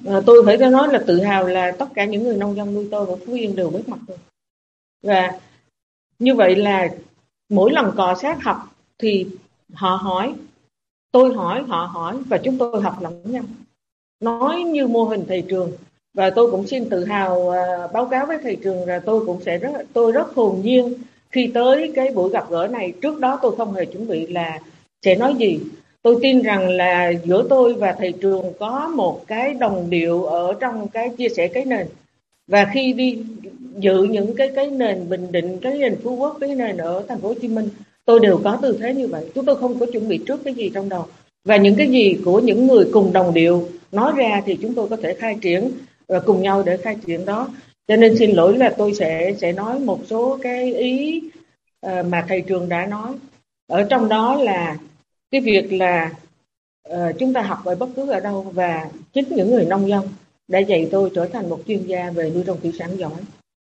À, 0.07 0.21
tôi 0.27 0.43
phải 0.47 0.57
nói 0.57 0.89
là 0.93 1.05
tự 1.07 1.21
hào 1.21 1.47
là 1.47 1.73
tất 1.79 1.87
cả 1.95 2.05
những 2.05 2.23
người 2.23 2.37
nông 2.37 2.57
dân 2.57 2.75
nuôi 2.75 2.89
tôi 2.91 3.07
và 3.07 3.15
phú 3.27 3.33
yên 3.33 3.57
đều 3.57 3.71
biết 3.71 3.89
mặt 3.89 3.99
tôi. 4.07 4.17
Và 5.03 5.39
như 6.19 6.35
vậy 6.35 6.57
là 6.57 6.89
mỗi 7.49 7.73
lần 7.73 7.93
cò 7.97 8.15
sát 8.23 8.43
học 8.43 8.57
thì 8.99 9.27
họ 9.73 9.97
hỏi 9.97 10.35
tôi 11.13 11.35
hỏi 11.35 11.63
họ 11.63 11.91
hỏi 11.93 12.17
và 12.29 12.39
chúng 12.45 12.59
tôi 12.59 12.83
học 12.83 12.97
lẫn 13.01 13.23
nhau. 13.25 13.45
Nói 14.21 14.63
như 14.63 14.87
mô 14.87 15.05
hình 15.05 15.25
thầy 15.29 15.45
trường 15.49 15.73
và 16.15 16.31
tôi 16.31 16.51
cũng 16.51 16.67
xin 16.67 16.91
tự 16.91 17.05
hào 17.05 17.39
uh, 17.39 17.93
báo 17.93 18.07
cáo 18.07 18.27
với 18.27 18.39
thầy 18.43 18.57
trường 18.57 18.87
là 18.87 18.99
tôi 18.99 19.27
cũng 19.27 19.41
sẽ 19.43 19.59
rất 19.59 19.73
tôi 19.93 20.13
rất 20.13 20.35
hồn 20.35 20.61
nhiên 20.65 20.95
khi 21.31 21.51
tới 21.55 21.93
cái 21.95 22.11
buổi 22.11 22.31
gặp 22.31 22.51
gỡ 22.51 22.69
này, 22.73 22.93
trước 23.03 23.21
đó 23.21 23.39
tôi 23.43 23.57
không 23.57 23.73
hề 23.73 23.85
chuẩn 23.85 24.09
bị 24.09 24.27
là 24.27 24.59
sẽ 25.03 25.15
nói 25.15 25.35
gì. 25.39 25.59
Tôi 26.03 26.17
tin 26.23 26.43
rằng 26.43 26.69
là 26.69 27.13
giữa 27.25 27.47
tôi 27.49 27.75
và 27.75 27.93
thầy 27.99 28.13
trường 28.13 28.53
có 28.59 28.93
một 28.95 29.27
cái 29.27 29.55
đồng 29.55 29.91
điệu 29.91 30.25
ở 30.25 30.55
trong 30.61 30.89
cái 30.89 31.09
chia 31.09 31.29
sẻ 31.29 31.49
cái 31.49 31.65
nền. 31.65 31.87
Và 32.47 32.71
khi 32.75 32.93
đi 32.93 33.19
dự 33.79 34.03
những 34.03 34.35
cái 34.35 34.51
cái 34.55 34.71
nền 34.71 35.09
bình 35.09 35.27
định, 35.33 35.59
cái 35.63 35.79
nền 35.79 35.97
phú 36.03 36.17
quốc, 36.17 36.37
cái 36.41 36.55
nền 36.55 36.77
ở 36.77 37.05
thành 37.09 37.21
phố 37.21 37.29
hồ 37.29 37.35
chí 37.43 37.49
minh, 37.49 37.69
tôi 38.05 38.21
đều 38.21 38.41
có 38.45 38.59
tư 38.63 38.79
thế 38.81 38.95
như 38.95 39.07
vậy. 39.07 39.27
Chúng 39.35 39.45
tôi 39.45 39.57
không 39.57 39.79
có 39.79 39.87
chuẩn 39.87 40.09
bị 40.09 40.19
trước 40.27 40.45
cái 40.45 40.55
gì 40.55 40.71
trong 40.75 40.89
đầu. 40.89 41.07
Và 41.45 41.57
những 41.57 41.75
cái 41.75 41.87
gì 41.87 42.17
của 42.25 42.41
những 42.41 42.67
người 42.67 42.85
cùng 42.93 43.13
đồng 43.13 43.35
điệu 43.35 43.69
nói 43.93 44.13
ra 44.17 44.43
thì 44.47 44.59
chúng 44.63 44.75
tôi 44.75 44.89
có 44.89 44.97
thể 44.97 45.15
khai 45.15 45.37
triển 45.41 45.71
và 46.09 46.21
cùng 46.21 46.43
nhau 46.43 46.63
để 46.67 46.77
khai 46.77 46.97
triển 47.07 47.25
đó 47.25 47.49
cho 47.89 47.97
nên 47.97 48.17
xin 48.17 48.31
lỗi 48.31 48.59
là 48.59 48.75
tôi 48.79 48.95
sẽ 48.95 49.35
sẽ 49.41 49.53
nói 49.53 49.79
một 49.79 50.01
số 50.07 50.39
cái 50.43 50.75
ý 50.75 51.23
uh, 51.87 52.07
mà 52.07 52.25
thầy 52.29 52.41
trường 52.41 52.69
đã 52.69 52.87
nói. 52.87 53.15
Ở 53.67 53.87
trong 53.91 54.09
đó 54.09 54.35
là 54.35 54.79
cái 55.31 55.41
việc 55.41 55.73
là 55.73 56.15
uh, 56.89 56.97
chúng 57.19 57.33
ta 57.33 57.43
học 57.43 57.65
ở 57.65 57.75
bất 57.75 57.89
cứ 57.97 58.11
ở 58.11 58.21
đâu 58.21 58.43
và 58.55 58.91
chính 59.13 59.25
những 59.29 59.51
người 59.51 59.65
nông 59.65 59.89
dân 59.89 60.09
đã 60.49 60.59
dạy 60.59 60.89
tôi 60.91 61.11
trở 61.15 61.27
thành 61.27 61.49
một 61.49 61.61
chuyên 61.67 61.87
gia 61.87 62.11
về 62.11 62.31
nuôi 62.31 62.45
trồng 62.47 62.61
thủy 62.61 62.73
sản 62.79 62.97
giỏi 62.97 63.21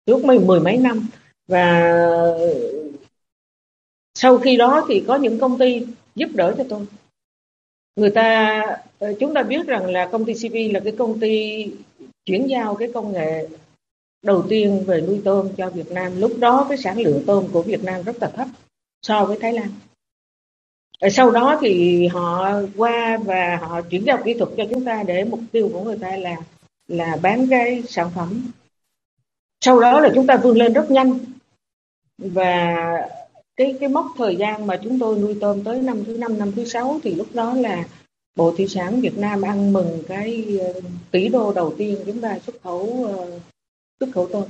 suốt 0.07 0.25
mấy 0.25 0.39
mười 0.39 0.59
mấy 0.59 0.77
năm. 0.77 1.07
Và 1.47 1.93
sau 4.15 4.37
khi 4.37 4.57
đó 4.57 4.85
thì 4.89 5.03
có 5.07 5.15
những 5.15 5.39
công 5.39 5.57
ty 5.57 5.85
giúp 6.15 6.29
đỡ 6.33 6.55
cho 6.57 6.63
tôi. 6.69 6.85
Người 7.95 8.09
ta 8.09 8.61
ờ, 8.99 9.13
chúng 9.19 9.33
ta 9.33 9.43
biết 9.43 9.67
rằng 9.67 9.85
là 9.85 10.09
công 10.11 10.25
ty 10.25 10.33
CP 10.33 10.73
là 10.73 10.79
cái 10.79 10.93
công 10.97 11.19
ty 11.19 11.65
chuyển 12.25 12.49
giao 12.49 12.75
cái 12.75 12.91
công 12.93 13.13
nghệ 13.13 13.47
đầu 14.23 14.45
tiên 14.49 14.83
về 14.87 15.01
nuôi 15.01 15.21
tôm 15.23 15.49
cho 15.57 15.69
Việt 15.69 15.91
Nam. 15.91 16.19
Lúc 16.19 16.31
đó 16.39 16.65
cái 16.69 16.77
sản 16.77 16.99
lượng 16.99 17.23
tôm 17.27 17.47
của 17.51 17.61
Việt 17.61 17.83
Nam 17.83 18.03
rất 18.03 18.21
là 18.21 18.27
thấp 18.27 18.47
so 19.01 19.25
với 19.25 19.37
Thái 19.41 19.53
Lan. 19.53 19.69
Sau 21.11 21.31
đó 21.31 21.57
thì 21.61 22.07
họ 22.07 22.51
qua 22.77 23.17
và 23.17 23.57
họ 23.61 23.81
chuyển 23.81 24.03
giao 24.05 24.17
kỹ 24.25 24.33
thuật 24.33 24.49
cho 24.57 24.63
chúng 24.69 24.85
ta 24.85 25.03
để 25.03 25.23
mục 25.23 25.39
tiêu 25.51 25.69
của 25.73 25.81
người 25.81 25.97
ta 25.97 26.17
là 26.17 26.35
là 26.87 27.17
bán 27.21 27.47
cái 27.49 27.83
sản 27.87 28.11
phẩm. 28.15 28.51
Sau 29.61 29.79
đó 29.79 29.99
là 29.99 30.09
chúng 30.15 30.27
ta 30.27 30.37
vươn 30.37 30.57
lên 30.57 30.73
rất 30.73 30.91
nhanh. 30.91 31.19
Và 32.17 32.75
cái 33.55 33.75
cái 33.79 33.89
mốc 33.89 34.05
thời 34.17 34.35
gian 34.35 34.67
mà 34.67 34.79
chúng 34.83 34.99
tôi 34.99 35.17
nuôi 35.17 35.37
tôm 35.41 35.63
tới 35.63 35.81
năm 35.81 36.03
thứ 36.05 36.17
năm 36.17 36.37
năm 36.37 36.51
thứ 36.51 36.65
sáu 36.65 36.99
thì 37.03 37.15
lúc 37.15 37.27
đó 37.33 37.53
là 37.53 37.83
Bộ 38.35 38.51
Thủy 38.57 38.67
sản 38.67 39.01
Việt 39.01 39.17
Nam 39.17 39.41
ăn 39.41 39.73
mừng 39.73 40.03
cái 40.07 40.59
ờ, 40.59 40.81
tỷ 41.11 41.27
đô 41.27 41.53
đầu 41.53 41.73
tiên 41.77 41.97
chúng 42.05 42.21
ta 42.21 42.39
xuất 42.39 42.61
khẩu 42.63 42.79
uh, 42.79 43.41
xuất 44.01 44.09
khẩu 44.13 44.27
tôm 44.27 44.43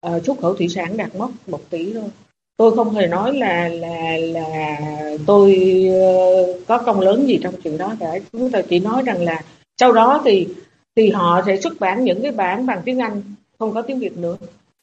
à, 0.00 0.10
ờ, 0.10 0.20
xuất 0.20 0.38
khẩu 0.38 0.54
thủy 0.54 0.68
sản 0.68 0.96
đạt 0.96 1.16
mốc 1.16 1.30
một 1.46 1.70
tỷ 1.70 1.92
thôi. 1.94 2.08
Tôi 2.56 2.76
không 2.76 2.90
hề 2.90 3.06
nói 3.06 3.34
là 3.34 3.68
là 3.68 4.16
là 4.16 4.78
tôi 5.26 5.54
ờ, 5.88 6.58
có 6.68 6.78
công 6.78 7.00
lớn 7.00 7.26
gì 7.26 7.38
trong 7.42 7.54
chuyện 7.62 7.78
đó 7.78 7.94
cả. 8.00 8.18
Chúng 8.32 8.50
ta 8.50 8.62
chỉ 8.62 8.78
nói 8.78 9.02
rằng 9.02 9.22
là 9.22 9.42
sau 9.80 9.92
đó 9.92 10.22
thì 10.24 10.48
thì 10.96 11.10
họ 11.10 11.42
sẽ 11.46 11.60
xuất 11.60 11.80
bản 11.80 12.04
những 12.04 12.22
cái 12.22 12.32
bản 12.32 12.66
bằng 12.66 12.82
tiếng 12.84 12.98
Anh 12.98 13.22
không 13.58 13.74
có 13.74 13.82
tiếng 13.82 13.98
Việt 13.98 14.16
nữa. 14.16 14.36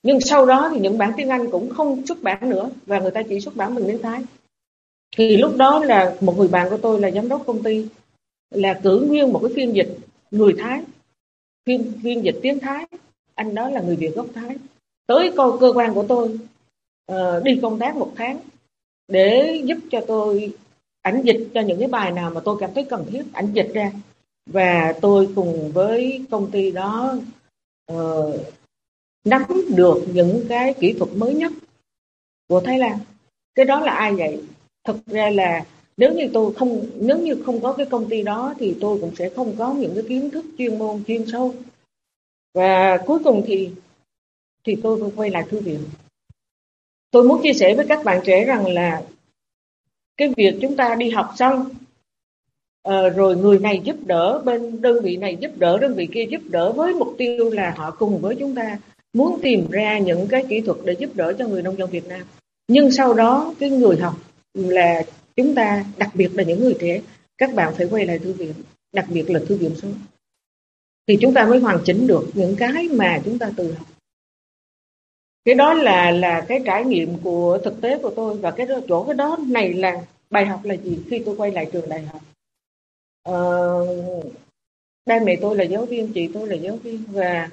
Nhưng 0.03 0.19
sau 0.19 0.45
đó 0.45 0.69
thì 0.73 0.79
những 0.79 0.97
bản 0.97 1.11
tiếng 1.17 1.29
Anh 1.29 1.51
cũng 1.51 1.69
không 1.69 2.05
xuất 2.05 2.23
bản 2.23 2.49
nữa 2.49 2.69
và 2.85 2.99
người 2.99 3.11
ta 3.11 3.21
chỉ 3.29 3.39
xuất 3.39 3.55
bản 3.55 3.75
bằng 3.75 3.83
tiếng 3.87 4.01
Thái. 4.01 4.21
Thì 5.17 5.37
lúc 5.37 5.57
đó 5.57 5.85
là 5.85 6.15
một 6.21 6.37
người 6.37 6.47
bạn 6.47 6.69
của 6.69 6.77
tôi 6.77 6.99
là 6.99 7.11
giám 7.11 7.29
đốc 7.29 7.43
công 7.45 7.63
ty 7.63 7.85
là 8.49 8.79
cử 8.83 9.05
nguyên 9.09 9.33
một 9.33 9.39
cái 9.43 9.51
phiên 9.55 9.75
dịch 9.75 9.97
người 10.31 10.55
Thái 10.59 10.81
phiên 11.65 11.93
phiên 12.03 12.23
dịch 12.23 12.35
tiếng 12.41 12.59
Thái 12.59 12.85
anh 13.39 13.55
đó 13.55 13.69
là 13.69 13.81
người 13.81 13.95
Việt 13.95 14.15
gốc 14.15 14.25
Thái. 14.35 14.55
Tới 15.07 15.31
coi 15.37 15.51
cơ 15.59 15.73
quan 15.75 15.93
của 15.93 16.05
tôi 16.07 16.39
uh, 17.11 17.43
đi 17.43 17.59
công 17.61 17.79
tác 17.79 17.95
một 17.95 18.11
tháng 18.15 18.39
để 19.07 19.61
giúp 19.65 19.77
cho 19.91 20.01
tôi 20.07 20.53
ảnh 21.01 21.21
dịch 21.23 21.47
cho 21.53 21.61
những 21.61 21.79
cái 21.79 21.87
bài 21.87 22.11
nào 22.11 22.31
mà 22.31 22.41
tôi 22.45 22.57
cảm 22.59 22.69
thấy 22.75 22.83
cần 22.83 23.05
thiết 23.11 23.23
ảnh 23.33 23.53
dịch 23.53 23.71
ra. 23.73 23.91
Và 24.45 24.93
tôi 25.01 25.29
cùng 25.35 25.71
với 25.71 26.25
công 26.31 26.51
ty 26.51 26.71
đó 26.71 27.15
uh, 27.93 28.35
nắm 29.25 29.43
được 29.75 30.01
những 30.13 30.45
cái 30.49 30.73
kỹ 30.73 30.93
thuật 30.93 31.11
mới 31.15 31.33
nhất 31.33 31.51
của 32.49 32.59
Thái 32.59 32.79
Lan. 32.79 32.97
Cái 33.55 33.65
đó 33.65 33.79
là 33.79 33.91
ai 33.91 34.13
vậy? 34.13 34.43
Thực 34.83 35.05
ra 35.05 35.29
là 35.29 35.65
nếu 35.97 36.13
như 36.13 36.29
tôi 36.33 36.53
không 36.53 36.85
nếu 36.95 37.19
như 37.19 37.43
không 37.45 37.61
có 37.61 37.73
cái 37.73 37.85
công 37.85 38.09
ty 38.09 38.23
đó 38.23 38.53
thì 38.59 38.75
tôi 38.81 38.97
cũng 39.01 39.15
sẽ 39.15 39.29
không 39.29 39.55
có 39.57 39.73
những 39.73 39.91
cái 39.95 40.03
kiến 40.09 40.29
thức 40.29 40.45
chuyên 40.57 40.79
môn 40.79 41.03
chuyên 41.07 41.25
sâu 41.31 41.53
và 42.53 42.97
cuối 43.05 43.19
cùng 43.23 43.43
thì 43.47 43.69
thì 44.63 44.77
tôi 44.83 45.11
quay 45.15 45.29
lại 45.29 45.43
thư 45.49 45.59
viện. 45.59 45.79
Tôi 47.11 47.23
muốn 47.23 47.43
chia 47.43 47.53
sẻ 47.53 47.75
với 47.75 47.85
các 47.87 48.03
bạn 48.03 48.21
trẻ 48.25 48.45
rằng 48.45 48.67
là 48.67 49.01
cái 50.17 50.33
việc 50.37 50.55
chúng 50.61 50.75
ta 50.75 50.95
đi 50.95 51.09
học 51.09 51.33
xong 51.37 51.69
uh, 52.89 53.15
rồi 53.15 53.37
người 53.37 53.59
này 53.59 53.81
giúp 53.83 53.95
đỡ 54.05 54.41
bên 54.45 54.81
đơn 54.81 55.03
vị 55.03 55.17
này 55.17 55.37
giúp 55.39 55.51
đỡ 55.55 55.77
đơn 55.77 55.95
vị 55.95 56.07
kia 56.13 56.25
giúp 56.29 56.41
đỡ 56.49 56.71
với 56.71 56.93
mục 56.93 57.15
tiêu 57.17 57.49
là 57.49 57.73
họ 57.77 57.91
cùng 57.91 58.21
với 58.21 58.35
chúng 58.35 58.55
ta 58.55 58.79
muốn 59.13 59.39
tìm 59.41 59.71
ra 59.71 59.99
những 59.99 60.27
cái 60.27 60.45
kỹ 60.49 60.61
thuật 60.61 60.77
để 60.85 60.93
giúp 60.99 61.09
đỡ 61.15 61.33
cho 61.39 61.47
người 61.47 61.61
nông 61.61 61.77
dân 61.77 61.89
Việt 61.89 62.07
Nam. 62.07 62.21
Nhưng 62.67 62.91
sau 62.91 63.13
đó 63.13 63.53
cái 63.59 63.69
người 63.69 63.97
học 63.97 64.15
là 64.53 65.03
chúng 65.35 65.55
ta 65.55 65.85
đặc 65.97 66.09
biệt 66.13 66.29
là 66.33 66.43
những 66.43 66.59
người 66.59 66.75
trẻ 66.79 67.01
các 67.37 67.53
bạn 67.55 67.73
phải 67.77 67.87
quay 67.91 68.05
lại 68.05 68.19
thư 68.19 68.33
viện 68.33 68.53
đặc 68.93 69.05
biệt 69.09 69.29
là 69.29 69.39
thư 69.47 69.55
viện 69.55 69.71
số 69.81 69.87
thì 71.09 71.17
chúng 71.21 71.33
ta 71.33 71.45
mới 71.45 71.59
hoàn 71.59 71.79
chỉnh 71.85 72.07
được 72.07 72.25
những 72.33 72.55
cái 72.59 72.87
mà 72.91 73.21
chúng 73.25 73.39
ta 73.39 73.51
từ 73.57 73.73
học. 73.73 73.87
Cái 75.45 75.55
đó 75.55 75.73
là 75.73 76.11
là 76.11 76.45
cái 76.47 76.61
trải 76.65 76.85
nghiệm 76.85 77.17
của 77.23 77.57
thực 77.63 77.81
tế 77.81 77.97
của 77.97 78.13
tôi 78.15 78.37
và 78.37 78.51
cái 78.51 78.65
đó, 78.65 78.79
chỗ 78.87 79.03
cái 79.03 79.15
đó 79.15 79.37
này 79.47 79.73
là 79.73 80.01
bài 80.29 80.45
học 80.45 80.59
là 80.63 80.75
gì 80.75 80.99
khi 81.09 81.21
tôi 81.25 81.35
quay 81.35 81.51
lại 81.51 81.69
trường 81.73 81.89
đại 81.89 82.01
học? 82.01 82.21
Ờ, 83.23 83.85
ba 85.05 85.19
mẹ 85.23 85.37
tôi 85.41 85.55
là 85.55 85.63
giáo 85.63 85.85
viên 85.85 86.13
chị 86.13 86.29
tôi 86.33 86.47
là 86.47 86.55
giáo 86.55 86.75
viên 86.77 87.03
và 87.11 87.49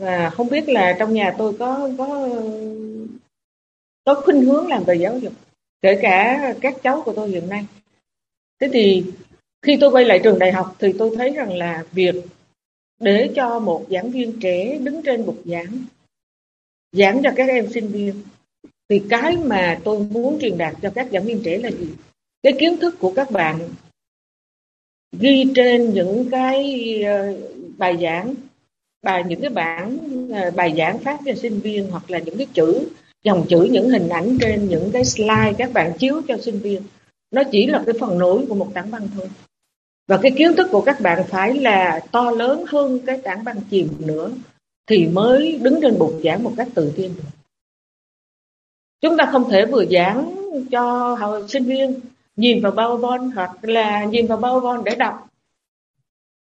và 0.00 0.30
không 0.30 0.48
biết 0.48 0.68
là 0.68 0.96
trong 0.98 1.14
nhà 1.14 1.34
tôi 1.38 1.52
có 1.58 1.90
có 1.98 2.28
có 4.04 4.20
khuynh 4.24 4.42
hướng 4.42 4.68
làm 4.68 4.84
về 4.84 4.94
giáo 4.94 5.18
dục 5.18 5.32
kể 5.82 5.98
cả 6.02 6.54
các 6.60 6.74
cháu 6.82 7.02
của 7.02 7.12
tôi 7.12 7.28
hiện 7.28 7.48
nay. 7.48 7.66
Thế 8.60 8.68
thì 8.72 9.04
khi 9.62 9.76
tôi 9.80 9.90
quay 9.90 10.04
lại 10.04 10.20
trường 10.24 10.38
đại 10.38 10.52
học 10.52 10.76
thì 10.78 10.92
tôi 10.98 11.16
thấy 11.16 11.30
rằng 11.30 11.56
là 11.56 11.84
việc 11.92 12.14
để 13.00 13.30
cho 13.36 13.58
một 13.58 13.86
giảng 13.90 14.10
viên 14.10 14.40
trẻ 14.40 14.78
đứng 14.78 15.02
trên 15.02 15.26
bục 15.26 15.42
giảng. 15.44 15.84
Giảng 16.92 17.20
cho 17.24 17.30
các 17.36 17.48
em 17.48 17.72
sinh 17.72 17.88
viên. 17.88 18.22
Thì 18.88 19.02
cái 19.10 19.36
mà 19.36 19.80
tôi 19.84 19.98
muốn 19.98 20.38
truyền 20.40 20.58
đạt 20.58 20.74
cho 20.82 20.90
các 20.94 21.08
giảng 21.12 21.24
viên 21.24 21.42
trẻ 21.44 21.58
là 21.58 21.70
gì? 21.70 21.88
Cái 22.42 22.52
kiến 22.58 22.76
thức 22.76 22.96
của 22.98 23.12
các 23.16 23.30
bạn 23.30 23.58
ghi 25.20 25.44
trên 25.54 25.90
những 25.94 26.30
cái 26.30 27.02
ờ, 27.02 27.34
bài 27.78 27.98
giảng, 28.02 28.34
bài, 29.02 29.24
những 29.28 29.40
cái 29.40 29.50
bản 29.50 29.98
ờ, 30.32 30.50
bài 30.50 30.74
giảng 30.76 30.98
phát 30.98 31.20
cho 31.26 31.34
sinh 31.34 31.60
viên 31.60 31.90
hoặc 31.90 32.10
là 32.10 32.18
những 32.18 32.36
cái 32.36 32.46
chữ, 32.54 32.88
dòng 33.24 33.46
chữ, 33.48 33.68
những 33.70 33.90
hình 33.90 34.08
ảnh 34.08 34.38
trên 34.40 34.68
những 34.68 34.90
cái 34.92 35.04
slide 35.04 35.52
các 35.58 35.72
bạn 35.72 35.92
chiếu 35.98 36.22
cho 36.28 36.36
sinh 36.38 36.58
viên. 36.58 36.82
Nó 37.30 37.42
chỉ 37.52 37.66
là 37.66 37.82
cái 37.86 37.94
phần 38.00 38.18
nổi 38.18 38.46
của 38.48 38.54
một 38.54 38.70
tảng 38.74 38.90
băng 38.90 39.08
thôi 39.16 39.28
và 40.06 40.18
cái 40.22 40.32
kiến 40.36 40.56
thức 40.56 40.68
của 40.70 40.80
các 40.80 41.00
bạn 41.00 41.24
phải 41.28 41.54
là 41.54 42.00
to 42.12 42.30
lớn 42.30 42.64
hơn 42.68 43.00
cái 43.06 43.18
tảng 43.18 43.44
băng 43.44 43.60
chìm 43.70 43.88
nữa 43.98 44.30
thì 44.86 45.06
mới 45.06 45.58
đứng 45.62 45.78
trên 45.82 45.98
bục 45.98 46.12
giảng 46.24 46.42
một 46.42 46.52
cách 46.56 46.68
tự 46.74 46.92
tin. 46.96 47.14
Được 47.16 47.24
chúng 49.00 49.16
ta 49.16 49.28
không 49.32 49.50
thể 49.50 49.66
vừa 49.66 49.84
giảng 49.90 50.34
cho 50.70 51.14
học 51.14 51.42
sinh 51.48 51.64
viên, 51.64 52.00
nhìn 52.36 52.62
vào 52.62 52.72
PowerPoint 52.72 53.30
hoặc 53.34 53.50
là 53.62 54.04
nhìn 54.04 54.26
vào 54.26 54.40
PowerPoint 54.40 54.82
để 54.82 54.94
đọc. 54.94 55.28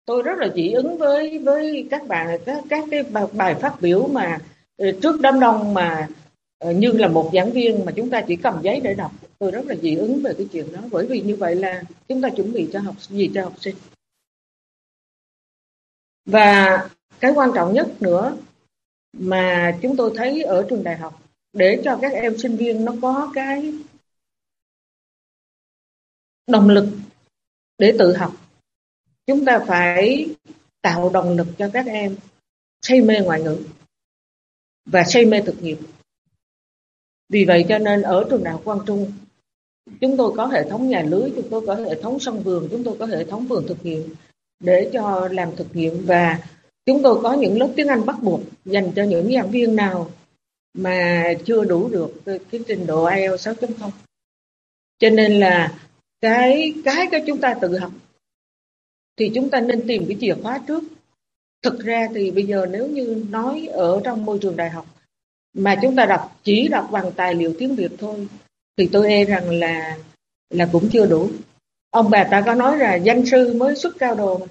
Tôi 0.07 0.23
rất 0.23 0.39
là 0.39 0.49
dị 0.55 0.73
ứng 0.73 0.99
với 0.99 1.39
với 1.39 1.87
các 1.91 2.07
bạn, 2.07 2.39
các 2.47 2.65
các 2.69 2.85
cái 2.91 3.03
bài 3.33 3.55
phát 3.55 3.81
biểu 3.81 4.09
mà 4.13 4.39
ờ, 4.79 4.87
trước 5.03 5.21
đám 5.21 5.41
đông 5.41 5.75
mà 5.75 6.09
Ờ, 6.59 6.73
như 6.73 6.93
là 6.93 7.09
một 7.09 7.31
giảng 7.35 7.53
viên 7.53 7.85
mà 7.85 7.93
chúng 7.97 8.11
ta 8.11 8.25
chỉ 8.29 8.37
cầm 8.37 8.61
giấy 8.63 8.81
để 8.81 8.95
đọc. 8.95 9.13
Tôi 9.39 9.51
rất 9.51 9.67
là 9.67 9.75
dị 9.75 9.95
ứng 9.95 10.23
về 10.23 10.35
cái 10.39 10.49
chuyện 10.53 10.73
đó. 10.73 10.81
Bởi 10.91 11.07
vì 11.07 11.21
như 11.21 11.37
vậy 11.37 11.55
là 11.55 11.83
chúng 12.09 12.23
ta 12.23 12.29
chuẩn 12.37 12.53
bị 12.53 12.69
cho 12.73 12.81
học, 12.81 12.95
gì 13.01 13.31
cho 13.35 13.45
học 13.45 13.55
sinh. 13.61 13.77
Và 16.27 16.89
cái 17.21 17.33
quan 17.35 17.51
trọng 17.55 17.75
nhất 17.75 18.03
nữa 18.03 18.37
mà 19.13 19.79
chúng 19.83 19.97
tôi 19.97 20.13
thấy 20.17 20.43
ở 20.43 20.67
trường 20.71 20.85
đại 20.85 20.97
học, 20.97 21.23
để 21.53 21.83
cho 21.85 21.99
các 22.03 22.13
em 22.13 22.39
sinh 22.39 22.57
viên 22.57 22.85
nó 22.85 22.95
có 23.03 23.33
cái 23.35 23.75
động 26.47 26.69
lực 26.69 26.89
để 27.79 27.97
tự 27.99 28.17
học, 28.17 28.33
chúng 29.27 29.45
ta 29.45 29.65
phải 29.67 30.29
tạo 30.83 31.11
động 31.11 31.37
lực 31.37 31.47
cho 31.59 31.71
các 31.73 31.87
em 31.87 32.17
say 32.83 33.01
mê 33.01 33.15
ngoại 33.21 33.43
ngữ 33.43 33.59
và 34.87 35.05
say 35.05 35.25
mê 35.25 35.43
thực 35.47 35.63
nghiệp 35.63 35.79
vì 37.29 37.45
vậy 37.45 37.65
cho 37.69 37.79
nên 37.79 38.03
ở 38.03 38.27
trường 38.31 38.45
đại 38.45 38.53
học 38.53 38.63
Quang 38.65 38.81
Trung, 38.87 39.13
chúng 40.01 40.17
tôi 40.17 40.33
có 40.37 40.47
hệ 40.47 40.71
thống 40.71 40.89
nhà 40.89 41.03
lưới, 41.03 41.31
chúng 41.37 41.49
tôi 41.51 41.67
có 41.67 41.75
hệ 41.75 42.03
thống 42.03 42.19
sân 42.21 42.43
vườn, 42.43 42.69
chúng 42.71 42.85
tôi 42.85 42.97
có 42.99 43.07
hệ 43.07 43.25
thống 43.25 43.47
vườn 43.47 43.67
thực 43.69 43.85
nghiệm 43.85 44.15
để 44.61 44.91
cho 44.93 45.29
làm 45.33 45.57
thực 45.57 45.77
nghiệm. 45.77 46.07
Và 46.07 46.39
chúng 46.87 47.03
tôi 47.03 47.23
có 47.23 47.33
những 47.33 47.59
lớp 47.59 47.69
tiếng 47.77 47.89
Anh 47.89 48.07
bắt 48.07 48.17
buộc 48.23 48.41
dành 48.65 48.93
cho 48.97 49.03
những 49.03 49.33
giảng 49.35 49.51
viên 49.51 49.77
nào 49.77 50.11
mà 50.75 51.25
chưa 51.45 51.65
đủ 51.65 51.89
được 51.89 52.23
cái 52.25 52.61
trình 52.69 52.87
độ 52.87 53.05
IELTS 53.05 53.49
6.0 53.49 53.91
cho 54.99 55.11
nên 55.11 55.41
là 55.41 55.79
cái 56.21 56.75
cái 56.85 57.07
cái 57.11 57.25
chúng 57.27 57.39
ta 57.39 57.55
tự 57.61 57.79
học 57.79 57.93
thì 59.17 59.31
chúng 59.35 59.51
ta 59.51 59.61
nên 59.61 59.87
tìm 59.87 60.05
cái 60.09 60.17
chìa 60.21 60.35
khóa 60.43 60.61
trước. 60.69 60.85
Thực 61.63 61.81
ra 61.81 62.09
thì 62.15 62.31
bây 62.31 62.47
giờ 62.47 62.67
nếu 62.71 62.89
như 62.89 63.25
nói 63.31 63.69
ở 63.73 64.01
trong 64.05 64.25
môi 64.25 64.39
trường 64.39 64.57
đại 64.57 64.71
học 64.71 64.87
mà 65.59 65.77
chúng 65.83 65.97
ta 65.97 66.07
đọc, 66.07 66.41
chỉ 66.45 66.69
đọc 66.69 66.89
bằng 66.91 67.13
tài 67.17 67.35
liệu 67.35 67.55
tiếng 67.59 67.75
Việt 67.75 67.91
thôi, 67.99 68.29
thì 68.77 68.89
tôi 68.93 69.09
e 69.09 69.25
rằng 69.25 69.51
là 69.51 69.99
là 70.51 70.69
cũng 70.73 70.89
chưa 70.93 71.07
đủ. 71.07 71.31
Ông 71.91 72.11
bà 72.11 72.25
ta 72.25 72.43
có 72.47 72.55
nói 72.55 72.79
là 72.79 72.95
danh 72.95 73.27
sư 73.27 73.55
mới 73.55 73.77
xuất 73.77 73.99
cao 73.99 74.15
đồ 74.15 74.47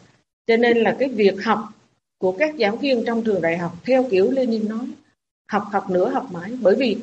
cho 0.48 0.58
nên 0.58 0.78
là 0.78 0.96
cái 1.00 1.10
việc 1.10 1.36
học 1.44 1.60
của 2.18 2.32
các 2.40 2.56
giảng 2.60 2.78
viên 2.78 3.04
trong 3.06 3.24
trường 3.24 3.42
đại 3.42 3.58
học 3.58 3.76
theo 3.86 4.08
kiểu 4.12 4.32
Lenin 4.32 4.70
nói, 4.70 4.88
học 5.52 5.64
học 5.72 5.90
nữa, 5.90 6.10
học 6.10 6.28
mãi. 6.32 6.52
Bởi 6.62 6.76
vì 6.76 6.98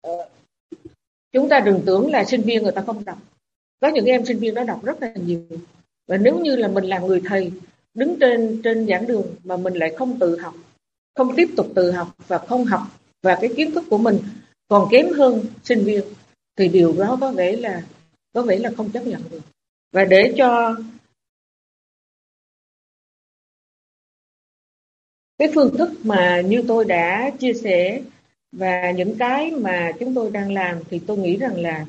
ờ, 0.00 0.28
chúng 1.32 1.48
ta 1.48 1.60
đừng 1.60 1.82
tưởng 1.86 2.10
là 2.10 2.24
sinh 2.24 2.42
viên 2.42 2.62
người 2.62 2.72
ta 2.72 2.82
không 2.86 3.04
đọc. 3.04 3.18
Có 3.80 3.88
những 3.88 4.06
em 4.06 4.24
sinh 4.24 4.38
viên 4.38 4.54
đó 4.54 4.64
đọc 4.64 4.84
rất 4.84 5.02
là 5.02 5.12
nhiều. 5.14 5.46
Và 6.06 6.16
nếu 6.16 6.38
như 6.38 6.56
là 6.56 6.68
mình 6.68 6.84
là 6.84 6.98
người 6.98 7.22
thầy, 7.24 7.52
đứng 7.94 8.16
trên 8.20 8.60
trên 8.64 8.86
giảng 8.86 9.06
đường 9.06 9.26
mà 9.44 9.56
mình 9.56 9.74
lại 9.74 9.94
không 9.98 10.18
tự 10.18 10.38
học 10.38 10.54
không 11.14 11.36
tiếp 11.36 11.48
tục 11.56 11.66
tự 11.74 11.90
học 11.90 12.08
và 12.28 12.38
không 12.38 12.64
học 12.64 12.82
và 13.22 13.38
cái 13.40 13.50
kiến 13.56 13.70
thức 13.70 13.84
của 13.90 13.98
mình 13.98 14.18
còn 14.68 14.88
kém 14.90 15.12
hơn 15.12 15.46
sinh 15.64 15.84
viên, 15.84 16.04
thì 16.56 16.68
điều 16.68 16.92
đó 16.98 17.18
có 17.20 17.32
vẻ 17.32 17.52
là, 17.52 17.82
có 18.32 18.42
vẻ 18.42 18.58
là 18.58 18.70
không 18.76 18.92
chấp 18.92 19.06
nhận 19.06 19.22
được. 19.30 19.40
Và 19.92 20.04
để 20.04 20.34
cho 20.36 20.76
cái 25.38 25.48
phương 25.54 25.76
thức 25.78 25.90
mà 26.04 26.40
như 26.40 26.64
tôi 26.68 26.84
đã 26.84 27.30
chia 27.40 27.52
sẻ 27.52 28.02
và 28.52 28.90
những 28.90 29.16
cái 29.18 29.50
mà 29.50 29.92
chúng 30.00 30.14
tôi 30.14 30.30
đang 30.30 30.52
làm, 30.52 30.82
thì 30.90 31.00
tôi 31.06 31.18
nghĩ 31.18 31.36
rằng 31.36 31.60
là 31.60 31.86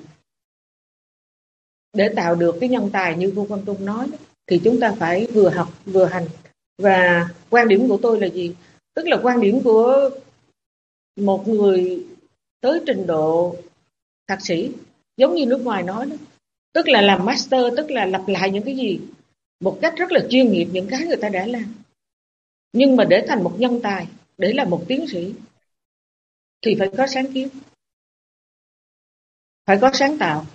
để 1.94 2.10
tạo 2.16 2.36
được 2.36 2.56
cái 2.60 2.70
nhân 2.70 2.90
tài 2.94 3.18
như 3.18 3.34
cô 3.36 3.46
Quang 3.48 3.66
Trung 3.66 3.86
nói, 3.86 4.08
thì 4.48 4.62
chúng 4.64 4.80
ta 4.80 4.96
phải 5.00 5.28
vừa 5.34 5.50
học 5.50 5.70
vừa 5.86 6.06
hành. 6.06 6.26
Và 6.78 7.30
quan 7.50 7.68
điểm 7.68 7.88
của 7.88 8.00
tôi 8.02 8.22
là 8.22 8.28
gì? 8.28 8.56
Tức 8.94 9.08
là 9.08 9.20
quan 9.24 9.42
điểm 9.42 9.62
của 9.64 10.10
một 11.16 11.48
người 11.48 12.06
tới 12.62 12.82
trình 12.86 13.08
độ 13.08 13.56
thạc 14.28 14.42
sĩ, 14.42 14.72
giống 15.18 15.36
như 15.36 15.46
nước 15.46 15.62
ngoài 15.64 15.84
nói 15.84 16.06
đó. 16.06 16.16
Tức 16.74 16.88
là 16.88 17.02
làm 17.02 17.26
master, 17.26 17.62
tức 17.78 17.92
là 17.92 18.06
lặp 18.06 18.28
lại 18.28 18.52
những 18.52 18.64
cái 18.64 18.76
gì 18.76 19.00
một 19.60 19.80
cách 19.82 19.94
rất 19.98 20.12
là 20.12 20.20
chuyên 20.30 20.52
nghiệp 20.52 20.68
những 20.72 20.88
cái 20.90 21.06
người 21.06 21.18
ta 21.18 21.30
đã 21.30 21.46
làm. 21.46 21.76
Nhưng 22.74 22.96
mà 22.96 23.04
để 23.04 23.26
thành 23.28 23.44
một 23.44 23.56
nhân 23.58 23.80
tài, 23.84 24.08
để 24.38 24.54
là 24.54 24.66
một 24.66 24.86
tiến 24.88 25.06
sĩ, 25.08 25.34
thì 26.62 26.76
phải 26.80 26.90
có 26.98 27.08
sáng 27.08 27.34
kiến, 27.34 27.50
phải 29.66 29.78
có 29.82 29.92
sáng 29.94 30.18
tạo. 30.18 30.46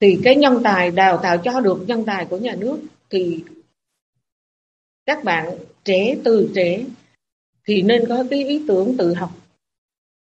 Thì 0.00 0.18
cái 0.24 0.36
nhân 0.36 0.60
tài, 0.64 0.90
đào 0.90 1.20
tạo 1.22 1.36
cho 1.44 1.60
được 1.60 1.84
nhân 1.86 2.04
tài 2.06 2.24
của 2.24 2.38
nhà 2.38 2.54
nước 2.54 2.80
thì 3.10 3.44
các 5.06 5.24
bạn 5.24 5.58
trẻ, 5.84 6.16
từ 6.24 6.50
trẻ 6.54 6.84
thì 7.68 7.82
nên 7.82 8.04
có 8.08 8.24
cái 8.30 8.44
ý 8.44 8.62
tưởng 8.68 8.96
tự 8.98 9.14
học. 9.14 9.30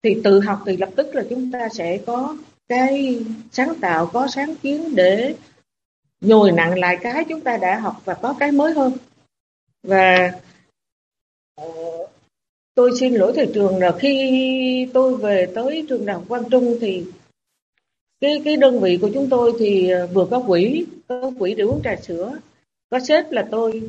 Thì 0.03 0.21
tự 0.23 0.39
học 0.39 0.63
thì 0.65 0.77
lập 0.77 0.89
tức 0.95 1.15
là 1.15 1.23
chúng 1.29 1.51
ta 1.51 1.69
sẽ 1.69 1.99
có 2.05 2.37
cái 2.67 3.19
sáng 3.51 3.73
tạo, 3.81 4.05
có 4.13 4.27
sáng 4.27 4.55
kiến 4.55 4.95
để 4.95 5.35
nhồi 6.21 6.51
nặng 6.51 6.79
lại 6.79 6.97
cái 7.01 7.25
chúng 7.29 7.41
ta 7.41 7.57
đã 7.57 7.79
học 7.79 8.01
và 8.05 8.13
có 8.13 8.35
cái 8.39 8.51
mới 8.51 8.73
hơn. 8.73 8.93
Và 9.83 10.31
ờ, 11.55 11.65
tôi 12.75 12.91
xin 12.99 13.13
lỗi 13.13 13.33
thầy 13.35 13.51
trường 13.53 13.77
là 13.77 13.91
khi 13.99 14.89
tôi 14.93 15.17
về 15.17 15.51
tới 15.55 15.85
trường 15.89 16.05
đại 16.05 16.15
học 16.15 16.25
Quang 16.27 16.49
Trung 16.49 16.77
thì 16.81 17.05
cái 18.21 18.41
cái 18.45 18.57
đơn 18.57 18.79
vị 18.79 18.97
của 19.01 19.09
chúng 19.13 19.29
tôi 19.29 19.53
thì 19.59 19.89
ờ, 19.89 20.07
vừa 20.07 20.27
có 20.31 20.43
quỹ 20.47 20.85
có 21.07 21.31
quỹ 21.39 21.55
để 21.55 21.63
uống 21.63 21.81
trà 21.83 21.95
sữa. 21.95 22.39
Có 22.89 22.99
sếp 22.99 23.31
là 23.31 23.47
tôi 23.51 23.81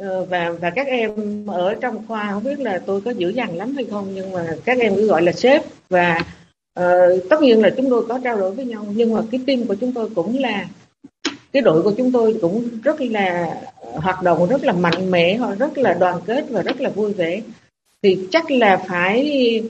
Ờ, 0.00 0.24
và 0.24 0.52
và 0.60 0.70
các 0.70 0.86
em 0.86 1.46
ở 1.46 1.74
trong 1.80 2.06
khoa 2.06 2.30
không 2.32 2.44
biết 2.44 2.60
là 2.60 2.82
tôi 2.86 3.00
có 3.00 3.10
dữ 3.10 3.28
dằn 3.28 3.56
lắm 3.56 3.74
hay 3.74 3.84
không 3.84 4.14
nhưng 4.14 4.32
mà 4.32 4.56
các 4.64 4.78
em 4.78 4.94
cứ 4.96 5.06
gọi 5.06 5.22
là 5.22 5.32
sếp. 5.32 5.62
Và 5.88 6.18
uh, 6.80 6.84
tất 7.30 7.42
nhiên 7.42 7.60
là 7.60 7.70
chúng 7.76 7.90
tôi 7.90 8.06
có 8.08 8.20
trao 8.24 8.36
đổi 8.36 8.50
với 8.50 8.64
nhau 8.64 8.86
nhưng 8.88 9.14
mà 9.14 9.20
cái 9.30 9.40
team 9.46 9.66
của 9.66 9.74
chúng 9.74 9.92
tôi 9.92 10.10
cũng 10.14 10.38
là 10.38 10.68
cái 11.52 11.62
đội 11.62 11.82
của 11.82 11.92
chúng 11.96 12.12
tôi 12.12 12.38
cũng 12.40 12.68
rất 12.82 13.00
là 13.00 13.60
ờ, 13.80 13.90
hoạt 13.94 14.22
động 14.22 14.48
rất 14.48 14.64
là 14.64 14.72
mạnh 14.72 15.10
mẽ 15.10 15.36
họ 15.36 15.54
rất 15.54 15.78
là 15.78 15.94
đoàn 15.94 16.20
kết 16.26 16.44
và 16.50 16.62
rất 16.62 16.80
là 16.80 16.90
vui 16.90 17.12
vẻ. 17.12 17.42
Thì 18.02 18.28
chắc 18.30 18.50
là 18.50 18.84
phải 18.88 19.62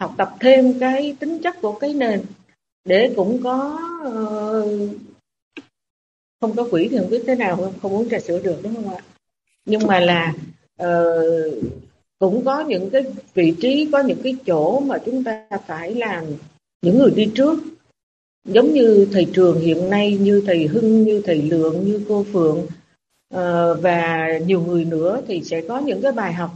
học 0.00 0.14
tập 0.18 0.34
thêm 0.40 0.78
cái 0.78 1.16
tính 1.20 1.38
chất 1.42 1.56
của 1.60 1.72
cái 1.72 1.94
nền 1.94 2.22
để 2.84 3.12
cũng 3.16 3.42
có 3.42 3.78
uh, 4.08 4.90
không 6.40 6.56
có 6.56 6.66
quỹ 6.70 6.88
thì 6.90 6.98
không 6.98 7.10
biết 7.10 7.24
thế 7.26 7.34
nào 7.34 7.56
không 7.56 7.72
không 7.82 7.92
uống 7.92 8.08
trà 8.08 8.20
sữa 8.20 8.40
được 8.44 8.60
đúng 8.62 8.74
không 8.74 8.94
ạ? 8.94 9.02
Nhưng 9.64 9.86
mà 9.86 10.00
là 10.00 10.32
uh, 10.82 11.64
cũng 12.18 12.44
có 12.44 12.60
những 12.60 12.90
cái 12.90 13.04
vị 13.34 13.54
trí 13.60 13.88
có 13.92 13.98
những 13.98 14.22
cái 14.22 14.36
chỗ 14.46 14.80
mà 14.80 14.98
chúng 15.06 15.24
ta 15.24 15.46
phải 15.66 15.94
làm 15.94 16.24
những 16.82 16.98
người 16.98 17.10
đi 17.10 17.30
trước. 17.34 17.58
Giống 18.48 18.72
như 18.72 19.08
thầy 19.12 19.26
trường 19.32 19.60
hiện 19.60 19.90
nay 19.90 20.18
như 20.18 20.42
thầy 20.46 20.66
hưng 20.66 21.02
như 21.02 21.22
thầy 21.24 21.42
lượng 21.42 21.84
như 21.84 22.00
cô 22.08 22.24
phượng 22.32 22.58
uh, 23.34 23.82
và 23.82 24.28
nhiều 24.46 24.60
người 24.60 24.84
nữa 24.84 25.22
thì 25.26 25.42
sẽ 25.44 25.60
có 25.68 25.78
những 25.78 26.02
cái 26.02 26.12
bài 26.12 26.32
học 26.32 26.50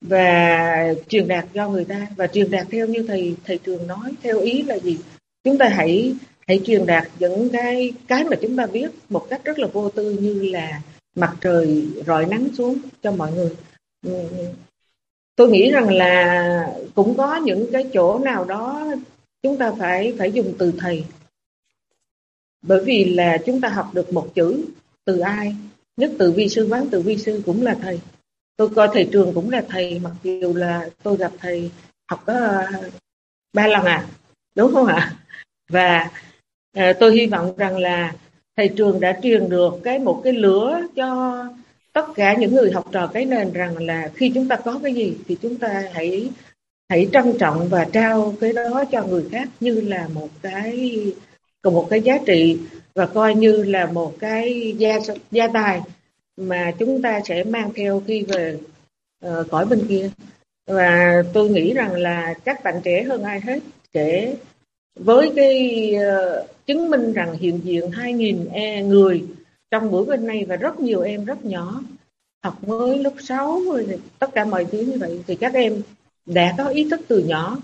và 0.00 0.94
truyền 1.08 1.28
đạt 1.28 1.44
cho 1.54 1.68
người 1.68 1.84
ta. 1.84 2.06
Và 2.16 2.26
truyền 2.26 2.50
đạt 2.50 2.66
theo 2.70 2.86
như 2.86 3.04
thầy 3.08 3.36
thầy 3.44 3.58
trường 3.58 3.86
nói 3.86 4.14
theo 4.22 4.40
ý 4.40 4.62
là 4.62 4.78
gì? 4.78 4.98
Chúng 5.44 5.58
ta 5.58 5.68
hãy 5.68 6.14
hãy 6.48 6.60
truyền 6.64 6.86
đạt 6.86 7.08
những 7.18 7.48
cái 7.52 7.92
cái 8.08 8.24
mà 8.24 8.36
chúng 8.42 8.56
ta 8.56 8.66
biết 8.66 8.90
một 9.08 9.26
cách 9.30 9.44
rất 9.44 9.58
là 9.58 9.66
vô 9.66 9.90
tư 9.90 10.10
như 10.20 10.42
là 10.42 10.80
mặt 11.14 11.36
trời 11.40 11.88
rọi 12.06 12.26
nắng 12.26 12.48
xuống 12.54 12.78
cho 13.02 13.12
mọi 13.12 13.32
người. 13.32 13.56
Tôi 15.36 15.48
nghĩ 15.50 15.70
rằng 15.70 15.94
là 15.94 16.74
cũng 16.94 17.16
có 17.16 17.36
những 17.36 17.66
cái 17.72 17.90
chỗ 17.92 18.18
nào 18.18 18.44
đó 18.44 18.86
chúng 19.42 19.58
ta 19.58 19.72
phải 19.78 20.14
phải 20.18 20.32
dùng 20.32 20.54
từ 20.58 20.72
thầy. 20.78 21.04
Bởi 22.62 22.84
vì 22.84 23.04
là 23.04 23.38
chúng 23.46 23.60
ta 23.60 23.68
học 23.68 23.90
được 23.94 24.12
một 24.12 24.34
chữ 24.34 24.64
từ 25.04 25.18
ai 25.18 25.56
nhất 25.96 26.10
từ 26.18 26.32
vi 26.32 26.48
sư 26.48 26.68
bán 26.68 26.86
từ 26.90 27.00
vi 27.00 27.16
sư 27.16 27.42
cũng 27.46 27.62
là 27.62 27.76
thầy. 27.82 28.00
Tôi 28.56 28.68
coi 28.68 28.88
thầy 28.92 29.08
trường 29.12 29.34
cũng 29.34 29.50
là 29.50 29.64
thầy 29.68 29.98
mặc 29.98 30.12
dù 30.22 30.54
là 30.54 30.88
tôi 31.02 31.16
gặp 31.16 31.32
thầy 31.38 31.70
học 32.08 32.22
có 32.26 32.62
ba 33.52 33.66
lần 33.66 33.84
à 33.84 34.06
đúng 34.54 34.72
không 34.72 34.86
ạ? 34.86 35.16
Và 35.68 36.10
à, 36.72 36.92
tôi 37.00 37.16
hy 37.16 37.26
vọng 37.26 37.56
rằng 37.56 37.78
là 37.78 38.14
thầy 38.60 38.68
trường 38.68 39.00
đã 39.00 39.18
truyền 39.22 39.48
được 39.48 39.74
cái 39.84 39.98
một 39.98 40.20
cái 40.24 40.32
lửa 40.32 40.82
cho 40.96 41.36
tất 41.92 42.06
cả 42.14 42.34
những 42.34 42.54
người 42.54 42.72
học 42.72 42.84
trò 42.92 43.06
cái 43.06 43.24
nền 43.24 43.52
rằng 43.52 43.86
là 43.86 44.10
khi 44.14 44.32
chúng 44.34 44.48
ta 44.48 44.56
có 44.56 44.80
cái 44.82 44.94
gì 44.94 45.16
thì 45.28 45.36
chúng 45.42 45.56
ta 45.56 45.84
hãy 45.92 46.30
hãy 46.88 47.08
trân 47.12 47.38
trọng 47.38 47.68
và 47.68 47.86
trao 47.92 48.34
cái 48.40 48.52
đó 48.52 48.84
cho 48.92 49.06
người 49.06 49.24
khác 49.32 49.48
như 49.60 49.80
là 49.80 50.08
một 50.14 50.28
cái 50.42 50.96
còn 51.62 51.74
một 51.74 51.86
cái 51.90 52.00
giá 52.00 52.18
trị 52.26 52.58
và 52.94 53.06
coi 53.06 53.34
như 53.34 53.62
là 53.62 53.86
một 53.86 54.12
cái 54.18 54.74
gia 54.78 54.98
gia 55.30 55.48
tài 55.48 55.80
mà 56.36 56.72
chúng 56.78 57.02
ta 57.02 57.20
sẽ 57.24 57.44
mang 57.44 57.70
theo 57.74 58.02
khi 58.06 58.22
về 58.22 58.58
uh, 59.26 59.50
cõi 59.50 59.66
bên 59.66 59.86
kia. 59.88 60.10
Và 60.66 61.22
tôi 61.32 61.48
nghĩ 61.48 61.74
rằng 61.74 61.94
là 61.94 62.34
các 62.44 62.64
bạn 62.64 62.80
trẻ 62.84 63.02
hơn 63.02 63.22
ai 63.22 63.40
hết 63.40 63.58
sẽ 63.94 64.34
với 64.94 65.32
cái 65.36 65.94
uh, 65.96 66.59
chứng 66.70 66.90
minh 66.90 67.12
rằng 67.12 67.36
hiện 67.38 67.60
diện 67.64 67.90
2.000 67.90 68.50
e 68.52 68.82
người 68.82 69.24
trong 69.70 69.90
buổi 69.90 70.04
bên 70.04 70.26
này 70.26 70.44
và 70.44 70.56
rất 70.56 70.80
nhiều 70.80 71.00
em 71.00 71.24
rất 71.24 71.44
nhỏ. 71.44 71.82
Học 72.42 72.68
mới 72.68 72.98
lớp 72.98 73.12
6 73.18 73.60
tất 74.18 74.30
cả 74.34 74.44
mọi 74.44 74.64
thứ 74.64 74.80
như 74.80 74.98
vậy. 74.98 75.20
Thì 75.26 75.36
các 75.36 75.54
em 75.54 75.82
đã 76.26 76.54
có 76.58 76.64
ý 76.64 76.90
thức 76.90 77.00
từ 77.08 77.18
nhỏ 77.18 77.58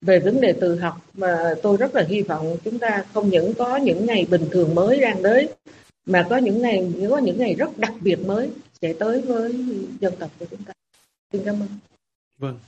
về 0.00 0.18
vấn 0.18 0.40
đề 0.40 0.52
tự 0.52 0.78
học 0.78 1.06
mà 1.14 1.54
tôi 1.62 1.76
rất 1.76 1.94
là 1.94 2.04
hy 2.08 2.22
vọng 2.22 2.56
chúng 2.64 2.78
ta 2.78 3.04
không 3.14 3.28
những 3.28 3.54
có 3.54 3.76
những 3.76 4.06
ngày 4.06 4.26
bình 4.30 4.48
thường 4.50 4.74
mới 4.74 5.00
đang 5.00 5.22
đến 5.22 5.46
mà 6.06 6.26
có 6.30 6.36
những 6.36 6.62
ngày 6.62 6.92
có 7.10 7.18
những 7.18 7.38
ngày 7.38 7.54
rất 7.54 7.78
đặc 7.78 7.92
biệt 8.00 8.18
mới 8.26 8.50
sẽ 8.82 8.92
tới 8.92 9.20
với 9.20 9.64
dân 10.00 10.14
tộc 10.18 10.30
của 10.38 10.46
chúng 10.50 10.64
ta. 10.64 10.72
Xin 11.32 11.42
cảm 11.44 11.54
ơn. 11.54 11.68
Vâng. 12.38 12.58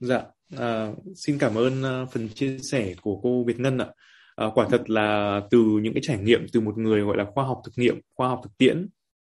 Dạ 0.00 0.22
à, 0.58 0.92
xin 1.26 1.38
cảm 1.38 1.54
ơn 1.54 1.82
à, 1.82 2.04
phần 2.12 2.28
chia 2.28 2.58
sẻ 2.72 2.94
của 3.02 3.20
cô 3.22 3.44
Việt 3.44 3.60
Ngân 3.60 3.78
ạ 3.78 3.86
à, 4.36 4.46
quả 4.54 4.66
thật 4.70 4.90
là 4.90 5.40
từ 5.50 5.58
những 5.82 5.94
cái 5.94 6.02
trải 6.06 6.18
nghiệm 6.18 6.46
từ 6.52 6.60
một 6.60 6.78
người 6.78 7.00
gọi 7.00 7.16
là 7.16 7.24
khoa 7.34 7.44
học 7.44 7.60
thực 7.64 7.72
nghiệm 7.76 8.00
khoa 8.14 8.28
học 8.28 8.40
thực 8.44 8.58
tiễn 8.58 8.88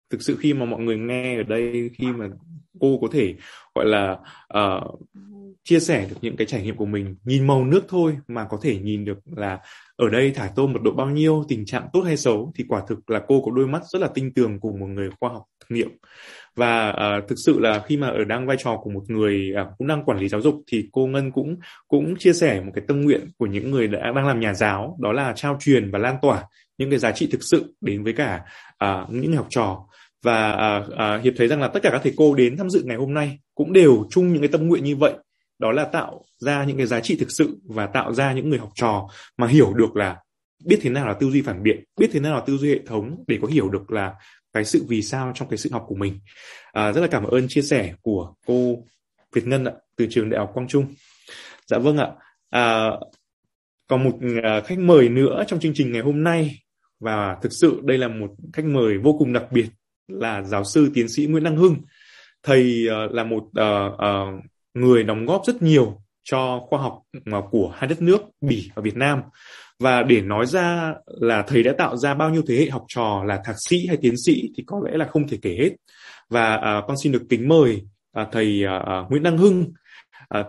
thực 0.09 0.21
sự 0.21 0.37
khi 0.39 0.53
mà 0.53 0.65
mọi 0.65 0.81
người 0.81 0.97
nghe 0.97 1.37
ở 1.37 1.43
đây 1.43 1.89
khi 1.93 2.07
mà 2.07 2.27
cô 2.79 2.99
có 3.01 3.07
thể 3.11 3.35
gọi 3.75 3.85
là 3.85 4.17
uh, 4.57 4.99
chia 5.63 5.79
sẻ 5.79 6.05
được 6.09 6.15
những 6.21 6.37
cái 6.37 6.47
trải 6.47 6.63
nghiệm 6.63 6.75
của 6.75 6.85
mình 6.85 7.15
nhìn 7.23 7.47
màu 7.47 7.65
nước 7.65 7.85
thôi 7.87 8.17
mà 8.27 8.45
có 8.49 8.59
thể 8.61 8.79
nhìn 8.79 9.05
được 9.05 9.19
là 9.25 9.59
ở 9.95 10.09
đây 10.09 10.31
thả 10.31 10.51
tôm 10.55 10.73
mật 10.73 10.79
độ 10.83 10.91
bao 10.91 11.09
nhiêu 11.09 11.45
tình 11.47 11.65
trạng 11.65 11.87
tốt 11.93 12.01
hay 12.01 12.17
xấu 12.17 12.51
thì 12.55 12.65
quả 12.67 12.83
thực 12.87 13.09
là 13.09 13.21
cô 13.27 13.41
có 13.45 13.51
đôi 13.51 13.67
mắt 13.67 13.81
rất 13.89 13.99
là 14.01 14.07
tinh 14.13 14.33
tường 14.33 14.59
của 14.59 14.71
một 14.71 14.87
người 14.87 15.09
khoa 15.19 15.29
học 15.29 15.43
thực 15.59 15.75
nghiệm 15.75 15.89
và 16.55 16.89
uh, 16.89 17.27
thực 17.29 17.35
sự 17.45 17.59
là 17.59 17.83
khi 17.87 17.97
mà 17.97 18.07
ở 18.07 18.23
đang 18.23 18.47
vai 18.47 18.57
trò 18.59 18.77
của 18.83 18.89
một 18.89 19.03
người 19.07 19.53
uh, 19.61 19.67
cũng 19.77 19.87
đang 19.87 20.03
quản 20.05 20.19
lý 20.19 20.27
giáo 20.27 20.41
dục 20.41 20.55
thì 20.67 20.89
cô 20.91 21.07
ngân 21.07 21.31
cũng 21.31 21.57
cũng 21.87 22.15
chia 22.15 22.33
sẻ 22.33 22.61
một 22.61 22.71
cái 22.75 22.83
tâm 22.87 23.01
nguyện 23.01 23.27
của 23.37 23.45
những 23.45 23.71
người 23.71 23.87
đã 23.87 24.11
đang 24.15 24.27
làm 24.27 24.39
nhà 24.39 24.53
giáo 24.53 24.97
đó 24.99 25.11
là 25.11 25.33
trao 25.35 25.57
truyền 25.59 25.91
và 25.91 25.99
lan 25.99 26.15
tỏa 26.21 26.43
những 26.79 26.89
cái 26.89 26.99
giá 26.99 27.11
trị 27.11 27.27
thực 27.31 27.43
sự 27.43 27.73
đến 27.81 28.03
với 28.03 28.13
cả 28.13 28.41
uh, 28.85 29.09
những 29.09 29.35
học 29.35 29.47
trò. 29.49 29.85
Và 30.23 30.77
uh, 30.77 30.93
uh, 30.93 31.23
hiệp 31.23 31.33
thấy 31.37 31.47
rằng 31.47 31.61
là 31.61 31.67
tất 31.67 31.79
cả 31.83 31.89
các 31.91 32.01
thầy 32.03 32.13
cô 32.17 32.35
đến 32.35 32.57
tham 32.57 32.69
dự 32.69 32.83
ngày 32.85 32.97
hôm 32.97 33.13
nay 33.13 33.39
cũng 33.55 33.73
đều 33.73 34.05
chung 34.09 34.33
những 34.33 34.41
cái 34.41 34.49
tâm 34.51 34.67
nguyện 34.67 34.83
như 34.83 34.95
vậy. 34.95 35.13
Đó 35.59 35.71
là 35.71 35.85
tạo 35.85 36.25
ra 36.37 36.63
những 36.63 36.77
cái 36.77 36.85
giá 36.85 36.99
trị 36.99 37.17
thực 37.19 37.27
sự 37.37 37.57
và 37.63 37.85
tạo 37.85 38.13
ra 38.13 38.33
những 38.33 38.49
người 38.49 38.59
học 38.59 38.69
trò 38.75 39.09
mà 39.37 39.47
hiểu 39.47 39.73
được 39.73 39.95
là 39.95 40.17
biết 40.65 40.79
thế 40.81 40.89
nào 40.89 41.07
là 41.07 41.13
tư 41.13 41.29
duy 41.29 41.41
phản 41.41 41.63
biện 41.63 41.83
biết 41.99 42.09
thế 42.11 42.19
nào 42.19 42.35
là 42.35 42.41
tư 42.45 42.57
duy 42.57 42.69
hệ 42.69 42.79
thống 42.87 43.23
để 43.27 43.39
có 43.41 43.47
hiểu 43.47 43.69
được 43.69 43.91
là 43.91 44.13
cái 44.53 44.65
sự 44.65 44.85
vì 44.87 45.01
sao 45.01 45.31
trong 45.35 45.49
cái 45.49 45.57
sự 45.57 45.69
học 45.73 45.85
của 45.87 45.95
mình. 45.95 46.19
À, 46.71 46.91
rất 46.91 47.01
là 47.01 47.07
cảm 47.07 47.23
ơn 47.23 47.47
chia 47.47 47.61
sẻ 47.61 47.93
của 48.01 48.33
cô 48.45 48.83
Việt 49.33 49.47
Ngân 49.47 49.65
ạ 49.65 49.73
từ 49.95 50.07
trường 50.09 50.29
đại 50.29 50.39
học 50.39 50.51
Quang 50.53 50.67
Trung. 50.67 50.93
Dạ 51.67 51.77
vâng 51.77 51.97
ạ. 51.97 52.07
À, 52.49 52.89
còn 53.87 54.03
một 54.03 54.19
à, 54.43 54.61
khách 54.65 54.79
mời 54.79 55.09
nữa 55.09 55.43
trong 55.47 55.59
chương 55.59 55.73
trình 55.75 55.91
ngày 55.91 56.01
hôm 56.01 56.23
nay. 56.23 56.59
Và 56.99 57.37
thực 57.41 57.51
sự 57.51 57.79
đây 57.83 57.97
là 57.97 58.07
một 58.07 58.27
khách 58.53 58.65
mời 58.65 58.97
vô 58.97 59.15
cùng 59.19 59.33
đặc 59.33 59.51
biệt 59.51 59.67
là 60.07 60.41
giáo 60.41 60.63
sư 60.63 60.91
tiến 60.93 61.09
sĩ 61.09 61.25
Nguyễn 61.25 61.43
Đăng 61.43 61.57
Hưng. 61.57 61.75
Thầy 62.43 62.87
uh, 62.87 63.11
là 63.11 63.23
một 63.23 63.43
uh, 63.43 63.93
uh, 63.93 64.43
người 64.73 65.03
đóng 65.03 65.25
góp 65.25 65.41
rất 65.45 65.61
nhiều 65.61 66.01
cho 66.23 66.61
khoa 66.69 66.81
học 66.81 67.01
của 67.51 67.73
hai 67.77 67.87
đất 67.87 68.01
nước 68.01 68.21
Bỉ 68.41 68.69
và 68.75 68.81
Việt 68.81 68.95
Nam 68.95 69.21
và 69.79 70.03
để 70.03 70.21
nói 70.21 70.45
ra 70.45 70.93
là 71.05 71.43
thầy 71.47 71.63
đã 71.63 71.73
tạo 71.77 71.97
ra 71.97 72.13
bao 72.13 72.29
nhiêu 72.29 72.41
thế 72.47 72.55
hệ 72.55 72.69
học 72.69 72.85
trò 72.87 73.23
là 73.25 73.41
thạc 73.45 73.55
sĩ 73.69 73.87
hay 73.87 73.97
tiến 74.01 74.13
sĩ 74.25 74.51
thì 74.57 74.63
có 74.67 74.81
lẽ 74.85 74.97
là 74.97 75.05
không 75.05 75.27
thể 75.27 75.37
kể 75.41 75.55
hết 75.59 75.69
và 76.29 76.55
à, 76.55 76.81
con 76.87 76.97
xin 76.97 77.11
được 77.11 77.23
kính 77.29 77.47
mời 77.47 77.81
à, 78.11 78.27
thầy 78.31 78.65
à, 78.65 78.77
à 78.77 79.03
Nguyễn 79.09 79.23
Đăng 79.23 79.37
Hưng 79.37 79.73
à, 80.29 80.43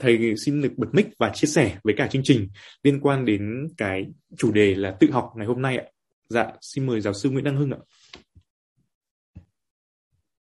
thầy 0.00 0.36
xin 0.36 0.62
được 0.62 0.72
bật 0.76 0.88
mic 0.92 1.06
và 1.18 1.30
chia 1.34 1.46
sẻ 1.46 1.76
với 1.84 1.94
cả 1.96 2.06
chương 2.06 2.22
trình 2.24 2.48
liên 2.82 3.00
quan 3.00 3.24
đến 3.24 3.68
cái 3.76 4.06
chủ 4.36 4.52
đề 4.52 4.74
là 4.74 4.96
tự 5.00 5.10
học 5.10 5.32
ngày 5.36 5.46
hôm 5.46 5.62
nay 5.62 5.76
ạ 5.76 5.84
dạ 6.28 6.52
xin 6.60 6.86
mời 6.86 7.00
giáo 7.00 7.12
sư 7.12 7.30
Nguyễn 7.30 7.44
Đăng 7.44 7.56
Hưng 7.56 7.70
ạ 7.70 7.78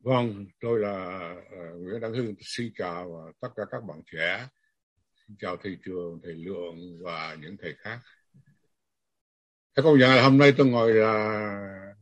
Vâng, 0.05 0.47
tôi 0.61 0.81
là 0.81 0.95
à, 1.51 1.71
Nguyễn 1.79 2.01
Đăng 2.01 2.13
Hưng. 2.13 2.35
Xin 2.41 2.73
chào 2.79 3.33
tất 3.41 3.49
cả 3.57 3.63
các 3.71 3.85
bạn 3.89 4.01
trẻ. 4.13 4.47
Xin 5.31 5.37
chào 5.41 5.57
thầy 5.63 5.77
trường, 5.85 6.21
thầy 6.23 6.35
Lượng 6.35 6.99
và 7.03 7.37
những 7.41 7.57
thầy 7.63 7.75
khác. 7.79 8.01
Thế 9.77 9.83
công 9.83 9.99
nhận 9.99 10.11
là 10.11 10.23
hôm 10.23 10.39
nay 10.39 10.53
tôi 10.57 10.67
ngồi 10.67 10.95
là 10.95 11.95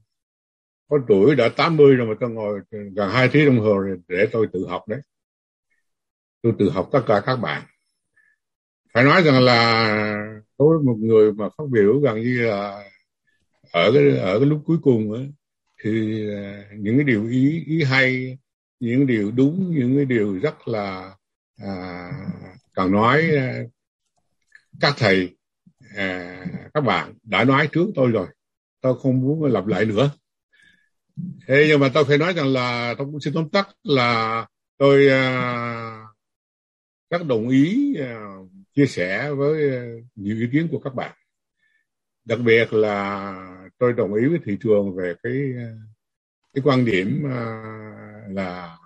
có 0.89 0.99
tuổi 1.09 1.37
đã 1.37 1.49
80 1.57 1.95
rồi 1.95 2.07
mà 2.09 2.15
tôi 2.21 2.31
ngồi 2.31 2.61
gần 2.71 3.11
hai 3.11 3.29
tiếng 3.33 3.47
đồng 3.47 3.61
hồ 3.61 3.85
để 4.09 4.29
tôi 4.33 4.47
tự 4.53 4.67
học 4.69 4.89
đấy. 4.89 5.01
Tôi 6.43 6.53
tự 6.59 6.71
học 6.71 6.89
tất 6.93 7.01
cả 7.07 7.23
các 7.27 7.37
bạn. 7.37 7.63
Phải 8.95 9.05
nói 9.05 9.23
rằng 9.23 9.43
là 9.43 10.39
tôi 10.57 10.83
một 10.83 10.97
người 10.99 11.33
mà 11.33 11.49
phát 11.59 11.65
biểu 11.71 11.99
gần 11.99 12.21
như 12.21 12.47
là 12.47 12.91
ở 13.73 13.93
cái 13.95 14.19
ở 14.19 14.39
cái 14.39 14.47
lúc 14.47 14.63
cuối 14.67 14.79
cùng 14.83 15.13
ấy, 15.13 15.33
thì 15.83 16.23
à, 16.35 16.65
những 16.79 16.97
cái 16.97 17.05
điều 17.05 17.29
ý 17.29 17.65
ý 17.67 17.83
hay 17.83 18.39
những 18.81 19.07
điều 19.07 19.31
đúng 19.31 19.71
những 19.79 19.97
cái 19.97 20.05
điều 20.05 20.39
rất 20.39 20.69
là 20.69 21.17
à, 21.57 22.11
còn 22.79 22.93
nói 22.93 23.31
ờ, 23.31 23.65
các 24.81 24.95
thầy 24.97 25.37
à, 25.97 26.45
các 26.75 26.81
bạn 26.81 27.15
đã 27.23 27.45
nói 27.45 27.69
trước 27.73 27.87
tôi 27.95 28.11
rồi 28.11 28.27
tôi 28.81 28.99
không 29.03 29.21
muốn 29.21 29.45
lặp 29.45 29.67
lại 29.67 29.85
nữa. 29.85 30.11
Thế 31.47 31.65
nhưng 31.69 31.81
mà 31.81 31.91
tôi 31.95 32.05
phải 32.05 32.19
nói 32.19 32.33
rằng 32.33 32.47
là 32.47 32.95
tôi 32.99 33.07
cũng 33.07 33.21
xin 33.21 33.35
tóm 33.35 33.49
tắt 33.49 33.69
là 33.83 34.47
tôi 34.77 35.09
à, 35.09 36.03
rất 37.11 37.27
đồng 37.27 37.49
ý 37.49 37.95
à, 38.01 38.37
chia 38.75 38.87
sẻ 38.87 39.33
với 39.33 39.71
nhiều 40.15 40.37
ý 40.37 40.47
kiến 40.53 40.69
của 40.71 40.79
các 40.79 40.95
bạn. 40.95 41.17
Đặc 42.25 42.39
biệt 42.45 42.73
là 42.73 43.35
tôi 43.79 43.93
đồng 43.93 44.15
ý 44.15 44.27
với 44.27 44.39
thị 44.45 44.57
trường 44.61 44.97
về 44.97 45.15
cái 45.23 45.53
cái 46.55 46.63
quan 46.65 46.85
điểm 46.85 47.27
à, 47.31 47.63
là 48.29 48.79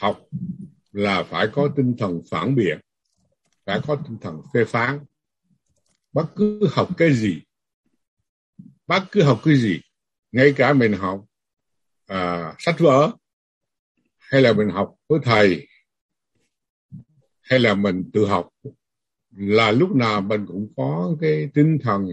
học 0.00 0.20
là 0.92 1.22
phải 1.22 1.46
có 1.52 1.68
tinh 1.76 1.94
thần 1.98 2.22
phản 2.30 2.54
biện 2.54 2.78
đã 3.66 3.80
có 3.86 3.96
tinh 3.96 4.18
thần 4.20 4.42
phê 4.54 4.64
phán. 4.64 5.04
Bất 6.12 6.26
cứ 6.36 6.68
học 6.72 6.88
cái 6.98 7.12
gì 7.12 7.42
bất 8.86 9.04
cứ 9.12 9.22
học 9.22 9.40
cái 9.44 9.56
gì 9.56 9.80
ngay 10.32 10.54
cả 10.56 10.72
mình 10.72 10.92
học 10.92 11.24
à, 12.06 12.54
sách 12.58 12.76
vở 12.78 13.10
hay 14.18 14.42
là 14.42 14.52
mình 14.52 14.68
học 14.68 14.94
với 15.08 15.20
thầy 15.22 15.68
hay 17.40 17.58
là 17.58 17.74
mình 17.74 18.10
tự 18.12 18.26
học 18.26 18.48
là 19.36 19.70
lúc 19.70 19.96
nào 19.96 20.20
mình 20.20 20.46
cũng 20.46 20.72
có 20.76 21.16
cái 21.20 21.50
tinh 21.54 21.78
thần 21.82 22.08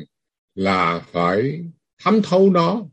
là 0.55 0.99
phải 1.11 1.65
thấm 2.03 2.21
thấu 2.23 2.49
nó 2.49 2.85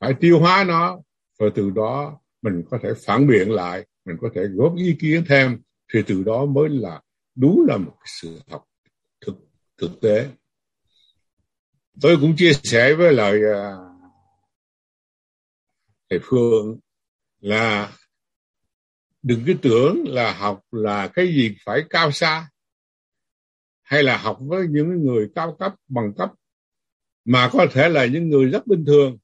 phải 0.00 0.14
tiêu 0.20 0.38
hóa 0.40 0.64
nó 0.68 1.00
rồi 1.38 1.52
từ 1.54 1.70
đó 1.70 2.20
mình 2.42 2.64
có 2.70 2.78
thể 2.82 2.88
phản 3.06 3.26
biện 3.26 3.50
lại 3.50 3.86
mình 4.04 4.16
có 4.20 4.30
thể 4.34 4.42
góp 4.54 4.76
ý 4.76 4.96
kiến 5.00 5.24
thêm 5.28 5.60
thì 5.92 6.02
từ 6.06 6.24
đó 6.24 6.44
mới 6.44 6.68
là 6.68 7.00
đúng 7.34 7.66
là 7.68 7.76
một 7.76 7.96
sự 8.04 8.40
học 8.50 8.64
thực 9.20 9.34
thực 9.78 9.90
tế. 10.00 10.28
Tôi 12.00 12.16
cũng 12.20 12.36
chia 12.36 12.52
sẻ 12.52 12.94
với 12.94 13.12
lại 13.12 13.34
uh, 13.34 13.90
thầy 16.10 16.18
Phương 16.22 16.78
là 17.40 17.92
đừng 19.22 19.42
cứ 19.46 19.54
tưởng 19.62 20.04
là 20.06 20.32
học 20.32 20.60
là 20.70 21.08
cái 21.08 21.26
gì 21.26 21.56
phải 21.64 21.84
cao 21.90 22.12
xa 22.12 22.50
hay 23.82 24.02
là 24.02 24.16
học 24.16 24.38
với 24.40 24.66
những 24.70 25.04
người 25.04 25.30
cao 25.34 25.56
cấp 25.58 25.74
bằng 25.88 26.12
cấp 26.16 26.30
mà 27.24 27.50
có 27.52 27.66
thể 27.72 27.88
là 27.88 28.06
những 28.06 28.28
người 28.28 28.44
rất 28.44 28.66
bình 28.66 28.84
thường 28.86 29.18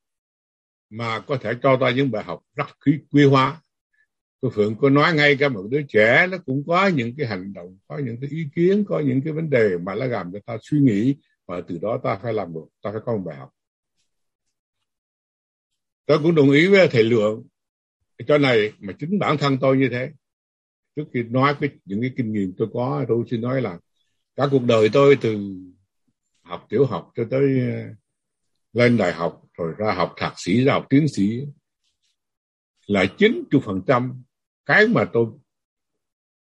mà 0.90 1.20
có 1.20 1.38
thể 1.40 1.52
cho 1.62 1.76
ta 1.80 1.90
những 1.90 2.10
bài 2.10 2.24
học 2.24 2.42
rất 2.54 2.66
quý, 2.84 2.98
quý 3.10 3.24
hóa 3.24 3.62
cô 4.40 4.50
Phượng 4.50 4.76
có 4.76 4.90
nói 4.90 5.14
ngay 5.14 5.36
cả 5.36 5.48
một 5.48 5.66
đứa 5.70 5.82
trẻ, 5.88 6.26
nó 6.30 6.38
cũng 6.46 6.64
có 6.66 6.86
những 6.86 7.14
cái 7.18 7.26
hành 7.26 7.52
động, 7.52 7.78
có 7.88 7.98
những 7.98 8.20
cái 8.20 8.30
ý 8.30 8.48
kiến, 8.54 8.84
có 8.88 9.00
những 9.00 9.20
cái 9.24 9.32
vấn 9.32 9.50
đề 9.50 9.78
mà 9.82 9.94
nó 9.94 10.06
làm 10.06 10.32
cho 10.32 10.38
ta 10.46 10.56
suy 10.62 10.78
nghĩ 10.78 11.16
và 11.46 11.60
từ 11.68 11.78
đó 11.82 12.00
ta 12.04 12.18
phải 12.22 12.32
làm 12.32 12.54
được, 12.54 12.66
ta 12.82 12.90
phải 12.92 13.00
có 13.06 13.16
một 13.16 13.22
bài 13.26 13.36
học 13.36 13.50
tôi 16.06 16.18
cũng 16.22 16.34
đồng 16.34 16.50
ý 16.50 16.68
với 16.68 16.88
thầy 16.88 17.04
lượng, 17.04 17.46
cho 18.26 18.38
này 18.38 18.72
mà 18.78 18.92
chính 18.98 19.18
bản 19.18 19.36
thân 19.38 19.58
tôi 19.60 19.76
như 19.76 19.88
thế. 19.90 20.10
Trước 20.96 21.04
khi 21.14 21.22
nói 21.22 21.54
cái, 21.60 21.70
những 21.84 22.00
cái 22.00 22.10
kinh 22.16 22.32
nghiệm 22.32 22.52
tôi 22.58 22.68
có, 22.72 23.04
tôi 23.08 23.24
xin 23.30 23.40
nói 23.40 23.62
là 23.62 23.78
cả 24.36 24.48
cuộc 24.50 24.62
đời 24.62 24.88
tôi 24.92 25.18
từ 25.20 25.56
học 26.42 26.66
tiểu 26.68 26.86
học 26.86 27.10
cho 27.16 27.24
tới 27.30 27.60
ờ, 27.60 27.94
lên 28.72 28.96
đại 28.96 29.12
học, 29.12 29.42
rồi 29.58 29.74
ra 29.78 29.92
học 29.92 30.14
thạc 30.16 30.32
sĩ, 30.36 30.64
ra 30.64 30.72
học 30.72 30.86
tiến 30.90 31.08
sĩ, 31.08 31.40
là 32.86 33.06
chín 33.18 33.44
phần 33.64 33.80
trăm 33.86 34.22
cái 34.66 34.86
mà 34.86 35.04
tôi 35.12 35.26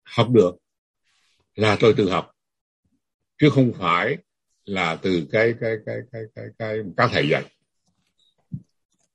học 0.04 0.28
được 0.30 0.56
là 1.54 1.76
tôi 1.80 1.94
tự 1.96 2.10
học 2.10 2.30
chứ 3.38 3.50
không 3.50 3.72
phải 3.78 4.16
là 4.64 4.96
từ 5.02 5.26
cái 5.32 5.54
cái 5.60 5.76
cái 5.86 5.96
cái 6.12 6.22
cái 6.34 6.44
cái 6.58 6.78
các 6.96 7.10
thầy 7.12 7.28
dạy 7.28 7.44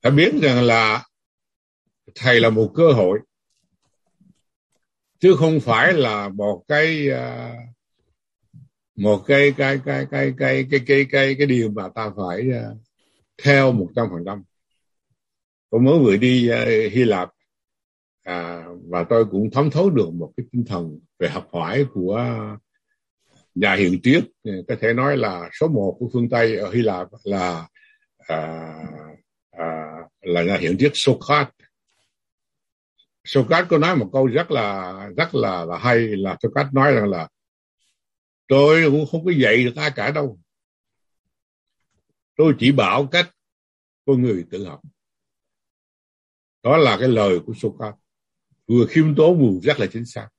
phải 0.02 0.12
biết 0.12 0.32
rằng 0.42 0.64
là 0.64 1.04
thầy 2.16 2.40
là 2.40 2.50
một 2.50 2.72
cơ 2.76 2.92
hội 2.92 3.20
chứ 5.20 5.36
không 5.40 5.60
phải 5.60 5.94
là 5.94 6.30
một 6.30 6.64
cái 6.68 7.10
một 8.96 9.24
cái 9.28 9.54
cái 9.58 9.80
cái 9.86 10.06
cái 10.12 10.34
cái 10.38 10.66
cái 10.72 10.82
cái 10.88 11.06
cái 11.12 11.36
cái 11.36 11.48
điều 11.48 11.72
mà 11.72 11.90
ta 11.96 12.12
phải 12.18 12.50
theo 13.44 13.72
một 13.72 13.90
trăm 13.96 14.08
phần 14.12 14.24
trăm 14.26 14.44
tôi 15.70 15.82
mới 15.82 16.00
vừa 16.00 16.18
đi 16.18 16.52
Hy 16.92 17.04
Lạp 17.04 17.30
à, 18.24 18.66
và 18.90 19.06
tôi 19.10 19.26
cũng 19.26 19.50
thấm 19.52 19.70
thấu 19.72 19.90
được 19.90 20.10
một 20.14 20.34
cái 20.38 20.46
tinh 20.52 20.66
thần 20.66 21.00
về 21.20 21.30
học 21.30 21.50
hỏi 21.54 21.86
của 21.94 22.26
nhà 23.56 23.76
hiền 23.76 24.00
triết. 24.04 24.24
Có 24.68 24.76
thể 24.82 24.94
nói 24.94 25.18
là 25.18 25.50
số 25.60 25.68
một 25.68 25.96
của 26.00 26.10
phương 26.14 26.30
Tây 26.30 26.58
ở 26.58 26.72
Hy 26.72 26.82
Lạp 26.82 27.08
là 27.24 27.68
à, 28.18 28.74
à, 29.52 29.92
là 30.22 30.44
nhà 30.44 30.58
hiền 30.58 30.78
triết 30.80 30.92
Socrates. 30.96 31.54
Socrates 33.24 33.70
có 33.70 33.78
nói 33.78 33.96
một 33.96 34.10
câu 34.14 34.28
rất 34.28 34.52
là 34.52 34.94
rất 35.18 35.36
là 35.36 35.66
là 35.66 35.78
hay 35.78 36.00
là 36.00 36.38
Socrates 36.44 36.74
nói 36.74 36.94
rằng 36.94 37.10
là 37.10 37.30
tôi 38.48 38.84
cũng 38.92 39.06
không 39.12 39.26
có 39.26 39.32
dạy 39.32 39.64
được 39.64 39.76
ai 39.76 39.92
cả 39.96 40.12
đâu. 40.12 40.40
Tôi 42.36 42.56
chỉ 42.60 42.72
bảo 42.72 43.08
cách 43.12 43.32
con 44.06 44.22
người 44.22 44.46
tự 44.52 44.66
học. 44.66 44.82
Đó 46.64 46.78
là 46.78 46.98
cái 47.00 47.08
lời 47.08 47.40
của 47.46 47.54
Socrates 47.56 48.00
vừa 48.72 48.86
khiêm 48.90 49.16
tốn 49.16 49.40
vừa 49.40 49.60
rất 49.64 49.80
là 49.80 49.86
chính 49.94 50.06
xác. 50.06 50.30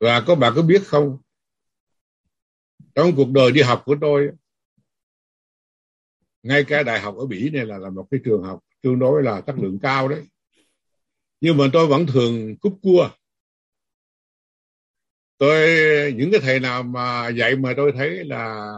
Và 0.00 0.24
các 0.26 0.34
bạn 0.34 0.52
có 0.56 0.62
biết 0.62 0.82
không? 0.86 1.18
Trong 2.94 3.16
cuộc 3.16 3.30
đời 3.30 3.52
đi 3.52 3.62
học 3.62 3.82
của 3.84 3.96
tôi, 4.00 4.30
ngay 6.42 6.64
cả 6.64 6.82
đại 6.82 7.00
học 7.00 7.16
ở 7.16 7.26
Bỉ 7.26 7.50
này 7.50 7.66
là 7.66 7.78
là 7.78 7.90
một 7.90 8.06
cái 8.10 8.20
trường 8.24 8.42
học 8.42 8.64
tương 8.82 8.98
đối 8.98 9.22
là 9.22 9.40
chất 9.40 9.56
lượng 9.58 9.78
cao 9.82 10.08
đấy. 10.08 10.24
Nhưng 11.40 11.56
mà 11.56 11.64
tôi 11.72 11.86
vẫn 11.86 12.06
thường 12.06 12.56
cúp 12.56 12.78
cua. 12.82 13.10
Tôi, 15.38 15.58
những 16.16 16.30
cái 16.32 16.40
thầy 16.40 16.60
nào 16.60 16.82
mà 16.82 17.28
dạy 17.28 17.56
mà 17.56 17.72
tôi 17.76 17.92
thấy 17.92 18.24
là 18.24 18.72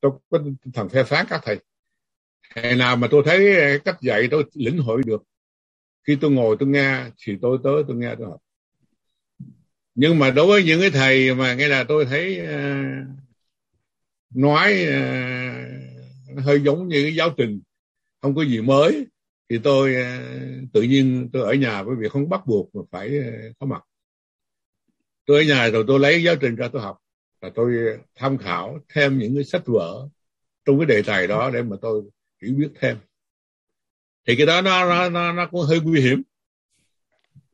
tôi 0.00 0.12
có 0.30 0.38
thần 0.74 0.88
phê 0.88 1.04
phán 1.04 1.26
các 1.28 1.40
thầy. 1.44 1.58
Thầy 2.54 2.76
nào 2.76 2.96
mà 2.96 3.08
tôi 3.10 3.22
thấy 3.26 3.54
cách 3.84 3.96
dạy 4.00 4.28
tôi 4.30 4.44
lĩnh 4.54 4.78
hội 4.78 5.02
được 5.06 5.22
khi 6.06 6.16
tôi 6.20 6.30
ngồi 6.30 6.56
tôi 6.60 6.68
nghe 6.68 7.04
thì 7.26 7.36
tôi 7.42 7.58
tới 7.64 7.82
tôi 7.88 7.96
nghe 7.96 8.14
tôi 8.18 8.26
học. 8.26 8.42
Nhưng 9.94 10.18
mà 10.18 10.30
đối 10.30 10.46
với 10.46 10.64
những 10.64 10.80
cái 10.80 10.90
thầy 10.90 11.34
mà 11.34 11.54
nghe 11.54 11.68
là 11.68 11.84
tôi 11.84 12.04
thấy 12.04 12.40
uh, 12.42 13.06
nói 14.34 14.86
uh, 14.88 16.44
hơi 16.44 16.60
giống 16.64 16.88
như 16.88 17.02
cái 17.02 17.14
giáo 17.14 17.30
trình 17.36 17.60
không 18.22 18.34
có 18.34 18.44
gì 18.44 18.60
mới 18.60 19.06
thì 19.48 19.58
tôi 19.64 19.94
uh, 19.94 20.72
tự 20.72 20.82
nhiên 20.82 21.28
tôi 21.32 21.42
ở 21.42 21.54
nhà 21.54 21.82
bởi 21.82 21.94
vì 21.98 22.08
không 22.08 22.28
bắt 22.28 22.46
buộc 22.46 22.74
mà 22.74 22.82
phải 22.90 23.18
uh, 23.18 23.58
có 23.58 23.66
mặt. 23.66 23.82
Tôi 25.26 25.38
ở 25.38 25.44
nhà 25.44 25.68
rồi 25.68 25.84
tôi 25.86 25.98
lấy 25.98 26.22
giáo 26.22 26.36
trình 26.36 26.56
ra 26.56 26.68
tôi 26.72 26.82
học 26.82 26.98
và 27.40 27.50
tôi 27.54 27.98
tham 28.14 28.38
khảo 28.38 28.78
thêm 28.88 29.18
những 29.18 29.34
cái 29.34 29.44
sách 29.44 29.62
vở 29.66 30.08
trong 30.64 30.78
cái 30.78 30.86
đề 30.86 31.02
tài 31.02 31.26
đó 31.26 31.50
để 31.54 31.62
mà 31.62 31.76
tôi 31.82 32.02
hiểu 32.42 32.54
biết 32.58 32.70
thêm 32.80 32.96
thì 34.26 34.36
cái 34.36 34.46
đó 34.46 34.60
nó 34.60 34.88
nó 34.88 35.08
nó, 35.08 35.32
nó 35.32 35.46
cũng 35.46 35.60
hơi 35.60 35.80
nguy 35.80 36.00
hiểm. 36.00 36.22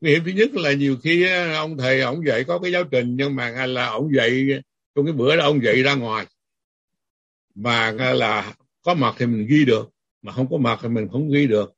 Nguy 0.01 0.11
hiểm 0.11 0.23
thứ 0.25 0.31
nhất 0.31 0.53
là 0.53 0.73
nhiều 0.73 0.97
khi 1.03 1.27
ông 1.55 1.77
thầy 1.77 2.01
ông 2.01 2.25
dạy 2.25 2.43
có 2.43 2.59
cái 2.59 2.71
giáo 2.71 2.83
trình 2.83 3.15
nhưng 3.17 3.35
mà 3.35 3.65
là 3.65 3.85
ông 3.85 4.15
dạy 4.15 4.47
trong 4.95 5.05
cái 5.05 5.13
bữa 5.13 5.35
đó 5.35 5.43
ông 5.43 5.63
dạy 5.63 5.83
ra 5.83 5.95
ngoài. 5.95 6.25
Mà 7.55 7.91
là 7.91 8.53
có 8.81 8.93
mặt 8.93 9.15
thì 9.17 9.25
mình 9.25 9.47
ghi 9.49 9.65
được 9.65 9.89
mà 10.21 10.31
không 10.31 10.49
có 10.49 10.57
mặt 10.57 10.79
thì 10.81 10.89
mình 10.89 11.07
không 11.11 11.31
ghi 11.31 11.47
được. 11.47 11.73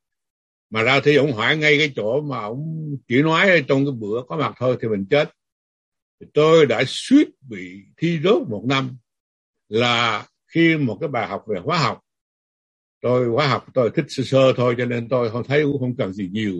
Mà 0.69 0.83
ra 0.83 0.99
thì 1.03 1.15
ông 1.15 1.31
hỏi 1.31 1.57
ngay 1.57 1.77
cái 1.77 1.93
chỗ 1.95 2.21
mà 2.21 2.39
ông 2.39 2.97
chỉ 3.07 3.21
nói 3.21 3.63
trong 3.67 3.85
cái 3.85 3.91
bữa 3.91 4.21
có 4.27 4.37
mặt 4.37 4.53
thôi 4.57 4.77
thì 4.81 4.87
mình 4.87 5.05
chết. 5.09 5.29
Tôi 6.33 6.65
đã 6.65 6.83
suýt 6.87 7.27
bị 7.41 7.81
thi 7.97 8.19
rớt 8.23 8.49
một 8.49 8.63
năm 8.65 8.97
là 9.69 10.27
khi 10.47 10.77
một 10.77 10.97
cái 11.01 11.09
bài 11.09 11.27
học 11.27 11.43
về 11.47 11.59
hóa 11.59 11.77
học 11.77 12.01
tôi 13.01 13.27
hóa 13.27 13.47
học 13.47 13.65
tôi 13.73 13.91
thích 13.95 14.05
sơ 14.07 14.23
sơ 14.23 14.53
thôi 14.57 14.75
cho 14.77 14.85
nên 14.85 15.09
tôi 15.09 15.31
không 15.31 15.43
thấy 15.43 15.63
cũng 15.63 15.79
không 15.79 15.95
cần 15.97 16.13
gì 16.13 16.29
nhiều. 16.31 16.53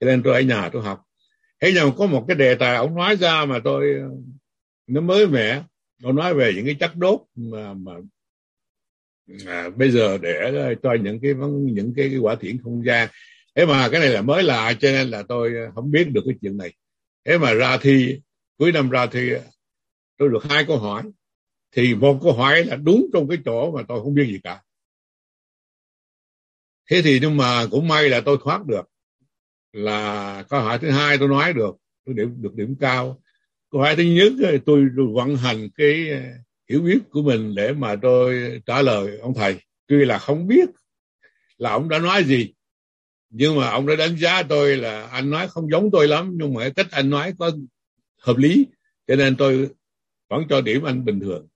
Cho 0.00 0.06
nên 0.06 0.22
tôi 0.22 0.34
ở 0.34 0.40
nhà 0.40 0.68
tôi 0.72 0.82
học. 0.82 1.00
Thế 1.60 1.72
nhưng 1.74 1.92
có 1.96 2.06
một 2.06 2.24
cái 2.28 2.36
đề 2.36 2.54
tài 2.54 2.76
ông 2.76 2.94
nói 2.94 3.16
ra 3.16 3.44
mà 3.44 3.58
tôi 3.64 3.94
nó 4.86 5.00
mới 5.00 5.26
mẻ. 5.26 5.62
Ông 6.02 6.16
nói 6.16 6.34
về 6.34 6.52
những 6.56 6.64
cái 6.64 6.74
chất 6.74 6.96
đốt 6.96 7.20
mà 7.34 7.74
mà 7.74 7.92
à, 9.46 9.68
bây 9.76 9.90
giờ 9.90 10.18
để 10.18 10.52
cho 10.82 10.94
những 11.02 11.20
cái 11.20 11.34
những 11.62 11.94
cái, 11.96 12.08
cái 12.08 12.18
quả 12.18 12.34
thiển 12.34 12.58
không 12.62 12.84
gian. 12.86 13.08
Thế 13.54 13.66
mà 13.66 13.88
cái 13.88 14.00
này 14.00 14.08
là 14.08 14.22
mới 14.22 14.42
lạ 14.42 14.72
cho 14.80 14.90
nên 14.90 15.08
là 15.08 15.22
tôi 15.22 15.52
không 15.74 15.90
biết 15.90 16.08
được 16.12 16.22
cái 16.26 16.34
chuyện 16.40 16.56
này. 16.56 16.72
Thế 17.24 17.38
mà 17.38 17.54
ra 17.54 17.78
thi 17.80 18.20
cuối 18.58 18.72
năm 18.72 18.90
ra 18.90 19.06
thi 19.06 19.30
tôi 20.18 20.28
được 20.28 20.44
hai 20.44 20.64
câu 20.64 20.78
hỏi. 20.78 21.02
Thì 21.72 21.94
một 21.94 22.18
câu 22.22 22.32
hỏi 22.32 22.64
là 22.64 22.76
đúng 22.76 23.06
trong 23.12 23.28
cái 23.28 23.38
chỗ 23.44 23.70
mà 23.76 23.82
tôi 23.88 24.00
không 24.00 24.14
biết 24.14 24.26
gì 24.26 24.40
cả 24.44 24.62
thế 26.90 27.02
thì 27.02 27.18
nhưng 27.22 27.36
mà 27.36 27.66
cũng 27.70 27.88
may 27.88 28.08
là 28.08 28.20
tôi 28.20 28.38
thoát 28.44 28.66
được. 28.66 28.82
Là 29.72 30.42
câu 30.48 30.60
hỏi 30.60 30.78
thứ 30.78 30.90
hai 30.90 31.18
tôi 31.18 31.28
nói 31.28 31.52
được, 31.52 31.76
tôi 32.06 32.14
điểm, 32.14 32.42
được 32.42 32.54
điểm 32.54 32.76
cao. 32.80 33.22
Câu 33.70 33.80
hỏi 33.80 33.96
thứ 33.96 34.02
nhất 34.02 34.32
ờ, 34.42 34.58
tôi 34.66 34.88
vận 35.14 35.36
hành 35.36 35.68
cái 35.76 36.10
ờ, 36.10 36.20
hiểu 36.68 36.80
biết 36.80 36.98
của 37.10 37.22
mình 37.22 37.54
để 37.54 37.72
mà 37.72 37.96
tôi 38.02 38.60
trả 38.66 38.82
lời 38.82 39.18
ông 39.18 39.34
thầy. 39.34 39.56
Tuy 39.86 40.04
là 40.04 40.18
không 40.18 40.46
biết 40.46 40.68
là 41.58 41.70
ông 41.70 41.88
đã 41.88 41.98
nói 41.98 42.24
gì, 42.24 42.52
nhưng 43.30 43.56
mà 43.56 43.70
ông 43.70 43.86
đã 43.86 43.96
đánh 43.96 44.16
giá 44.16 44.42
tôi 44.42 44.76
là 44.76 45.06
anh 45.06 45.30
nói 45.30 45.48
không 45.48 45.70
giống 45.70 45.90
tôi 45.90 46.08
lắm, 46.08 46.30
nhưng 46.34 46.54
mà 46.54 46.68
cách 46.76 46.86
anh 46.90 47.10
nói 47.10 47.32
có 47.38 47.50
hợp 48.18 48.36
lý, 48.36 48.66
cho 49.06 49.16
nên 49.16 49.36
tôi 49.36 49.68
vẫn 50.30 50.42
cho 50.48 50.60
điểm 50.60 50.82
anh 50.82 51.04
bình 51.04 51.20
thường 51.20 51.46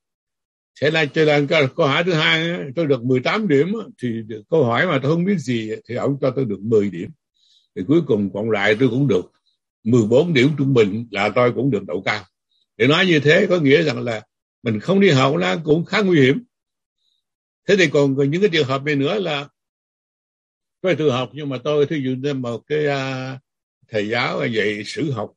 thế 0.80 0.90
là 0.90 1.04
cho 1.06 1.24
nên 1.24 1.46
câu 1.76 1.86
hỏi 1.86 2.04
thứ 2.04 2.12
hai 2.12 2.58
tôi 2.76 2.86
được 2.86 3.04
18 3.04 3.48
điểm 3.48 3.72
thì 4.02 4.08
câu 4.50 4.64
hỏi 4.64 4.86
mà 4.86 4.98
tôi 5.02 5.12
không 5.12 5.24
biết 5.24 5.38
gì 5.38 5.70
thì 5.88 5.94
ông 5.94 6.16
cho 6.20 6.30
tôi 6.30 6.44
được 6.44 6.60
10 6.60 6.90
điểm. 6.90 7.10
Thì 7.76 7.82
cuối 7.88 8.00
cùng 8.06 8.30
còn 8.34 8.50
lại 8.50 8.76
tôi 8.80 8.88
cũng 8.88 9.08
được 9.08 9.32
14 9.84 10.32
điểm 10.32 10.50
trung 10.58 10.74
bình 10.74 11.08
là 11.10 11.28
tôi 11.34 11.52
cũng 11.52 11.70
được 11.70 11.82
đậu 11.86 12.02
cao. 12.02 12.24
Để 12.76 12.86
nói 12.86 13.06
như 13.06 13.20
thế 13.20 13.46
có 13.50 13.58
nghĩa 13.60 13.82
rằng 13.82 14.02
là 14.02 14.22
mình 14.62 14.80
không 14.80 15.00
đi 15.00 15.10
học 15.10 15.34
nó 15.40 15.56
cũng 15.64 15.84
khá 15.84 16.02
nguy 16.02 16.20
hiểm. 16.20 16.44
Thế 17.68 17.76
thì 17.76 17.88
còn, 17.88 18.30
những 18.30 18.40
cái 18.40 18.50
trường 18.52 18.66
hợp 18.66 18.82
này 18.82 18.94
nữa 18.94 19.18
là 19.18 19.48
tôi 20.80 20.94
tự 20.94 21.10
học 21.10 21.30
nhưng 21.32 21.48
mà 21.48 21.58
tôi 21.64 21.86
thí 21.86 21.96
dụ 22.04 22.10
như 22.10 22.34
một 22.34 22.62
cái 22.66 22.86
uh, 22.86 23.40
thầy 23.88 24.08
giáo 24.08 24.46
dạy 24.46 24.84
sử 24.84 25.10
học 25.10 25.32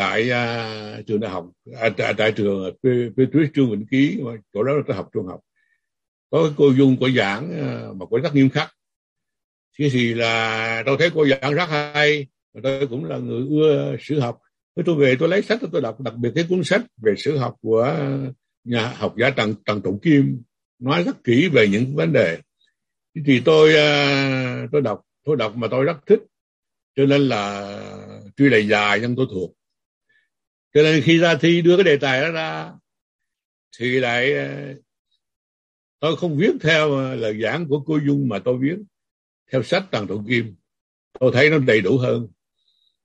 tại 0.00 0.30
uh, 0.30 1.06
trường 1.06 1.20
đại 1.20 1.30
học 1.30 1.46
à, 1.80 1.88
tại, 1.96 2.06
à, 2.06 2.12
tại 2.12 2.32
trường 2.32 2.64
à, 2.64 2.70
Petrus 3.16 3.48
Trương 3.54 3.70
Vĩnh 3.70 3.86
Ký 3.90 4.20
chỗ 4.54 4.62
đó 4.62 4.72
là 4.72 4.82
tôi 4.86 4.96
học 4.96 5.08
trung 5.12 5.26
học. 5.26 5.40
Có 6.30 6.42
cái 6.42 6.52
cô 6.56 6.72
dung 6.72 6.96
của 6.96 7.10
giảng 7.10 7.44
uh, 7.44 7.96
mà 7.96 8.06
cô 8.10 8.18
rất 8.22 8.34
nghiêm 8.34 8.50
khắc. 8.50 8.74
Thế 9.78 9.88
thì 9.92 10.14
là 10.14 10.82
tôi 10.86 10.96
thấy 10.98 11.10
cô 11.14 11.26
giảng 11.26 11.54
rất 11.54 11.68
hay 11.68 12.26
tôi 12.62 12.86
cũng 12.86 13.04
là 13.04 13.18
người 13.18 13.46
ưa 13.48 13.96
sử 14.00 14.20
học. 14.20 14.38
Thế 14.76 14.82
tôi 14.86 14.94
về 14.94 15.16
tôi 15.18 15.28
lấy 15.28 15.42
sách 15.42 15.60
tôi 15.72 15.80
đọc 15.80 16.00
đặc 16.00 16.14
biệt 16.16 16.30
cái 16.34 16.44
cuốn 16.48 16.64
sách 16.64 16.82
về 17.02 17.14
sử 17.16 17.36
học 17.36 17.56
của 17.62 17.96
nhà 18.64 18.88
học 18.88 19.14
giả 19.18 19.30
Trần 19.30 19.54
Trần 19.64 19.80
Trọng 19.84 20.00
Kim. 20.00 20.42
Nói 20.78 21.02
rất 21.02 21.24
kỹ 21.24 21.48
về 21.48 21.68
những 21.68 21.96
vấn 21.96 22.12
đề. 22.12 22.38
Thì 23.26 23.42
tôi 23.44 23.68
uh, 23.68 24.70
tôi 24.72 24.82
đọc 24.82 25.00
tôi 25.24 25.36
đọc 25.36 25.56
mà 25.56 25.68
tôi 25.70 25.84
rất 25.84 25.96
thích. 26.06 26.20
Cho 26.96 27.06
nên 27.06 27.20
là 27.20 27.76
tuy 28.36 28.48
là 28.48 28.58
dài 28.58 28.98
nhưng 29.02 29.16
tôi 29.16 29.26
thuộc 29.30 29.59
cho 30.74 30.82
nên 30.82 31.02
khi 31.02 31.18
ra 31.18 31.34
thi 31.34 31.62
đưa 31.62 31.76
cái 31.76 31.84
đề 31.84 31.96
tài 31.96 32.20
đó 32.20 32.30
ra 32.30 32.72
thì 33.78 34.00
lại 34.00 34.32
ờ, 34.32 34.74
tôi 36.00 36.16
không 36.16 36.36
viết 36.36 36.52
theo 36.60 36.92
ờ, 36.92 37.14
lời 37.14 37.40
giảng 37.42 37.68
của 37.68 37.80
cô 37.86 37.98
Dung 38.06 38.28
mà 38.28 38.38
tôi 38.38 38.58
viết 38.58 38.76
theo 39.52 39.62
sách 39.62 39.84
Tàng 39.90 40.06
Thụ 40.06 40.22
Kim. 40.28 40.54
Tôi 41.20 41.30
thấy 41.34 41.50
nó 41.50 41.58
đầy 41.58 41.80
đủ 41.80 41.98
hơn. 41.98 42.28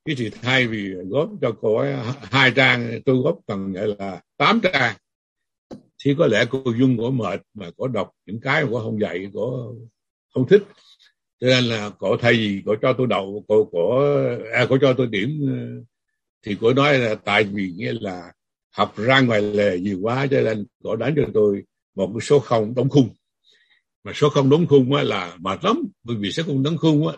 Cái 0.05 0.15
thì 0.17 0.29
thay 0.29 0.67
vì 0.67 0.93
góp 1.09 1.29
cho 1.41 1.51
cô 1.61 1.75
ấy 1.75 1.95
hai 2.21 2.51
trang 2.55 3.01
tôi 3.05 3.15
góp 3.23 3.39
cần 3.47 3.73
gọi 3.73 3.87
là 3.99 4.21
tám 4.37 4.59
trang. 4.63 4.95
Thì 6.03 6.15
có 6.17 6.27
lẽ 6.27 6.45
cô 6.49 6.63
dung 6.79 6.97
của 6.97 7.11
mệt 7.11 7.41
mà 7.53 7.69
có 7.77 7.87
đọc 7.87 8.11
những 8.25 8.39
cái 8.39 8.65
của 8.69 8.79
không 8.79 9.01
dạy 9.01 9.29
của 9.33 9.73
không 10.33 10.47
thích. 10.47 10.63
Cho 11.39 11.47
nên 11.47 11.63
là 11.63 11.89
cổ 11.99 12.17
thay 12.17 12.33
vì 12.33 12.61
cổ 12.65 12.75
cho 12.81 12.93
tôi 12.97 13.07
đậu 13.07 13.45
cổ 13.47 13.69
cổ 13.71 13.99
à, 14.53 14.65
cổ 14.69 14.77
cho 14.81 14.93
tôi 14.97 15.07
điểm 15.07 15.29
ờ, 15.47 15.83
thì 16.45 16.57
cổ 16.61 16.73
nói 16.73 16.99
là 16.99 17.15
tại 17.15 17.43
vì 17.43 17.73
nghĩa 17.75 17.93
là 18.01 18.33
học 18.71 18.97
ra 18.97 19.21
ngoài 19.21 19.41
lề 19.41 19.79
nhiều 19.79 19.99
quá 20.01 20.27
cho 20.31 20.41
nên 20.41 20.65
cổ 20.83 20.95
đánh 20.95 21.13
cho 21.15 21.23
tôi 21.33 21.63
một 21.95 22.11
cái 22.13 22.21
số 22.21 22.39
không 22.39 22.75
đóng 22.75 22.89
khung. 22.89 23.09
Mà 24.03 24.11
số 24.15 24.29
không 24.29 24.49
đóng 24.49 24.67
khung 24.67 24.93
á, 24.93 25.03
là 25.03 25.37
mệt 25.39 25.63
lắm 25.63 25.81
bởi 26.03 26.17
vì 26.17 26.31
số 26.31 26.43
không 26.43 26.63
đóng 26.63 26.77
khung 26.77 27.07
á, 27.07 27.15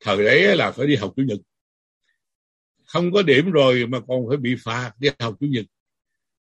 thời 0.00 0.24
đấy 0.24 0.56
là 0.56 0.70
phải 0.70 0.86
đi 0.86 0.96
học 0.96 1.12
chủ 1.16 1.22
nhật. 1.22 1.38
Không 2.86 3.12
có 3.12 3.22
điểm 3.22 3.50
rồi 3.50 3.86
mà 3.86 4.00
còn 4.08 4.28
phải 4.28 4.36
bị 4.36 4.54
phạt 4.64 4.92
đi 4.98 5.08
học 5.18 5.36
chủ 5.40 5.46
nhật. 5.46 5.64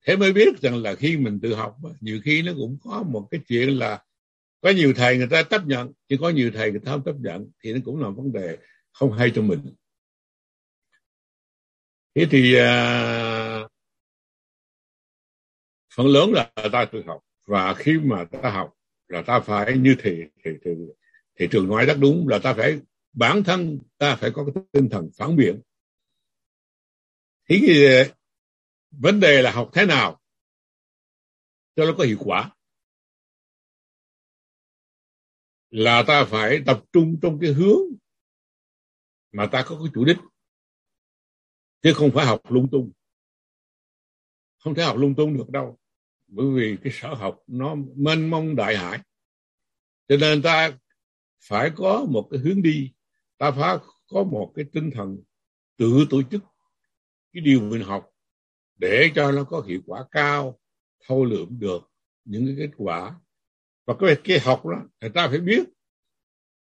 Thế 0.06 0.16
mới 0.16 0.34
biết 0.34 0.62
rằng 0.62 0.84
là 0.84 0.96
khi 0.96 1.18
mình 1.18 1.40
tự 1.40 1.56
học 1.56 1.78
nhiều 2.02 2.20
khi 2.24 2.42
nó 2.42 2.54
cũng 2.56 2.78
có 2.84 3.04
một 3.08 3.28
cái 3.32 3.42
chuyện 3.48 3.80
là 3.80 4.04
có 4.62 4.70
nhiều 4.70 4.94
thầy 4.96 5.18
người 5.18 5.28
ta 5.28 5.44
chấp 5.44 5.68
nhận 5.68 5.92
chứ 6.10 6.18
có 6.22 6.30
nhiều 6.30 6.52
thầy 6.54 6.72
người 6.72 6.82
ta 6.86 6.92
không 6.92 7.04
chấp 7.04 7.16
nhận 7.20 7.50
thì 7.64 7.74
nó 7.74 7.80
cũng 7.86 8.02
là 8.02 8.10
vấn 8.10 8.32
đề 8.32 8.58
không 8.94 9.12
hay 9.12 9.32
cho 9.36 9.42
mình 9.42 9.60
thế 12.18 12.28
thì 12.32 12.56
uh, 12.56 13.72
phần 15.96 16.08
lớn 16.08 16.34
là 16.34 16.52
ta 16.72 16.86
tự 16.92 17.04
học. 17.08 17.22
Và 17.46 17.74
khi 17.74 18.00
mà 18.04 18.26
ta 18.32 18.50
học 18.50 18.74
là 19.08 19.22
ta 19.22 19.40
phải 19.40 19.78
như 19.78 19.96
thầy 20.00 20.30
thầy, 20.44 20.54
thầy, 21.38 21.48
trường 21.52 21.68
nói 21.68 21.86
rất 21.86 21.98
đúng 22.00 22.28
là 22.28 22.40
ta 22.40 22.54
phải 22.54 22.80
bản 23.14 23.44
thân 23.44 23.80
ta 23.98 24.16
phải 24.16 24.32
có 24.34 24.46
cái 24.46 24.64
tinh 24.72 24.90
thần 24.92 25.10
phản 25.18 25.36
biện. 25.36 25.62
Thế 27.50 27.60
thì 27.68 27.86
à, 27.86 28.04
vấn 28.92 29.20
đề 29.20 29.42
là 29.42 29.52
học 29.52 29.70
thế 29.74 29.86
nào 29.86 30.22
cho 31.76 31.86
nó 31.86 31.94
có 31.98 32.04
hiệu 32.04 32.18
quả? 32.20 32.52
Là 35.70 36.04
ta 36.08 36.26
phải 36.26 36.62
tập 36.66 36.84
trung 36.94 37.20
trong 37.22 37.40
cái 37.42 37.52
hướng 37.52 37.82
mà 39.32 39.48
ta 39.52 39.64
có 39.68 39.80
cái 39.80 39.88
chủ 39.94 40.06
đích 40.06 40.18
chứ 41.82 41.94
không 41.94 42.12
phải 42.12 42.26
học 42.26 42.42
lung 42.52 42.70
tung. 42.72 42.92
Không 44.58 44.76
thể 44.76 44.84
học 44.84 44.98
lung 44.98 45.16
tung 45.16 45.38
được 45.38 45.50
đâu. 45.50 45.80
Bởi 46.28 46.46
vì 46.56 46.78
cái 46.84 46.94
sở 46.96 47.14
học 47.14 47.44
nó 47.48 47.76
mênh 47.96 48.30
mông 48.30 48.56
đại 48.56 48.78
hải. 48.78 49.00
Cho 50.08 50.18
nên 50.18 50.42
ta 50.42 50.78
phải 51.44 51.72
có 51.76 52.06
một 52.10 52.28
cái 52.32 52.40
hướng 52.40 52.62
đi. 52.62 52.92
Ta 53.38 53.52
phải 53.52 53.78
có 54.08 54.24
một 54.24 54.54
cái 54.56 54.66
tinh 54.74 54.92
thần 54.92 55.18
tự 55.78 56.08
tổ 56.10 56.22
chức 56.32 56.44
cái 57.34 57.42
điều 57.42 57.62
mình 57.62 57.84
học 57.84 58.10
để 58.76 59.12
cho 59.16 59.32
nó 59.32 59.44
có 59.44 59.62
hiệu 59.62 59.82
quả 59.86 60.06
cao, 60.12 60.60
thâu 61.08 61.26
lượm 61.26 61.60
được 61.60 61.92
những 62.26 62.46
cái 62.46 62.56
kết 62.58 62.76
quả. 62.78 63.20
Và 63.86 63.94
cái 64.00 64.18
cái 64.24 64.40
học 64.40 64.66
đó 64.66 64.84
người 65.02 65.10
ta 65.10 65.28
phải 65.28 65.40
biết 65.40 65.64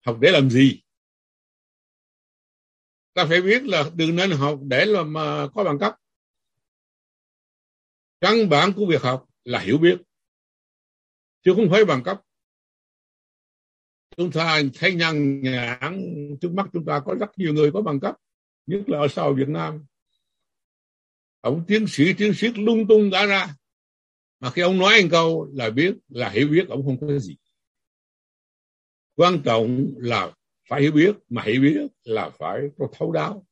học 0.06 0.18
để 0.22 0.32
làm 0.32 0.50
gì 0.50 0.82
ta 3.18 3.26
phải 3.26 3.42
biết 3.42 3.64
là 3.64 3.90
đừng 3.96 4.16
nên 4.16 4.32
học 4.32 4.60
để 4.64 4.86
là 4.86 5.04
mà 5.04 5.48
có 5.54 5.64
bằng 5.64 5.80
cấp. 5.80 5.96
Căn 8.22 8.50
bản 8.50 8.74
của 8.76 8.86
việc 8.86 9.02
học 9.02 9.30
là 9.44 9.60
hiểu 9.60 9.78
biết, 9.78 10.02
chứ 11.44 11.54
không 11.56 11.68
phải 11.72 11.86
bằng 11.86 12.04
cấp. 12.04 12.22
Chúng 14.18 14.32
ta 14.32 14.62
thấy 14.74 14.96
nhân 14.96 15.42
nhãn, 15.42 16.12
trước 16.42 16.52
mắt 16.54 16.68
chúng 16.74 16.86
ta 16.86 17.00
có 17.06 17.16
rất 17.20 17.30
nhiều 17.38 17.54
người 17.54 17.72
có 17.72 17.82
bằng 17.82 18.00
cấp, 18.00 18.16
nhất 18.66 18.90
là 18.90 19.00
ở 19.00 19.08
sau 19.08 19.34
Việt 19.34 19.50
Nam. 19.50 19.86
Ông 21.42 21.64
tiến 21.68 21.86
sĩ 21.88 22.14
tiến 22.14 22.34
sĩ 22.36 22.48
lung 22.48 22.88
tung 22.88 23.10
đã 23.10 23.26
ra, 23.26 23.56
mà 24.40 24.52
khi 24.52 24.62
ông 24.62 24.78
nói 24.78 25.02
một 25.02 25.08
câu 25.12 25.50
là 25.54 25.70
biết, 25.70 25.96
là 26.08 26.30
hiểu 26.30 26.48
biết, 26.48 26.70
ông 26.70 26.86
không 26.86 26.98
có 27.00 27.20
gì. 27.20 27.38
Quan 29.16 29.42
trọng 29.46 29.94
là 29.98 30.34
phải 30.68 30.82
hiểu 30.82 30.92
biết, 30.92 31.16
mà 31.30 31.44
hiểu 31.44 31.62
biết 31.62 31.88
là 32.04 32.30
phải 32.30 32.62
có 32.78 32.88
thấu 32.94 33.12
đáo 33.12 33.46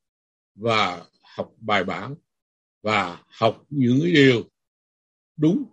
và 0.56 1.06
học 1.22 1.54
bài 1.58 1.84
bản 1.84 2.16
và 2.82 3.24
học 3.28 3.66
những 3.70 4.00
cái 4.02 4.12
điều 4.12 4.50
đúng, 5.38 5.64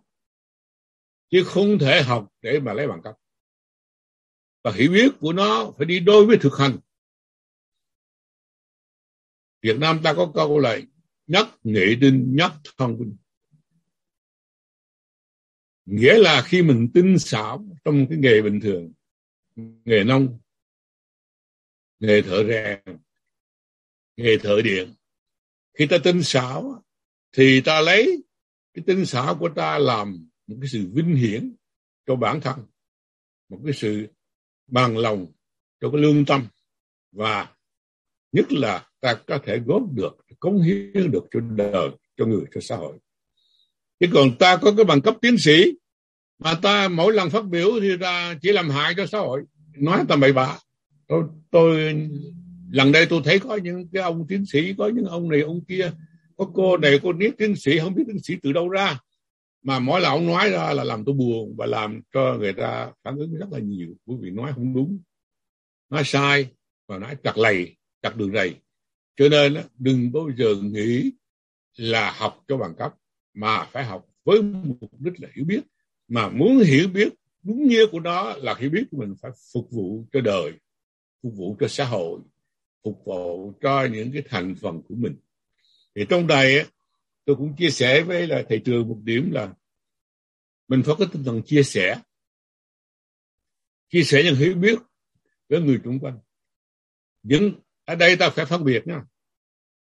chứ 1.30 1.42
không 1.46 1.78
thể 1.78 2.02
học 2.02 2.32
để 2.42 2.60
mà 2.60 2.72
lấy 2.72 2.88
bằng 2.88 3.02
cấp. 3.02 3.14
Và 4.64 4.72
hiểu 4.72 4.92
biết 4.92 5.12
của 5.20 5.32
nó 5.32 5.72
phải 5.78 5.86
đi 5.86 6.00
đôi 6.00 6.26
với 6.26 6.38
thực 6.40 6.58
hành. 6.58 6.78
Việt 9.62 9.76
Nam 9.78 10.00
ta 10.02 10.14
có 10.14 10.32
câu 10.34 10.58
là 10.58 10.78
nhất 11.26 11.48
nghệ 11.64 11.96
tinh, 12.00 12.36
nhất 12.36 12.52
thông 12.78 12.98
minh. 12.98 13.16
Nghĩa 15.84 16.18
là 16.18 16.42
khi 16.42 16.62
mình 16.62 16.88
tinh 16.94 17.18
xảo 17.18 17.66
trong 17.84 18.06
cái 18.10 18.18
nghề 18.18 18.42
bình 18.42 18.60
thường, 18.60 18.92
nghề 19.84 20.04
nông 20.04 20.38
nghề 22.02 22.22
thợ 22.22 22.44
rèn, 22.44 22.98
nghề 24.16 24.38
thợ 24.38 24.62
điện. 24.64 24.94
Khi 25.78 25.86
ta 25.86 25.96
tinh 26.04 26.22
xảo 26.22 26.82
thì 27.32 27.60
ta 27.60 27.80
lấy 27.80 28.22
cái 28.74 28.84
tinh 28.86 29.06
xảo 29.06 29.34
của 29.34 29.48
ta 29.56 29.78
làm 29.78 30.28
một 30.46 30.56
cái 30.60 30.68
sự 30.72 30.86
vinh 30.92 31.14
hiển 31.14 31.54
cho 32.06 32.16
bản 32.16 32.40
thân, 32.40 32.66
một 33.48 33.58
cái 33.64 33.74
sự 33.74 34.06
bằng 34.66 34.98
lòng 34.98 35.26
cho 35.80 35.90
cái 35.90 36.00
lương 36.00 36.24
tâm. 36.24 36.46
Và 37.12 37.54
nhất 38.32 38.52
là 38.52 38.90
ta 39.00 39.14
có 39.26 39.38
thể 39.44 39.58
góp 39.66 39.82
được, 39.92 40.16
cống 40.40 40.62
hiến 40.62 41.10
được 41.10 41.24
cho 41.30 41.40
đời, 41.40 41.88
cho 42.16 42.26
người, 42.26 42.44
cho 42.54 42.60
xã 42.60 42.76
hội. 42.76 42.98
Chứ 44.00 44.06
còn 44.12 44.38
ta 44.38 44.56
có 44.56 44.72
cái 44.76 44.84
bằng 44.84 45.02
cấp 45.02 45.14
tiến 45.20 45.38
sĩ 45.38 45.72
mà 46.38 46.58
ta 46.62 46.88
mỗi 46.88 47.12
lần 47.12 47.30
phát 47.30 47.44
biểu 47.44 47.80
thì 47.80 47.88
ta 48.00 48.38
chỉ 48.42 48.52
làm 48.52 48.70
hại 48.70 48.94
cho 48.96 49.06
xã 49.06 49.18
hội. 49.18 49.42
Nói 49.76 50.04
ta 50.08 50.16
bậy 50.16 50.32
bạ 50.32 50.58
tôi 51.12 51.24
tôi, 51.50 51.94
lần 52.70 52.92
đây 52.92 53.06
tôi 53.06 53.20
thấy 53.24 53.38
có 53.38 53.56
những 53.56 53.88
cái 53.92 54.02
ông 54.02 54.26
tiến 54.28 54.46
sĩ, 54.46 54.74
có 54.78 54.88
những 54.88 55.04
ông 55.04 55.28
này, 55.28 55.40
ông 55.40 55.64
kia. 55.64 55.92
Có 56.36 56.50
cô 56.54 56.76
này, 56.76 57.00
cô 57.02 57.12
niết 57.12 57.34
tiến 57.38 57.56
sĩ, 57.56 57.78
không 57.78 57.94
biết 57.94 58.02
tiến 58.06 58.18
sĩ 58.22 58.36
từ 58.42 58.52
đâu 58.52 58.68
ra. 58.68 58.98
Mà 59.62 59.78
mỗi 59.78 60.00
lần 60.00 60.12
ông 60.12 60.26
nói 60.26 60.50
ra 60.50 60.72
là 60.72 60.84
làm 60.84 61.04
tôi 61.04 61.14
buồn 61.14 61.54
và 61.56 61.66
làm 61.66 62.00
cho 62.14 62.36
người 62.38 62.52
ta 62.52 62.92
phản 63.04 63.16
ứng 63.16 63.34
rất 63.34 63.46
là 63.50 63.58
nhiều. 63.58 63.88
Quý 64.06 64.16
vị 64.20 64.30
nói 64.30 64.52
không 64.54 64.74
đúng. 64.74 65.00
Nói 65.90 66.02
sai 66.04 66.46
và 66.88 66.98
nói 66.98 67.16
chặt 67.22 67.38
lầy, 67.38 67.76
chặt 68.02 68.16
đường 68.16 68.32
rầy. 68.32 68.54
Cho 69.16 69.28
nên 69.28 69.56
đừng 69.78 70.12
bao 70.12 70.30
giờ 70.36 70.54
nghĩ 70.62 71.12
là 71.76 72.12
học 72.16 72.44
cho 72.48 72.56
bằng 72.56 72.74
cấp, 72.74 72.94
mà 73.34 73.64
phải 73.72 73.84
học 73.84 74.06
với 74.24 74.42
mục 74.42 75.00
đích 75.00 75.20
là 75.20 75.28
hiểu 75.34 75.44
biết. 75.44 75.60
Mà 76.08 76.28
muốn 76.28 76.58
hiểu 76.58 76.88
biết 76.88 77.12
đúng 77.42 77.68
nghĩa 77.68 77.86
của 77.86 78.00
nó 78.00 78.34
là 78.36 78.54
hiểu 78.58 78.70
biết 78.70 78.84
của 78.90 78.96
mình 78.98 79.14
phải 79.22 79.30
phục 79.52 79.70
vụ 79.70 80.06
cho 80.12 80.20
đời 80.20 80.52
phục 81.22 81.32
vụ 81.36 81.56
cho 81.60 81.68
xã 81.68 81.84
hội, 81.84 82.20
phục 82.84 83.02
vụ 83.04 83.52
cho 83.60 83.88
những 83.92 84.12
cái 84.12 84.22
thành 84.28 84.54
phần 84.60 84.82
của 84.88 84.94
mình. 84.94 85.16
Thì 85.94 86.06
trong 86.08 86.26
đây 86.26 86.66
tôi 87.24 87.36
cũng 87.36 87.56
chia 87.58 87.70
sẻ 87.70 88.02
với 88.02 88.26
là 88.26 88.42
thầy 88.48 88.62
trường 88.64 88.88
một 88.88 88.98
điểm 89.04 89.30
là 89.32 89.54
mình 90.68 90.82
phải 90.82 90.94
có 90.98 91.06
tinh 91.12 91.24
thần 91.24 91.42
chia 91.46 91.62
sẻ. 91.62 92.00
Chia 93.88 94.02
sẻ 94.02 94.22
những 94.24 94.34
hiểu 94.34 94.54
biết 94.54 94.78
với 95.48 95.60
người 95.60 95.80
xung 95.84 95.98
quanh. 95.98 96.18
Những, 97.22 97.52
ở 97.84 97.94
đây 97.94 98.16
ta 98.16 98.30
phải 98.30 98.46
phân 98.46 98.64
biệt 98.64 98.86
nha. 98.86 99.04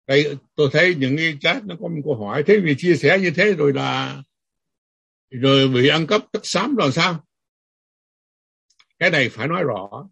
Đây, 0.08 0.38
tôi 0.56 0.70
thấy 0.74 0.96
những 0.96 1.18
cái 1.18 1.38
chat 1.42 1.66
nó 1.66 1.76
có 1.80 1.88
một 1.88 2.02
câu 2.04 2.16
hỏi, 2.16 2.44
thế 2.48 2.60
vì 2.64 2.76
chia 2.78 2.96
sẻ 2.96 3.20
như 3.20 3.32
thế 3.36 3.54
rồi 3.54 3.74
là, 3.74 4.24
rồi 5.30 5.68
bị 5.68 5.88
ăn 5.88 6.08
cắp 6.08 6.22
tất 6.32 6.40
xám 6.44 6.76
rồi 6.76 6.92
sao? 6.92 7.26
Cái 9.00 9.10
này 9.10 9.30
phải 9.30 9.48
nói 9.48 9.64
rõ 9.64 10.10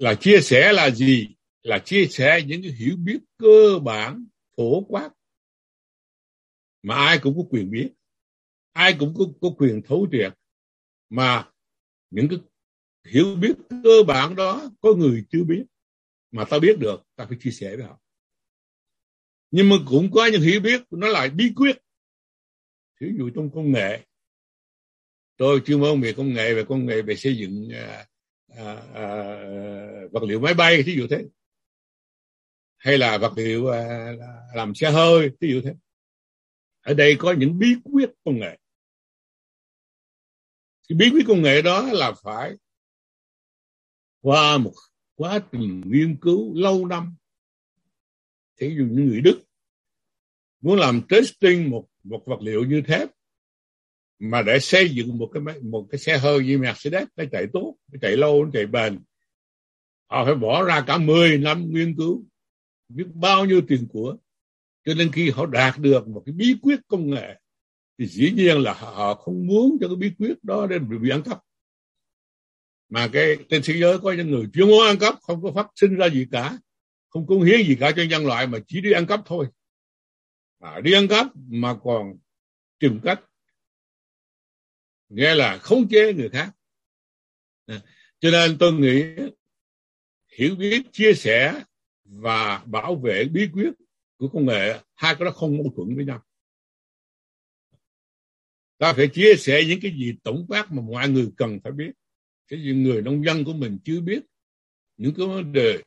là 0.00 0.14
chia 0.14 0.40
sẻ 0.40 0.72
là 0.72 0.90
gì? 0.90 1.28
Là 1.62 1.78
chia 1.78 2.06
sẻ 2.06 2.42
những 2.46 2.62
cái 2.62 2.72
hiểu 2.72 2.96
biết 2.96 3.18
cơ 3.36 3.78
bản 3.84 4.26
phổ 4.56 4.84
quát. 4.88 5.10
Mà 6.82 6.94
ai 6.94 7.18
cũng 7.22 7.36
có 7.36 7.42
quyền 7.50 7.70
biết. 7.70 7.92
Ai 8.72 8.96
cũng 8.98 9.14
có, 9.18 9.24
có 9.40 9.48
quyền 9.58 9.82
thấu 9.82 10.08
triệt. 10.12 10.32
Mà 11.10 11.50
những 12.10 12.28
cái 12.28 12.38
hiểu 13.04 13.36
biết 13.36 13.52
cơ 13.68 14.02
bản 14.06 14.36
đó 14.36 14.70
có 14.80 14.94
người 14.94 15.24
chưa 15.30 15.44
biết 15.44 15.64
mà 16.30 16.44
ta 16.44 16.58
biết 16.58 16.78
được 16.78 17.02
ta 17.16 17.26
phải 17.28 17.38
chia 17.40 17.50
sẻ 17.50 17.76
với 17.76 17.86
họ. 17.86 18.00
Nhưng 19.50 19.68
mà 19.68 19.76
cũng 19.88 20.10
có 20.12 20.26
những 20.26 20.42
hiểu 20.42 20.60
biết 20.60 20.82
nó 20.90 21.08
lại 21.08 21.30
bí 21.30 21.52
quyết. 21.56 21.76
Ví 23.00 23.08
dụ 23.18 23.30
trong 23.34 23.50
công 23.54 23.72
nghệ 23.72 24.06
tôi 25.36 25.62
chuyên 25.66 25.80
môn 25.80 26.00
về 26.00 26.12
công 26.12 26.34
nghệ 26.34 26.54
về 26.54 26.64
công 26.68 26.86
nghệ 26.86 27.02
về 27.02 27.16
xây 27.16 27.36
dựng 27.36 27.68
uh, 27.68 28.09
à, 28.56 28.74
à, 28.94 29.04
vật 30.12 30.22
liệu 30.22 30.40
máy 30.40 30.54
bay 30.54 30.82
ví 30.82 30.96
dụ 30.96 31.06
thế. 31.10 31.24
Hay 32.76 32.98
là 32.98 33.18
vật 33.18 33.32
liệu 33.36 33.68
à, 33.68 34.12
làm 34.54 34.74
xe 34.74 34.90
hơi 34.90 35.30
ví 35.40 35.52
dụ 35.52 35.60
thế. 35.64 35.74
Ở 36.80 36.94
đây 36.94 37.16
có 37.18 37.34
những 37.38 37.58
bí 37.58 37.74
quyết 37.84 38.10
công 38.24 38.38
nghệ. 38.38 38.58
Cái 40.88 40.96
bí 40.98 41.10
quyết 41.12 41.24
công 41.26 41.42
nghệ 41.42 41.62
đó 41.62 41.88
là 41.92 42.12
phải 42.22 42.54
qua 44.20 44.58
một 44.58 44.72
quá 45.14 45.40
trình 45.52 45.82
nghiên 45.86 46.16
cứu 46.20 46.54
lâu 46.54 46.86
năm. 46.86 47.16
Thí 48.56 48.74
dụ 48.78 48.84
như 48.84 49.02
người 49.02 49.20
Đức 49.20 49.42
muốn 50.60 50.78
làm 50.78 51.02
testing 51.08 51.70
một 51.70 51.88
một 52.02 52.22
vật 52.26 52.38
liệu 52.40 52.64
như 52.64 52.82
thép 52.86 53.08
mà 54.20 54.42
để 54.42 54.58
xây 54.58 54.90
dựng 54.90 55.18
một 55.18 55.30
cái 55.34 55.42
một 55.62 55.86
cái 55.90 55.98
xe 55.98 56.18
hơi 56.18 56.44
như 56.44 56.58
Mercedes 56.58 57.08
nó 57.16 57.24
chạy 57.32 57.46
tốt 57.52 57.76
nó 57.92 57.98
chạy 58.02 58.16
lâu 58.16 58.44
nó 58.44 58.50
chạy 58.52 58.66
bền. 58.66 58.98
Họ 60.10 60.24
phải 60.24 60.34
bỏ 60.34 60.64
ra 60.64 60.84
cả 60.86 60.98
10 60.98 61.38
năm 61.38 61.70
nghiên 61.70 61.96
cứu 61.96 62.24
biết 62.88 63.06
bao 63.14 63.44
nhiêu 63.44 63.60
tiền 63.68 63.88
của. 63.92 64.16
Cho 64.84 64.94
nên 64.94 65.12
khi 65.12 65.30
họ 65.30 65.46
đạt 65.46 65.78
được 65.78 66.08
một 66.08 66.22
cái 66.26 66.32
bí 66.32 66.56
quyết 66.62 66.80
công 66.88 67.10
nghệ 67.10 67.40
thì 67.98 68.06
dĩ 68.06 68.30
nhiên 68.30 68.58
là 68.58 68.72
họ 68.72 69.14
không 69.14 69.46
muốn 69.46 69.76
cho 69.80 69.88
cái 69.88 69.96
bí 69.96 70.10
quyết 70.18 70.44
đó 70.44 70.66
nên 70.70 70.88
bị, 70.88 70.98
bị 70.98 71.10
ăn 71.10 71.22
cắp. 71.22 71.38
Mà 72.88 73.08
cái 73.12 73.36
trên 73.48 73.62
thế 73.64 73.74
giới 73.80 73.98
có 73.98 74.12
những 74.12 74.30
người 74.30 74.46
chuyên 74.52 74.68
môn 74.68 74.86
ăn 74.86 74.98
cắp 74.98 75.14
không 75.22 75.42
có 75.42 75.52
phát 75.54 75.66
sinh 75.76 75.94
ra 75.94 76.08
gì 76.08 76.26
cả 76.32 76.58
không 77.08 77.26
cống 77.26 77.42
hiến 77.42 77.66
gì 77.66 77.76
cả 77.80 77.92
cho 77.96 78.02
nhân 78.02 78.26
loại 78.26 78.46
mà 78.46 78.58
chỉ 78.66 78.80
đi 78.80 78.92
ăn 78.92 79.06
cắp 79.06 79.20
thôi. 79.26 79.46
À, 80.58 80.80
đi 80.80 80.92
ăn 80.92 81.08
cắp 81.08 81.26
mà 81.36 81.74
còn 81.82 82.14
tìm 82.78 83.00
cách 83.04 83.20
nghe 85.10 85.34
là 85.34 85.58
khống 85.58 85.88
chế 85.88 86.12
người 86.12 86.28
khác. 86.28 86.52
À, 87.66 87.80
cho 88.20 88.30
nên 88.30 88.58
tôi 88.58 88.72
nghĩ 88.72 89.04
hiểu 90.38 90.56
biết 90.56 90.82
chia 90.92 91.14
sẻ 91.14 91.62
và 92.04 92.62
bảo 92.66 92.96
vệ 92.96 93.24
bí 93.24 93.48
quyết 93.52 93.70
của 94.16 94.28
công 94.28 94.46
nghệ 94.46 94.80
hai 94.94 95.14
cái 95.14 95.24
đó 95.24 95.30
không 95.30 95.56
mâu 95.56 95.72
thuẫn 95.76 95.96
với 95.96 96.04
nhau. 96.04 96.24
Ta 98.78 98.92
phải 98.92 99.08
chia 99.08 99.34
sẻ 99.38 99.64
những 99.68 99.80
cái 99.82 99.92
gì 99.92 100.14
tổng 100.22 100.46
quát 100.48 100.72
mà 100.72 100.82
mọi 100.82 101.08
người 101.08 101.28
cần 101.36 101.58
phải 101.64 101.72
biết. 101.72 101.90
Cái 102.48 102.62
gì 102.62 102.72
người 102.72 103.02
nông 103.02 103.24
dân 103.24 103.44
của 103.44 103.52
mình 103.52 103.78
chưa 103.84 104.00
biết 104.00 104.22
những 104.96 105.14
cái 105.16 105.26
vấn 105.26 105.52
đề 105.52 105.82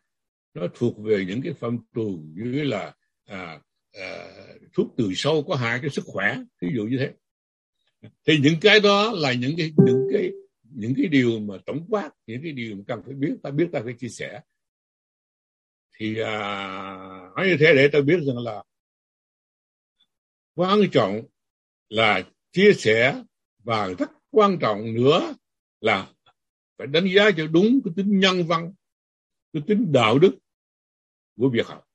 nó 0.54 0.68
thuộc 0.76 1.00
về 1.00 1.26
những 1.28 1.42
cái 1.42 1.54
phạm 1.54 1.78
trù 1.96 2.24
như 2.36 2.64
là 2.64 2.94
à, 3.26 3.60
à, 3.92 4.28
thuốc 4.74 4.94
từ 4.98 5.12
sâu 5.16 5.44
có 5.48 5.56
hại 5.56 5.80
cái 5.82 5.90
sức 5.90 6.04
khỏe 6.06 6.38
ví 6.62 6.68
dụ 6.76 6.84
như 6.84 6.98
thế 6.98 7.14
thì 8.26 8.40
những 8.40 8.56
cái 8.62 8.80
đó 8.80 9.12
là 9.16 9.34
những 9.34 9.54
cái 9.58 9.72
những 9.86 10.08
cái 10.14 10.32
những 10.64 10.94
cái 10.98 11.08
điều 11.08 11.40
mà 11.40 11.56
tổng 11.66 11.86
quát 11.90 12.12
những 12.28 12.42
cái 12.44 12.52
điều 12.52 12.76
mà 12.76 12.84
cần 12.88 13.02
phải 13.06 13.14
biết 13.14 13.36
ta 13.44 13.52
biết 13.52 13.68
ta 13.72 13.82
phải 13.84 13.94
chia 13.94 14.10
sẻ. 14.10 14.42
Thì 15.98 16.20
à, 16.20 16.34
nói 17.36 17.48
như 17.48 17.58
thế 17.60 17.74
để 17.76 17.88
ta 17.88 18.02
biết 18.02 18.20
rằng 18.28 18.38
là 18.38 18.64
quan 20.56 20.80
trọng 20.92 21.22
là 21.90 22.24
chia 22.52 22.74
sẻ 22.74 23.24
và 23.60 23.88
rất 23.88 24.12
quan 24.30 24.58
trọng 24.62 24.94
nữa 24.94 25.34
là 25.82 26.12
phải 26.78 26.88
đánh 26.88 27.08
giá 27.16 27.32
cho 27.38 27.48
đúng 27.48 27.80
cái 27.86 27.94
tính 27.96 28.20
nhân 28.20 28.48
văn 28.48 28.74
cái 29.54 29.64
tính 29.68 29.92
đạo 29.92 30.20
đức 30.20 30.38
của 31.38 31.50
việc 31.50 31.68
học. 31.68 31.88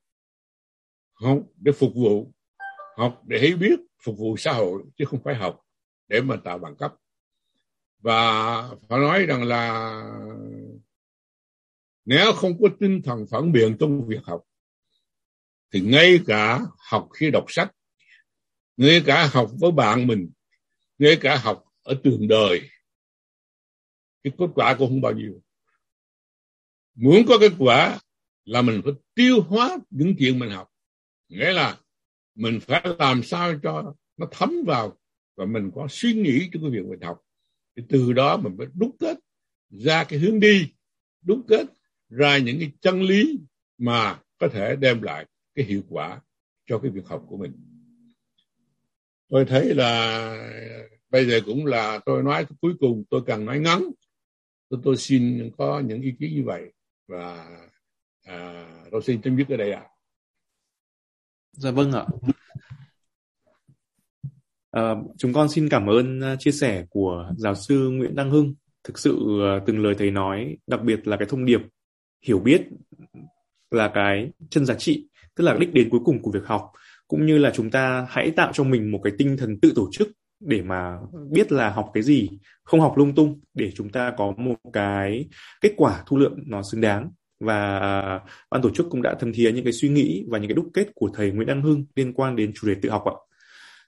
Học 1.12 1.42
để 1.56 1.72
phục 1.72 1.92
vụ 1.94 2.32
học 2.96 3.22
để 3.26 3.38
hiểu 3.38 3.56
biết 3.56 3.80
phục 4.02 4.18
vụ 4.18 4.36
xã 4.36 4.52
hội 4.52 4.82
chứ 4.96 5.04
không 5.04 5.20
phải 5.24 5.34
học 5.34 5.60
để 6.08 6.20
mà 6.20 6.36
tạo 6.44 6.58
bằng 6.58 6.76
cấp. 6.76 6.94
Và 7.98 8.62
phải 8.88 8.98
nói 8.98 9.26
rằng 9.26 9.44
là 9.44 10.02
nếu 12.04 12.32
không 12.32 12.62
có 12.62 12.68
tinh 12.80 13.02
thần 13.04 13.26
phản 13.30 13.52
biện 13.52 13.76
trong 13.80 14.06
việc 14.06 14.24
học, 14.24 14.44
thì 15.72 15.80
ngay 15.80 16.20
cả 16.26 16.60
học 16.90 17.08
khi 17.14 17.30
đọc 17.30 17.44
sách, 17.48 17.72
ngay 18.76 19.02
cả 19.06 19.30
học 19.32 19.50
với 19.60 19.70
bạn 19.70 20.06
mình, 20.06 20.30
ngay 20.98 21.18
cả 21.20 21.36
học 21.36 21.64
ở 21.82 22.00
trường 22.04 22.28
đời, 22.28 22.70
cái 24.22 24.32
kết 24.38 24.46
quả 24.54 24.74
cũng 24.78 24.88
không 24.88 25.00
bao 25.00 25.12
nhiêu. 25.12 25.42
Muốn 26.94 27.22
có 27.28 27.38
kết 27.40 27.52
quả 27.58 27.98
là 28.44 28.62
mình 28.62 28.80
phải 28.84 28.92
tiêu 29.14 29.40
hóa 29.40 29.78
những 29.90 30.14
chuyện 30.18 30.38
mình 30.38 30.50
học. 30.50 30.68
Nghĩa 31.28 31.52
là 31.52 31.78
mình 32.34 32.60
phải 32.60 32.82
làm 32.98 33.22
sao 33.22 33.54
cho 33.62 33.94
nó 34.16 34.26
thấm 34.30 34.52
vào 34.66 34.98
và 35.39 35.44
mình 35.44 35.70
có 35.75 35.86
suy 35.91 36.12
nghĩ 36.12 36.49
trong 36.52 36.62
cái 36.62 36.70
việc 36.70 36.86
mình 36.89 37.00
học. 37.00 37.20
Thì 37.76 37.83
từ 37.89 38.12
đó 38.12 38.36
mình 38.36 38.57
mới 38.57 38.67
đúc 38.75 38.97
kết 39.00 39.18
ra 39.70 40.05
cái 40.05 40.18
hướng 40.18 40.41
đi 40.41 40.73
đúc 41.23 41.44
kết 41.49 41.67
ra 42.08 42.39
những 42.39 42.58
cái 42.58 42.73
chân 42.81 43.02
lý 43.02 43.41
mà 43.78 44.20
có 44.39 44.49
thể 44.49 44.76
đem 44.76 45.02
lại 45.02 45.26
cái 45.55 45.65
hiệu 45.65 45.83
quả 45.89 46.20
cho 46.67 46.78
cái 46.78 46.91
việc 46.91 47.07
học 47.07 47.25
của 47.28 47.36
mình. 47.36 47.52
Tôi 49.28 49.44
thấy 49.44 49.75
là 49.75 50.52
bây 51.10 51.26
giờ 51.26 51.41
cũng 51.47 51.67
là 51.67 52.00
tôi 52.07 52.23
nói 52.23 52.47
cuối 52.60 52.75
cùng 52.81 53.05
tôi 53.10 53.23
cần 53.26 53.44
nói 53.44 53.60
ngắn. 53.60 53.83
Tôi, 54.68 54.81
tôi 54.84 54.97
xin 54.97 55.50
có 55.58 55.81
những 55.81 56.00
ý 56.00 56.12
kiến 56.20 56.34
như 56.34 56.42
vậy. 56.44 56.73
Và 57.07 57.58
à, 58.23 58.67
tôi 58.91 59.02
xin 59.02 59.23
chấm 59.23 59.36
dứt 59.36 59.49
ở 59.49 59.57
đây 59.57 59.73
ạ. 59.73 59.81
À. 59.81 59.91
dạ 61.52 61.70
vâng 61.70 61.92
ạ 61.92 62.07
à, 64.70 64.94
chúng 65.18 65.32
con 65.32 65.48
xin 65.48 65.68
cảm 65.68 65.86
ơn 65.86 66.20
ờ, 66.20 66.36
chia 66.38 66.50
sẻ 66.50 66.84
của 66.90 67.32
giáo 67.36 67.55
sư 67.55 67.90
Nguyễn 67.90 68.14
Đăng 68.14 68.30
Hưng 68.30 68.55
thực 68.84 68.98
sự 68.98 69.40
ờ, 69.40 69.60
từng 69.66 69.82
lời 69.82 69.94
thầy 69.98 70.10
nói 70.10 70.56
đặc 70.66 70.82
biệt 70.82 71.08
là 71.08 71.16
cái 71.16 71.28
thông 71.30 71.44
điệp 71.44 71.60
hiểu 72.26 72.38
biết 72.38 72.62
là 73.70 73.90
cái 73.94 74.30
chân 74.50 74.66
giá 74.66 74.74
trị 74.74 75.08
tức 75.36 75.44
là 75.44 75.56
đích 75.60 75.72
đến 75.72 75.90
cuối 75.90 76.00
cùng 76.05 76.22
của 76.22 76.30
việc 76.30 76.47
học 76.47 76.72
cũng 77.08 77.26
như 77.26 77.38
là 77.38 77.50
chúng 77.55 77.70
ta 77.70 78.06
hãy 78.10 78.30
tạo 78.30 78.52
cho 78.55 78.64
mình 78.64 78.92
một 78.92 79.00
cái 79.05 79.12
tinh 79.18 79.36
thần 79.36 79.60
tự 79.60 79.72
tổ 79.76 79.88
chức 79.92 80.08
để 80.40 80.62
mà 80.62 80.98
biết 81.30 81.52
là 81.52 81.70
học 81.70 81.90
cái 81.94 82.02
gì 82.02 82.28
không 82.64 82.80
học 82.80 82.94
lung 82.97 83.14
tung 83.14 83.40
để 83.55 83.72
chúng 83.74 83.88
ta 83.88 84.12
có 84.16 84.32
một 84.36 84.55
cái 84.72 85.28
kết 85.60 85.72
quả 85.76 86.02
thu 86.06 86.16
lượng 86.16 86.38
nó 86.47 86.62
xứng 86.62 86.80
đáng 86.80 87.10
và 87.40 87.78
à, 87.78 88.20
ban 88.50 88.62
tổ 88.62 88.70
chức 88.70 88.86
cũng 88.90 89.02
đã 89.02 89.14
thâm 89.20 89.32
thía 89.32 89.52
những 89.52 89.64
cái 89.64 89.72
suy 89.72 89.88
nghĩ 89.88 90.24
và 90.28 90.38
những 90.38 90.48
cái 90.48 90.55
đúc 90.55 90.66
kết 90.74 90.88
của 90.94 91.10
thầy 91.14 91.30
Nguyễn 91.30 91.47
Đăng 91.47 91.62
Hưng 91.62 91.84
liên 91.97 92.12
quan 92.12 92.36
đến 92.36 92.52
chủ 92.55 92.68
đề 92.68 92.74
tự 92.82 92.90
học 92.90 93.05
ạ. 93.05 93.16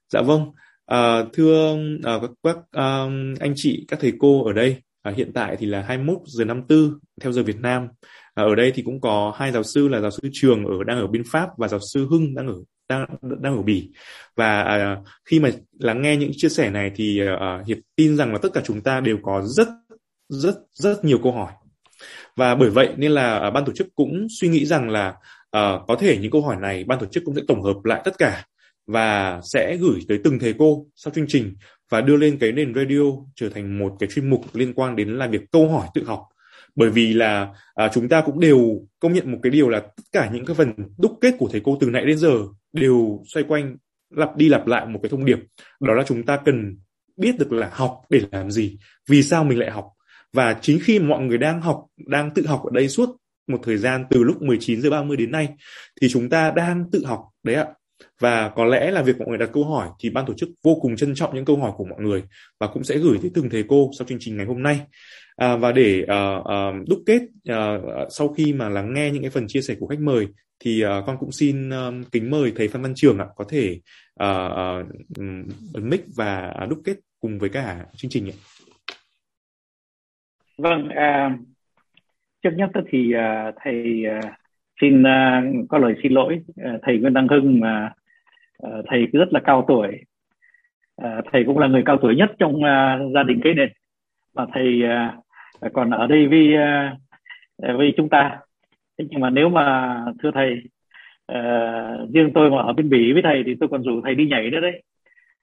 Dạ 0.09 0.23
vâng, 0.23 0.52
à, 0.91 1.25
thưa 1.33 1.77
à, 2.05 2.19
các, 2.23 2.31
các 2.43 2.57
à, 2.70 3.07
anh 3.41 3.52
chị, 3.57 3.85
các 3.89 3.99
thầy 4.01 4.12
cô 4.19 4.44
ở 4.44 4.52
đây, 4.52 4.77
à, 5.02 5.12
hiện 5.17 5.33
tại 5.33 5.57
thì 5.57 5.67
là 5.67 5.83
21 5.83 6.19
giờ 6.27 6.44
54 6.44 6.99
theo 7.20 7.33
giờ 7.33 7.43
Việt 7.43 7.57
Nam. 7.60 7.89
À, 8.35 8.44
ở 8.44 8.55
đây 8.55 8.73
thì 8.75 8.83
cũng 8.83 9.01
có 9.01 9.33
hai 9.36 9.52
giáo 9.52 9.62
sư 9.62 9.89
là 9.89 10.01
giáo 10.01 10.10
sư 10.10 10.28
Trường 10.33 10.65
ở 10.65 10.85
đang 10.86 10.99
ở 10.99 11.07
bên 11.07 11.23
Pháp 11.27 11.49
và 11.59 11.69
giáo 11.69 11.81
sư 11.93 12.07
Hưng 12.10 12.35
đang 12.35 12.47
ở 12.47 12.55
đang 12.89 13.07
đang 13.41 13.57
ở 13.57 13.62
bỉ. 13.62 13.91
Và 14.36 14.62
à, 14.62 14.97
khi 15.25 15.41
mà 15.41 15.51
lắng 15.78 16.02
nghe 16.02 16.17
những 16.17 16.31
chia 16.36 16.49
sẻ 16.49 16.70
này 16.70 16.91
thì 16.94 17.20
à, 17.41 17.62
hiệp 17.67 17.78
tin 17.97 18.17
rằng 18.17 18.33
là 18.33 18.39
tất 18.43 18.49
cả 18.55 18.60
chúng 18.65 18.81
ta 18.81 19.01
đều 19.01 19.19
có 19.23 19.43
rất 19.43 19.69
rất 20.28 20.55
rất 20.73 21.05
nhiều 21.05 21.19
câu 21.23 21.33
hỏi. 21.33 21.52
Và 22.36 22.55
bởi 22.55 22.70
vậy 22.70 22.89
nên 22.97 23.12
là 23.12 23.39
à, 23.39 23.51
ban 23.51 23.65
tổ 23.65 23.73
chức 23.73 23.86
cũng 23.94 24.27
suy 24.41 24.49
nghĩ 24.49 24.67
rằng 24.67 24.91
là 24.91 25.15
à, 25.51 25.78
có 25.89 25.97
thể 25.97 26.19
những 26.19 26.31
câu 26.31 26.43
hỏi 26.43 26.57
này 26.60 26.85
ban 26.85 26.99
tổ 26.99 27.07
chức 27.07 27.25
cũng 27.25 27.35
sẽ 27.35 27.43
tổng 27.49 27.62
hợp 27.62 27.85
lại 27.85 28.02
tất 28.05 28.19
cả 28.19 28.44
và 28.91 29.41
sẽ 29.52 29.77
gửi 29.77 30.01
tới 30.09 30.20
từng 30.25 30.39
thầy 30.39 30.55
cô 30.59 30.86
sau 30.97 31.12
chương 31.15 31.27
trình 31.28 31.55
và 31.91 32.01
đưa 32.01 32.17
lên 32.17 32.39
cái 32.41 32.52
nền 32.52 32.75
radio 32.75 33.02
trở 33.35 33.49
thành 33.49 33.78
một 33.78 33.97
cái 33.99 34.09
chuyên 34.15 34.31
mục 34.31 34.44
liên 34.52 34.73
quan 34.75 34.97
đến 34.97 35.09
là 35.09 35.27
việc 35.27 35.41
câu 35.52 35.70
hỏi 35.70 35.86
tự 35.94 36.05
học. 36.05 36.20
Bởi 36.75 36.91
vì 36.91 37.15
là 37.15 37.49
à, 37.75 37.89
chúng 37.94 38.09
ta 38.09 38.20
cũng 38.27 38.41
đều 38.41 38.81
công 39.01 39.12
nhận 39.12 39.33
một 39.33 39.39
cái 39.43 39.51
điều 39.51 39.69
là 39.69 39.81
tất 39.81 40.02
cả 40.12 40.31
những 40.33 40.44
cái 40.44 40.57
phần 40.57 40.73
đúc 40.99 41.19
kết 41.20 41.35
của 41.39 41.49
thầy 41.52 41.60
cô 41.65 41.78
từ 41.81 41.91
nãy 41.91 42.05
đến 42.07 42.19
giờ 42.19 42.39
đều 42.73 43.23
xoay 43.35 43.44
quanh 43.49 43.77
lặp 44.17 44.36
đi 44.36 44.49
lặp 44.49 44.67
lại 44.67 44.86
một 44.86 45.01
cái 45.02 45.10
thông 45.10 45.25
điệp. 45.25 45.39
Đó 45.81 45.94
là 45.94 46.02
chúng 46.07 46.23
ta 46.27 46.36
cần 46.44 46.78
biết 47.17 47.39
được 47.39 47.52
là 47.52 47.70
học 47.73 48.01
để 48.10 48.20
làm 48.33 48.51
gì 48.51 48.78
vì 49.09 49.23
sao 49.23 49.44
mình 49.44 49.59
lại 49.59 49.70
học. 49.70 49.85
Và 50.33 50.59
chính 50.62 50.78
khi 50.83 50.99
mọi 50.99 51.23
người 51.23 51.39
đang 51.39 51.60
học 51.60 51.86
đang 52.07 52.31
tự 52.35 52.47
học 52.47 52.62
ở 52.65 52.70
đây 52.75 52.89
suốt 52.89 53.17
một 53.49 53.59
thời 53.62 53.77
gian 53.77 54.05
từ 54.10 54.25
lúc 54.25 54.43
19 54.43 54.81
giờ 54.81 54.91
30 54.91 55.17
đến 55.17 55.31
nay 55.31 55.49
thì 56.01 56.09
chúng 56.09 56.28
ta 56.28 56.51
đang 56.57 56.85
tự 56.93 57.05
học 57.07 57.20
đấy 57.43 57.57
ạ 57.57 57.67
và 58.20 58.49
có 58.49 58.65
lẽ 58.65 58.91
là 58.91 59.03
việc 59.03 59.19
mọi 59.19 59.29
người 59.29 59.39
đặt 59.39 59.51
câu 59.53 59.65
hỏi 59.65 59.89
thì 59.99 60.11
ban 60.11 60.27
tổ 60.27 60.35
chức 60.35 60.49
vô 60.62 60.79
cùng 60.81 60.97
trân 60.97 61.15
trọng 61.15 61.35
những 61.35 61.45
câu 61.45 61.57
hỏi 61.57 61.73
của 61.77 61.85
mọi 61.85 62.01
người 62.01 62.23
và 62.61 62.67
cũng 62.67 62.85
sẽ 62.85 62.99
gửi 62.99 63.19
tới 63.23 63.31
từng 63.35 63.51
thầy 63.51 63.65
cô 63.69 63.91
sau 63.99 64.07
chương 64.07 64.19
trình 64.20 64.37
ngày 64.37 64.47
hôm 64.47 64.62
nay 64.62 64.81
à, 65.37 65.57
và 65.57 65.73
để 65.73 66.03
uh, 66.03 66.41
uh, 66.41 66.89
đúc 66.89 66.99
kết 67.07 67.23
uh, 67.53 68.09
sau 68.11 68.29
khi 68.29 68.53
mà 68.53 68.69
lắng 68.69 68.95
nghe 68.95 69.11
những 69.11 69.23
cái 69.23 69.31
phần 69.31 69.45
chia 69.49 69.61
sẻ 69.61 69.75
của 69.81 69.87
khách 69.87 70.01
mời 70.01 70.27
thì 70.65 70.85
uh, 70.85 70.89
con 71.07 71.17
cũng 71.20 71.33
xin 71.33 71.70
um, 71.70 72.03
kính 72.12 72.31
mời 72.31 72.53
thầy 72.57 72.69
Phan 72.69 72.83
Văn 72.83 72.93
Trường 72.97 73.19
ạ 73.19 73.27
có 73.37 73.45
thể 73.49 73.81
uh, 74.23 74.83
uh, 75.20 75.27
ấn 75.75 75.89
mic 75.91 76.05
và 76.17 76.55
đúc 76.70 76.79
kết 76.85 76.97
cùng 77.20 77.39
với 77.39 77.49
cả 77.49 77.87
chương 77.97 78.11
trình 78.11 78.31
ạ. 78.31 78.37
Vâng, 80.59 80.89
uh, 80.89 81.41
trước 82.43 82.51
nhất 82.57 82.70
thì 82.93 83.12
uh, 83.15 83.55
thầy 83.65 84.03
uh, 84.19 84.40
xin 84.81 85.02
uh, 85.02 85.68
có 85.68 85.78
lời 85.78 85.94
xin 86.02 86.12
lỗi 86.12 86.41
uh, 86.50 86.81
thầy 86.83 86.99
Nguyễn 86.99 87.15
Đăng 87.15 87.28
Hưng 87.28 87.60
mà 87.60 87.92
uh, 88.67 88.84
thầy 88.89 89.07
rất 89.07 89.33
là 89.33 89.41
cao 89.41 89.65
tuổi, 89.68 89.89
uh, 91.02 91.25
thầy 91.33 91.44
cũng 91.44 91.59
là 91.59 91.67
người 91.67 91.83
cao 91.86 91.97
tuổi 91.97 92.17
nhất 92.17 92.31
trong 92.39 92.55
uh, 92.55 93.15
gia 93.15 93.23
đình 93.23 93.41
kế 93.44 93.55
nền 93.55 93.68
và 94.34 94.47
thầy 94.55 94.83
uh, 95.67 95.73
còn 95.73 95.91
ở 95.91 96.07
đây 96.07 96.28
với 96.28 96.55
uh, 96.55 97.76
với 97.76 97.94
chúng 97.97 98.09
ta. 98.09 98.39
Thế 98.99 99.05
nhưng 99.10 99.20
mà 99.20 99.31
nếu 99.31 99.49
mà 99.49 99.97
thưa 100.23 100.31
thầy 100.31 100.62
uh, 101.33 102.10
riêng 102.15 102.31
tôi 102.34 102.50
mà 102.50 102.62
ở 102.62 102.73
bên 102.73 102.89
bỉ 102.89 103.12
với 103.12 103.23
thầy 103.23 103.42
thì 103.47 103.55
tôi 103.60 103.68
còn 103.68 103.83
rủ 103.83 104.00
thầy 104.05 104.15
đi 104.15 104.26
nhảy 104.26 104.50
nữa 104.50 104.60
đấy, 104.60 104.83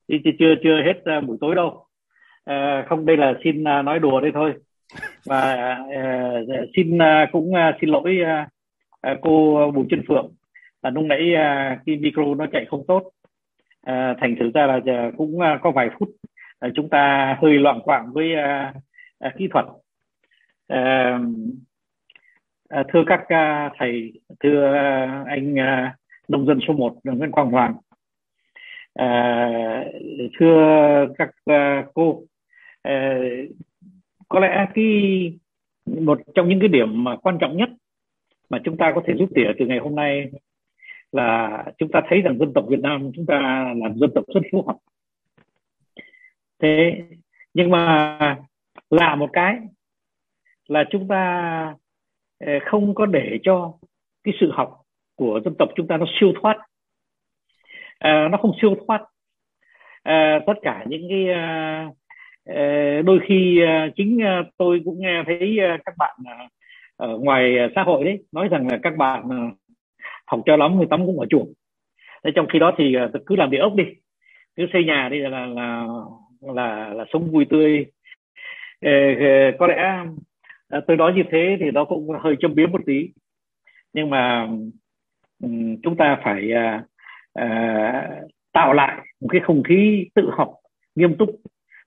chứ 0.07 0.31
chưa 0.39 0.55
chưa 0.63 0.81
hết 0.81 1.17
uh, 1.17 1.23
buổi 1.23 1.37
tối 1.41 1.55
đâu. 1.55 1.85
Uh, 2.49 2.85
không 2.87 3.05
đây 3.05 3.17
là 3.17 3.33
xin 3.43 3.61
uh, 3.61 3.85
nói 3.85 3.99
đùa 3.99 4.21
đây 4.21 4.31
thôi 4.33 4.53
và 5.25 5.77
uh, 5.79 6.69
xin 6.75 6.97
uh, 6.97 7.31
cũng 7.31 7.51
uh, 7.51 7.75
xin 7.81 7.89
lỗi 7.89 8.19
uh, 8.21 8.47
à, 9.07 9.17
cô 9.21 9.71
Bùi 9.71 9.85
Trân 9.89 10.03
Phượng. 10.07 10.33
Là 10.81 10.89
lúc 10.89 11.03
nãy 11.05 11.35
à, 11.35 11.79
cái 11.85 11.95
micro 11.95 12.35
nó 12.37 12.45
chạy 12.51 12.65
không 12.65 12.83
tốt 12.87 13.11
à, 13.81 14.15
thành 14.21 14.35
thử 14.39 14.51
ra 14.53 14.67
là 14.67 15.11
cũng 15.17 15.41
à, 15.41 15.59
có 15.61 15.71
vài 15.71 15.89
phút 15.99 16.09
à, 16.59 16.69
chúng 16.75 16.89
ta 16.89 17.35
hơi 17.41 17.53
loạn 17.53 17.79
quạng 17.81 18.13
với 18.13 18.35
à, 18.35 18.73
à, 19.19 19.33
kỹ 19.37 19.47
thuật. 19.51 19.65
À, 20.67 21.19
à, 22.69 22.83
thưa 22.93 23.03
các 23.07 23.29
à, 23.29 23.71
thầy 23.77 24.13
thưa 24.39 24.73
à, 24.73 25.23
anh 25.27 25.59
à, 25.59 25.95
nông 26.27 26.45
dân 26.45 26.59
số 26.67 26.73
1 26.73 26.95
Nguyễn 27.03 27.31
Quang 27.31 27.51
Hoàng. 27.51 27.75
À, 28.93 29.85
thưa 30.39 31.07
các 31.17 31.29
à, 31.45 31.85
cô 31.93 32.23
à, 32.81 33.19
có 34.29 34.39
lẽ 34.39 34.65
cái 34.73 35.31
một 35.85 36.21
trong 36.35 36.49
những 36.49 36.59
cái 36.59 36.69
điểm 36.69 37.03
mà 37.03 37.15
quan 37.15 37.37
trọng 37.41 37.57
nhất 37.57 37.69
mà 38.49 38.59
chúng 38.63 38.77
ta 38.77 38.91
có 38.95 39.01
thể 39.05 39.13
rút 39.13 39.29
tỉa 39.35 39.51
từ 39.59 39.65
ngày 39.65 39.79
hôm 39.79 39.95
nay 39.95 40.31
là 41.11 41.63
chúng 41.77 41.91
ta 41.91 42.01
thấy 42.09 42.21
rằng 42.21 42.37
dân 42.37 42.53
tộc 42.53 42.65
Việt 42.69 42.79
Nam 42.79 43.11
chúng 43.15 43.25
ta 43.25 43.39
là 43.77 43.89
dân 43.95 44.09
tộc 44.15 44.23
rất 44.27 44.41
hiếu 44.51 44.63
học. 44.67 44.77
Thế 46.59 47.03
nhưng 47.53 47.71
mà 47.71 48.37
là 48.89 49.15
một 49.15 49.29
cái 49.33 49.57
là 50.67 50.83
chúng 50.89 51.07
ta 51.07 51.75
ờ, 52.39 52.51
không 52.65 52.95
có 52.95 53.05
để 53.05 53.39
cho 53.43 53.73
cái 54.23 54.33
sự 54.39 54.51
học 54.51 54.81
của 55.15 55.39
dân 55.45 55.55
tộc 55.59 55.69
chúng 55.75 55.87
ta 55.87 55.97
nó 55.97 56.05
siêu 56.19 56.33
thoát. 56.41 56.57
À, 57.99 58.27
nó 58.31 58.37
không 58.37 58.51
siêu 58.61 58.75
thoát. 58.87 59.01
À, 60.03 60.39
tất 60.47 60.53
cả 60.61 60.85
những 60.87 61.07
cái 61.09 61.29
à, 61.29 61.89
đôi 63.05 63.19
khi 63.27 63.61
chính 63.95 64.19
tôi 64.57 64.81
cũng 64.85 64.99
nghe 64.99 65.23
thấy 65.25 65.59
các 65.85 65.93
bạn 65.97 66.15
ở 66.97 67.17
ngoài 67.17 67.57
ờ, 67.57 67.67
xã 67.75 67.83
hội 67.83 68.03
đấy 68.03 68.19
nói 68.31 68.47
rằng 68.47 68.67
là 68.67 68.79
các 68.83 68.97
bạn 68.97 69.23
ờ, 69.29 69.37
học 70.25 70.41
cho 70.45 70.57
lắm 70.57 70.77
người 70.77 70.87
tắm 70.89 71.05
cũng 71.05 71.19
ở 71.19 71.25
chuồng. 71.29 71.53
Thế 72.23 72.31
trong 72.35 72.47
khi 72.53 72.59
đó 72.59 72.71
thì 72.77 72.95
cứ 73.25 73.35
làm 73.35 73.49
địa 73.49 73.57
ốc 73.57 73.75
đi 73.75 73.83
cứ 74.55 74.65
xây 74.73 74.83
nhà 74.83 75.09
đi 75.11 75.19
là 75.19 75.29
là 75.29 75.45
là 75.45 75.85
là, 76.41 76.93
là 76.93 77.05
sống 77.13 77.31
vui 77.31 77.45
tươi. 77.49 77.85
Có 79.59 79.67
lẽ 79.67 80.05
tôi 80.87 80.97
nói 80.97 81.13
như 81.13 81.23
thế 81.31 81.57
thì 81.59 81.71
nó 81.71 81.85
cũng 81.85 82.09
hơi 82.19 82.35
châm 82.39 82.55
biếm 82.55 82.71
một 82.71 82.81
tí. 82.85 83.09
Nhưng 83.93 84.09
mà 84.09 84.47
chúng 85.83 85.95
ta 85.97 86.17
phải 86.23 86.51
uh, 87.39 88.29
tạo 88.53 88.73
lại 88.73 88.97
một 89.21 89.27
cái 89.31 89.41
không 89.43 89.63
khí 89.63 90.07
tự 90.15 90.29
học 90.37 90.53
nghiêm 90.95 91.17
túc. 91.17 91.29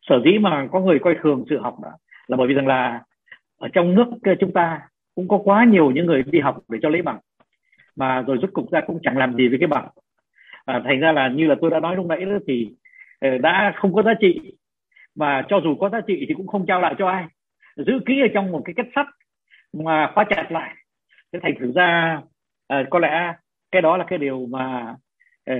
Sở 0.02 0.20
dĩ 0.24 0.38
mà 0.38 0.68
có 0.72 0.80
người 0.80 0.98
coi 0.98 1.16
thường 1.22 1.44
sự 1.50 1.58
học 1.58 1.76
đó 1.82 1.90
là 2.26 2.36
bởi 2.36 2.48
vì 2.48 2.54
rằng 2.54 2.66
là 2.66 3.02
ở 3.58 3.68
trong 3.72 3.94
nước 3.94 4.06
chúng 4.40 4.52
ta 4.52 4.80
cũng 5.20 5.28
có 5.28 5.38
quá 5.44 5.64
nhiều 5.64 5.90
những 5.90 6.06
người 6.06 6.22
đi 6.26 6.40
học 6.40 6.58
để 6.68 6.78
cho 6.82 6.88
lấy 6.88 7.02
bằng. 7.02 7.18
Mà 7.96 8.22
rồi 8.22 8.38
rốt 8.42 8.52
cục 8.52 8.70
ra 8.72 8.80
cũng 8.86 8.98
chẳng 9.02 9.16
làm 9.16 9.34
gì 9.34 9.48
với 9.48 9.58
cái 9.58 9.66
bằng. 9.66 9.88
À, 10.64 10.82
thành 10.84 11.00
ra 11.00 11.12
là 11.12 11.28
như 11.28 11.46
là 11.46 11.54
tôi 11.60 11.70
đã 11.70 11.80
nói 11.80 11.96
lúc 11.96 12.06
nãy 12.06 12.24
đó 12.24 12.38
thì 12.46 12.70
ờ, 13.20 13.38
đã 13.38 13.72
không 13.76 13.94
có 13.94 14.02
giá 14.02 14.14
trị. 14.20 14.40
Mà 15.14 15.42
cho 15.48 15.60
dù 15.64 15.76
có 15.80 15.88
giá 15.88 16.00
trị 16.06 16.24
thì 16.28 16.34
cũng 16.34 16.46
không 16.46 16.66
trao 16.66 16.80
lại 16.80 16.94
cho 16.98 17.08
ai. 17.08 17.24
Giữ 17.76 18.00
kỹ 18.06 18.20
ở 18.20 18.28
trong 18.34 18.52
một 18.52 18.62
cái 18.64 18.74
kết 18.76 18.86
sắt 18.94 19.06
mà 19.72 20.10
khóa 20.14 20.24
chặt 20.24 20.52
lại. 20.52 20.74
Thế 21.32 21.38
thành 21.42 21.54
thử 21.60 21.72
ra 21.72 22.20
à, 22.68 22.84
có 22.90 22.98
lẽ 22.98 23.34
cái 23.70 23.82
đó 23.82 23.96
là 23.96 24.04
cái 24.08 24.18
điều 24.18 24.46
mà 24.46 24.94
à, 25.44 25.56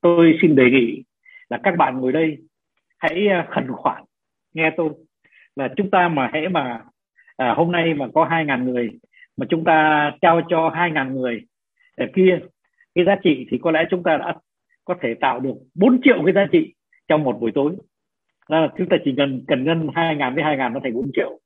tôi 0.00 0.38
xin 0.42 0.56
đề 0.56 0.70
nghị 0.70 1.02
là 1.50 1.58
các 1.62 1.76
bạn 1.76 1.98
ngồi 1.98 2.12
đây 2.12 2.38
hãy 2.98 3.28
khẩn 3.50 3.66
khoản. 3.72 4.02
Nghe 4.54 4.70
tôi. 4.76 4.90
Là 5.56 5.68
chúng 5.76 5.90
ta 5.90 6.08
mà 6.08 6.30
hãy 6.32 6.48
mà 6.48 6.80
à, 7.38 7.54
hôm 7.56 7.72
nay 7.72 7.94
mà 7.94 8.06
có 8.14 8.24
hai 8.24 8.44
ngàn 8.44 8.64
người 8.64 8.90
mà 9.36 9.46
chúng 9.50 9.64
ta 9.64 10.10
trao 10.20 10.40
cho 10.48 10.68
hai 10.68 10.90
ngàn 10.90 11.14
người 11.14 11.42
ở 11.96 12.06
kia 12.14 12.38
cái 12.94 13.04
giá 13.04 13.16
trị 13.22 13.46
thì 13.50 13.58
có 13.62 13.70
lẽ 13.70 13.84
chúng 13.90 14.02
ta 14.02 14.16
đã 14.16 14.34
có 14.84 14.94
thể 15.00 15.14
tạo 15.20 15.40
được 15.40 15.54
4 15.74 16.00
triệu 16.04 16.22
cái 16.24 16.34
giá 16.34 16.46
trị 16.52 16.74
trong 17.08 17.24
một 17.24 17.40
buổi 17.40 17.52
tối. 17.54 17.76
Là 18.48 18.68
chúng 18.78 18.88
ta 18.88 18.96
chỉ 19.04 19.14
cần 19.16 19.44
cần 19.48 19.64
ngân 19.64 19.88
hai 19.94 20.16
ngàn 20.16 20.34
với 20.34 20.44
hai 20.44 20.56
ngàn 20.56 20.72
nó 20.72 20.80
thành 20.82 20.94
4 20.94 21.10
triệu. 21.14 21.40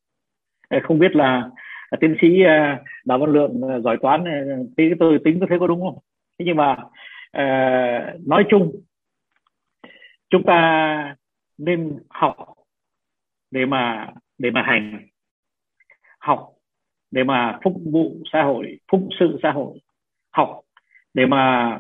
Ờ, 0.69 0.79
không 0.83 0.99
biết 0.99 1.17
là 1.17 1.51
à, 1.91 1.99
tiến 2.01 2.17
sĩ 2.21 2.43
à, 2.43 2.83
đào 3.05 3.19
văn 3.19 3.31
lượng 3.33 3.61
giỏi 3.85 3.97
toán 4.03 4.25
tí 4.77 4.85
tôi 5.01 5.19
tính 5.25 5.41
có 5.41 5.47
thấy 5.49 5.59
có 5.59 5.67
đúng 5.67 5.81
không? 5.81 5.99
Thế 6.39 6.45
nhưng 6.45 6.57
mà 6.57 6.77
uh, 7.39 8.27
nói 8.27 8.45
chung 8.49 8.73
chúng 10.31 10.43
ta 10.43 11.17
nên 11.59 11.99
học 12.11 12.37
để 13.51 13.67
mà 13.67 14.09
để 14.39 14.51
mà 14.51 14.63
hành 14.63 15.07
học 16.23 16.49
để 17.11 17.25
mà 17.25 17.59
phục 17.65 17.75
vụ 17.93 18.17
xã 18.33 18.43
hội 18.43 18.79
phụng 18.93 19.09
sự 19.21 19.39
xã 19.43 19.53
hội 19.53 19.79
học 20.31 20.61
để 21.15 21.27
mà 21.27 21.79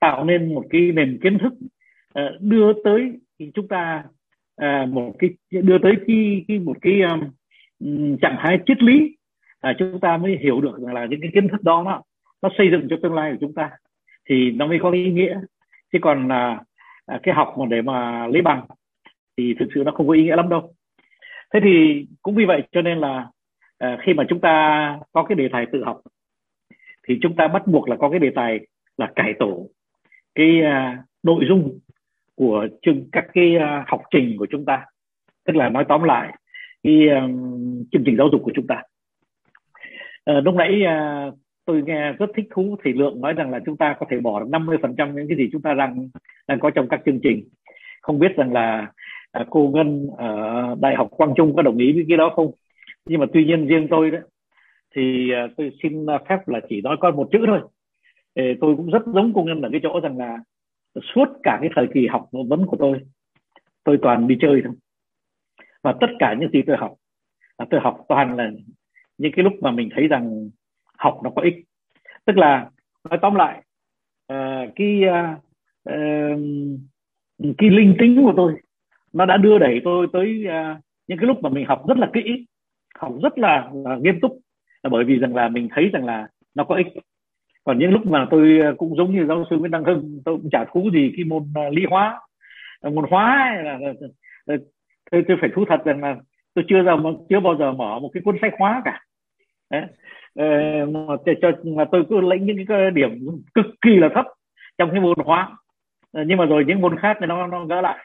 tạo 0.00 0.24
nên 0.24 0.54
một 0.54 0.64
cái 0.70 0.80
nền 0.80 1.18
kiến 1.22 1.38
thức 1.38 1.52
uh, 2.18 2.40
đưa 2.40 2.72
tới 2.84 3.12
thì 3.38 3.50
chúng 3.54 3.68
ta 3.68 4.04
uh, 4.62 4.88
một 4.88 5.12
cái 5.18 5.30
đưa 5.50 5.78
tới 5.78 5.92
cái, 6.06 6.44
cái 6.48 6.58
một 6.58 6.76
cái 6.80 7.00
um, 7.00 8.16
trạng 8.22 8.36
thái 8.38 8.58
triết 8.66 8.82
lý 8.82 9.16
uh, 9.70 9.76
chúng 9.78 10.00
ta 10.00 10.16
mới 10.16 10.38
hiểu 10.42 10.60
được 10.60 10.78
rằng 10.78 10.94
là 10.94 11.06
những 11.06 11.20
cái 11.20 11.30
kiến 11.34 11.48
thức 11.48 11.62
đó 11.62 11.82
nó 11.86 12.02
nó 12.42 12.48
xây 12.58 12.70
dựng 12.70 12.86
cho 12.90 12.96
tương 13.02 13.14
lai 13.14 13.32
của 13.32 13.38
chúng 13.40 13.54
ta 13.54 13.70
thì 14.28 14.50
nó 14.50 14.66
mới 14.66 14.78
có 14.82 14.90
ý 14.90 15.10
nghĩa. 15.10 15.40
Chứ 15.92 15.98
còn 16.02 16.28
là 16.28 16.60
uh, 17.14 17.20
cái 17.22 17.34
học 17.34 17.54
mà 17.58 17.66
để 17.70 17.82
mà 17.82 18.26
lấy 18.26 18.42
bằng 18.42 18.66
thì 19.36 19.54
thực 19.58 19.66
sự 19.74 19.82
nó 19.86 19.92
không 19.92 20.08
có 20.08 20.14
ý 20.14 20.22
nghĩa 20.22 20.36
lắm 20.36 20.48
đâu. 20.48 20.74
Thế 21.54 21.60
thì 21.64 22.06
cũng 22.22 22.34
vì 22.34 22.44
vậy 22.44 22.62
cho 22.72 22.82
nên 22.82 22.98
là 22.98 23.28
Ờ, 23.78 23.96
khi 24.02 24.14
mà 24.14 24.24
chúng 24.28 24.40
ta 24.40 24.98
có 25.12 25.22
cái 25.24 25.36
đề 25.36 25.48
tài 25.52 25.66
tự 25.72 25.84
học 25.84 26.00
thì 27.08 27.18
chúng 27.22 27.36
ta 27.36 27.48
bắt 27.48 27.66
buộc 27.66 27.88
là 27.88 27.96
có 27.96 28.10
cái 28.10 28.18
đề 28.18 28.30
tài 28.34 28.60
là 28.96 29.12
cải 29.16 29.34
tổ 29.38 29.68
cái 30.34 30.60
uh, 30.60 31.04
nội 31.22 31.44
dung 31.48 31.78
của 32.34 32.68
chương 32.82 33.10
các 33.12 33.26
cái 33.34 33.56
uh, 33.56 33.88
học 33.88 34.02
trình 34.10 34.36
của 34.38 34.46
chúng 34.50 34.64
ta. 34.64 34.84
Tức 35.44 35.56
là 35.56 35.68
nói 35.68 35.84
tóm 35.88 36.02
lại 36.02 36.34
cái 36.82 37.08
um, 37.08 37.84
chương 37.92 38.02
trình 38.06 38.16
giáo 38.18 38.28
dục 38.32 38.40
của 38.44 38.52
chúng 38.54 38.66
ta. 38.66 38.82
Uh, 40.30 40.44
lúc 40.44 40.54
nãy 40.54 40.82
uh, 40.82 41.34
tôi 41.64 41.82
nghe 41.86 42.12
rất 42.12 42.30
thích 42.36 42.46
thú 42.50 42.76
thì 42.84 42.92
lượng 42.92 43.20
nói 43.20 43.32
rằng 43.32 43.50
là 43.50 43.60
chúng 43.66 43.76
ta 43.76 43.96
có 44.00 44.06
thể 44.10 44.20
bỏ 44.20 44.40
được 44.40 44.46
50% 44.50 45.14
những 45.14 45.28
cái 45.28 45.36
gì 45.36 45.48
chúng 45.52 45.62
ta 45.62 45.74
đang 45.74 46.08
đang 46.48 46.60
có 46.60 46.70
trong 46.70 46.88
các 46.88 47.00
chương 47.06 47.20
trình. 47.22 47.48
Không 48.02 48.18
biết 48.18 48.36
rằng 48.36 48.52
là 48.52 48.92
à, 49.32 49.44
cô 49.50 49.70
Ngân 49.74 50.06
ở 50.18 50.76
Đại 50.80 50.94
học 50.94 51.08
Quang 51.10 51.32
Trung 51.36 51.56
có 51.56 51.62
đồng 51.62 51.76
ý 51.76 51.92
với 51.92 52.04
cái 52.08 52.16
đó 52.16 52.32
không? 52.36 52.50
Nhưng 53.06 53.20
mà 53.20 53.26
tuy 53.32 53.44
nhiên 53.44 53.66
riêng 53.66 53.86
tôi 53.90 54.10
đó 54.10 54.18
thì 54.94 55.30
à, 55.32 55.48
tôi 55.56 55.72
xin 55.82 56.06
à, 56.06 56.18
phép 56.28 56.48
là 56.48 56.60
chỉ 56.68 56.80
nói 56.80 56.96
con 57.00 57.16
một 57.16 57.28
chữ 57.32 57.38
thôi. 57.46 57.60
Tôi 58.60 58.76
cũng 58.76 58.90
rất 58.90 59.02
giống 59.06 59.32
cô 59.34 59.42
Ngân 59.42 59.62
ở 59.62 59.68
cái 59.72 59.80
chỗ 59.82 60.00
rằng 60.00 60.18
là 60.18 60.38
suốt 61.14 61.28
cả 61.42 61.58
cái 61.60 61.70
thời 61.74 61.86
kỳ 61.94 62.06
học 62.06 62.28
vấn 62.48 62.66
của 62.66 62.76
tôi 62.80 63.00
tôi 63.84 63.98
toàn 64.02 64.28
đi 64.28 64.36
chơi 64.40 64.60
thôi. 64.64 64.74
Và 65.82 65.94
tất 66.00 66.06
cả 66.18 66.34
những 66.40 66.50
gì 66.50 66.62
tôi 66.66 66.76
học 66.76 66.94
là 67.58 67.66
tôi 67.70 67.80
học 67.80 68.04
toàn 68.08 68.36
là 68.36 68.50
những 69.18 69.32
cái 69.36 69.42
lúc 69.44 69.52
mà 69.60 69.70
mình 69.70 69.88
thấy 69.94 70.08
rằng 70.08 70.50
học 70.98 71.20
nó 71.24 71.30
có 71.36 71.42
ích. 71.42 71.54
Tức 72.24 72.36
là 72.36 72.70
nói 73.10 73.18
tóm 73.22 73.34
lại 73.34 73.62
uh, 74.32 74.72
cái 74.74 75.00
uh, 75.08 75.42
cái 77.58 77.70
linh 77.70 77.96
tính 77.98 78.22
của 78.22 78.32
tôi 78.36 78.54
nó 79.12 79.26
đã 79.26 79.36
đưa 79.36 79.58
đẩy 79.58 79.80
tôi 79.84 80.06
tới 80.12 80.46
uh, 80.46 80.84
những 81.08 81.18
cái 81.18 81.26
lúc 81.26 81.42
mà 81.42 81.50
mình 81.50 81.66
học 81.66 81.82
rất 81.88 81.98
là 81.98 82.10
kỹ 82.12 82.46
học 82.98 83.12
rất 83.22 83.38
là, 83.38 83.70
là 83.84 83.96
nghiêm 83.96 84.20
túc. 84.20 84.38
Là 84.82 84.90
bởi 84.90 85.04
vì 85.04 85.18
rằng 85.18 85.34
là 85.34 85.48
mình 85.48 85.68
thấy 85.70 85.90
rằng 85.92 86.04
là 86.04 86.28
nó 86.54 86.64
có 86.64 86.74
ích. 86.74 86.86
Còn 87.64 87.78
những 87.78 87.90
lúc 87.90 88.06
mà 88.06 88.26
tôi 88.30 88.58
ờ, 88.64 88.74
cũng 88.78 88.96
giống 88.96 89.12
như 89.12 89.26
giáo 89.26 89.44
sư 89.50 89.58
Nguyễn 89.58 89.70
Đăng 89.70 89.84
Hưng 89.84 90.20
tôi 90.24 90.36
cũng 90.36 90.50
chả 90.52 90.64
thú 90.72 90.90
gì 90.92 91.12
cái 91.16 91.24
môn 91.24 91.42
uh, 91.42 91.72
lý 91.72 91.84
hóa. 91.90 92.20
Ờ, 92.80 92.90
môn 92.90 93.04
hóa 93.10 93.54
là, 93.64 93.78
là, 93.78 93.92
là 94.46 94.56
tôi, 95.10 95.24
tôi 95.28 95.36
phải 95.40 95.50
thú 95.54 95.64
thật 95.68 95.84
rằng 95.84 96.00
là 96.00 96.16
tôi 96.54 96.64
chưa 96.68 96.82
bao 96.82 97.26
chưa 97.28 97.40
bao 97.40 97.56
giờ 97.56 97.72
mở 97.72 97.98
một 97.98 98.10
cái 98.14 98.22
cuốn 98.24 98.36
sách 98.40 98.52
hóa 98.58 98.82
cả. 98.84 99.00
Đấy. 99.70 99.82
Ờ, 100.34 100.46
mà, 100.86 101.16
cho, 101.42 101.50
mà 101.64 101.84
tôi 101.92 102.04
cứ 102.08 102.20
lấy 102.20 102.38
những 102.38 102.66
cái 102.66 102.90
điểm 102.90 103.26
cực 103.54 103.66
kỳ 103.80 103.96
là 103.96 104.08
thấp 104.14 104.26
trong 104.78 104.90
cái 104.90 105.00
môn 105.00 105.18
hóa. 105.24 105.56
Nhưng 106.12 106.38
mà 106.38 106.44
rồi 106.44 106.64
những 106.64 106.80
môn 106.80 106.98
khác 106.98 107.16
thì 107.20 107.26
nó 107.26 107.46
nó 107.46 107.64
gỡ 107.64 107.80
lại. 107.80 107.98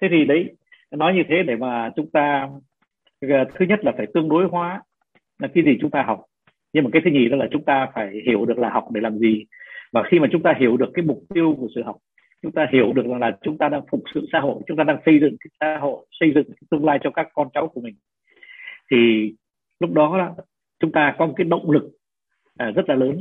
Thế 0.00 0.08
thì 0.10 0.24
đấy 0.24 0.56
nói 0.90 1.14
như 1.14 1.22
thế 1.28 1.42
để 1.42 1.56
mà 1.56 1.90
chúng 1.96 2.10
ta 2.10 2.48
thứ 3.28 3.64
nhất 3.68 3.84
là 3.84 3.92
phải 3.96 4.06
tương 4.14 4.28
đối 4.28 4.44
hóa 4.44 4.82
là 5.38 5.48
cái 5.54 5.64
gì 5.64 5.78
chúng 5.80 5.90
ta 5.90 6.02
học. 6.02 6.20
Nhưng 6.72 6.84
mà 6.84 6.90
cái 6.92 7.02
thứ 7.04 7.10
nhì 7.10 7.28
đó 7.28 7.36
là 7.36 7.48
chúng 7.50 7.64
ta 7.64 7.86
phải 7.94 8.10
hiểu 8.26 8.44
được 8.44 8.58
là 8.58 8.70
học 8.70 8.84
để 8.90 9.00
làm 9.00 9.18
gì. 9.18 9.44
Và 9.92 10.02
khi 10.10 10.18
mà 10.18 10.28
chúng 10.32 10.42
ta 10.42 10.54
hiểu 10.58 10.76
được 10.76 10.90
cái 10.94 11.04
mục 11.04 11.18
tiêu 11.34 11.54
của 11.58 11.68
sự 11.74 11.82
học 11.82 11.96
chúng 12.42 12.52
ta 12.52 12.66
hiểu 12.72 12.92
được 12.92 13.06
là 13.06 13.36
chúng 13.42 13.58
ta 13.58 13.68
đang 13.68 13.82
phục 13.90 14.02
sự 14.14 14.26
xã 14.32 14.40
hội 14.40 14.62
chúng 14.66 14.76
ta 14.76 14.84
đang 14.84 14.98
xây 15.06 15.20
dựng 15.20 15.36
cái 15.40 15.50
xã 15.60 15.78
hội 15.80 16.06
xây 16.20 16.32
dựng 16.34 16.44
tương 16.70 16.84
lai 16.84 16.98
cho 17.02 17.10
các 17.10 17.28
con 17.34 17.48
cháu 17.54 17.68
của 17.68 17.80
mình 17.80 17.94
thì 18.90 19.32
lúc 19.80 19.92
đó 19.92 20.16
là 20.16 20.30
chúng 20.80 20.92
ta 20.92 21.14
có 21.18 21.26
một 21.26 21.34
cái 21.36 21.44
động 21.44 21.70
lực 21.70 21.90
à, 22.58 22.70
rất 22.70 22.88
là 22.88 22.94
lớn. 22.94 23.16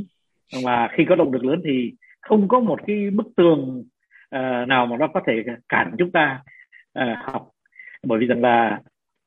Và 0.64 0.90
khi 0.92 1.06
có 1.10 1.16
động 1.16 1.34
lực 1.34 1.46
lớn 1.46 1.62
thì 1.66 1.94
không 2.22 2.48
có 2.48 2.60
một 2.60 2.80
cái 2.88 3.10
bức 3.10 3.28
tường 3.38 3.84
à, 4.30 4.66
nào 4.66 4.86
mà 4.86 4.98
nó 4.98 5.08
có 5.08 5.22
thể 5.28 5.44
cản 5.70 5.92
chúng 5.98 6.12
ta 6.12 6.44
à, 6.94 7.24
học. 7.26 7.50
Bởi 8.04 8.20
vì 8.20 8.28
rằng 8.28 8.42
là 8.42 8.82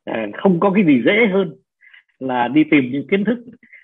Ờ, 0.05 0.21
không 0.35 0.61
có 0.61 0.71
cái 0.71 0.85
gì 0.85 1.03
dễ 1.05 1.27
hơn 1.33 1.55
là 2.19 2.49
đi 2.49 2.65
tìm 2.71 2.93
những 2.93 3.07
kiến 3.07 3.25
thức 3.25 3.39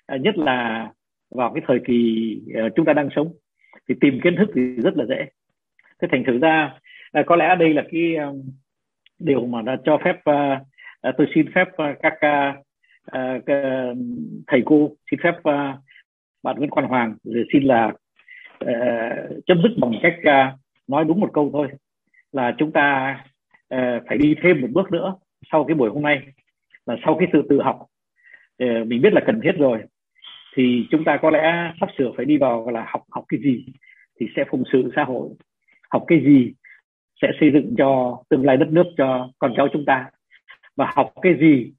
ờ, 0.06 0.16
nhất 0.16 0.38
là 0.38 0.88
vào 1.30 1.52
cái 1.54 1.62
thời 1.66 1.80
kỳ 1.86 2.40
ờ, 2.54 2.68
chúng 2.76 2.86
ta 2.86 2.92
đang 2.92 3.08
sống. 3.16 3.32
Thì 3.88 3.94
tìm 4.00 4.20
kiến 4.22 4.36
thức 4.36 4.50
thì 4.54 4.62
rất 4.62 4.96
là 4.96 5.04
dễ. 5.04 5.26
Thế 6.02 6.08
thành 6.10 6.24
thử 6.26 6.38
ra 6.38 6.74
có 7.26 7.36
lẽ 7.36 7.56
đây 7.58 7.74
là 7.74 7.82
cái 7.92 8.16
điều 9.18 9.46
mà 9.46 9.62
đã 9.62 9.76
cho 9.84 9.98
phép 10.04 10.16
tôi 11.18 11.26
xin 11.34 11.46
phép 11.54 11.68
các 12.02 12.14
thầy 14.46 14.62
cô 14.64 14.90
xin 15.10 15.20
phép 15.22 15.34
bạn 16.42 16.56
Nguyễn 16.58 16.70
Quang 16.70 16.88
Hoàng 16.88 17.14
xin 17.52 17.62
là 17.62 17.92
chấm 19.46 19.62
dứt 19.62 19.72
bằng 19.80 19.92
cách 20.02 20.16
nói 20.88 21.04
đúng 21.04 21.20
một 21.20 21.30
câu 21.32 21.50
thôi 21.52 21.68
là 22.32 22.54
chúng 22.58 22.72
ta 22.72 23.16
phải 24.08 24.18
đi 24.18 24.34
thêm 24.42 24.60
một 24.60 24.68
bước 24.72 24.92
nữa 24.92 25.14
sau 25.52 25.64
cái 25.64 25.74
buổi 25.74 25.90
hôm 25.90 26.02
nay 26.02 26.22
là 26.86 26.96
sau 27.04 27.16
cái 27.18 27.28
sự 27.32 27.46
tự 27.48 27.62
học 27.62 27.86
ờ, 28.58 28.84
mình 28.84 29.02
biết 29.02 29.12
là 29.12 29.20
cần 29.26 29.40
thiết 29.42 29.52
rồi 29.58 29.82
thì 30.56 30.86
chúng 30.90 31.04
ta 31.04 31.18
có 31.22 31.30
lẽ 31.30 31.72
sắp 31.80 31.88
sửa 31.98 32.12
phải 32.16 32.24
đi 32.24 32.38
vào 32.38 32.70
là 32.70 32.86
học 32.88 33.02
học 33.10 33.24
cái 33.28 33.40
gì 33.40 33.64
thì 34.20 34.26
sẽ 34.36 34.44
phụng 34.50 34.62
sự 34.72 34.90
xã 34.96 35.04
hội. 35.04 35.28
Học 35.90 36.04
cái 36.06 36.20
gì 36.20 36.52
sẽ 37.22 37.28
xây 37.40 37.50
dựng 37.52 37.74
cho 37.78 38.22
tương 38.28 38.44
lai 38.44 38.56
đất 38.56 38.68
nước 38.70 38.86
cho 38.96 39.30
con 39.38 39.52
cháu 39.56 39.68
chúng 39.72 39.84
ta. 39.84 40.10
Và 40.76 40.92
học 40.94 41.12
cái 41.22 41.36
gì 41.40 41.72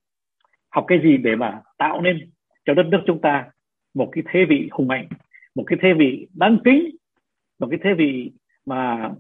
học 0.70 0.86
cái 0.88 1.00
gì 1.04 1.18
để 1.18 1.36
mà 1.36 1.62
tạo 1.78 2.02
nên 2.02 2.30
cho 2.66 2.74
đất 2.74 2.86
nước 2.86 3.02
chúng 3.08 3.22
ta 3.22 3.46
một 3.94 4.10
cái 4.12 4.24
thế 4.32 4.46
vị 4.46 4.70
hùng 4.72 4.88
mạnh 4.88 5.08
một 5.56 5.64
cái 5.68 5.80
thế 5.82 5.94
vị 5.94 6.28
đáng 6.34 6.58
kính 6.64 6.90
một 7.60 7.68
cái 7.72 7.80
thế 7.84 7.94
vị 7.94 8.32
mà 8.66 9.12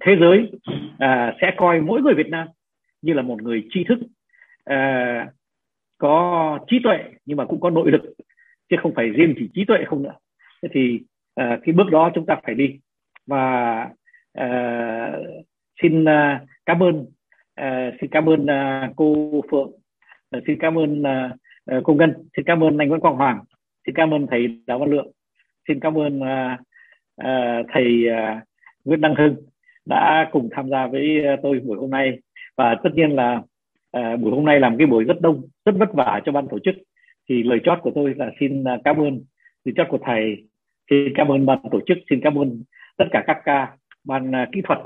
thế 0.00 0.16
giới 0.20 0.52
à, 0.98 1.34
sẽ 1.40 1.54
coi 1.56 1.80
mỗi 1.80 2.02
người 2.02 2.14
Việt 2.14 2.28
Nam 2.28 2.48
như 3.02 3.12
là 3.12 3.22
một 3.22 3.42
người 3.42 3.68
tri 3.70 3.84
thức 3.84 3.98
uh, 4.70 5.32
có 5.98 6.58
trí 6.68 6.78
tuệ 6.84 6.98
nhưng 7.26 7.36
mà 7.36 7.44
cũng 7.44 7.60
có 7.60 7.70
nội 7.70 7.90
lực 7.90 8.02
chứ 8.70 8.76
không 8.82 8.94
phải 8.94 9.08
riêng 9.08 9.34
chỉ 9.38 9.48
trí 9.54 9.64
tuệ 9.64 9.78
không 9.86 10.02
nữa. 10.02 10.14
Thế 10.62 10.68
thì 10.72 11.00
uh, 11.40 11.60
cái 11.64 11.72
bước 11.72 11.90
đó 11.90 12.10
chúng 12.14 12.26
ta 12.26 12.40
phải 12.42 12.54
đi. 12.54 12.78
Và 13.26 13.82
uh, 14.40 15.44
xin 15.82 16.02
uh, 16.04 16.48
cảm 16.66 16.82
ơn 16.82 16.96
uh, 17.60 17.94
xin 18.00 18.10
cảm 18.10 18.28
ơn 18.28 18.42
uh, 18.42 18.96
cô 18.96 19.40
Phượng 19.50 19.70
uh, 20.36 20.42
xin 20.46 20.58
cảm 20.60 20.78
ơn 20.78 21.02
uh, 21.02 21.84
cô 21.84 21.94
Ngân 21.94 22.12
xin 22.36 22.44
cảm 22.44 22.64
ơn 22.64 22.78
anh 22.78 22.88
Nguyễn 22.88 23.00
Quang 23.00 23.16
Hoàng 23.16 23.44
xin 23.86 23.94
cảm 23.94 24.14
ơn 24.14 24.26
thầy 24.30 24.60
Đào 24.66 24.78
Văn 24.78 24.90
Lượng 24.90 25.10
xin 25.68 25.80
cảm 25.80 25.98
ơn 25.98 26.20
uh, 26.20 26.60
uh, 27.20 27.66
thầy 27.72 28.04
uh, 28.08 28.42
Nguyễn 28.84 29.00
Đăng 29.00 29.14
Hưng 29.14 29.36
đã 29.86 30.28
cùng 30.32 30.48
tham 30.52 30.68
gia 30.70 30.86
với 30.86 31.22
tôi 31.42 31.60
buổi 31.60 31.78
hôm 31.78 31.90
nay 31.90 32.18
và 32.58 32.76
tất 32.82 32.90
nhiên 32.94 33.10
là 33.10 33.42
à, 33.92 34.16
buổi 34.16 34.32
hôm 34.32 34.44
nay 34.44 34.60
làm 34.60 34.78
cái 34.78 34.86
buổi 34.86 35.04
rất 35.04 35.20
đông 35.20 35.42
rất 35.64 35.72
vất 35.78 35.92
vả 35.92 36.20
cho 36.24 36.32
ban 36.32 36.48
tổ 36.48 36.58
chức 36.64 36.74
thì 37.28 37.42
lời 37.42 37.58
chót 37.64 37.78
của 37.82 37.92
tôi 37.94 38.14
là 38.16 38.30
xin 38.40 38.64
à, 38.64 38.78
cảm 38.84 38.96
ơn 38.96 39.20
lời 39.64 39.72
chót 39.76 39.86
của 39.90 39.98
thầy 40.04 40.48
xin 40.90 41.12
cảm 41.14 41.28
ơn 41.28 41.46
ban 41.46 41.58
tổ 41.70 41.80
chức 41.86 41.98
xin 42.10 42.20
cảm 42.22 42.38
ơn 42.38 42.62
tất 42.96 43.04
cả 43.12 43.24
các 43.26 43.36
ca 43.44 43.76
ban 44.04 44.30
uh, 44.30 44.48
kỹ 44.52 44.60
thuật 44.64 44.78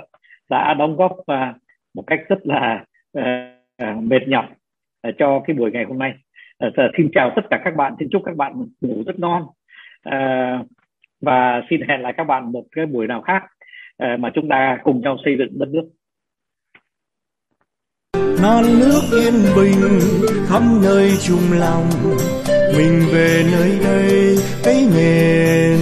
đã 0.51 0.75
đóng 0.75 0.97
góp 0.97 1.12
uh, 1.12 1.57
một 1.94 2.05
cách 2.07 2.20
rất 2.28 2.39
là 2.47 2.84
uh, 3.18 4.02
mệt 4.02 4.28
nhọc 4.28 4.44
uh, 5.09 5.15
cho 5.18 5.42
cái 5.47 5.57
buổi 5.57 5.70
ngày 5.70 5.84
hôm 5.84 5.99
nay. 5.99 6.15
Uh, 6.67 6.73
xin 6.97 7.10
chào 7.15 7.33
tất 7.36 7.42
cả 7.51 7.60
các 7.65 7.76
bạn, 7.76 7.94
xin 7.99 8.09
chúc 8.12 8.23
các 8.25 8.36
bạn 8.36 8.52
ngủ 8.81 9.02
rất 9.07 9.18
ngon 9.18 9.42
uh, 10.09 10.67
và 11.20 11.62
xin 11.70 11.81
hẹn 11.89 12.01
lại 12.01 12.12
các 12.17 12.25
bạn 12.25 12.52
một 12.52 12.65
cái 12.73 12.86
buổi 12.86 13.07
nào 13.07 13.23
khác 13.23 13.42
uh, 14.05 14.20
mà 14.20 14.31
chúng 14.34 14.49
ta 14.49 14.78
cùng 14.84 15.01
nhau 15.01 15.17
xây 15.25 15.36
dựng 15.39 15.59
đất 15.59 15.68
nước 15.68 15.89
non 18.43 18.81
nước 18.81 19.03
yên 19.12 19.45
bình 19.57 20.01
khắp 20.49 20.62
nơi 20.83 21.12
chung 21.27 21.53
lòng. 21.53 21.91
Mình 22.77 23.07
về 23.12 23.45
nơi 23.53 23.79
đây 23.85 24.39
cái 24.62 24.87
nghề 24.95 25.77